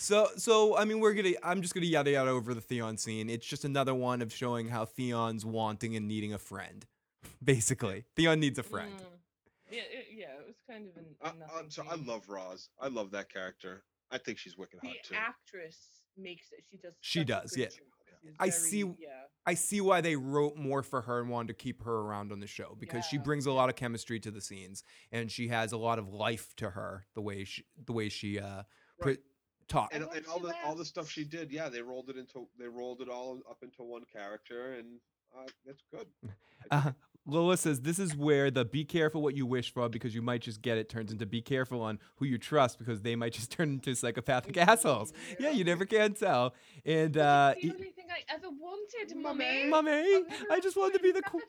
So, 0.00 0.28
so 0.36 0.76
I 0.76 0.84
mean, 0.84 1.00
we're 1.00 1.12
gonna. 1.12 1.32
I'm 1.42 1.60
just 1.60 1.74
gonna 1.74 1.84
yada 1.86 2.12
yada 2.12 2.30
over 2.30 2.54
the 2.54 2.60
Theon 2.60 2.96
scene. 2.96 3.28
It's 3.28 3.44
just 3.44 3.64
another 3.64 3.92
one 3.92 4.22
of 4.22 4.32
showing 4.32 4.68
how 4.68 4.84
Theon's 4.84 5.44
wanting 5.44 5.96
and 5.96 6.06
needing 6.06 6.32
a 6.32 6.38
friend. 6.38 6.86
Basically, 7.44 8.04
Theon 8.14 8.38
needs 8.38 8.60
a 8.60 8.62
friend. 8.62 8.92
Mm. 8.96 9.17
Yeah, 9.70 9.82
it, 9.82 10.06
yeah, 10.14 10.26
it 10.40 10.46
was 10.46 10.56
kind 10.68 10.88
of 10.88 10.96
an. 10.96 11.06
I, 11.22 11.28
a 11.28 11.58
I'm 11.58 11.70
so 11.70 11.84
I 11.88 11.96
love 11.96 12.28
Ros. 12.28 12.70
I 12.80 12.88
love 12.88 13.10
that 13.12 13.32
character. 13.32 13.84
I 14.10 14.18
think 14.18 14.38
she's 14.38 14.56
wicked 14.56 14.80
the 14.82 14.88
hot 14.88 14.96
too. 15.04 15.14
The 15.14 15.20
actress 15.20 15.76
makes 16.16 16.46
it. 16.52 16.64
She 16.70 16.76
does. 16.78 16.92
She 17.00 17.24
does, 17.24 17.50
good 17.52 17.60
yeah. 17.60 17.66
job. 17.66 18.34
I 18.40 18.50
very- 18.50 18.52
see- 18.52 18.78
Yeah. 18.98 19.22
I 19.46 19.54
see 19.54 19.80
why 19.80 20.00
they 20.02 20.16
wrote 20.16 20.56
more 20.56 20.82
for 20.82 21.00
her 21.02 21.20
and 21.20 21.30
wanted 21.30 21.48
to 21.48 21.54
keep 21.54 21.82
her 21.84 22.00
around 22.00 22.32
on 22.32 22.40
the 22.40 22.46
show 22.46 22.76
because 22.78 23.06
she 23.06 23.16
brings 23.16 23.46
a 23.46 23.52
lot 23.52 23.70
of 23.70 23.76
chemistry 23.76 24.20
to 24.20 24.30
the 24.30 24.40
scenes 24.42 24.82
and 25.12 25.30
she 25.30 25.48
has 25.48 25.72
a 25.72 25.78
lot 25.78 25.98
of 25.98 26.08
life 26.12 26.52
to 26.56 26.68
her 26.70 27.06
the 27.14 27.22
way 27.22 27.44
she 27.44 27.64
the 27.86 27.92
way 27.92 28.08
she 28.10 28.38
uh 28.38 28.64
pre- 29.00 29.12
Right. 29.12 29.18
talk. 29.68 29.94
and, 29.94 30.04
and 30.14 30.26
all 30.26 30.38
the 30.40 30.52
all 30.66 30.74
the 30.74 30.84
stuff 30.84 31.08
she 31.08 31.24
did, 31.24 31.50
yeah, 31.50 31.68
they 31.70 31.80
rolled 31.80 32.10
it 32.10 32.16
into 32.18 32.48
they 32.58 32.66
rolled 32.68 33.00
it 33.00 33.08
all 33.08 33.40
up 33.48 33.58
into 33.62 33.82
one 33.84 34.02
character, 34.12 34.74
and 34.74 34.98
uh, 35.38 35.46
that's 35.64 35.82
good. 35.92 36.08
I 36.70 36.76
dig 36.80 36.86
Uh, 36.86 36.92
Lola 37.28 37.56
says 37.58 37.80
this 37.82 37.98
is 37.98 38.16
where 38.16 38.50
the 38.50 38.64
be 38.64 38.84
careful 38.84 39.20
what 39.22 39.34
you 39.36 39.44
wish 39.46 39.72
for 39.72 39.88
because 39.88 40.14
you 40.14 40.22
might 40.22 40.40
just 40.40 40.62
get 40.62 40.78
it 40.78 40.88
turns 40.88 41.12
into 41.12 41.26
be 41.26 41.42
careful 41.42 41.82
on 41.82 41.98
who 42.16 42.24
you 42.24 42.38
trust 42.38 42.78
because 42.78 43.02
they 43.02 43.14
might 43.14 43.32
just 43.38 43.52
turn 43.52 43.68
into 43.70 43.94
psychopathic 43.94 44.56
assholes. 44.68 45.12
Yeah, 45.38 45.50
you 45.50 45.62
never 45.64 45.84
can 45.84 46.14
tell. 46.14 46.54
And 46.86 47.16
uh, 47.16 47.54
It's 47.56 47.64
the 47.66 47.72
only 47.74 47.90
thing 47.90 48.06
I 48.10 48.34
ever 48.34 48.48
wanted, 48.48 49.16
mummy. 49.16 49.66
Mummy, 49.68 49.90
I'll 49.92 50.22
never 50.22 50.52
I 50.52 50.60
just 50.60 50.76
wanted 50.76 50.94
to 50.98 51.02
be 51.02 51.12
the 51.12 51.22
queen. 51.22 51.42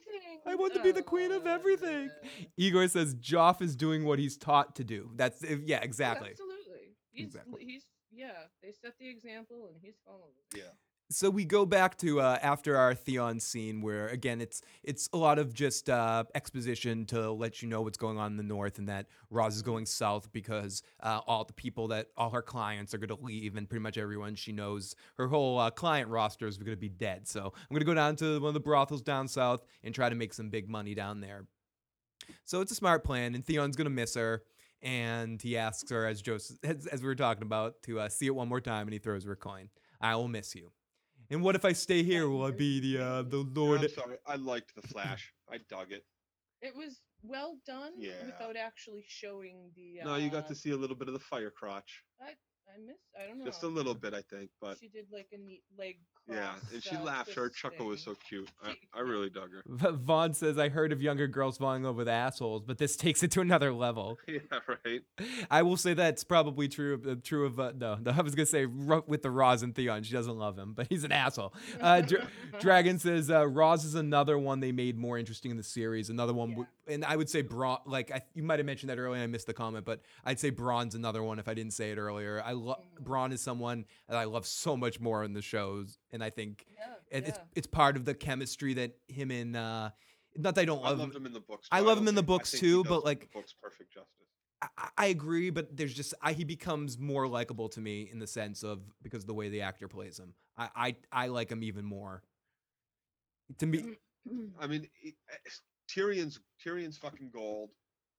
I 0.46 0.56
want 0.56 0.74
to 0.74 0.84
be 0.84 0.92
the 0.92 1.02
queen 1.02 1.32
of 1.32 1.44
Oh, 1.46 1.50
everything. 1.50 2.10
Igor 2.58 2.88
says 2.90 3.16
Joff 3.16 3.62
is 3.62 3.76
doing 3.76 4.04
what 4.06 4.20
he's 4.20 4.36
taught 4.38 4.76
to 4.76 4.84
do. 4.84 5.10
That's 5.16 5.42
yeah, 5.66 5.80
Oh, 5.82 5.84
exactly. 5.86 6.30
absolutely. 6.32 6.96
He's, 7.12 7.26
Exactly. 7.28 7.64
he's 7.66 7.86
yeah. 8.12 8.32
They 8.62 8.72
set 8.72 8.94
the 9.00 9.10
example 9.10 9.68
and 9.72 9.78
he's 9.82 9.96
following. 10.06 10.34
it. 10.54 10.58
Yeah. 10.60 10.64
So 11.12 11.32
we 11.32 11.44
go 11.44 11.66
back 11.66 11.98
to 12.00 12.22
uh, 12.22 12.38
after 12.40 12.78
our 12.78 12.94
Theon 12.94 13.40
scene, 13.40 13.82
where 13.82 14.10
again 14.10 14.42
it's 14.42 14.62
it's 14.84 15.10
a 15.12 15.18
lot 15.18 15.40
of 15.40 15.56
just 15.56 15.90
uh, 15.90 16.26
exposition 16.36 17.08
to 17.08 17.32
let 17.32 17.64
you 17.64 17.68
know 17.68 17.82
what's 17.82 17.98
going 17.98 18.20
on 18.20 18.34
in 18.34 18.38
the 18.38 18.44
north, 18.44 18.78
and 18.78 18.88
that 18.90 19.08
Ros 19.32 19.56
is 19.56 19.64
going 19.64 19.88
south 19.88 20.32
because 20.32 20.84
uh, 21.02 21.22
all 21.26 21.46
the 21.46 21.54
people 21.54 21.88
that 21.88 22.10
all 22.16 22.30
her 22.30 22.44
clients 22.44 22.94
are 22.94 23.00
going 23.00 23.10
to 23.10 23.26
leave, 23.26 23.56
and 23.56 23.68
pretty 23.68 23.82
much 23.82 23.98
everyone 23.98 24.36
she 24.36 24.52
knows, 24.52 24.94
her 25.18 25.28
whole 25.28 25.58
uh, 25.58 25.72
client 25.72 26.10
roster 26.10 26.46
is 26.46 26.60
going 26.60 26.70
to 26.70 26.78
be 26.78 26.90
dead. 26.90 27.28
So 27.28 27.42
I'm 27.42 27.74
going 27.74 27.80
to 27.80 27.86
go 27.86 27.96
down 27.96 28.16
to 28.18 28.40
one 28.40 28.50
of 28.50 28.54
the 28.54 28.60
brothels 28.60 29.02
down 29.02 29.28
south 29.28 29.66
and 29.84 29.96
try 29.96 30.10
to 30.10 30.16
make 30.16 30.32
some 30.32 30.50
big 30.52 30.70
money 30.70 30.94
down 30.94 31.22
there. 31.22 31.48
So 32.46 32.62
it's 32.62 32.72
a 32.72 32.76
smart 32.76 33.04
plan, 33.04 33.34
and 33.34 33.44
Theon's 33.44 33.76
going 33.76 33.86
to 33.86 33.90
miss 33.92 34.14
her. 34.14 34.44
And 34.84 35.42
he 35.42 35.58
asks 35.58 35.90
her, 35.90 36.06
as 36.06 36.22
Joseph, 36.22 36.58
as, 36.64 36.86
as 36.86 37.02
we 37.02 37.08
were 37.08 37.16
talking 37.16 37.44
about, 37.44 37.82
to 37.84 38.00
uh, 38.00 38.10
see 38.10 38.28
it 38.28 38.36
one 38.36 38.48
more 38.48 38.62
time, 38.62 38.88
and 38.88 38.94
he 38.94 39.00
throws 39.00 39.26
her 39.26 39.32
a 39.32 39.36
coin. 39.36 39.70
I 40.00 40.16
will 40.16 40.30
miss 40.30 40.56
you. 40.56 40.72
And 41.32 41.42
what 41.44 41.56
if 41.56 41.64
I 41.66 41.74
stay 41.74 42.02
here? 42.04 42.28
Will 42.30 42.44
I 42.44 42.52
be 42.52 42.80
the 42.80 43.04
uh, 43.04 43.22
the 43.24 43.38
Yeah, 43.40 43.54
Lord? 43.54 43.82
I'm 43.82 43.90
sorry. 43.90 44.18
I 44.26 44.36
liked 44.36 44.74
the 44.76 44.82
Flash. 44.88 45.32
I 45.52 45.58
dug 45.70 45.92
it. 45.92 46.04
It 46.62 46.76
was 46.76 47.00
well 47.24 47.58
done 47.68 47.94
Yeah. 47.98 48.26
without 48.26 48.56
actually 48.56 49.06
showing 49.08 49.72
the. 49.76 50.02
Uh, 50.02 50.06
No, 50.06 50.16
you 50.16 50.30
got 50.30 50.48
to 50.48 50.56
see 50.56 50.72
a 50.72 50.78
little 50.78 50.96
bit 50.96 51.08
of 51.08 51.14
the 51.14 51.20
fire 51.20 51.52
crotch, 51.52 52.04
I 52.22 52.34
I 52.74 52.80
missed. 52.86 53.00
I 53.22 53.28
don't 53.28 53.40
know. 53.40 53.46
just 53.46 53.64
a 53.64 53.68
little 53.68 53.94
bit, 53.96 54.14
I 54.14 54.22
think. 54.22 54.50
But 54.62 54.78
She 54.80 54.88
did 54.88 55.06
like 55.12 55.28
a 55.34 55.38
neat 55.38 55.64
leg. 55.78 55.98
yeah, 56.30 56.52
and 56.74 56.82
she 56.84 56.96
laughed. 56.98 57.34
Her 57.34 57.48
twist 57.50 57.56
chuckle 57.60 57.88
was 57.88 58.02
so 58.02 58.16
cute. 58.28 58.48
I, 58.64 58.76
I 58.94 59.02
really 59.02 59.30
dug 59.30 59.50
her. 59.52 59.64
V- 59.68 59.98
Vaughn 60.04 60.34
says, 60.34 60.58
I 60.58 60.70
heard 60.70 60.92
of 60.92 61.02
younger 61.02 61.28
girls 61.28 61.58
falling 61.58 61.82
in 61.82 61.88
love 61.88 61.96
with 61.96 62.08
assholes, 62.08 62.64
but 62.66 62.78
this 62.78 62.96
takes 62.98 63.24
it 63.24 63.32
to 63.32 63.42
another 63.42 63.74
level. 63.74 64.18
Yeah, 64.28 64.40
right. 64.86 65.02
I 65.50 65.64
will 65.64 65.76
say 65.78 65.94
that's 65.96 66.24
probably 66.24 66.68
true 66.68 66.94
of 66.94 67.08
uh, 67.08 67.16
true 67.24 67.46
of 67.46 67.60
uh, 67.60 67.72
no, 67.76 67.96
no. 68.02 68.12
I 68.12 68.22
was 68.22 68.36
gonna 68.36 68.46
say 68.46 68.66
Ro- 68.66 69.04
with 69.08 69.24
the 69.24 69.32
Ros 69.32 69.64
and 69.64 69.74
Theon, 69.76 70.04
she 70.04 70.14
doesn't 70.14 70.38
love 70.38 70.58
him, 70.58 70.74
but 70.74 70.86
he's 70.88 71.04
an 71.04 71.12
asshole. 71.12 71.54
Uh, 71.82 72.02
Dra- 72.02 72.28
Dragon 72.60 73.00
says 73.00 73.30
uh, 73.32 73.48
Ros 73.48 73.84
is 73.84 73.96
another 73.96 74.38
one 74.38 74.60
they 74.60 74.72
made 74.72 74.98
more 74.98 75.18
interesting 75.18 75.50
in 75.52 75.58
the 75.58 75.64
series. 75.64 76.10
Another 76.10 76.34
one, 76.34 76.50
w- 76.52 76.68
and 76.90 77.06
I 77.06 77.16
would 77.16 77.30
say 77.30 77.44
Bronn. 77.44 77.80
Like 77.86 78.12
I, 78.12 78.22
you 78.34 78.44
might 78.44 78.60
have 78.60 78.66
mentioned 78.66 78.90
that 78.90 78.98
earlier, 78.98 79.16
and 79.16 79.24
I 79.24 79.28
missed 79.28 79.48
the 79.48 79.54
comment, 79.54 79.86
but 79.86 80.02
I'd 80.26 80.40
say 80.40 80.52
Bronn's 80.52 80.96
another 80.96 81.22
one 81.24 81.40
if 81.40 81.48
I 81.48 81.54
didn't 81.54 81.74
say 81.74 81.92
it 81.92 81.98
earlier. 81.98 82.42
I 82.44 82.54
love 82.54 82.84
Bronn 83.02 83.32
is 83.32 83.42
someone 83.42 83.86
that 84.08 84.18
I 84.18 84.26
love 84.26 84.46
so 84.46 84.76
much 84.76 85.00
more 85.00 85.24
in 85.24 85.34
the 85.34 85.42
shows, 85.42 85.98
and 86.12 86.24
I 86.24 86.30
think 86.30 86.66
Yeah, 86.78 87.18
it, 87.18 87.28
it's 87.30 87.38
yeah. 87.38 87.44
it's 87.56 87.68
part 87.68 87.96
of 87.96 88.06
the 88.06 88.14
chemistry 88.14 88.74
that 88.76 88.98
him 89.08 89.32
and 89.32 89.56
uh, 89.56 89.90
not 90.38 90.56
that 90.56 90.62
I 90.62 90.66
don't 90.66 90.82
love 90.84 91.00
loved 91.00 91.16
him. 91.16 91.22
him 91.22 91.26
in 91.28 91.34
the 91.34 91.40
books. 91.40 91.68
I 91.72 91.80
love 91.80 91.98
don't 91.98 92.04
him 92.04 92.08
in 92.10 92.16
the 92.16 92.24
books 92.24 92.52
too, 92.52 92.84
does 92.84 92.90
but, 92.90 93.00
the 93.02 93.06
like- 93.06 93.32
books 93.34 93.54
perfect 93.62 93.94
justice. 93.94 94.14
I, 94.78 94.90
I 94.98 95.06
agree, 95.08 95.52
but 95.52 95.78
there's 95.78 95.94
just 95.94 96.14
I, 96.22 96.34
he 96.34 96.44
becomes 96.44 96.98
more 97.00 97.28
likable 97.30 97.70
to 97.70 97.80
me 97.80 98.10
in 98.12 98.20
the 98.20 98.28
sense 98.28 98.62
of 98.64 98.82
because 99.02 99.24
of 99.24 99.28
the 99.28 99.34
way 99.34 99.48
the 99.48 99.62
actor 99.62 99.88
plays 99.88 100.20
him. 100.20 100.34
I 100.58 100.70
I, 100.76 100.96
I 101.12 101.28
like 101.28 101.50
him 101.50 101.64
even 101.64 101.86
more. 101.86 102.24
To 103.60 103.66
me, 103.66 103.96
I 104.60 104.68
mean, 104.68 104.88
he- 105.02 105.16
eh, 105.32 105.50
Tyrion's 105.90 106.40
Tyrion's 106.64 106.98
fucking 106.98 107.32
gold, 107.34 107.70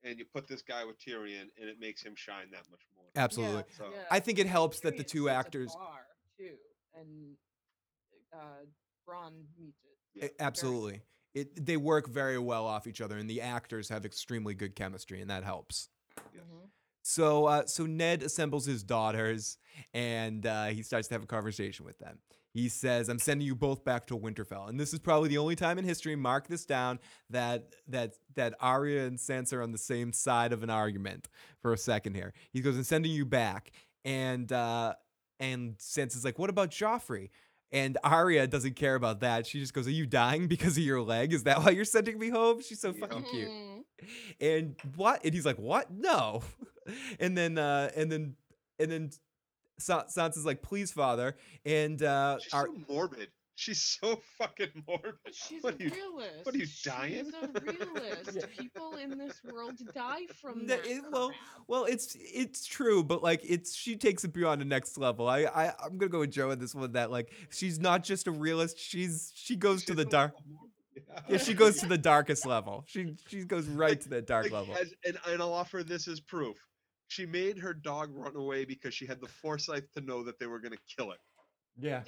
and 0.03 0.19
you 0.19 0.25
put 0.25 0.47
this 0.49 0.63
guy 0.63 0.85
with 0.85 0.99
Tyrion, 0.99 1.49
and 1.61 1.69
it 1.69 1.79
makes 1.79 2.03
him 2.03 2.15
shine 2.17 2.51
that 2.53 2.65
much 2.71 2.81
more. 2.97 3.05
absolutely. 3.17 3.65
Yeah, 3.71 3.77
So- 3.77 3.91
yeah. 3.93 4.05
I 4.11 4.21
think 4.21 4.39
it 4.39 4.47
helps 4.47 4.81
that 4.81 4.97
the 4.97 5.05
two 5.05 5.29
actors 5.29 5.75
bar, 5.75 6.07
too, 6.39 6.57
and 6.95 7.37
uh, 8.33 8.65
Bronn 9.09 9.33
meets 9.59 9.79
it. 9.85 9.97
Yeah. 10.15 10.25
eh, 10.25 10.29
absolutely 10.41 11.03
it 11.35 11.65
they 11.65 11.77
work 11.77 12.09
very 12.09 12.39
well 12.39 12.67
off 12.67 12.87
each 12.89 13.01
other, 13.01 13.17
and 13.17 13.31
the 13.31 13.41
actors 13.41 13.89
have 13.89 14.05
extremely 14.05 14.55
good 14.55 14.75
chemistry, 14.75 15.21
and 15.21 15.31
that 15.31 15.45
helps. 15.45 15.89
Yes. 16.35 16.43
Mhm. 16.45 16.69
So 17.03 17.47
uh, 17.47 17.67
so 17.67 17.87
Ned 17.87 18.23
assembles 18.23 18.67
his 18.67 18.83
daughters, 18.83 19.57
and 19.95 20.45
uh, 20.45 20.67
he 20.67 20.83
starts 20.83 21.07
to 21.09 21.15
have 21.15 21.23
a 21.23 21.27
conversation 21.27 21.85
with 21.85 21.99
them. 21.99 22.19
He 22.53 22.69
says, 22.69 23.09
"I'm 23.09 23.19
sending 23.19 23.47
you 23.47 23.55
both 23.55 23.85
back 23.85 24.07
to 24.09 24.19
Winterfell," 24.19 24.69
and 24.69 24.79
this 24.79 24.93
is 24.93 24.99
probably 24.99 25.29
the 25.29 25.39
only 25.39 25.57
time 25.57 25.79
in 25.79 25.85
history. 25.85 26.17
Mark 26.17 26.49
this 26.49 26.65
down 26.65 26.99
that 27.31 27.75
that 27.89 28.15
that 28.35 28.55
Arya 28.61 29.07
and 29.07 29.19
Sansa 29.19 29.55
are 29.55 29.63
on 29.63 29.73
the 29.73 29.79
same 29.79 30.13
side 30.13 30.53
of 30.53 30.63
an 30.63 30.71
argument 30.71 31.29
for 31.63 31.73
a 31.73 31.79
second 31.79 32.15
here. 32.15 32.33
He 32.53 32.61
goes, 32.61 32.77
"I'm 32.77 32.83
sending 32.85 33.13
you 33.13 33.25
back," 33.25 33.71
and 34.05 34.51
uh, 34.53 34.95
and 35.39 35.77
Sansa's 35.79 36.25
like, 36.25 36.39
"What 36.39 36.51
about 36.51 36.71
Joffrey?" 36.71 37.31
And 37.73 37.99
Arya 38.03 38.49
doesn't 38.49 38.75
care 38.75 38.97
about 38.97 39.21
that. 39.21 39.47
She 39.47 39.61
just 39.61 39.73
goes, 39.73 39.87
"Are 39.87 39.93
you 39.93 40.07
dying 40.07 40.49
because 40.49 40.77
of 40.77 40.83
your 40.83 41.03
leg? 41.03 41.33
Is 41.33 41.45
that 41.45 41.63
why 41.63 41.71
you're 41.71 41.85
sending 41.85 42.19
me 42.19 42.31
home?" 42.31 42.61
She's 42.63 42.81
so 42.81 42.93
fucking 42.93 43.23
cute. 43.31 43.49
Mhm. 43.49 43.85
And 44.41 44.77
what? 44.97 45.25
And 45.25 45.33
he's 45.35 45.47
like, 45.47 45.59
"What? 45.59 45.91
No." 45.91 46.43
And 47.21 47.39
then 47.39 47.57
uh 47.57 47.91
and 47.95 48.11
then 48.11 48.35
and 48.81 48.91
then 48.91 49.11
Sa- 49.81 50.05
Sansa's 50.07 50.45
like, 50.47 50.63
"Please, 50.63 50.93
father." 50.93 51.37
And 51.65 52.03
uh 52.03 52.39
She's 52.41 52.53
Ar- 52.55 52.67
so 52.67 52.75
morbid. 52.95 53.29
She's 53.57 53.83
so 54.01 54.21
fucking 54.39 54.85
morbid. 54.89 55.13
She's 55.33 55.63
what 55.63 55.75
a 55.75 55.77
are 55.77 55.83
you, 55.87 55.91
realist. 55.95 56.47
what 56.47 56.55
are 56.55 56.59
you 56.59 56.67
dying? 56.83 57.25
She's 57.27 57.35
a 57.35 57.61
realist. 57.73 58.47
People 58.59 58.97
in 58.97 59.19
this 59.19 59.39
world 59.45 59.75
die 59.95 60.25
from 60.41 60.61
N- 60.61 60.67
that. 60.69 60.87
it- 60.87 61.03
well, 61.13 61.31
well, 61.69 61.85
it's 61.85 62.17
it's 62.21 62.65
true, 62.67 63.05
but 63.05 63.23
like 63.23 63.41
it's 63.45 63.75
she 63.77 63.97
takes 63.97 64.25
it 64.25 64.33
beyond 64.33 64.61
the 64.63 64.65
next 64.65 64.97
level. 64.97 65.29
I, 65.29 65.41
I 65.45 65.73
I'm 65.85 65.99
gonna 65.99 66.09
go 66.09 66.21
with 66.21 66.31
Joe 66.31 66.51
in 66.53 66.59
this 66.59 66.75
one. 66.75 66.93
That 66.93 67.11
like 67.11 67.33
she's 67.51 67.79
not 67.79 68.03
just 68.03 68.27
a 68.29 68.31
realist. 68.31 68.79
She's 68.79 69.31
she 69.35 69.57
goes 69.57 69.85
to 69.85 69.95
the 69.95 70.05
dark. 70.07 70.33
morbid- 70.49 70.71
Yeah, 71.29 71.37
she 71.39 71.53
goes 71.55 71.77
to 71.81 71.87
the 71.87 71.99
darkest 71.99 72.47
level. 72.47 72.85
She 72.87 73.15
she 73.29 73.45
goes 73.45 73.67
right 73.67 74.01
to 74.01 74.09
the 74.09 74.23
dark 74.23 74.45
Like, 74.45 74.53
level. 74.53 74.75
as- 74.81 74.95
and, 75.05 75.19
and 75.29 75.43
I'll 75.43 75.53
offer 75.53 75.83
this 75.83 76.09
as 76.09 76.19
proof. 76.21 76.57
She 77.11 77.27
made 77.27 77.59
her 77.59 77.75
dog 77.75 78.11
run 78.15 78.37
away 78.37 78.65
because 78.65 78.95
she 78.95 79.05
had 79.05 79.21
the 79.21 79.27
foresight 79.27 79.83
to 79.95 80.01
know 80.01 80.23
that 80.23 80.39
they 80.39 80.47
were 80.47 80.61
going 80.61 80.71
to 80.71 80.97
kill 80.97 81.11
it. 81.11 81.19
Yeah. 81.77 82.03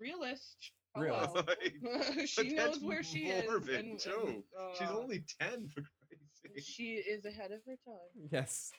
realist. 0.00 0.56
Realist. 0.96 1.30
Hello. 1.34 1.44
Like, 2.16 2.26
she 2.26 2.54
knows 2.54 2.80
where 2.82 3.02
she 3.02 3.26
is. 3.26 3.44
and- 3.68 3.98
too. 3.98 4.22
and, 4.26 4.42
She's 4.78 4.88
uh, 4.88 4.96
only 4.98 5.22
10, 5.38 5.68
for 5.68 5.82
Christ's 5.82 6.40
sake. 6.42 6.64
She 6.64 6.94
is 6.94 7.26
ahead 7.26 7.52
of 7.52 7.60
her 7.66 7.76
time. 7.86 8.28
Yes. 8.30 8.72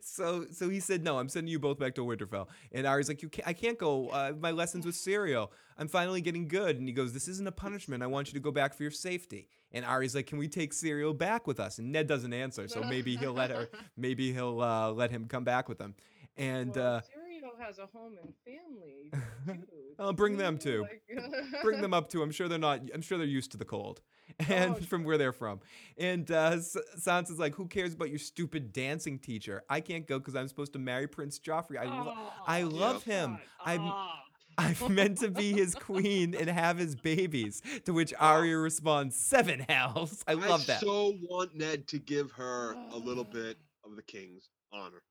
So 0.00 0.46
so 0.52 0.68
he 0.68 0.78
said 0.78 1.02
no. 1.02 1.18
I'm 1.18 1.28
sending 1.28 1.50
you 1.50 1.58
both 1.58 1.80
back 1.80 1.96
to 1.96 2.02
Winterfell. 2.02 2.46
And 2.70 2.86
Arya's 2.86 3.08
like, 3.08 3.22
you 3.22 3.28
can't. 3.28 3.46
I 3.48 3.52
can't 3.54 3.78
go. 3.78 4.08
Uh, 4.08 4.32
my 4.38 4.52
lessons 4.52 4.86
with 4.86 4.94
Syrio. 4.94 5.48
I'm 5.78 5.88
finally 5.88 6.20
getting 6.20 6.46
good. 6.46 6.78
And 6.78 6.86
he 6.86 6.94
goes, 6.94 7.12
this 7.12 7.26
isn't 7.26 7.46
a 7.48 7.52
punishment. 7.52 8.04
I 8.04 8.06
want 8.06 8.28
you 8.28 8.34
to 8.34 8.40
go 8.40 8.52
back 8.52 8.72
for 8.72 8.82
your 8.84 8.92
safety. 8.92 9.48
And 9.72 9.84
Arya's 9.84 10.14
like, 10.14 10.26
can 10.26 10.38
we 10.38 10.48
take 10.48 10.72
Syrio 10.72 11.16
back 11.16 11.46
with 11.46 11.58
us? 11.60 11.78
And 11.78 11.90
Ned 11.92 12.06
doesn't 12.06 12.32
answer. 12.32 12.68
So 12.68 12.82
maybe 12.82 13.16
he'll 13.16 13.32
let 13.32 13.50
her. 13.50 13.68
Maybe 13.96 14.32
he'll 14.32 14.60
uh, 14.60 14.92
let 14.92 15.10
him 15.10 15.26
come 15.26 15.44
back 15.44 15.68
with 15.68 15.78
them. 15.78 15.94
And 16.36 16.74
well, 16.76 16.96
uh, 16.96 17.00
Syrio 17.00 17.58
has 17.66 17.78
a 17.78 17.86
home 17.86 18.14
and 18.22 18.32
family 18.44 19.10
too. 19.70 19.94
I'll 19.98 20.12
bring 20.12 20.36
them 20.36 20.58
too. 20.58 20.86
Bring 21.62 21.80
them 21.82 21.92
up 21.94 22.08
too. 22.08 22.22
I'm 22.22 22.30
sure 22.30 22.48
they're 22.48 22.58
not. 22.58 22.80
I'm 22.94 23.02
sure 23.02 23.18
they're 23.18 23.26
used 23.26 23.52
to 23.52 23.58
the 23.58 23.64
cold, 23.66 24.00
and 24.48 24.72
Oh, 24.74 24.80
from 24.80 25.04
where 25.04 25.18
they're 25.18 25.32
from. 25.34 25.60
And 25.98 26.28
uh, 26.30 26.52
Sansa's 26.98 27.38
like, 27.38 27.54
"Who 27.56 27.66
cares 27.66 27.92
about 27.92 28.08
your 28.08 28.18
stupid 28.18 28.72
dancing 28.72 29.18
teacher? 29.18 29.62
I 29.68 29.80
can't 29.80 30.06
go 30.06 30.18
because 30.18 30.34
I'm 30.34 30.48
supposed 30.48 30.72
to 30.72 30.78
marry 30.78 31.06
Prince 31.06 31.38
Joffrey. 31.38 31.76
I, 31.78 31.84
lo- 31.84 32.16
I 32.46 32.62
Oh, 32.62 32.68
love 32.68 33.04
God. 33.04 33.12
him. 33.12 33.38
I'm 33.64 33.82
Ah. 33.82 34.22
I'm 34.62 34.94
meant 34.94 35.18
to 35.18 35.30
be 35.30 35.52
his 35.52 35.74
queen 35.74 36.34
and 36.34 36.48
have 36.48 36.78
his 36.78 36.94
babies." 36.96 37.62
To 37.84 37.92
which 37.92 38.12
Arya 38.18 38.58
responds, 38.58 39.16
seven 39.16 39.60
hells." 39.60 40.22
I 40.26 40.34
love 40.34 40.66
that. 40.66 40.78
I 40.78 40.80
so 40.80 41.14
want 41.28 41.54
Ned 41.54 41.88
to 41.88 41.98
give 41.98 42.32
her 42.32 42.74
a 42.92 42.98
little 42.98 43.24
bit 43.24 43.58
of 43.84 43.96
the 43.96 44.02
king's 44.02 44.48
honor 44.72 45.02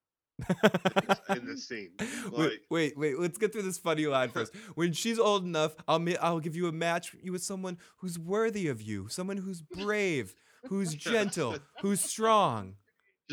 in 1.35 1.45
this 1.45 1.67
scene. 1.69 1.91
wait, 2.31 2.61
wait, 2.69 2.97
wait. 2.97 3.19
Let's 3.19 3.37
get 3.37 3.51
through 3.53 3.63
this 3.63 3.77
funny 3.77 4.07
line 4.07 4.29
first. 4.33 4.55
When 4.75 4.93
she's 4.93 5.19
old 5.19 5.43
enough, 5.43 5.75
I'll 5.87 5.99
ma- 5.99 6.13
I'll 6.21 6.39
give 6.39 6.55
you 6.55 6.67
a 6.67 6.71
match 6.71 7.15
you 7.21 7.31
with 7.31 7.43
someone 7.43 7.77
who's 7.97 8.17
worthy 8.17 8.67
of 8.67 8.81
you, 8.81 9.07
someone 9.09 9.37
who's 9.37 9.61
brave, 9.61 10.33
who's 10.67 10.93
gentle, 10.95 11.57
who's 11.81 12.01
strong. 12.01 12.75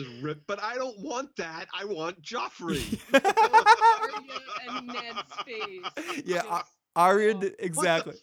Just 0.05 0.23
rip. 0.23 0.41
But 0.47 0.63
I 0.63 0.75
don't 0.77 0.99
want 1.01 1.31
that. 1.37 1.67
I 1.79 1.85
want 1.85 2.23
Joffrey. 2.23 2.99
And 4.69 4.87
Ned's 4.89 5.33
face. 5.47 6.23
Yeah, 6.25 6.39
is 6.41 6.45
Ar- 6.47 6.65
Arya, 6.97 7.35
Oh, 7.43 7.51
exactly. 7.59 8.15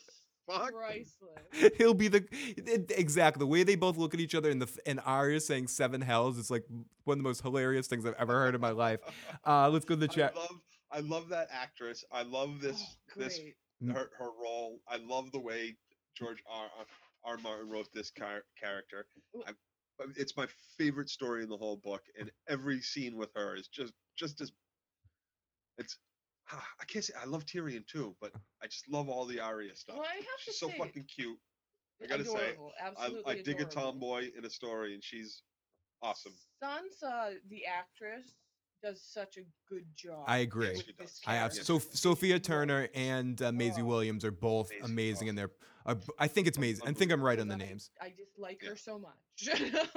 Fuck. 0.50 0.74
priceless. 0.74 1.74
He'll 1.78 1.94
be 1.96 2.08
the 2.08 2.24
it- 2.32 2.92
exactly 2.96 3.40
the 3.40 3.48
way 3.48 3.64
they 3.64 3.76
both 3.76 3.98
look 3.98 4.14
at 4.14 4.20
each 4.20 4.36
other 4.36 4.52
and 4.52 4.62
the 4.62 4.68
f- 4.68 4.78
and 4.86 5.00
Arya 5.04 5.40
saying 5.40 5.68
seven 5.70 6.02
hells 6.02 6.38
is 6.38 6.52
like 6.52 6.64
one 7.06 7.16
of 7.18 7.20
the 7.24 7.28
most 7.28 7.42
hilarious 7.42 7.88
things 7.88 8.06
I've 8.06 8.14
ever 8.20 8.34
heard 8.34 8.54
in 8.54 8.62
my 8.62 8.70
life. 8.72 9.00
Uh, 9.46 9.70
let's 9.70 9.86
go 9.86 9.96
to 9.96 10.00
the 10.06 10.12
I 10.12 10.16
chat. 10.16 10.36
love, 10.36 10.50
I 10.92 11.00
love 11.00 11.30
that 11.30 11.48
actress. 11.52 12.04
I 12.12 12.22
love 12.24 12.62
this, 12.62 12.80
Oh, 13.18 13.20
this. 13.22 13.40
Mm. 13.84 13.94
her, 13.94 14.10
her 14.20 14.30
role. 14.42 14.80
I 14.88 14.98
love 14.98 15.32
the 15.32 15.40
way 15.40 15.76
George 16.16 16.38
R. 16.50 16.68
R. 16.78 16.86
R. 17.34 17.38
Martin 17.40 17.68
wrote 17.70 17.88
this 17.94 18.12
char- 18.12 18.46
character. 18.62 19.08
I, 19.48 19.52
it's 20.16 20.36
my 20.38 20.48
favorite 20.78 21.10
story 21.10 21.44
in 21.44 21.50
the 21.50 21.58
whole 21.58 21.78
book, 21.78 22.04
and 22.20 22.32
every 22.48 22.82
scene 22.82 23.16
with 23.18 23.30
her 23.36 23.56
is 23.56 23.68
just, 23.68 23.94
just 24.18 24.42
as. 24.42 24.52
It's, 25.78 25.98
ah, 26.52 26.66
I 26.80 26.86
can't 26.86 27.04
say 27.04 27.14
I 27.22 27.26
love 27.26 27.46
Tyrion 27.46 27.86
too, 27.86 28.16
but 28.22 28.32
I 28.64 28.68
just 28.68 28.90
love 28.90 29.10
all 29.10 29.26
the 29.26 29.40
Arya 29.40 29.76
stuff. 29.76 29.98
Well, 29.98 30.08
I 30.10 30.16
have 30.16 30.26
She's 30.40 30.60
to 30.60 30.66
so 30.66 30.70
say, 30.70 30.78
fucking 30.78 31.06
cute. 31.14 31.38
I 32.04 32.08
gotta 32.08 32.26
say, 32.26 32.52
adorable, 32.52 32.72
I, 32.82 32.88
absolutely 32.88 33.40
I 33.40 33.42
dig 33.42 33.62
a 33.62 33.66
tomboy 33.66 34.30
in 34.38 34.46
a 34.46 34.50
story, 34.50 34.94
and 34.94 35.04
she's 35.04 35.44
awesome. 36.02 36.34
Sansa, 36.64 37.36
the 37.50 37.66
actress, 37.66 38.34
does 38.86 39.02
such 39.02 39.38
a 39.38 39.42
good 39.68 39.86
job. 39.96 40.24
I 40.28 40.38
agree. 40.40 40.76
with 40.76 40.98
this. 40.98 41.20
I 41.26 41.36
have 41.36 41.54
so 41.54 41.80
Sophia 41.80 42.40
Turner 42.40 42.88
and 42.94 43.42
uh, 43.42 43.52
Maisie 43.52 43.82
Oh. 43.82 43.86
Williams 43.86 44.24
are 44.24 44.32
both 44.32 44.70
Amazing, 44.72 44.86
amazing 44.92 45.28
in 45.30 45.40
awesome. 45.40 45.50
their. 45.86 45.94
Uh, 45.94 45.96
I 46.20 46.28
think 46.28 46.48
it's 46.48 46.58
Maisie. 46.60 46.82
I 46.86 46.94
think 46.94 47.12
I'm 47.12 47.22
right 47.22 47.40
on 47.40 47.48
the 47.48 47.56
I- 47.56 47.60
names. 47.60 47.90
I 48.02 48.10
just 48.10 48.38
like 48.38 48.62
Yeah. 48.64 48.70
her 48.70 48.76
so 48.76 49.00
much. 49.00 49.60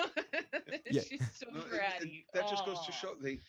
Yeah. 0.91 1.03
She's 1.03 1.21
so 1.35 1.47
No, 1.53 1.61
and- 1.61 1.73
and 1.73 1.81
bratty. 2.11 2.25
that 2.35 2.49
just 2.49 2.65
goes 2.67 2.85
to 2.87 2.93
show 2.93 3.15
they 3.21 3.41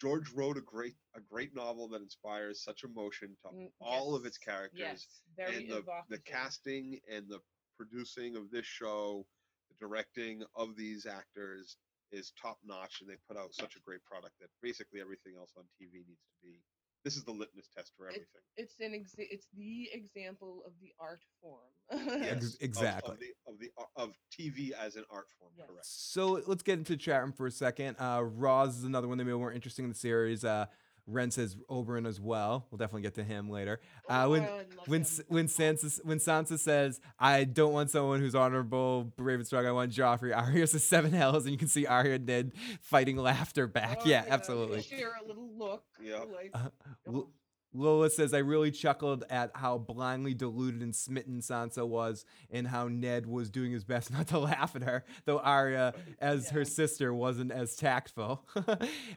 George 0.00 0.30
wrote 0.32 0.56
a 0.56 0.60
great 0.60 0.94
a 1.14 1.20
great 1.20 1.54
novel 1.54 1.88
that 1.88 2.00
inspires 2.02 2.62
such 2.62 2.84
emotion 2.84 3.36
to 3.42 3.48
Mm, 3.52 3.70
all 3.80 4.14
of 4.16 4.24
its 4.24 4.38
characters 4.38 4.78
Yes, 4.80 5.06
very 5.36 5.56
and 5.56 5.68
the, 5.70 5.84
the 6.08 6.18
casting 6.18 6.98
and 7.10 7.28
the 7.28 7.38
producing 7.76 8.36
of 8.36 8.50
this 8.50 8.66
show, 8.66 9.26
the 9.68 9.86
directing 9.86 10.42
of 10.56 10.74
these 10.76 11.06
actors 11.06 11.76
is 12.12 12.32
top 12.40 12.58
notch, 12.64 13.00
and 13.00 13.08
they 13.08 13.16
put 13.28 13.36
out 13.36 13.54
such 13.54 13.76
a 13.76 13.80
great 13.80 14.04
product 14.04 14.34
that 14.40 14.48
basically 14.62 15.00
everything 15.00 15.34
else 15.38 15.52
on 15.56 15.64
TV 15.80 16.06
needs 16.06 16.24
to 16.28 16.34
be. 16.42 16.60
This 17.02 17.16
is 17.16 17.24
the 17.24 17.30
litmus 17.32 17.68
test 17.74 17.92
for 17.96 18.08
It- 18.08 18.10
everything. 18.10 18.42
It's 18.56 18.74
an 18.80 18.92
exa- 18.92 19.26
it's 19.30 19.46
the 19.56 19.88
example 19.92 20.62
of 20.66 20.72
the 20.82 20.92
art 21.00 21.22
form. 21.40 21.70
Yes, 21.90 22.56
exactly. 22.60 23.12
of, 23.14 23.18
the 23.18 23.32
of 23.46 23.58
the 23.58 23.70
of 23.96 24.14
TV 24.38 24.72
as 24.72 24.96
an 24.96 25.04
art 25.10 25.28
form. 25.38 25.52
Yes. 25.56 25.66
Correct. 25.68 25.86
So 25.86 26.42
let's 26.46 26.62
get 26.62 26.78
into 26.78 26.92
the 26.92 26.98
chat 26.98 27.22
room 27.22 27.32
for 27.32 27.46
a 27.46 27.50
second. 27.50 27.96
Uh, 27.98 28.22
Ros 28.22 28.76
is 28.76 28.84
another 28.84 29.08
one 29.08 29.16
that 29.16 29.24
may 29.24 29.32
be 29.32 29.38
more 29.38 29.52
interesting 29.52 29.84
in 29.86 29.90
the 29.90 29.96
series. 29.96 30.44
Uh, 30.44 30.66
Ren 31.06 31.30
says 31.30 31.56
Oberyn 31.70 32.06
as 32.06 32.20
well. 32.20 32.66
We'll 32.70 32.78
definitely 32.78 33.02
get 33.02 33.14
to 33.14 33.24
him 33.24 33.48
later. 33.50 33.80
Uh, 34.08 34.22
Oh, 34.26 34.30
when 34.30 34.42
I 34.42 34.64
when 34.86 35.00
him. 35.02 35.24
When 35.28 35.46
Sansa 35.46 36.04
when 36.04 36.18
Sansa 36.18 36.58
says, 36.58 37.00
"I 37.18 37.44
don't 37.44 37.72
want 37.72 37.90
someone 37.90 38.20
who's 38.20 38.34
honorable, 38.34 39.04
brave, 39.16 39.38
and 39.38 39.46
strong. 39.46 39.66
I 39.66 39.72
want 39.72 39.92
Joffrey." 39.92 40.36
Arya 40.36 40.66
says 40.66 40.84
seven 40.84 41.12
hells, 41.12 41.44
and 41.44 41.52
you 41.52 41.58
can 41.58 41.68
see 41.68 41.86
Arya 41.86 42.14
and 42.16 42.26
Ned 42.26 42.52
fighting 42.80 43.16
laughter 43.16 43.66
back. 43.66 43.98
Oh, 44.02 44.06
yeah, 44.06 44.22
they 44.22 44.30
absolutely. 44.30 44.82
Share 44.82 45.12
a 45.22 45.26
little 45.26 45.48
look. 45.56 45.84
Yep. 46.02 46.28
Like, 46.34 46.50
Uh, 46.54 46.68
L- 47.06 47.30
Lola 47.72 48.10
says, 48.10 48.34
I 48.34 48.38
really 48.38 48.70
chuckled 48.70 49.24
at 49.30 49.50
how 49.54 49.78
blindly 49.78 50.34
deluded 50.34 50.82
and 50.82 50.94
smitten 50.94 51.40
Sansa 51.40 51.86
was 51.86 52.24
and 52.50 52.66
how 52.66 52.88
Ned 52.88 53.26
was 53.26 53.48
doing 53.50 53.70
his 53.72 53.84
best 53.84 54.10
not 54.12 54.28
to 54.28 54.38
laugh 54.40 54.74
at 54.76 54.82
her, 54.82 55.04
though 55.24 55.38
Arya, 55.38 55.94
as 56.20 56.50
her 56.50 56.64
sister, 56.64 57.14
wasn't 57.14 57.52
as 57.52 57.76
tactful. 57.76 58.44
yeah, 58.56 58.64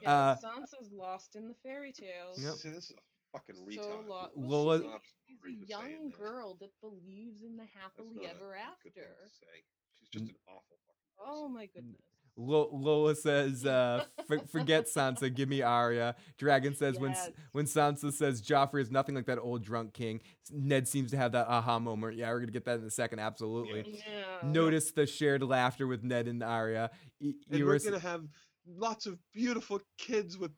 uh, 0.06 0.36
Sansa's 0.36 0.92
lost 0.92 1.34
in 1.36 1.48
the 1.48 1.54
fairy 1.64 1.92
tales. 1.92 2.38
Yep. 2.42 2.54
See, 2.54 2.68
this 2.70 2.90
is 2.90 2.92
a 2.92 3.38
fucking 3.38 3.56
So 3.56 3.62
retard. 3.82 4.08
lo- 4.08 4.28
Lola- 4.36 4.78
well, 4.80 4.90
I'm 4.94 5.00
she's, 5.26 5.38
she's 5.58 5.62
a 5.64 5.66
young 5.66 6.10
girl 6.16 6.56
that 6.60 6.70
believes 6.80 7.42
in 7.42 7.56
the 7.56 7.66
happily 7.74 8.24
ever 8.26 8.54
good 8.84 8.92
thing 8.92 8.92
to 8.94 9.00
after. 9.00 9.28
say. 9.40 9.64
She's 9.98 10.08
just 10.10 10.24
an 10.30 10.36
awful 10.46 10.78
fucking 10.86 11.00
Oh 11.26 11.48
my 11.48 11.66
goodness. 11.66 12.00
Lo- 12.36 12.68
Lola 12.72 13.14
says, 13.14 13.64
uh, 13.64 14.04
"For- 14.26 14.40
"Forget 14.46 14.86
Sansa, 14.86 15.32
give 15.32 15.48
me 15.48 15.62
Arya." 15.62 16.16
Dragon 16.38 16.74
says, 16.76 16.98
"When 16.98 17.12
Yes. 17.12 17.30
when 17.52 17.66
Sansa 17.66 18.12
says 18.12 18.42
Joffrey 18.42 18.80
is 18.82 18.90
nothing 18.90 19.14
like 19.14 19.26
that 19.26 19.38
old 19.38 19.62
drunk 19.62 19.92
king," 19.94 20.20
Ned 20.50 20.88
seems 20.88 21.10
to 21.12 21.16
have 21.16 21.32
that 21.32 21.46
aha 21.48 21.78
moment. 21.78 22.16
Yeah, 22.16 22.30
we're 22.30 22.40
gonna 22.40 22.52
get 22.52 22.64
that 22.64 22.80
in 22.80 22.84
a 22.84 22.90
second. 22.90 23.20
Absolutely. 23.20 24.00
Yeah. 24.08 24.48
Notice 24.48 24.90
the 24.92 25.06
shared 25.06 25.42
laughter 25.42 25.86
with 25.86 26.02
Ned 26.02 26.26
and 26.28 26.42
Arya. 26.42 26.90
E- 27.20 27.34
And 27.50 27.58
you 27.58 27.66
we're 27.66 27.72
were 27.74 27.78
gonna 27.78 27.98
have 28.00 28.24
lots 28.66 29.06
of 29.06 29.18
beautiful 29.32 29.80
kids 29.98 30.36
with 30.36 30.50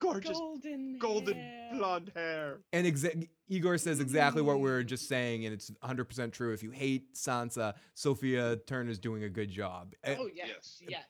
gorgeous 0.00 0.36
golden, 0.38 0.98
golden 0.98 1.34
hair. 1.36 1.70
blonde 1.74 2.10
hair. 2.14 2.58
And 2.72 2.86
exa- 2.86 3.28
Igor 3.48 3.78
says 3.78 4.00
exactly 4.00 4.42
what 4.42 4.60
we're 4.60 4.82
just 4.82 5.08
saying, 5.08 5.44
and 5.44 5.54
it's 5.54 5.70
100% 5.84 6.32
true. 6.32 6.52
If 6.52 6.62
you 6.62 6.70
hate 6.70 7.14
Sansa, 7.14 7.74
Sophia 7.94 8.56
Turner's 8.66 8.98
doing 8.98 9.22
a 9.24 9.28
good 9.28 9.50
job. 9.50 9.92
Eh, 10.04 10.16
Oh 10.18 10.28
yes, 10.34 10.82
Yes. 10.88 11.04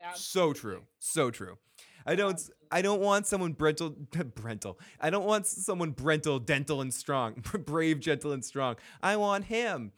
yes. 0.00 0.20
so 0.20 0.52
true, 0.52 0.82
so 0.98 1.30
true. 1.30 1.58
I 2.04 2.16
don't, 2.16 2.34
s- 2.34 2.50
I 2.72 2.82
don't 2.82 3.00
want 3.00 3.28
someone 3.28 3.52
Brental, 3.52 3.90
Brental. 4.34 4.78
I 5.00 5.08
don't 5.10 5.24
want 5.24 5.46
someone 5.46 5.90
Brental, 5.92 6.40
dental 6.40 6.80
and 6.80 6.92
strong, 6.92 7.42
brave, 7.64 8.00
gentle 8.00 8.32
and 8.32 8.44
strong. 8.44 8.76
I 9.02 9.16
want 9.16 9.44
him. 9.44 9.92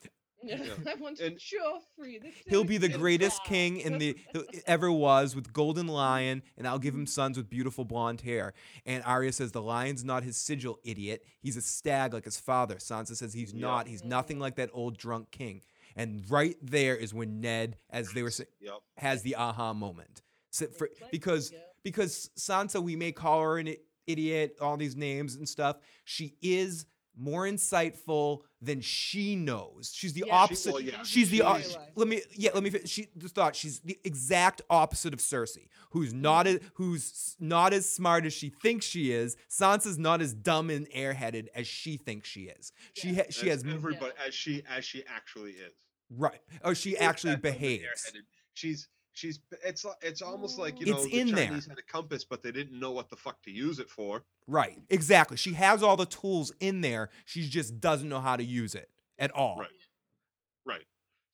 I 0.89 0.95
want 0.95 1.21
And- 1.21 1.37
Joffrey. 1.39 2.21
He'll 2.47 2.65
be 2.65 2.79
the 2.79 2.89
greatest 2.89 3.41
guy. 3.45 3.49
king 3.49 3.77
in 3.79 3.99
the 3.99 4.17
ever 4.67 4.91
was 4.93 5.35
with 5.35 5.53
golden 5.53 5.87
lion, 5.87 6.43
and 6.57 6.67
I'll 6.67 6.79
give 6.79 6.95
him 6.95 7.07
sons 7.07 7.37
with 7.37 7.49
beautiful 7.49 7.85
blonde 7.85 8.21
hair. 8.23 8.55
And 8.87 9.03
Arya 9.05 9.33
says 9.33 9.53
the 9.53 9.63
lion's 9.63 10.05
not 10.05 10.23
his 10.25 10.37
sigil, 10.37 10.79
idiot. 10.85 11.25
He's 11.41 11.57
a 11.57 11.63
stag 11.63 12.13
like 12.15 12.25
his 12.25 12.39
father. 12.39 12.77
Sansa 12.77 13.17
says 13.17 13.33
he's 13.33 13.53
Yep. 13.53 13.61
not. 13.61 13.89
He's 13.89 14.05
nothing 14.05 14.39
like 14.39 14.57
that 14.57 14.71
old 14.73 14.97
drunk 14.99 15.31
king. 15.31 15.63
And 15.97 16.29
right 16.29 16.57
there 16.63 16.97
is 16.97 17.15
when 17.15 17.41
Ned, 17.41 17.77
as 17.91 18.13
they 18.13 18.23
were 18.23 18.31
saying, 18.31 18.49
Yep. 18.61 18.75
has 18.97 19.23
the 19.23 19.37
aha 19.37 19.73
moment. 19.73 20.23
So 20.51 20.67
for, 20.67 20.89
because 21.11 21.53
yeah. 21.53 21.59
because 21.83 22.31
Sansa, 22.39 22.83
we 22.83 22.97
may 22.97 23.13
call 23.13 23.43
her 23.43 23.59
an 23.59 23.75
idiot, 24.07 24.57
all 24.61 24.77
these 24.77 24.97
names 24.97 25.35
and 25.37 25.49
stuff. 25.49 25.77
She 26.05 26.37
is 26.43 26.87
more 27.17 27.43
insightful 27.45 28.41
than 28.61 28.81
she 28.81 29.37
knows. 29.37 29.93
She's 29.95 30.13
the 30.15 30.21
Yeah, 30.21 30.25
she- 30.27 30.31
opposite. 30.31 30.73
well, 30.73 30.81
yeah. 30.83 31.03
She's 31.03 31.31
the 31.31 31.43
o- 31.43 31.59
She's- 31.59 31.77
let 31.95 32.09
me 32.09 32.23
yeah 32.33 32.51
let 32.55 32.63
me 32.63 32.71
she 32.87 33.09
the 33.15 33.29
thought 33.29 33.55
she's 33.55 33.81
the 33.81 33.99
exact 34.05 34.63
opposite 34.71 35.13
of 35.15 35.21
Cersei, 35.21 35.69
who's 35.91 36.13
not 36.15 36.47
mm-hmm. 36.47 36.57
as, 36.65 36.71
who's 36.75 37.37
not 37.39 37.73
as 37.73 37.89
smart 37.91 38.25
as 38.25 38.33
she 38.33 38.49
thinks 38.51 38.87
she 38.87 39.13
is. 39.13 39.37
Sansa's 39.51 39.99
not 39.99 40.21
as 40.21 40.33
dumb 40.35 40.71
and 40.71 40.89
airheaded 40.91 41.49
as 41.55 41.67
she 41.67 41.97
thinks 41.97 42.29
she 42.29 42.43
is. 42.45 42.73
She 42.95 43.11
Yeah. 43.11 43.15
ha- 43.25 43.31
she 43.31 43.51
As 43.51 43.63
has 43.63 43.75
everybody 43.75 44.13
as 44.27 44.35
she 44.35 44.63
as 44.69 44.85
she 44.85 45.05
actually 45.07 45.53
is. 45.53 45.73
right 46.11 46.41
or 46.65 46.75
she 46.75 46.91
is 46.93 47.01
actually 47.01 47.35
that 47.37 47.43
dumb 47.43 47.53
and 47.53 47.59
behaves. 47.61 48.13
She's 48.55 48.89
she's 49.15 49.41
it's 49.65 49.87
it's 50.03 50.21
almost 50.23 50.59
like 50.59 50.79
you 50.81 50.93
It's 50.95 51.05
know 51.05 51.11
the 51.11 51.19
in 51.21 51.31
there. 51.35 51.47
Chinese 51.49 51.67
had 51.67 51.79
a 51.79 51.83
compass, 51.83 52.25
but 52.25 52.43
they 52.43 52.53
didn't 52.53 52.79
know 52.79 52.91
what 52.93 53.09
the 53.09 53.17
fuck 53.17 53.43
to 53.45 53.51
use 53.51 53.79
it 53.79 53.89
for. 53.89 54.23
Right, 54.47 54.79
exactly. 54.91 55.37
She 55.39 55.55
has 55.55 55.83
all 55.83 55.97
the 55.97 56.07
tools 56.07 56.53
in 56.61 56.83
there. 56.83 57.09
She 57.25 57.49
just 57.49 57.81
doesn't 57.81 58.09
know 58.09 58.21
how 58.21 58.37
to 58.37 58.45
use 58.45 58.75
it 58.75 58.91
at 59.19 59.31
all. 59.31 59.57
Right. 59.59 59.71
Right. 60.67 60.85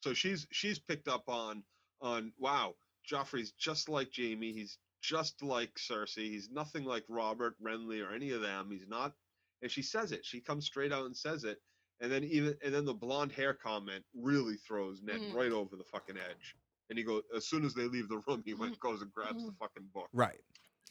So 0.02 0.14
she's 0.14 0.46
she's 0.52 0.78
picked 0.78 1.08
up 1.08 1.24
on 1.28 1.62
on 2.00 2.32
wow, 2.38 2.74
Joffrey's 3.10 3.52
just 3.52 3.88
like 3.88 4.10
Jaime. 4.16 4.52
He's 4.52 4.78
just 5.02 5.42
like 5.42 5.74
Cersei. 5.74 6.28
He's 6.30 6.50
nothing 6.50 6.84
like 6.84 7.04
Robert 7.08 7.54
Renly 7.62 8.06
or 8.06 8.14
any 8.14 8.30
of 8.30 8.42
them. 8.42 8.68
He's 8.70 8.86
not. 8.88 9.14
And 9.62 9.70
she 9.70 9.82
says 9.82 10.12
it. 10.12 10.24
She 10.24 10.40
comes 10.40 10.64
straight 10.66 10.92
out 10.92 11.04
and 11.06 11.16
says 11.16 11.44
it. 11.44 11.58
And 12.00 12.10
then 12.10 12.24
even 12.24 12.54
and 12.64 12.72
then 12.74 12.84
the 12.86 12.94
blonde 12.94 13.32
hair 13.32 13.52
comment 13.52 14.04
really 14.14 14.56
throws 14.56 15.02
Ned 15.02 15.20
Mm. 15.20 15.34
right 15.34 15.52
over 15.52 15.76
the 15.76 15.84
fucking 15.84 16.16
edge. 16.16 16.56
And 16.90 16.98
he 16.98 17.04
goes 17.04 17.22
as 17.34 17.46
soon 17.46 17.64
as 17.64 17.72
they 17.72 17.84
leave 17.84 18.08
the 18.08 18.20
room, 18.26 18.42
he 18.44 18.52
went 18.52 18.72
mm-hmm. 18.72 18.88
goes 18.88 19.00
and 19.00 19.12
grabs 19.12 19.44
the 19.44 19.50
mm-hmm. 19.50 19.58
fucking 19.60 19.84
book. 19.94 20.08
Right. 20.12 20.40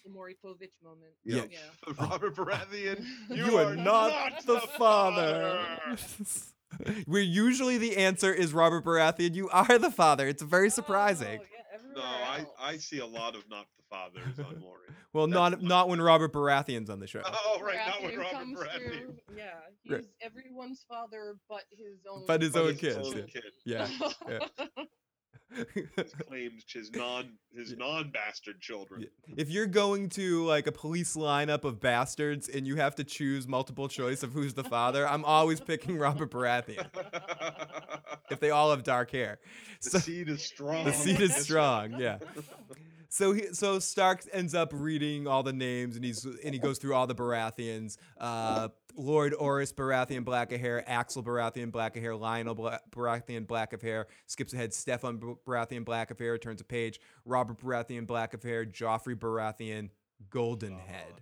The 0.06 0.10
Maury 0.12 0.38
Povich 0.44 0.72
moment. 0.82 1.12
Yeah. 1.26 1.44
Yeah. 1.52 1.94
Robert 2.10 2.34
Baratheon, 2.36 3.06
you, 3.30 3.46
You, 3.46 3.58
are, 3.58 3.76
not, 3.76 4.46
the 4.46 4.62
father. 4.78 5.66
Where 7.06 7.22
usually 7.22 7.78
the 7.78 7.98
answer 7.98 8.34
is 8.34 8.54
Robert 8.54 8.86
Baratheon, 8.86 9.36
you 9.36 9.50
are 9.50 9.78
the 9.78 9.92
father. 9.92 10.26
It's 10.28 10.42
very 10.42 10.70
surprising. 10.70 11.42
Oh, 11.42 11.46
yeah, 11.52 11.96
No, 11.96 12.02
I. 12.02 12.46
I 12.74 12.78
see 12.78 13.00
a 13.00 13.06
lot 13.06 13.36
of 13.36 13.44
not 13.50 13.66
the 13.76 13.84
fathers 13.90 14.40
on 14.40 14.62
Maury. 14.62 14.88
well, 15.12 15.28
that's 15.28 15.34
not 15.34 15.62
not 15.62 15.90
when 15.90 16.00
Robert 16.00 16.32
Baratheon's 16.32 16.90
on 16.90 17.00
the 17.00 17.08
show. 17.08 17.22
Oh, 17.26 17.60
right, 17.62 17.76
not 17.88 18.02
with 18.02 18.14
Baratheon 18.14 18.56
Robert 18.56 18.58
Baratheon. 18.58 18.78
through- 18.78 19.18
Yeah, 19.36 19.44
he's 19.84 19.92
Right. 19.92 20.06
everyone's 20.22 20.86
father, 20.88 21.36
but 21.50 21.64
his 21.72 22.06
own. 22.10 22.26
But 22.26 22.42
his 22.42 22.54
But 22.54 22.62
own 22.62 22.68
his 22.70 22.80
kids. 22.80 22.98
own 22.98 23.18
yeah. 23.18 23.24
kid. 23.26 23.44
Yeah. 23.66 24.88
His 25.96 26.14
claims 26.28 26.64
his 26.72 26.92
non 26.92 27.32
his 27.52 27.76
non 27.76 28.12
bastard 28.12 28.62
children. 28.62 29.08
if 29.36 29.50
you're 29.50 29.66
going 29.66 30.10
to 30.10 30.46
like 30.46 30.68
a 30.68 30.72
police 30.72 31.16
lineup 31.16 31.64
of 31.64 31.80
bastards 31.80 32.48
and 32.48 32.68
you 32.68 32.76
have 32.76 32.96
to 32.96 33.04
choose 33.04 33.48
multiple 33.48 33.88
choice 33.88 34.22
of 34.24 34.32
who's 34.34 34.54
the 34.54 34.64
father, 34.64 35.08
I'm 35.08 35.26
always 35.26 35.60
picking 35.60 35.98
Robert 35.98 36.30
Baratheon 36.32 36.88
if 38.30 38.40
they 38.40 38.52
all 38.52 38.70
have 38.72 38.84
dark 38.84 39.12
hair. 39.12 39.40
the 39.82 39.90
So- 39.90 40.00
seed 40.00 40.30
is 40.30 40.44
strong. 40.44 40.86
The 40.86 40.94
seed 40.94 41.20
is 41.22 41.36
strong, 41.36 42.00
yeah. 42.00 42.20
So 43.12 43.34
he, 43.34 43.48
so 43.56 43.80
Stark 43.80 44.22
ends 44.32 44.54
up 44.54 44.70
reading 44.72 45.26
all 45.26 45.42
the 45.42 45.52
names, 45.52 45.96
and 45.96 46.06
he's 46.06 46.24
and 46.26 46.54
he 46.54 46.60
goes 46.60 46.78
through 46.78 46.94
all 46.94 47.08
the 47.08 47.16
Baratheons. 47.16 47.98
Uh, 48.20 48.68
Lord 48.96 49.34
Orys 49.34 49.74
Baratheon, 49.74 50.26
black 50.26 50.52
of 50.52 50.60
hair. 50.60 50.84
Axel 50.88 51.24
Baratheon, 51.24 51.72
black 51.72 51.96
of 51.96 52.04
hair. 52.04 52.14
Lyonel 52.14 52.56
Bla- 52.56 52.82
Baratheon, 52.92 53.48
black 53.48 53.74
of 53.74 53.82
hair. 53.82 54.08
Skips 54.26 54.54
ahead. 54.54 54.72
Steffon 54.72 55.38
Baratheon, 55.48 55.86
black 55.86 56.12
of 56.12 56.20
hair. 56.20 56.38
Turns 56.38 56.62
a 56.62 56.66
page. 56.66 57.00
Robert 57.26 57.60
Baratheon, 57.60 58.06
black 58.06 58.34
of 58.34 58.44
hair. 58.44 58.66
Joffrey 58.66 59.16
Baratheon, 59.16 59.90
golden 60.30 60.78
head. 60.78 61.22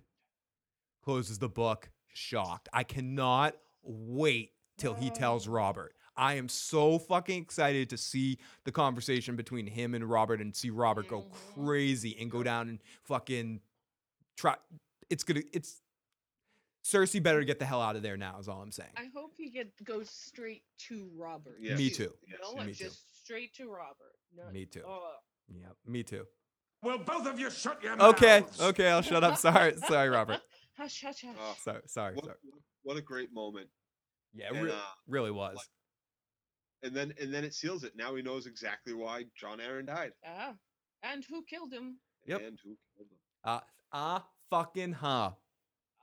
Closes 1.04 1.38
the 1.38 1.48
book. 1.48 1.90
Shocked. 2.12 2.68
I 2.72 2.82
cannot 2.82 3.54
wait 3.82 4.52
till 4.76 4.94
he 4.94 5.10
tells 5.10 5.46
Robert. 5.46 5.94
I 6.16 6.34
am 6.34 6.48
so 6.48 6.98
fucking 6.98 7.42
excited 7.42 7.90
to 7.90 7.96
see 7.96 8.38
the 8.64 8.72
conversation 8.72 9.36
between 9.36 9.68
him 9.68 9.94
and 9.94 10.04
Robert 10.04 10.40
and 10.40 10.54
see 10.54 10.70
Robert 10.70 11.06
go 11.06 11.20
mm-hmm. 11.20 11.64
crazy 11.64 12.16
and 12.20 12.28
go 12.28 12.42
down 12.42 12.68
and 12.68 12.80
fucking 13.04 13.60
try. 14.36 14.56
It's 15.10 15.22
gonna. 15.22 15.42
It's 15.52 15.80
Cersei 16.88 17.22
better 17.22 17.42
get 17.44 17.58
the 17.58 17.64
hell 17.66 17.82
out 17.82 17.96
of 17.96 18.02
there 18.02 18.16
now. 18.16 18.38
Is 18.38 18.48
all 18.48 18.62
I'm 18.62 18.72
saying. 18.72 18.90
I 18.96 19.08
hope 19.14 19.32
he 19.36 19.50
get 19.50 19.68
goes 19.84 20.08
straight 20.10 20.62
to 20.88 21.10
Robert. 21.16 21.56
Yes. 21.60 21.78
Me 21.78 21.90
too. 21.90 22.12
Yes, 22.26 22.38
No, 22.42 22.48
yes. 22.50 22.56
like 22.56 22.66
Me 22.68 22.72
too. 22.74 22.84
just 22.84 23.22
straight 23.24 23.54
to 23.56 23.68
Robert. 23.70 24.16
No, 24.34 24.50
Me 24.52 24.64
too. 24.64 24.82
Oh, 24.86 25.12
Yeah, 25.48 25.66
me 25.86 26.02
too. 26.02 26.24
Well, 26.82 26.98
both 26.98 27.26
of 27.26 27.38
you 27.40 27.50
shut 27.50 27.82
your 27.82 28.00
Okay, 28.00 28.40
mouths. 28.40 28.60
okay, 28.60 28.68
okay, 28.68 28.88
I'll 28.88 29.02
shut 29.02 29.24
up. 29.24 29.36
Sorry, 29.36 29.74
sorry, 29.76 30.08
Robert. 30.08 30.40
hush, 30.78 31.02
hush, 31.02 31.22
hush. 31.22 31.34
Oh, 31.38 31.56
Sorry, 31.60 31.80
sorry, 31.86 32.14
what, 32.14 32.24
sorry. 32.24 32.36
what 32.84 32.96
a 32.96 33.02
great 33.02 33.32
moment. 33.34 33.68
Yeah, 34.32 34.48
and, 34.54 34.62
re- 34.64 34.70
uh, 34.70 34.80
really 35.08 35.30
was. 35.32 35.56
like- 35.56 35.66
And 36.84 36.94
then 36.94 37.12
and 37.20 37.34
then 37.34 37.42
it 37.44 37.52
seals 37.54 37.82
it. 37.84 37.96
Now 37.96 38.14
he 38.14 38.22
knows 38.22 38.46
exactly 38.46 38.94
why 38.94 39.24
Jon 39.36 39.58
Arryn 39.58 39.86
died. 39.86 40.12
ah, 40.24 40.54
and 41.02 41.24
who 41.28 41.42
killed 41.44 41.72
him? 41.72 41.98
Yep. 42.26 42.40
And 42.42 42.58
who 42.62 42.76
killed 42.96 43.08
him. 43.10 43.18
Uh, 43.42 43.60
ah, 43.92 44.26
fucking 44.50 44.92
huh. 44.92 45.32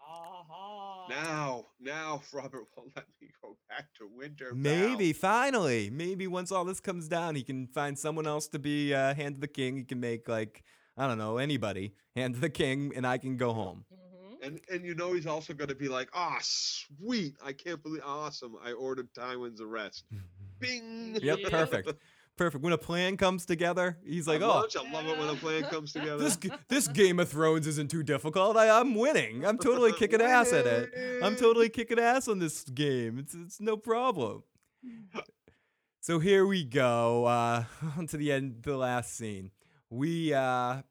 Aha. 0.08 1.08
Now, 1.09 1.66
now 1.80 2.22
Robert 2.34 2.66
won't 2.75 2.92
let 2.95 3.06
me 3.22 3.30
go 3.42 3.58
back 3.69 3.88
to 3.98 4.08
Winter. 4.08 4.53
Maybe 4.53 5.14
finally, 5.14 5.90
maybe 5.90 6.27
once 6.27 6.51
all 6.51 6.66
this 6.66 6.80
comes 6.80 7.08
down, 7.08 7.35
he 7.35 7.43
can 7.43 7.67
find 7.67 7.98
someone 7.98 8.27
else 8.27 8.48
to 8.50 8.59
be 8.59 8.93
uh, 8.93 9.14
hand 9.14 9.35
to 9.35 9.42
the 9.42 9.48
king. 9.48 9.77
He 9.77 9.84
can 9.84 10.00
make 10.00 10.27
like 10.27 10.64
I 10.98 11.08
don't 11.08 11.17
know 11.17 11.38
anybody 11.38 11.93
hand 12.16 12.35
to 12.35 12.40
the 12.40 12.50
king, 12.50 12.93
and 12.95 13.06
I 13.06 13.17
can 13.17 13.38
go 13.38 13.53
home. 13.53 13.85
Mhm. 13.92 14.45
And 14.45 14.59
and 14.72 14.85
you 14.85 14.93
know 14.95 15.14
he's 15.14 15.27
also 15.27 15.53
going 15.53 15.69
to 15.69 15.75
be 15.75 15.88
like, 15.90 16.09
ah, 16.14 16.38
sweet! 16.42 17.35
I 17.43 17.53
can't 17.53 17.82
believe, 17.82 18.03
awesome! 18.06 18.56
I 18.64 18.74
ordered 18.74 19.14
Tywin's 19.14 19.61
arrest. 19.61 20.03
Bing. 20.59 21.17
Yep, 21.22 21.40
perfect, 21.50 21.93
perfect. 22.38 22.64
When 22.64 22.73
a 22.73 22.77
plan 22.77 23.17
comes 23.17 23.45
together, 23.45 23.97
he's 24.05 24.27
like, 24.27 24.41
I 24.41 24.45
"Oh, 24.45 24.67
I 24.75 24.91
love 24.91 25.07
it 25.07 25.17
when 25.17 25.30
a 25.30 25.35
plan 25.35 25.64
comes 25.64 25.93
together. 25.93 26.17
this 26.17 26.38
this 26.67 26.88
Game 26.88 27.19
of 27.19 27.30
Thrones 27.30 27.67
isn't 27.67 27.89
too 27.89 28.03
difficult. 28.03 28.57
I, 28.57 28.80
I'm 28.80 28.95
winning. 28.95 29.45
I'm 29.45 29.57
totally 29.57 29.93
kicking 29.99 30.22
ass 30.22 30.53
at 30.53 30.65
it. 30.65 31.23
I'm 31.23 31.35
totally 31.35 31.69
kicking 31.69 31.99
ass 31.99 32.27
on 32.27 32.39
this 32.39 32.64
game. 32.64 33.19
It's 33.19 33.33
it's 33.33 33.59
no 33.59 33.77
problem. 33.77 34.43
So 36.01 36.19
here 36.19 36.45
we 36.45 36.64
go. 36.64 37.25
Uh, 37.25 37.64
on 37.97 38.07
to 38.07 38.17
the 38.17 38.31
end, 38.31 38.61
the 38.61 38.77
last 38.77 39.15
scene. 39.15 39.51
We 39.89 40.33
uh, 40.33 40.81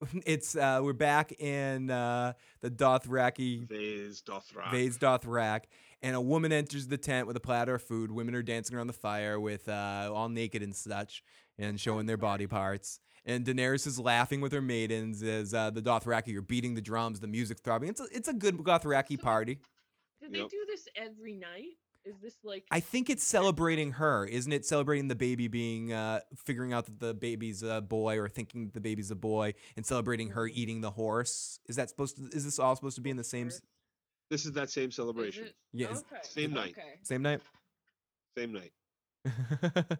it's 0.26 0.56
uh, 0.56 0.80
we're 0.82 0.92
back 0.92 1.32
in 1.32 1.90
uh, 1.90 2.32
the 2.60 2.70
Dothraki 2.70 3.68
Vaes 3.68 4.22
Dothrak. 4.22 4.70
Vaes 4.72 4.98
Dothrak, 4.98 5.64
and 6.02 6.16
a 6.16 6.20
woman 6.20 6.52
enters 6.52 6.86
the 6.88 6.98
tent 6.98 7.26
with 7.26 7.36
a 7.36 7.40
platter 7.40 7.74
of 7.74 7.82
food. 7.82 8.10
Women 8.10 8.34
are 8.34 8.42
dancing 8.42 8.76
around 8.76 8.86
the 8.86 8.92
fire 8.92 9.38
with 9.38 9.68
uh, 9.68 10.10
all 10.12 10.28
naked 10.28 10.62
and 10.62 10.74
such, 10.74 11.22
and 11.58 11.78
showing 11.80 12.06
their 12.06 12.16
body 12.16 12.46
parts. 12.46 13.00
And 13.26 13.44
Daenerys 13.44 13.86
is 13.86 13.98
laughing 13.98 14.40
with 14.40 14.52
her 14.52 14.62
maidens 14.62 15.22
as 15.22 15.52
uh, 15.52 15.70
the 15.70 15.82
Dothraki 15.82 16.34
are 16.36 16.42
beating 16.42 16.74
the 16.74 16.80
drums, 16.80 17.20
the 17.20 17.26
music 17.26 17.58
throbbing. 17.60 17.90
It's 17.90 18.00
a, 18.00 18.06
it's 18.12 18.28
a 18.28 18.32
good 18.32 18.56
Dothraki 18.56 19.20
party. 19.20 19.58
Do 20.22 20.28
they 20.30 20.38
Yep. 20.38 20.48
do 20.50 20.64
this 20.66 20.86
every 20.96 21.34
night? 21.36 21.76
Is 22.06 22.14
this 22.22 22.36
like? 22.42 22.64
I 22.70 22.80
think 22.80 23.10
it's 23.10 23.22
celebrating 23.22 23.92
her, 23.92 24.24
isn't 24.24 24.50
it? 24.52 24.64
Celebrating 24.64 25.08
the 25.08 25.14
baby 25.14 25.48
being, 25.48 25.92
uh, 25.92 26.20
figuring 26.34 26.72
out 26.72 26.86
that 26.86 26.98
the 26.98 27.12
baby's 27.12 27.62
a 27.62 27.82
boy, 27.82 28.18
or 28.18 28.26
thinking 28.26 28.64
that 28.64 28.72
the 28.72 28.80
baby's 28.80 29.10
a 29.10 29.14
boy, 29.14 29.52
and 29.76 29.84
celebrating 29.84 30.30
her 30.30 30.46
eating 30.46 30.80
the 30.80 30.92
horse. 30.92 31.60
Is 31.68 31.76
that 31.76 31.90
supposed 31.90 32.16
to? 32.16 32.22
Is 32.34 32.46
this 32.46 32.58
all 32.58 32.74
supposed 32.74 32.96
to 32.96 33.02
be 33.02 33.10
in 33.10 33.18
the 33.18 33.24
same 33.24 33.48
s- 33.48 33.60
This 34.30 34.46
is 34.46 34.52
that 34.52 34.70
same 34.70 34.90
celebration. 34.90 35.46
it? 35.46 35.54
Yeah, 35.72 35.88
Okay. 35.88 36.22
Same 36.22 36.52
night. 36.52 36.74
Okay. 36.78 36.98
same 37.02 37.22
night? 37.22 37.40
Same 38.36 38.52
night. 38.52 38.72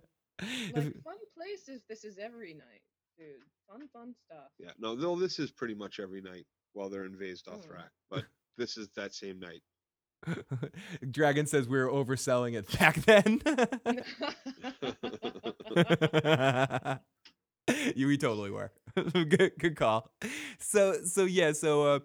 Like 0.74 0.94
fun 1.04 1.16
place 1.36 1.68
if 1.68 1.86
this 1.86 2.02
is 2.02 2.16
every 2.18 2.54
night, 2.54 2.80
dude. 3.18 3.42
Fun, 3.68 3.86
fun 3.92 4.14
stuff. 4.24 4.48
Yeah. 4.58 4.70
No, 4.78 4.94
no, 4.94 5.14
this 5.14 5.38
is 5.38 5.50
pretty 5.50 5.74
much 5.74 6.00
every 6.00 6.22
night 6.22 6.46
while 6.72 6.88
they're 6.88 7.04
in 7.04 7.14
Vaes 7.14 7.42
Mm. 7.46 7.82
But 8.10 8.24
this 8.56 8.78
is 8.78 8.88
that 8.96 9.14
same 9.14 9.38
night. 9.38 9.60
Dragon 11.10 11.46
says 11.46 11.68
we 11.68 11.78
were 11.78 11.90
overselling 11.90 12.54
it 12.54 12.70
back 12.78 12.96
then. 13.04 13.40
you 17.94 18.06
we 18.06 18.16
totally 18.18 18.50
were. 18.50 18.72
good 19.12 19.52
good 19.58 19.76
call. 19.76 20.10
So 20.58 21.04
so 21.04 21.24
yeah, 21.24 21.52
so 21.52 21.82
uh 21.84 22.00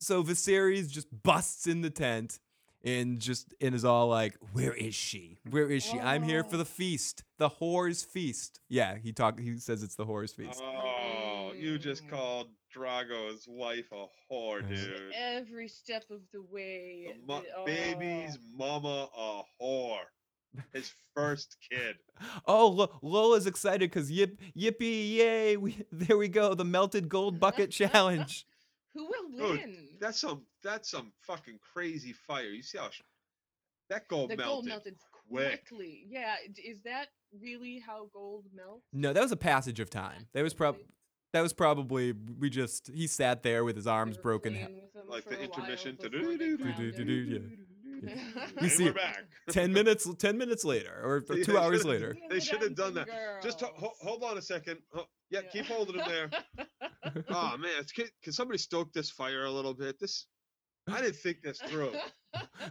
so 0.00 0.22
Viserys 0.22 0.88
just 0.88 1.08
busts 1.22 1.66
in 1.66 1.80
the 1.80 1.90
tent 1.90 2.38
and 2.84 3.18
just 3.18 3.54
and 3.60 3.74
is 3.74 3.84
all 3.84 4.08
like, 4.08 4.36
Where 4.52 4.74
is 4.74 4.94
she? 4.94 5.38
Where 5.48 5.70
is 5.70 5.82
she? 5.82 5.98
I'm 5.98 6.22
here 6.22 6.44
for 6.44 6.56
the 6.56 6.62
oh. 6.62 6.66
feast. 6.66 7.24
The 7.38 7.48
whore's 7.48 8.04
feast. 8.04 8.60
Yeah, 8.68 8.96
he 8.96 9.12
talk 9.12 9.40
he 9.40 9.58
says 9.58 9.82
it's 9.82 9.96
the 9.96 10.04
whore's 10.04 10.32
feast. 10.32 10.62
Oh, 10.62 11.52
you 11.56 11.78
just 11.78 12.08
called 12.08 12.48
Drogo's 12.74 13.46
wife 13.48 13.90
a 13.92 14.06
whore, 14.30 14.68
dude. 14.68 15.12
Every 15.14 15.68
step 15.68 16.04
of 16.10 16.20
the 16.32 16.42
way. 16.42 17.06
The 17.08 17.26
mo- 17.26 17.42
oh. 17.56 17.64
baby's 17.64 18.38
mama 18.56 19.08
a 19.16 19.42
whore. 19.60 19.98
His 20.72 20.92
first 21.14 21.56
kid. 21.70 21.96
Oh, 22.46 22.68
Lo- 22.68 22.98
Lola's 23.02 23.46
excited 23.46 23.90
because 23.90 24.10
yip, 24.10 24.38
yippee, 24.56 25.16
yay! 25.16 25.56
We, 25.56 25.76
there 25.92 26.16
we 26.16 26.28
go, 26.28 26.54
the 26.54 26.64
melted 26.64 27.08
gold 27.08 27.40
bucket 27.40 27.70
challenge. 27.72 28.46
Who 28.94 29.06
will 29.06 29.30
Dude, 29.48 29.58
win? 29.60 29.88
That's 30.00 30.20
some 30.20 30.46
that's 30.62 30.90
some 30.90 31.12
fucking 31.20 31.58
crazy 31.72 32.12
fire. 32.12 32.44
You 32.44 32.62
see 32.62 32.78
how 32.78 32.90
sh- 32.90 33.02
that 33.90 34.08
gold 34.08 34.30
the 34.30 34.36
melted 34.36 34.46
gold 34.52 34.64
melted 34.66 34.96
quick. 35.28 35.66
quickly. 35.68 36.04
Yeah, 36.08 36.36
is 36.64 36.78
that 36.84 37.08
really 37.40 37.80
how 37.84 38.08
gold 38.12 38.44
melts? 38.54 38.86
No, 38.92 39.12
that 39.12 39.20
was 39.20 39.32
a 39.32 39.36
passage 39.36 39.80
of 39.80 39.90
time. 39.90 40.26
That 40.32 40.42
was 40.42 40.54
prob 40.54 40.76
that 41.32 41.40
was 41.40 41.52
probably 41.52 42.12
we 42.38 42.48
just 42.50 42.88
he 42.94 43.06
sat 43.08 43.42
there 43.42 43.64
with 43.64 43.74
his 43.74 43.86
arms 43.88 44.14
They 44.16 44.20
were 44.20 44.22
broken. 44.22 44.52
playing 44.54 44.74
with 44.76 44.92
them 44.92 45.08
Like 45.08 45.24
for 45.24 45.30
the 45.30 45.36
a 45.44 45.48
while 45.48 45.58
intermission. 45.58 45.98
You 48.60 48.68
see 48.68 48.84
we're 48.84 48.92
back. 48.92 49.24
Ten 49.50 49.72
minutes, 49.72 50.08
ten 50.18 50.36
minutes 50.38 50.64
later, 50.64 51.00
or 51.02 51.24
See, 51.34 51.44
two 51.44 51.58
hours 51.58 51.84
later. 51.84 52.16
They 52.30 52.40
should 52.40 52.62
have 52.62 52.74
done 52.74 52.94
dancing 52.94 53.12
that. 53.14 53.42
Just 53.42 53.60
ho- 53.60 53.72
ho- 53.76 53.92
hold 54.00 54.22
on 54.24 54.38
a 54.38 54.42
second. 54.42 54.78
Ho- 54.92 55.06
yeah, 55.30 55.40
Yeah. 55.44 55.50
keep 55.50 55.66
holding 55.66 55.96
him 55.98 56.04
there. 56.08 56.30
oh 57.30 57.56
man, 57.56 57.70
it's, 57.78 57.92
can, 57.92 58.06
can 58.22 58.32
somebody 58.32 58.58
stoke 58.58 58.92
this 58.92 59.10
fire 59.10 59.44
a 59.44 59.50
little 59.50 59.74
bit? 59.74 59.98
This 59.98 60.26
I 60.88 61.00
didn't 61.00 61.16
think 61.16 61.42
this 61.42 61.58
through. 61.60 61.92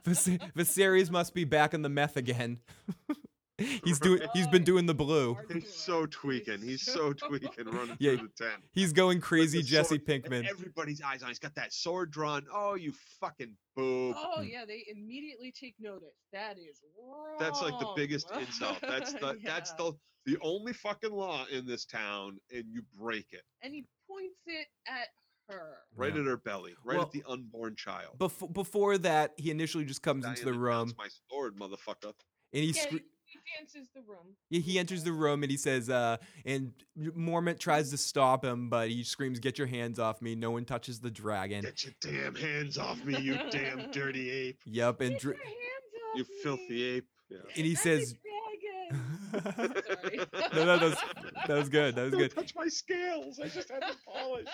Vis- 0.06 0.28
Viserys 0.56 1.10
must 1.10 1.34
be 1.34 1.46
back 1.46 1.74
in 1.74 1.82
the 1.82 1.90
meth 1.90 2.16
again. 2.18 2.60
he's 3.84 4.00
doing. 4.00 4.22
He's 4.34 4.48
been 4.48 4.64
doing 4.64 4.86
the 4.86 4.94
blue. 4.94 5.38
He's 5.52 5.74
so 5.74 6.06
tweaking. 6.06 6.62
He's 6.62 6.82
so 6.82 7.14
tweaking 7.28 7.66
running 7.66 7.96
Yeah, 8.00 8.16
through 8.18 8.30
the 8.38 8.44
tent. 8.46 8.64
He's 8.74 8.94
going 8.94 9.22
crazy, 9.22 9.60
the 9.60 9.64
Jesse 9.64 9.96
sword, 9.98 10.06
Pinkman. 10.06 10.48
Everybody's 10.50 11.02
eyes 11.02 11.22
on. 11.24 11.30
He's 11.30 11.40
got 11.40 11.56
that 11.56 11.74
sword 11.74 12.12
drawn. 12.12 12.46
Oh, 12.54 12.76
you 12.76 12.94
fucking 13.20 13.56
boob. 13.76 14.16
Oh 14.18 14.42
yeah, 14.42 14.66
they 14.66 14.86
immediately 14.90 15.52
take 15.52 15.76
notice. 15.80 16.16
That 16.32 16.58
is 16.58 16.82
wrong. 17.00 17.38
That's 17.40 17.62
like 17.62 17.78
the 17.80 17.92
biggest 17.96 18.30
insult. 18.32 18.80
That's 18.82 19.14
the 19.14 19.38
that's 19.44 19.74
the 19.74 19.94
the 20.26 20.38
only 20.42 20.72
fucking 20.74 21.12
law 21.12 21.46
in 21.52 21.66
this 21.66 21.86
town, 21.86 22.38
and 22.54 22.64
you 22.70 22.82
break 22.98 23.28
it 23.32 23.44
And 23.62 23.74
he 23.74 23.86
points 24.10 24.40
it 24.48 24.68
at 24.88 25.08
her. 25.50 25.80
right 25.98 26.14
Yeah. 26.16 26.22
at 26.22 26.28
her 26.28 26.38
belly, 26.38 26.76
right 26.86 26.98
Well, 26.98 27.06
at 27.08 27.12
the 27.12 27.24
unborn 27.28 27.76
child. 27.76 28.18
Before 28.20 28.48
before 28.50 28.98
that, 29.00 29.34
he 29.38 29.52
initially 29.52 29.84
just 29.84 30.02
comes 30.02 30.26
into 30.26 30.46
the 30.46 30.54
room 30.54 30.88
"That's 30.88 30.98
my 30.98 31.10
sword, 31.30 31.58
motherfucker. 31.58 32.14
and 32.54 32.64
he 32.64 32.68
Yeah, 32.68 32.82
scre- 32.84 32.98
he, 33.60 33.80
he 33.80 33.86
the 33.94 34.02
room. 34.02 34.36
Yeah, 34.50 34.60
he 34.62 34.80
enters 34.80 35.04
the 35.04 35.12
room 35.12 35.44
and 35.44 35.52
he 35.52 35.58
says, 35.58 35.90
uh, 35.90 36.18
and 36.46 36.74
Mormont 36.98 37.60
tries 37.60 37.90
to 37.92 37.98
stop 37.98 38.44
him, 38.44 38.70
but 38.70 38.90
he 38.90 39.04
screams, 39.04 39.40
Get 39.40 39.58
your 39.58 39.68
hands 39.68 40.00
off 40.00 40.22
me. 40.22 40.36
No 40.36 40.52
one 40.52 40.66
touches 40.66 41.00
the 41.00 41.12
dragon. 41.12 41.62
Get 41.62 41.84
your 41.84 41.94
damn 42.02 42.36
hands 42.36 42.78
off 42.78 43.04
me, 43.06 43.20
you 43.20 43.38
damn 43.52 43.92
dirty 43.92 44.30
ape. 44.32 44.60
Yep. 44.66 45.02
And, 45.02 45.12
Get 45.12 45.20
dra- 45.22 45.34
your 45.36 45.44
hands 45.44 45.58
off 46.12 46.18
You 46.18 46.24
me. 46.24 46.30
filthy 46.44 46.84
ape. 46.84 47.08
Yeah. 47.30 47.38
and 47.56 47.66
he 47.66 47.74
That's 47.74 47.84
says. 47.84 48.16
Sorry. 49.34 50.20
No, 50.54 50.66
no, 50.66 50.78
that 50.78 50.82
was, 50.82 50.96
that 51.48 51.58
was 51.58 51.70
good. 51.70 51.96
That 51.96 52.04
was 52.04 52.12
Don't 52.12 52.20
good. 52.20 52.36
touch 52.36 52.54
my 52.56 52.68
scales. 52.68 53.40
I 53.40 53.48
just 53.48 53.72
had 53.72 53.82
them 53.82 53.96
polished. 54.06 54.50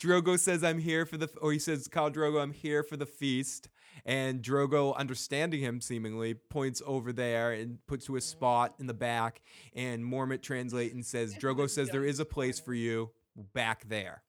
Drogo 0.00 0.38
says, 0.38 0.64
I'm 0.64 0.78
here 0.78 1.04
for 1.04 1.16
the, 1.18 1.28
or 1.42 1.52
he 1.52 1.58
says, 1.58 1.86
Khal 1.88 2.10
Drogo, 2.14 2.40
I'm 2.40 2.52
here 2.52 2.82
for 2.82 2.96
the 2.96 3.04
feast. 3.06 3.68
And 4.04 4.42
Drogo, 4.42 4.96
understanding 4.96 5.60
him 5.60 5.80
seemingly, 5.80 6.34
points 6.34 6.82
over 6.86 7.12
there 7.12 7.52
and 7.52 7.78
puts 7.86 8.06
to 8.06 8.16
a 8.16 8.18
mm-hmm. 8.18 8.24
spot 8.24 8.74
in 8.78 8.86
the 8.86 8.94
back. 8.94 9.42
And 9.74 10.04
Mormont 10.04 10.42
translates 10.42 10.94
and 10.94 11.04
says, 11.04 11.34
Drogo 11.40 11.68
says, 11.68 11.88
There 11.90 12.04
is 12.04 12.20
a 12.20 12.24
place 12.24 12.58
for 12.60 12.74
you 12.74 13.10
back 13.54 13.88
there. 13.88 14.22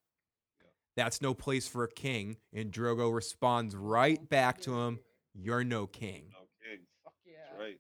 That's 0.96 1.22
no 1.22 1.34
place 1.36 1.68
for 1.68 1.84
a 1.84 1.92
king. 1.92 2.38
And 2.54 2.72
Drogo 2.72 3.14
responds 3.14 3.76
right 3.76 4.20
oh, 4.22 4.26
back 4.30 4.62
to 4.62 4.82
him, 4.82 5.00
You're 5.36 5.64
no 5.64 5.86
king. 5.86 6.32
Okay, 6.36 6.82
Fuck 7.04 7.14
yeah. 7.26 7.34
that's 7.52 7.60
right. 7.60 7.80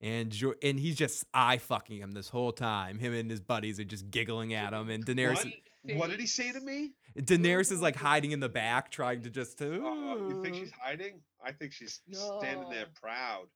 And 0.00 0.30
Jo- 0.30 0.54
and 0.62 0.80
he's 0.80 0.96
just 0.96 1.26
eye 1.34 1.58
fucking 1.58 1.98
him 1.98 2.12
this 2.12 2.30
whole 2.30 2.52
time. 2.52 2.98
Him 2.98 3.12
and 3.12 3.30
his 3.30 3.40
buddies 3.40 3.78
are 3.78 3.84
just 3.84 4.10
giggling 4.10 4.54
at 4.54 4.72
him. 4.72 4.88
And 4.88 5.04
Daenerys, 5.06 5.44
What? 5.44 5.52
What 5.94 6.10
did 6.10 6.20
he 6.20 6.26
say 6.26 6.52
to 6.52 6.60
me? 6.60 6.92
Daenerys 7.18 7.72
is 7.72 7.80
like 7.80 7.96
hiding 7.96 8.32
in 8.32 8.40
the 8.40 8.48
back, 8.48 8.90
trying 8.90 9.22
to 9.22 9.30
just. 9.30 9.60
Uh, 9.62 9.66
you 9.66 10.40
think 10.42 10.56
she's 10.56 10.72
hiding? 10.72 11.20
I 11.44 11.52
think 11.52 11.72
she's 11.72 12.00
standing 12.10 12.68
there 12.70 12.86
proud. 13.00 13.46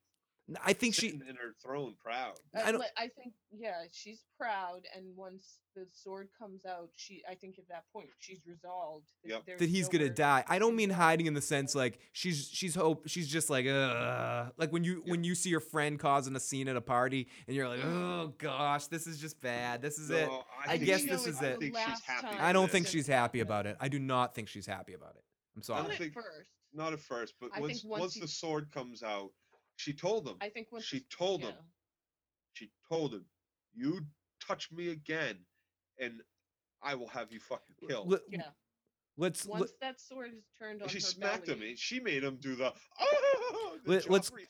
I 0.64 0.72
think 0.72 0.94
she. 0.94 1.08
in 1.08 1.20
her 1.40 1.54
throne, 1.62 1.94
proud. 2.02 2.34
Uh, 2.54 2.60
I 2.64 2.72
don't- 2.72 2.84
I 2.96 3.08
think 3.08 3.34
yeah, 3.52 3.82
she's 3.92 4.24
proud, 4.38 4.80
and 4.96 5.14
once 5.16 5.58
the 5.76 5.86
sword 5.92 6.28
comes 6.38 6.64
out, 6.66 6.90
she 6.96 7.22
I 7.28 7.34
think 7.34 7.58
at 7.58 7.68
that 7.68 7.84
point 7.92 8.08
she's 8.18 8.40
resolved 8.46 9.06
that, 9.24 9.42
Yep. 9.46 9.58
that 9.58 9.68
he's 9.68 9.88
gonna 9.88 10.08
die. 10.10 10.44
I 10.48 10.58
don't 10.58 10.74
mean 10.76 10.90
hiding 10.90 11.26
in 11.26 11.34
the 11.34 11.40
sense 11.42 11.74
like 11.74 11.98
she's 12.12 12.48
she's 12.52 12.74
hope 12.74 13.08
she's 13.08 13.28
just 13.28 13.50
like 13.50 13.66
uh 13.66 14.50
like 14.56 14.72
when 14.72 14.82
you 14.84 15.02
when 15.06 15.22
you 15.24 15.34
see 15.34 15.50
your 15.50 15.60
friend 15.60 15.98
causing 15.98 16.34
a 16.36 16.40
scene 16.40 16.68
at 16.68 16.76
a 16.76 16.80
party 16.80 17.28
and 17.46 17.54
you're 17.56 17.68
like 17.68 17.84
oh 17.84 18.34
gosh 18.38 18.86
this 18.86 19.06
is 19.06 19.18
just 19.20 19.40
bad 19.40 19.82
this 19.82 19.98
is 19.98 20.10
it. 20.10 20.26
No, 20.26 20.44
I 20.66 20.76
guess 20.76 21.04
this 21.04 21.26
is 21.26 21.40
I 21.40 21.46
it. 21.46 21.58
think 21.60 21.76
she's 21.76 22.00
happy. 22.04 22.36
I 22.38 22.52
don't 22.52 22.70
think 22.70 22.86
she's 22.86 23.06
happy 23.06 23.40
about 23.40 23.66
it. 23.66 23.76
I 23.80 23.88
do 23.88 23.98
not 23.98 24.34
think 24.34 24.48
she's 24.48 24.66
happy 24.66 24.94
about 24.94 25.14
it. 25.16 25.22
I'm 25.56 25.62
sorry. 25.62 25.82
don't 25.82 25.90
Not 25.92 26.00
at 26.00 26.12
first. 26.12 26.50
Not 26.72 26.92
at 26.92 27.00
first, 27.00 27.34
but 27.40 27.50
I 27.52 27.60
once 27.60 27.82
once 27.84 28.00
once 28.00 28.14
he- 28.14 28.20
the 28.20 28.28
sword 28.28 28.70
comes 28.72 29.02
out, 29.02 29.30
she 29.80 29.92
told 29.94 30.24
them. 30.26 30.36
I 30.40 30.48
think 30.50 30.68
once 30.70 30.84
she 30.84 30.98
the- 30.98 31.04
told 31.16 31.40
yeah. 31.42 31.48
him. 31.48 31.56
She 32.52 32.70
told 32.88 33.14
him, 33.14 33.24
"You 33.74 34.00
touch 34.46 34.70
me 34.72 34.88
again, 34.90 35.38
and 35.98 36.22
I 36.82 36.94
will 36.94 37.08
have 37.08 37.32
you 37.32 37.40
fucking 37.40 37.76
killed." 37.88 38.10
Let, 38.10 38.20
Yeah. 38.28 38.50
let's 39.16 39.46
let, 39.46 39.60
Once 39.60 39.72
that 39.80 40.00
sword 40.00 40.32
is 40.34 40.44
turned 40.58 40.82
on 40.82 40.88
she 40.88 40.96
her 40.96 41.00
smacked 41.00 41.48
him. 41.48 41.58
belly, 41.58 41.70
and 41.70 41.78
She 41.78 42.00
made 42.00 42.22
him 42.22 42.36
do 42.36 42.56
the. 42.56 42.72
Oh, 43.52 43.78
the 43.84 43.92
Let- 43.92 44.10
let's- 44.10 44.26
scream. 44.26 44.46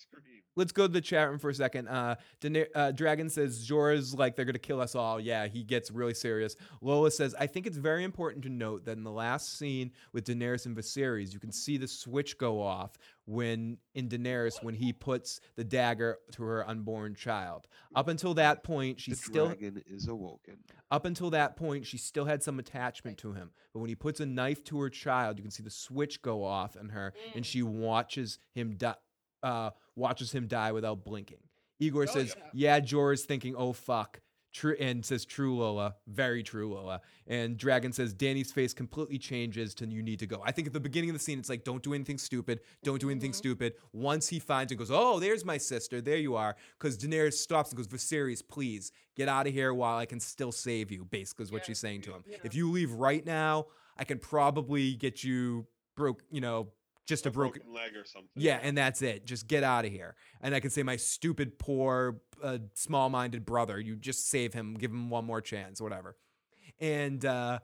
let's 0.56 0.72
go 0.72 0.86
to 0.86 0.92
the 0.92 1.00
chat 1.00 1.28
room 1.28 1.38
for 1.38 1.50
a 1.50 1.54
second. 1.54 1.86
Uh, 1.88 2.16
Daener- 2.40 2.68
uh, 2.74 2.90
Dragon 2.90 3.28
says 3.30 3.64
Jorah's 3.68 4.12
like 4.14 4.34
they're 4.34 4.44
gonna 4.44 4.58
kill 4.58 4.80
us 4.80 4.94
all. 4.96 5.20
Yeah, 5.20 5.46
he 5.46 5.62
gets 5.62 5.90
really 5.90 6.14
serious. 6.14 6.56
Lola 6.80 7.10
says 7.12 7.34
I 7.38 7.46
think 7.46 7.66
it's 7.66 7.76
very 7.76 8.02
important 8.02 8.42
to 8.44 8.48
note 8.48 8.84
that 8.86 8.96
in 8.96 9.04
the 9.04 9.10
last 9.12 9.56
scene 9.56 9.92
with 10.12 10.24
Daenerys 10.24 10.66
and 10.66 10.76
Viserys, 10.76 11.32
you 11.32 11.38
can 11.38 11.52
see 11.52 11.76
the 11.76 11.86
switch 11.86 12.38
go 12.38 12.60
off 12.60 12.96
when 13.26 13.78
in 13.94 14.08
Daenerys 14.08 14.62
when 14.62 14.74
he 14.74 14.92
puts 14.92 15.40
the 15.56 15.64
dagger 15.64 16.18
to 16.32 16.42
her 16.42 16.68
unborn 16.68 17.14
child. 17.14 17.66
Up 17.94 18.08
until 18.08 18.34
that 18.34 18.64
point, 18.64 19.00
she 19.00 19.12
the 19.12 19.16
still 19.16 19.46
dragon 19.48 19.82
is 19.86 20.08
awoken. 20.08 20.56
up 20.90 21.04
until 21.04 21.30
that 21.30 21.56
point, 21.56 21.86
she 21.86 21.96
still 21.98 22.24
had 22.24 22.42
some 22.42 22.58
attachment 22.58 23.18
to 23.18 23.32
him. 23.32 23.50
But 23.72 23.80
when 23.80 23.88
he 23.88 23.94
puts 23.94 24.20
a 24.20 24.26
knife 24.26 24.64
to 24.64 24.80
her 24.80 24.90
child, 24.90 25.38
you 25.38 25.42
can 25.42 25.50
see 25.50 25.62
the 25.62 25.70
switch 25.70 26.22
go 26.22 26.42
off 26.44 26.76
in 26.76 26.88
her, 26.90 27.12
and 27.34 27.44
she 27.46 27.62
watches 27.62 28.38
him 28.54 28.76
die. 28.76 28.96
Uh, 29.42 29.70
watches 29.96 30.32
him 30.32 30.46
die 30.48 30.72
without 30.72 31.04
blinking. 31.04 31.38
Igor 31.78 32.02
Oh, 32.02 32.06
says, 32.12 32.34
yeah. 32.52 32.78
"Yeah." 32.78 32.80
Jorah's 32.80 33.24
thinking, 33.24 33.54
"Oh 33.56 33.72
fuck." 33.72 34.20
True, 34.52 34.74
and 34.80 35.06
says, 35.06 35.24
"True, 35.24 35.56
Lola. 35.58 35.94
Very 36.08 36.42
true, 36.42 36.74
Lola." 36.74 37.00
And 37.26 37.56
Dragon 37.56 37.92
says, 37.92 38.12
"Dany's 38.12 38.50
face 38.50 38.74
completely 38.74 39.18
changes 39.18 39.74
to 39.76 39.86
you 39.86 40.02
need 40.02 40.18
to 40.18 40.26
go." 40.26 40.42
I 40.44 40.50
think 40.50 40.66
at 40.66 40.72
the 40.72 40.80
beginning 40.80 41.10
of 41.10 41.14
the 41.14 41.20
scene, 41.20 41.38
it's 41.38 41.48
like, 41.48 41.62
"Don't 41.62 41.82
do 41.82 41.94
anything 41.94 42.18
stupid. 42.18 42.60
Don't 42.82 43.00
do 43.00 43.10
anything 43.10 43.30
Mhm. 43.30 43.36
stupid." 43.36 43.74
Once 43.92 44.28
he 44.28 44.40
finds 44.40 44.72
and 44.72 44.78
goes, 44.78 44.90
"Oh, 44.90 45.20
there's 45.20 45.44
my 45.44 45.56
sister. 45.56 46.00
There 46.00 46.16
you 46.16 46.34
are." 46.34 46.56
Because 46.78 46.98
Daenerys 46.98 47.34
stops 47.34 47.70
and 47.70 47.76
goes, 47.76 47.86
"Viserys, 47.86 48.42
please 48.46 48.90
get 49.14 49.28
out 49.28 49.46
of 49.46 49.52
here 49.52 49.72
while 49.72 49.98
I 49.98 50.06
can 50.06 50.18
still 50.18 50.50
save 50.52 50.90
you." 50.90 51.04
Basically, 51.04 51.44
is 51.44 51.52
what 51.52 51.62
Yeah, 51.62 51.66
she's 51.66 51.78
saying 51.78 52.02
to 52.02 52.14
him. 52.14 52.24
yeah. 52.26 52.38
If 52.42 52.54
you 52.54 52.70
leave 52.72 52.90
right 52.92 53.24
now, 53.24 53.68
I 53.96 54.04
can 54.04 54.18
probably 54.18 54.94
get 54.94 55.22
you 55.22 55.68
broke. 55.94 56.24
You 56.30 56.40
know, 56.40 56.72
just 57.10 57.26
a 57.26 57.28
A 57.28 57.32
broken. 57.32 57.62
broken 57.62 57.74
leg 57.74 57.94
or 57.94 58.06
something. 58.06 58.30
Yeah, 58.34 58.58
and 58.62 58.78
that's 58.78 59.02
it. 59.02 59.26
Just 59.26 59.46
get 59.46 59.62
out 59.62 59.84
of 59.84 59.92
here. 59.92 60.14
And 60.40 60.54
I 60.54 60.60
can 60.60 60.70
say, 60.70 60.82
my 60.82 60.96
stupid, 60.96 61.58
poor, 61.58 62.22
uh, 62.42 62.58
small-minded 62.74 63.44
brother. 63.44 63.78
You 63.78 63.96
just 63.96 64.30
save 64.30 64.54
him, 64.54 64.74
give 64.74 64.90
him 64.90 65.10
one 65.10 65.26
more 65.26 65.42
chance, 65.42 65.80
whatever. 65.82 66.16
And 66.80 67.22
uh, 67.26 67.58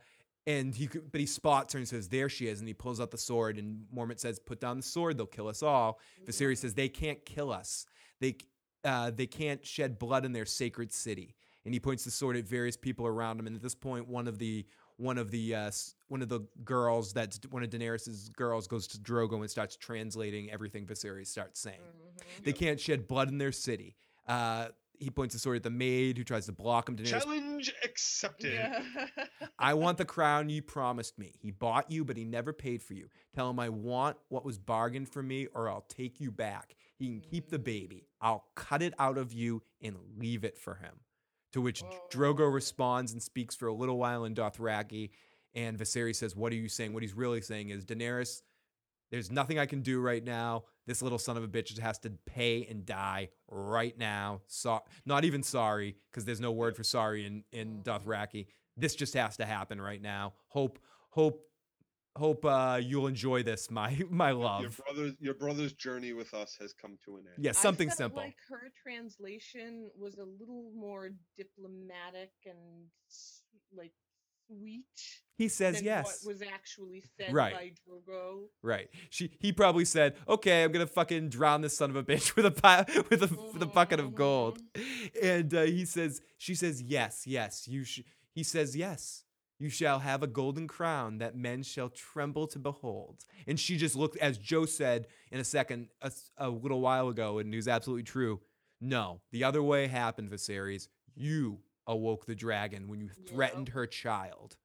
and 0.47 0.75
he, 0.75 0.87
but 0.89 1.21
he 1.21 1.27
spots 1.27 1.73
her 1.73 1.79
and 1.79 1.89
says, 1.89 2.09
"There 2.09 2.29
she 2.29 2.47
is." 2.47 2.61
And 2.61 2.69
he 2.69 2.75
pulls 2.75 3.01
out 3.01 3.11
the 3.11 3.19
sword. 3.19 3.59
And 3.59 3.87
Mormont 3.93 4.21
says, 4.21 4.39
"Put 4.39 4.61
down 4.61 4.77
the 4.77 4.83
sword. 4.83 5.17
They'll 5.17 5.27
kill 5.27 5.49
us 5.49 5.63
all." 5.63 5.99
Viserys 6.27 6.59
says, 6.59 6.75
"They 6.75 6.89
can't 6.89 7.25
kill 7.25 7.51
us. 7.51 7.87
They 8.21 8.37
uh, 8.85 9.11
they 9.11 9.27
can't 9.27 9.65
shed 9.65 9.99
blood 9.99 10.25
in 10.27 10.33
their 10.33 10.47
sacred 10.47 10.93
city." 10.93 11.35
And 11.65 11.75
he 11.75 11.81
points 11.81 12.05
the 12.05 12.13
sword 12.13 12.37
at 12.37 12.47
various 12.47 12.77
people 12.77 13.07
around 13.07 13.41
him. 13.41 13.47
And 13.49 13.57
at 13.57 13.63
this 13.63 13.75
point, 13.75 14.07
one 14.07 14.29
of 14.29 14.39
the 14.39 14.67
one 14.99 15.19
of 15.19 15.31
the 15.31 15.55
uh, 15.55 15.71
one 16.09 16.23
of 16.23 16.29
the 16.29 16.41
girls 16.65 17.13
that's 17.13 17.39
one 17.51 17.63
of 17.63 17.71
Daenerys's 17.71 18.29
girls 18.31 18.67
goes 18.67 18.87
to 18.89 18.99
Drogo 18.99 19.41
and 19.41 19.51
starts 19.51 19.77
translating 19.77 20.51
everything 20.51 20.87
Viserys 20.87 21.27
starts 21.29 21.61
saying. 21.61 21.81
Mhm. 21.81 22.45
They 22.45 22.53
can't 22.53 22.81
shed 22.81 23.07
blood 23.07 23.29
in 23.29 23.39
their 23.39 23.53
city. 23.53 23.97
Uh, 24.27 24.69
he 24.99 25.11
points 25.11 25.35
the 25.35 25.39
sword 25.39 25.57
at 25.57 25.63
the 25.63 25.69
maid 25.71 26.17
who 26.17 26.25
tries 26.25 26.47
to 26.47 26.53
block 26.53 26.89
him. 26.89 26.97
Daenerys, 26.97 27.11
Challenge 27.11 27.75
accepted. 27.85 28.55
Yeah. 28.55 28.83
I 29.59 29.75
want 29.75 29.99
the 29.99 30.07
crown 30.07 30.49
you 30.49 30.63
promised 30.63 31.19
me. 31.19 31.35
He 31.39 31.51
bought 31.51 31.91
you, 31.91 32.03
but 32.03 32.17
he 32.17 32.25
never 32.25 32.55
paid 32.55 32.83
for 32.83 32.95
you. 32.95 33.09
Tell 33.35 33.51
him 33.51 33.61
I 33.61 33.69
want 33.69 34.17
what 34.29 34.45
was 34.47 34.57
bargained 34.59 35.11
for 35.11 35.23
me, 35.23 35.49
or 35.55 35.69
I'll 35.69 35.85
take 35.89 36.19
you 36.19 36.31
back. 36.31 36.77
He 36.99 37.09
can 37.09 37.21
keep 37.21 37.51
the 37.51 37.59
baby. 37.59 38.07
I'll 38.23 38.47
cut 38.55 38.81
it 38.81 38.95
out 38.99 39.19
of 39.19 39.35
you 39.35 39.63
and 39.83 39.97
leave 40.17 40.45
it 40.45 40.57
for 40.57 40.77
him. 40.77 40.95
To 41.57 41.63
which 41.63 41.83
Drogo 42.13 42.53
responds 42.53 43.13
and 43.13 43.23
speaks 43.23 43.57
for 43.57 43.69
a 43.69 43.73
little 43.73 43.97
while 43.97 44.27
in 44.27 44.35
Dothraki. 44.35 45.09
And 45.55 45.79
Viserys 45.79 46.17
says, 46.17 46.37
What 46.37 46.53
are 46.53 46.57
you 46.57 46.69
saying? 46.69 46.93
What 46.93 47.03
he's 47.03 47.15
really 47.15 47.41
saying 47.41 47.71
is, 47.71 47.87
Daenerys, 47.87 48.43
there's 49.11 49.31
nothing 49.31 49.59
I 49.59 49.65
can 49.65 49.81
do 49.81 49.99
right 49.99 50.23
now. 50.23 50.65
This 50.87 51.01
little 51.01 51.19
son 51.19 51.39
of 51.39 51.45
a 51.45 51.49
bitch 51.49 51.79
has 51.79 51.99
to 52.01 52.11
pay 52.27 52.67
and 52.69 52.85
die 52.85 53.31
right 53.49 53.97
now. 53.97 54.43
So, 54.49 54.81
not 55.07 55.25
even 55.25 55.43
sorry, 55.43 55.97
because 56.11 56.27
there's 56.27 56.43
no 56.43 56.53
word 56.53 56.77
for 56.77 56.85
sorry 56.85 57.25
in, 57.25 57.43
in 57.53 57.79
mm-hmm. 57.79 57.91
Dothraki. 57.91 58.49
This 58.77 58.95
just 58.95 59.15
has 59.15 59.39
to 59.39 59.47
happen 59.47 59.81
right 59.81 60.03
now. 60.03 60.35
Hope, 60.49 60.79
hope, 61.09 61.41
hope 62.17 62.45
uh, 62.45 62.81
you'll 62.83 63.07
enjoy 63.07 63.43
this, 63.43 63.71
my 63.71 63.97
my 64.11 64.31
Your 64.31 64.39
love. 64.39 64.81
brother's 64.87 65.15
your 65.21 65.35
brother's 65.35 65.73
journey 65.73 66.13
with 66.13 66.33
us 66.35 66.57
has 66.61 66.73
come 66.73 66.97
to 67.05 67.17
an 67.17 67.25
end. 67.35 67.45
Yeah, 67.45 67.53
something 67.53 67.89
I 67.89 67.91
felt 67.91 67.99
simple. 67.99 68.23
Like 68.23 68.37
her 68.49 68.71
translation 68.83 69.91
was 69.99 70.17
a 70.19 70.25
little 70.25 70.71
more 70.75 71.11
diplomatic 71.37 72.31
and 72.47 72.87
like 73.75 73.93
sweet. 74.49 74.85
He 75.39 75.49
says 75.49 75.77
than 75.77 75.85
yes. 75.85 76.23
What 76.25 76.35
was 76.35 76.43
actually 76.43 77.03
said 77.19 77.33
Right. 77.35 77.53
by 77.55 77.73
Drogo. 77.87 78.45
Right. 78.63 78.89
She 79.11 79.33
he 79.39 79.53
probably 79.53 79.85
said, 79.85 80.17
"Okay, 80.29 80.65
I'm 80.65 80.73
gonna 80.73 80.87
fucking 80.87 81.29
drown 81.29 81.61
this 81.61 81.77
son 81.77 81.91
of 81.91 81.97
a 81.97 82.03
bitch 82.03 82.35
with 82.37 82.47
a 82.47 82.51
pi- 82.51 82.87
with 83.11 83.23
a 83.23 83.29
with 83.53 83.63
a 83.63 83.67
bucket 83.67 84.01
of 84.01 84.15
gold," 84.15 84.59
and 85.23 85.53
uh, 85.53 85.63
he 85.63 85.85
says, 85.85 86.21
she 86.39 86.55
says, 86.55 86.81
"Yes, 86.81 87.27
yes, 87.27 87.69
you 87.69 87.85
sh-. 87.85 88.01
He 88.33 88.43
says, 88.43 88.75
"Yes, 88.77 89.25
you 89.59 89.69
shall 89.71 89.99
have 90.01 90.23
a 90.23 90.27
golden 90.27 90.67
crown 90.69 91.19
that 91.19 91.37
men 91.37 91.63
shall 91.63 91.89
tremble 91.89 92.47
to 92.49 92.59
behold." 92.59 93.25
And 93.47 93.59
she 93.59 93.77
just 93.77 93.97
looked, 93.97 94.17
as 94.19 94.39
Joe 94.39 94.67
said 94.67 95.07
in 95.31 95.41
a 95.41 95.45
second 95.45 95.89
a 96.37 96.49
little 96.51 96.81
while 96.81 97.09
ago, 97.09 97.39
and 97.39 97.53
it 97.53 97.57
was 97.57 97.69
absolutely 97.69 98.05
true. 98.05 98.41
No, 98.81 99.21
the 99.33 99.45
other 99.45 99.63
way 99.63 99.87
happened, 99.87 100.31
Viserys. 100.31 100.89
You 101.15 101.61
awoke 101.87 102.27
the 102.27 102.35
dragon 102.35 102.89
when 102.89 103.01
you 103.01 103.09
threatened 103.09 103.71
her 103.71 103.87
child. 103.87 104.57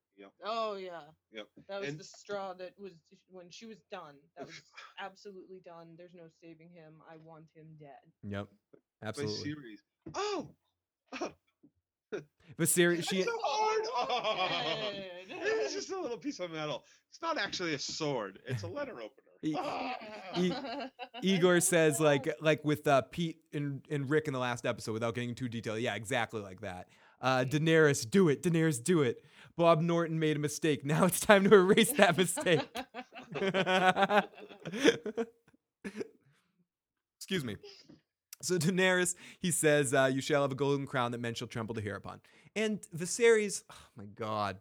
Oh 0.43 0.75
yeah. 0.75 1.01
Yep. 1.31 1.47
That 1.67 1.79
was 1.81 1.89
And- 1.89 1.99
the 1.99 2.03
straw 2.03 2.53
that 2.53 2.73
was 2.79 2.93
when 3.29 3.49
she 3.49 3.65
was 3.65 3.77
done. 3.91 4.15
That 4.37 4.45
was 4.47 4.61
absolutely 4.99 5.61
done. 5.65 5.95
There's 5.97 6.13
no 6.13 6.27
saving 6.43 6.69
him. 6.69 6.93
I 7.09 7.17
want 7.17 7.45
him 7.55 7.65
dead. 7.79 7.89
Yep, 8.23 8.47
My 9.01 9.07
absolutely. 9.07 9.35
series. 9.43 9.79
Oh, 10.13 10.49
oh 11.19 11.31
Viserys, 12.59 13.09
she. 13.09 13.19
it's 13.19 13.29
so 13.29 13.37
hard. 13.43 13.81
Oh, 13.93 14.91
Dead. 14.93 15.05
it's 15.39 15.73
just 15.73 15.91
a 15.91 15.99
little 15.99 16.17
piece 16.17 16.39
of 16.39 16.51
metal. 16.51 16.85
It's 17.09 17.21
not 17.21 17.37
actually 17.37 17.73
a 17.73 17.79
sword. 17.79 18.39
It's 18.45 18.63
a 18.63 18.67
letter 18.67 18.93
opener. 18.93 19.09
E- 19.43 19.55
E- 20.37 20.53
Igor 21.23 21.59
says 21.61 21.99
like 21.99 22.31
like 22.41 22.63
with 22.63 22.87
uh, 22.87 23.01
Pete 23.11 23.37
and, 23.53 23.81
and 23.89 24.09
Rick 24.09 24.27
in 24.27 24.33
the 24.33 24.39
last 24.39 24.65
episode 24.65 24.93
without 24.93 25.15
getting 25.15 25.33
too 25.35 25.49
detailed. 25.49 25.79
Yeah, 25.79 25.95
exactly 25.95 26.41
like 26.41 26.61
that. 26.61 26.87
Uh, 27.19 27.43
Daenerys, 27.47 28.09
do 28.09 28.29
it. 28.29 28.43
Daenerys, 28.43 28.83
do 28.83 29.01
it. 29.01 29.23
Bob 29.57 29.81
Norton 29.81 30.19
made 30.19 30.37
a 30.37 30.39
mistake. 30.39 30.85
Now 30.85 31.05
it's 31.05 31.19
time 31.19 31.43
to 31.49 31.53
erase 31.55 31.91
that 31.93 32.17
mistake. 32.17 32.61
Excuse 37.17 37.43
me. 37.45 37.55
So 38.41 38.57
Daenerys, 38.57 39.15
he 39.39 39.51
says, 39.51 39.93
uh, 39.93 40.09
"You 40.13 40.21
shall 40.21 40.41
have 40.41 40.51
a 40.51 40.55
golden 40.55 40.85
crown 40.85 41.11
that 41.11 41.19
men 41.19 41.33
shall 41.33 41.47
tremble 41.47 41.75
to 41.75 41.81
hear 41.81 41.95
upon." 41.95 42.21
And 42.55 42.81
Viserys, 42.95 43.63
oh 43.69 43.75
my 43.95 44.05
God, 44.05 44.57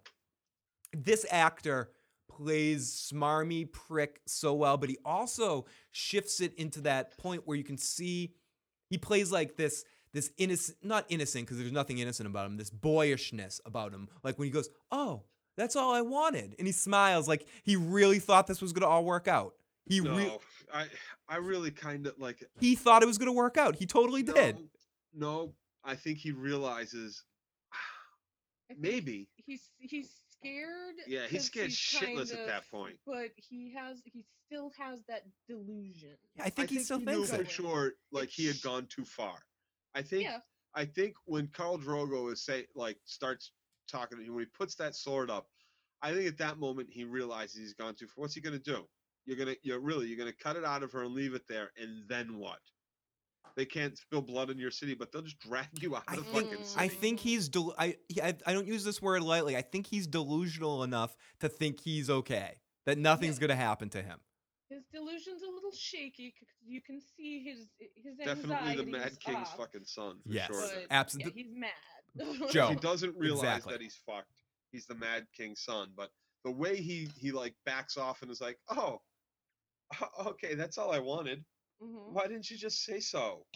this 0.93 1.27
actor 1.31 1.91
plays 2.29 3.11
smarmy 3.13 3.71
prick 3.71 4.21
so 4.27 4.55
well, 4.55 4.77
but 4.77 4.89
he 4.89 4.99
also 5.05 5.67
shifts 5.91 6.41
it 6.41 6.55
into 6.55 6.81
that 6.83 7.19
point 7.19 7.43
where 7.47 7.57
you 7.57 7.65
can 7.65 7.77
see 7.77 8.35
he 8.89 8.99
plays 8.99 9.31
like 9.31 9.57
this 9.57 9.85
this 10.13 10.31
innocent 10.39 10.79
not 10.83 11.05
innocent 11.09 11.47
because 11.47 11.59
there's 11.59 11.73
nothing 11.73 11.99
innocent 11.99 12.29
about 12.29 12.47
him 12.47 12.57
this 12.57 12.71
boyishness 12.71 13.61
about 13.65 13.93
him. 13.93 14.09
Like 14.23 14.39
when 14.39 14.47
he 14.47 14.53
goes 14.53 14.69
oh 14.91 15.25
that's 15.57 15.77
all 15.77 15.93
i 15.93 16.01
wanted. 16.01 16.55
And 16.59 16.67
he 16.67 16.73
smiles 16.73 17.29
like 17.29 17.47
he 17.63 17.77
really 17.77 18.19
thought 18.19 18.47
this 18.47 18.63
was 18.63 18.73
going 18.73 18.83
to 18.83 18.89
all 18.89 19.05
work 19.05 19.29
out 19.29 19.55
he 19.87 20.01
no, 20.01 20.17
re- 20.17 20.39
I 20.73 20.87
I 21.29 21.37
really 21.37 21.71
kind 21.71 22.07
of 22.07 22.19
like 22.19 22.45
he 22.61 22.75
thought 22.75 23.03
it 23.03 23.07
was 23.07 23.19
going 23.19 23.27
to 23.29 23.33
work 23.33 23.57
out 23.57 23.77
he 23.77 23.87
totally 23.87 24.23
did 24.23 24.57
No, 24.57 24.63
no, 25.15 25.55
I 25.85 25.95
think 25.97 26.19
he 26.19 26.31
realizes 26.33 27.25
think 28.69 28.81
maybe. 28.81 29.29
he's 29.37 29.71
he's 29.79 30.11
scared. 30.39 30.95
Yeah, 31.07 31.27
he's 31.29 31.45
scared 31.45 31.71
shitless 31.71 32.31
at 32.33 32.37
kinda- 32.39 32.47
that 32.47 32.71
point. 32.71 32.97
But 33.07 33.31
he 33.37 33.75
has 33.77 34.01
he 34.05 34.25
still 34.47 34.71
has 34.79 35.01
that 35.09 35.25
delusion. 35.49 36.17
i 36.41 36.51
think, 36.51 36.71
he 36.71 36.79
still 36.81 36.99
knew 36.99 37.25
thinks 37.25 37.31
for 37.31 37.43
it 37.43 37.51
sure 37.51 37.93
like 38.13 38.29
he 38.31 38.47
had 38.47 38.61
gone 38.63 38.87
too 38.87 39.05
far. 39.05 39.45
I 39.95 40.03
think 40.03 40.25
Yeah. 40.25 40.39
I 40.75 40.85
think 40.85 41.15
when 41.25 41.49
Khal 41.49 41.83
Drogo 41.83 42.33
is 42.33 42.45
say 42.45 42.67
like 42.77 42.97
starts 43.05 43.51
talking 43.91 44.19
to 44.19 44.25
him 44.25 44.35
when 44.35 44.45
he 44.45 44.51
puts 44.57 44.77
that 44.77 44.95
sword 44.95 45.31
up, 45.31 45.49
I 46.01 46.13
think 46.13 46.27
at 46.29 46.39
that 46.39 46.59
moment 46.59 46.89
he 46.93 47.05
realizes 47.05 47.57
he's 47.57 47.75
gone 47.75 47.95
too 47.97 48.07
far. 48.07 48.23
What's 48.23 48.35
he 48.35 48.41
gonna 48.41 48.59
do? 48.61 48.87
You're 49.27 49.37
gonna 49.37 49.55
you're 49.63 49.81
really 49.81 50.07
you're 50.09 50.19
gonna 50.19 50.33
cut 50.33 50.57
it 50.57 50.65
out 50.65 50.83
of 50.83 50.93
her 50.93 51.03
and 51.05 51.15
leave 51.15 51.35
it 51.35 51.47
there, 51.49 51.71
and 51.81 52.03
then 52.09 52.37
what? 52.39 52.59
They 53.57 53.65
can't 53.67 53.99
spill 53.99 54.23
blood 54.23 54.49
in 54.51 54.59
your 54.59 54.71
city, 54.71 54.95
but 54.95 55.11
they'll 55.13 55.23
just 55.23 55.41
drag 55.41 55.67
you 55.81 55.97
out 55.97 56.05
I 56.09 56.15
of 56.15 56.25
the 56.25 56.31
think 56.33 56.49
fucking 56.51 56.65
city. 56.65 56.85
I 56.85 56.89
think 56.89 57.21
he's 57.21 57.49
del- 57.49 57.75
I, 57.79 57.97
I 58.23 58.35
I 58.47 58.53
don't 58.53 58.67
use 58.67 58.85
this 58.85 59.03
word 59.03 59.23
lightly. 59.23 59.57
I 59.57 59.63
think 59.63 59.87
he's 59.87 60.07
delusional 60.07 60.83
enough 60.85 61.17
to 61.41 61.49
think 61.49 61.81
he's 61.81 62.09
okay. 62.09 62.61
That 62.87 62.97
nothing's 62.99 63.39
gonna 63.39 63.57
happen 63.57 63.91
to 63.91 64.03
him. 64.03 64.19
His 64.69 64.85
delusion's 64.93 65.43
a 65.43 65.51
little 65.51 65.73
shaky 65.73 66.33
because 66.33 66.49
you 66.65 66.81
can 66.81 67.01
see 67.17 67.43
his 67.43 67.67
his 67.97 68.17
Definitely 68.25 68.77
the 68.77 68.85
Mad 68.91 69.19
King's 69.21 69.49
off, 69.49 69.57
fucking 69.57 69.85
son. 69.85 70.19
For 70.27 70.33
Yes. 70.33 70.47
sure. 70.47 70.61
But 70.63 70.87
Abs- 70.91 71.17
yeah, 71.19 71.27
the- 71.27 71.33
he's 71.33 71.53
mad. 71.53 72.51
Joe. 72.53 72.69
he 72.69 72.77
doesn't 72.77 73.17
realize 73.17 73.43
exactly. 73.59 73.73
that 73.75 73.83
he's 73.83 73.97
fucked. 74.07 74.31
He's 74.73 74.87
the 74.87 74.95
Mad 74.95 75.27
King's 75.37 75.61
son, 75.61 75.91
but 75.97 76.11
the 76.45 76.51
way 76.53 76.77
he 76.77 77.09
he 77.17 77.33
like 77.33 77.55
backs 77.67 77.97
off 77.97 78.23
and 78.23 78.31
is 78.31 78.41
like, 78.41 78.59
"Oh, 78.69 78.77
o- 78.79 79.03
okay, 80.27 80.55
that's 80.55 80.79
all 80.79 80.91
I 80.93 80.99
wanted. 80.99 81.45
Mhm. 81.83 82.13
Why 82.13 82.27
didn't 82.27 82.51
you 82.51 82.57
just 82.57 82.85
say 82.85 83.01
so?" 83.01 83.47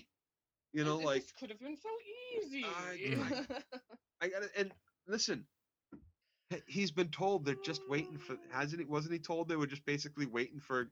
You 0.73 0.85
know, 0.85 0.97
like 0.97 1.23
This 1.23 1.33
like 1.33 1.37
could 1.41 1.51
have 1.51 1.61
been 1.61 1.77
so 1.77 1.89
easy. 2.37 2.65
I- 2.65 3.47
I 4.21 4.29
got 4.29 4.43
to 4.43 4.49
And 4.59 4.73
listen, 5.07 5.47
he- 6.51 6.63
he's 6.67 6.91
been 6.91 7.09
told 7.11 7.45
they're 7.45 7.55
just 7.65 7.83
waiting 7.89 8.19
for. 8.19 8.37
Hasn't 8.51 8.81
he? 8.81 8.87
Wasn't 8.87 9.13
he 9.13 9.19
told 9.19 9.49
they 9.49 9.57
were 9.57 9.67
just 9.67 9.85
basically 9.85 10.27
waiting 10.27 10.61
for 10.61 10.91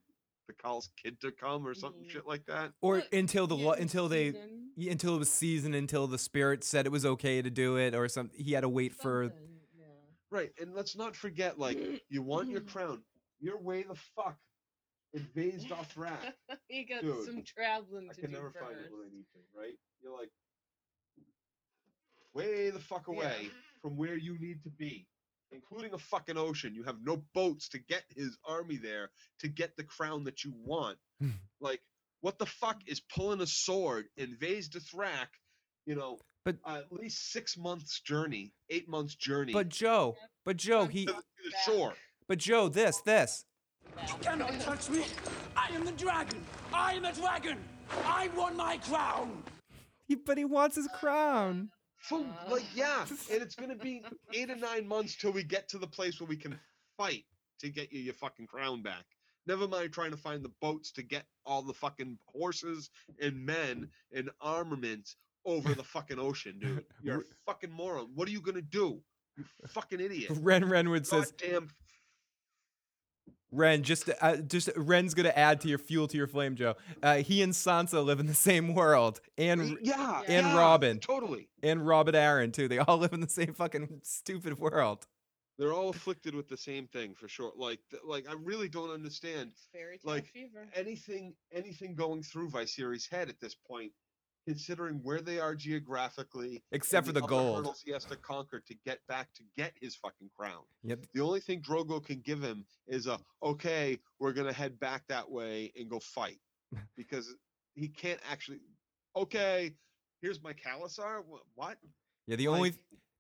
the 0.49 0.53
Khal's 0.55 0.91
kid 1.03 1.21
to 1.21 1.31
come 1.33 1.67
or 1.67 1.75
something 1.75 2.05
Mhm. 2.05 2.11
shit 2.11 2.27
like 2.27 2.45
that? 2.47 2.73
Or 2.81 2.99
But 3.01 3.13
until 3.13 3.47
the 3.47 3.57
yeah, 3.57 3.67
lo- 3.67 3.73
until 3.73 4.09
they 4.09 4.33
season, 4.33 4.73
yeah, 4.77 4.93
until 4.93 5.17
it 5.17 5.19
was 5.19 5.31
season 5.31 5.75
until 5.75 6.07
the 6.07 6.19
spirit 6.19 6.65
said 6.65 6.85
it 6.87 6.91
was 6.93 7.07
okay 7.07 7.41
to 7.43 7.51
do 7.51 7.77
it 7.77 7.95
or 7.95 8.09
some 8.09 8.31
he 8.35 8.53
had 8.53 8.61
to 8.63 8.69
wait 8.69 8.93
for 8.95 9.25
something, 9.29 9.61
yeah. 9.79 9.85
Right, 10.31 10.53
and 10.61 10.75
let's 10.75 10.97
not 10.97 11.15
forget, 11.17 11.59
like, 11.59 11.77
you 12.09 12.23
want 12.23 12.49
your 12.51 12.61
crown. 12.63 13.05
You're 13.41 13.59
way 13.61 13.83
the 13.83 13.95
fuck 13.95 14.39
in 15.15 15.27
Vaes 15.35 15.65
Dothrak. 15.65 16.33
he 16.69 16.85
got 16.85 17.03
Dude, 17.03 17.25
some 17.27 17.43
traveling 17.43 18.09
to 18.09 18.15
do. 18.15 18.19
I 18.19 18.21
can 18.21 18.31
do 18.31 18.37
never 18.37 18.51
first. 18.51 18.65
find 18.65 18.79
it 18.79 18.91
when 18.91 19.07
I 19.09 19.15
need 19.15 19.27
to, 19.35 19.59
right? 19.59 19.75
You're 20.03 20.17
like 20.17 20.31
way 22.35 22.71
the 22.71 22.79
fuck 22.81 23.09
away 23.09 23.51
from 23.83 23.97
where 23.97 24.17
you 24.17 24.39
need 24.39 24.63
to 24.65 24.71
be, 24.71 25.07
including 25.51 25.93
a 25.93 25.99
fucking 25.99 26.39
ocean. 26.39 26.75
You 26.75 26.85
have 26.85 26.97
no 27.03 27.23
boats 27.35 27.69
to 27.71 27.79
get 27.79 28.05
his 28.17 28.37
army 28.47 28.77
there 28.77 29.11
to 29.41 29.49
get 29.49 29.77
the 29.77 29.85
crown 29.85 30.25
that 30.25 30.45
you 30.45 30.53
want. 30.65 30.99
like, 31.61 31.81
what 32.21 32.39
the 32.39 32.47
fuck 32.47 32.81
is 32.87 33.01
pulling 33.01 33.41
a 33.41 33.47
sword 33.47 34.07
in 34.17 34.37
Vaes 34.37 34.69
Dothrak? 34.69 35.29
You 35.87 35.97
know, 35.97 36.19
But- 36.45 36.57
uh, 36.65 36.79
at 36.79 36.93
least 36.93 37.33
six 37.33 37.57
months 37.57 38.01
journey, 38.01 38.53
eight 38.71 38.89
months 38.89 39.15
journey. 39.15 39.53
But 39.53 39.69
Joe, 39.69 40.17
but 40.45 40.57
Joe, 40.57 40.87
he 40.87 41.07
to 41.07 41.13
the, 41.13 41.19
to 41.19 41.23
the 41.45 41.73
shore. 41.73 41.95
but 42.29 42.39
Joe, 42.39 42.69
this, 42.69 43.01
this. 43.03 43.45
You 44.07 44.15
cannot 44.21 44.59
touch 44.61 44.91
me. 44.91 45.05
I 45.57 45.69
am 45.75 45.85
the 45.85 45.93
dragon. 45.93 46.43
I 46.73 46.95
am 46.95 47.03
the 47.03 47.13
dragon. 47.13 47.59
I 48.05 48.29
want 48.37 48.57
my 48.57 48.79
crown. 48.79 49.43
He, 50.07 50.17
but 50.17 50.39
he 50.39 50.45
wants 50.45 50.77
his 50.77 50.89
crown. 50.99 51.71
So, 52.03 52.27
like, 52.51 52.65
yeah, 52.75 53.05
and 53.31 53.43
it's 53.43 53.55
gonna 53.55 53.77
be 53.77 54.03
eight 54.35 54.51
or 54.51 54.57
nine 54.57 54.89
months 54.89 55.15
till 55.15 55.31
we 55.31 55.45
get 55.45 55.69
to 55.69 55.79
the 55.79 55.87
place 55.87 56.21
where 56.21 56.27
we 56.27 56.37
can 56.37 56.59
fight 56.97 57.25
to 57.61 57.69
get 57.69 57.93
you 57.93 58.01
your 58.01 58.15
fucking 58.15 58.49
crown 58.49 58.83
back. 58.83 59.05
Never 59.47 59.69
mind 59.69 59.93
trying 59.93 60.11
to 60.11 60.17
find 60.17 60.43
the 60.43 60.53
boats 60.61 60.91
to 60.93 61.03
get 61.03 61.25
all 61.47 61.63
the 61.63 61.73
fucking 61.73 62.19
horses 62.27 62.91
and 63.21 63.45
men 63.45 63.89
and 64.13 64.31
armaments 64.41 65.17
over 65.45 65.75
the 65.75 65.85
fucking 65.85 66.19
ocean, 66.19 66.59
dude. 66.61 66.85
You're 67.03 67.21
a 67.21 67.25
fucking 67.47 67.71
moron. 67.71 68.09
What 68.15 68.27
are 68.29 68.33
you 68.33 68.41
gonna 68.41 68.63
do? 68.63 69.01
You 69.37 69.45
fucking 69.69 70.01
idiot. 70.01 70.33
Ren 70.41 70.65
Renwood 70.65 71.07
says 71.07 71.33
Goddamn 71.33 71.69
Ren 73.53 73.83
just 73.83 74.11
uh, 74.21 74.37
just 74.39 74.71
Ren's 74.77 75.15
gonna 75.15 75.33
add 75.37 75.61
to 75.61 75.69
your 75.69 75.79
fuel 75.79 76.09
to 76.09 76.17
your 76.17 76.27
flame, 76.27 76.57
Joe. 76.57 76.75
Uh, 77.03 77.17
he 77.17 77.43
and 77.43 77.53
Sansa 77.53 78.05
live 78.05 78.19
in 78.19 78.27
the 78.27 78.35
same 78.35 78.75
world, 78.75 79.21
and 79.37 79.79
yeah, 79.83 80.23
and 80.27 80.47
yeah, 80.47 80.59
Robin. 80.59 80.99
Totally. 80.99 81.49
and 81.63 81.87
Robert 81.87 82.15
Arryn 82.15 82.53
too. 82.53 82.67
They 82.67 82.79
all 82.79 82.97
live 83.05 83.13
in 83.13 83.21
the 83.21 83.29
same 83.29 83.53
fucking 83.55 84.01
stupid 84.03 84.59
world. 84.59 85.07
They're 85.59 85.75
all 85.75 85.91
afflicted 85.91 86.35
with 86.35 86.49
the 86.49 86.57
same 86.57 86.87
thing 86.89 87.15
for 87.15 87.29
sure. 87.29 87.53
Like, 87.55 87.79
th- 87.91 88.03
like 88.07 88.27
I 88.29 88.33
really 88.43 88.71
don't 88.71 88.91
understand. 88.91 89.51
It's 89.53 89.69
fairy 89.71 89.99
tale 89.99 90.15
like 90.15 90.27
fever. 90.33 90.67
anything 90.75 91.35
anything 91.53 91.95
going 91.95 92.23
through 92.23 92.49
Viserys' 92.51 93.09
head 93.09 93.29
at 93.29 93.39
this 93.39 93.55
point, 93.55 93.93
considering 94.47 95.01
where 95.03 95.21
they 95.21 95.39
are 95.39 95.55
geographically, 95.55 96.63
Except 96.73 97.07
for 97.07 97.13
the 97.13 97.21
other 97.21 97.29
gold. 97.29 97.57
hurdles 97.59 97.83
he 97.85 97.93
has 97.93 98.05
to 98.07 98.17
conquer 98.17 98.61
to 98.67 98.75
get 98.85 98.99
back 99.09 99.33
to 99.35 99.43
get 99.57 99.73
his 99.81 99.95
fucking 99.95 100.31
crown. 100.37 100.63
Yep. 100.83 101.07
The 101.15 101.21
only 101.21 101.41
thing 101.41 101.61
Drogo 101.63 102.05
can 102.05 102.21
give 102.21 102.43
him 102.43 102.65
is 102.87 103.07
a 103.07 103.19
okay, 103.43 103.99
we're 104.19 104.33
gonna 104.33 104.53
head 104.53 104.79
back 104.81 105.05
that 105.09 105.31
way 105.31 105.73
and 105.79 105.89
go 105.89 106.01
fight, 106.01 106.39
because 106.97 107.35
he 107.75 107.89
can't 107.89 108.21
actually. 108.31 108.61
Okay, 109.15 109.73
here's 110.21 110.43
my 110.43 110.53
Khalasar. 110.53 111.23
What? 111.55 111.77
Yeah. 112.27 112.37
The 112.37 112.49
only 112.49 112.75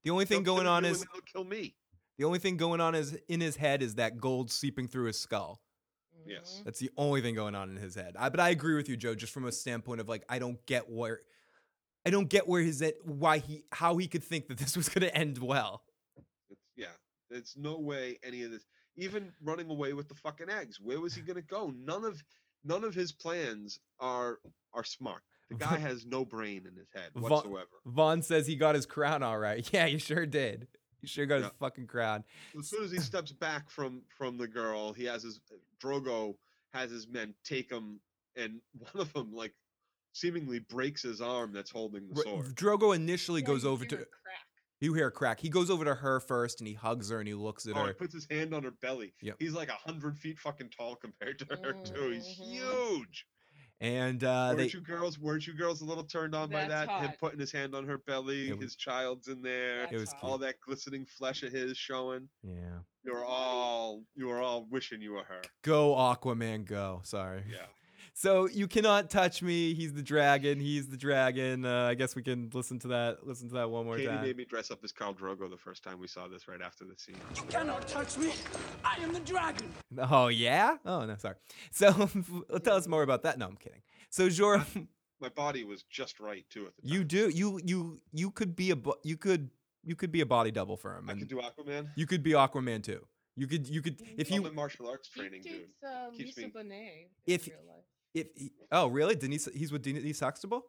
the 0.04 0.10
only 0.10 0.24
thing 0.24 0.42
going 0.42 0.66
on 0.66 0.84
is 0.84 1.04
kill 1.32 1.44
me. 1.44 1.74
The 2.18 2.24
only 2.24 2.38
thing 2.38 2.56
going 2.56 2.80
on 2.80 2.94
is 2.94 3.18
in 3.28 3.40
his 3.40 3.56
head 3.56 3.82
is 3.82 3.94
that 3.96 4.18
gold 4.18 4.50
seeping 4.50 4.86
through 4.86 5.06
his 5.06 5.18
skull. 5.18 5.60
Yes. 6.26 6.62
That's 6.64 6.78
the 6.78 6.90
only 6.96 7.20
thing 7.20 7.34
going 7.34 7.54
on 7.54 7.70
in 7.70 7.76
his 7.76 7.94
head. 7.94 8.14
I, 8.18 8.28
but 8.28 8.40
I 8.40 8.50
agree 8.50 8.74
with 8.74 8.88
you, 8.88 8.96
Joe, 8.96 9.14
just 9.14 9.32
from 9.32 9.44
a 9.46 9.52
standpoint 9.52 10.00
of 10.00 10.08
like 10.08 10.24
I 10.28 10.38
don't 10.38 10.64
get 10.66 10.90
where 10.90 11.20
I 12.04 12.10
don't 12.10 12.28
get 12.28 12.48
where 12.48 12.62
his 12.62 12.84
why 13.04 13.38
he 13.38 13.64
how 13.70 13.96
he 13.96 14.08
could 14.08 14.24
think 14.24 14.48
that 14.48 14.58
this 14.58 14.76
was 14.76 14.88
going 14.88 15.06
to 15.06 15.16
end 15.16 15.38
well. 15.38 15.82
It's, 16.50 16.60
yeah, 16.76 16.86
there's 17.30 17.54
no 17.56 17.78
way 17.78 18.18
any 18.24 18.42
of 18.42 18.50
this. 18.50 18.64
Even 18.96 19.32
running 19.42 19.70
away 19.70 19.94
with 19.94 20.08
the 20.08 20.14
fucking 20.14 20.50
eggs, 20.50 20.78
where 20.80 21.00
was 21.00 21.14
he 21.14 21.22
gonna 21.22 21.40
go? 21.40 21.72
None 21.74 22.04
of 22.04 22.22
none 22.64 22.84
of 22.84 22.94
his 22.94 23.12
plans 23.12 23.78
are 24.00 24.38
are 24.74 24.84
smart. 24.84 25.22
The 25.48 25.56
guy 25.56 25.78
has 25.78 26.04
no 26.04 26.24
brain 26.24 26.66
in 26.68 26.76
his 26.76 26.88
head 26.94 27.10
whatsoever. 27.14 27.66
Vaughn 27.86 28.22
says 28.22 28.46
he 28.46 28.56
got 28.56 28.74
his 28.74 28.86
crown 28.86 29.22
all 29.22 29.38
right. 29.38 29.68
Yeah, 29.72 29.86
you 29.86 29.98
sure 29.98 30.26
did. 30.26 30.68
You 31.02 31.08
sure 31.08 31.26
got 31.26 31.36
his 31.36 31.44
Yeah. 31.46 31.50
fucking 31.58 31.88
crowd. 31.88 32.22
As 32.58 32.68
soon 32.68 32.84
as 32.84 32.92
he 32.92 32.98
steps 33.00 33.32
back 33.32 33.68
from 33.68 34.02
from 34.16 34.38
the 34.38 34.46
girl, 34.48 34.92
he 34.92 35.04
has 35.04 35.22
his 35.24 35.40
Drogo 35.82 36.36
has 36.72 36.90
his 36.90 37.06
men 37.08 37.34
take 37.44 37.70
him, 37.70 38.00
and 38.36 38.60
one 38.92 39.02
of 39.02 39.12
them 39.12 39.32
like 39.34 39.52
seemingly 40.12 40.60
breaks 40.60 41.02
his 41.02 41.20
arm 41.20 41.52
that's 41.52 41.70
holding 41.70 42.08
the 42.08 42.22
sword. 42.22 42.46
Drogo 42.54 42.94
initially 42.94 43.40
Yeah, 43.40 43.46
goes 43.48 43.64
you 43.64 43.70
over 43.70 43.84
hear 43.84 43.88
to 43.90 43.96
a 43.96 44.06
crack. 44.06 44.46
you 44.80 44.94
hear 44.94 45.06
a 45.08 45.10
crack. 45.10 45.40
He 45.40 45.48
goes 45.48 45.70
over 45.70 45.84
to 45.84 45.94
her 45.94 46.20
first 46.20 46.60
and 46.60 46.68
he 46.68 46.74
hugs 46.74 47.10
her 47.10 47.18
and 47.18 47.26
he 47.26 47.34
looks 47.34 47.66
at 47.66 47.76
Oh, 47.76 47.86
he 47.86 47.92
puts 47.94 48.14
his 48.14 48.26
hand 48.30 48.54
on 48.54 48.62
her 48.62 48.70
belly. 48.70 49.12
Yep. 49.22 49.36
He's 49.40 49.54
like 49.54 49.70
a 49.70 49.72
hundred 49.72 50.18
feet 50.18 50.38
fucking 50.38 50.70
tall 50.70 50.94
compared 50.96 51.38
to 51.40 51.46
her 51.62 51.72
too. 51.82 52.10
He's 52.10 52.26
Mhm. 52.38 52.52
huge. 52.52 53.26
And 53.82 54.22
uh, 54.22 54.54
weren't 54.56 54.72
you 54.72 54.80
girls? 54.80 55.18
Weren't 55.18 55.44
you 55.44 55.54
girls 55.54 55.80
a 55.82 55.84
little 55.84 56.04
turned 56.04 56.36
on 56.36 56.50
by 56.50 56.66
That's 56.68 56.86
that? 56.86 57.00
Him 57.02 57.10
putting 57.18 57.40
his 57.40 57.50
hand 57.50 57.74
on 57.74 57.84
her 57.84 57.98
belly, 57.98 58.52
was- 58.52 58.60
his 58.62 58.76
child's 58.76 59.26
in 59.26 59.42
there, 59.42 59.88
it 59.90 59.98
was 59.98 60.14
all 60.22 60.38
that 60.38 60.60
glistening 60.64 61.04
flesh 61.04 61.42
of 61.42 61.50
his 61.52 61.76
showing. 61.76 62.28
Yeah. 62.44 62.78
You 63.04 63.12
were 63.12 63.24
all 63.24 64.04
you 64.14 64.28
were 64.28 64.40
all 64.40 64.66
wishing 64.70 65.02
you 65.02 65.14
were 65.14 65.24
her. 65.24 65.42
Go 65.62 65.94
Aquaman, 65.96 66.64
go. 66.64 67.00
Sorry. 67.02 67.42
Yeah. 67.50 67.66
So 68.14 68.46
you 68.48 68.68
cannot 68.68 69.10
touch 69.10 69.42
me. 69.42 69.72
He's 69.74 69.92
the 69.94 70.02
dragon. 70.02 70.60
He's 70.60 70.86
the 70.88 70.96
dragon. 70.96 71.64
Uh, 71.64 71.84
I 71.86 71.94
guess 71.94 72.14
we 72.14 72.22
can 72.22 72.50
listen 72.52 72.78
to 72.80 72.88
that. 72.88 73.26
Listen 73.26 73.48
to 73.48 73.54
that 73.54 73.70
one 73.70 73.86
more 73.86 73.96
Katie 73.96 74.08
time. 74.08 74.22
made 74.22 74.36
me 74.36 74.44
dress 74.44 74.70
up 74.70 74.84
as 74.84 74.92
Khal 74.92 75.16
Drogo 75.16 75.48
the 75.50 75.56
first 75.56 75.82
time 75.82 75.98
we 75.98 76.06
saw 76.06 76.28
this 76.28 76.46
right 76.46 76.60
after 76.60 76.84
the 76.84 76.94
scene. 76.96 77.16
You 77.36 77.42
cannot 77.44 77.88
touch 77.88 78.18
me. 78.18 78.32
I 78.84 78.96
am 79.02 79.12
the 79.12 79.20
dragon. 79.20 79.72
Oh 79.98 80.28
yeah. 80.28 80.76
Oh 80.84 81.04
no, 81.06 81.16
sorry. 81.16 81.36
So 81.70 81.90
tell 82.62 82.76
us 82.76 82.86
more 82.86 83.02
about 83.02 83.22
that. 83.22 83.38
No, 83.38 83.46
I'm 83.46 83.56
kidding. 83.56 83.80
So 84.10 84.26
Jorah, 84.28 84.66
My 85.20 85.28
body 85.30 85.62
was 85.64 85.84
just 85.84 86.18
right 86.20 86.44
too 86.50 86.66
at 86.66 86.74
the 86.76 86.82
time. 86.82 86.90
you 86.98 87.04
do 87.04 87.28
you 87.30 87.60
you 87.64 88.00
you 88.12 88.30
could 88.32 88.54
be 88.56 88.70
a 88.72 88.76
bo- 88.76 88.98
you 89.04 89.16
could 89.16 89.50
you 89.84 89.94
could 89.96 90.10
be 90.12 90.20
a 90.20 90.26
body 90.26 90.50
double 90.50 90.76
for 90.76 90.96
him, 90.96 91.08
I 91.08 91.14
could 91.14 91.28
do 91.28 91.36
Aquaman. 91.40 91.88
you 91.96 92.06
could 92.06 92.22
be 92.22 92.32
Aquaman 92.32 92.82
too. 92.82 93.06
You 93.36 93.46
could 93.46 93.66
you 93.68 93.80
could 93.82 94.02
if 94.18 94.30
All 94.30 94.36
you 94.38 94.42
my 94.42 94.50
martial 94.50 94.88
arts 94.88 95.08
He 95.14 95.20
training, 95.20 95.42
dude. 95.42 95.52
dates 95.52 95.82
uh, 95.82 96.10
Keeps 96.10 96.36
Lisa 96.36 96.48
me- 96.48 96.52
Bonet 96.54 97.06
If- 97.26 97.46
in 97.48 97.54
real 97.54 97.62
life. 97.68 97.84
If 98.14 98.26
he, 98.36 98.52
oh 98.70 98.88
really 98.88 99.14
Denise 99.14 99.48
he's 99.54 99.72
with 99.72 99.82
Denise 99.82 100.20
Huxtable. 100.20 100.64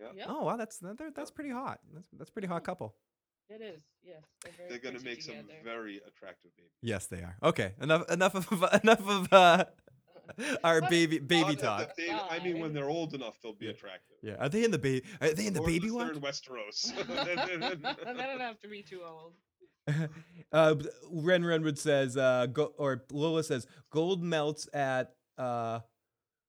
Yeah. 0.00 0.08
Yep, 0.16 0.26
Oh 0.30 0.44
wow, 0.44 0.56
that's 0.56 0.78
that, 0.78 1.12
that's 1.14 1.30
pretty 1.30 1.50
hot. 1.50 1.80
That's 1.94 2.08
that's 2.18 2.30
pretty 2.30 2.48
hot 2.48 2.64
couple. 2.64 2.94
it 3.48 3.60
is. 3.62 3.82
Yes, 4.04 4.22
they're 4.42 4.52
very 4.56 4.68
They're 4.70 4.78
gonna 4.78 4.98
pretty 5.00 5.10
make 5.16 5.22
some 5.22 5.36
very 5.64 6.00
attractive 6.06 6.50
babies. 6.56 6.72
Yes, 6.82 7.06
they 7.06 7.18
are. 7.18 7.36
Okay, 7.42 7.72
enough 7.80 8.10
enough 8.10 8.34
of 8.34 8.62
enough 8.82 9.08
of 9.08 9.32
uh, 9.32 9.64
our 10.64 10.80
But- 10.80 10.90
baby 10.90 11.18
baby 11.18 11.54
talk. 11.56 11.94
the 11.94 12.02
baby- 12.02 12.18
I 12.30 12.38
mean, 12.42 12.58
when 12.60 12.72
they're 12.72 12.88
old 12.90 13.14
enough, 13.14 13.38
they'll 13.42 13.52
be 13.52 13.66
Yeah. 13.66 13.72
attractive. 13.72 14.16
Yeah, 14.22 14.34
are 14.38 14.48
they 14.48 14.64
in 14.64 14.70
the 14.70 14.78
baby? 14.78 15.06
Are 15.20 15.30
they 15.32 15.46
in 15.46 15.54
the 15.54 15.60
Or 15.60 15.66
baby 15.66 15.90
one? 15.90 16.06
They're 16.06 16.14
in 16.16 16.20
Westeros. 16.22 16.94
they 17.06 17.34
don't 18.04 18.40
have 18.40 18.60
to 18.60 18.68
be 18.68 18.82
too 18.82 19.02
old. 19.06 19.34
uh, 20.52 20.74
Ren 21.10 21.42
Renwood 21.42 21.76
says, 21.78 22.16
uh, 22.16 22.46
go, 22.46 22.72
or 22.78 23.04
Lola 23.10 23.42
says, 23.42 23.66
gold 23.90 24.22
melts 24.22 24.68
at, 24.72 25.14
uh, 25.38 25.80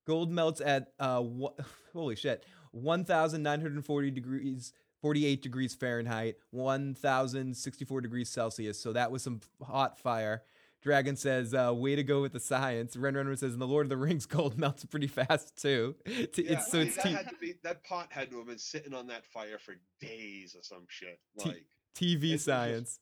gold 0.06 0.32
melts 0.32 0.62
at, 0.62 0.94
uh, 1.00 1.24
holy 1.94 2.16
shit, 2.16 2.46
1,940 2.72 4.12
degrees, 4.12 4.74
48 5.02 5.42
degrees 5.42 5.76
Fahrenheit, 5.76 6.36
1,064 6.52 8.02
degrees 8.02 8.30
Celsius. 8.30 8.80
So 8.80 8.94
that 8.94 9.12
was 9.12 9.22
some 9.24 9.42
hot 9.62 10.00
fire. 10.00 10.44
Dragon 10.82 11.16
says, 11.16 11.54
uh, 11.54 11.74
way 11.74 11.96
to 11.96 12.04
go 12.04 12.22
with 12.22 12.34
the 12.34 12.42
science. 12.42 12.98
Ren 12.98 13.14
Renwood 13.14 13.38
says, 13.40 13.54
in 13.54 13.60
the 13.60 13.68
Lord 13.68 13.86
of 13.86 13.90
the 13.90 13.96
Rings, 13.98 14.26
gold 14.28 14.58
melts 14.58 14.84
pretty 14.86 15.08
fast 15.08 15.56
too. 15.62 15.96
T- 16.06 16.44
Yeah, 16.44 16.54
it's, 16.58 16.70
so 16.72 16.82
see, 16.82 16.88
it's 16.88 16.96
that, 17.04 17.30
t- 17.30 17.36
be, 17.40 17.54
that 17.64 17.84
pot 17.86 18.08
had 18.10 18.30
to 18.32 18.38
have 18.40 18.48
been 18.48 18.58
sitting 18.58 18.94
on 18.94 19.08
that 19.08 19.26
fire 19.26 19.58
for 19.60 19.76
days 20.02 20.56
or 20.58 20.64
some 20.64 20.86
shit. 20.90 21.20
T- 21.40 21.50
Like, 21.50 21.66
TV 21.96 22.24
it's 22.24 22.32
just- 22.32 22.46
science. 22.46 23.00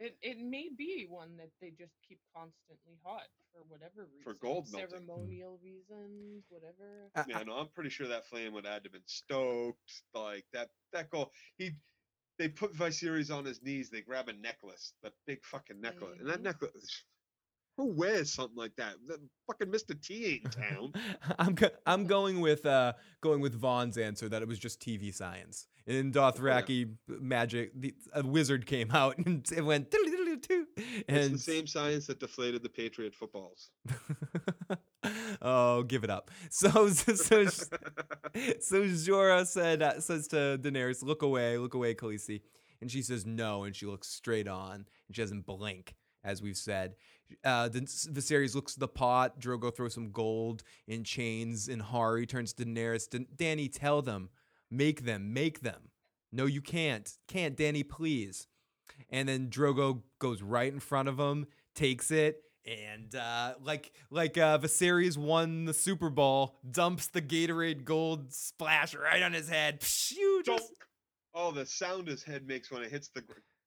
It 0.00 0.16
it 0.22 0.38
may 0.38 0.68
be 0.76 1.06
one 1.08 1.36
that 1.38 1.50
they 1.60 1.70
just 1.70 1.92
keep 2.08 2.20
constantly 2.34 2.98
hot 3.04 3.26
for 3.52 3.62
whatever 3.68 4.06
reason. 4.06 4.22
For 4.22 4.34
gold 4.34 4.68
melting. 4.70 4.90
ceremonial 4.90 5.58
reasons, 5.62 6.44
whatever. 6.48 7.10
I- 7.16 7.24
yeah, 7.28 7.42
no, 7.42 7.54
I'm 7.54 7.68
pretty 7.74 7.90
sure 7.90 8.06
that 8.08 8.26
flame 8.26 8.52
would 8.52 8.66
have 8.66 8.84
to 8.84 8.90
been 8.90 9.02
stoked. 9.06 10.02
Like 10.14 10.46
that, 10.52 10.70
that 10.92 11.10
goal. 11.10 11.32
He, 11.56 11.72
they 12.38 12.48
put 12.48 12.72
Viserys 12.74 13.34
on 13.34 13.44
his 13.44 13.60
knees. 13.62 13.90
They 13.90 14.02
grab 14.02 14.28
a 14.28 14.32
necklace, 14.32 14.92
that 15.02 15.12
big 15.26 15.44
fucking 15.44 15.80
necklace, 15.80 16.18
and 16.20 16.28
that 16.28 16.40
Mhm. 16.40 16.44
necklace. 16.44 17.04
Who 17.78 17.86
wears 17.86 18.32
something 18.32 18.56
like 18.56 18.74
that? 18.76 18.96
That 19.06 19.20
fucking 19.46 19.68
Mr. 19.72 19.98
T 20.00 20.42
ain't 20.44 20.52
town. 20.70 20.92
I'm 21.38 21.54
go- 21.54 21.70
I'm 21.86 22.06
going 22.06 22.40
with 22.40 22.66
uh 22.66 22.92
going 23.20 23.40
with 23.40 23.54
Vaughn's 23.54 23.96
answer 23.96 24.28
that 24.28 24.42
it 24.42 24.48
was 24.48 24.58
just 24.58 24.80
TV 24.80 25.14
science. 25.14 25.68
And 25.86 25.96
In 25.96 26.12
Dothraki 26.12 26.92
magic, 27.08 27.70
the, 27.80 27.94
a 28.12 28.22
wizard 28.26 28.66
came 28.66 28.90
out 28.90 29.16
and 29.24 29.48
it 29.56 29.64
went 29.64 29.90
"Diddle-diddle-doo-doo," 29.90 30.66
It's 30.76 31.04
and 31.08 31.34
the 31.34 31.38
same 31.38 31.66
science 31.66 32.08
that 32.08 32.20
deflated 32.20 32.62
the 32.62 32.68
Patriot 32.68 33.14
footballs. 33.14 33.70
oh, 35.42 35.84
give 35.84 36.04
it 36.04 36.10
up. 36.10 36.30
So 36.50 36.88
so 36.88 37.14
so, 37.14 37.44
so 37.46 38.82
Jorah 38.82 39.46
said 39.46 39.82
uh, 39.82 40.00
says 40.00 40.28
to 40.28 40.58
Daenerys, 40.60 41.02
"Look 41.02 41.22
away, 41.22 41.58
look 41.58 41.74
away, 41.74 41.94
Khaleesi," 41.94 42.42
and 42.80 42.90
she 42.90 43.02
says 43.02 43.24
no, 43.24 43.64
and 43.64 43.74
she 43.74 43.86
looks 43.86 44.08
straight 44.08 44.48
on, 44.48 44.74
and 45.06 45.16
she 45.16 45.22
doesn't 45.22 45.46
blink, 45.46 45.94
as 46.24 46.42
we've 46.42 46.56
said. 46.56 46.96
Uh, 47.44 47.68
then 47.68 47.84
S- 47.84 48.08
Viserys 48.10 48.54
looks 48.54 48.74
at 48.74 48.80
the 48.80 48.88
pot. 48.88 49.40
Drogo 49.40 49.74
throws 49.74 49.94
some 49.94 50.10
gold 50.10 50.62
in 50.86 51.04
chains, 51.04 51.68
and 51.68 51.82
Hari 51.82 52.26
turns 52.26 52.52
to 52.54 52.64
Daenerys. 52.64 53.08
"Dan- 53.08 53.26
Dany, 53.36 53.70
tell 53.72 54.02
them, 54.02 54.30
make 54.70 55.04
them, 55.04 55.32
make 55.32 55.60
them. 55.60 55.90
No, 56.32 56.46
you 56.46 56.60
can't, 56.60 57.10
can't, 57.26 57.56
Dany, 57.56 57.88
please. 57.88 58.46
And 59.10 59.28
then 59.28 59.48
Drogo 59.48 60.02
goes 60.18 60.42
right 60.42 60.72
in 60.72 60.80
front 60.80 61.08
of 61.08 61.18
him, 61.18 61.46
takes 61.74 62.10
it, 62.10 62.42
and 62.66 63.14
uh, 63.14 63.54
like 63.62 63.92
like 64.10 64.36
uh, 64.36 64.58
Viserys 64.58 65.16
won 65.16 65.64
the 65.64 65.72
Super 65.74 66.10
Bowl, 66.10 66.56
dumps 66.70 67.08
the 67.08 67.22
Gatorade 67.22 67.84
gold 67.84 68.32
splash 68.32 68.94
right 68.94 69.22
on 69.22 69.32
his 69.32 69.48
head. 69.48 69.80
Donk. 69.80 70.44
just 70.44 70.72
Oh, 71.34 71.52
the 71.52 71.64
sound 71.66 72.08
his 72.08 72.24
head 72.24 72.46
makes 72.46 72.70
when 72.70 72.82
it 72.82 72.90
hits 72.90 73.08
the 73.14 73.22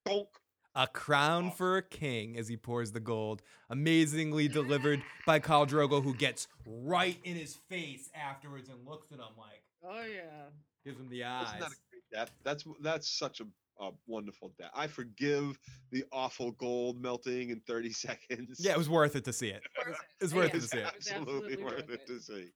donk. 0.06 0.28
A 0.76 0.88
crown 0.88 1.48
oh. 1.48 1.56
for 1.56 1.78
a 1.78 1.82
king 1.82 2.38
as 2.38 2.48
he 2.48 2.56
pours 2.58 2.92
the 2.92 3.00
gold, 3.00 3.42
amazingly 3.70 4.48
delivered 4.48 5.02
by 5.26 5.40
Khal 5.40 5.68
Drogo, 5.68 6.04
who 6.04 6.14
gets 6.14 6.48
right 6.66 7.18
in 7.24 7.36
his 7.36 7.56
face 7.70 8.10
afterwards 8.16 8.70
and 8.70 8.86
looks 8.88 9.12
at 9.12 9.18
him 9.20 9.26
like 9.38 9.64
Oh 9.84 10.04
yeah. 10.04 10.46
gives 10.86 11.00
him 11.00 11.10
the 11.10 11.22
Isn't 11.22 11.32
eyes. 11.32 11.60
that 11.60 11.72
a 11.72 11.76
great 11.90 12.04
death? 12.14 12.32
That's 12.44 12.64
that's 12.82 13.10
such 13.10 13.42
a, 13.42 13.46
a 13.84 13.92
wonderful 14.08 14.54
death. 14.60 14.72
I 14.76 14.88
forgive 14.88 15.58
the 15.92 16.04
awful 16.12 16.52
gold 16.52 17.02
melting 17.02 17.50
in 17.50 17.60
30 17.62 17.92
seconds. 17.94 18.58
yeah, 18.64 18.72
it 18.72 18.78
was 18.78 18.90
worth 18.90 19.16
it 19.16 19.26
to 19.26 19.34
see 19.34 19.50
it. 19.50 19.62
Worth 19.86 19.98
It 20.20 20.24
was 20.24 20.34
worth 20.36 20.50
Yeah, 20.52 20.58
it 20.58 20.62
to 20.62 20.68
see 20.68 20.78
it. 20.78 20.82
it 20.82 20.94
absolutely 20.96 21.34
absolutely 21.34 21.64
worth 21.64 21.74
worth 21.74 21.90
it 21.90 22.02
it. 22.02 22.08
to 22.08 22.20
see. 22.22 22.50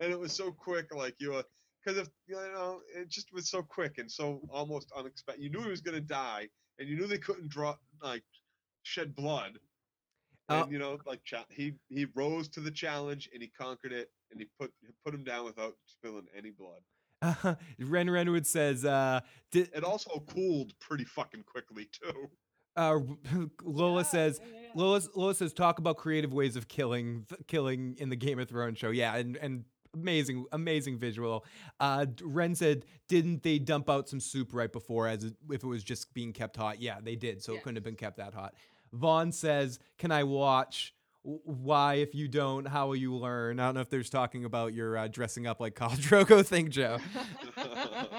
And 0.00 0.10
it 0.12 0.18
was 0.18 0.32
so 0.32 0.50
quick, 0.50 0.92
like 0.94 1.14
you 1.20 1.32
uh, 1.32 1.36
were, 1.36 1.44
because 1.84 1.98
if 1.98 2.08
you 2.26 2.34
know, 2.34 2.80
it 2.96 3.08
just 3.08 3.32
was 3.32 3.48
so 3.48 3.62
quick 3.62 3.98
and 3.98 4.10
so 4.10 4.40
almost 4.50 4.90
unexpected. 4.96 5.42
You 5.44 5.50
knew 5.50 5.62
he 5.62 5.70
was 5.70 5.80
gonna 5.80 6.00
die, 6.00 6.48
and 6.78 6.88
you 6.88 6.96
knew 6.96 7.06
they 7.06 7.18
couldn't 7.18 7.48
draw 7.48 7.76
like 8.02 8.22
shed 8.82 9.14
blood. 9.14 9.58
Uh, 10.48 10.62
And 10.64 10.72
you 10.72 10.78
know, 10.78 10.98
like 11.06 11.22
cha- 11.24 11.46
he 11.50 11.74
he 11.88 12.06
rose 12.14 12.48
to 12.48 12.60
the 12.60 12.70
challenge 12.70 13.30
and 13.32 13.42
he 13.42 13.48
conquered 13.48 13.92
it, 13.92 14.10
and 14.30 14.40
he 14.40 14.46
put 14.58 14.72
he 14.80 14.88
put 15.04 15.14
him 15.14 15.24
down 15.24 15.44
without 15.44 15.76
spilling 15.86 16.26
any 16.36 16.50
blood. 16.50 16.82
Uh, 17.22 17.54
Ren 17.78 18.08
Renwood 18.08 18.44
says, 18.46 18.84
uh, 18.84 19.20
did, 19.52 19.70
It 19.74 19.84
also 19.84 20.24
cooled 20.34 20.72
pretty 20.80 21.04
fucking 21.04 21.44
quickly 21.44 21.88
too. 21.92 22.28
uh, 22.76 22.98
Lola 23.62 24.00
Yeah, 24.00 24.02
says, 24.02 24.40
yeah, 24.42 24.60
yeah. 24.62 24.68
Lola, 24.74 25.00
Lola 25.14 25.34
says, 25.36 25.52
talk 25.52 25.78
about 25.78 25.98
creative 25.98 26.32
ways 26.32 26.56
of 26.56 26.66
killing, 26.66 27.26
killing 27.46 27.94
in 27.98 28.08
the 28.08 28.16
Game 28.16 28.40
of 28.40 28.48
Thrones 28.48 28.78
show. 28.78 28.90
Yeah, 28.90 29.14
and 29.14 29.36
and 29.36 29.64
amazing, 29.94 30.46
amazing 30.52 30.98
visual. 30.98 31.44
Uh, 31.80 32.06
Ren 32.22 32.54
said, 32.54 32.84
didn't 33.08 33.42
they 33.42 33.58
dump 33.58 33.90
out 33.90 34.08
some 34.08 34.20
soup 34.20 34.52
right 34.52 34.72
before, 34.72 35.08
as 35.08 35.24
if 35.24 35.62
it 35.62 35.64
was 35.64 35.84
just 35.84 36.12
being 36.14 36.32
kept 36.32 36.56
hot? 36.56 36.80
Yeah, 36.80 36.98
they 37.02 37.16
did. 37.16 37.42
So 37.42 37.54
it 37.54 37.62
couldn't 37.62 37.76
have 37.76 37.84
been 37.84 37.96
kept 37.96 38.16
that 38.18 38.34
hot. 38.34 38.54
Vaughn 38.92 39.32
says, 39.32 39.78
can 39.98 40.10
I 40.10 40.24
watch? 40.24 40.94
Why, 41.24 41.94
if 41.94 42.16
you 42.16 42.26
don't, 42.26 42.66
how 42.66 42.88
will 42.88 42.96
you 42.96 43.14
learn? 43.14 43.60
I 43.60 43.66
don't 43.66 43.74
know 43.76 43.80
if 43.80 43.90
there's 43.90 44.10
talking 44.10 44.44
about 44.44 44.74
your 44.74 44.98
uh, 44.98 45.06
dressing 45.06 45.46
up 45.46 45.60
like 45.60 45.74
Khal 45.76 45.90
Drogo 45.96 46.44
thing, 46.44 46.68
Joe. 46.70 46.98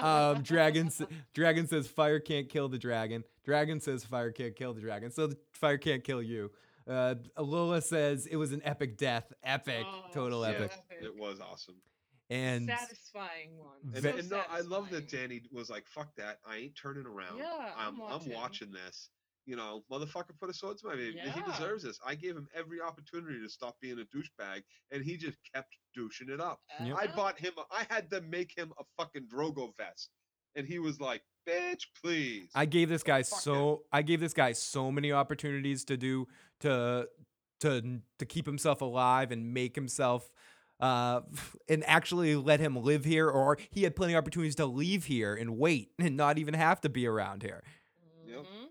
um, 0.00 0.42
dragon, 0.42 0.90
dragon 1.34 1.66
says 1.66 1.86
fire 1.86 2.18
can't 2.18 2.48
kill 2.48 2.68
the 2.68 2.78
dragon. 2.78 3.24
Dragon 3.44 3.80
says 3.80 4.04
fire 4.04 4.32
can't 4.32 4.56
kill 4.56 4.72
the 4.72 4.80
dragon. 4.80 5.10
So 5.10 5.26
the 5.26 5.36
fire 5.52 5.76
can't 5.76 6.02
kill 6.02 6.22
you. 6.22 6.50
Uh, 6.88 7.14
Lola 7.38 7.80
says 7.80 8.26
it 8.26 8.36
was 8.36 8.52
an 8.52 8.60
epic 8.64 8.98
death. 8.98 9.32
Epic, 9.42 9.84
Oh, 9.86 10.02
total 10.12 10.42
Yeah, 10.42 10.50
epic. 10.50 10.72
It 10.90 11.16
was 11.16 11.40
awesome. 11.40 11.76
And 12.30 12.68
satisfying 12.68 13.56
one. 13.58 13.78
And, 13.94 14.02
Ve- 14.02 14.18
and 14.20 14.30
no, 14.30 14.42
I 14.50 14.60
love 14.60 14.90
that. 14.90 15.08
Dany 15.08 15.42
was 15.52 15.68
like, 15.68 15.86
"Fuck 15.86 16.14
that! 16.16 16.38
I 16.46 16.56
ain't 16.56 16.74
turning 16.74 17.04
around. 17.06 17.38
Yeah, 17.38 17.72
I'm 17.76 17.94
I'm, 17.94 17.98
watching." 17.98 18.32
watching 18.32 18.70
this. 18.72 19.10
You 19.46 19.56
know, 19.56 19.84
motherfucker, 19.92 20.30
put 20.40 20.48
a 20.48 20.54
sword 20.54 20.78
to 20.78 20.86
my 20.86 20.94
baby. 20.94 21.18
He 21.18 21.42
deserves 21.42 21.82
this. 21.84 22.00
I 22.04 22.14
gave 22.14 22.34
him 22.34 22.48
every 22.54 22.80
opportunity 22.80 23.38
to 23.42 23.48
stop 23.50 23.76
being 23.78 23.98
a 23.98 24.04
douchebag, 24.16 24.62
and 24.90 25.04
he 25.04 25.18
just 25.18 25.36
kept 25.54 25.76
douching 25.94 26.30
it 26.30 26.40
up. 26.40 26.60
Yep. 26.82 26.96
I 26.98 27.06
bought 27.08 27.38
him. 27.38 27.52
a- 27.58 27.74
I 27.74 27.84
had 27.90 28.08
them 28.08 28.30
make 28.30 28.56
him 28.56 28.72
a 28.78 28.84
fucking 28.96 29.28
Drogo 29.28 29.76
vest, 29.76 30.08
and 30.56 30.66
he 30.66 30.78
was 30.78 31.00
like, 31.00 31.22
"Bitch, 31.48 31.86
please." 32.02 32.48
I 32.54 32.66
gave 32.66 32.88
this 32.88 33.02
guy 33.02 33.22
Fuck 33.22 33.40
so 33.40 33.82
I 33.92 34.02
gave 34.02 34.20
this 34.20 34.32
guy 34.34 34.52
so 34.52 34.90
many 34.90 35.12
opportunities 35.12 35.84
to 35.86 35.96
do 35.96 36.26
to 36.60 37.08
to 37.60 38.00
to 38.18 38.26
keep 38.26 38.46
himself 38.46 38.80
alive 38.80 39.30
and 39.32 39.54
make 39.54 39.74
himself 39.74 40.30
uh 40.80 41.20
and 41.68 41.84
actually 41.86 42.34
let 42.36 42.60
him 42.60 42.76
live 42.76 43.04
here 43.04 43.28
or 43.28 43.56
he 43.70 43.82
had 43.84 43.94
plenty 43.96 44.12
of 44.14 44.18
opportunities 44.18 44.56
to 44.56 44.66
leave 44.66 45.04
here 45.04 45.34
and 45.34 45.56
wait 45.58 45.90
and 45.98 46.16
not 46.16 46.38
even 46.38 46.54
have 46.54 46.80
to 46.80 46.88
be 46.88 47.06
around 47.06 47.42
here. 47.42 47.62
Yep. 48.26 48.38
Mhm. 48.40 48.66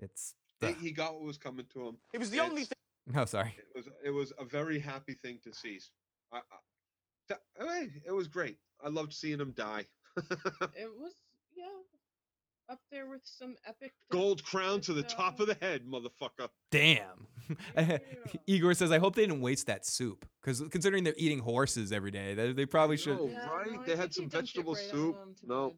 It's 0.00 0.34
He- 0.60 0.72
he 0.74 0.90
got 0.92 1.14
what 1.14 1.22
was 1.24 1.38
coming 1.38 1.66
to 1.72 1.88
him. 1.88 1.98
It 2.12 2.18
was 2.18 2.30
the 2.30 2.40
only 2.40 2.62
It's- 2.62 2.68
thing. 2.68 3.16
oh 3.20 3.24
sorry. 3.24 3.54
It 3.58 3.76
was 3.76 3.88
it 4.04 4.10
was 4.10 4.32
a 4.38 4.44
very 4.44 4.78
happy 4.78 5.14
thing 5.14 5.38
to 5.44 5.52
see. 5.52 5.80
I, 6.32 6.38
I, 6.38 6.40
th- 7.28 7.40
I- 7.60 7.88
it 8.06 8.12
was 8.12 8.28
great. 8.28 8.58
I 8.84 8.88
loved 8.88 9.12
seeing 9.12 9.40
him 9.40 9.52
die. 9.52 9.86
It 10.76 10.88
was 10.98 11.14
yeah, 11.56 11.64
up 12.70 12.78
there 12.92 13.06
with 13.08 13.20
some 13.24 13.56
epic. 13.66 13.92
Gold 14.12 14.44
crown 14.44 14.80
to 14.82 14.92
the 14.92 15.02
deaths, 15.02 15.14
top 15.14 15.40
of 15.40 15.46
the 15.46 15.54
um, 15.54 15.58
head, 15.60 15.82
motherfucker. 15.86 16.48
Damn. 16.70 17.26
Yeah. 17.78 17.96
Igor 18.46 18.74
says 18.74 18.92
I 18.92 18.98
hope 18.98 19.14
they 19.14 19.22
didn't 19.22 19.40
waste 19.40 19.68
that 19.68 19.86
soup 19.86 20.26
cuz 20.42 20.62
considering 20.70 21.02
they're 21.04 21.14
eating 21.16 21.38
horses 21.38 21.92
every 21.92 22.10
day, 22.10 22.34
they, 22.34 22.52
they 22.52 22.66
probably 22.66 22.98
should. 22.98 23.18
Yeah, 23.18 23.48
right? 23.48 23.72
no, 23.72 23.80
I 23.80 23.86
They 23.86 23.96
had 23.96 24.12
some 24.12 24.28
vegetable 24.28 24.74
right 24.74 24.84
soup. 24.90 25.16
No. 25.42 25.74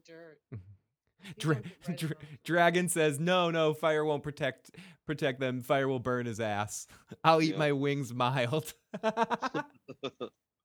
the 0.51 0.57
Dra- 1.39 1.55
right 1.55 1.63
Dra- 1.63 1.65
out 1.65 1.65
onto 1.87 2.07
the 2.09 2.15
Dragon 2.43 2.89
says, 2.89 3.19
"No, 3.21 3.51
no, 3.51 3.73
fire 3.73 4.03
won't 4.03 4.21
protect 4.23 4.71
protect 5.05 5.39
them. 5.39 5.61
Fire 5.61 5.87
will 5.87 5.99
burn 5.99 6.25
his 6.25 6.41
ass. 6.41 6.87
I'll 7.23 7.41
eat 7.41 7.51
Yeah. 7.53 7.57
my 7.59 7.71
wings 7.71 8.13
mild." 8.13 8.73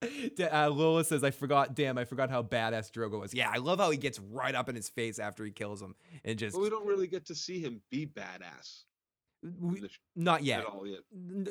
Da- 0.36 0.66
uh, 0.66 0.70
Lola 0.70 1.04
says, 1.04 1.24
"I 1.24 1.30
forgot. 1.30 1.74
Damn, 1.74 1.96
I 1.98 2.04
forgot 2.04 2.30
how 2.30 2.42
badass 2.42 2.90
Drogo 2.90 3.20
was. 3.20 3.32
Yeah, 3.34 3.50
I 3.52 3.58
love 3.58 3.78
how 3.78 3.90
he 3.90 3.96
gets 3.96 4.18
right 4.18 4.54
up 4.54 4.68
in 4.68 4.74
his 4.76 4.88
face 4.88 5.18
after 5.18 5.44
he 5.44 5.50
kills 5.50 5.80
him 5.80 5.94
and 6.24 6.38
just 6.38 6.54
But 6.54 6.62
we 6.62 6.70
don't 6.70 6.86
really 6.86 7.06
get 7.06 7.26
to 7.26 7.34
see 7.34 7.60
him 7.60 7.80
be 7.90 8.06
badass. 8.06 8.84
we- 9.42 9.76
in 9.76 9.82
the 9.82 9.88
sh- 9.88 9.98
not 10.14 10.42
yet. 10.44 10.60
At 10.60 10.66
all 10.66 10.86
yet. 10.86 11.00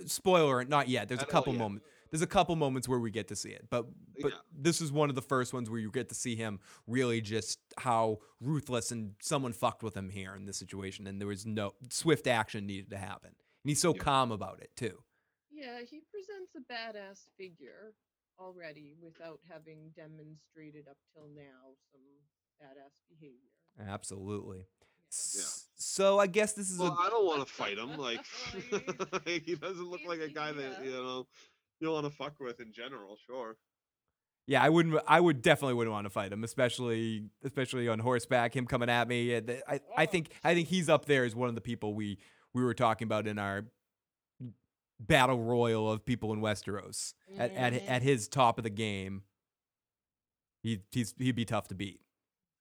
Spoiler, 0.10 0.64
not 0.66 0.88
yet. 0.90 1.08
There's 1.08 1.22
a 1.22 1.24
At 1.24 1.28
all 1.30 1.32
couple 1.32 1.54
moments. 1.54 1.86
There's 2.12 2.22
a 2.22 2.28
couple 2.28 2.56
moments 2.56 2.88
where 2.88 3.00
we 3.00 3.10
get 3.12 3.28
to 3.30 3.36
see 3.36 3.50
it, 3.50 3.68
but 3.70 3.88
but 4.22 4.32
Yeah. 4.32 4.38
this 4.54 4.80
is 4.80 4.92
one 4.92 5.10
of 5.10 5.16
the 5.16 5.22
first 5.22 5.54
ones 5.54 5.70
where 5.70 5.80
you 5.80 5.92
get 5.92 6.08
to 6.10 6.16
see 6.16 6.36
him 6.36 6.60
really 6.88 7.20
just 7.22 7.60
how 7.78 8.20
ruthless 8.40 8.92
and 8.92 9.16
someone 9.22 9.54
fucked 9.54 9.82
with 9.84 9.96
him 9.98 10.10
here 10.10 10.36
in 10.36 10.46
this 10.46 10.58
situation, 10.58 11.08
and 11.08 11.20
there 11.20 11.28
was 11.28 11.46
no 11.46 11.74
swift 11.90 12.28
action 12.28 12.66
needed 12.68 12.90
to 12.92 12.98
happen, 12.98 13.30
and 13.30 13.70
he's 13.70 13.82
so 13.82 13.94
Yeah. 13.94 14.02
calm 14.02 14.32
about 14.32 14.62
it 14.62 14.72
too. 14.78 15.04
Yeah, 15.52 15.82
he 15.82 16.02
presents 16.12 16.54
a 16.56 16.62
badass 16.62 17.28
figure 17.38 17.94
already 18.40 18.96
without 19.02 19.40
having 19.50 19.92
demonstrated 19.96 20.88
up 20.90 20.98
till 21.14 21.28
now 21.36 21.76
some 21.92 22.02
badass 22.62 22.94
behavior. 23.10 23.52
Absolutely. 23.92 24.66
S- 25.12 25.68
So 25.76 26.20
I 26.20 26.28
guess 26.28 26.54
this 26.54 26.70
is 26.70 26.80
Well, 26.80 26.98
a 27.00 27.06
I 27.06 27.10
don't 27.10 27.26
want 27.26 27.46
to 27.48 27.54
fight 27.54 27.78
him. 27.78 27.98
Like 27.98 28.22
he 29.26 29.56
doesn't 29.56 29.90
look 29.90 30.02
like 30.08 30.20
a 30.20 30.30
guy 30.30 30.52
that 30.52 30.84
you 30.84 30.92
know 30.92 31.28
you 31.80 31.92
want 31.92 32.06
to 32.06 32.12
fuck 32.12 32.34
with 32.40 32.60
in 32.60 32.72
general. 32.74 33.18
Sure. 33.26 33.58
yeah. 34.48 34.64
I 34.64 34.70
wouldn't. 34.70 34.98
I 35.08 35.20
would 35.20 35.42
definitely 35.42 35.74
wouldn't 35.76 35.94
want 35.94 36.06
to 36.06 36.10
fight 36.10 36.32
him, 36.32 36.44
especially 36.44 37.30
especially 37.44 37.88
on 37.88 38.00
horseback. 38.00 38.56
Him 38.56 38.66
coming 38.66 38.90
at 38.90 39.08
me. 39.08 39.36
I 39.36 39.42
I 39.68 39.80
oh. 39.98 40.06
think 40.06 40.32
I 40.44 40.54
think 40.54 40.68
he's 40.70 40.90
up 40.90 41.06
there 41.06 41.26
as 41.26 41.36
one 41.36 41.50
of 41.50 41.56
the 41.56 41.62
people 41.62 41.94
we 41.94 42.18
we 42.54 42.64
were 42.64 42.74
talking 42.74 43.06
about 43.06 43.28
in 43.28 43.38
our 43.38 43.66
battle 45.00 45.40
royal 45.44 45.92
of 45.92 46.06
people 46.06 46.32
in 46.34 46.40
Westeros 46.42 47.14
at 47.38 47.52
at, 47.54 47.74
Mhm. 47.74 47.90
at 47.90 48.02
his 48.02 48.28
top 48.28 48.58
of 48.58 48.64
the 48.64 48.70
game. 48.70 49.24
He 50.64 50.82
he's 50.92 51.14
he'd 51.18 51.36
be 51.36 51.46
tough 51.46 51.68
to 51.70 51.76
beat. 51.76 52.02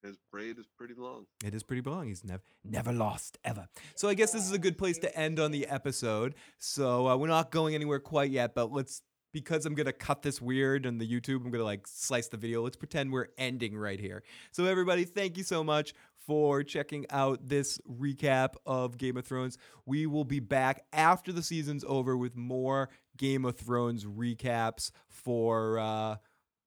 His 0.02 0.18
braid 0.30 0.58
is 0.58 0.66
pretty 0.76 0.92
long. 0.94 1.24
It 1.42 1.54
is 1.54 1.62
pretty 1.62 1.80
long. 1.88 2.08
He's 2.08 2.24
never 2.24 2.42
never 2.62 2.92
lost 2.92 3.38
ever. 3.44 3.68
So 3.94 4.08
I 4.08 4.14
guess 4.14 4.32
this 4.32 4.44
is 4.44 4.52
a 4.52 4.58
good 4.58 4.76
place 4.76 4.98
to 4.98 5.18
end 5.18 5.40
on 5.40 5.50
the 5.50 5.66
episode. 5.66 6.34
So 6.58 7.08
uh, 7.08 7.16
we're 7.16 7.28
not 7.28 7.50
going 7.50 7.74
anywhere 7.74 8.00
quite 8.00 8.30
yet, 8.30 8.54
but 8.54 8.70
let's 8.70 9.00
because 9.32 9.64
I'm 9.64 9.74
gonna 9.74 9.92
cut 9.94 10.22
this 10.22 10.42
weird 10.42 10.86
on 10.86 10.98
the 10.98 11.08
YouTube. 11.10 11.44
I'm 11.44 11.50
gonna 11.50 11.64
like 11.64 11.86
slice 11.86 12.28
the 12.28 12.36
video. 12.36 12.62
Let's 12.62 12.76
pretend 12.76 13.12
we're 13.12 13.28
ending 13.38 13.76
right 13.78 13.98
here. 13.98 14.22
So 14.52 14.66
everybody, 14.66 15.04
thank 15.04 15.38
you 15.38 15.42
so 15.44 15.64
much 15.64 15.94
for 16.26 16.62
checking 16.62 17.06
out 17.10 17.48
this 17.48 17.78
recap 17.88 18.54
of 18.66 18.98
Game 18.98 19.16
of 19.16 19.26
Thrones. 19.26 19.58
We 19.86 20.06
will 20.06 20.24
be 20.24 20.40
back 20.40 20.84
after 20.92 21.32
the 21.32 21.42
season's 21.42 21.84
over 21.86 22.16
with 22.16 22.36
more 22.36 22.88
Game 23.16 23.44
of 23.44 23.56
Thrones 23.56 24.04
recaps 24.04 24.90
for. 25.08 25.78
Uh, 25.78 26.16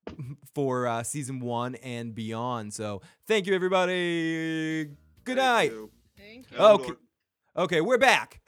for 0.56 0.88
uh, 0.88 1.04
season 1.04 1.42
one 1.42 1.76
and 1.76 2.16
beyond. 2.16 2.74
So 2.74 3.02
thank 3.28 3.46
you, 3.46 3.54
everybody. 3.54 4.86
Good 5.26 5.36
Thank 5.36 5.38
night. 5.38 5.72
you. 5.72 5.92
Thank 6.18 6.52
you. 6.52 6.58
Okay. 6.58 6.92
Okay, 7.58 7.82
we're 7.82 7.98
back. 7.98 8.40